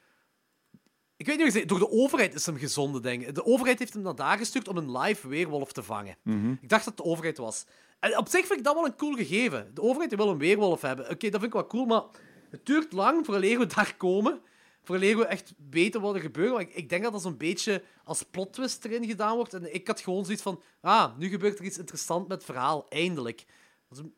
Ik 1.16 1.26
weet 1.26 1.39
niet 1.39 1.68
door 1.68 1.78
de 1.78 1.90
overheid 1.90 2.34
is 2.34 2.47
hem 2.47 2.56
gezonden, 2.56 3.02
denk 3.02 3.22
ik. 3.22 3.34
De 3.34 3.44
overheid 3.44 3.78
heeft 3.78 3.93
hem 3.93 4.02
naar 4.02 4.14
daar 4.14 4.39
gestuurd 4.39 4.68
om 4.68 4.76
een 4.76 4.98
live 4.98 5.28
weerwolf 5.28 5.72
te 5.72 5.82
vangen. 5.82 6.16
Ik 6.60 6.68
dacht 6.68 6.84
dat 6.84 6.94
het 6.94 7.05
de 7.05 7.10
overheid 7.10 7.39
was. 7.39 7.64
En 8.01 8.18
op 8.18 8.28
zich 8.28 8.47
vind 8.47 8.59
ik 8.59 8.64
dat 8.64 8.74
wel 8.74 8.84
een 8.84 8.97
cool 8.97 9.14
gegeven. 9.14 9.70
De 9.74 9.82
overheid 9.82 10.14
wil 10.14 10.28
een 10.28 10.39
weerwolf 10.39 10.80
hebben. 10.80 11.05
Oké, 11.10 11.30
dat 11.30 11.40
vind 11.40 11.44
ik 11.44 11.52
wel 11.52 11.66
cool, 11.66 11.84
maar 11.84 12.02
het 12.51 12.66
duurt 12.66 12.93
lang 12.93 13.26
vooraleer 13.26 13.59
we 13.59 13.66
daar 13.66 13.94
komen. 13.97 14.40
Vooraleer 14.83 15.17
we 15.17 15.27
echt 15.27 15.55
weten 15.71 16.01
wat 16.01 16.15
er 16.15 16.21
gebeurt. 16.21 16.53
Maar 16.53 16.67
ik, 16.73 16.89
denk 16.89 17.03
dat 17.03 17.13
dat 17.13 17.23
zo'n 17.23 17.37
beetje 17.37 17.83
als 18.05 18.23
plot 18.23 18.53
twist 18.53 18.85
erin 18.85 19.07
gedaan 19.07 19.37
wordt. 19.37 19.55
En 19.55 19.75
ik 19.75 19.87
had 19.87 20.01
gewoon 20.01 20.25
zoiets 20.25 20.43
van... 20.43 20.63
Ah, 20.81 21.19
nu 21.19 21.29
gebeurt 21.29 21.59
er 21.59 21.65
iets 21.65 21.79
interessants 21.79 22.29
met 22.29 22.37
het 22.37 22.47
verhaal. 22.47 22.89
Eindelijk. 22.89 23.45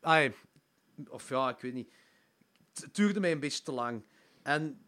Ai, 0.01 0.33
of 1.09 1.29
ja, 1.29 1.49
ik 1.49 1.59
weet 1.59 1.73
niet. 1.73 1.91
Het, 2.73 2.95
duurde 2.95 3.19
mij 3.19 3.31
een 3.31 3.39
beetje 3.39 3.63
te 3.63 3.71
lang. 3.71 4.03
En 4.43 4.81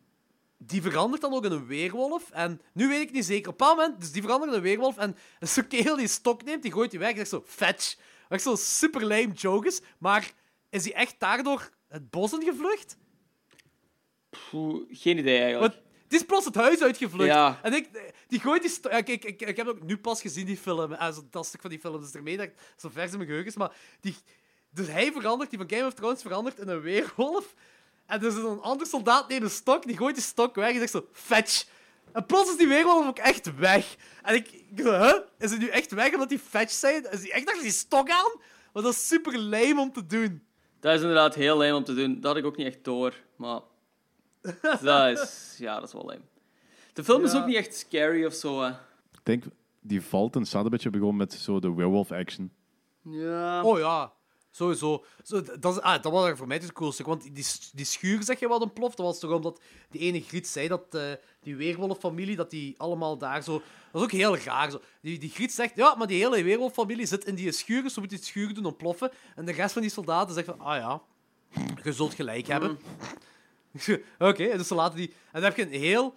die 0.58 0.82
verandert 0.82 1.22
dan 1.22 1.34
ook 1.34 1.46
in 1.46 1.52
een 1.52 1.68
weerwolf. 1.68 2.32
En 2.32 2.62
nu 2.74 2.88
weet 2.88 3.08
ik 3.08 3.12
niet 3.12 3.26
zeker. 3.26 3.52
Op 3.52 3.62
een 3.62 3.68
moment, 3.68 4.00
dus 4.00 4.12
die 4.12 4.22
verandert 4.22 4.52
in 4.52 4.58
een 4.58 4.64
weerwolf. 4.64 4.98
En 4.98 5.18
zo'n 5.40 5.68
kerel 5.68 5.96
die 5.96 6.08
stok 6.08 6.44
neemt, 6.44 6.62
die 6.62 6.72
gooit 6.72 6.92
die 6.92 7.00
weg. 7.00 7.10
En 7.10 7.16
zegt 7.16 7.30
zo, 7.30 7.44
fetch. 7.46 7.98
Wat 8.30 8.42
zo'n 8.42 8.58
super 8.58 9.02
lame 9.02 9.32
joke 9.32 9.68
is. 9.68 9.82
Maar 9.98 10.32
is 10.70 10.84
hij 10.84 10.94
echt 10.94 11.20
daardoor 11.20 11.70
het 11.88 12.10
bos 12.10 12.34
in 12.34 12.44
gevlucht? 12.44 12.98
Poeh, 14.30 14.86
geen 14.92 15.18
idee 15.18 15.40
eigenlijk. 15.40 15.74
Want 15.74 15.86
die 16.08 16.20
is 16.20 16.26
plots 16.26 16.46
het 16.46 16.56
huis 16.56 16.82
uitgevlucht. 16.82 17.30
Ja. 17.30 17.60
En 17.62 17.74
ik, 17.74 18.14
die 18.28 18.40
gooit 18.40 18.62
die 18.62 18.72
stok... 18.72 18.92
Ja, 18.92 19.02
kijk, 19.02 19.26
ik, 19.26 19.42
ik 19.42 19.58
heb 19.58 19.68
ook 19.68 19.84
nu 19.84 19.98
pas 19.98 20.22
gezien, 20.22 20.46
die 20.46 20.58
film. 20.58 20.94
En 20.94 21.14
zo, 21.14 21.22
dat 21.32 21.46
stuk 21.46 21.62
van 21.62 21.70
die 21.70 21.80
film. 21.80 22.02
Dus 22.02 22.14
ermee 22.14 22.38
dat 22.38 22.46
ik 22.46 22.54
zo 22.76 22.90
vers 22.94 23.12
in 23.12 23.18
mijn 23.18 23.30
geheugen 23.30 23.52
is. 23.52 23.58
Maar 23.58 23.72
die, 24.02 24.16
dus 24.70 24.88
hij 24.88 25.12
verandert, 25.12 25.50
die 25.50 25.60
van 25.60 25.70
Game 25.70 25.86
of 25.86 25.94
Thrones 25.94 26.22
verandert 26.22 26.60
in 26.60 26.68
een 26.68 26.82
weerwolf. 26.82 27.54
En 28.06 28.26
is 28.26 28.36
een 28.36 28.62
ander 28.62 28.88
soldaat 28.88 29.30
neemt 29.30 29.44
een 29.44 29.50
stok, 29.50 29.86
die 29.86 29.98
gooit 29.98 30.16
die 30.16 30.24
stok 30.24 30.56
weg 30.56 30.72
en 30.72 30.78
zegt 30.78 30.92
zo, 30.92 31.08
fetch. 31.12 31.68
En 32.12 32.26
plots 32.26 32.50
is 32.50 32.58
die 32.58 32.68
weerwolf 32.68 33.08
ook 33.08 33.18
echt 33.18 33.56
weg. 33.56 33.96
En 34.24 34.36
ik, 34.36 34.52
ik 34.52 34.80
zo, 34.82 34.92
huh? 34.92 35.20
Is 35.40 35.50
hij 35.50 35.60
nu 35.60 35.68
echt 35.68 35.92
weg 35.92 36.14
omdat 36.14 36.30
die 36.30 36.40
fetch 36.40 36.72
zijn? 36.72 37.12
Is 37.12 37.22
hij 37.22 37.32
echt 37.32 37.48
achter 37.48 37.64
die 37.64 37.72
stok 37.72 38.10
aan? 38.10 38.32
Want 38.72 38.86
dat 38.86 38.94
is 38.94 39.08
super 39.08 39.40
lame 39.40 39.82
om 39.82 39.94
te 39.94 40.06
doen. 40.06 40.44
Dat 40.80 40.94
is 40.94 41.02
inderdaad 41.02 41.36
heel 41.36 41.58
lijm 41.58 41.76
om 41.76 41.84
te 41.84 41.94
doen. 41.94 42.14
Dat 42.14 42.24
had 42.24 42.38
ik 42.38 42.46
ook 42.46 42.58
niet 42.58 42.68
echt 42.68 42.84
door. 42.84 43.14
Maar 43.36 43.62
dat 44.82 45.20
is, 45.20 45.56
ja, 45.58 45.76
dat 45.80 45.88
is 45.88 45.94
wel 45.94 46.06
lijm. 46.06 46.22
De 46.94 47.04
film 47.04 47.24
is 47.24 47.36
ook 47.36 47.46
niet 47.46 47.56
echt 47.56 47.76
scary 47.76 48.26
of 48.26 48.34
zo. 48.34 48.62
Hè. 48.62 48.70
Ik 49.12 49.20
denk, 49.24 49.44
die 49.82 50.02
valt 50.02 50.36
en 50.36 50.46
staat 50.46 50.64
een 50.64 50.70
beetje 50.72 50.90
begonnen 50.90 51.18
met 51.18 51.34
zo 51.34 51.60
de 51.60 51.74
werewolf 51.74 52.12
action. 52.12 52.52
Ja. 53.04 53.64
Oh 53.64 53.80
ja, 53.80 54.12
sowieso. 54.52 55.06
Zo, 55.24 55.42
d- 55.42 55.62
dat, 55.62 55.76
is, 55.76 55.82
ah, 55.82 56.02
dat 56.02 56.12
was 56.12 56.38
voor 56.38 56.48
mij 56.48 56.58
het 56.58 56.74
coolste. 56.74 57.04
Want 57.04 57.36
die, 57.36 57.44
s- 57.44 57.72
die 57.74 57.86
schuur, 57.86 58.24
zeg 58.24 58.40
je, 58.40 58.48
wat 58.48 58.62
ontploft. 58.62 58.98
Dat 58.98 59.06
was 59.06 59.20
toch 59.20 59.32
omdat 59.32 59.62
die 59.90 60.02
ene 60.02 60.22
Griet 60.22 60.48
zei 60.48 60.68
dat 60.68 60.84
eh, 60.96 61.02
die 61.42 61.56
weerwolffamilie, 61.56 62.36
dat 62.36 62.50
die 62.50 62.76
allemaal 62.78 63.18
daar 63.18 63.44
zo... 63.44 63.52
Dat 63.92 64.02
is 64.02 64.02
ook 64.02 64.12
heel 64.12 64.38
raar. 64.38 64.72
Zo. 64.72 64.82
Die, 65.02 65.20
die 65.20 65.30
Griet 65.30 65.52
zegt, 65.52 65.76
ja, 65.76 65.96
maar 65.96 66.08
die 66.08 66.22
hele 66.24 66.44
weerwolffamilie 66.44 67.06
zit 67.06 67.26
in 67.26 67.36
die 67.36 67.52
schuur, 67.52 67.84
dus 67.84 67.94
we 67.94 68.00
moeten 68.00 68.18
die 68.18 68.28
schuur 68.28 68.54
doen 68.54 68.66
ontploffen. 68.66 69.12
En 69.36 69.46
de 69.46 69.52
rest 69.52 69.74
van 69.74 69.82
die 69.82 69.92
soldaten 69.92 70.34
zegt 70.34 70.48
van, 70.48 70.60
ah 70.60 70.76
ja, 70.78 71.02
je 71.84 71.94
zult 71.94 72.14
gelijk 72.14 72.48
hebben. 72.48 72.78
Oké, 74.20 74.58
dus 74.58 74.68
ze 74.68 74.76
laten 74.76 74.98
die... 74.98 75.08
En 75.08 75.42
dan 75.42 75.44
heb 75.44 75.56
je 75.56 75.62
een 75.62 75.82
heel 75.82 76.16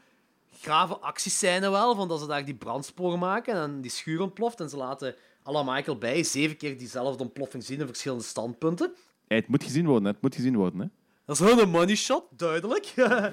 grave 0.60 0.98
actiescène 0.98 1.70
wel, 1.70 1.94
van 1.94 2.08
dat 2.08 2.20
ze 2.20 2.26
daar 2.26 2.44
die 2.44 2.54
brandsporen 2.54 3.18
maken 3.18 3.54
en 3.54 3.80
die 3.80 3.90
schuur 3.90 4.20
ontploft. 4.20 4.60
En 4.60 4.68
ze 4.68 4.76
laten 4.76 5.14
à 5.46 5.52
la 5.52 5.62
Michael 5.62 5.98
Bay 5.98 6.22
zeven 6.22 6.56
keer 6.56 6.78
diezelfde 6.78 7.22
ontploffing 7.22 7.64
zien 7.64 7.80
in 7.80 7.86
verschillende 7.86 8.24
standpunten. 8.24 8.94
Hey, 9.28 9.36
het 9.36 9.48
moet 9.48 9.64
gezien 9.64 9.86
worden, 9.86 10.04
het 10.04 10.22
moet 10.22 10.34
gezien 10.34 10.56
worden. 10.56 10.80
Hè. 10.80 10.86
Dat 11.26 11.40
is 11.40 11.46
gewoon 11.46 11.62
een 11.62 11.70
money 11.70 11.94
shot, 11.96 12.24
duidelijk. 12.30 12.92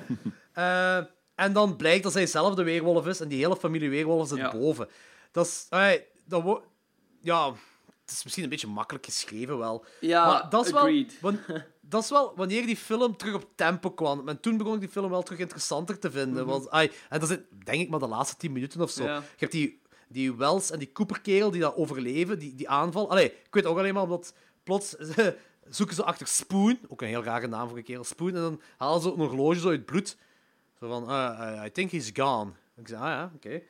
Eh, 0.54 0.98
en 1.36 1.54
dan 1.54 1.76
blijkt 1.76 2.04
dat 2.04 2.12
zij 2.12 2.26
zelf 2.28 2.56
de 2.56 2.64
weerwolf 2.64 3.08
is 3.08 3.20
en 3.20 3.28
die 3.28 3.38
hele 3.40 3.56
familie 3.58 3.90
weerwolven 3.90 4.28
zit 4.28 4.38
Ja. 4.38 4.52
boven. 4.52 4.88
Dat 5.32 5.45
is... 5.45 5.68
dat 6.26 6.44
wo- 6.44 6.64
ja, 7.22 7.49
het 8.02 8.12
is 8.12 8.24
misschien 8.24 8.44
een 8.44 8.49
beetje 8.49 8.68
makkelijk 8.68 9.06
geschreven 9.06 9.58
wel. 9.58 9.86
Ja, 9.99 10.26
maar 10.28 10.49
dat 10.49 10.66
is 10.66 10.72
wel, 10.72 10.82
agreed. 10.82 11.20
dat 11.89 12.03
is 12.03 12.09
wel 12.09 12.34
wanneer 12.35 12.65
die 12.65 12.77
film 12.77 13.18
terug 13.18 13.34
op 13.35 13.47
tempo 13.55 13.91
kwam. 13.91 14.27
En 14.30 14.39
toen 14.39 14.57
begon 14.57 14.73
ik 14.73 14.80
die 14.80 14.89
film 14.89 15.09
wel 15.09 15.23
terug 15.23 15.39
interessanter 15.39 15.99
te 15.99 16.11
vinden. 16.11 16.45
want, 16.45 16.69
ai, 16.69 16.91
en 17.09 17.19
dat 17.19 17.30
is 17.30 17.38
denk 17.64 17.81
ik 17.81 17.89
maar 17.89 17.99
de 17.99 18.07
laatste 18.07 18.38
tien 18.38 18.51
minuten 18.51 18.81
of 18.81 18.91
zo. 18.91 19.03
Ja. 19.03 19.15
Je 19.18 19.23
hebt 19.38 19.51
die, 19.51 19.81
die 20.07 20.35
Wells 20.35 20.72
en 20.72 20.80
die 20.80 20.91
Cooper-kerel 20.91 21.51
die 21.51 21.61
dat 21.61 21.76
overleven, 21.76 22.39
die, 22.39 22.55
die 22.55 22.69
aanval. 22.69 23.09
Allee, 23.09 23.26
ik 23.31 23.47
weet 23.53 23.65
ook 23.65 23.77
alleen 23.77 23.93
maar 23.93 24.03
omdat 24.03 24.34
plots 24.64 24.95
zoeken 25.69 25.95
ze 25.95 26.03
achter 26.03 26.27
Spoon, 26.27 26.80
ook 26.88 27.01
een 27.01 27.07
heel 27.07 27.23
rare 27.23 27.47
naam 27.47 27.68
voor 27.68 27.77
een 27.77 27.84
kerel, 27.84 28.03
Spoon, 28.03 28.35
en 28.35 28.41
dan 28.41 28.61
halen 28.77 29.01
ze 29.01 29.11
een 29.11 29.19
horloge 29.19 29.59
zo 29.59 29.69
uit 29.69 29.85
bloed. 29.85 30.18
Zo 30.80 30.88
van, 30.88 31.07
ah, 31.07 31.61
I- 31.64 31.65
I 31.65 31.72
think 31.72 31.91
he's 31.91 32.09
gone. 32.14 32.51
Ik 32.76 32.88
zei, 32.88 33.01
ah 33.01 33.07
ja, 33.07 33.31
oké. 33.35 33.61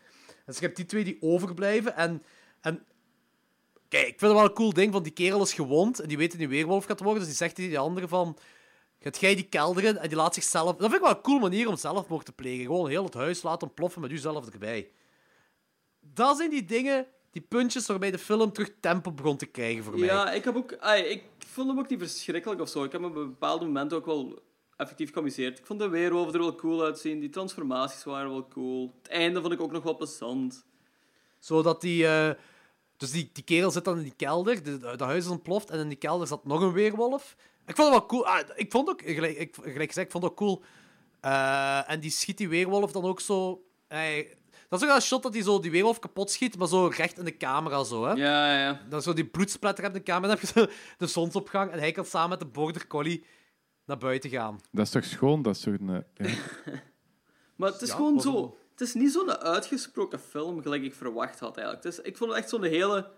Dus 0.45 0.56
je 0.60 0.65
hebt 0.65 0.76
die 0.76 0.85
twee 0.85 1.03
die 1.03 1.18
overblijven 1.22 1.95
en... 1.95 2.23
en 2.61 2.85
Kijk, 3.89 4.07
ik 4.07 4.19
vind 4.19 4.31
het 4.31 4.39
wel 4.39 4.43
een 4.49 4.53
cool 4.53 4.73
ding, 4.73 4.91
want 4.91 5.03
die 5.03 5.14
kerel 5.14 5.41
is 5.41 5.53
gewond 5.53 5.99
en 5.99 6.07
die 6.07 6.18
weet 6.18 6.31
dat 6.31 6.39
hij 6.39 6.49
weerwolf 6.49 6.85
gaat 6.85 6.99
worden, 6.99 7.19
dus 7.19 7.27
die 7.27 7.38
zegt 7.38 7.55
tegen 7.55 7.69
die 7.69 7.80
andere 7.80 8.07
van... 8.07 8.38
Gaat 8.99 9.19
jij 9.19 9.35
die 9.35 9.47
kelder 9.47 9.84
in 9.84 9.97
en 9.97 10.07
die 10.07 10.18
laat 10.18 10.34
zichzelf... 10.34 10.72
Dat 10.72 10.80
vind 10.80 10.93
ik 10.93 11.01
wel 11.01 11.09
een 11.09 11.22
cool 11.22 11.39
manier 11.39 11.68
om 11.68 11.77
zelfmoord 11.77 12.26
te 12.26 12.31
plegen. 12.31 12.65
Gewoon 12.65 12.89
heel 12.89 13.03
het 13.03 13.14
huis 13.14 13.41
laten 13.41 13.68
ontploffen 13.68 14.01
met 14.01 14.11
jezelf 14.11 14.49
erbij. 14.49 14.89
Dat 15.99 16.38
zijn 16.38 16.49
die 16.49 16.65
dingen, 16.65 17.07
die 17.31 17.41
puntjes 17.41 17.88
waarbij 17.88 18.11
de 18.11 18.18
film 18.18 18.51
terug 18.51 18.72
tempo 18.80 19.11
begon 19.11 19.38
te 19.38 19.45
krijgen 19.45 19.84
voor 19.84 19.97
mij. 19.99 20.07
Ja, 20.07 20.31
ik 20.31 20.43
heb 20.43 20.55
ook... 20.55 20.76
ai, 20.77 21.03
ik 21.03 21.23
vond 21.38 21.68
hem 21.68 21.80
ook 21.80 21.89
niet 21.89 21.99
verschrikkelijk 21.99 22.61
of 22.61 22.69
zo. 22.69 22.84
Ik 22.84 22.91
heb 22.91 23.01
hem 23.01 23.09
op 23.09 23.15
bepaalde 23.15 23.65
momenten 23.65 23.97
ook 23.97 24.05
wel 24.05 24.39
effectief 24.76 25.14
geamuseerd. 25.14 25.59
Ik 25.59 25.65
vond 25.65 25.80
de 25.80 25.89
weerwolven 25.89 26.34
er 26.34 26.39
wel 26.39 26.55
cool 26.55 26.84
uitzien. 26.84 27.19
Die 27.19 27.30
transformaties 27.30 28.03
waren 28.03 28.30
wel 28.30 28.47
cool. 28.47 28.93
Het 29.01 29.11
einde 29.11 29.41
vond 29.41 29.53
ik 29.53 29.61
ook 29.61 29.72
nog 29.72 29.84
wel 29.84 29.97
plezant. 29.97 30.65
Zodat 31.39 31.81
die... 31.81 32.07
eh, 32.07 32.30
dus 32.98 33.11
die, 33.11 33.30
die 33.34 33.44
kerel 33.44 33.72
zit 33.72 33.86
dan 33.86 33.98
in 33.98 34.03
die 34.03 34.14
kelder, 34.18 34.64
de, 34.64 34.95
de 34.95 35.03
huis 35.03 35.24
is 35.26 35.32
ontploft, 35.32 35.69
en 35.69 35.80
in 35.80 35.88
die 35.88 35.98
kelder 35.98 36.28
zat 36.28 36.45
nog 36.45 36.61
een 36.61 36.72
weerwolf. 36.74 37.36
Ik 37.65 37.76
vond 37.76 37.88
het 37.90 37.98
wel 37.98 38.06
cool. 38.07 38.28
Ah, 38.28 38.40
ik 38.56 38.72
vond 38.72 38.90
ook, 38.90 39.02
gelijk, 39.06 39.38
ik, 39.38 39.56
gelijk 39.61 39.88
gezegd, 39.88 40.06
ik 40.06 40.11
vond 40.11 40.24
het 40.24 40.32
ook 40.32 40.38
cool. 40.38 40.64
Eh, 41.19 41.91
en 41.91 41.99
die 41.99 42.11
schiet 42.11 42.38
die 42.38 42.49
weerwolf 42.49 42.91
dan 42.91 43.03
ook 43.03 43.19
zo... 43.19 43.64
hij- 43.88 44.36
dat 44.69 44.80
is 44.80 44.86
ook 44.86 44.91
wel 44.91 44.95
een 45.02 45.07
shot 45.07 45.24
dat 45.24 45.34
hij 45.34 45.44
zo 45.44 45.60
die 45.60 45.72
weerwolf 45.72 45.99
kapot 45.99 46.32
schiet, 46.32 46.57
maar 46.57 46.68
zo 46.68 46.88
recht 46.88 47.18
in 47.18 47.26
de 47.26 47.38
camera 47.38 47.84
zo, 47.84 48.06
hè. 48.06 48.11
Ja, 48.11 48.53
ja, 48.53 48.60
ja. 48.61 48.82
Dan 48.90 49.02
zo 49.02 49.14
die 49.14 49.26
bloedsplatter 49.26 49.86
op 49.86 49.94
de 49.94 50.03
camera, 50.03 50.28
dan 50.36 50.38
heb 50.41 50.53
je 50.53 50.60
zo 50.60 50.65
de 50.98 51.07
zonsopgang, 51.07 51.72
en 51.72 51.80
hij 51.80 51.91
kan 51.91 52.06
samen 52.06 52.30
met 52.30 52.40
de 52.40 52.45
border 52.45 52.88
collie 52.88 53.26
naar 53.86 53.98
buiten 53.98 54.30
gaan. 54.30 54.61
Dat 54.72 54.86
is 54.86 54.91
toch 54.91 55.03
schoon? 55.03 55.41
Dat 55.41 55.56
is 55.56 55.61
toch 55.61 55.74
een... 55.74 56.03
eh, 56.14 56.34
ja. 56.34 56.36
Maar 57.56 57.72
het 57.72 57.82
is 57.82 57.90
Ja, 57.90 57.95
gewoon 57.95 58.22
zo... 58.22 58.57
Het 58.78 58.88
is 58.88 58.94
niet 58.94 59.12
zo'n 59.12 59.32
uitgesproken 59.32 60.20
film, 60.20 60.62
gelijk 60.62 60.84
ik 60.84 60.94
verwacht 60.94 61.40
had, 61.40 61.58
eigenlijk. 61.58 61.88
Is, 61.88 62.02
ik 62.02 62.18
vond 62.18 62.30
het 62.30 62.40
echt 62.40 62.49
zo'n 62.49 62.64
hele... 62.64 63.10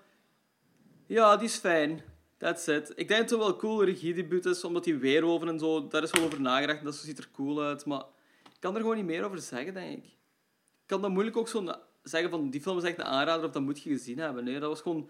Ja, 1.05 1.37
die 1.37 1.47
is 1.47 1.55
fijn. 1.55 2.01
That's 2.37 2.67
it. 2.67 2.91
Ik 2.95 3.07
denk 3.07 3.21
dat 3.21 3.29
het 3.29 3.39
wel 3.39 3.55
cool 3.55 3.83
regiedebuut 3.83 4.45
is, 4.45 4.63
omdat 4.63 4.83
die 4.83 4.97
weerwolven 4.97 5.47
en 5.47 5.59
zo... 5.59 5.87
Daar 5.87 6.03
is 6.03 6.11
wel 6.11 6.23
over 6.23 6.41
nagedacht, 6.41 6.83
dat 6.83 6.95
ziet 6.95 7.17
er 7.17 7.29
cool 7.31 7.61
uit. 7.61 7.85
Maar 7.85 8.03
ik 8.43 8.59
kan 8.59 8.75
er 8.75 8.81
gewoon 8.81 8.95
niet 8.95 9.05
meer 9.05 9.23
over 9.23 9.39
zeggen, 9.39 9.73
denk 9.73 9.97
ik. 9.97 10.05
Ik 10.05 10.85
kan 10.85 11.01
dan 11.01 11.11
moeilijk 11.11 11.37
ook 11.37 11.47
zo 11.47 11.73
zeggen 12.03 12.29
van... 12.29 12.49
Die 12.49 12.61
film 12.61 12.77
is 12.77 12.83
echt 12.83 12.97
een 12.97 13.03
aanrader, 13.05 13.45
of 13.45 13.51
dat 13.51 13.61
moet 13.61 13.81
je 13.81 13.89
gezien 13.89 14.17
hebben. 14.17 14.43
Nee, 14.43 14.59
dat 14.59 14.69
was 14.69 14.81
gewoon... 14.81 15.09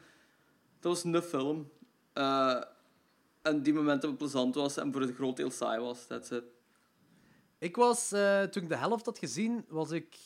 Dat 0.79 0.91
was 0.91 1.03
een 1.03 1.21
film. 1.21 1.71
Eh, 2.13 2.63
en 3.41 3.63
die 3.63 3.73
momenten 3.73 4.15
plezant 4.15 4.55
was 4.55 4.77
en 4.77 4.91
voor 4.91 5.01
het 5.01 5.15
groot 5.15 5.37
deel 5.37 5.51
saai 5.51 5.79
was. 5.79 6.07
That's 6.07 6.29
it. 6.29 6.43
Ik 7.59 7.75
was, 7.75 8.11
eh, 8.11 8.43
toen 8.43 8.63
ik 8.63 8.69
de 8.69 8.75
helft 8.75 9.05
had 9.05 9.19
gezien, 9.19 9.65
was 9.67 9.91
ik 9.91 10.17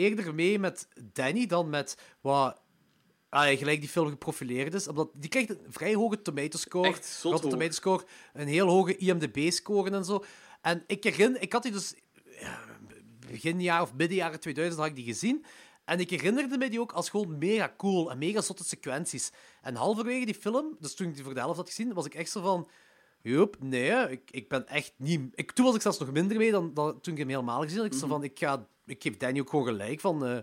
eerder 0.00 0.34
mee 0.34 0.58
met 0.58 0.88
Danny 1.12 1.46
dan 1.46 1.68
met 1.68 1.98
wat 2.20 2.60
ah, 3.28 3.58
gelijk 3.58 3.80
die 3.80 3.88
film 3.88 4.08
geprofileerd 4.08 4.74
is. 4.74 4.88
Omdat 4.88 5.10
die 5.14 5.30
krijgt 5.30 5.50
een 5.50 5.58
vrij 5.68 5.94
hoge 5.94 6.22
tomatoscore. 6.22 6.88
Echt 6.88 7.06
zot 7.06 7.32
Rotten 7.32 7.50
hoog. 7.50 7.58
tomatoscore, 7.58 8.04
een 8.32 8.48
heel 8.48 8.68
hoge 8.68 8.96
IMDb-score 8.96 9.90
en 9.90 10.04
zo. 10.04 10.24
En 10.60 10.84
ik 10.86 11.04
herinner, 11.04 11.42
ik 11.42 11.52
had 11.52 11.62
die 11.62 11.72
dus 11.72 11.94
begin 13.30 13.60
jaar 13.60 13.82
of 13.82 13.94
midden 13.94 14.16
jaren 14.16 14.40
2000 14.40 14.80
had 14.80 14.90
ik 14.90 14.96
die 14.96 15.04
gezien. 15.04 15.44
En 15.84 16.00
ik 16.00 16.10
herinnerde 16.10 16.58
me 16.58 16.70
die 16.70 16.80
ook 16.80 16.92
als 16.92 17.08
gewoon 17.08 17.38
mega 17.38 17.74
cool 17.76 18.10
en 18.10 18.18
mega 18.18 18.40
zotte 18.40 18.64
sequenties. 18.64 19.32
En 19.62 19.74
halverwege 19.74 20.24
die 20.24 20.34
film, 20.34 20.76
dus 20.80 20.94
toen 20.94 21.08
ik 21.08 21.14
die 21.14 21.24
voor 21.24 21.34
de 21.34 21.40
helft 21.40 21.56
had 21.56 21.68
gezien, 21.68 21.92
was 21.92 22.06
ik 22.06 22.14
echt 22.14 22.30
zo 22.30 22.40
van... 22.40 22.68
Joep, 23.22 23.56
nee, 23.60 24.10
ik, 24.10 24.20
ik 24.30 24.48
ben 24.48 24.68
echt 24.68 24.92
niet... 24.96 25.20
Ik, 25.34 25.52
toen 25.52 25.64
was 25.64 25.74
ik 25.74 25.80
zelfs 25.82 25.98
nog 25.98 26.12
minder 26.12 26.36
mee 26.36 26.50
dan, 26.50 26.74
dan 26.74 27.00
toen 27.00 27.12
ik 27.12 27.18
hem 27.18 27.28
helemaal 27.28 27.60
gezien 27.62 27.76
had. 27.78 27.86
Ik, 27.86 27.92
zo 27.94 28.06
van, 28.06 28.22
ik, 28.24 28.38
ga, 28.38 28.66
ik 28.86 29.02
geef 29.02 29.16
Danny 29.16 29.40
ook 29.40 29.50
gewoon 29.50 29.64
gelijk 29.66 30.00
van... 30.00 30.26
eh, 30.26 30.38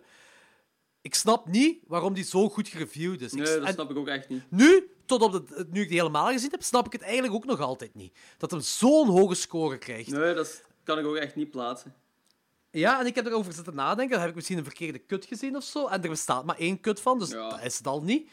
ik 1.01 1.15
snap 1.15 1.47
niet 1.47 1.79
waarom 1.87 2.13
die 2.13 2.23
zo 2.23 2.49
goed 2.49 2.67
gereviewd 2.67 3.21
is. 3.21 3.33
Ik- 3.33 3.43
Nee, 3.43 3.59
dat 3.59 3.73
snap 3.73 3.89
ik 3.91 3.97
ook 3.97 4.07
echt 4.07 4.29
niet. 4.29 4.43
nu, 4.51 4.89
tot 5.05 5.21
op 5.21 5.31
de, 5.31 5.67
nu 5.71 5.81
ik 5.81 5.87
die 5.89 5.97
helemaal 5.97 6.31
gezien 6.31 6.51
heb, 6.51 6.63
snap 6.63 6.85
ik 6.85 6.91
het 6.91 7.01
eigenlijk 7.01 7.33
ook 7.33 7.45
nog 7.45 7.59
altijd 7.61 7.93
niet. 7.95 8.17
Dat 8.37 8.51
hem 8.51 8.59
zo'n 8.59 9.07
hoge 9.07 9.35
score 9.35 9.77
krijgt. 9.77 10.09
Nee, 10.11 10.33
dat 10.33 10.63
kan 10.83 10.99
ik 10.99 11.05
ook 11.05 11.15
echt 11.15 11.35
niet 11.35 11.51
plaatsen. 11.51 11.93
Ja, 12.71 12.99
en 12.99 13.05
ik 13.05 13.15
heb 13.15 13.25
erover 13.25 13.53
zitten 13.53 13.75
nadenken. 13.75 14.09
Dan 14.11 14.19
heb 14.19 14.29
ik 14.29 14.35
misschien 14.35 14.57
een 14.57 14.63
verkeerde 14.63 14.99
kut 14.99 15.25
gezien 15.25 15.55
of 15.55 15.63
zo. 15.63 15.87
En 15.87 16.03
er 16.03 16.09
bestaat 16.09 16.45
maar 16.45 16.57
één 16.57 16.79
kut 16.79 16.99
van, 17.01 17.19
dus 17.19 17.29
Ja. 17.29 17.49
dat 17.49 17.63
is 17.63 17.77
het 17.77 17.87
al 17.87 18.01
niet. 18.03 18.29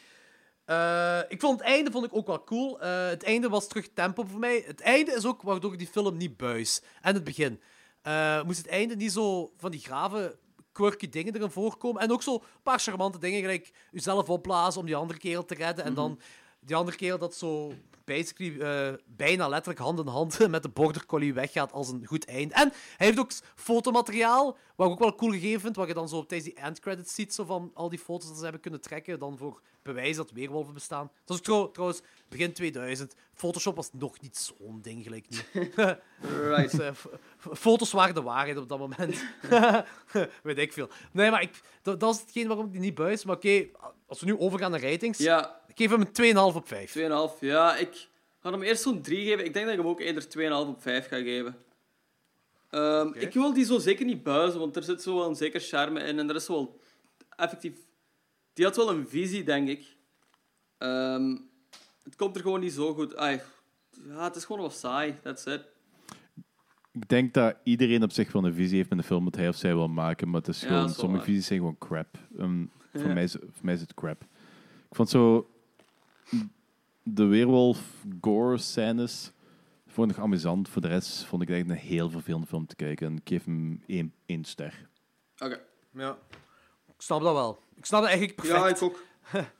Eh, 0.64 1.20
ik 1.28 1.40
vond 1.40 1.58
het 1.58 1.68
einde 1.68 1.90
vond 1.90 2.04
ik 2.04 2.14
ook 2.14 2.26
wel 2.26 2.44
cool. 2.44 2.80
Eh, 2.80 3.06
het 3.06 3.22
einde 3.22 3.48
was 3.48 3.68
terug 3.68 3.88
tempo 3.94 4.24
voor 4.24 4.38
mij. 4.38 4.62
Het 4.66 4.80
einde 4.80 5.12
is 5.12 5.26
ook 5.26 5.42
waardoor 5.42 5.72
ik 5.72 5.78
die 5.78 5.88
film 5.88 6.16
niet 6.16 6.36
buis. 6.36 6.82
En 7.02 7.14
het 7.14 7.24
begin. 7.24 7.60
Eh, 8.02 8.42
moest 8.42 8.58
het 8.58 8.66
einde 8.66 8.96
niet 8.96 9.12
zo 9.12 9.52
van 9.56 9.70
die 9.70 9.80
grave, 9.80 10.38
quirky 10.72 11.08
dingen 11.08 11.34
erin 11.34 11.50
voorkomen. 11.50 12.02
En 12.02 12.12
ook 12.12 12.22
zo 12.22 12.34
een 12.34 12.62
paar 12.62 12.78
charmante 12.78 13.18
dingen, 13.18 13.40
gelijk 13.40 13.72
jezelf 13.90 14.28
opblazen 14.28 14.80
om 14.80 14.86
die 14.86 14.96
andere 14.96 15.18
kerel 15.18 15.44
te 15.44 15.54
redden. 15.54 15.84
En 15.84 15.94
dan 15.94 16.20
die 16.60 16.76
andere 16.76 16.96
kerel 16.96 17.18
dat 17.18 17.34
zo 17.34 17.72
basically 18.04 18.60
eh, 18.60 18.92
bijna 19.06 19.48
letterlijk 19.48 19.78
hand 19.80 19.98
in 19.98 20.06
hand 20.06 20.38
met 20.48 20.62
de 20.62 20.68
border 20.68 21.06
collie 21.06 21.34
weggaat 21.34 21.72
als 21.72 21.88
een 21.88 22.06
goed 22.06 22.24
eind. 22.24 22.52
En 22.52 22.72
hij 22.96 23.06
heeft 23.06 23.18
ook 23.18 23.32
fotomateriaal, 23.54 24.56
wat 24.76 24.86
ik 24.86 24.92
ook 24.92 24.98
wel 24.98 25.14
cool 25.14 25.30
gegeven 25.32 25.60
vind, 25.60 25.76
wat 25.76 25.88
je 25.88 25.94
dan 25.94 26.08
zo 26.08 26.26
tijdens 26.26 26.50
die 26.54 26.62
endcredits 26.62 27.14
ziet, 27.14 27.34
zo 27.34 27.44
van 27.44 27.70
al 27.74 27.88
die 27.88 27.98
foto's 27.98 28.28
dat 28.28 28.36
ze 28.36 28.42
hebben 28.42 28.60
kunnen 28.60 28.80
trekken, 28.80 29.18
dan 29.18 29.38
voor 29.38 29.60
bewijs 29.82 30.16
dat 30.16 30.30
weerwolven 30.30 30.74
bestaan. 30.74 31.10
Dat 31.24 31.36
is 31.36 31.42
trouw- 31.42 31.70
trouwens 31.70 32.00
begin 32.28 32.52
2000. 32.52 33.14
Photoshop 33.34 33.76
was 33.76 33.90
nog 33.92 34.20
niet 34.20 34.36
zo'n 34.36 34.78
ding 34.82 35.02
gelijk 35.02 35.26
nu. 35.28 35.38
Right. 36.48 36.70
Dus, 36.70 36.80
eh, 36.80 36.90
foto's 37.52 37.92
waren 37.92 38.14
de 38.14 38.22
waarheid 38.22 38.56
op 38.56 38.68
dat 38.68 38.78
moment. 38.78 39.24
Weet 40.42 40.58
ik 40.58 40.72
veel. 40.72 40.88
Nee, 41.12 41.30
maar 41.30 41.42
ik, 41.42 41.60
dat, 41.82 42.00
dat 42.00 42.14
is 42.14 42.20
hetgeen 42.20 42.46
waarom 42.46 42.66
ik 42.66 42.72
die 42.72 42.80
niet 42.80 42.94
buis. 42.94 43.24
Maar 43.24 43.36
oké, 43.36 43.66
als 44.06 44.20
we 44.20 44.26
nu 44.26 44.38
overgaan 44.38 44.70
naar 44.70 44.80
ratings, 44.82 45.18
Ja, 45.18 45.60
ik 45.74 45.80
geef 45.80 45.90
hem 45.90 46.00
een 46.00 46.34
2,5 46.52 46.56
op 46.56 46.68
5. 46.68 46.92
2,5. 47.34 47.38
Ja, 47.40 47.76
ik 47.76 48.08
ga 48.40 48.50
hem 48.50 48.62
eerst 48.62 48.82
zo'n 48.82 49.00
3 49.02 49.24
geven. 49.26 49.44
Ik 49.44 49.52
denk 49.52 49.64
dat 49.66 49.74
ik 49.74 49.80
hem 49.80 49.90
ook 49.90 50.00
eerder 50.00 50.22
2,5 50.66 50.68
op 50.68 50.82
5 50.82 51.08
ga 51.08 51.16
geven. 51.16 51.56
Ehm, 52.70 53.08
Ik 53.14 53.32
wil 53.32 53.52
die 53.52 53.64
zo 53.64 53.78
zeker 53.78 54.04
niet 54.04 54.22
buizen, 54.22 54.60
want 54.60 54.76
er 54.76 54.82
zit 54.82 55.02
zo 55.02 55.14
wel 55.14 55.28
een 55.28 55.34
zeker 55.36 55.60
charme 55.60 56.00
in. 56.00 56.18
En 56.18 56.28
er 56.28 56.34
is 56.34 56.44
zo 56.44 56.52
wel 56.52 56.80
effectief... 57.36 57.72
Die 58.52 58.64
had 58.64 58.76
wel 58.76 58.90
een 58.90 59.08
visie, 59.08 59.44
denk 59.44 59.68
ik. 59.68 59.96
Ehm, 60.78 61.36
het 62.02 62.16
komt 62.16 62.36
er 62.36 62.42
gewoon 62.42 62.60
niet 62.60 62.72
zo 62.72 62.94
goed... 62.94 63.16
Ai, 63.16 63.40
ja, 64.08 64.24
het 64.24 64.36
is 64.36 64.44
gewoon 64.44 64.62
wat 64.62 64.74
saai. 64.74 65.14
That's 65.22 65.44
it. 65.46 65.60
Ik 66.92 67.08
denk 67.08 67.34
dat 67.34 67.56
iedereen 67.64 68.02
op 68.02 68.12
zich 68.12 68.32
wel 68.32 68.44
een 68.44 68.54
visie 68.54 68.76
heeft 68.76 68.88
met 68.90 68.98
de 68.98 69.04
film 69.04 69.24
dat 69.24 69.36
hij 69.36 69.48
of 69.48 69.56
zij 69.56 69.74
wil 69.74 69.88
maken, 69.88 70.30
maar 70.30 70.40
het 70.40 70.48
is 70.48 70.62
gewoon, 70.62 70.78
wel 70.84 70.88
sommige 70.88 71.16
waar. 71.16 71.24
visies 71.24 71.46
zijn 71.46 71.58
gewoon 71.58 71.78
crap. 71.78 72.18
Um, 72.38 72.70
voor, 72.92 73.06
Ja. 73.08 73.12
mij 73.14 73.22
is, 73.22 73.32
voor 73.32 73.64
mij 73.64 73.74
is 73.74 73.80
het 73.80 73.94
crap. 73.94 74.22
Ik 74.90 74.96
vond 74.96 75.08
zo 75.08 75.48
de 77.02 77.24
weerwolf 77.24 77.80
gore 78.20 78.58
scènes 78.58 79.32
vond 79.86 80.10
ik 80.10 80.18
amusant. 80.18 80.68
Voor 80.68 80.82
de 80.82 80.88
rest 80.88 81.24
vond 81.24 81.42
ik 81.42 81.48
het 81.48 81.56
echt 81.56 81.68
een 81.68 81.76
heel 81.76 82.10
vervelende 82.10 82.46
film 82.46 82.66
te 82.66 82.76
kijken. 82.76 83.06
En 83.06 83.16
ik 83.16 83.28
geef 83.28 83.44
hem 83.44 83.82
één, 83.86 84.12
één 84.26 84.44
ster. 84.44 84.88
Oké. 85.38 85.60
Ja. 85.90 86.18
Ik 86.86 87.02
snap 87.02 87.20
dat 87.22 87.34
wel. 87.34 87.58
Ik 87.76 87.84
snap 87.84 88.00
dat 88.00 88.08
eigenlijk 88.10 88.40
perfect. 88.40 88.60
Ja, 88.60 88.76
ik 88.76 88.82
ook. 88.82 89.02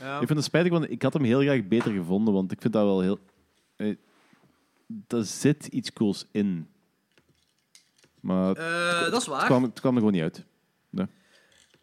Ja. 0.00 0.12
Ik 0.20 0.26
vind 0.26 0.38
het 0.38 0.44
spijtig, 0.44 0.72
want 0.72 0.90
ik 0.90 1.02
had 1.02 1.12
hem 1.12 1.24
heel 1.24 1.40
graag 1.40 1.66
beter 1.68 1.92
gevonden, 1.92 2.34
want 2.34 2.52
ik 2.52 2.60
vind 2.60 2.72
dat 2.72 2.84
wel 2.84 3.00
heel... 3.00 3.18
eh, 3.76 3.96
Er 5.08 5.24
zit 5.24 5.66
iets 5.66 5.92
cools 5.92 6.26
in. 6.30 6.68
Maar 8.20 8.56
Eh, 8.56 9.00
dat 9.00 9.06
is 9.12 9.12
het, 9.12 9.26
waar. 9.26 9.44
kwam, 9.44 9.62
het 9.62 9.80
kwam 9.80 9.92
er 9.92 9.98
gewoon 9.98 10.12
niet 10.14 10.22
uit. 10.22 10.44
Nee. 10.90 11.06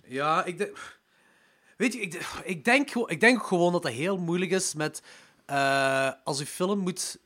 Ja, 0.05 0.45
ik 0.45 0.57
denk... 0.57 0.96
Weet 1.77 1.93
je, 1.93 1.99
ik, 1.99 2.41
ik, 2.43 2.65
denk, 2.65 2.89
ik 2.89 3.19
denk 3.19 3.43
gewoon 3.43 3.71
dat 3.71 3.83
het 3.83 3.93
heel 3.93 4.17
moeilijk 4.17 4.51
is 4.51 4.73
met... 4.73 5.03
eh, 5.45 6.11
als 6.23 6.39
je 6.39 6.45
film 6.45 6.79
moet... 6.79 7.19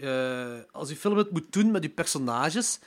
eh, 0.00 0.58
als 0.70 0.88
je 0.88 0.96
film 0.96 1.16
het 1.16 1.30
moet 1.30 1.52
doen 1.52 1.70
met 1.70 1.82
je 1.82 1.90
personages... 1.90 2.78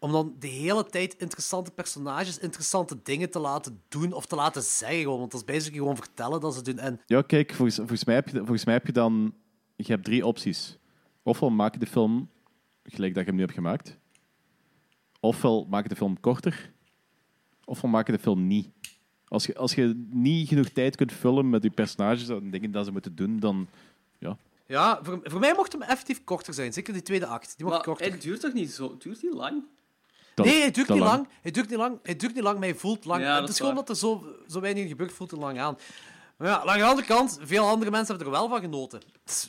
Om 0.00 0.12
dan 0.12 0.36
de 0.38 0.46
hele 0.46 0.86
tijd 0.86 1.14
interessante 1.14 1.70
personages, 1.70 2.38
interessante 2.38 3.02
dingen 3.02 3.30
te 3.30 3.38
laten 3.38 3.82
doen 3.88 4.12
of 4.12 4.26
te 4.26 4.36
laten 4.36 4.62
zeggen. 4.62 5.00
Gewoon, 5.00 5.18
want 5.18 5.30
dat 5.30 5.40
is 5.40 5.46
basically 5.46 5.78
gewoon 5.78 5.96
vertellen 5.96 6.40
dat 6.40 6.54
ze 6.54 6.62
doen. 6.62 6.78
En 6.78 7.00
Ja, 7.06 7.22
kijk, 7.22 7.54
volgens, 7.54 7.76
volgens, 7.76 8.04
mij 8.04 8.14
heb 8.14 8.28
je, 8.28 8.36
volgens 8.38 8.64
mij 8.64 8.74
heb 8.74 8.86
je 8.86 8.92
dan... 8.92 9.34
Je 9.76 9.92
hebt 9.92 10.04
drie 10.04 10.26
opties. 10.26 10.78
Ofwel 11.22 11.50
maak 11.50 11.72
je 11.72 11.78
de 11.78 11.86
film 11.86 12.30
gelijk 12.82 13.14
dat 13.14 13.22
je 13.22 13.28
hem 13.28 13.38
nu 13.38 13.44
hebt 13.44 13.54
gemaakt. 13.54 13.98
Ofwel 15.20 15.66
maak 15.70 15.82
je 15.82 15.88
de 15.88 15.96
film 15.96 16.20
korter. 16.20 16.72
Ofwel 17.64 17.90
maak 17.90 18.06
je 18.06 18.12
de 18.12 18.18
film 18.18 18.46
niet. 18.46 18.70
Als 19.28 19.46
je, 19.46 19.56
als 19.56 19.74
je 19.74 20.06
niet 20.10 20.48
genoeg 20.48 20.68
tijd 20.68 20.96
kunt 20.96 21.12
vullen 21.12 21.50
met 21.50 21.62
je 21.62 21.70
personages 21.70 22.28
en 22.28 22.50
dingen 22.50 22.70
dat 22.70 22.84
ze 22.84 22.92
moeten 22.92 23.14
doen, 23.16 23.38
dan... 23.40 23.66
ja, 24.66 24.98
voor, 25.02 25.20
voor 25.22 25.40
mij 25.40 25.54
mocht 25.54 25.72
hem 25.72 25.82
effectief 25.82 26.24
korter 26.24 26.54
zijn. 26.54 26.72
Zeker 26.72 26.92
die 26.92 27.02
tweede 27.02 27.26
act. 27.26 27.54
Die 27.56 27.64
mocht 27.66 27.76
Maar 27.76 27.84
korter. 27.84 28.12
het 28.12 28.22
duurt 28.22 28.40
toch 28.40 28.52
niet 28.52 28.70
zo... 28.70 28.96
Duurt 28.98 29.20
die 29.20 29.34
lang? 29.34 29.62
nee, 30.34 30.62
het 30.62 30.74
duurt 30.74 30.88
niet 30.88 30.98
lang. 30.98 31.28
Het 31.42 31.54
duurt 31.54 31.68
niet 31.68 31.78
lang. 31.78 31.98
Het 32.02 32.20
duurt 32.20 32.34
niet 32.34 32.42
lang, 32.42 32.58
maar 32.58 32.68
hij 32.68 32.76
voelt 32.76 33.04
lang. 33.04 33.22
Ja, 33.22 33.34
het 33.34 33.44
is 33.44 33.50
is 33.50 33.56
gewoon 33.56 33.74
waar. 33.74 33.84
dat 33.84 33.96
er 33.96 34.00
zo, 34.00 34.36
zo 34.48 34.60
weinig 34.60 34.82
in 34.82 34.88
gebeurt, 34.88 35.12
voelt 35.12 35.30
het 35.30 35.40
lang 35.40 35.60
aan. 35.60 35.78
Maar 36.36 36.48
ja, 36.48 36.64
aan 36.64 36.78
de 36.78 36.84
andere 36.84 37.06
kant, 37.06 37.38
veel 37.42 37.66
andere 37.66 37.90
mensen 37.90 38.14
hebben 38.14 38.32
er 38.32 38.38
wel 38.40 38.48
van 38.48 38.60
genoten. 38.60 39.00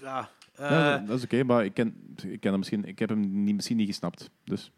Ja, 0.01 0.29
eh, 0.55 0.69
Ja, 0.69 0.97
dat 0.97 1.17
is 1.17 1.23
oké, 1.23 1.43
maar 1.43 1.65
ik, 1.65 1.73
ken, 1.73 2.15
ik, 2.15 2.39
ken 2.39 2.49
hem 2.49 2.57
misschien, 2.59 2.85
ik 2.85 2.99
heb 2.99 3.09
hem 3.09 3.43
niet, 3.43 3.55
misschien 3.55 3.77
niet 3.77 3.87
gesnapt. 3.87 4.29
Dus. 4.43 4.71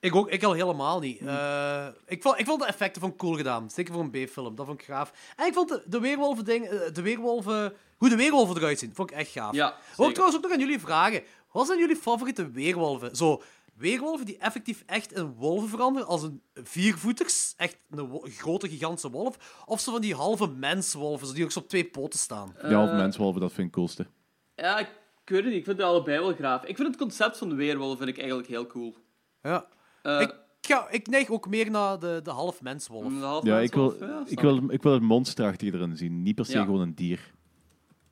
Ik, 0.00 0.14
ook, 0.14 0.30
ik 0.30 0.42
al 0.42 0.52
helemaal 0.52 1.00
niet. 1.00 1.20
Eh, 1.20 1.86
ik, 2.06 2.22
vond, 2.22 2.38
ik 2.38 2.46
vond 2.46 2.60
de 2.60 2.66
effecten 2.66 3.00
van 3.00 3.16
cool 3.16 3.34
gedaan. 3.34 3.70
Zeker 3.70 3.94
voor 3.94 4.02
een 4.02 4.10
B-film. 4.26 4.54
Dat 4.54 4.66
vond 4.66 4.80
ik 4.80 4.86
gaaf. 4.86 5.12
En 5.36 5.46
ik 5.46 5.52
vond 5.52 5.68
de, 5.68 5.82
de 5.86 6.00
weerwolven 6.00 6.44
ding, 6.44 6.66
eh, 6.66 6.78
de 6.92 7.02
weerwolven, 7.02 7.72
hoe 7.96 8.08
de 8.08 8.16
weerwolven 8.16 8.56
eruit 8.56 8.78
zien, 8.78 8.94
vond 8.94 9.10
ik 9.10 9.16
echt 9.16 9.30
gaaf. 9.30 9.54
Ja, 9.54 9.76
Ook 9.96 10.10
trouwens 10.10 10.36
ook 10.36 10.42
nog 10.42 10.52
aan 10.52 10.58
jullie 10.58 10.80
vragen. 10.80 11.22
Wat 11.52 11.66
zijn 11.66 11.78
jullie 11.78 11.96
favoriete 11.96 12.50
weerwolven? 12.50 13.16
Zo, 13.16 13.42
weerwolven 13.74 14.26
die 14.26 14.38
effectief 14.38 14.82
echt 14.86 15.12
in 15.12 15.34
wolven 15.34 15.68
veranderen, 15.68 16.08
als 16.08 16.22
een 16.22 16.42
viervoeters, 16.54 17.54
echt 17.56 17.78
een 17.90 18.20
grote, 18.24 18.68
gigantische 18.68 19.10
wolf, 19.10 19.62
of 19.66 19.80
zo 19.80 19.92
van 19.92 20.00
die 20.00 20.14
halve 20.14 20.46
menswolven, 20.46 21.26
zo 21.26 21.32
die 21.32 21.44
ook 21.44 21.52
zo 21.52 21.58
op 21.58 21.68
twee 21.68 21.84
poten 21.84 22.18
staan. 22.18 22.54
Die 22.62 22.74
halve 22.74 22.94
menswolven, 22.94 23.40
dat 23.40 23.52
vind 23.52 23.68
ik 23.68 23.74
het 23.74 23.84
coolste. 23.84 24.06
Ja, 24.54 24.78
ik, 24.78 24.86
ik 25.24 25.28
weet 25.28 25.38
het 25.38 25.48
niet. 25.48 25.58
Ik 25.58 25.64
vind 25.64 25.76
het 25.76 25.86
allebei 25.86 26.18
wel 26.18 26.34
graaf. 26.34 26.64
Ik 26.64 26.76
vind 26.76 26.88
het 26.88 26.96
concept 26.96 27.38
van 27.38 27.48
de 27.48 27.54
weerwolf 27.54 27.96
vind 27.98 28.08
ik 28.08 28.18
eigenlijk 28.18 28.48
heel 28.48 28.66
cool. 28.66 28.96
Ja. 29.42 29.66
Eh, 30.02 30.20
Ik 30.20 30.34
ga, 30.74 30.88
ik 30.90 31.06
neig 31.06 31.28
ook 31.30 31.48
meer 31.48 31.70
naar 31.70 31.98
de, 31.98 32.20
de 32.22 32.30
half 32.30 32.62
menswolf. 32.62 33.20
Half 33.20 33.44
Ja, 33.44 33.58
ik 33.58 33.74
wil, 33.74 33.96
ja, 34.04 34.22
ik, 34.26 34.40
wil, 34.40 34.70
ik 34.70 34.82
wil 34.82 34.92
het 34.92 35.02
monster 35.02 35.44
achter 35.46 35.74
erin 35.74 35.96
zien. 35.96 36.22
Niet 36.22 36.34
per 36.34 36.44
se 36.44 36.52
Ja. 36.58 36.64
gewoon 36.64 36.80
een 36.80 36.94
dier. 36.94 37.32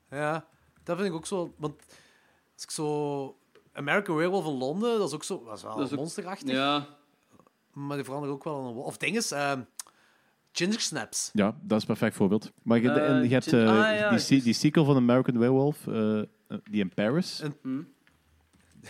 Ja, 0.09 0.47
dat 0.83 0.95
vind 0.97 1.09
ik 1.09 1.15
ook 1.15 1.25
zo. 1.25 1.53
Want 1.57 1.73
als 2.53 2.63
ik 2.63 2.71
zo. 2.71 3.37
American 3.73 4.15
Werewolf 4.15 4.45
in 4.45 4.51
Londen, 4.57 4.97
dat 4.97 5.07
is 5.07 5.13
ook 5.13 5.23
zo. 5.23 5.43
Dat 5.45 5.57
is 5.57 5.63
wel 5.63 5.75
Dat 5.75 5.85
is 5.85 5.91
ook- 5.91 5.97
monsterachtig. 5.99 6.51
Ja, 6.53 6.87
Maar 7.73 7.95
die 7.95 8.05
veranderen 8.05 8.35
ook 8.35 8.43
wel 8.43 8.65
een. 8.67 8.75
Of 8.75 8.97
ding 8.97 9.15
is. 9.15 9.31
ehm, 9.31 9.61
Ginger 10.51 10.79
Snaps. 10.79 11.29
Ja, 11.33 11.57
dat 11.61 11.77
is 11.77 11.81
een 11.81 11.87
perfect 11.95 12.15
voorbeeld. 12.15 12.51
Maar 12.63 12.79
je, 12.79 12.89
Eh, 12.91 13.09
en 13.15 13.23
je 13.23 13.29
hebt 13.29 13.53
eh, 13.53 13.59
ah, 13.59 13.97
ja, 13.97 14.17
die, 14.27 14.41
die 14.41 14.53
sequel 14.53 14.85
van 14.85 14.95
American 14.95 15.37
Werewolf, 15.39 15.77
die 16.63 16.81
in 16.81 16.93
Paris. 16.93 17.39
En- 17.41 17.55
Hm. 17.61 17.81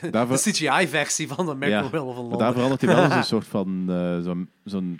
De 0.11 0.25
CGI-versie 0.29 1.27
van 1.27 1.45
de 1.45 1.51
American 1.51 1.83
Ja, 1.83 1.97
in 1.99 2.05
maar 2.05 2.15
Londen. 2.15 2.37
daar 2.37 2.53
verandert 2.53 2.81
hij 2.81 2.95
wel 2.95 3.11
een 3.11 3.23
soort 3.33 3.47
van 3.47 3.85
eh, 3.89 4.19
zo'n 4.23 4.49
zo'n 4.63 4.99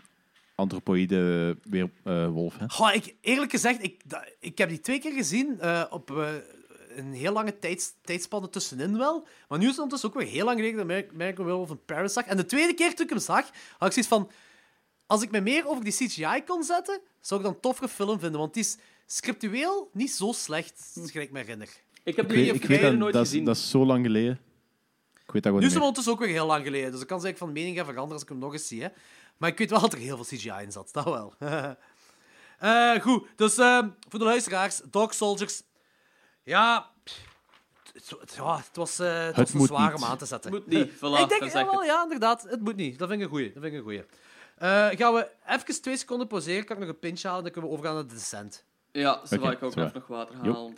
anthropoïde 0.55 1.57
weer, 1.63 1.89
eh, 2.03 2.27
wolf. 2.27 2.57
Hè? 2.57 2.65
Goh, 2.69 2.93
ik, 2.93 3.15
eerlijk 3.21 3.51
gezegd, 3.51 3.83
ik, 3.83 4.01
ik 4.39 4.57
heb 4.57 4.69
die 4.69 4.79
twee 4.79 4.99
keer 4.99 5.13
gezien 5.13 5.59
eh, 5.59 5.83
op 5.89 6.09
een 6.95 7.13
heel 7.13 7.33
lange 7.33 7.59
tijds, 7.59 7.93
tijdspanne 8.01 8.49
tussenin 8.49 8.97
wel. 8.97 9.27
Maar 9.47 9.57
nu 9.59 9.63
is 9.63 9.71
het 9.71 9.79
ondertussen 9.79 10.09
ook 10.09 10.15
weer 10.15 10.27
heel 10.33 10.45
lang 10.45 10.57
geleden 10.59 10.87
dat 10.87 10.97
ik 10.97 11.11
American 11.13 11.45
Werewolf 11.45 11.69
in 11.69 11.85
Paris 11.85 12.13
zag. 12.13 12.25
En 12.25 12.37
de 12.37 12.45
tweede 12.45 12.73
keer 12.73 12.95
toen 12.95 13.05
ik 13.05 13.09
hem 13.11 13.19
zag, 13.19 13.45
had 13.77 13.87
ik 13.87 13.93
zoiets 13.93 14.07
van... 14.07 14.29
Als 15.05 15.21
ik 15.21 15.31
me 15.31 15.41
meer 15.41 15.67
over 15.67 15.83
die 15.83 15.93
CGI 15.93 16.43
kon 16.45 16.63
zetten, 16.63 16.99
zou 17.21 17.39
ik 17.39 17.45
dan 17.45 17.55
een 17.55 17.61
toffere 17.61 17.87
film 17.87 18.19
vinden. 18.19 18.39
Want 18.39 18.53
die 18.53 18.63
is 18.63 18.77
scriptueel 19.05 19.89
niet 19.93 20.11
zo 20.11 20.31
slecht, 20.31 20.91
gelijk 20.93 21.27
ik 21.27 21.31
me 21.31 21.39
herinner. 21.39 21.69
ik 22.03 22.15
heb 22.15 22.25
Ik 22.25 22.35
die 22.35 22.45
weet, 22.45 22.55
ik 22.55 22.59
weet 22.61 22.67
beide 22.67 22.89
dat, 22.89 22.97
nooit 22.97 23.13
dat, 23.13 23.23
is, 23.23 23.29
gezien. 23.29 23.45
dat 23.45 23.55
is 23.55 23.69
zo 23.69 23.85
lang 23.85 24.05
geleden. 24.05 24.39
Ik 25.27 25.33
weet 25.33 25.43
dat 25.43 25.51
gewoon 25.51 25.59
Nu 25.59 25.65
is 25.67 25.71
hem 25.73 25.81
ondertussen 25.81 26.13
ook 26.13 26.19
weer 26.19 26.29
heel 26.29 26.45
lang 26.45 26.63
geleden. 26.63 26.91
Dus 26.91 27.01
ik 27.01 27.07
kan 27.07 27.21
zeggen 27.21 27.39
van 27.39 27.51
mening 27.51 27.75
gaan 27.75 27.85
veranderen 27.85 28.13
als 28.13 28.23
ik 28.23 28.29
hem 28.29 28.37
nog 28.37 28.53
eens 28.53 28.67
zie. 28.67 28.81
Hè. 28.83 28.87
Maar 29.37 29.49
ik 29.49 29.57
weet 29.57 29.69
wel 29.69 29.79
dat 29.79 29.93
er 29.93 29.99
heel 29.99 30.15
veel 30.23 30.37
CGI 30.37 30.61
in 30.63 30.71
zat. 30.71 30.89
Dat 30.91 31.03
wel. 31.03 31.33
Eh, 32.57 33.01
goed, 33.01 33.27
dus 33.35 33.57
eh, 33.57 33.79
voor 34.09 34.19
de 34.19 34.25
luisteraars, 34.25 34.81
Dog 34.91 35.13
Soldiers. 35.13 35.61
Ja, 36.43 36.89
het, 37.93 38.09
het- 38.19 38.33
ja, 38.35 38.55
het 38.57 38.75
was, 38.75 38.99
eh, 38.99 39.25
het 39.25 39.35
was 39.35 39.53
een 39.53 39.65
zware 39.65 40.05
aan 40.05 40.17
te 40.17 40.25
zetten. 40.25 40.51
Moet 40.51 40.67
niet, 40.67 40.89
voilà, 41.01 41.19
ik 41.21 41.29
denk, 41.29 41.51
wel, 41.51 41.83
ja, 41.83 42.03
inderdaad, 42.03 42.41
het 42.49 42.61
moet 42.61 42.75
niet. 42.75 42.99
Dat 42.99 43.07
vind 43.09 43.19
ik 43.21 43.25
een 43.25 43.31
goeie. 43.31 43.51
Dat 43.53 43.61
vind 43.63 43.73
ik 43.73 43.79
een 43.79 43.85
goeie. 43.85 44.03
Eh, 44.57 44.87
gaan 44.97 45.13
we 45.13 45.29
even 45.47 45.81
twee 45.81 45.97
seconden 45.97 46.27
pauzeren, 46.27 46.65
kan 46.65 46.75
ik 46.75 46.81
nog 46.81 46.91
een 46.91 46.99
pinch 46.99 47.21
halen 47.21 47.37
en 47.37 47.43
dan 47.43 47.51
kunnen 47.51 47.69
we 47.69 47.75
overgaan 47.77 47.95
naar 47.95 48.07
de 48.07 48.13
descent. 48.13 48.63
Ja, 48.91 49.25
zo 49.25 49.37
wou 49.39 49.51
ik 49.53 49.63
ook 49.63 49.75
even 49.75 49.91
nog 49.93 50.07
water 50.07 50.35
halen. 50.35 50.73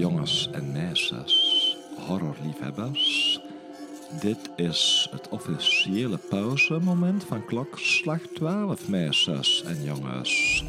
Jongens 0.00 0.48
en 0.52 0.72
meisjes, 0.72 1.76
horrorliefhebbers. 1.96 3.40
Dit 4.20 4.50
is 4.56 5.08
het 5.10 5.28
officiële 5.28 6.18
pauzemoment 6.18 7.24
van 7.24 7.44
klokslag 7.44 8.20
12, 8.20 8.88
meisjes 8.88 9.62
en 9.62 9.82
jongens. 9.82 10.64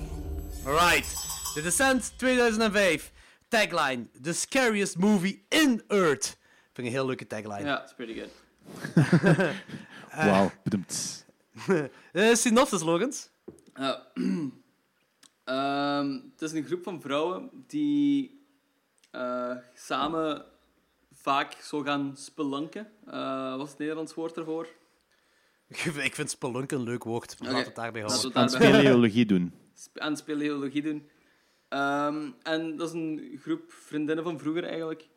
Alright, 0.65 1.15
The 1.53 1.61
Descent 1.61 2.13
2005. 2.17 3.11
Tagline: 3.47 4.07
The 4.21 4.33
scariest 4.33 4.97
movie 4.97 5.45
in 5.49 5.83
Earth. 5.87 6.25
Vind 6.73 6.77
ik 6.77 6.85
een 6.85 6.91
heel 6.91 7.05
leuke 7.05 7.27
tagline. 7.27 7.63
Ja, 7.63 7.83
it's 7.83 7.93
pretty 7.93 8.19
good. 8.19 8.31
Wauw, 10.25 10.51
bedoemd. 10.63 11.25
Eh, 12.11 12.33
synopsis, 12.33 12.81
Logans. 12.81 13.29
Ja. 13.73 14.01
Ehm, 15.43 16.19
het 16.31 16.41
is 16.41 16.51
een 16.51 16.65
groep 16.65 16.83
van 16.83 17.01
vrouwen 17.01 17.49
die 17.67 18.40
eh, 19.11 19.55
samen 19.75 20.45
vaak 21.13 21.53
zo 21.53 21.81
gaan 21.81 22.17
spelunken. 22.17 22.91
Eh, 23.05 23.55
wat 23.55 23.63
is 23.65 23.69
het 23.69 23.79
Nederlands 23.79 24.13
woord 24.13 24.37
ervoor? 24.37 24.67
Ik 26.03 26.15
vind 26.15 26.29
spelunken 26.29 26.77
een 26.77 26.83
leuk 26.83 27.03
woord. 27.03 27.35
Laat 27.39 27.65
het 27.65 27.75
daarbij 27.75 28.01
Laten 28.01 28.15
houden. 28.17 28.33
we 28.33 28.37
Aan 28.39 28.43
het 28.43 28.51
daarbij 28.51 28.79
speleologie 28.79 29.25
doen. 29.25 29.53
sp- 29.73 29.97
aan 29.99 30.17
speleologie 30.17 30.81
doen. 30.81 31.09
Ehm, 31.69 32.29
en 32.43 32.75
dat 32.77 32.87
is 32.87 32.93
een 32.93 33.39
groep 33.41 33.71
vriendinnen 33.71 34.23
van 34.23 34.39
vroeger 34.39 34.63
eigenlijk. 34.63 35.07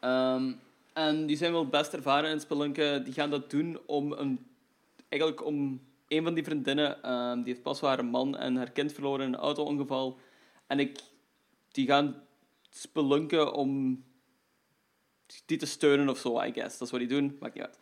Ehm, 0.00 0.52
en 0.92 1.26
die 1.26 1.36
zijn 1.36 1.52
wel 1.52 1.66
best 1.68 1.92
ervaren 1.92 2.30
in 2.30 2.40
spelunken. 2.40 3.04
Die 3.04 3.12
gaan 3.12 3.30
dat 3.30 3.50
doen 3.50 3.78
om 3.86 4.12
een, 4.12 4.46
eigenlijk 5.08 5.44
om 5.44 5.80
een 6.08 6.22
van 6.22 6.34
die 6.34 6.44
vriendinnen, 6.44 7.02
ehm, 7.02 7.36
die 7.36 7.52
heeft 7.52 7.62
pas 7.62 7.80
haar 7.80 8.04
man 8.04 8.36
en 8.36 8.56
haar 8.56 8.70
kind 8.70 8.92
verloren 8.92 9.26
in 9.26 9.32
een 9.32 9.40
auto-ongeval. 9.40 10.18
En 10.66 10.78
ik, 10.78 10.98
die 11.72 11.86
gaan 11.86 12.22
spelunken 12.70 13.52
om 13.52 14.02
die 15.46 15.58
te 15.58 15.66
steunen 15.66 16.08
of 16.08 16.18
zo, 16.18 16.42
I 16.42 16.52
guess. 16.52 16.78
Dat 16.78 16.86
is 16.86 16.90
wat 16.90 17.00
die 17.00 17.08
doen, 17.08 17.36
maakt 17.40 17.54
niet 17.54 17.64
uit. 17.64 17.78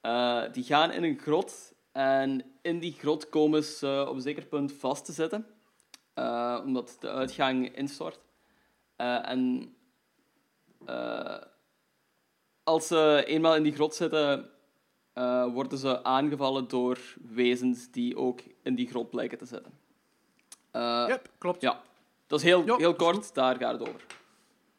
Eh, 0.00 0.52
die 0.52 0.64
gaan 0.64 0.92
in 0.92 1.04
een 1.04 1.18
grot 1.18 1.74
en 1.92 2.44
in 2.62 2.78
die 2.78 2.92
grot 2.92 3.28
komen 3.28 3.64
ze 3.64 4.06
op 4.08 4.14
een 4.14 4.20
zeker 4.20 4.46
punt 4.46 4.72
vast 4.72 5.04
te 5.04 5.12
zitten. 5.12 5.46
Eh, 6.14 6.60
omdat 6.64 6.96
de 7.00 7.10
uitgang 7.10 7.76
instort. 7.76 8.20
Eh, 8.96 9.28
en 9.28 9.74
als 12.62 12.86
ze 12.86 13.24
eenmaal 13.26 13.56
in 13.56 13.62
die 13.62 13.74
grot 13.74 13.94
zitten, 13.94 14.50
worden 15.52 15.78
ze 15.78 16.04
aangevallen 16.04 16.68
door 16.68 16.98
wezens 17.22 17.90
die 17.90 18.16
ook 18.16 18.40
in 18.62 18.74
die 18.74 18.88
grot 18.88 19.10
blijken 19.10 19.38
te 19.38 19.46
zitten. 19.46 19.72
Yep, 21.08 21.30
klopt. 21.38 21.60
Ja, 21.60 21.82
dat 22.26 22.38
is 22.38 22.44
heel, 22.44 22.64
Ja, 22.66 22.76
heel 22.76 22.94
kort, 22.94 23.34
daar 23.34 23.56
gaat 23.56 23.72
het 23.72 23.88
over. 23.88 24.04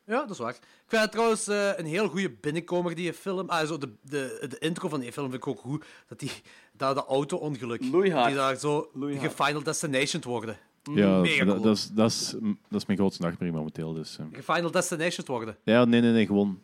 Ja, 0.06 0.20
dat 0.20 0.30
is 0.30 0.38
waar. 0.38 0.54
Ik 0.54 0.94
vind 0.94 1.02
het 1.02 1.12
trouwens 1.12 1.48
eh, 1.48 1.78
een 1.78 1.86
heel 1.86 2.08
goede 2.08 2.30
binnenkomer, 2.30 2.96
die 2.96 3.14
film. 3.14 3.50
Ah, 3.50 3.68
zo 3.68 3.78
de, 3.78 3.94
de, 4.02 4.46
de 4.50 4.58
intro 4.60 4.90
van 4.90 5.00
die 5.00 5.12
film 5.12 5.30
vind 5.30 5.42
ik 5.42 5.48
ook 5.50 5.60
goed. 5.60 5.86
Dat 6.08 6.20
die, 6.20 6.32
dat, 6.74 6.96
dat 6.96 7.08
auto-ongeluk. 7.08 7.82
Die 7.82 8.14
daar 8.14 8.56
zo 8.56 8.90
Loeihard. 8.94 9.32
gefinal 9.32 9.64
destination 9.64 10.24
worden. 10.26 10.58
Ja, 10.94 11.22
dat, 11.22 11.38
cool. 11.38 11.62
dat, 11.62 11.78
is, 11.78 11.90
dat, 11.90 12.12
is, 12.12 12.36
dat 12.70 12.82
is 12.82 12.86
mijn 12.86 13.00
grootste 13.00 13.22
nachtmerrie 13.24 13.56
momenteel. 13.56 13.94
Dus, 13.94 14.18
eh. 14.18 14.26
Gefinal 14.32 14.72
destination 14.72 15.26
worden. 15.26 15.58
Ja, 15.64 15.86
nee, 15.86 16.02
nee, 16.02 16.12
nee, 16.12 16.26
gewoon. 16.26 16.62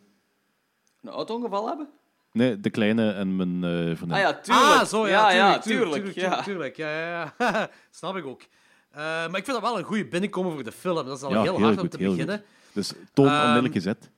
Een 1.02 1.10
auto-ongeval 1.10 1.66
hebben? 1.68 1.88
Nee, 2.32 2.60
de 2.60 2.70
kleine 2.70 3.10
en 3.10 3.36
mijn 3.36 3.64
eh 3.64 3.96
vriendin. 3.96 4.12
Ah 4.12 4.18
ja, 4.20 4.32
tuurlijk. 4.32 4.66
Ah, 4.66 4.84
zo, 4.84 5.08
ja, 5.08 5.30
ja, 5.30 5.58
tuurlijk, 5.58 5.92
tuurlijk, 5.92 6.14
tuurlijk, 6.14 6.16
ja. 6.16 6.42
tuurlijk, 6.42 6.74
tuurlijk, 6.74 6.76
ja, 6.76 6.90
ja, 6.90 7.34
ja. 7.38 7.70
Snap 7.90 8.16
ik 8.16 8.26
ook. 8.26 8.42
Eh, 8.94 9.00
maar 9.00 9.36
ik 9.36 9.44
vind 9.44 9.46
dat 9.46 9.60
wel 9.60 9.78
een 9.78 9.84
goede 9.84 10.04
binnenkomen 10.06 10.52
voor 10.52 10.64
de 10.64 10.72
film. 10.72 11.06
Dat 11.06 11.16
is 11.16 11.22
al 11.22 11.30
Ja, 11.30 11.42
heel 11.42 11.56
heel 11.56 11.64
hard 11.66 11.80
om 11.80 11.88
te 11.88 11.98
beginnen. 11.98 12.38
goed. 12.38 12.46
Dus 12.74 12.92
toon 13.12 13.26
Ehm, 13.26 13.36
onmiddellijk 13.38 13.74
gezet. 13.74 14.10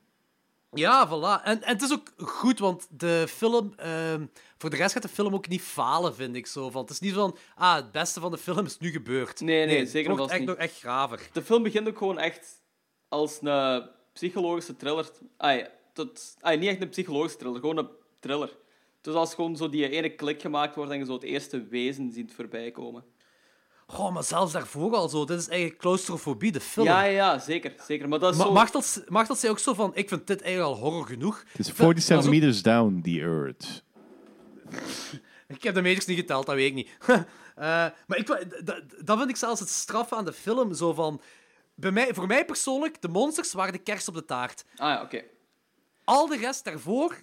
Ja, 0.72 1.08
voilà. 1.08 1.44
En, 1.44 1.62
en 1.62 1.72
het 1.72 1.82
is 1.82 1.92
ook 1.92 2.12
goed, 2.16 2.58
want 2.58 2.86
de 2.90 3.24
film... 3.28 3.72
ehm, 3.76 4.26
voor 4.58 4.70
de 4.70 4.76
rest 4.76 4.92
gaat 4.92 5.02
de 5.02 5.08
film 5.08 5.34
ook 5.34 5.48
niet 5.48 5.60
falen, 5.62 6.14
vind 6.14 6.36
ik 6.36 6.46
zo. 6.46 6.70
Van, 6.70 6.80
het 6.82 6.90
is 6.90 7.00
niet 7.00 7.12
zo 7.14 7.20
van, 7.20 7.36
ah, 7.54 7.74
het 7.74 7.92
beste 7.92 8.20
van 8.20 8.30
de 8.30 8.38
film 8.38 8.64
is 8.66 8.78
nu 8.78 8.90
gebeurd. 8.90 9.40
Nee, 9.40 9.66
nee, 9.66 9.78
het 9.78 9.90
zeker 9.90 10.06
wordt 10.08 10.22
vast 10.22 10.30
echt 10.34 10.40
niet. 10.40 10.48
nog 10.48 10.58
echt 10.58 10.78
graver. 10.78 11.20
De 11.32 11.42
film 11.42 11.62
begint 11.62 11.88
ook 11.88 11.98
gewoon 11.98 12.18
echt 12.18 12.62
als 13.08 13.38
een 13.42 13.88
psychologische 14.12 14.76
thriller. 14.76 15.10
Ai, 15.36 15.66
tot, 15.92 16.36
ai, 16.40 16.58
niet 16.58 16.68
echt 16.68 16.80
een 16.82 16.88
psychologische 16.88 17.38
thriller, 17.38 17.60
gewoon 17.60 17.76
een 17.78 17.88
thriller. 18.20 18.56
Dus 19.00 19.14
als 19.14 19.34
gewoon 19.34 19.56
zo 19.56 19.68
die 19.68 19.88
ene 19.88 20.14
klik 20.14 20.40
gemaakt 20.40 20.74
wordt 20.74 20.90
en 20.90 20.98
je 20.98 21.04
zo 21.04 21.12
het 21.12 21.22
eerste 21.22 21.66
wezen 21.66 22.12
ziet 22.12 22.32
voorbij 22.34 22.70
komen. 22.70 23.04
Goh, 23.86 24.12
maar 24.12 24.24
zelfs 24.24 24.52
daarvoor 24.52 24.94
al 24.94 25.08
zo. 25.08 25.24
Dit 25.24 25.38
is 25.38 25.48
eigenlijk 25.48 25.80
claustrofobie, 25.80 26.52
de 26.52 26.60
film. 26.60 26.86
Ja, 26.86 27.02
ja, 27.02 27.10
ja, 27.10 27.38
zeker, 27.38 27.72
zeker. 27.86 28.08
Maar 28.08 28.18
dat 28.18 28.32
is 28.32 28.38
Ma 28.38 28.44
zo... 28.44 28.52
mag, 28.52 28.70
dat, 28.70 29.02
mag 29.08 29.26
dat 29.26 29.38
zij 29.38 29.50
ook 29.50 29.58
zo 29.58 29.74
van, 29.74 29.90
ik 29.94 30.08
vind 30.08 30.26
dit 30.26 30.42
eigenlijk 30.42 30.74
al 30.74 30.80
horror 30.82 31.06
genoeg? 31.06 31.38
Het 31.48 31.58
is 31.58 31.66
Dat- 31.66 31.76
47 31.76 32.08
dat 32.08 32.18
is 32.18 32.24
ook- 32.24 32.30
meters 32.32 32.62
down, 32.62 33.00
the 33.02 33.20
earth. 33.20 33.84
Ik 35.48 35.62
heb 35.62 35.74
de 35.74 35.82
meters 35.82 36.06
niet 36.06 36.18
geteld, 36.18 36.46
dat 36.46 36.54
weet 36.54 36.68
ik 36.68 36.74
niet. 36.74 36.90
Eh, 37.56 37.64
maar 38.06 38.18
ik, 38.18 38.26
dat, 38.64 38.82
dat 39.04 39.18
vind 39.18 39.30
ik 39.30 39.36
zelfs 39.36 39.60
het 39.60 39.68
straffen 39.68 40.16
aan 40.16 40.24
de 40.24 40.32
film. 40.32 40.74
Zo 40.74 40.92
van, 40.92 41.20
bij 41.74 41.90
mij, 41.90 42.14
voor 42.14 42.26
mij 42.26 42.44
persoonlijk, 42.44 43.02
de 43.02 43.08
monsters 43.08 43.52
waren 43.52 43.72
de 43.72 43.78
kerst 43.78 44.08
op 44.08 44.14
de 44.14 44.24
taart. 44.24 44.64
Ah 44.76 44.88
ja, 44.88 45.02
oké. 45.02 45.22
Al 46.04 46.26
de 46.26 46.36
rest 46.36 46.64
daarvoor, 46.64 47.16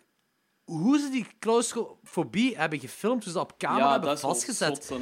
hoe 0.64 1.00
ze 1.00 1.10
die 1.10 1.28
claustrofobie 1.40 2.58
hebben 2.58 2.80
gefilmd, 2.80 3.24
hoe 3.24 3.32
ze 3.34 3.38
dat 3.38 3.52
op 3.52 3.58
camera 3.58 3.84
Ja, 3.86 3.90
hebben 3.92 4.08
dat 4.10 4.18
is 4.18 4.24
wel 4.24 4.32
vastgezet, 4.34 4.86
zot. 4.86 5.00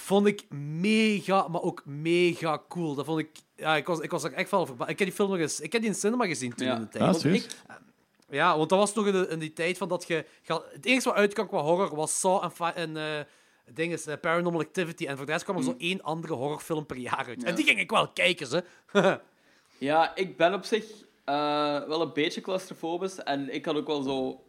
Vond 0.00 0.26
ik 0.26 0.44
mega, 0.54 1.48
maar 1.48 1.62
ook 1.62 1.82
mega 1.84 2.62
cool. 2.68 2.94
Dat 2.94 3.04
vond 3.04 3.18
ik... 3.18 3.30
Ja, 3.56 3.76
ik 3.76 3.86
was, 3.86 3.98
ik 4.00 4.10
was 4.10 4.24
er 4.24 4.32
echt 4.32 4.50
wel 4.50 4.66
verbaasd. 4.66 4.90
Ik 4.90 4.98
heb 4.98 5.08
die 5.08 5.16
film 5.16 5.30
nog 5.30 5.38
eens... 5.38 5.60
Ik 5.60 5.72
heb 5.72 5.80
die 5.80 5.90
in 5.90 5.96
cinema 5.96 6.26
gezien 6.26 6.54
toen 6.54 6.66
Ja. 6.66 6.74
in 6.74 6.80
de 6.80 6.88
tijd. 6.88 7.24
Ah, 7.24 7.32
ik, 7.34 7.46
Ja, 8.28 8.56
want 8.56 8.68
dat 8.68 8.78
was 8.78 8.94
nog 8.94 9.06
in, 9.06 9.12
de- 9.12 9.28
in 9.28 9.38
die 9.38 9.52
tijd 9.52 9.78
van 9.78 9.88
dat 9.88 10.06
je... 10.06 10.24
Het 10.72 10.86
enige 10.86 11.08
wat 11.08 11.18
uitkwam 11.18 11.48
qua 11.48 11.60
horror 11.60 11.94
was 11.96 12.18
Saw 12.20 12.44
en, 12.44 12.74
en 12.74 12.96
eh, 12.96 13.24
ding 13.74 13.92
is, 13.92 14.06
eh, 14.06 14.20
Paranormal 14.20 14.60
Activity. 14.60 15.06
En 15.06 15.16
voor 15.16 15.26
de 15.26 15.32
rest 15.32 15.44
kwam 15.44 15.56
er 15.56 15.62
zo 15.62 15.74
één 15.78 16.02
andere 16.02 16.32
horrorfilm 16.34 16.86
per 16.86 16.96
jaar 16.96 17.24
uit. 17.26 17.40
Ja. 17.40 17.46
En 17.48 17.54
die 17.54 17.64
ging 17.64 17.78
ik 17.78 17.90
wel 17.90 18.08
kijken, 18.08 18.46
ze. 18.46 18.64
Ja, 19.78 20.14
ik 20.16 20.36
ben 20.36 20.54
op 20.54 20.64
zich 20.64 20.84
eh, 21.24 21.34
wel 21.86 22.00
een 22.00 22.12
beetje 22.12 22.40
claustrofobisch. 22.40 23.18
En 23.18 23.54
ik 23.54 23.64
had 23.64 23.76
ook 23.76 23.86
wel 23.86 24.02
zo... 24.02 24.44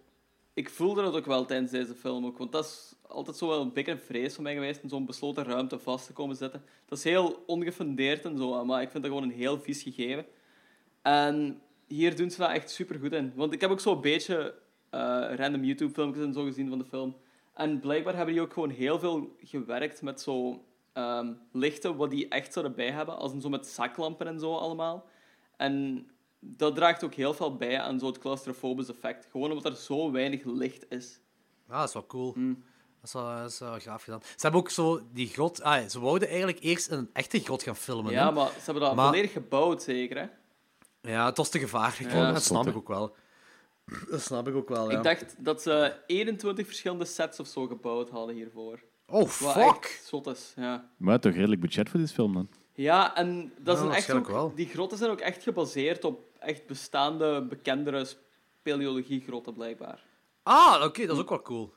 Ik 0.53 0.69
voelde 0.69 1.03
het 1.03 1.15
ook 1.15 1.25
wel 1.25 1.45
tijdens 1.45 1.71
deze 1.71 1.95
film 1.95 2.25
ook. 2.25 2.37
Want 2.37 2.51
dat 2.51 2.65
is 2.65 2.93
altijd 3.11 3.37
zo 3.37 3.47
wel 3.47 3.61
een 3.61 3.89
een 3.89 3.99
vrees 3.99 4.33
voor 4.33 4.43
mij 4.43 4.53
geweest. 4.53 4.83
In 4.83 4.89
zo'n 4.89 5.05
besloten 5.05 5.43
ruimte 5.43 5.79
vast 5.79 6.05
te 6.05 6.13
komen 6.13 6.35
zitten. 6.35 6.63
Dat 6.85 6.97
is 6.97 7.03
heel 7.03 7.43
ongefundeerd 7.45 8.25
en 8.25 8.37
zo. 8.37 8.65
Maar 8.65 8.81
ik 8.81 8.91
vind 8.91 9.03
dat 9.03 9.11
gewoon 9.11 9.29
een 9.29 9.35
heel 9.35 9.59
vies 9.59 9.83
gegeven. 9.83 10.25
En 11.01 11.61
hier 11.87 12.15
doen 12.15 12.31
ze 12.31 12.37
dat 12.37 12.49
echt 12.49 12.69
super 12.69 12.99
goed 12.99 13.11
in. 13.11 13.33
Want 13.35 13.53
ik 13.53 13.61
heb 13.61 13.69
ook 13.69 13.79
zo'n 13.79 14.01
beetje 14.01 14.55
eh, 14.89 15.33
random 15.35 15.63
YouTube-filmpjes 15.63 16.25
en 16.25 16.33
zo 16.33 16.43
gezien 16.43 16.69
van 16.69 16.77
de 16.77 16.85
film. 16.85 17.15
En 17.53 17.79
blijkbaar 17.79 18.15
hebben 18.15 18.33
die 18.33 18.43
ook 18.43 18.53
gewoon 18.53 18.69
heel 18.69 18.99
veel 18.99 19.35
gewerkt 19.39 20.01
met 20.01 20.21
zo 20.21 20.63
ehm, 20.93 21.33
lichten 21.51 21.95
wat 21.95 22.09
die 22.09 22.27
echt 22.27 22.53
zouden 22.53 22.75
bij 22.75 22.91
hebben, 22.91 23.17
als 23.17 23.33
in 23.33 23.41
zo 23.41 23.49
met 23.49 23.67
zaklampen 23.67 24.27
en 24.27 24.39
zo 24.39 24.55
allemaal. 24.55 25.05
En 25.57 26.07
dat 26.39 26.75
draagt 26.75 27.03
ook 27.03 27.13
heel 27.13 27.33
veel 27.33 27.55
bij 27.55 27.79
aan 27.79 27.99
zo 27.99 28.05
het 28.05 28.17
claustrofobisch 28.17 28.89
effect. 28.89 29.27
Gewoon 29.31 29.49
omdat 29.49 29.65
er 29.65 29.75
zo 29.75 30.11
weinig 30.11 30.43
licht 30.43 30.85
is. 30.89 31.19
Ah, 31.67 31.79
dat 31.79 31.87
is 31.87 31.93
wel 31.93 32.05
cool. 32.05 32.33
Mm. 32.35 32.63
Dat 33.01 33.09
is 33.09 33.13
wel, 33.13 33.41
dat 33.41 33.51
is 33.51 33.59
wel 33.59 33.79
gaaf 33.79 34.03
gedaan. 34.03 34.21
Ze 34.23 34.35
hebben 34.37 34.59
ook 34.59 34.69
zo 34.69 35.01
die 35.13 35.27
grot... 35.27 35.61
Ah, 35.61 35.87
ze 35.89 35.99
wouden 35.99 36.27
eigenlijk 36.27 36.59
eerst 36.59 36.91
een 36.91 37.09
echte 37.13 37.39
grot 37.39 37.63
gaan 37.63 37.75
filmen. 37.75 38.11
Ja, 38.11 38.25
hè? 38.27 38.31
maar 38.33 38.47
ze 38.49 38.59
hebben 38.65 38.83
dat 38.83 38.95
Maar- 38.95 39.07
volledig 39.07 39.31
gebouwd, 39.31 39.83
zeker, 39.83 40.17
hè? 40.17 40.25
ja 41.11 41.25
het 41.25 41.37
was 41.37 41.49
te 41.49 41.59
gevaarlijk. 41.59 42.11
Ja, 42.11 42.23
dat 42.25 42.33
dat 42.33 42.43
snap 42.43 42.67
ik 42.67 42.75
ook 42.75 42.87
wel. 42.87 43.15
Dat 44.09 44.21
snap 44.21 44.47
ik 44.47 44.55
ook 44.55 44.69
wel, 44.69 44.91
ja. 44.91 44.97
Ik 44.97 45.03
dacht 45.03 45.35
dat 45.37 45.61
ze 45.61 45.95
21 46.07 46.65
verschillende 46.65 47.05
sets 47.05 47.39
of 47.39 47.47
zo 47.47 47.67
gebouwd 47.67 48.09
hadden 48.09 48.35
hiervoor. 48.35 48.79
Oh, 49.07 49.19
Wat 49.21 49.31
fuck! 49.31 49.65
echt 49.85 50.05
zot 50.05 50.27
is, 50.27 50.53
ja. 50.55 50.89
Maar 50.97 51.19
toch 51.19 51.33
redelijk 51.33 51.61
budget 51.61 51.89
voor 51.89 51.99
deze 51.99 52.13
film 52.13 52.33
dan. 52.33 52.49
Ja, 52.73 53.15
en 53.15 53.53
dat 53.57 53.75
Ja, 53.77 53.81
zijn 53.83 53.95
echt 53.95 54.11
ook, 54.11 54.27
wel. 54.27 54.51
die 54.55 54.67
grotten 54.67 54.97
zijn 54.97 55.11
ook 55.11 55.19
echt 55.19 55.43
gebaseerd 55.43 56.03
op 56.03 56.19
echt 56.39 56.67
bestaande, 56.67 57.45
bekendere 57.49 58.05
speleologiegrotten, 58.59 59.53
blijkbaar. 59.53 60.03
Ah, 60.43 60.81
oké, 60.83 61.05
dat 61.05 61.15
is 61.15 61.21
ook 61.21 61.29
wel 61.29 61.41
cool. 61.41 61.73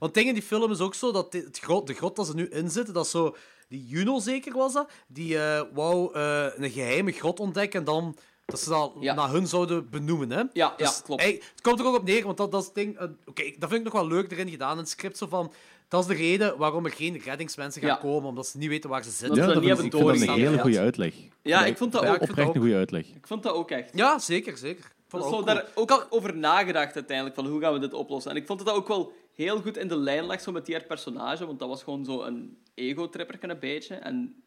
Want 0.00 0.12
tegen 0.14 0.34
die 0.34 0.42
film 0.42 0.70
is 0.70 0.80
ook 0.80 0.94
zo 0.94 1.12
dat 1.12 1.32
dit- 1.32 1.44
het 1.44 1.58
grot, 1.58 1.86
de 1.86 1.94
grot 1.94 2.16
dat 2.16 2.26
ze 2.26 2.34
nu 2.34 2.48
in 2.48 2.70
zitten, 2.70 2.94
dat 2.94 3.04
is 3.04 3.10
zo... 3.10 3.36
Die 3.68 3.86
Juno 3.86 4.18
zeker 4.18 4.52
was 4.56 4.72
dat, 4.72 4.90
die 5.08 5.38
eh, 5.38 5.62
wou 5.74 6.14
eh, 6.14 6.46
een 6.56 6.70
geheime 6.70 7.12
grot 7.12 7.40
ontdekken 7.40 7.78
en 7.78 7.84
dan... 7.86 8.16
Dat 8.46 8.60
ze 8.60 8.68
dat 8.68 8.92
Ja. 9.00 9.14
naar 9.14 9.30
hun 9.30 9.46
zouden 9.46 9.90
benoemen, 9.90 10.30
hè? 10.30 10.42
Ja, 10.52 10.74
Dus, 10.76 10.96
ja 10.96 11.02
klopt. 11.04 11.22
ey, 11.22 11.32
het 11.32 11.60
komt 11.60 11.80
er 11.80 11.86
ook 11.86 11.96
op 11.96 12.04
neer, 12.04 12.24
want 12.24 12.36
dat, 12.36 12.50
dat 12.52 12.60
is 12.60 12.66
het 12.66 12.74
ding... 12.74 12.98
eh, 12.98 13.06
Oké, 13.26 13.42
dat 13.58 13.68
vind 13.68 13.72
ik 13.72 13.82
nog 13.84 13.92
wel 13.92 14.06
leuk 14.06 14.32
erin 14.32 14.48
gedaan 14.48 14.72
in 14.72 14.78
het 14.78 14.88
script, 14.88 15.18
zo 15.18 15.26
van... 15.26 15.52
Dat 15.88 16.00
is 16.00 16.06
de 16.06 16.14
reden 16.14 16.58
waarom 16.58 16.84
er 16.84 16.90
geen 16.90 17.18
reddingsmensen 17.24 17.80
gaan 17.80 17.90
Ja. 17.90 17.96
komen, 17.96 18.28
omdat 18.28 18.46
ze 18.46 18.58
niet 18.58 18.68
weten 18.68 18.90
waar 18.90 19.04
ze 19.04 19.10
zitten. 19.10 19.36
Ja, 19.38 19.44
dat 19.44 19.54
dat 19.54 19.62
niet 19.62 19.72
vind, 19.72 19.84
ik 19.86 19.92
hebben 19.92 20.16
vind 20.16 20.26
dat 20.28 20.36
een 20.36 20.42
hele 20.42 20.56
ja. 20.56 20.62
goede 20.62 20.78
uitleg. 20.80 21.14
Ja, 21.42 21.64
ik 21.64 21.76
vond 21.76 21.92
dat 21.92 22.02
Ja, 22.02 22.08
ook, 22.08 22.14
ik 22.14 22.22
Oprecht 22.22 22.46
dat 22.46 22.54
een 22.54 22.60
goede 22.60 22.76
uitleg. 22.76 23.06
ik 23.06 23.26
vond 23.26 23.42
dat 23.42 23.54
ook 23.54 23.70
echt. 23.70 23.90
Ja, 23.94 24.18
zeker, 24.18 24.56
zeker. 24.56 24.84
Ik 24.84 25.16
vond 25.16 25.22
Dat 25.22 25.32
dat 25.32 25.32
zo 25.32 25.50
ook 25.74 25.88
daar 25.88 25.98
ook 25.98 26.06
over 26.10 26.36
nagedacht 26.36 26.94
uiteindelijk, 26.94 27.36
van 27.36 27.46
hoe 27.46 27.60
gaan 27.60 27.72
we 27.72 27.78
dit 27.78 27.92
oplossen. 27.92 28.30
En 28.30 28.36
ik 28.36 28.46
vond 28.46 28.64
dat 28.64 28.74
ook 28.74 28.88
wel 28.88 29.12
heel 29.42 29.60
goed 29.60 29.76
in 29.76 29.88
de 29.88 29.96
lijn 29.96 30.24
lag 30.24 30.40
zo 30.40 30.52
met 30.52 30.66
die 30.66 30.74
haar 30.74 30.84
personage, 30.84 31.46
want 31.46 31.58
dat 31.58 31.68
was 31.68 31.82
gewoon 31.82 32.04
zo 32.04 32.22
een 32.22 32.58
ego-tripper 32.74 33.50
een 33.50 33.58
beetje. 33.58 33.94
En 33.94 34.42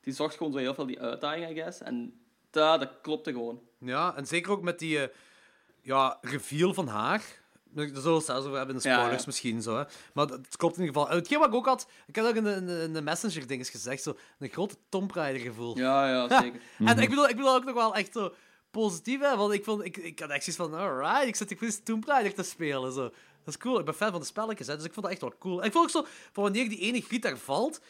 die 0.00 0.12
zocht 0.12 0.36
gewoon 0.36 0.52
zo 0.52 0.58
heel 0.58 0.74
veel 0.74 0.86
die 0.86 1.00
uitdaging, 1.00 1.50
I 1.50 1.54
guess. 1.54 1.80
En 1.80 2.20
dat, 2.50 2.80
dat 2.80 2.90
klopte 3.02 3.32
gewoon. 3.32 3.60
Ja, 3.78 4.16
en 4.16 4.26
zeker 4.26 4.52
ook 4.52 4.62
met 4.62 4.78
die 4.78 4.98
eh, 4.98 5.08
ja, 5.80 6.18
reveal 6.20 6.74
van 6.74 6.88
haar. 6.88 7.22
Daar 7.64 7.86
zullen 7.86 8.02
we 8.02 8.10
het 8.10 8.24
zelfs 8.24 8.44
over 8.44 8.56
hebben 8.56 8.76
in 8.76 8.82
de 8.82 8.88
spoilers 8.88 9.18
ja. 9.18 9.26
misschien. 9.26 9.62
Zo, 9.62 9.76
hè. 9.76 9.84
Maar 10.12 10.26
het 10.26 10.56
klopt 10.56 10.76
in 10.76 10.84
ieder 10.84 10.96
geval. 10.96 11.10
En 11.10 11.18
Hetgeen 11.18 11.38
wat 11.38 11.48
ik 11.48 11.54
ook 11.54 11.66
had, 11.66 11.88
ik 12.06 12.16
had 12.16 12.26
ook 12.26 12.34
in 12.34 12.44
de, 12.44 12.50
in 12.50 12.66
de, 12.66 12.82
in 12.82 12.92
de 12.92 13.02
messenger-dinges 13.02 13.70
gezegd, 13.70 14.02
zo, 14.02 14.16
een 14.38 14.48
grote 14.48 14.76
Tomb 14.88 15.12
Raider 15.12 15.42
gevoel. 15.42 15.78
Ja, 15.78 16.08
ja, 16.08 16.28
zeker. 16.42 16.60
En 16.78 16.98
ik 16.98 17.08
bedoel, 17.08 17.28
ik 17.28 17.36
bedoel 17.36 17.54
ook 17.54 17.64
nog 17.64 17.74
wel 17.74 17.94
echt 17.94 18.12
zo 18.12 18.34
positief, 18.70 19.20
hè, 19.20 19.36
want 19.36 19.52
ik, 19.52 19.64
vond, 19.64 19.84
ik, 19.84 19.96
ik 19.96 20.18
had 20.18 20.30
echt 20.30 20.44
zoiets 20.44 20.62
van, 20.62 20.80
alright, 20.80 21.26
ik 21.26 21.36
zit 21.36 21.54
voor 21.58 21.82
Tomb 21.82 22.04
Raider 22.04 22.34
te 22.34 22.42
spelen. 22.42 22.92
Zo. 22.92 23.12
Dat 23.46 23.54
is 23.54 23.60
cool, 23.60 23.78
ik 23.78 23.84
ben 23.84 23.94
fan 23.94 24.10
van 24.10 24.20
de 24.20 24.26
spelletjes, 24.26 24.66
hè, 24.66 24.76
dus 24.76 24.84
ik 24.84 24.92
vond 24.92 25.04
dat 25.04 25.14
echt 25.14 25.20
wel 25.20 25.34
cool. 25.38 25.60
En 25.60 25.66
ik 25.66 25.72
vond 25.72 25.84
ook 25.84 25.90
zo, 25.90 26.10
van 26.32 26.42
wanneer 26.42 26.68
die 26.68 26.78
ene 26.78 27.02
giet 27.02 27.22
daar 27.22 27.38
valt, 27.38 27.80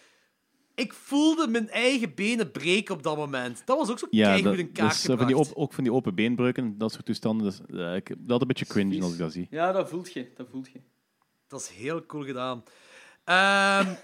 ik 0.74 0.92
voelde 0.92 1.48
mijn 1.48 1.70
eigen 1.70 2.14
benen 2.14 2.50
breken 2.50 2.94
op 2.94 3.02
dat 3.02 3.16
moment. 3.16 3.62
Dat 3.64 3.78
was 3.78 3.90
ook 3.90 3.98
zo 3.98 4.06
Ja, 4.10 4.26
keigoed 4.26 4.44
dat, 4.44 4.58
in 4.58 4.72
kaart 4.72 5.06
dus, 5.06 5.16
van 5.16 5.26
die 5.26 5.56
ook 5.56 5.72
van 5.72 5.84
die 5.84 5.92
open 5.92 6.14
beenbreuken, 6.14 6.78
dat 6.78 6.92
soort 6.92 7.04
toestanden. 7.04 7.44
Dat, 7.44 7.52
is, 7.52 7.76
eh, 7.76 7.94
ik, 7.94 8.14
dat 8.18 8.40
een 8.40 8.46
beetje 8.46 8.66
cringe 8.66 9.02
als 9.02 9.12
ik 9.12 9.18
dat 9.18 9.32
zie. 9.32 9.46
Ja, 9.50 9.72
dat 9.72 9.88
voelt 9.88 10.12
je. 10.12 10.32
Dat 10.36 10.46
voelt 10.50 10.68
je. 10.72 10.80
Dat 11.48 11.60
is 11.60 11.68
heel 11.68 12.06
cool 12.06 12.24
gedaan. 12.24 12.64
Ehm, 13.24 13.94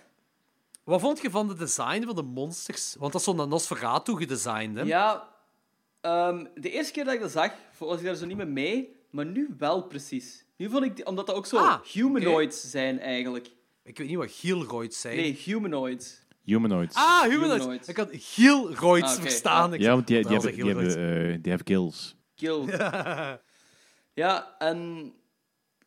wat 0.84 1.00
vond 1.00 1.22
je 1.22 1.30
van 1.30 1.48
de 1.48 1.54
design 1.54 2.04
van 2.04 2.14
de 2.14 2.22
monsters? 2.22 2.96
Want 2.98 3.12
dat 3.12 3.20
is 3.20 3.26
zo'n 3.26 3.48
Nosferatu 3.48 4.16
gedesigned, 4.16 4.76
hè? 4.76 4.82
Ja, 4.82 5.28
ehm, 6.00 6.46
de 6.54 6.70
eerste 6.70 6.92
keer 6.92 7.04
dat 7.04 7.14
ik 7.14 7.20
dat 7.20 7.30
zag, 7.30 7.52
was 7.78 7.98
ik 7.98 8.04
daar 8.04 8.14
zo 8.14 8.26
niet 8.26 8.36
mee 8.36 8.46
mee, 8.46 8.96
maar 9.10 9.26
nu 9.26 9.54
wel 9.58 9.82
precies. 9.82 10.44
Nu 10.62 10.70
vond 10.70 10.84
ik, 10.84 10.96
die- 10.96 11.06
omdat 11.06 11.26
dat 11.26 11.36
ook 11.36 11.46
zo 11.46 11.56
Ah, 11.56 11.80
humanoids 11.82 12.70
zijn 12.70 13.00
eigenlijk. 13.00 13.50
Ik 13.82 13.98
weet 13.98 14.08
niet 14.08 14.16
wat 14.16 14.30
Gielroids 14.32 15.00
zijn. 15.00 15.16
Nee, 15.16 15.32
humanoids. 15.44 16.24
Humanoids. 16.44 16.96
Ah, 16.96 17.22
humanoids. 17.22 17.58
Humanoids. 17.62 17.88
Ik 17.88 17.96
had 17.96 18.08
Gielroids 18.12 19.06
Ah, 19.06 19.12
oké, 19.12 19.20
verstaan. 19.22 19.74
Ik 19.74 19.80
ja, 19.80 19.92
want 19.94 20.06
die, 20.06 20.22
die, 20.22 20.32
hebben, 20.32 20.54
die, 20.54 20.64
hebben, 20.64 20.86
eh, 20.86 21.38
die 21.42 21.52
hebben 21.52 21.66
gills. 21.66 22.16
Guild. 22.34 22.70
Ja, 24.14 24.54
en 24.58 25.12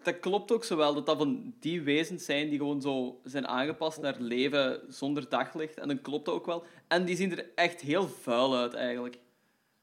dat 0.03 0.19
klopt 0.19 0.51
ook 0.51 0.63
zo 0.63 0.75
wel, 0.77 0.93
dat 0.93 1.05
dat 1.05 1.17
van 1.17 1.53
die 1.59 1.81
wezens 1.81 2.25
zijn 2.25 2.49
die 2.49 2.57
gewoon 2.57 2.81
zo 2.81 3.21
zijn 3.23 3.47
aangepast 3.47 4.01
naar 4.01 4.15
leven 4.19 4.81
zonder 4.87 5.29
daglicht. 5.29 5.77
En 5.79 5.87
dan 5.87 6.01
klopt 6.01 6.25
dat 6.25 6.35
ook 6.35 6.45
wel. 6.45 6.63
En 6.87 7.05
die 7.05 7.15
zien 7.15 7.31
er 7.37 7.45
echt 7.55 7.81
heel 7.81 8.07
vuil 8.07 8.55
uit, 8.57 8.73
eigenlijk. 8.73 9.17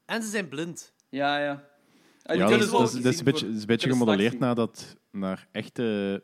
En 0.05 0.21
ze 0.23 0.29
zijn 0.29 0.47
blind. 0.49 0.93
Ja, 1.09 1.39
ja. 1.43 1.71
En 2.23 2.37
Ja, 2.37 2.47
dat, 2.49 2.61
is, 2.61 2.69
zo 2.69 2.77
dat, 2.77 2.93
is, 2.93 3.01
dat 3.01 3.13
is 3.13 3.19
een 3.19 3.25
beetje, 3.25 3.47
is 3.49 3.59
een 3.61 3.65
beetje 3.65 3.89
gemodelleerd 3.89 4.39
naar, 4.39 4.55
dat, 4.55 4.97
naar 5.11 5.47
echte 5.51 6.23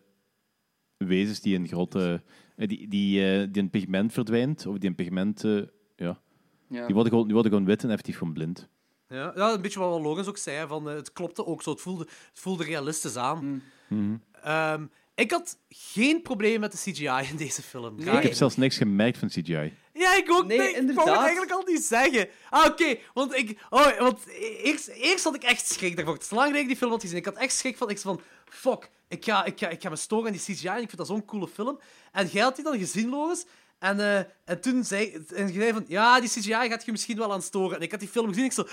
wezens 0.97 1.39
die 1.39 1.53
in 1.55 1.67
grote... 1.67 2.21
eh, 2.55 2.67
Die, 2.67 2.87
die, 2.87 3.25
eh, 3.31 3.47
die 3.51 3.61
een 3.61 3.69
pigment 3.69 4.13
verdwijnt, 4.13 4.65
of 4.65 4.77
die 4.77 4.89
een 4.89 4.95
pigment... 4.95 5.43
eh, 5.43 5.61
ja, 5.95 6.21
die 6.67 6.93
worden, 6.95 7.11
gewoon, 7.11 7.23
die 7.25 7.33
worden 7.33 7.51
gewoon 7.51 7.67
wit 7.67 7.83
en 7.83 7.89
effectief 7.89 8.17
gewoon 8.17 8.33
blind. 8.33 8.67
Ja, 9.07 9.31
ja 9.35 9.53
een 9.53 9.61
beetje 9.61 9.79
wat 9.79 10.01
Logans 10.01 10.27
ook 10.27 10.37
zei. 10.37 10.67
Van, 10.67 10.85
het 10.85 11.13
klopte 11.13 11.45
ook 11.45 11.61
zo. 11.61 11.71
Het 11.71 11.81
voelde, 11.81 12.03
het 12.03 12.39
voelde 12.39 12.63
realistisch 12.63 13.15
aan. 13.15 13.45
Mm. 13.45 13.61
Mhm. 13.87 14.17
Ehm, 14.43 14.85
ik 15.15 15.31
had 15.31 15.57
geen 15.69 16.21
probleem 16.21 16.59
met 16.59 16.71
de 16.71 16.77
CGI 16.91 17.29
in 17.31 17.37
deze 17.37 17.61
film. 17.61 17.95
Nee. 17.95 18.15
Ik 18.15 18.23
heb 18.23 18.33
zelfs 18.33 18.55
niks 18.57 18.77
gemerkt 18.77 19.17
van 19.17 19.27
CGI. 19.27 19.73
Ja, 19.99 20.15
ik 20.15 20.31
ook 20.31 20.45
Nee. 20.45 20.57
Ik 20.57 20.63
wou 20.63 20.67
het 20.67 20.89
inderdaad. 20.89 21.17
eigenlijk 21.17 21.51
al 21.51 21.63
niet 21.65 21.83
zeggen. 21.83 22.29
Ah, 22.49 22.65
oké. 22.65 22.97
Want, 23.13 23.35
ik, 23.35 23.59
oh, 23.69 23.99
want 23.99 24.25
eerst, 24.63 24.87
eerst 24.87 25.23
had 25.23 25.35
ik 25.35 25.43
echt 25.43 25.67
schrik 25.67 25.95
daarvoor. 25.95 26.13
Het 26.13 26.23
is 26.23 26.29
lang 26.29 26.47
geleden 26.47 26.67
die 26.67 26.77
film 26.77 26.91
had 26.91 27.01
gezien. 27.01 27.17
Ik 27.17 27.25
had 27.25 27.35
echt 27.35 27.53
schrik 27.53 27.77
van... 27.77 27.89
Ik 27.89 27.99
van... 27.99 28.21
Fuck. 28.45 28.89
Ik 29.07 29.25
ga, 29.25 29.45
ik, 29.45 29.59
ga, 29.59 29.67
ik 29.67 29.81
ga 29.81 29.89
me 29.89 29.95
storen 29.95 30.25
aan 30.25 30.31
die 30.31 30.41
CGI. 30.41 30.67
En 30.67 30.81
ik 30.81 30.89
vind 30.89 30.97
dat 30.97 31.07
zo'n 31.07 31.25
coole 31.25 31.47
film. 31.47 31.79
En 32.11 32.27
jij 32.27 32.43
had 32.43 32.55
die 32.55 32.63
dan 32.63 32.77
gezien, 32.77 33.09
Loris. 33.09 33.45
En, 33.79 33.99
eh, 33.99 34.17
en 34.45 34.61
toen 34.61 34.83
zei... 34.83 35.25
En 35.35 35.53
zei 35.53 35.73
van... 35.73 35.85
Ja, 35.87 36.19
die 36.19 36.29
CGI 36.29 36.69
gaat 36.69 36.85
je 36.85 36.91
misschien 36.91 37.17
wel 37.17 37.33
aan 37.33 37.41
storen. 37.41 37.77
En 37.77 37.83
ik 37.83 37.91
had 37.91 37.99
die 37.99 38.09
film 38.09 38.27
gezien. 38.27 38.45
Ik 38.45 38.51
zo... 38.51 38.67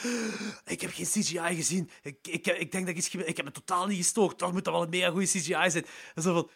Ik 0.64 0.80
heb 0.80 0.90
geen 0.94 1.06
CGI 1.06 1.54
gezien. 1.54 1.90
Ik, 2.02 2.18
ik, 2.22 2.46
ik 2.46 2.72
denk 2.72 2.86
dat 2.86 2.96
ik 2.96 3.12
Ik 3.12 3.36
heb 3.36 3.46
me 3.46 3.52
totaal 3.52 3.86
niet 3.86 3.96
gestoord. 3.96 4.38
Dat 4.38 4.52
moet 4.52 4.64
dan 4.64 4.72
wel 4.72 4.82
een 4.82 4.88
mega 4.88 5.10
goede 5.10 5.26
CGI 5.26 5.70
zijn. 5.70 5.86
En 6.14 6.22
zo 6.22 6.32
van... 6.32 6.50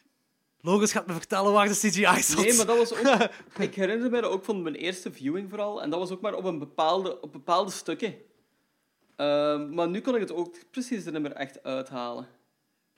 Loris 0.63 0.93
gaat 0.93 1.07
me 1.07 1.13
vertellen 1.13 1.53
waar 1.53 1.69
de 1.69 1.75
CGI 1.75 2.23
zat. 2.23 2.45
Nee, 2.45 2.55
maar 2.55 2.67
dat 2.67 2.77
was 2.77 2.93
ook... 2.93 3.29
ik 3.59 3.75
herinner 3.75 4.11
me 4.11 4.21
dat 4.21 4.31
ook 4.31 4.45
van 4.45 4.63
mijn 4.63 4.75
eerste 4.75 5.13
viewing 5.13 5.49
vooral. 5.49 5.83
En 5.83 5.91
dat 5.91 5.99
was 5.99 6.11
ook 6.11 6.21
maar 6.21 6.35
op, 6.35 6.45
een 6.45 6.59
bepaalde, 6.59 7.21
op 7.21 7.33
bepaalde 7.33 7.71
stukken. 7.71 8.15
Ehm, 9.17 9.75
maar 9.75 9.89
nu 9.89 10.01
kon 10.01 10.15
ik 10.15 10.21
het 10.21 10.33
ook 10.33 10.57
precies 10.71 11.07
er 11.07 11.13
niet 11.13 11.23
meer 11.23 11.33
echt 11.33 11.63
uithalen. 11.63 12.29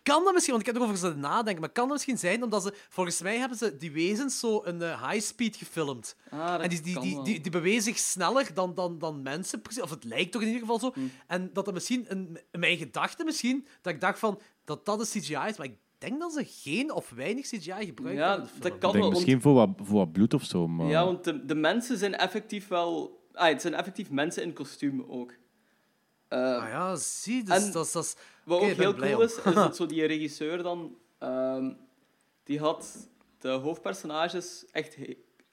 Kan 0.03 0.25
dat 0.25 0.33
misschien, 0.33 0.55
want 0.55 0.67
ik 0.67 0.73
heb 0.73 0.83
erover 0.83 1.01
zitten 1.01 1.21
nadenken, 1.21 1.61
maar 1.61 1.71
kan 1.71 1.85
dat 1.85 1.93
misschien 1.93 2.19
zijn 2.19 2.43
omdat 2.43 2.63
ze, 2.63 2.75
volgens 2.89 3.21
mij 3.23 3.39
hebben 3.39 3.59
ze 3.59 3.77
die 3.77 3.93
wezens 3.93 4.39
zo 4.39 4.61
een 4.65 4.83
eh, 4.83 5.11
high 5.11 5.25
speed 5.25 5.57
gefilmd. 5.57 6.17
Ah, 6.31 6.63
en 6.63 6.69
die, 6.69 6.81
die, 6.81 6.95
kan 6.95 7.03
die, 7.03 7.23
die, 7.23 7.41
die 7.41 7.51
bewegen 7.51 7.83
zich 7.83 7.99
sneller 7.99 8.55
dan, 8.55 8.75
dan, 8.75 8.99
dan 8.99 9.23
mensen, 9.23 9.61
precies. 9.61 9.83
of 9.83 9.91
het 9.91 10.05
lijkt 10.05 10.33
toch 10.33 10.41
in 10.41 10.47
ieder 10.47 10.63
geval 10.63 10.79
zo. 10.79 10.91
Hmm. 10.95 11.11
En 11.27 11.51
dat 11.53 11.67
er 11.67 11.73
misschien, 11.73 12.09
in, 12.09 12.41
in 12.51 12.61
mijn 12.61 12.77
gedachten 12.77 13.25
misschien, 13.25 13.67
dat 13.81 13.93
ik 13.93 14.01
dacht 14.01 14.19
van, 14.19 14.41
dat 14.65 14.85
dat 14.85 15.01
een 15.01 15.21
CGI 15.21 15.49
is, 15.49 15.57
maar 15.57 15.67
ik 15.67 15.77
denk 16.03 16.21
dat 16.21 16.33
ze 16.33 16.45
geen 16.47 16.93
of 16.93 17.11
weinig 17.11 17.47
CGI 17.47 17.85
gebruiken 17.87 18.25
Ja, 18.25 18.35
in 18.35 18.41
de 18.41 18.47
film. 18.47 18.61
dat 18.61 18.73
Ik 18.73 18.79
kan 18.81 18.91
denk 18.93 19.03
wel. 19.05 19.13
misschien 19.13 19.41
voor 19.41 19.55
wat, 19.55 19.69
voor 19.77 19.97
wat 19.99 20.13
bloed 20.13 20.35
of 20.35 20.45
zo, 20.45 20.69
maar... 20.69 20.87
Ja, 20.87 21.05
want 21.05 21.25
de, 21.25 21.45
de 21.47 21.55
mensen 21.55 21.99
zijn 21.99 22.17
effectief 22.17 22.69
wel... 22.69 23.21
Ah, 23.33 23.49
het 23.49 23.61
zijn 23.61 23.75
effectief 23.75 24.11
mensen 24.11 24.43
in 24.43 24.53
kostuum 24.53 25.05
ook. 25.09 25.33
Eh, 26.29 26.39
Ah 26.57 26.69
ja, 26.69 26.97
zie, 26.97 27.43
dus 27.45 27.65
En- 27.67 27.73
dat, 27.73 27.91
dat. 27.93 28.17
Wat 28.45 28.61
ook 28.61 28.71
heel 28.71 28.95
cool 28.95 29.17
om. 29.17 29.23
is, 29.23 29.37
is 29.45 29.55
dat 29.55 29.77
zo 29.81 29.87
die 29.87 30.07
regisseur 30.07 30.63
dan... 30.63 30.97
ehm, 31.19 31.71
die 32.45 32.59
had 32.59 33.09
de 33.39 33.49
hoofdpersonages 33.49 34.65
echt 34.71 34.97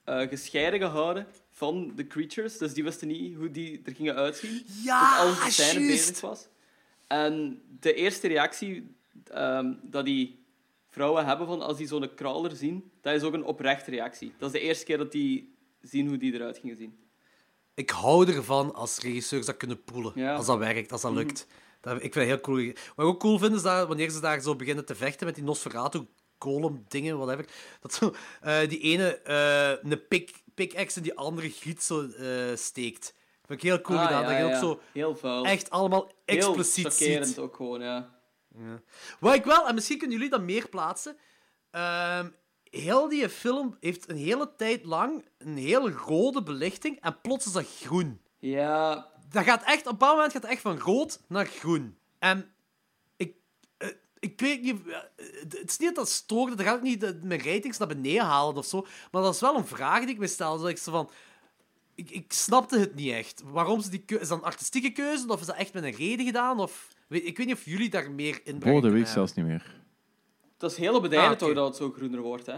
eh, 0.03 0.19
gescheiden 0.28 0.80
gehouden 0.80 1.28
van 1.50 1.92
de 1.95 2.08
creatures. 2.08 2.58
Dus 2.58 2.74
die 2.74 2.84
wisten 2.84 3.08
niet 3.08 3.36
hoe 3.36 3.52
die 3.52 3.82
er 3.86 3.95
gingen 3.95 4.16
uitzien. 4.16 4.64
Ja, 4.84 5.18
alles 5.18 5.44
de 5.44 5.52
scène 5.52 5.88
bezig 5.88 6.22
was. 6.22 6.48
En 7.08 7.61
de 7.80 7.94
eerste 7.94 8.28
reactie 8.28 8.95
ehm, 9.32 9.74
dat 9.82 10.06
die 10.06 10.39
vrouwen 10.90 11.26
hebben 11.26 11.48
van 11.48 11.61
als 11.61 11.77
die 11.77 11.88
zo'n 11.88 12.14
crawler 12.16 12.56
zien, 12.56 12.92
dat 13.01 13.14
is 13.16 13.24
ook 13.24 13.34
een 13.34 13.43
oprechte 13.45 13.92
reactie. 13.92 14.34
Dat 14.38 14.53
is 14.53 14.59
de 14.59 14.66
eerste 14.68 14.85
keer 14.85 14.98
dat 14.98 15.11
die 15.11 15.56
zien 15.82 16.08
hoe 16.08 16.18
die 16.18 16.34
eruit 16.34 16.58
gingen 16.58 16.76
zien. 16.76 16.98
Ik 17.74 17.90
hou 17.90 18.34
ervan 18.34 18.74
als 18.76 19.00
regisseurs 19.00 19.45
dat 19.45 19.58
kunnen 19.58 19.84
poelen. 19.84 20.11
Ja. 20.16 20.35
Als 20.35 20.45
dat 20.45 20.58
werkt, 20.58 20.92
als 20.92 21.01
dat 21.01 21.11
lukt. 21.14 21.48
Dat, 21.82 21.93
ik 21.95 22.01
vind 22.01 22.16
het 22.16 22.26
heel 22.26 22.40
cool. 22.40 22.66
Wat 22.66 23.06
ik 23.06 23.11
ook 23.14 23.19
cool 23.19 23.38
vind, 23.38 23.56
is 23.56 23.61
dat 23.61 23.88
wanneer 23.88 24.09
ze 24.09 24.19
daar 24.19 24.40
zo 24.42 24.56
beginnen 24.56 24.85
te 24.85 24.95
vechten 24.95 25.26
met 25.26 25.35
die 25.35 25.43
Nosferatu 25.43 26.06
golem 26.40 26.85
dingen, 26.88 27.18
whatever, 27.18 27.45
dat 27.82 27.93
zo, 27.93 28.14
eh, 28.42 28.68
die 28.69 28.80
ene 28.80 29.18
eh, 29.18 29.92
een 29.92 30.08
pik, 30.08 30.42
pickaxe 30.53 30.98
en 30.98 31.03
die 31.03 31.14
andere 31.18 31.50
giet 31.50 31.84
zo 31.84 32.08
eh, 32.08 32.56
steekt. 32.56 33.14
vind 33.45 33.64
ik 33.64 33.69
heel 33.69 33.82
cool 33.82 33.98
Ah, 33.98 34.06
gedaan. 34.06 34.22
ja, 34.22 34.27
dat 34.30 34.38
je 34.38 34.56
ook 34.56 34.61
zo 34.76 34.80
Heel 34.93 35.16
vuil. 35.16 35.45
echt 35.45 35.69
allemaal 35.69 36.11
Heel 36.26 36.38
expliciet 36.38 36.88
chockerend 36.88 37.27
ziet. 37.27 37.38
ook 37.38 37.56
gewoon, 37.56 37.82
ja. 37.82 38.18
Wat 39.19 39.34
ik 39.36 39.44
wel, 39.45 39.68
en 39.68 39.74
misschien 39.76 39.98
kunnen 39.98 40.16
jullie 40.18 40.32
dat 40.32 40.42
meer 40.42 40.69
plaatsen. 40.69 41.18
ehm, 41.72 42.30
heel 42.64 43.08
die 43.10 43.30
film 43.30 43.78
heeft 43.80 44.10
een 44.10 44.18
hele 44.18 44.56
tijd 44.56 44.86
lang 44.86 45.26
een 45.38 45.58
hele 45.58 45.92
rode 45.92 46.44
belichting 46.44 47.00
en 47.02 47.22
plots 47.22 47.45
is 47.45 47.52
dat 47.52 47.68
groen. 47.82 48.22
Ja, 48.40 49.11
Dat 49.30 49.44
gaat 49.44 49.64
echt, 49.64 49.80
op 49.80 49.86
een 49.86 49.92
bepaald 49.92 50.16
moment 50.16 50.32
gaat 50.34 50.42
het 50.42 50.52
echt 50.52 50.61
van 50.61 50.78
rood 50.80 51.19
naar 51.28 51.45
groen. 51.45 51.98
En 52.19 52.53
ik, 53.18 53.36
eh, 53.78 53.90
ik 54.19 54.40
weet 54.40 54.61
niet, 54.61 54.88
eh, 54.88 54.98
het 55.50 55.69
is 55.69 55.78
niet 55.78 55.95
dat 55.95 56.10
stoorde, 56.10 56.56
dat 56.56 56.66
gaat 56.66 56.76
ook 56.76 56.82
niet 56.82 57.00
de- 57.02 57.19
mijn 57.24 57.44
ratings 57.44 57.78
naar 57.78 57.88
beneden 57.88 58.26
halen 58.26 58.56
of 58.56 58.66
zo, 58.66 58.86
maar 59.11 59.22
dat 59.22 59.34
is 59.34 59.40
wel 59.42 59.56
een 59.58 59.68
vraag 59.68 60.00
die 60.00 60.10
ik 60.10 60.18
me 60.19 60.28
stel. 60.28 60.58
Dat 60.60 60.69
ik 60.69 60.78
zo 60.78 60.92
van, 60.92 61.10
ik, 61.95 62.10
ik 62.11 62.34
snapte 62.34 62.80
het 62.80 62.95
niet 62.95 63.11
echt. 63.14 63.42
Waarom 63.45 63.82
ze 63.82 63.90
die 63.90 64.00
keuze, 64.06 64.24
is 64.24 64.30
dat 64.30 64.38
een 64.38 64.44
artistieke 64.44 64.92
keuze 64.92 65.28
of 65.28 65.40
is 65.40 65.45
dat 65.45 65.56
echt 65.56 65.74
met 65.74 65.84
een 65.84 65.95
reden 65.95 66.26
gedaan? 66.26 66.60
Of, 66.60 66.88
ik 67.10 67.38
weet 67.38 67.46
niet 67.48 67.56
of 67.56 67.66
jullie 67.66 67.90
daar 67.90 68.12
meer 68.12 68.42
in 68.44 68.64
Oh, 68.66 68.82
dat 68.82 68.92
weet 68.92 69.02
ik 69.02 69.08
zelfs 69.08 69.34
niet 69.34 69.46
meer. 69.46 69.76
dat 70.58 70.72
is 70.72 70.78
heel 70.78 70.96
op 70.96 71.04
het 71.04 71.14
einde 71.14 71.28
Ah, 71.30 71.36
toch 71.38 71.54
dat 71.54 71.68
het 71.68 71.76
zo 71.76 71.92
groener 71.92 72.22
wordt, 72.22 72.46
hè? 72.46 72.58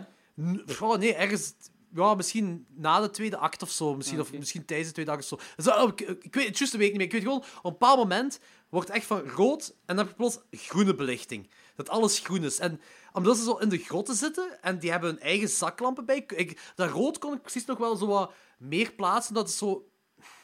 Oh, 0.82 0.98
nee, 0.98 1.14
ergens... 1.14 1.54
Ja, 1.94 2.14
misschien 2.16 2.66
na 2.70 3.00
de 3.02 3.10
tweede 3.10 3.38
act 3.38 3.62
of 3.62 3.70
zo. 3.70 3.96
Misschien, 3.96 4.20
Ah, 4.20 4.24
of 4.24 4.32
misschien 4.32 4.66
tijdens 4.66 4.88
de 4.88 4.94
tweede 4.94 5.12
act 5.12 5.22
of 5.22 5.28
zo. 5.40 5.46
Dus, 5.56 5.68
oh, 5.68 5.88
ik, 5.90 6.02
ik 6.02 6.36
weet 6.36 6.48
het 6.48 6.58
juiste 6.58 6.78
weet 6.78 6.86
ik 6.92 6.98
niet 6.98 7.02
meer. 7.02 7.06
Ik 7.08 7.12
weet 7.12 7.22
gewoon, 7.22 7.38
op 7.58 7.64
een 7.64 7.72
bepaald 7.72 7.98
moment 7.98 8.40
wordt 8.70 8.88
het 8.88 8.98
echt 8.98 9.06
van 9.06 9.20
rood 9.20 9.70
en 9.86 9.96
dan 9.96 9.98
heb 9.98 10.08
je 10.08 10.14
plots 10.14 10.40
groene 10.52 10.96
belichting. 10.96 11.50
Dat 11.76 11.90
alles 11.90 12.20
groen 12.20 12.44
is. 12.44 12.60
En 12.60 12.82
omdat 13.14 13.38
ze 13.38 13.44
zo 13.44 13.56
in 13.56 13.70
de 13.70 13.78
grotten 13.78 14.16
zitten 14.16 14.62
en 14.62 14.80
die 14.80 14.92
hebben 14.92 15.10
hun 15.10 15.20
eigen 15.20 15.50
zaklampen 15.50 16.06
bij... 16.06 16.24
Ik, 16.36 16.72
dat 16.76 16.90
rood 16.92 17.18
kon 17.18 17.34
ik 17.34 17.42
precies 17.42 17.66
nog 17.66 17.78
wel 17.78 17.96
zo 17.96 18.08
wat 18.08 18.34
meer 18.58 18.92
plaatsen, 18.92 19.34
dat 19.34 19.48
het 19.48 19.58
zo 19.58 19.90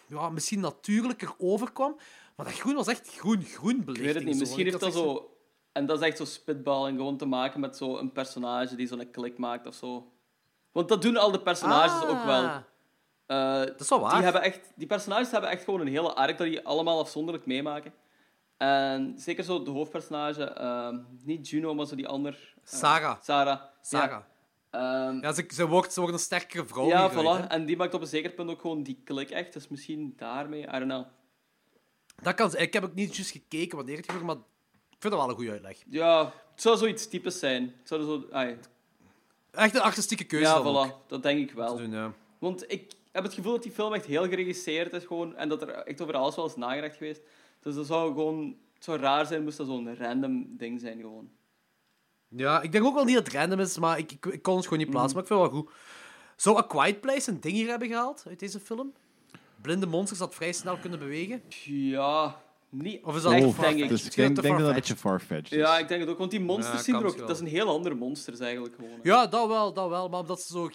ja, 0.08 0.30
misschien 0.30 0.60
natuurlijker 0.60 1.34
overkwam. 1.38 1.98
Maar 2.38 2.46
dat 2.46 2.56
groen 2.56 2.76
was 2.76 2.88
echt 2.88 3.16
groen-groen 3.16 3.84
belichting. 3.86 3.98
Ik 3.98 4.04
weet 4.06 4.16
het 4.16 4.24
niet. 4.26 4.40
Misschien 4.40 4.66
heeft 4.66 4.80
dat 4.80 4.94
zo... 4.94 5.32
En 5.72 5.86
dat 5.86 6.00
is 6.02 6.08
echt 6.08 6.18
zo 6.18 6.26
spitballing, 6.26 6.98
gewoon 6.98 7.18
te 7.18 7.26
maken 7.26 7.60
met 7.60 7.78
zo 7.78 7.98
een 7.98 8.12
personage 8.12 8.76
die 8.76 8.88
zo'n 8.88 9.12
klik 9.12 9.38
maakt 9.38 9.68
of 9.68 9.74
zo. 9.76 10.12
Want 10.72 10.90
dat 10.90 11.02
doen 11.02 11.18
al 11.18 11.32
de 11.32 11.42
personages 11.42 12.08
ook 12.10 12.24
wel. 12.24 12.44
Eh, 13.26 13.60
Dat 13.66 13.80
is 13.80 13.90
wel 13.90 14.00
waar. 14.00 14.14
Die, 14.14 14.24
hebben 14.24 14.42
echt, 14.42 14.72
die 14.76 14.88
personages 14.88 15.32
hebben 15.32 15.50
echt 15.50 15.64
gewoon 15.64 15.80
een 15.82 15.88
hele 15.88 16.14
arc 16.14 16.38
dat 16.38 16.48
die 16.48 16.66
allemaal 16.66 17.00
afzonderlijk 17.00 17.46
meemaken. 17.46 17.94
En 18.58 19.14
zeker 19.18 19.44
zo 19.44 19.64
de 19.64 19.72
hoofdpersonage, 19.72 20.44
ehm, 20.44 20.98
niet 21.24 21.50
Juno, 21.50 21.74
maar 21.74 21.86
zo 21.86 21.96
die 21.96 22.08
ander. 22.08 22.54
eh, 22.56 22.62
Sarah. 22.64 23.18
Sarah. 23.22 23.62
Sarah. 23.82 24.10
Ja, 24.10 24.28
Ehm, 24.70 25.20
Ja, 25.22 25.32
ze, 25.34 25.46
ze, 25.48 25.68
wordt, 25.68 25.94
ze 25.94 26.00
wordt 26.00 26.16
een 26.16 26.22
sterkere 26.22 26.66
vrouw. 26.66 26.88
ja 26.88 27.10
hieruit, 27.10 27.40
voilà. 27.40 27.42
hè. 27.42 27.48
En 27.48 27.66
die 27.66 27.78
maakt 27.78 27.94
op 27.94 28.02
een 28.02 28.08
zeker 28.08 28.32
punt 28.32 28.50
ook 28.50 28.62
gewoon 28.62 28.84
die 28.84 29.02
klik 29.04 29.30
echt. 29.30 29.54
Dus 29.54 29.68
misschien 29.68 30.14
daarmee, 30.18 30.62
I 30.62 30.72
don't 30.72 30.84
know. 30.84 31.06
Dat 32.22 32.34
kan, 32.34 32.50
zijn. 32.50 32.64
ik 32.64 32.74
heb 32.74 32.84
ook 32.84 32.94
niet 32.94 33.16
juist 33.16 33.32
gekeken 33.32 33.78
wanneer 33.78 33.98
het 33.98 34.06
gebeurt, 34.06 34.26
maar 34.26 34.36
ik 34.90 34.98
vind 35.00 35.14
dat 35.14 35.22
wel 35.22 35.30
een 35.30 35.36
goede 35.36 35.52
uitleg. 35.52 35.78
Ja, 35.90 36.34
het 36.52 36.62
zou 36.62 36.78
zoiets 36.78 37.08
typisch 37.08 37.40
zijn. 37.40 37.64
Het 37.80 37.88
zou 37.88 38.04
zo, 38.04 38.24
ai. 38.32 38.58
Echt 39.52 39.76
een 39.76 39.82
artistieke 39.82 40.24
keuze 40.24 40.46
ja, 40.46 40.56
ook 40.56 40.90
voilà. 40.90 41.08
Dat 41.08 41.24
denk 41.24 41.50
ik 41.50 41.56
wel. 41.56 41.78
doen, 41.78 41.92
ja. 41.92 42.14
Want 42.38 42.72
ik 42.72 42.92
heb 43.12 43.24
het 43.24 43.34
gevoel 43.34 43.52
dat 43.52 43.64
die 43.64 43.72
film 43.72 43.94
echt 43.94 44.06
heel 44.06 44.28
geregisseerd 44.28 44.94
is 44.94 45.06
gewoon, 45.06 45.36
en 45.36 45.50
dat 45.50 45.62
er 45.62 45.70
echt 45.70 46.02
over 46.02 46.16
alles 46.16 46.36
wel 46.36 46.46
is 46.46 46.56
nagedacht 46.56 46.96
geweest. 46.96 47.22
Dus 47.60 47.76
dat 47.76 47.86
zou 47.86 48.14
gewoon... 48.14 48.58
Het 48.74 48.84
zou 48.86 49.00
raar 49.00 49.26
zijn 49.26 49.44
moest 49.44 49.58
dat 49.58 49.68
zo'n 49.68 49.96
random 49.96 50.58
ding 50.58 50.80
zijn 50.80 51.00
gewoon. 51.00 51.30
Ja, 52.28 52.62
ik 52.62 52.72
denk 52.72 52.86
ook 52.86 52.94
wel 52.94 53.04
niet 53.04 53.16
dat 53.16 53.26
het 53.26 53.36
random 53.36 53.60
is, 53.60 53.78
maar 53.78 53.98
ik, 53.98 54.12
ik, 54.12 54.26
ik 54.26 54.42
kon 54.42 54.56
het 54.56 54.64
gewoon 54.64 54.80
niet 54.80 54.90
plaatsen. 54.90 55.14
Maar 55.14 55.22
ik 55.22 55.28
vind 55.28 55.42
het 55.42 55.52
wel 55.52 55.62
goed. 55.62 55.72
Zou 56.36 56.58
A 56.58 56.62
Quiet 56.62 57.02
Place 57.02 57.32
een 57.32 57.40
ding 57.40 57.56
hier 57.56 57.68
hebben 57.68 57.88
gehaald 57.88 58.24
uit 58.28 58.40
deze 58.40 58.60
film? 58.60 58.94
Blinde 59.68 59.86
monsters 59.88 60.20
dat 60.20 60.36
vrij 60.36 60.52
snel 60.52 60.78
kunnen 60.78 61.00
bewegen? 61.00 61.42
Ja, 61.66 62.42
niet 62.70 63.04
Of 63.04 63.16
is 63.16 63.22
dat 63.22 63.32
echt, 63.32 63.60
denk 63.60 63.80
ik. 63.80 63.90
dus 63.90 64.06
ik 64.06 64.16
denk, 64.16 64.36
dat 64.36 64.46
farfetched. 64.46 64.74
beetje 64.76 64.96
farfetched 64.96 65.52
is. 65.52 65.58
Ja, 65.58 65.78
ik 65.78 65.88
denk 65.88 66.02
het 66.02 66.10
ook, 66.10 66.18
want 66.18 66.32
die 66.32 66.40
monsters 66.40 66.78
Ja, 66.78 66.84
zien 66.84 66.96
er 66.96 67.06
ook... 67.06 67.18
Dat 67.18 67.30
is 67.30 67.40
een 67.40 67.48
heel 67.48 67.68
andere 67.70 67.96
monsters 67.96 68.40
eigenlijk 68.40 68.76
gewoon. 68.76 69.00
Ja, 69.04 69.28
dat 69.28 69.48
wel, 69.48 69.74
dat 69.74 69.90
wel. 69.90 70.10
Maar 70.10 70.20
omdat 70.20 70.42
ze 70.42 70.52
zo... 70.54 70.70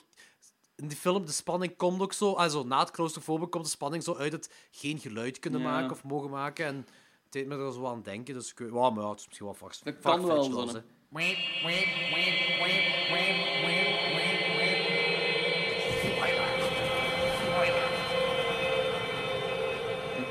In 0.77 0.89
die 0.89 0.97
film, 0.97 1.27
de 1.27 1.33
spanning 1.33 1.77
komt 1.77 2.01
ook 2.01 2.13
zo... 2.13 2.33
Also, 2.33 2.63
na 2.63 2.79
het 2.79 2.91
claustrofobie 2.91 3.49
komt 3.49 3.65
de 3.65 3.71
spanning 3.71 4.03
zo 4.03 4.15
uit 4.17 4.33
het 4.33 4.51
geen 4.71 4.99
geluid 4.99 5.39
kunnen 5.39 5.61
Ja. 5.61 5.67
maken 5.71 5.91
of 5.91 6.05
mogen 6.05 6.31
maken. 6.31 6.67
En 6.67 6.77
het 6.77 7.33
deed 7.33 7.47
me 7.47 7.57
er 7.57 7.73
zo 7.73 7.87
aan 7.87 8.03
denken. 8.03 8.35
Dus 8.35 8.51
ik 8.51 8.59
weet- 8.59 8.71
maar 8.71 8.93
ja, 8.95 9.11
het 9.11 9.19
is 9.21 9.27
misschien 9.27 9.47
wel 9.47 9.55
vast. 9.55 9.85
Dat 9.85 9.99
kan 10.01 10.27
wel, 10.27 10.43
zo. 10.43 10.81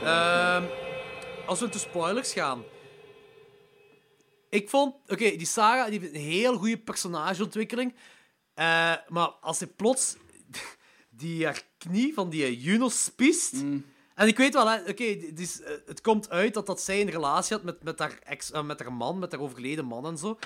Ehm, 0.04 0.64
als 1.46 1.60
we 1.60 1.66
into 1.66 1.78
spoilers 1.78 2.34
gaan. 2.34 2.64
Ik 4.50 4.70
vond... 4.70 4.96
Oké, 5.08 5.36
die 5.36 5.46
Sarah 5.46 5.90
die 5.90 6.00
heeft 6.00 6.14
een 6.14 6.22
heel 6.22 6.58
goede 6.58 6.78
personageontwikkeling. 6.78 7.96
Eh, 8.54 8.94
maar 9.08 9.28
als 9.42 9.60
hij 9.60 9.68
plots 9.68 10.16
die 11.10 11.46
haar 11.46 11.62
knie 11.78 12.14
van 12.14 12.30
die 12.30 12.60
Juno 12.60 12.90
spiest... 12.90 13.54
En 14.16 14.28
ik 14.28 14.38
weet 14.38 14.54
wel, 14.54 14.80
oké, 14.88 15.04
eh, 15.04 15.48
het 15.86 16.02
komt 16.02 16.30
uit 16.30 16.54
dat, 16.54 16.66
dat 16.66 16.82
zij 16.82 17.02
een 17.02 17.10
relatie 17.10 17.56
had 17.56 17.66
met, 17.66 17.84
met, 17.84 18.00
haar 18.00 18.20
ex, 18.24 18.52
eh, 18.52 18.64
met 18.64 18.80
haar 18.80 18.94
man, 18.94 19.20
met 19.20 19.32
haar 19.32 19.42
overleden 19.42 19.86
man 19.86 20.06
en 20.06 20.18
zo. 20.18 20.38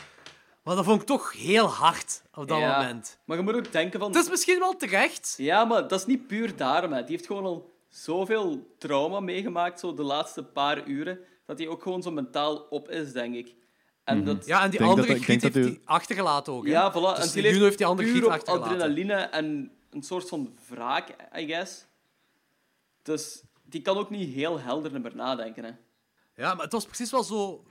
Maar 0.63 0.75
dat 0.75 0.85
vond 0.85 1.01
ik 1.01 1.07
toch 1.07 1.31
heel 1.33 1.67
hard 1.67 2.21
op 2.33 2.47
dat 2.47 2.59
Ja. 2.59 2.77
moment. 2.77 3.19
Maar 3.25 3.37
je 3.37 3.43
moet 3.43 3.55
ook 3.55 3.71
denken 3.71 3.99
van... 3.99 4.11
Het 4.11 4.23
is 4.23 4.29
misschien 4.29 4.59
wel 4.59 4.75
terecht. 4.75 5.33
Ja, 5.37 5.65
maar 5.65 5.87
dat 5.87 5.99
is 5.99 6.05
niet 6.05 6.27
puur 6.27 6.55
daarom. 6.55 6.91
Hè. 6.93 7.01
Die 7.03 7.11
heeft 7.15 7.25
gewoon 7.25 7.45
al 7.45 7.74
zoveel 7.95 8.75
trauma 8.77 9.19
meegemaakt, 9.19 9.79
zo 9.79 9.93
de 9.93 10.03
laatste 10.03 10.43
paar 10.43 10.87
uren, 10.87 11.19
dat 11.45 11.57
hij 11.57 11.67
ook 11.67 11.81
gewoon 11.81 12.01
zo 12.01 12.11
mentaal 12.11 12.57
op 12.57 12.89
is, 12.89 13.11
denk 13.11 13.35
ik. 13.35 13.55
En 14.03 14.23
dat... 14.23 14.45
Ja, 14.45 14.63
en 14.63 14.69
die 14.69 14.79
denk 14.79 14.89
andere 14.91 15.13
dat- 15.13 15.23
griet 15.23 15.41
heeft 15.41 15.55
u- 15.55 15.63
hij 15.63 15.81
achtergelaten 15.85 16.53
ook. 16.53 16.65
hè. 16.65 16.71
Ja, 16.71 16.91
voilà. 16.91 17.19
Dus 17.19 17.35
en 17.35 17.41
die 17.41 17.51
Juno 17.51 17.63
heeft 17.63 17.77
die 17.77 17.85
andere 17.85 18.09
griet 18.09 18.25
achtergelaten. 18.25 18.73
adrenaline 18.73 19.13
en 19.13 19.71
een 19.89 20.03
soort 20.03 20.29
van 20.29 20.57
wraak, 20.69 21.09
I 21.37 21.45
guess. 21.47 21.85
Dus 23.01 23.43
die 23.63 23.81
kan 23.81 23.97
ook 23.97 24.09
niet 24.09 24.33
heel 24.33 24.59
helder 24.59 25.01
meer 25.01 25.15
nadenken. 25.15 25.63
Hè. 25.63 25.71
Ja, 26.35 26.53
maar 26.53 26.63
het 26.63 26.71
was 26.73 26.85
precies 26.85 27.11
wel 27.11 27.23
zo... 27.23 27.63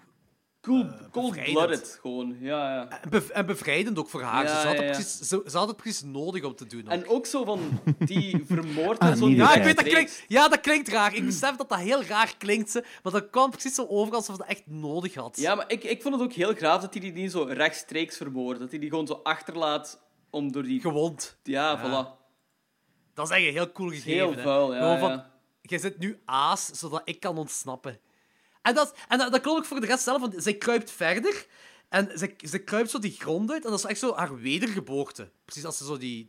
Cool, 0.64 0.84
bevrijdend. 0.84 1.10
cold-blooded, 1.12 1.98
gewoon. 2.00 2.36
Ja, 2.40 2.74
ja. 2.74 3.00
En, 3.02 3.10
bev- 3.10 3.28
en 3.28 3.46
bevrijdend 3.46 3.98
ook 3.98 4.08
voor 4.08 4.22
haar. 4.22 4.44
Ja, 4.44 4.60
ze, 4.60 4.66
had 4.66 4.76
ja, 4.78 4.82
precies, 4.82 5.18
ze, 5.18 5.42
ze 5.46 5.56
had 5.58 5.68
het 5.68 5.76
precies 5.76 6.02
nodig 6.02 6.44
om 6.44 6.54
te 6.54 6.66
doen. 6.66 6.84
ook. 6.84 6.90
En 6.90 7.08
ook 7.08 7.26
zo 7.26 7.44
van, 7.44 7.80
die 7.98 8.42
vermoord 8.46 8.98
Ah, 8.98 9.16
zo. 9.16 9.28
Ja, 9.28 9.34
Ja, 9.36 9.54
ik 9.54 9.62
weet, 9.62 9.76
dat 9.76 9.84
klinkt, 9.84 10.24
ja, 10.28 10.48
dat 10.48 10.60
klinkt 10.60 10.88
raar. 10.88 11.14
Ik 11.14 11.24
besef 11.24 11.56
dat 11.56 11.68
dat 11.68 11.78
heel 11.78 12.02
raar 12.04 12.34
klinkt, 12.38 12.70
ze, 12.70 12.84
maar 13.02 13.12
dat 13.12 13.30
kwam 13.30 13.50
precies 13.50 13.74
zo 13.74 13.86
over 13.88 14.14
alsof 14.14 14.34
ze 14.34 14.40
dat 14.40 14.50
echt 14.50 14.66
nodig 14.66 15.14
had. 15.14 15.36
Ja, 15.40 15.54
maar 15.54 15.64
ik, 15.70 15.84
ik 15.84 16.02
vond 16.02 16.14
het 16.14 16.22
ook 16.24 16.32
heel 16.32 16.54
graaf 16.54 16.80
dat 16.80 16.92
hij 16.94 17.02
die 17.02 17.12
niet 17.12 17.30
zo 17.30 17.42
rechtstreeks 17.42 18.16
vermoordt. 18.16 18.60
Dat 18.60 18.70
hij 18.70 18.78
die 18.78 18.88
gewoon 18.88 19.06
zo 19.06 19.20
achterlaat 19.22 20.00
om 20.30 20.52
door 20.52 20.62
die... 20.62 20.80
Gewond. 20.80 21.36
Ja, 21.42 21.70
Ja. 21.70 21.78
voilà. 21.80 22.22
Dat 23.14 23.30
is 23.30 23.36
echt 23.36 23.46
een 23.46 23.52
heel 23.52 23.72
cool 23.72 23.90
Heel 23.90 24.00
gegeven. 24.00 24.34
hè. 24.34 24.42
vuil, 24.42 24.74
ja. 24.74 24.80
Gewoon 24.80 24.98
van, 24.98 25.10
ja. 25.10 25.30
Jij 25.62 25.78
zit 25.78 25.98
nu 25.98 26.20
aas, 26.24 26.66
zodat 26.66 27.02
ik 27.04 27.20
kan 27.20 27.38
ontsnappen. 27.38 27.98
En 28.64 28.74
dat, 28.74 28.94
en 29.08 29.18
dat, 29.18 29.32
dat 29.32 29.40
klopt 29.40 29.58
ook 29.58 29.64
voor 29.64 29.80
de 29.80 29.86
rest 29.86 30.02
zelf, 30.02 30.20
want 30.20 30.34
zij 30.36 30.54
kruipt 30.54 30.90
verder. 30.90 31.46
En 31.88 32.18
ze, 32.18 32.34
ze 32.48 32.58
kruipt 32.58 32.90
zo 32.90 32.98
die 32.98 33.16
grond 33.18 33.50
uit, 33.50 33.64
en 33.64 33.70
dat 33.70 33.78
is 33.78 33.84
echt 33.84 33.98
zo 33.98 34.14
haar 34.14 34.40
wedergeboorte. 34.40 35.30
Precies 35.44 35.64
als 35.64 35.76
ze 35.76 35.84
zo 35.84 35.98
die... 35.98 36.28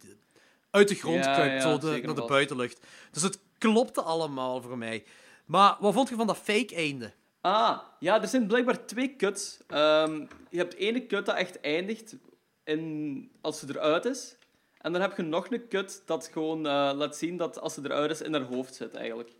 uit 0.70 0.88
de 0.88 0.96
grond 0.96 1.26
Ja, 1.26 1.34
kruipt, 1.34 1.64
ja, 1.64 1.70
zo 1.70 1.78
de, 1.78 2.02
naar 2.04 2.16
de 2.16 2.26
buitenlucht. 2.26 2.80
Dus 3.12 3.22
het 3.22 3.40
klopte 3.58 4.02
allemaal 4.02 4.62
voor 4.62 4.78
mij. 4.78 5.04
Maar 5.46 5.76
wat 5.80 5.94
vond 5.94 6.10
je 6.10 6.16
van 6.16 6.28
dat 6.28 6.38
fake-einde? 6.38 7.14
Ah, 7.42 7.80
ja, 8.00 8.22
er 8.22 8.28
zijn 8.28 8.48
blijkbaar 8.48 8.86
twee 8.86 9.16
cuts. 9.16 9.58
Ehm, 9.68 10.26
je 10.50 10.58
hebt 10.58 10.76
ene 10.76 11.06
cut 11.06 11.26
dat 11.26 11.36
echt 11.36 11.62
eindigt 11.62 12.16
in, 12.64 13.32
als 13.42 13.60
ze 13.60 13.66
eruit 13.70 14.06
is. 14.06 14.36
En 14.78 14.92
dan 14.92 15.02
heb 15.02 15.18
je 15.18 15.24
nog 15.24 15.52
een 15.52 15.68
cut 15.68 16.02
dat 16.06 16.30
gewoon 16.32 16.58
eh, 16.58 16.92
laat 16.96 17.18
zien 17.18 17.38
dat 17.38 17.60
als 17.60 17.74
ze 17.74 17.82
eruit 17.84 18.12
is, 18.12 18.22
in 18.22 18.34
haar 18.34 18.42
hoofd 18.42 18.76
zit, 18.76 18.94
eigenlijk. 18.94 19.32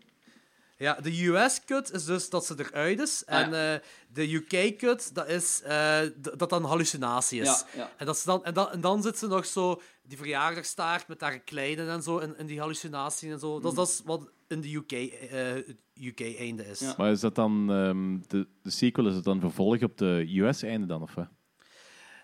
Ja, 0.78 0.94
de 1.02 1.26
US-cut 1.26 1.92
is 1.92 2.04
dus 2.04 2.30
dat 2.30 2.46
ze 2.46 2.54
eruit 2.58 3.00
is. 3.00 3.24
En 3.24 3.52
Ah, 3.52 3.74
eh, 3.74 3.80
de 4.08 4.34
UK-cut, 4.34 5.14
dat 5.14 5.28
is 5.28 5.62
eh, 5.62 6.00
dat 6.16 6.38
dat 6.38 6.52
een 6.52 6.64
hallucinatie 6.64 7.40
is. 7.40 7.46
Ja, 7.46 7.64
ja. 7.76 7.90
En, 7.96 8.06
dat 8.06 8.18
ze 8.18 8.26
dan, 8.26 8.44
en, 8.44 8.54
dan, 8.54 8.70
en 8.70 8.80
dan 8.80 9.02
zit 9.02 9.18
ze 9.18 9.26
nog 9.26 9.46
zo 9.46 9.80
die 10.02 10.16
verjaardagstaart 10.16 11.08
met 11.08 11.20
haar 11.20 11.38
kleinen 11.38 11.88
en 11.90 12.02
zo 12.02 12.18
in, 12.18 12.38
in 12.38 12.46
die 12.46 12.58
hallucinatie 12.60 13.32
en 13.32 13.38
zo. 13.38 13.60
Dat, 13.60 13.74
dat 13.74 13.88
is 13.88 14.02
wat 14.04 14.30
in 14.48 14.60
de 14.60 14.74
UK, 14.74 14.92
eh, 14.92 15.38
het 15.52 15.76
UK-einde 15.94 16.66
is. 16.66 16.80
Ja. 16.80 16.94
Maar 16.96 17.10
is 17.10 17.20
dat 17.20 17.34
dan... 17.34 17.70
ehm, 17.70 18.18
de, 18.28 18.46
de 18.62 18.70
sequel, 18.70 19.06
is 19.08 19.14
het 19.14 19.24
dan 19.24 19.40
vervolg 19.40 19.82
op 19.82 19.98
de 19.98 20.26
US-einde 20.40 20.86
dan, 20.86 21.02
of 21.02 21.14
wat? 21.14 21.28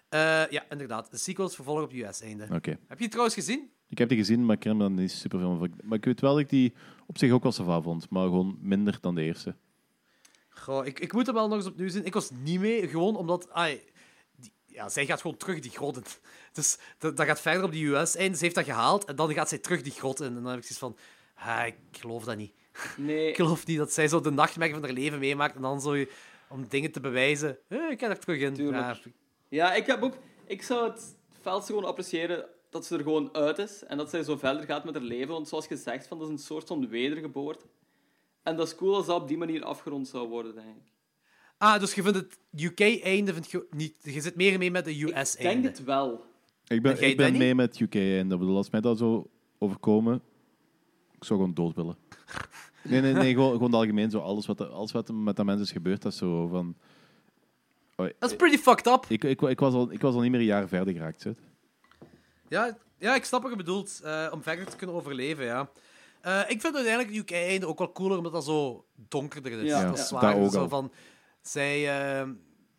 Eh, 0.09 0.49
ja, 0.51 0.65
inderdaad. 0.69 1.11
De 1.11 1.17
sequel 1.17 1.47
is 1.47 1.55
vervolg 1.55 1.83
op 1.83 1.91
het 1.91 2.01
US-einde. 2.01 2.47
Oké. 2.53 2.71
Heb 2.71 2.97
je 2.99 3.03
het 3.03 3.11
trouwens 3.11 3.35
gezien? 3.35 3.71
Ik 3.93 3.99
heb 3.99 4.09
die 4.09 4.19
gezien, 4.19 4.45
maar 4.47 4.55
ik 4.55 4.61
ken 4.61 4.77
me 4.77 4.83
dan 4.83 4.95
niet 4.95 5.13
super 5.13 5.39
veel 5.39 5.57
van. 5.59 5.75
Maar 5.83 5.99
ik 5.99 6.05
weet 6.05 6.21
wel 6.21 6.31
dat 6.33 6.41
ik 6.41 6.49
die 6.49 6.73
op 7.07 7.19
zich 7.19 7.33
ook 7.33 7.43
wel 7.43 7.53
sava 7.53 7.81
vond, 7.81 8.11
maar 8.11 8.23
gewoon 8.23 8.59
minder 8.61 8.99
dan 9.01 9.15
de 9.15 9.23
eerste. 9.23 9.55
Goh, 10.49 10.87
ik, 10.87 11.01
ik 11.01 11.13
moet 11.13 11.27
hem 11.27 11.35
wel 11.35 11.49
nog 11.49 11.57
eens 11.57 11.67
opnieuw 11.67 11.89
zien. 11.89 12.05
Ik 12.05 12.15
was 12.15 12.31
niet 12.31 12.61
mee, 12.61 12.89
gewoon 12.89 13.17
omdat... 13.17 13.51
ai, 13.51 13.81
die, 14.37 14.53
ja, 14.67 14.89
zij 14.89 15.07
gaat 15.07 15.21
gewoon 15.21 15.37
terug 15.37 15.61
die 15.61 15.71
grot 15.71 15.97
in. 15.97 16.03
Dus 16.53 16.79
dat, 16.99 17.17
dat 17.17 17.27
gaat 17.27 17.41
verder 17.41 17.65
op 17.65 17.73
die 17.73 17.87
US-einde. 17.87 18.37
Ze 18.37 18.43
heeft 18.43 18.55
dat 18.55 18.65
gehaald 18.65 19.05
en 19.05 19.17
dan 19.17 19.33
gaat 19.33 19.49
zij 19.49 19.59
terug 19.59 19.83
die 19.83 19.93
grot 19.93 20.21
in. 20.21 20.27
En 20.27 20.35
dan 20.35 20.47
heb 20.47 20.57
ik 20.59 20.65
zoiets 20.65 20.79
van... 20.79 20.97
Ah, 21.35 21.67
ik 21.67 21.77
geloof 21.91 22.25
dat 22.25 22.37
niet. 22.37 22.53
Nee, 22.97 23.29
Ik 23.29 23.37
geloof 23.37 23.67
niet 23.67 23.79
dat 23.79 23.93
zij 23.93 24.09
zo 24.09 24.21
de 24.21 24.31
nachtmerrie 24.31 24.75
van 24.75 24.85
haar 24.85 24.93
leven 24.93 25.19
meemaakt 25.19 25.55
en 25.55 25.63
dan 25.63 25.81
zo... 25.81 26.05
om 26.49 26.67
dingen 26.69 26.93
te 26.93 27.01
bewijzen. 27.01 27.59
Eh, 27.69 27.91
ik 27.91 28.01
ga 28.01 28.09
er 28.09 28.19
terug 28.19 28.41
in. 28.41 28.55
Tuurlijk. 28.55 28.83
Ja, 28.83 29.11
Ja, 29.49 29.75
ik 29.75 29.87
heb 29.87 30.03
ook... 30.03 30.15
Ik 30.47 30.63
zou 30.63 30.91
het 30.91 31.17
felste 31.41 31.73
gewoon 31.73 31.89
appreciëren 31.89 32.47
dat 32.73 32.87
ze 32.87 32.97
er 32.97 33.03
gewoon 33.03 33.35
uit 33.35 33.59
is. 33.59 33.85
En 33.85 33.97
dat 33.97 34.11
zij 34.11 34.23
zo 34.23 34.37
verder 34.37 34.65
gaat 34.65 34.85
met 34.85 34.95
haar 34.95 35.03
leven. 35.03 35.33
Want 35.33 35.49
zoals 35.49 35.67
gezegd, 35.67 36.07
van, 36.07 36.19
dat 36.19 36.27
is 36.27 36.33
een 36.33 36.39
soort 36.39 36.69
van 36.69 36.89
wedergeboorte. 36.89 37.65
En 38.43 38.57
dat 38.57 38.67
is 38.67 38.75
cool 38.75 38.95
als 38.95 39.07
dat 39.07 39.21
op 39.21 39.29
die 39.29 39.37
manier 39.37 39.65
afgerond 39.65 40.09
zou 40.09 40.29
worden, 40.29 40.55
denk 40.55 40.77
ik. 40.77 40.93
Ah, 41.59 41.81
dus 41.81 41.95
je 41.95 42.03
vindt 42.03 42.19
het 42.19 42.39
UK-einde 42.63 43.33
vind 43.33 43.51
je 43.51 43.67
niet... 43.71 43.95
Je 44.03 44.21
zit 44.21 44.37
meer 44.37 44.59
mee 44.59 44.71
met 44.71 44.85
de 44.85 44.91
Ik 44.91 45.07
denk 45.07 45.17
US-einde. 45.17 45.69
het 45.69 45.85
wel. 45.85 46.25
Ik 46.67 46.83
ben, 46.83 47.03
ik 47.03 47.17
ben 47.17 47.37
mee 47.37 47.55
met 47.55 47.81
UK 47.81 47.95
en 47.95 48.29
dat 48.29 48.39
bedoel, 48.39 48.57
als 48.57 48.71
mij 48.71 48.81
dat 48.81 48.99
zo 48.99 49.31
overkomen, 49.59 50.23
ik 51.17 51.25
zou 51.25 51.39
gewoon 51.39 51.55
dood 51.55 51.75
willen. 51.75 51.97
Nee, 52.85 53.01
nee, 53.01 53.13
nee, 53.13 53.33
gewoon, 53.33 53.53
gewoon 53.53 53.71
het 53.71 53.75
algemeen 53.75 54.11
zo 54.11 54.19
alles 54.19 54.47
wat, 54.47 54.71
alles 54.71 54.93
wat 54.93 55.13
met 55.13 55.37
dat 55.37 55.47
mensen 55.47 55.65
is 55.65 55.73
gebeurd, 55.73 56.03
dat 56.03 56.13
is 56.13 56.19
zo 56.19 56.47
van... 56.47 56.77
Dat 57.97 58.31
is 58.31 58.37
pretty 58.37 58.59
fucked 58.59 58.87
up. 58.87 59.05
ik, 59.09 59.25
ik, 59.25 59.43
ik, 59.43 59.61
was 59.61 59.75
al, 59.75 59.93
ik 59.93 60.01
was 60.01 60.15
al 60.15 60.21
niet 60.21 60.31
meer 60.31 60.41
een 60.41 60.47
jaar 60.47 60.69
verder 60.69 60.93
geraakt. 60.93 61.21
Zit. 61.21 61.39
Ja, 62.53 62.77
ja, 62.99 63.15
ik 63.15 63.25
snap 63.25 63.43
wat 63.43 63.51
je 63.51 63.57
bedoelt. 63.57 64.01
eh, 64.05 64.29
om 64.33 64.43
verder 64.43 64.67
te 64.67 64.77
kunnen 64.77 64.97
overleven, 64.97 65.45
ja. 65.45 65.71
Eh, 66.21 66.41
ik 66.41 66.61
vind 66.61 66.75
uiteindelijk 66.75 67.15
het 67.15 67.19
UK-einde 67.19 67.67
ook 67.67 67.79
wel 67.79 67.93
cooler, 67.93 68.17
omdat 68.17 68.33
dat 68.33 68.45
zo 68.45 68.85
donkerder 68.95 69.53
is. 69.53 69.69
Ja, 69.69 69.85
dat 69.85 69.99
is 69.99 70.09
zwaar. 70.09 70.35
dat 70.35 70.45
ook 70.45 70.53
zo 70.53 70.61
al. 70.61 70.69
van, 70.69 70.93
zij... 71.41 72.21
eh, 72.21 72.29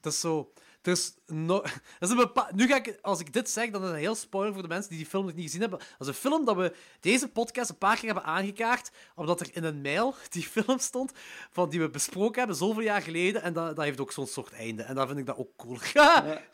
dat 0.01 0.13
is 0.13 0.19
zo... 0.19 0.51
Er 0.83 0.91
is 0.91 1.13
no, 1.25 1.61
dat 1.61 1.71
is 1.99 2.09
een 2.09 2.15
bepa- 2.15 2.49
nu 2.55 2.67
ga 2.67 2.75
ik, 2.75 2.99
als 3.01 3.19
ik 3.19 3.33
dit 3.33 3.49
zeg, 3.49 3.69
dan 3.69 3.81
is 3.81 3.87
het 3.87 3.95
een 3.95 4.01
heel 4.03 4.15
spoiler 4.15 4.53
voor 4.53 4.61
de 4.61 4.67
mensen 4.67 4.89
die 4.89 4.97
die 4.97 5.07
film 5.07 5.25
nog 5.25 5.33
niet 5.33 5.43
gezien 5.45 5.61
hebben. 5.61 5.79
Dat 5.79 5.99
is 5.99 6.07
een 6.07 6.13
film 6.13 6.45
dat 6.45 6.55
we 6.55 6.75
deze 6.99 7.27
podcast 7.27 7.69
een 7.69 7.77
paar 7.77 7.95
keer 7.95 8.05
hebben 8.05 8.23
aangekaart, 8.23 8.91
omdat 9.15 9.39
er 9.41 9.49
in 9.53 9.63
een 9.63 9.81
mail 9.81 10.15
die 10.29 10.43
film 10.43 10.79
stond, 10.79 11.11
van 11.51 11.69
die 11.69 11.79
we 11.79 11.89
besproken 11.89 12.37
hebben 12.37 12.55
zoveel 12.55 12.81
jaar 12.83 13.01
geleden, 13.01 13.41
en 13.41 13.53
dat, 13.53 13.75
dat 13.75 13.85
heeft 13.85 13.99
ook 13.99 14.11
zo'n 14.11 14.27
soort 14.27 14.51
einde. 14.51 14.83
En 14.83 14.95
daar 14.95 15.07
vind 15.07 15.19
ik 15.19 15.25
dat 15.25 15.37
ook 15.37 15.55
cool. 15.57 15.77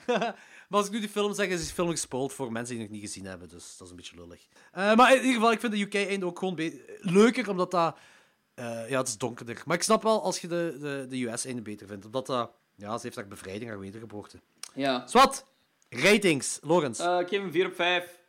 maar 0.10 0.36
als 0.70 0.86
ik 0.86 0.92
nu 0.92 1.00
die 1.00 1.10
film 1.10 1.34
zeg, 1.34 1.48
is 1.48 1.64
die 1.64 1.74
film 1.74 1.90
gespoild 1.90 2.34
voor 2.34 2.52
mensen 2.52 2.74
die 2.76 2.84
het 2.84 2.92
nog 2.92 3.02
niet 3.02 3.10
gezien 3.10 3.26
hebben, 3.26 3.50
dus 3.50 3.78
dat 3.78 3.82
is 3.88 3.90
een 3.90 3.96
beetje 3.96 4.16
lullig. 4.16 4.48
Eh, 4.72 4.96
maar 4.96 5.10
in 5.12 5.18
ieder 5.18 5.34
geval, 5.34 5.52
ik 5.52 5.60
vind 5.60 5.72
de 5.74 5.82
UK-einde 5.82 6.26
ook 6.26 6.40
gewoon 6.40 6.60
leuker, 7.00 7.50
omdat 7.50 7.72
dat... 7.72 7.98
eh, 8.54 8.90
ja, 8.90 8.98
het 8.98 9.08
is 9.08 9.18
donkerder. 9.18 9.62
Maar 9.66 9.76
ik 9.76 9.84
snap 9.84 10.04
wel 10.04 10.24
als 10.24 10.40
je 10.40 10.48
de, 10.48 10.78
de, 10.80 11.06
de 11.10 11.26
US-einde 11.26 11.62
beter 11.62 11.88
vindt, 11.88 12.06
omdat 12.06 12.26
dat... 12.26 12.52
Ja, 12.80 12.98
ze 12.98 13.04
heeft 13.04 13.16
daar 13.16 13.28
bevrijding 13.28 13.70
haar 13.70 13.80
wedergeboorte. 13.80 14.40
Ja. 14.74 15.08
Zwat, 15.08 15.46
ratings, 15.90 16.60
Lorenz. 16.62 17.00
Eh, 17.00 17.20
ik 17.20 17.28
geef 17.28 17.42
hem 17.42 17.52
4 17.52 17.66
op 17.66 17.76
5. 17.76 18.20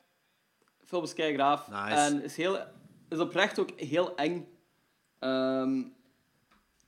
Film 0.85 1.03
is 1.03 1.15
keigraaf. 1.15 1.69
Nice. 1.69 1.95
En 1.95 2.23
is, 2.23 2.37
heel, 2.37 2.59
is 3.09 3.19
oprecht 3.19 3.59
ook 3.59 3.71
heel 3.81 4.17
eng. 4.17 4.49
Ehm, 5.19 5.83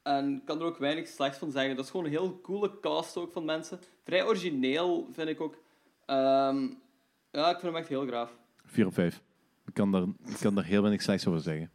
en 0.03 0.37
ik 0.37 0.45
kan 0.45 0.61
er 0.61 0.67
ook 0.67 0.79
weinig 0.79 1.09
slechts 1.09 1.39
van 1.39 1.51
zeggen. 1.51 1.77
Dat 1.77 1.85
is 1.85 1.91
gewoon 1.91 2.07
een 2.07 2.13
heel 2.13 2.41
coole 2.41 2.81
cast 2.81 3.17
ook 3.17 3.33
van 3.33 3.45
mensen. 3.45 3.81
Vrij 4.05 4.25
origineel, 4.25 5.09
vind 5.13 5.29
ik 5.29 5.41
ook. 5.41 5.57
Ehm, 6.07 6.67
ja, 7.31 7.51
ik 7.51 7.59
vind 7.59 7.63
hem 7.63 7.77
echt 7.77 7.89
heel 7.89 8.07
graaf. 8.07 8.31
4 8.65 8.87
op 8.87 8.95
5. 8.95 9.23
Ik 9.67 9.75
kan 9.75 9.93
daar, 9.93 10.03
ik 10.03 10.37
kan 10.41 10.55
daar 10.55 10.65
heel 10.65 10.81
weinig 10.81 11.03
slechts 11.03 11.27
over 11.27 11.41
zeggen. 11.41 11.71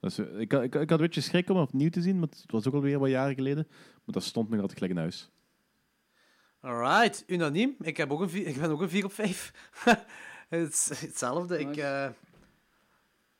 Dus, 0.00 0.18
ik, 0.18 0.52
ik, 0.52 0.74
ik 0.74 0.74
had 0.74 0.90
een 0.90 0.96
beetje 0.96 1.20
schrik 1.20 1.48
om 1.48 1.56
hem 1.56 1.64
opnieuw 1.64 1.90
te 1.90 2.02
zien, 2.02 2.18
maar 2.18 2.28
het 2.28 2.44
was 2.46 2.66
ook 2.66 2.74
alweer 2.74 2.98
wat 2.98 3.08
jaren 3.08 3.34
geleden. 3.34 3.66
Maar 3.68 4.14
dat 4.14 4.22
stond 4.22 4.50
nog 4.50 4.60
altijd 4.60 4.78
gelijk 4.78 4.94
in 4.94 5.00
huis. 5.00 5.30
Alright, 6.60 7.24
unaniem. 7.26 7.76
Ik, 7.80 7.96
heb 7.96 8.10
ook 8.10 8.20
een 8.20 8.30
vier, 8.30 8.46
ik 8.46 8.60
ben 8.60 8.70
ook 8.70 8.80
een 8.80 8.88
4 8.88 9.04
op 9.04 9.12
5. 9.12 9.52
het 10.48 10.72
is 10.72 11.00
hetzelfde. 11.00 11.58
Ik, 11.58 11.76
eh, 11.76 12.04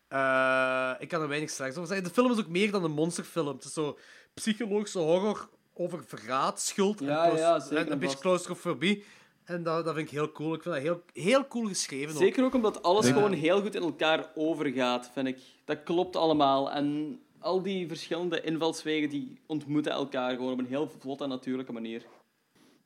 eh, 0.09 0.95
ik 0.99 1.09
kan 1.09 1.23
er 1.23 1.29
weinig 1.29 1.51
slechts 1.51 1.77
over 1.77 1.89
zeggen. 1.89 2.07
De 2.07 2.15
film 2.15 2.31
is 2.31 2.39
ook 2.39 2.49
meer 2.49 2.71
dan 2.71 2.85
een 2.85 2.91
monsterfilm. 2.91 3.57
Het 3.57 3.65
is 3.65 3.73
zo 3.73 3.99
psychologische 4.35 4.99
horror 4.99 5.49
over 5.75 6.05
verraad, 6.05 6.61
schuld 6.61 7.01
Ja, 7.01 7.31
en, 7.31 7.37
ja, 7.37 7.61
en 7.71 7.77
en 7.77 7.93
een 7.93 7.99
beetje 7.99 8.19
claustrofobie. 8.19 9.05
En 9.51 9.63
dat, 9.63 9.85
dat 9.85 9.95
vind 9.95 10.07
ik 10.07 10.13
heel 10.13 10.33
cool. 10.33 10.55
Ik 10.55 10.63
vind 10.63 10.75
dat 10.75 10.85
heel, 10.85 11.03
heel 11.13 11.47
cool 11.49 11.67
geschreven. 11.67 12.15
ook. 12.15 12.21
Zeker 12.21 12.45
ook 12.45 12.55
omdat 12.55 12.83
alles 12.83 13.07
Ja. 13.07 13.13
gewoon 13.13 13.33
heel 13.33 13.61
goed 13.61 13.75
in 13.75 13.83
elkaar 13.83 14.31
overgaat, 14.35 15.11
vind 15.13 15.27
ik. 15.27 15.39
Dat 15.65 15.83
klopt 15.83 16.17
allemaal. 16.17 16.71
En 16.73 17.19
al 17.39 17.63
die 17.63 17.89
verschillende 17.89 18.41
invalswegen 18.41 19.09
die 19.09 19.39
ontmoeten 19.47 19.93
elkaar 19.93 20.35
gewoon 20.35 20.53
op 20.53 20.59
een 20.59 20.67
heel 20.67 20.89
vlotte 20.99 21.25
en 21.25 21.31
natuurlijke 21.31 21.73
manier. 21.73 22.07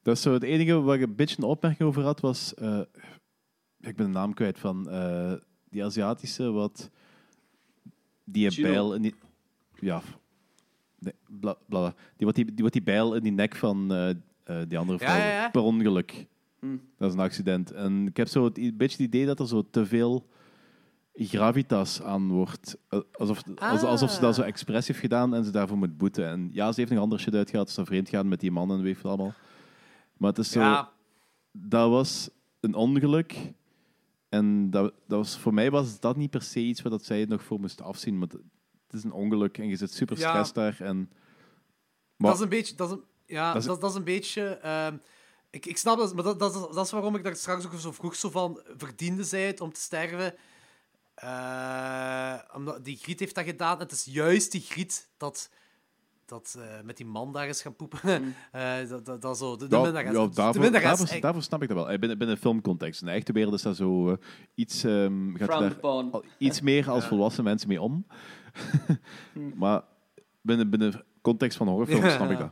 Dat 0.02 0.17
is 0.17 0.23
zo 0.23 0.33
het 0.33 0.43
enige 0.43 0.81
waar 0.81 0.97
ik 0.97 1.02
een 1.02 1.15
beetje 1.15 1.36
een 1.39 1.49
opmerking 1.49 1.89
over 1.89 2.02
had, 2.02 2.20
was... 2.20 2.55
eh, 2.55 2.81
ik 3.81 3.97
ben 3.97 4.07
de 4.07 4.12
naam 4.12 4.34
kwijt 4.34 4.59
van 4.59 4.91
eh, 4.91 5.33
die 5.70 5.84
Aziatische, 5.84 6.51
wat... 6.51 6.91
Die 8.25 8.47
een 8.57 8.62
bijl 8.62 8.94
in 8.94 9.02
die... 9.02 9.15
Ja. 9.81 10.02
Nee, 10.99 11.12
bla, 11.41 11.57
bla, 11.68 11.78
bla. 11.81 11.94
Die, 12.17 12.26
wat 12.26 12.34
die, 12.34 12.55
die, 12.55 12.65
wat 12.65 12.73
die 12.73 12.83
bijl 12.83 13.15
in 13.15 13.23
die 13.23 13.33
nek 13.33 13.57
van 13.57 13.93
eh, 13.93 14.10
eh, 14.44 14.68
die 14.68 14.78
andere 14.78 14.99
Ja, 14.99 15.05
vrouw, 15.05 15.18
ja, 15.18 15.31
ja. 15.33 15.51
per 15.51 15.62
ongeluk. 15.62 16.26
Hm. 16.65 16.76
Dat 16.99 17.09
is 17.09 17.15
een 17.15 17.20
accident. 17.23 17.70
En 17.73 18.07
ik 18.07 18.17
heb 18.17 18.28
zo 18.28 18.44
het, 18.44 18.59
een 18.59 18.76
beetje 18.76 18.97
het 18.97 19.07
idee 19.07 19.26
dat 19.26 19.41
er 19.41 19.49
zo 19.49 19.62
te 19.70 19.86
veel 19.86 20.28
gravitas 21.15 22.02
aan 22.02 22.28
wordt. 22.28 22.76
Alsof, 23.12 23.43
als- 23.57 23.83
Ah. 23.83 23.83
alsof 23.91 24.10
ze 24.10 24.20
dat 24.20 24.34
zo 24.34 24.43
expres 24.43 24.86
heeft 24.86 24.99
gedaan 24.99 25.34
en 25.34 25.44
ze 25.44 25.51
daarvoor 25.51 25.76
moet 25.78 25.97
boeten. 25.97 26.26
En 26.26 26.49
ja, 26.52 26.73
ze 26.73 26.81
heeft 26.81 26.93
nog 26.93 27.02
andere 27.02 27.23
shit 27.23 27.34
uitgehaald. 27.34 27.70
Ze 27.70 27.81
is 27.81 27.86
vreemd 27.86 28.09
gaan 28.09 28.28
met 28.28 28.41
die 28.41 28.51
man 28.51 28.70
en 28.70 28.83
weet 28.83 29.05
allemaal. 29.05 29.34
Maar 30.17 30.28
het 30.31 30.39
is 30.39 30.51
zo... 30.51 30.60
Ja, 30.60 30.93
Dat 31.52 31.91
was 31.91 32.31
een 32.60 32.75
ongeluk. 32.75 33.52
En 34.28 34.70
dat, 34.70 34.93
dat 35.07 35.18
was, 35.18 35.39
voor 35.39 35.55
mij 35.55 35.70
was 35.70 36.01
dat 36.01 36.17
niet 36.17 36.31
per 36.31 36.43
se 36.43 36.60
iets 36.60 36.83
waar 36.83 36.91
dat 36.93 37.05
zij 37.05 37.25
nog 37.25 37.43
voor 37.43 37.60
moest 37.60 37.81
afzien. 37.83 38.18
Maar 38.18 38.28
het 38.28 38.39
het 38.86 39.02
is 39.02 39.05
een 39.05 39.12
ongeluk 39.12 39.59
en 39.59 39.68
je 39.68 39.76
zit 39.76 39.93
super 39.93 40.18
Ja. 40.18 40.28
stress 40.28 40.52
daar. 40.52 40.76
En, 40.81 40.97
maar, 42.17 42.31
dat 42.31 42.34
is 42.34 42.41
een 42.41 42.49
beetje... 42.49 42.75
Dat 42.75 42.89
is 42.91 42.94
een, 42.97 43.02
ja, 43.26 43.52
Dat 43.52 43.62
is, 43.62 43.68
dat, 43.68 43.91
is 43.91 43.94
een 43.97 44.05
beetje... 44.05 44.43
ehm, 44.43 44.97
ik, 45.55 45.66
ik 45.66 45.76
snap 45.76 45.99
dat, 45.99 46.15
maar 46.15 46.24
dat, 46.24 46.39
dat, 46.39 46.55
is- 46.55 46.74
dat 46.74 46.84
is 46.84 46.91
waarom 46.91 47.16
ik 47.16 47.24
daar 47.24 47.36
straks 47.36 47.66
ook 47.66 47.74
zo 47.78 47.92
vroeg 47.92 48.15
zo 48.15 48.31
van... 48.31 48.60
Verdiende 48.76 49.24
zij 49.24 49.47
het 49.47 49.60
om 49.60 49.73
te 49.73 49.81
sterven? 49.81 50.34
Eh, 51.15 52.34
omdat 52.55 52.84
die 52.84 52.97
griet 52.97 53.20
heeft 53.20 53.34
dat 53.34 53.44
gedaan. 53.44 53.78
Het 53.78 53.92
is 53.92 54.05
juist 54.05 54.52
die 54.52 54.60
griet 54.60 55.08
dat... 55.16 55.50
Dat 56.26 56.57
eh, 56.58 56.81
met 56.84 56.97
die 56.97 57.07
man 57.07 57.33
daar 57.33 57.49
is 57.49 57.62
gaan 57.62 57.76
poepen. 57.76 58.00
Eh, 58.52 58.89
dat, 58.89 59.05
dat, 59.07 59.23
dat 59.23 59.39
zo, 59.39 59.57
de, 59.57 59.66
de 59.66 59.76
ja, 59.76 59.83
minnares. 59.83 60.12
ja, 60.12 60.26
de 60.26 60.34
daarvoor, 60.34 60.70
daarvoor, 60.70 61.20
daarvoor 61.20 61.42
snap 61.42 61.62
ik 61.62 61.68
dat 61.68 61.76
wel. 61.86 61.99
Binnen, 61.99 62.18
binnen 62.18 62.39
filmcontext. 62.39 63.00
In 63.00 63.07
de 63.07 63.12
echte 63.12 63.33
wereld 63.33 63.55
is 63.55 63.62
dat 63.62 63.76
zo 63.76 64.16
iets... 64.55 64.84
ehm, 64.84 65.34
gaat 65.34 65.49
daar 65.49 65.81
al 65.81 66.24
iets 66.39 66.60
meer 66.60 66.91
als 66.91 67.05
volwassen 67.05 67.44
mensen 67.44 67.68
mee 67.68 67.81
om. 67.81 68.07
maar 69.62 69.83
binnen, 70.41 70.70
binnen 70.70 71.05
context 71.23 71.57
van 71.57 71.68
horrorfilms 71.68 72.05
Ja. 72.05 72.10
snap 72.16 72.31
ik 72.31 72.39
dat. 72.39 72.50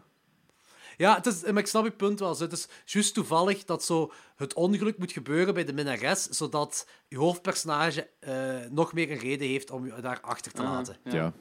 Ja, 0.96 1.14
het 1.16 1.26
is, 1.26 1.42
maar 1.42 1.58
ik 1.58 1.66
snap 1.66 1.84
je 1.84 1.90
punt 1.90 2.18
wel. 2.20 2.34
zo. 2.34 2.42
Het 2.44 2.52
is 2.52 2.68
juist 2.84 3.14
toevallig 3.14 3.64
dat 3.64 3.84
zo 3.84 4.12
het 4.36 4.54
ongeluk 4.54 4.98
moet 4.98 5.12
gebeuren 5.12 5.54
bij 5.54 5.64
de 5.64 5.72
minnares, 5.72 6.22
zodat 6.28 6.88
je 7.08 7.16
hoofdpersonage 7.18 8.08
eh, 8.20 8.56
nog 8.70 8.92
meer 8.92 9.10
een 9.10 9.18
reden 9.18 9.48
heeft 9.48 9.70
om 9.70 9.86
je 9.86 10.00
daar 10.00 10.20
achter 10.20 10.52
te 10.52 10.62
laten. 10.62 10.96
Ja. 11.04 11.32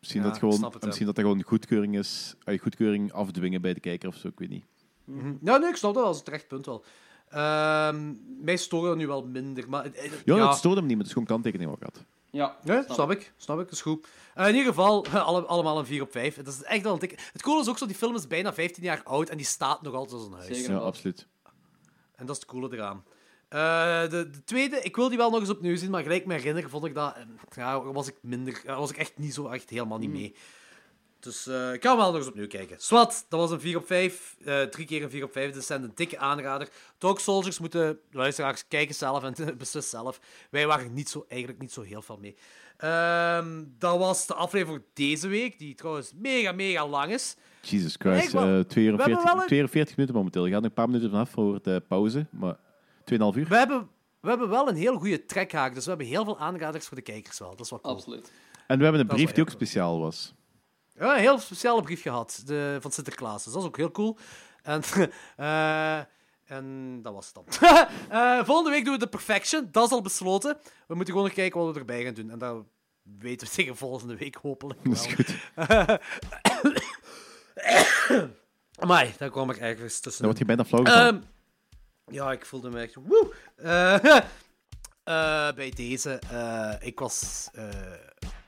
Misschien, 0.00 0.22
Ja, 0.22 0.28
dat 0.28 0.38
gewoon, 0.38 0.64
het, 0.64 0.84
misschien 0.84 1.06
dat 1.06 1.14
dat 1.14 1.24
gewoon 1.24 1.42
goedkeuring 1.42 1.98
is. 1.98 2.34
eh, 2.44 2.60
goedkeuring 2.60 3.12
afdwingen 3.12 3.60
bij 3.60 3.74
de 3.74 3.80
kijker 3.80 4.08
of 4.08 4.16
zo, 4.16 4.28
ik 4.28 4.38
weet 4.38 4.48
niet. 4.48 4.64
Mhm. 5.04 5.32
Ja, 5.42 5.56
nee, 5.56 5.68
ik 5.68 5.76
snap 5.76 5.94
dat 5.94 6.02
wel. 6.02 6.04
Dat 6.04 6.12
is 6.12 6.18
een 6.18 6.24
terecht 6.24 6.48
punt 6.48 6.66
wel. 6.66 6.84
Ehm 7.28 8.12
mij 8.40 8.56
storen 8.56 8.96
nu 8.98 9.06
wel 9.06 9.26
minder, 9.26 9.68
maar... 9.68 9.84
eh, 9.84 10.10
Ja, 10.24 10.48
het 10.48 10.56
stoorde 10.56 10.80
me 10.80 10.86
niet, 10.86 10.96
maar 10.96 11.06
het 11.06 11.06
is 11.06 11.12
gewoon 11.12 11.26
kanttekening 11.28 11.70
wat 11.70 11.78
ik 11.78 11.84
had. 11.94 12.04
Ja, 12.36 12.56
Nee, 12.62 12.82
snap 12.82 12.92
snap 12.94 13.10
ik. 13.10 13.32
Snap 13.36 13.58
ik, 13.58 13.64
dat 13.64 13.72
is 13.74 13.80
goed. 13.80 14.06
Eh, 14.34 14.48
in 14.48 14.54
ieder 14.54 14.68
geval, 14.68 15.06
alle, 15.28 15.42
allemaal 15.42 15.78
een 15.78 15.86
4 15.86 16.02
op 16.02 16.10
5. 16.10 16.36
Dat 16.36 16.46
is 16.54 16.62
echt 16.62 16.82
wel 16.82 16.92
een. 17.00 17.10
Het 17.32 17.42
coole 17.42 17.60
is 17.60 17.68
ook 17.68 17.78
zo, 17.78 17.86
die 17.86 17.96
film 17.96 18.14
is 18.14 18.26
bijna 18.26 18.54
15 18.54 18.82
jaar 18.82 19.00
oud 19.04 19.28
en 19.28 19.36
die 19.36 19.46
staat 19.46 19.82
nog 19.82 19.94
altijd 19.94 20.12
als 20.20 20.26
een 20.26 20.32
huis. 20.32 20.46
Zeker. 20.56 20.72
Ja, 20.72 20.78
absoluut. 20.78 21.26
En 22.14 22.26
dat 22.26 22.36
is 22.36 22.42
het 22.42 22.50
coole 22.50 22.68
eraan. 22.72 23.04
Eh, 23.48 24.00
de, 24.10 24.30
de 24.30 24.44
tweede, 24.44 24.80
ik 24.80 24.96
wil 24.96 25.08
die 25.08 25.18
wel 25.18 25.30
nog 25.30 25.40
eens 25.40 25.50
opnieuw 25.50 25.76
zien, 25.76 25.90
maar 25.90 26.02
gelijk 26.02 26.26
me 26.26 26.34
herinner, 26.34 26.68
vond 26.70 26.84
ik 26.84 26.94
dat... 26.94 27.14
eh, 27.16 27.22
Ja, 27.56 27.82
was 27.82 28.08
ik 28.08 28.16
minder... 28.20 28.62
was 28.66 28.90
ik 28.90 28.96
echt 28.96 29.18
niet 29.18 29.34
zo 29.34 29.48
echt 29.48 29.70
helemaal 29.70 29.98
niet 29.98 30.10
mee. 30.10 30.34
Dus 31.20 31.46
eh, 31.46 31.72
ik 31.72 31.82
ga 31.82 31.88
hem 31.88 31.98
wel 31.98 32.06
nog 32.10 32.16
eens 32.16 32.26
opnieuw 32.28 32.46
kijken. 32.46 32.76
Swat, 32.80 33.26
dat 33.28 33.40
was 33.40 33.50
een 33.50 33.60
4 33.60 33.76
op 33.76 33.86
5. 33.86 34.36
eh, 34.44 34.62
drie 34.62 34.86
keer 34.86 35.02
een 35.02 35.10
4 35.10 35.24
op 35.24 35.32
5. 35.32 35.52
Dus 35.52 35.66
zijn 35.66 35.82
een 35.82 35.92
dikke 35.94 36.18
aanrader. 36.18 36.68
Dog 36.98 37.20
Soldiers 37.20 37.58
moeten 37.58 37.98
luisteraars 38.10 38.68
kijken 38.68 38.94
zelf 38.94 39.22
en 39.22 39.34
beslis 39.58 39.90
zelf. 39.90 40.20
Wij 40.50 40.66
waren 40.66 40.94
niet 40.94 41.08
zo, 41.08 41.24
eigenlijk 41.28 41.60
niet 41.60 41.72
zo 41.72 41.82
heel 41.82 42.02
veel 42.02 42.16
mee. 42.20 42.36
Ehm, 42.76 43.64
dat 43.78 43.98
was 43.98 44.26
de 44.26 44.34
aflevering 44.34 44.78
voor 44.82 44.88
deze 44.94 45.28
week, 45.28 45.58
die 45.58 45.74
trouwens 45.74 46.12
mega, 46.16 46.52
mega 46.52 46.88
lang 46.88 47.12
is. 47.12 47.36
Jesus 47.60 47.96
Christ. 47.98 48.32
wel- 48.32 48.42
eh 48.58 48.60
42, 48.64 49.04
we 49.06 49.10
hebben 49.12 49.24
wel 49.32 49.42
een- 49.42 49.48
42 49.48 49.96
minuten 49.96 50.16
momenteel. 50.16 50.44
Je 50.46 50.52
gaat 50.52 50.60
nog 50.60 50.68
een 50.68 50.76
paar 50.76 50.86
minuten 50.86 51.10
vanaf 51.10 51.30
voor 51.30 51.58
de 51.62 51.82
pauze, 51.88 52.26
maar 52.30 52.56
2,5 53.04 53.36
uur. 53.36 53.48
We 53.48 53.56
hebben, 53.56 53.88
we 54.20 54.28
hebben 54.28 54.48
wel 54.48 54.68
een 54.68 54.76
heel 54.76 54.98
goede 54.98 55.24
trekhaak, 55.26 55.74
dus 55.74 55.82
we 55.84 55.88
hebben 55.88 56.06
heel 56.08 56.24
veel 56.24 56.38
aanraders 56.38 56.86
voor 56.86 56.96
de 56.96 57.02
kijkers 57.02 57.38
wel. 57.38 57.50
Dat 57.50 57.60
is 57.60 57.70
wel 57.70 57.80
cool. 57.80 57.94
Absoluut. 57.94 58.32
En 58.66 58.76
we 58.78 58.82
hebben 58.82 59.00
een 59.00 59.06
brief 59.06 59.32
die 59.32 59.42
ook 59.44 59.50
speciaal 59.50 60.00
was. 60.00 60.34
Ja, 60.98 61.14
een 61.14 61.20
heel 61.20 61.38
speciale 61.38 61.82
brief 61.82 62.02
gehad 62.02 62.42
de, 62.46 62.78
van 62.80 62.92
Sinterklaas. 62.92 63.44
Dus 63.44 63.52
dat 63.52 63.62
is 63.62 63.68
ook 63.68 63.76
heel 63.76 63.90
cool. 63.90 64.18
En, 64.62 64.82
eh, 65.36 65.98
en 66.44 66.98
dat 67.02 67.12
was 67.12 67.26
het 67.26 67.34
dan. 67.34 67.44
Eh, 68.08 68.44
volgende 68.44 68.70
week 68.70 68.84
doen 68.84 68.92
we 68.92 68.98
de 68.98 69.06
Perfection. 69.06 69.68
Dat 69.72 69.84
is 69.86 69.90
al 69.90 70.02
besloten. 70.02 70.58
We 70.86 70.94
moeten 70.94 71.14
gewoon 71.14 71.28
nog 71.28 71.36
kijken 71.36 71.60
wat 71.60 71.72
we 71.72 71.78
erbij 71.78 72.04
gaan 72.04 72.14
doen. 72.14 72.30
En 72.30 72.38
dat 72.38 72.64
weten 73.18 73.46
we 73.46 73.54
tegen 73.56 73.76
volgende 73.76 74.16
week 74.16 74.34
hopelijk. 74.34 74.84
Dat 74.84 74.92
is 74.92 75.06
wel. 75.06 75.16
goed. 75.16 75.34
Amai, 78.82 79.14
daar 79.18 79.30
kwam 79.30 79.50
ik 79.50 79.56
ergens 79.56 80.00
tussen. 80.00 80.22
Dan 80.22 80.30
word 80.30 80.38
je 80.38 80.44
bijna 80.44 80.64
flauw. 80.64 80.84
Ehm, 80.84 81.20
ja, 82.06 82.32
ik 82.32 82.46
voelde 82.46 82.70
me 82.70 82.80
echt... 82.80 82.94
Woe! 82.94 83.34
Eh, 83.56 85.54
bij 85.54 85.70
deze, 85.74 86.20
ik 86.80 86.98
was... 86.98 87.48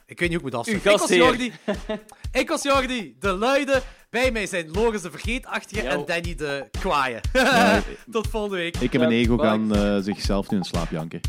ik 0.08 0.18
weet 0.18 0.28
niet 0.30 0.38
hoe 0.40 0.48
ik 0.48 0.54
moet 0.54 0.54
afsluiten. 0.54 0.92
Ik 0.92 0.98
was. 0.98 1.08
Jordi. 1.08 1.52
ik 2.40 2.48
was 2.48 2.62
Jordi, 2.62 3.16
de 3.18 3.32
luide. 3.32 3.82
Bij 4.10 4.30
mij 4.30 4.46
zijn 4.46 4.70
Loris 4.70 5.02
de 5.02 5.10
vergeetachtige 5.10 5.82
Yo. 5.82 5.88
en 5.88 6.04
Danny 6.06 6.34
de 6.34 6.68
kwaaie. 6.78 7.20
Ja, 7.32 7.82
Tot 8.10 8.28
volgende 8.28 8.56
week. 8.56 8.76
ik 8.76 8.94
en 8.94 9.00
mijn 9.00 9.12
ego 9.12 9.36
bye. 9.36 9.46
gaan 9.46 9.74
eh, 9.74 9.96
zichzelf 10.00 10.50
nu 10.50 10.56
in 10.56 10.64
slaap 10.64 10.90
janken. 10.90 11.20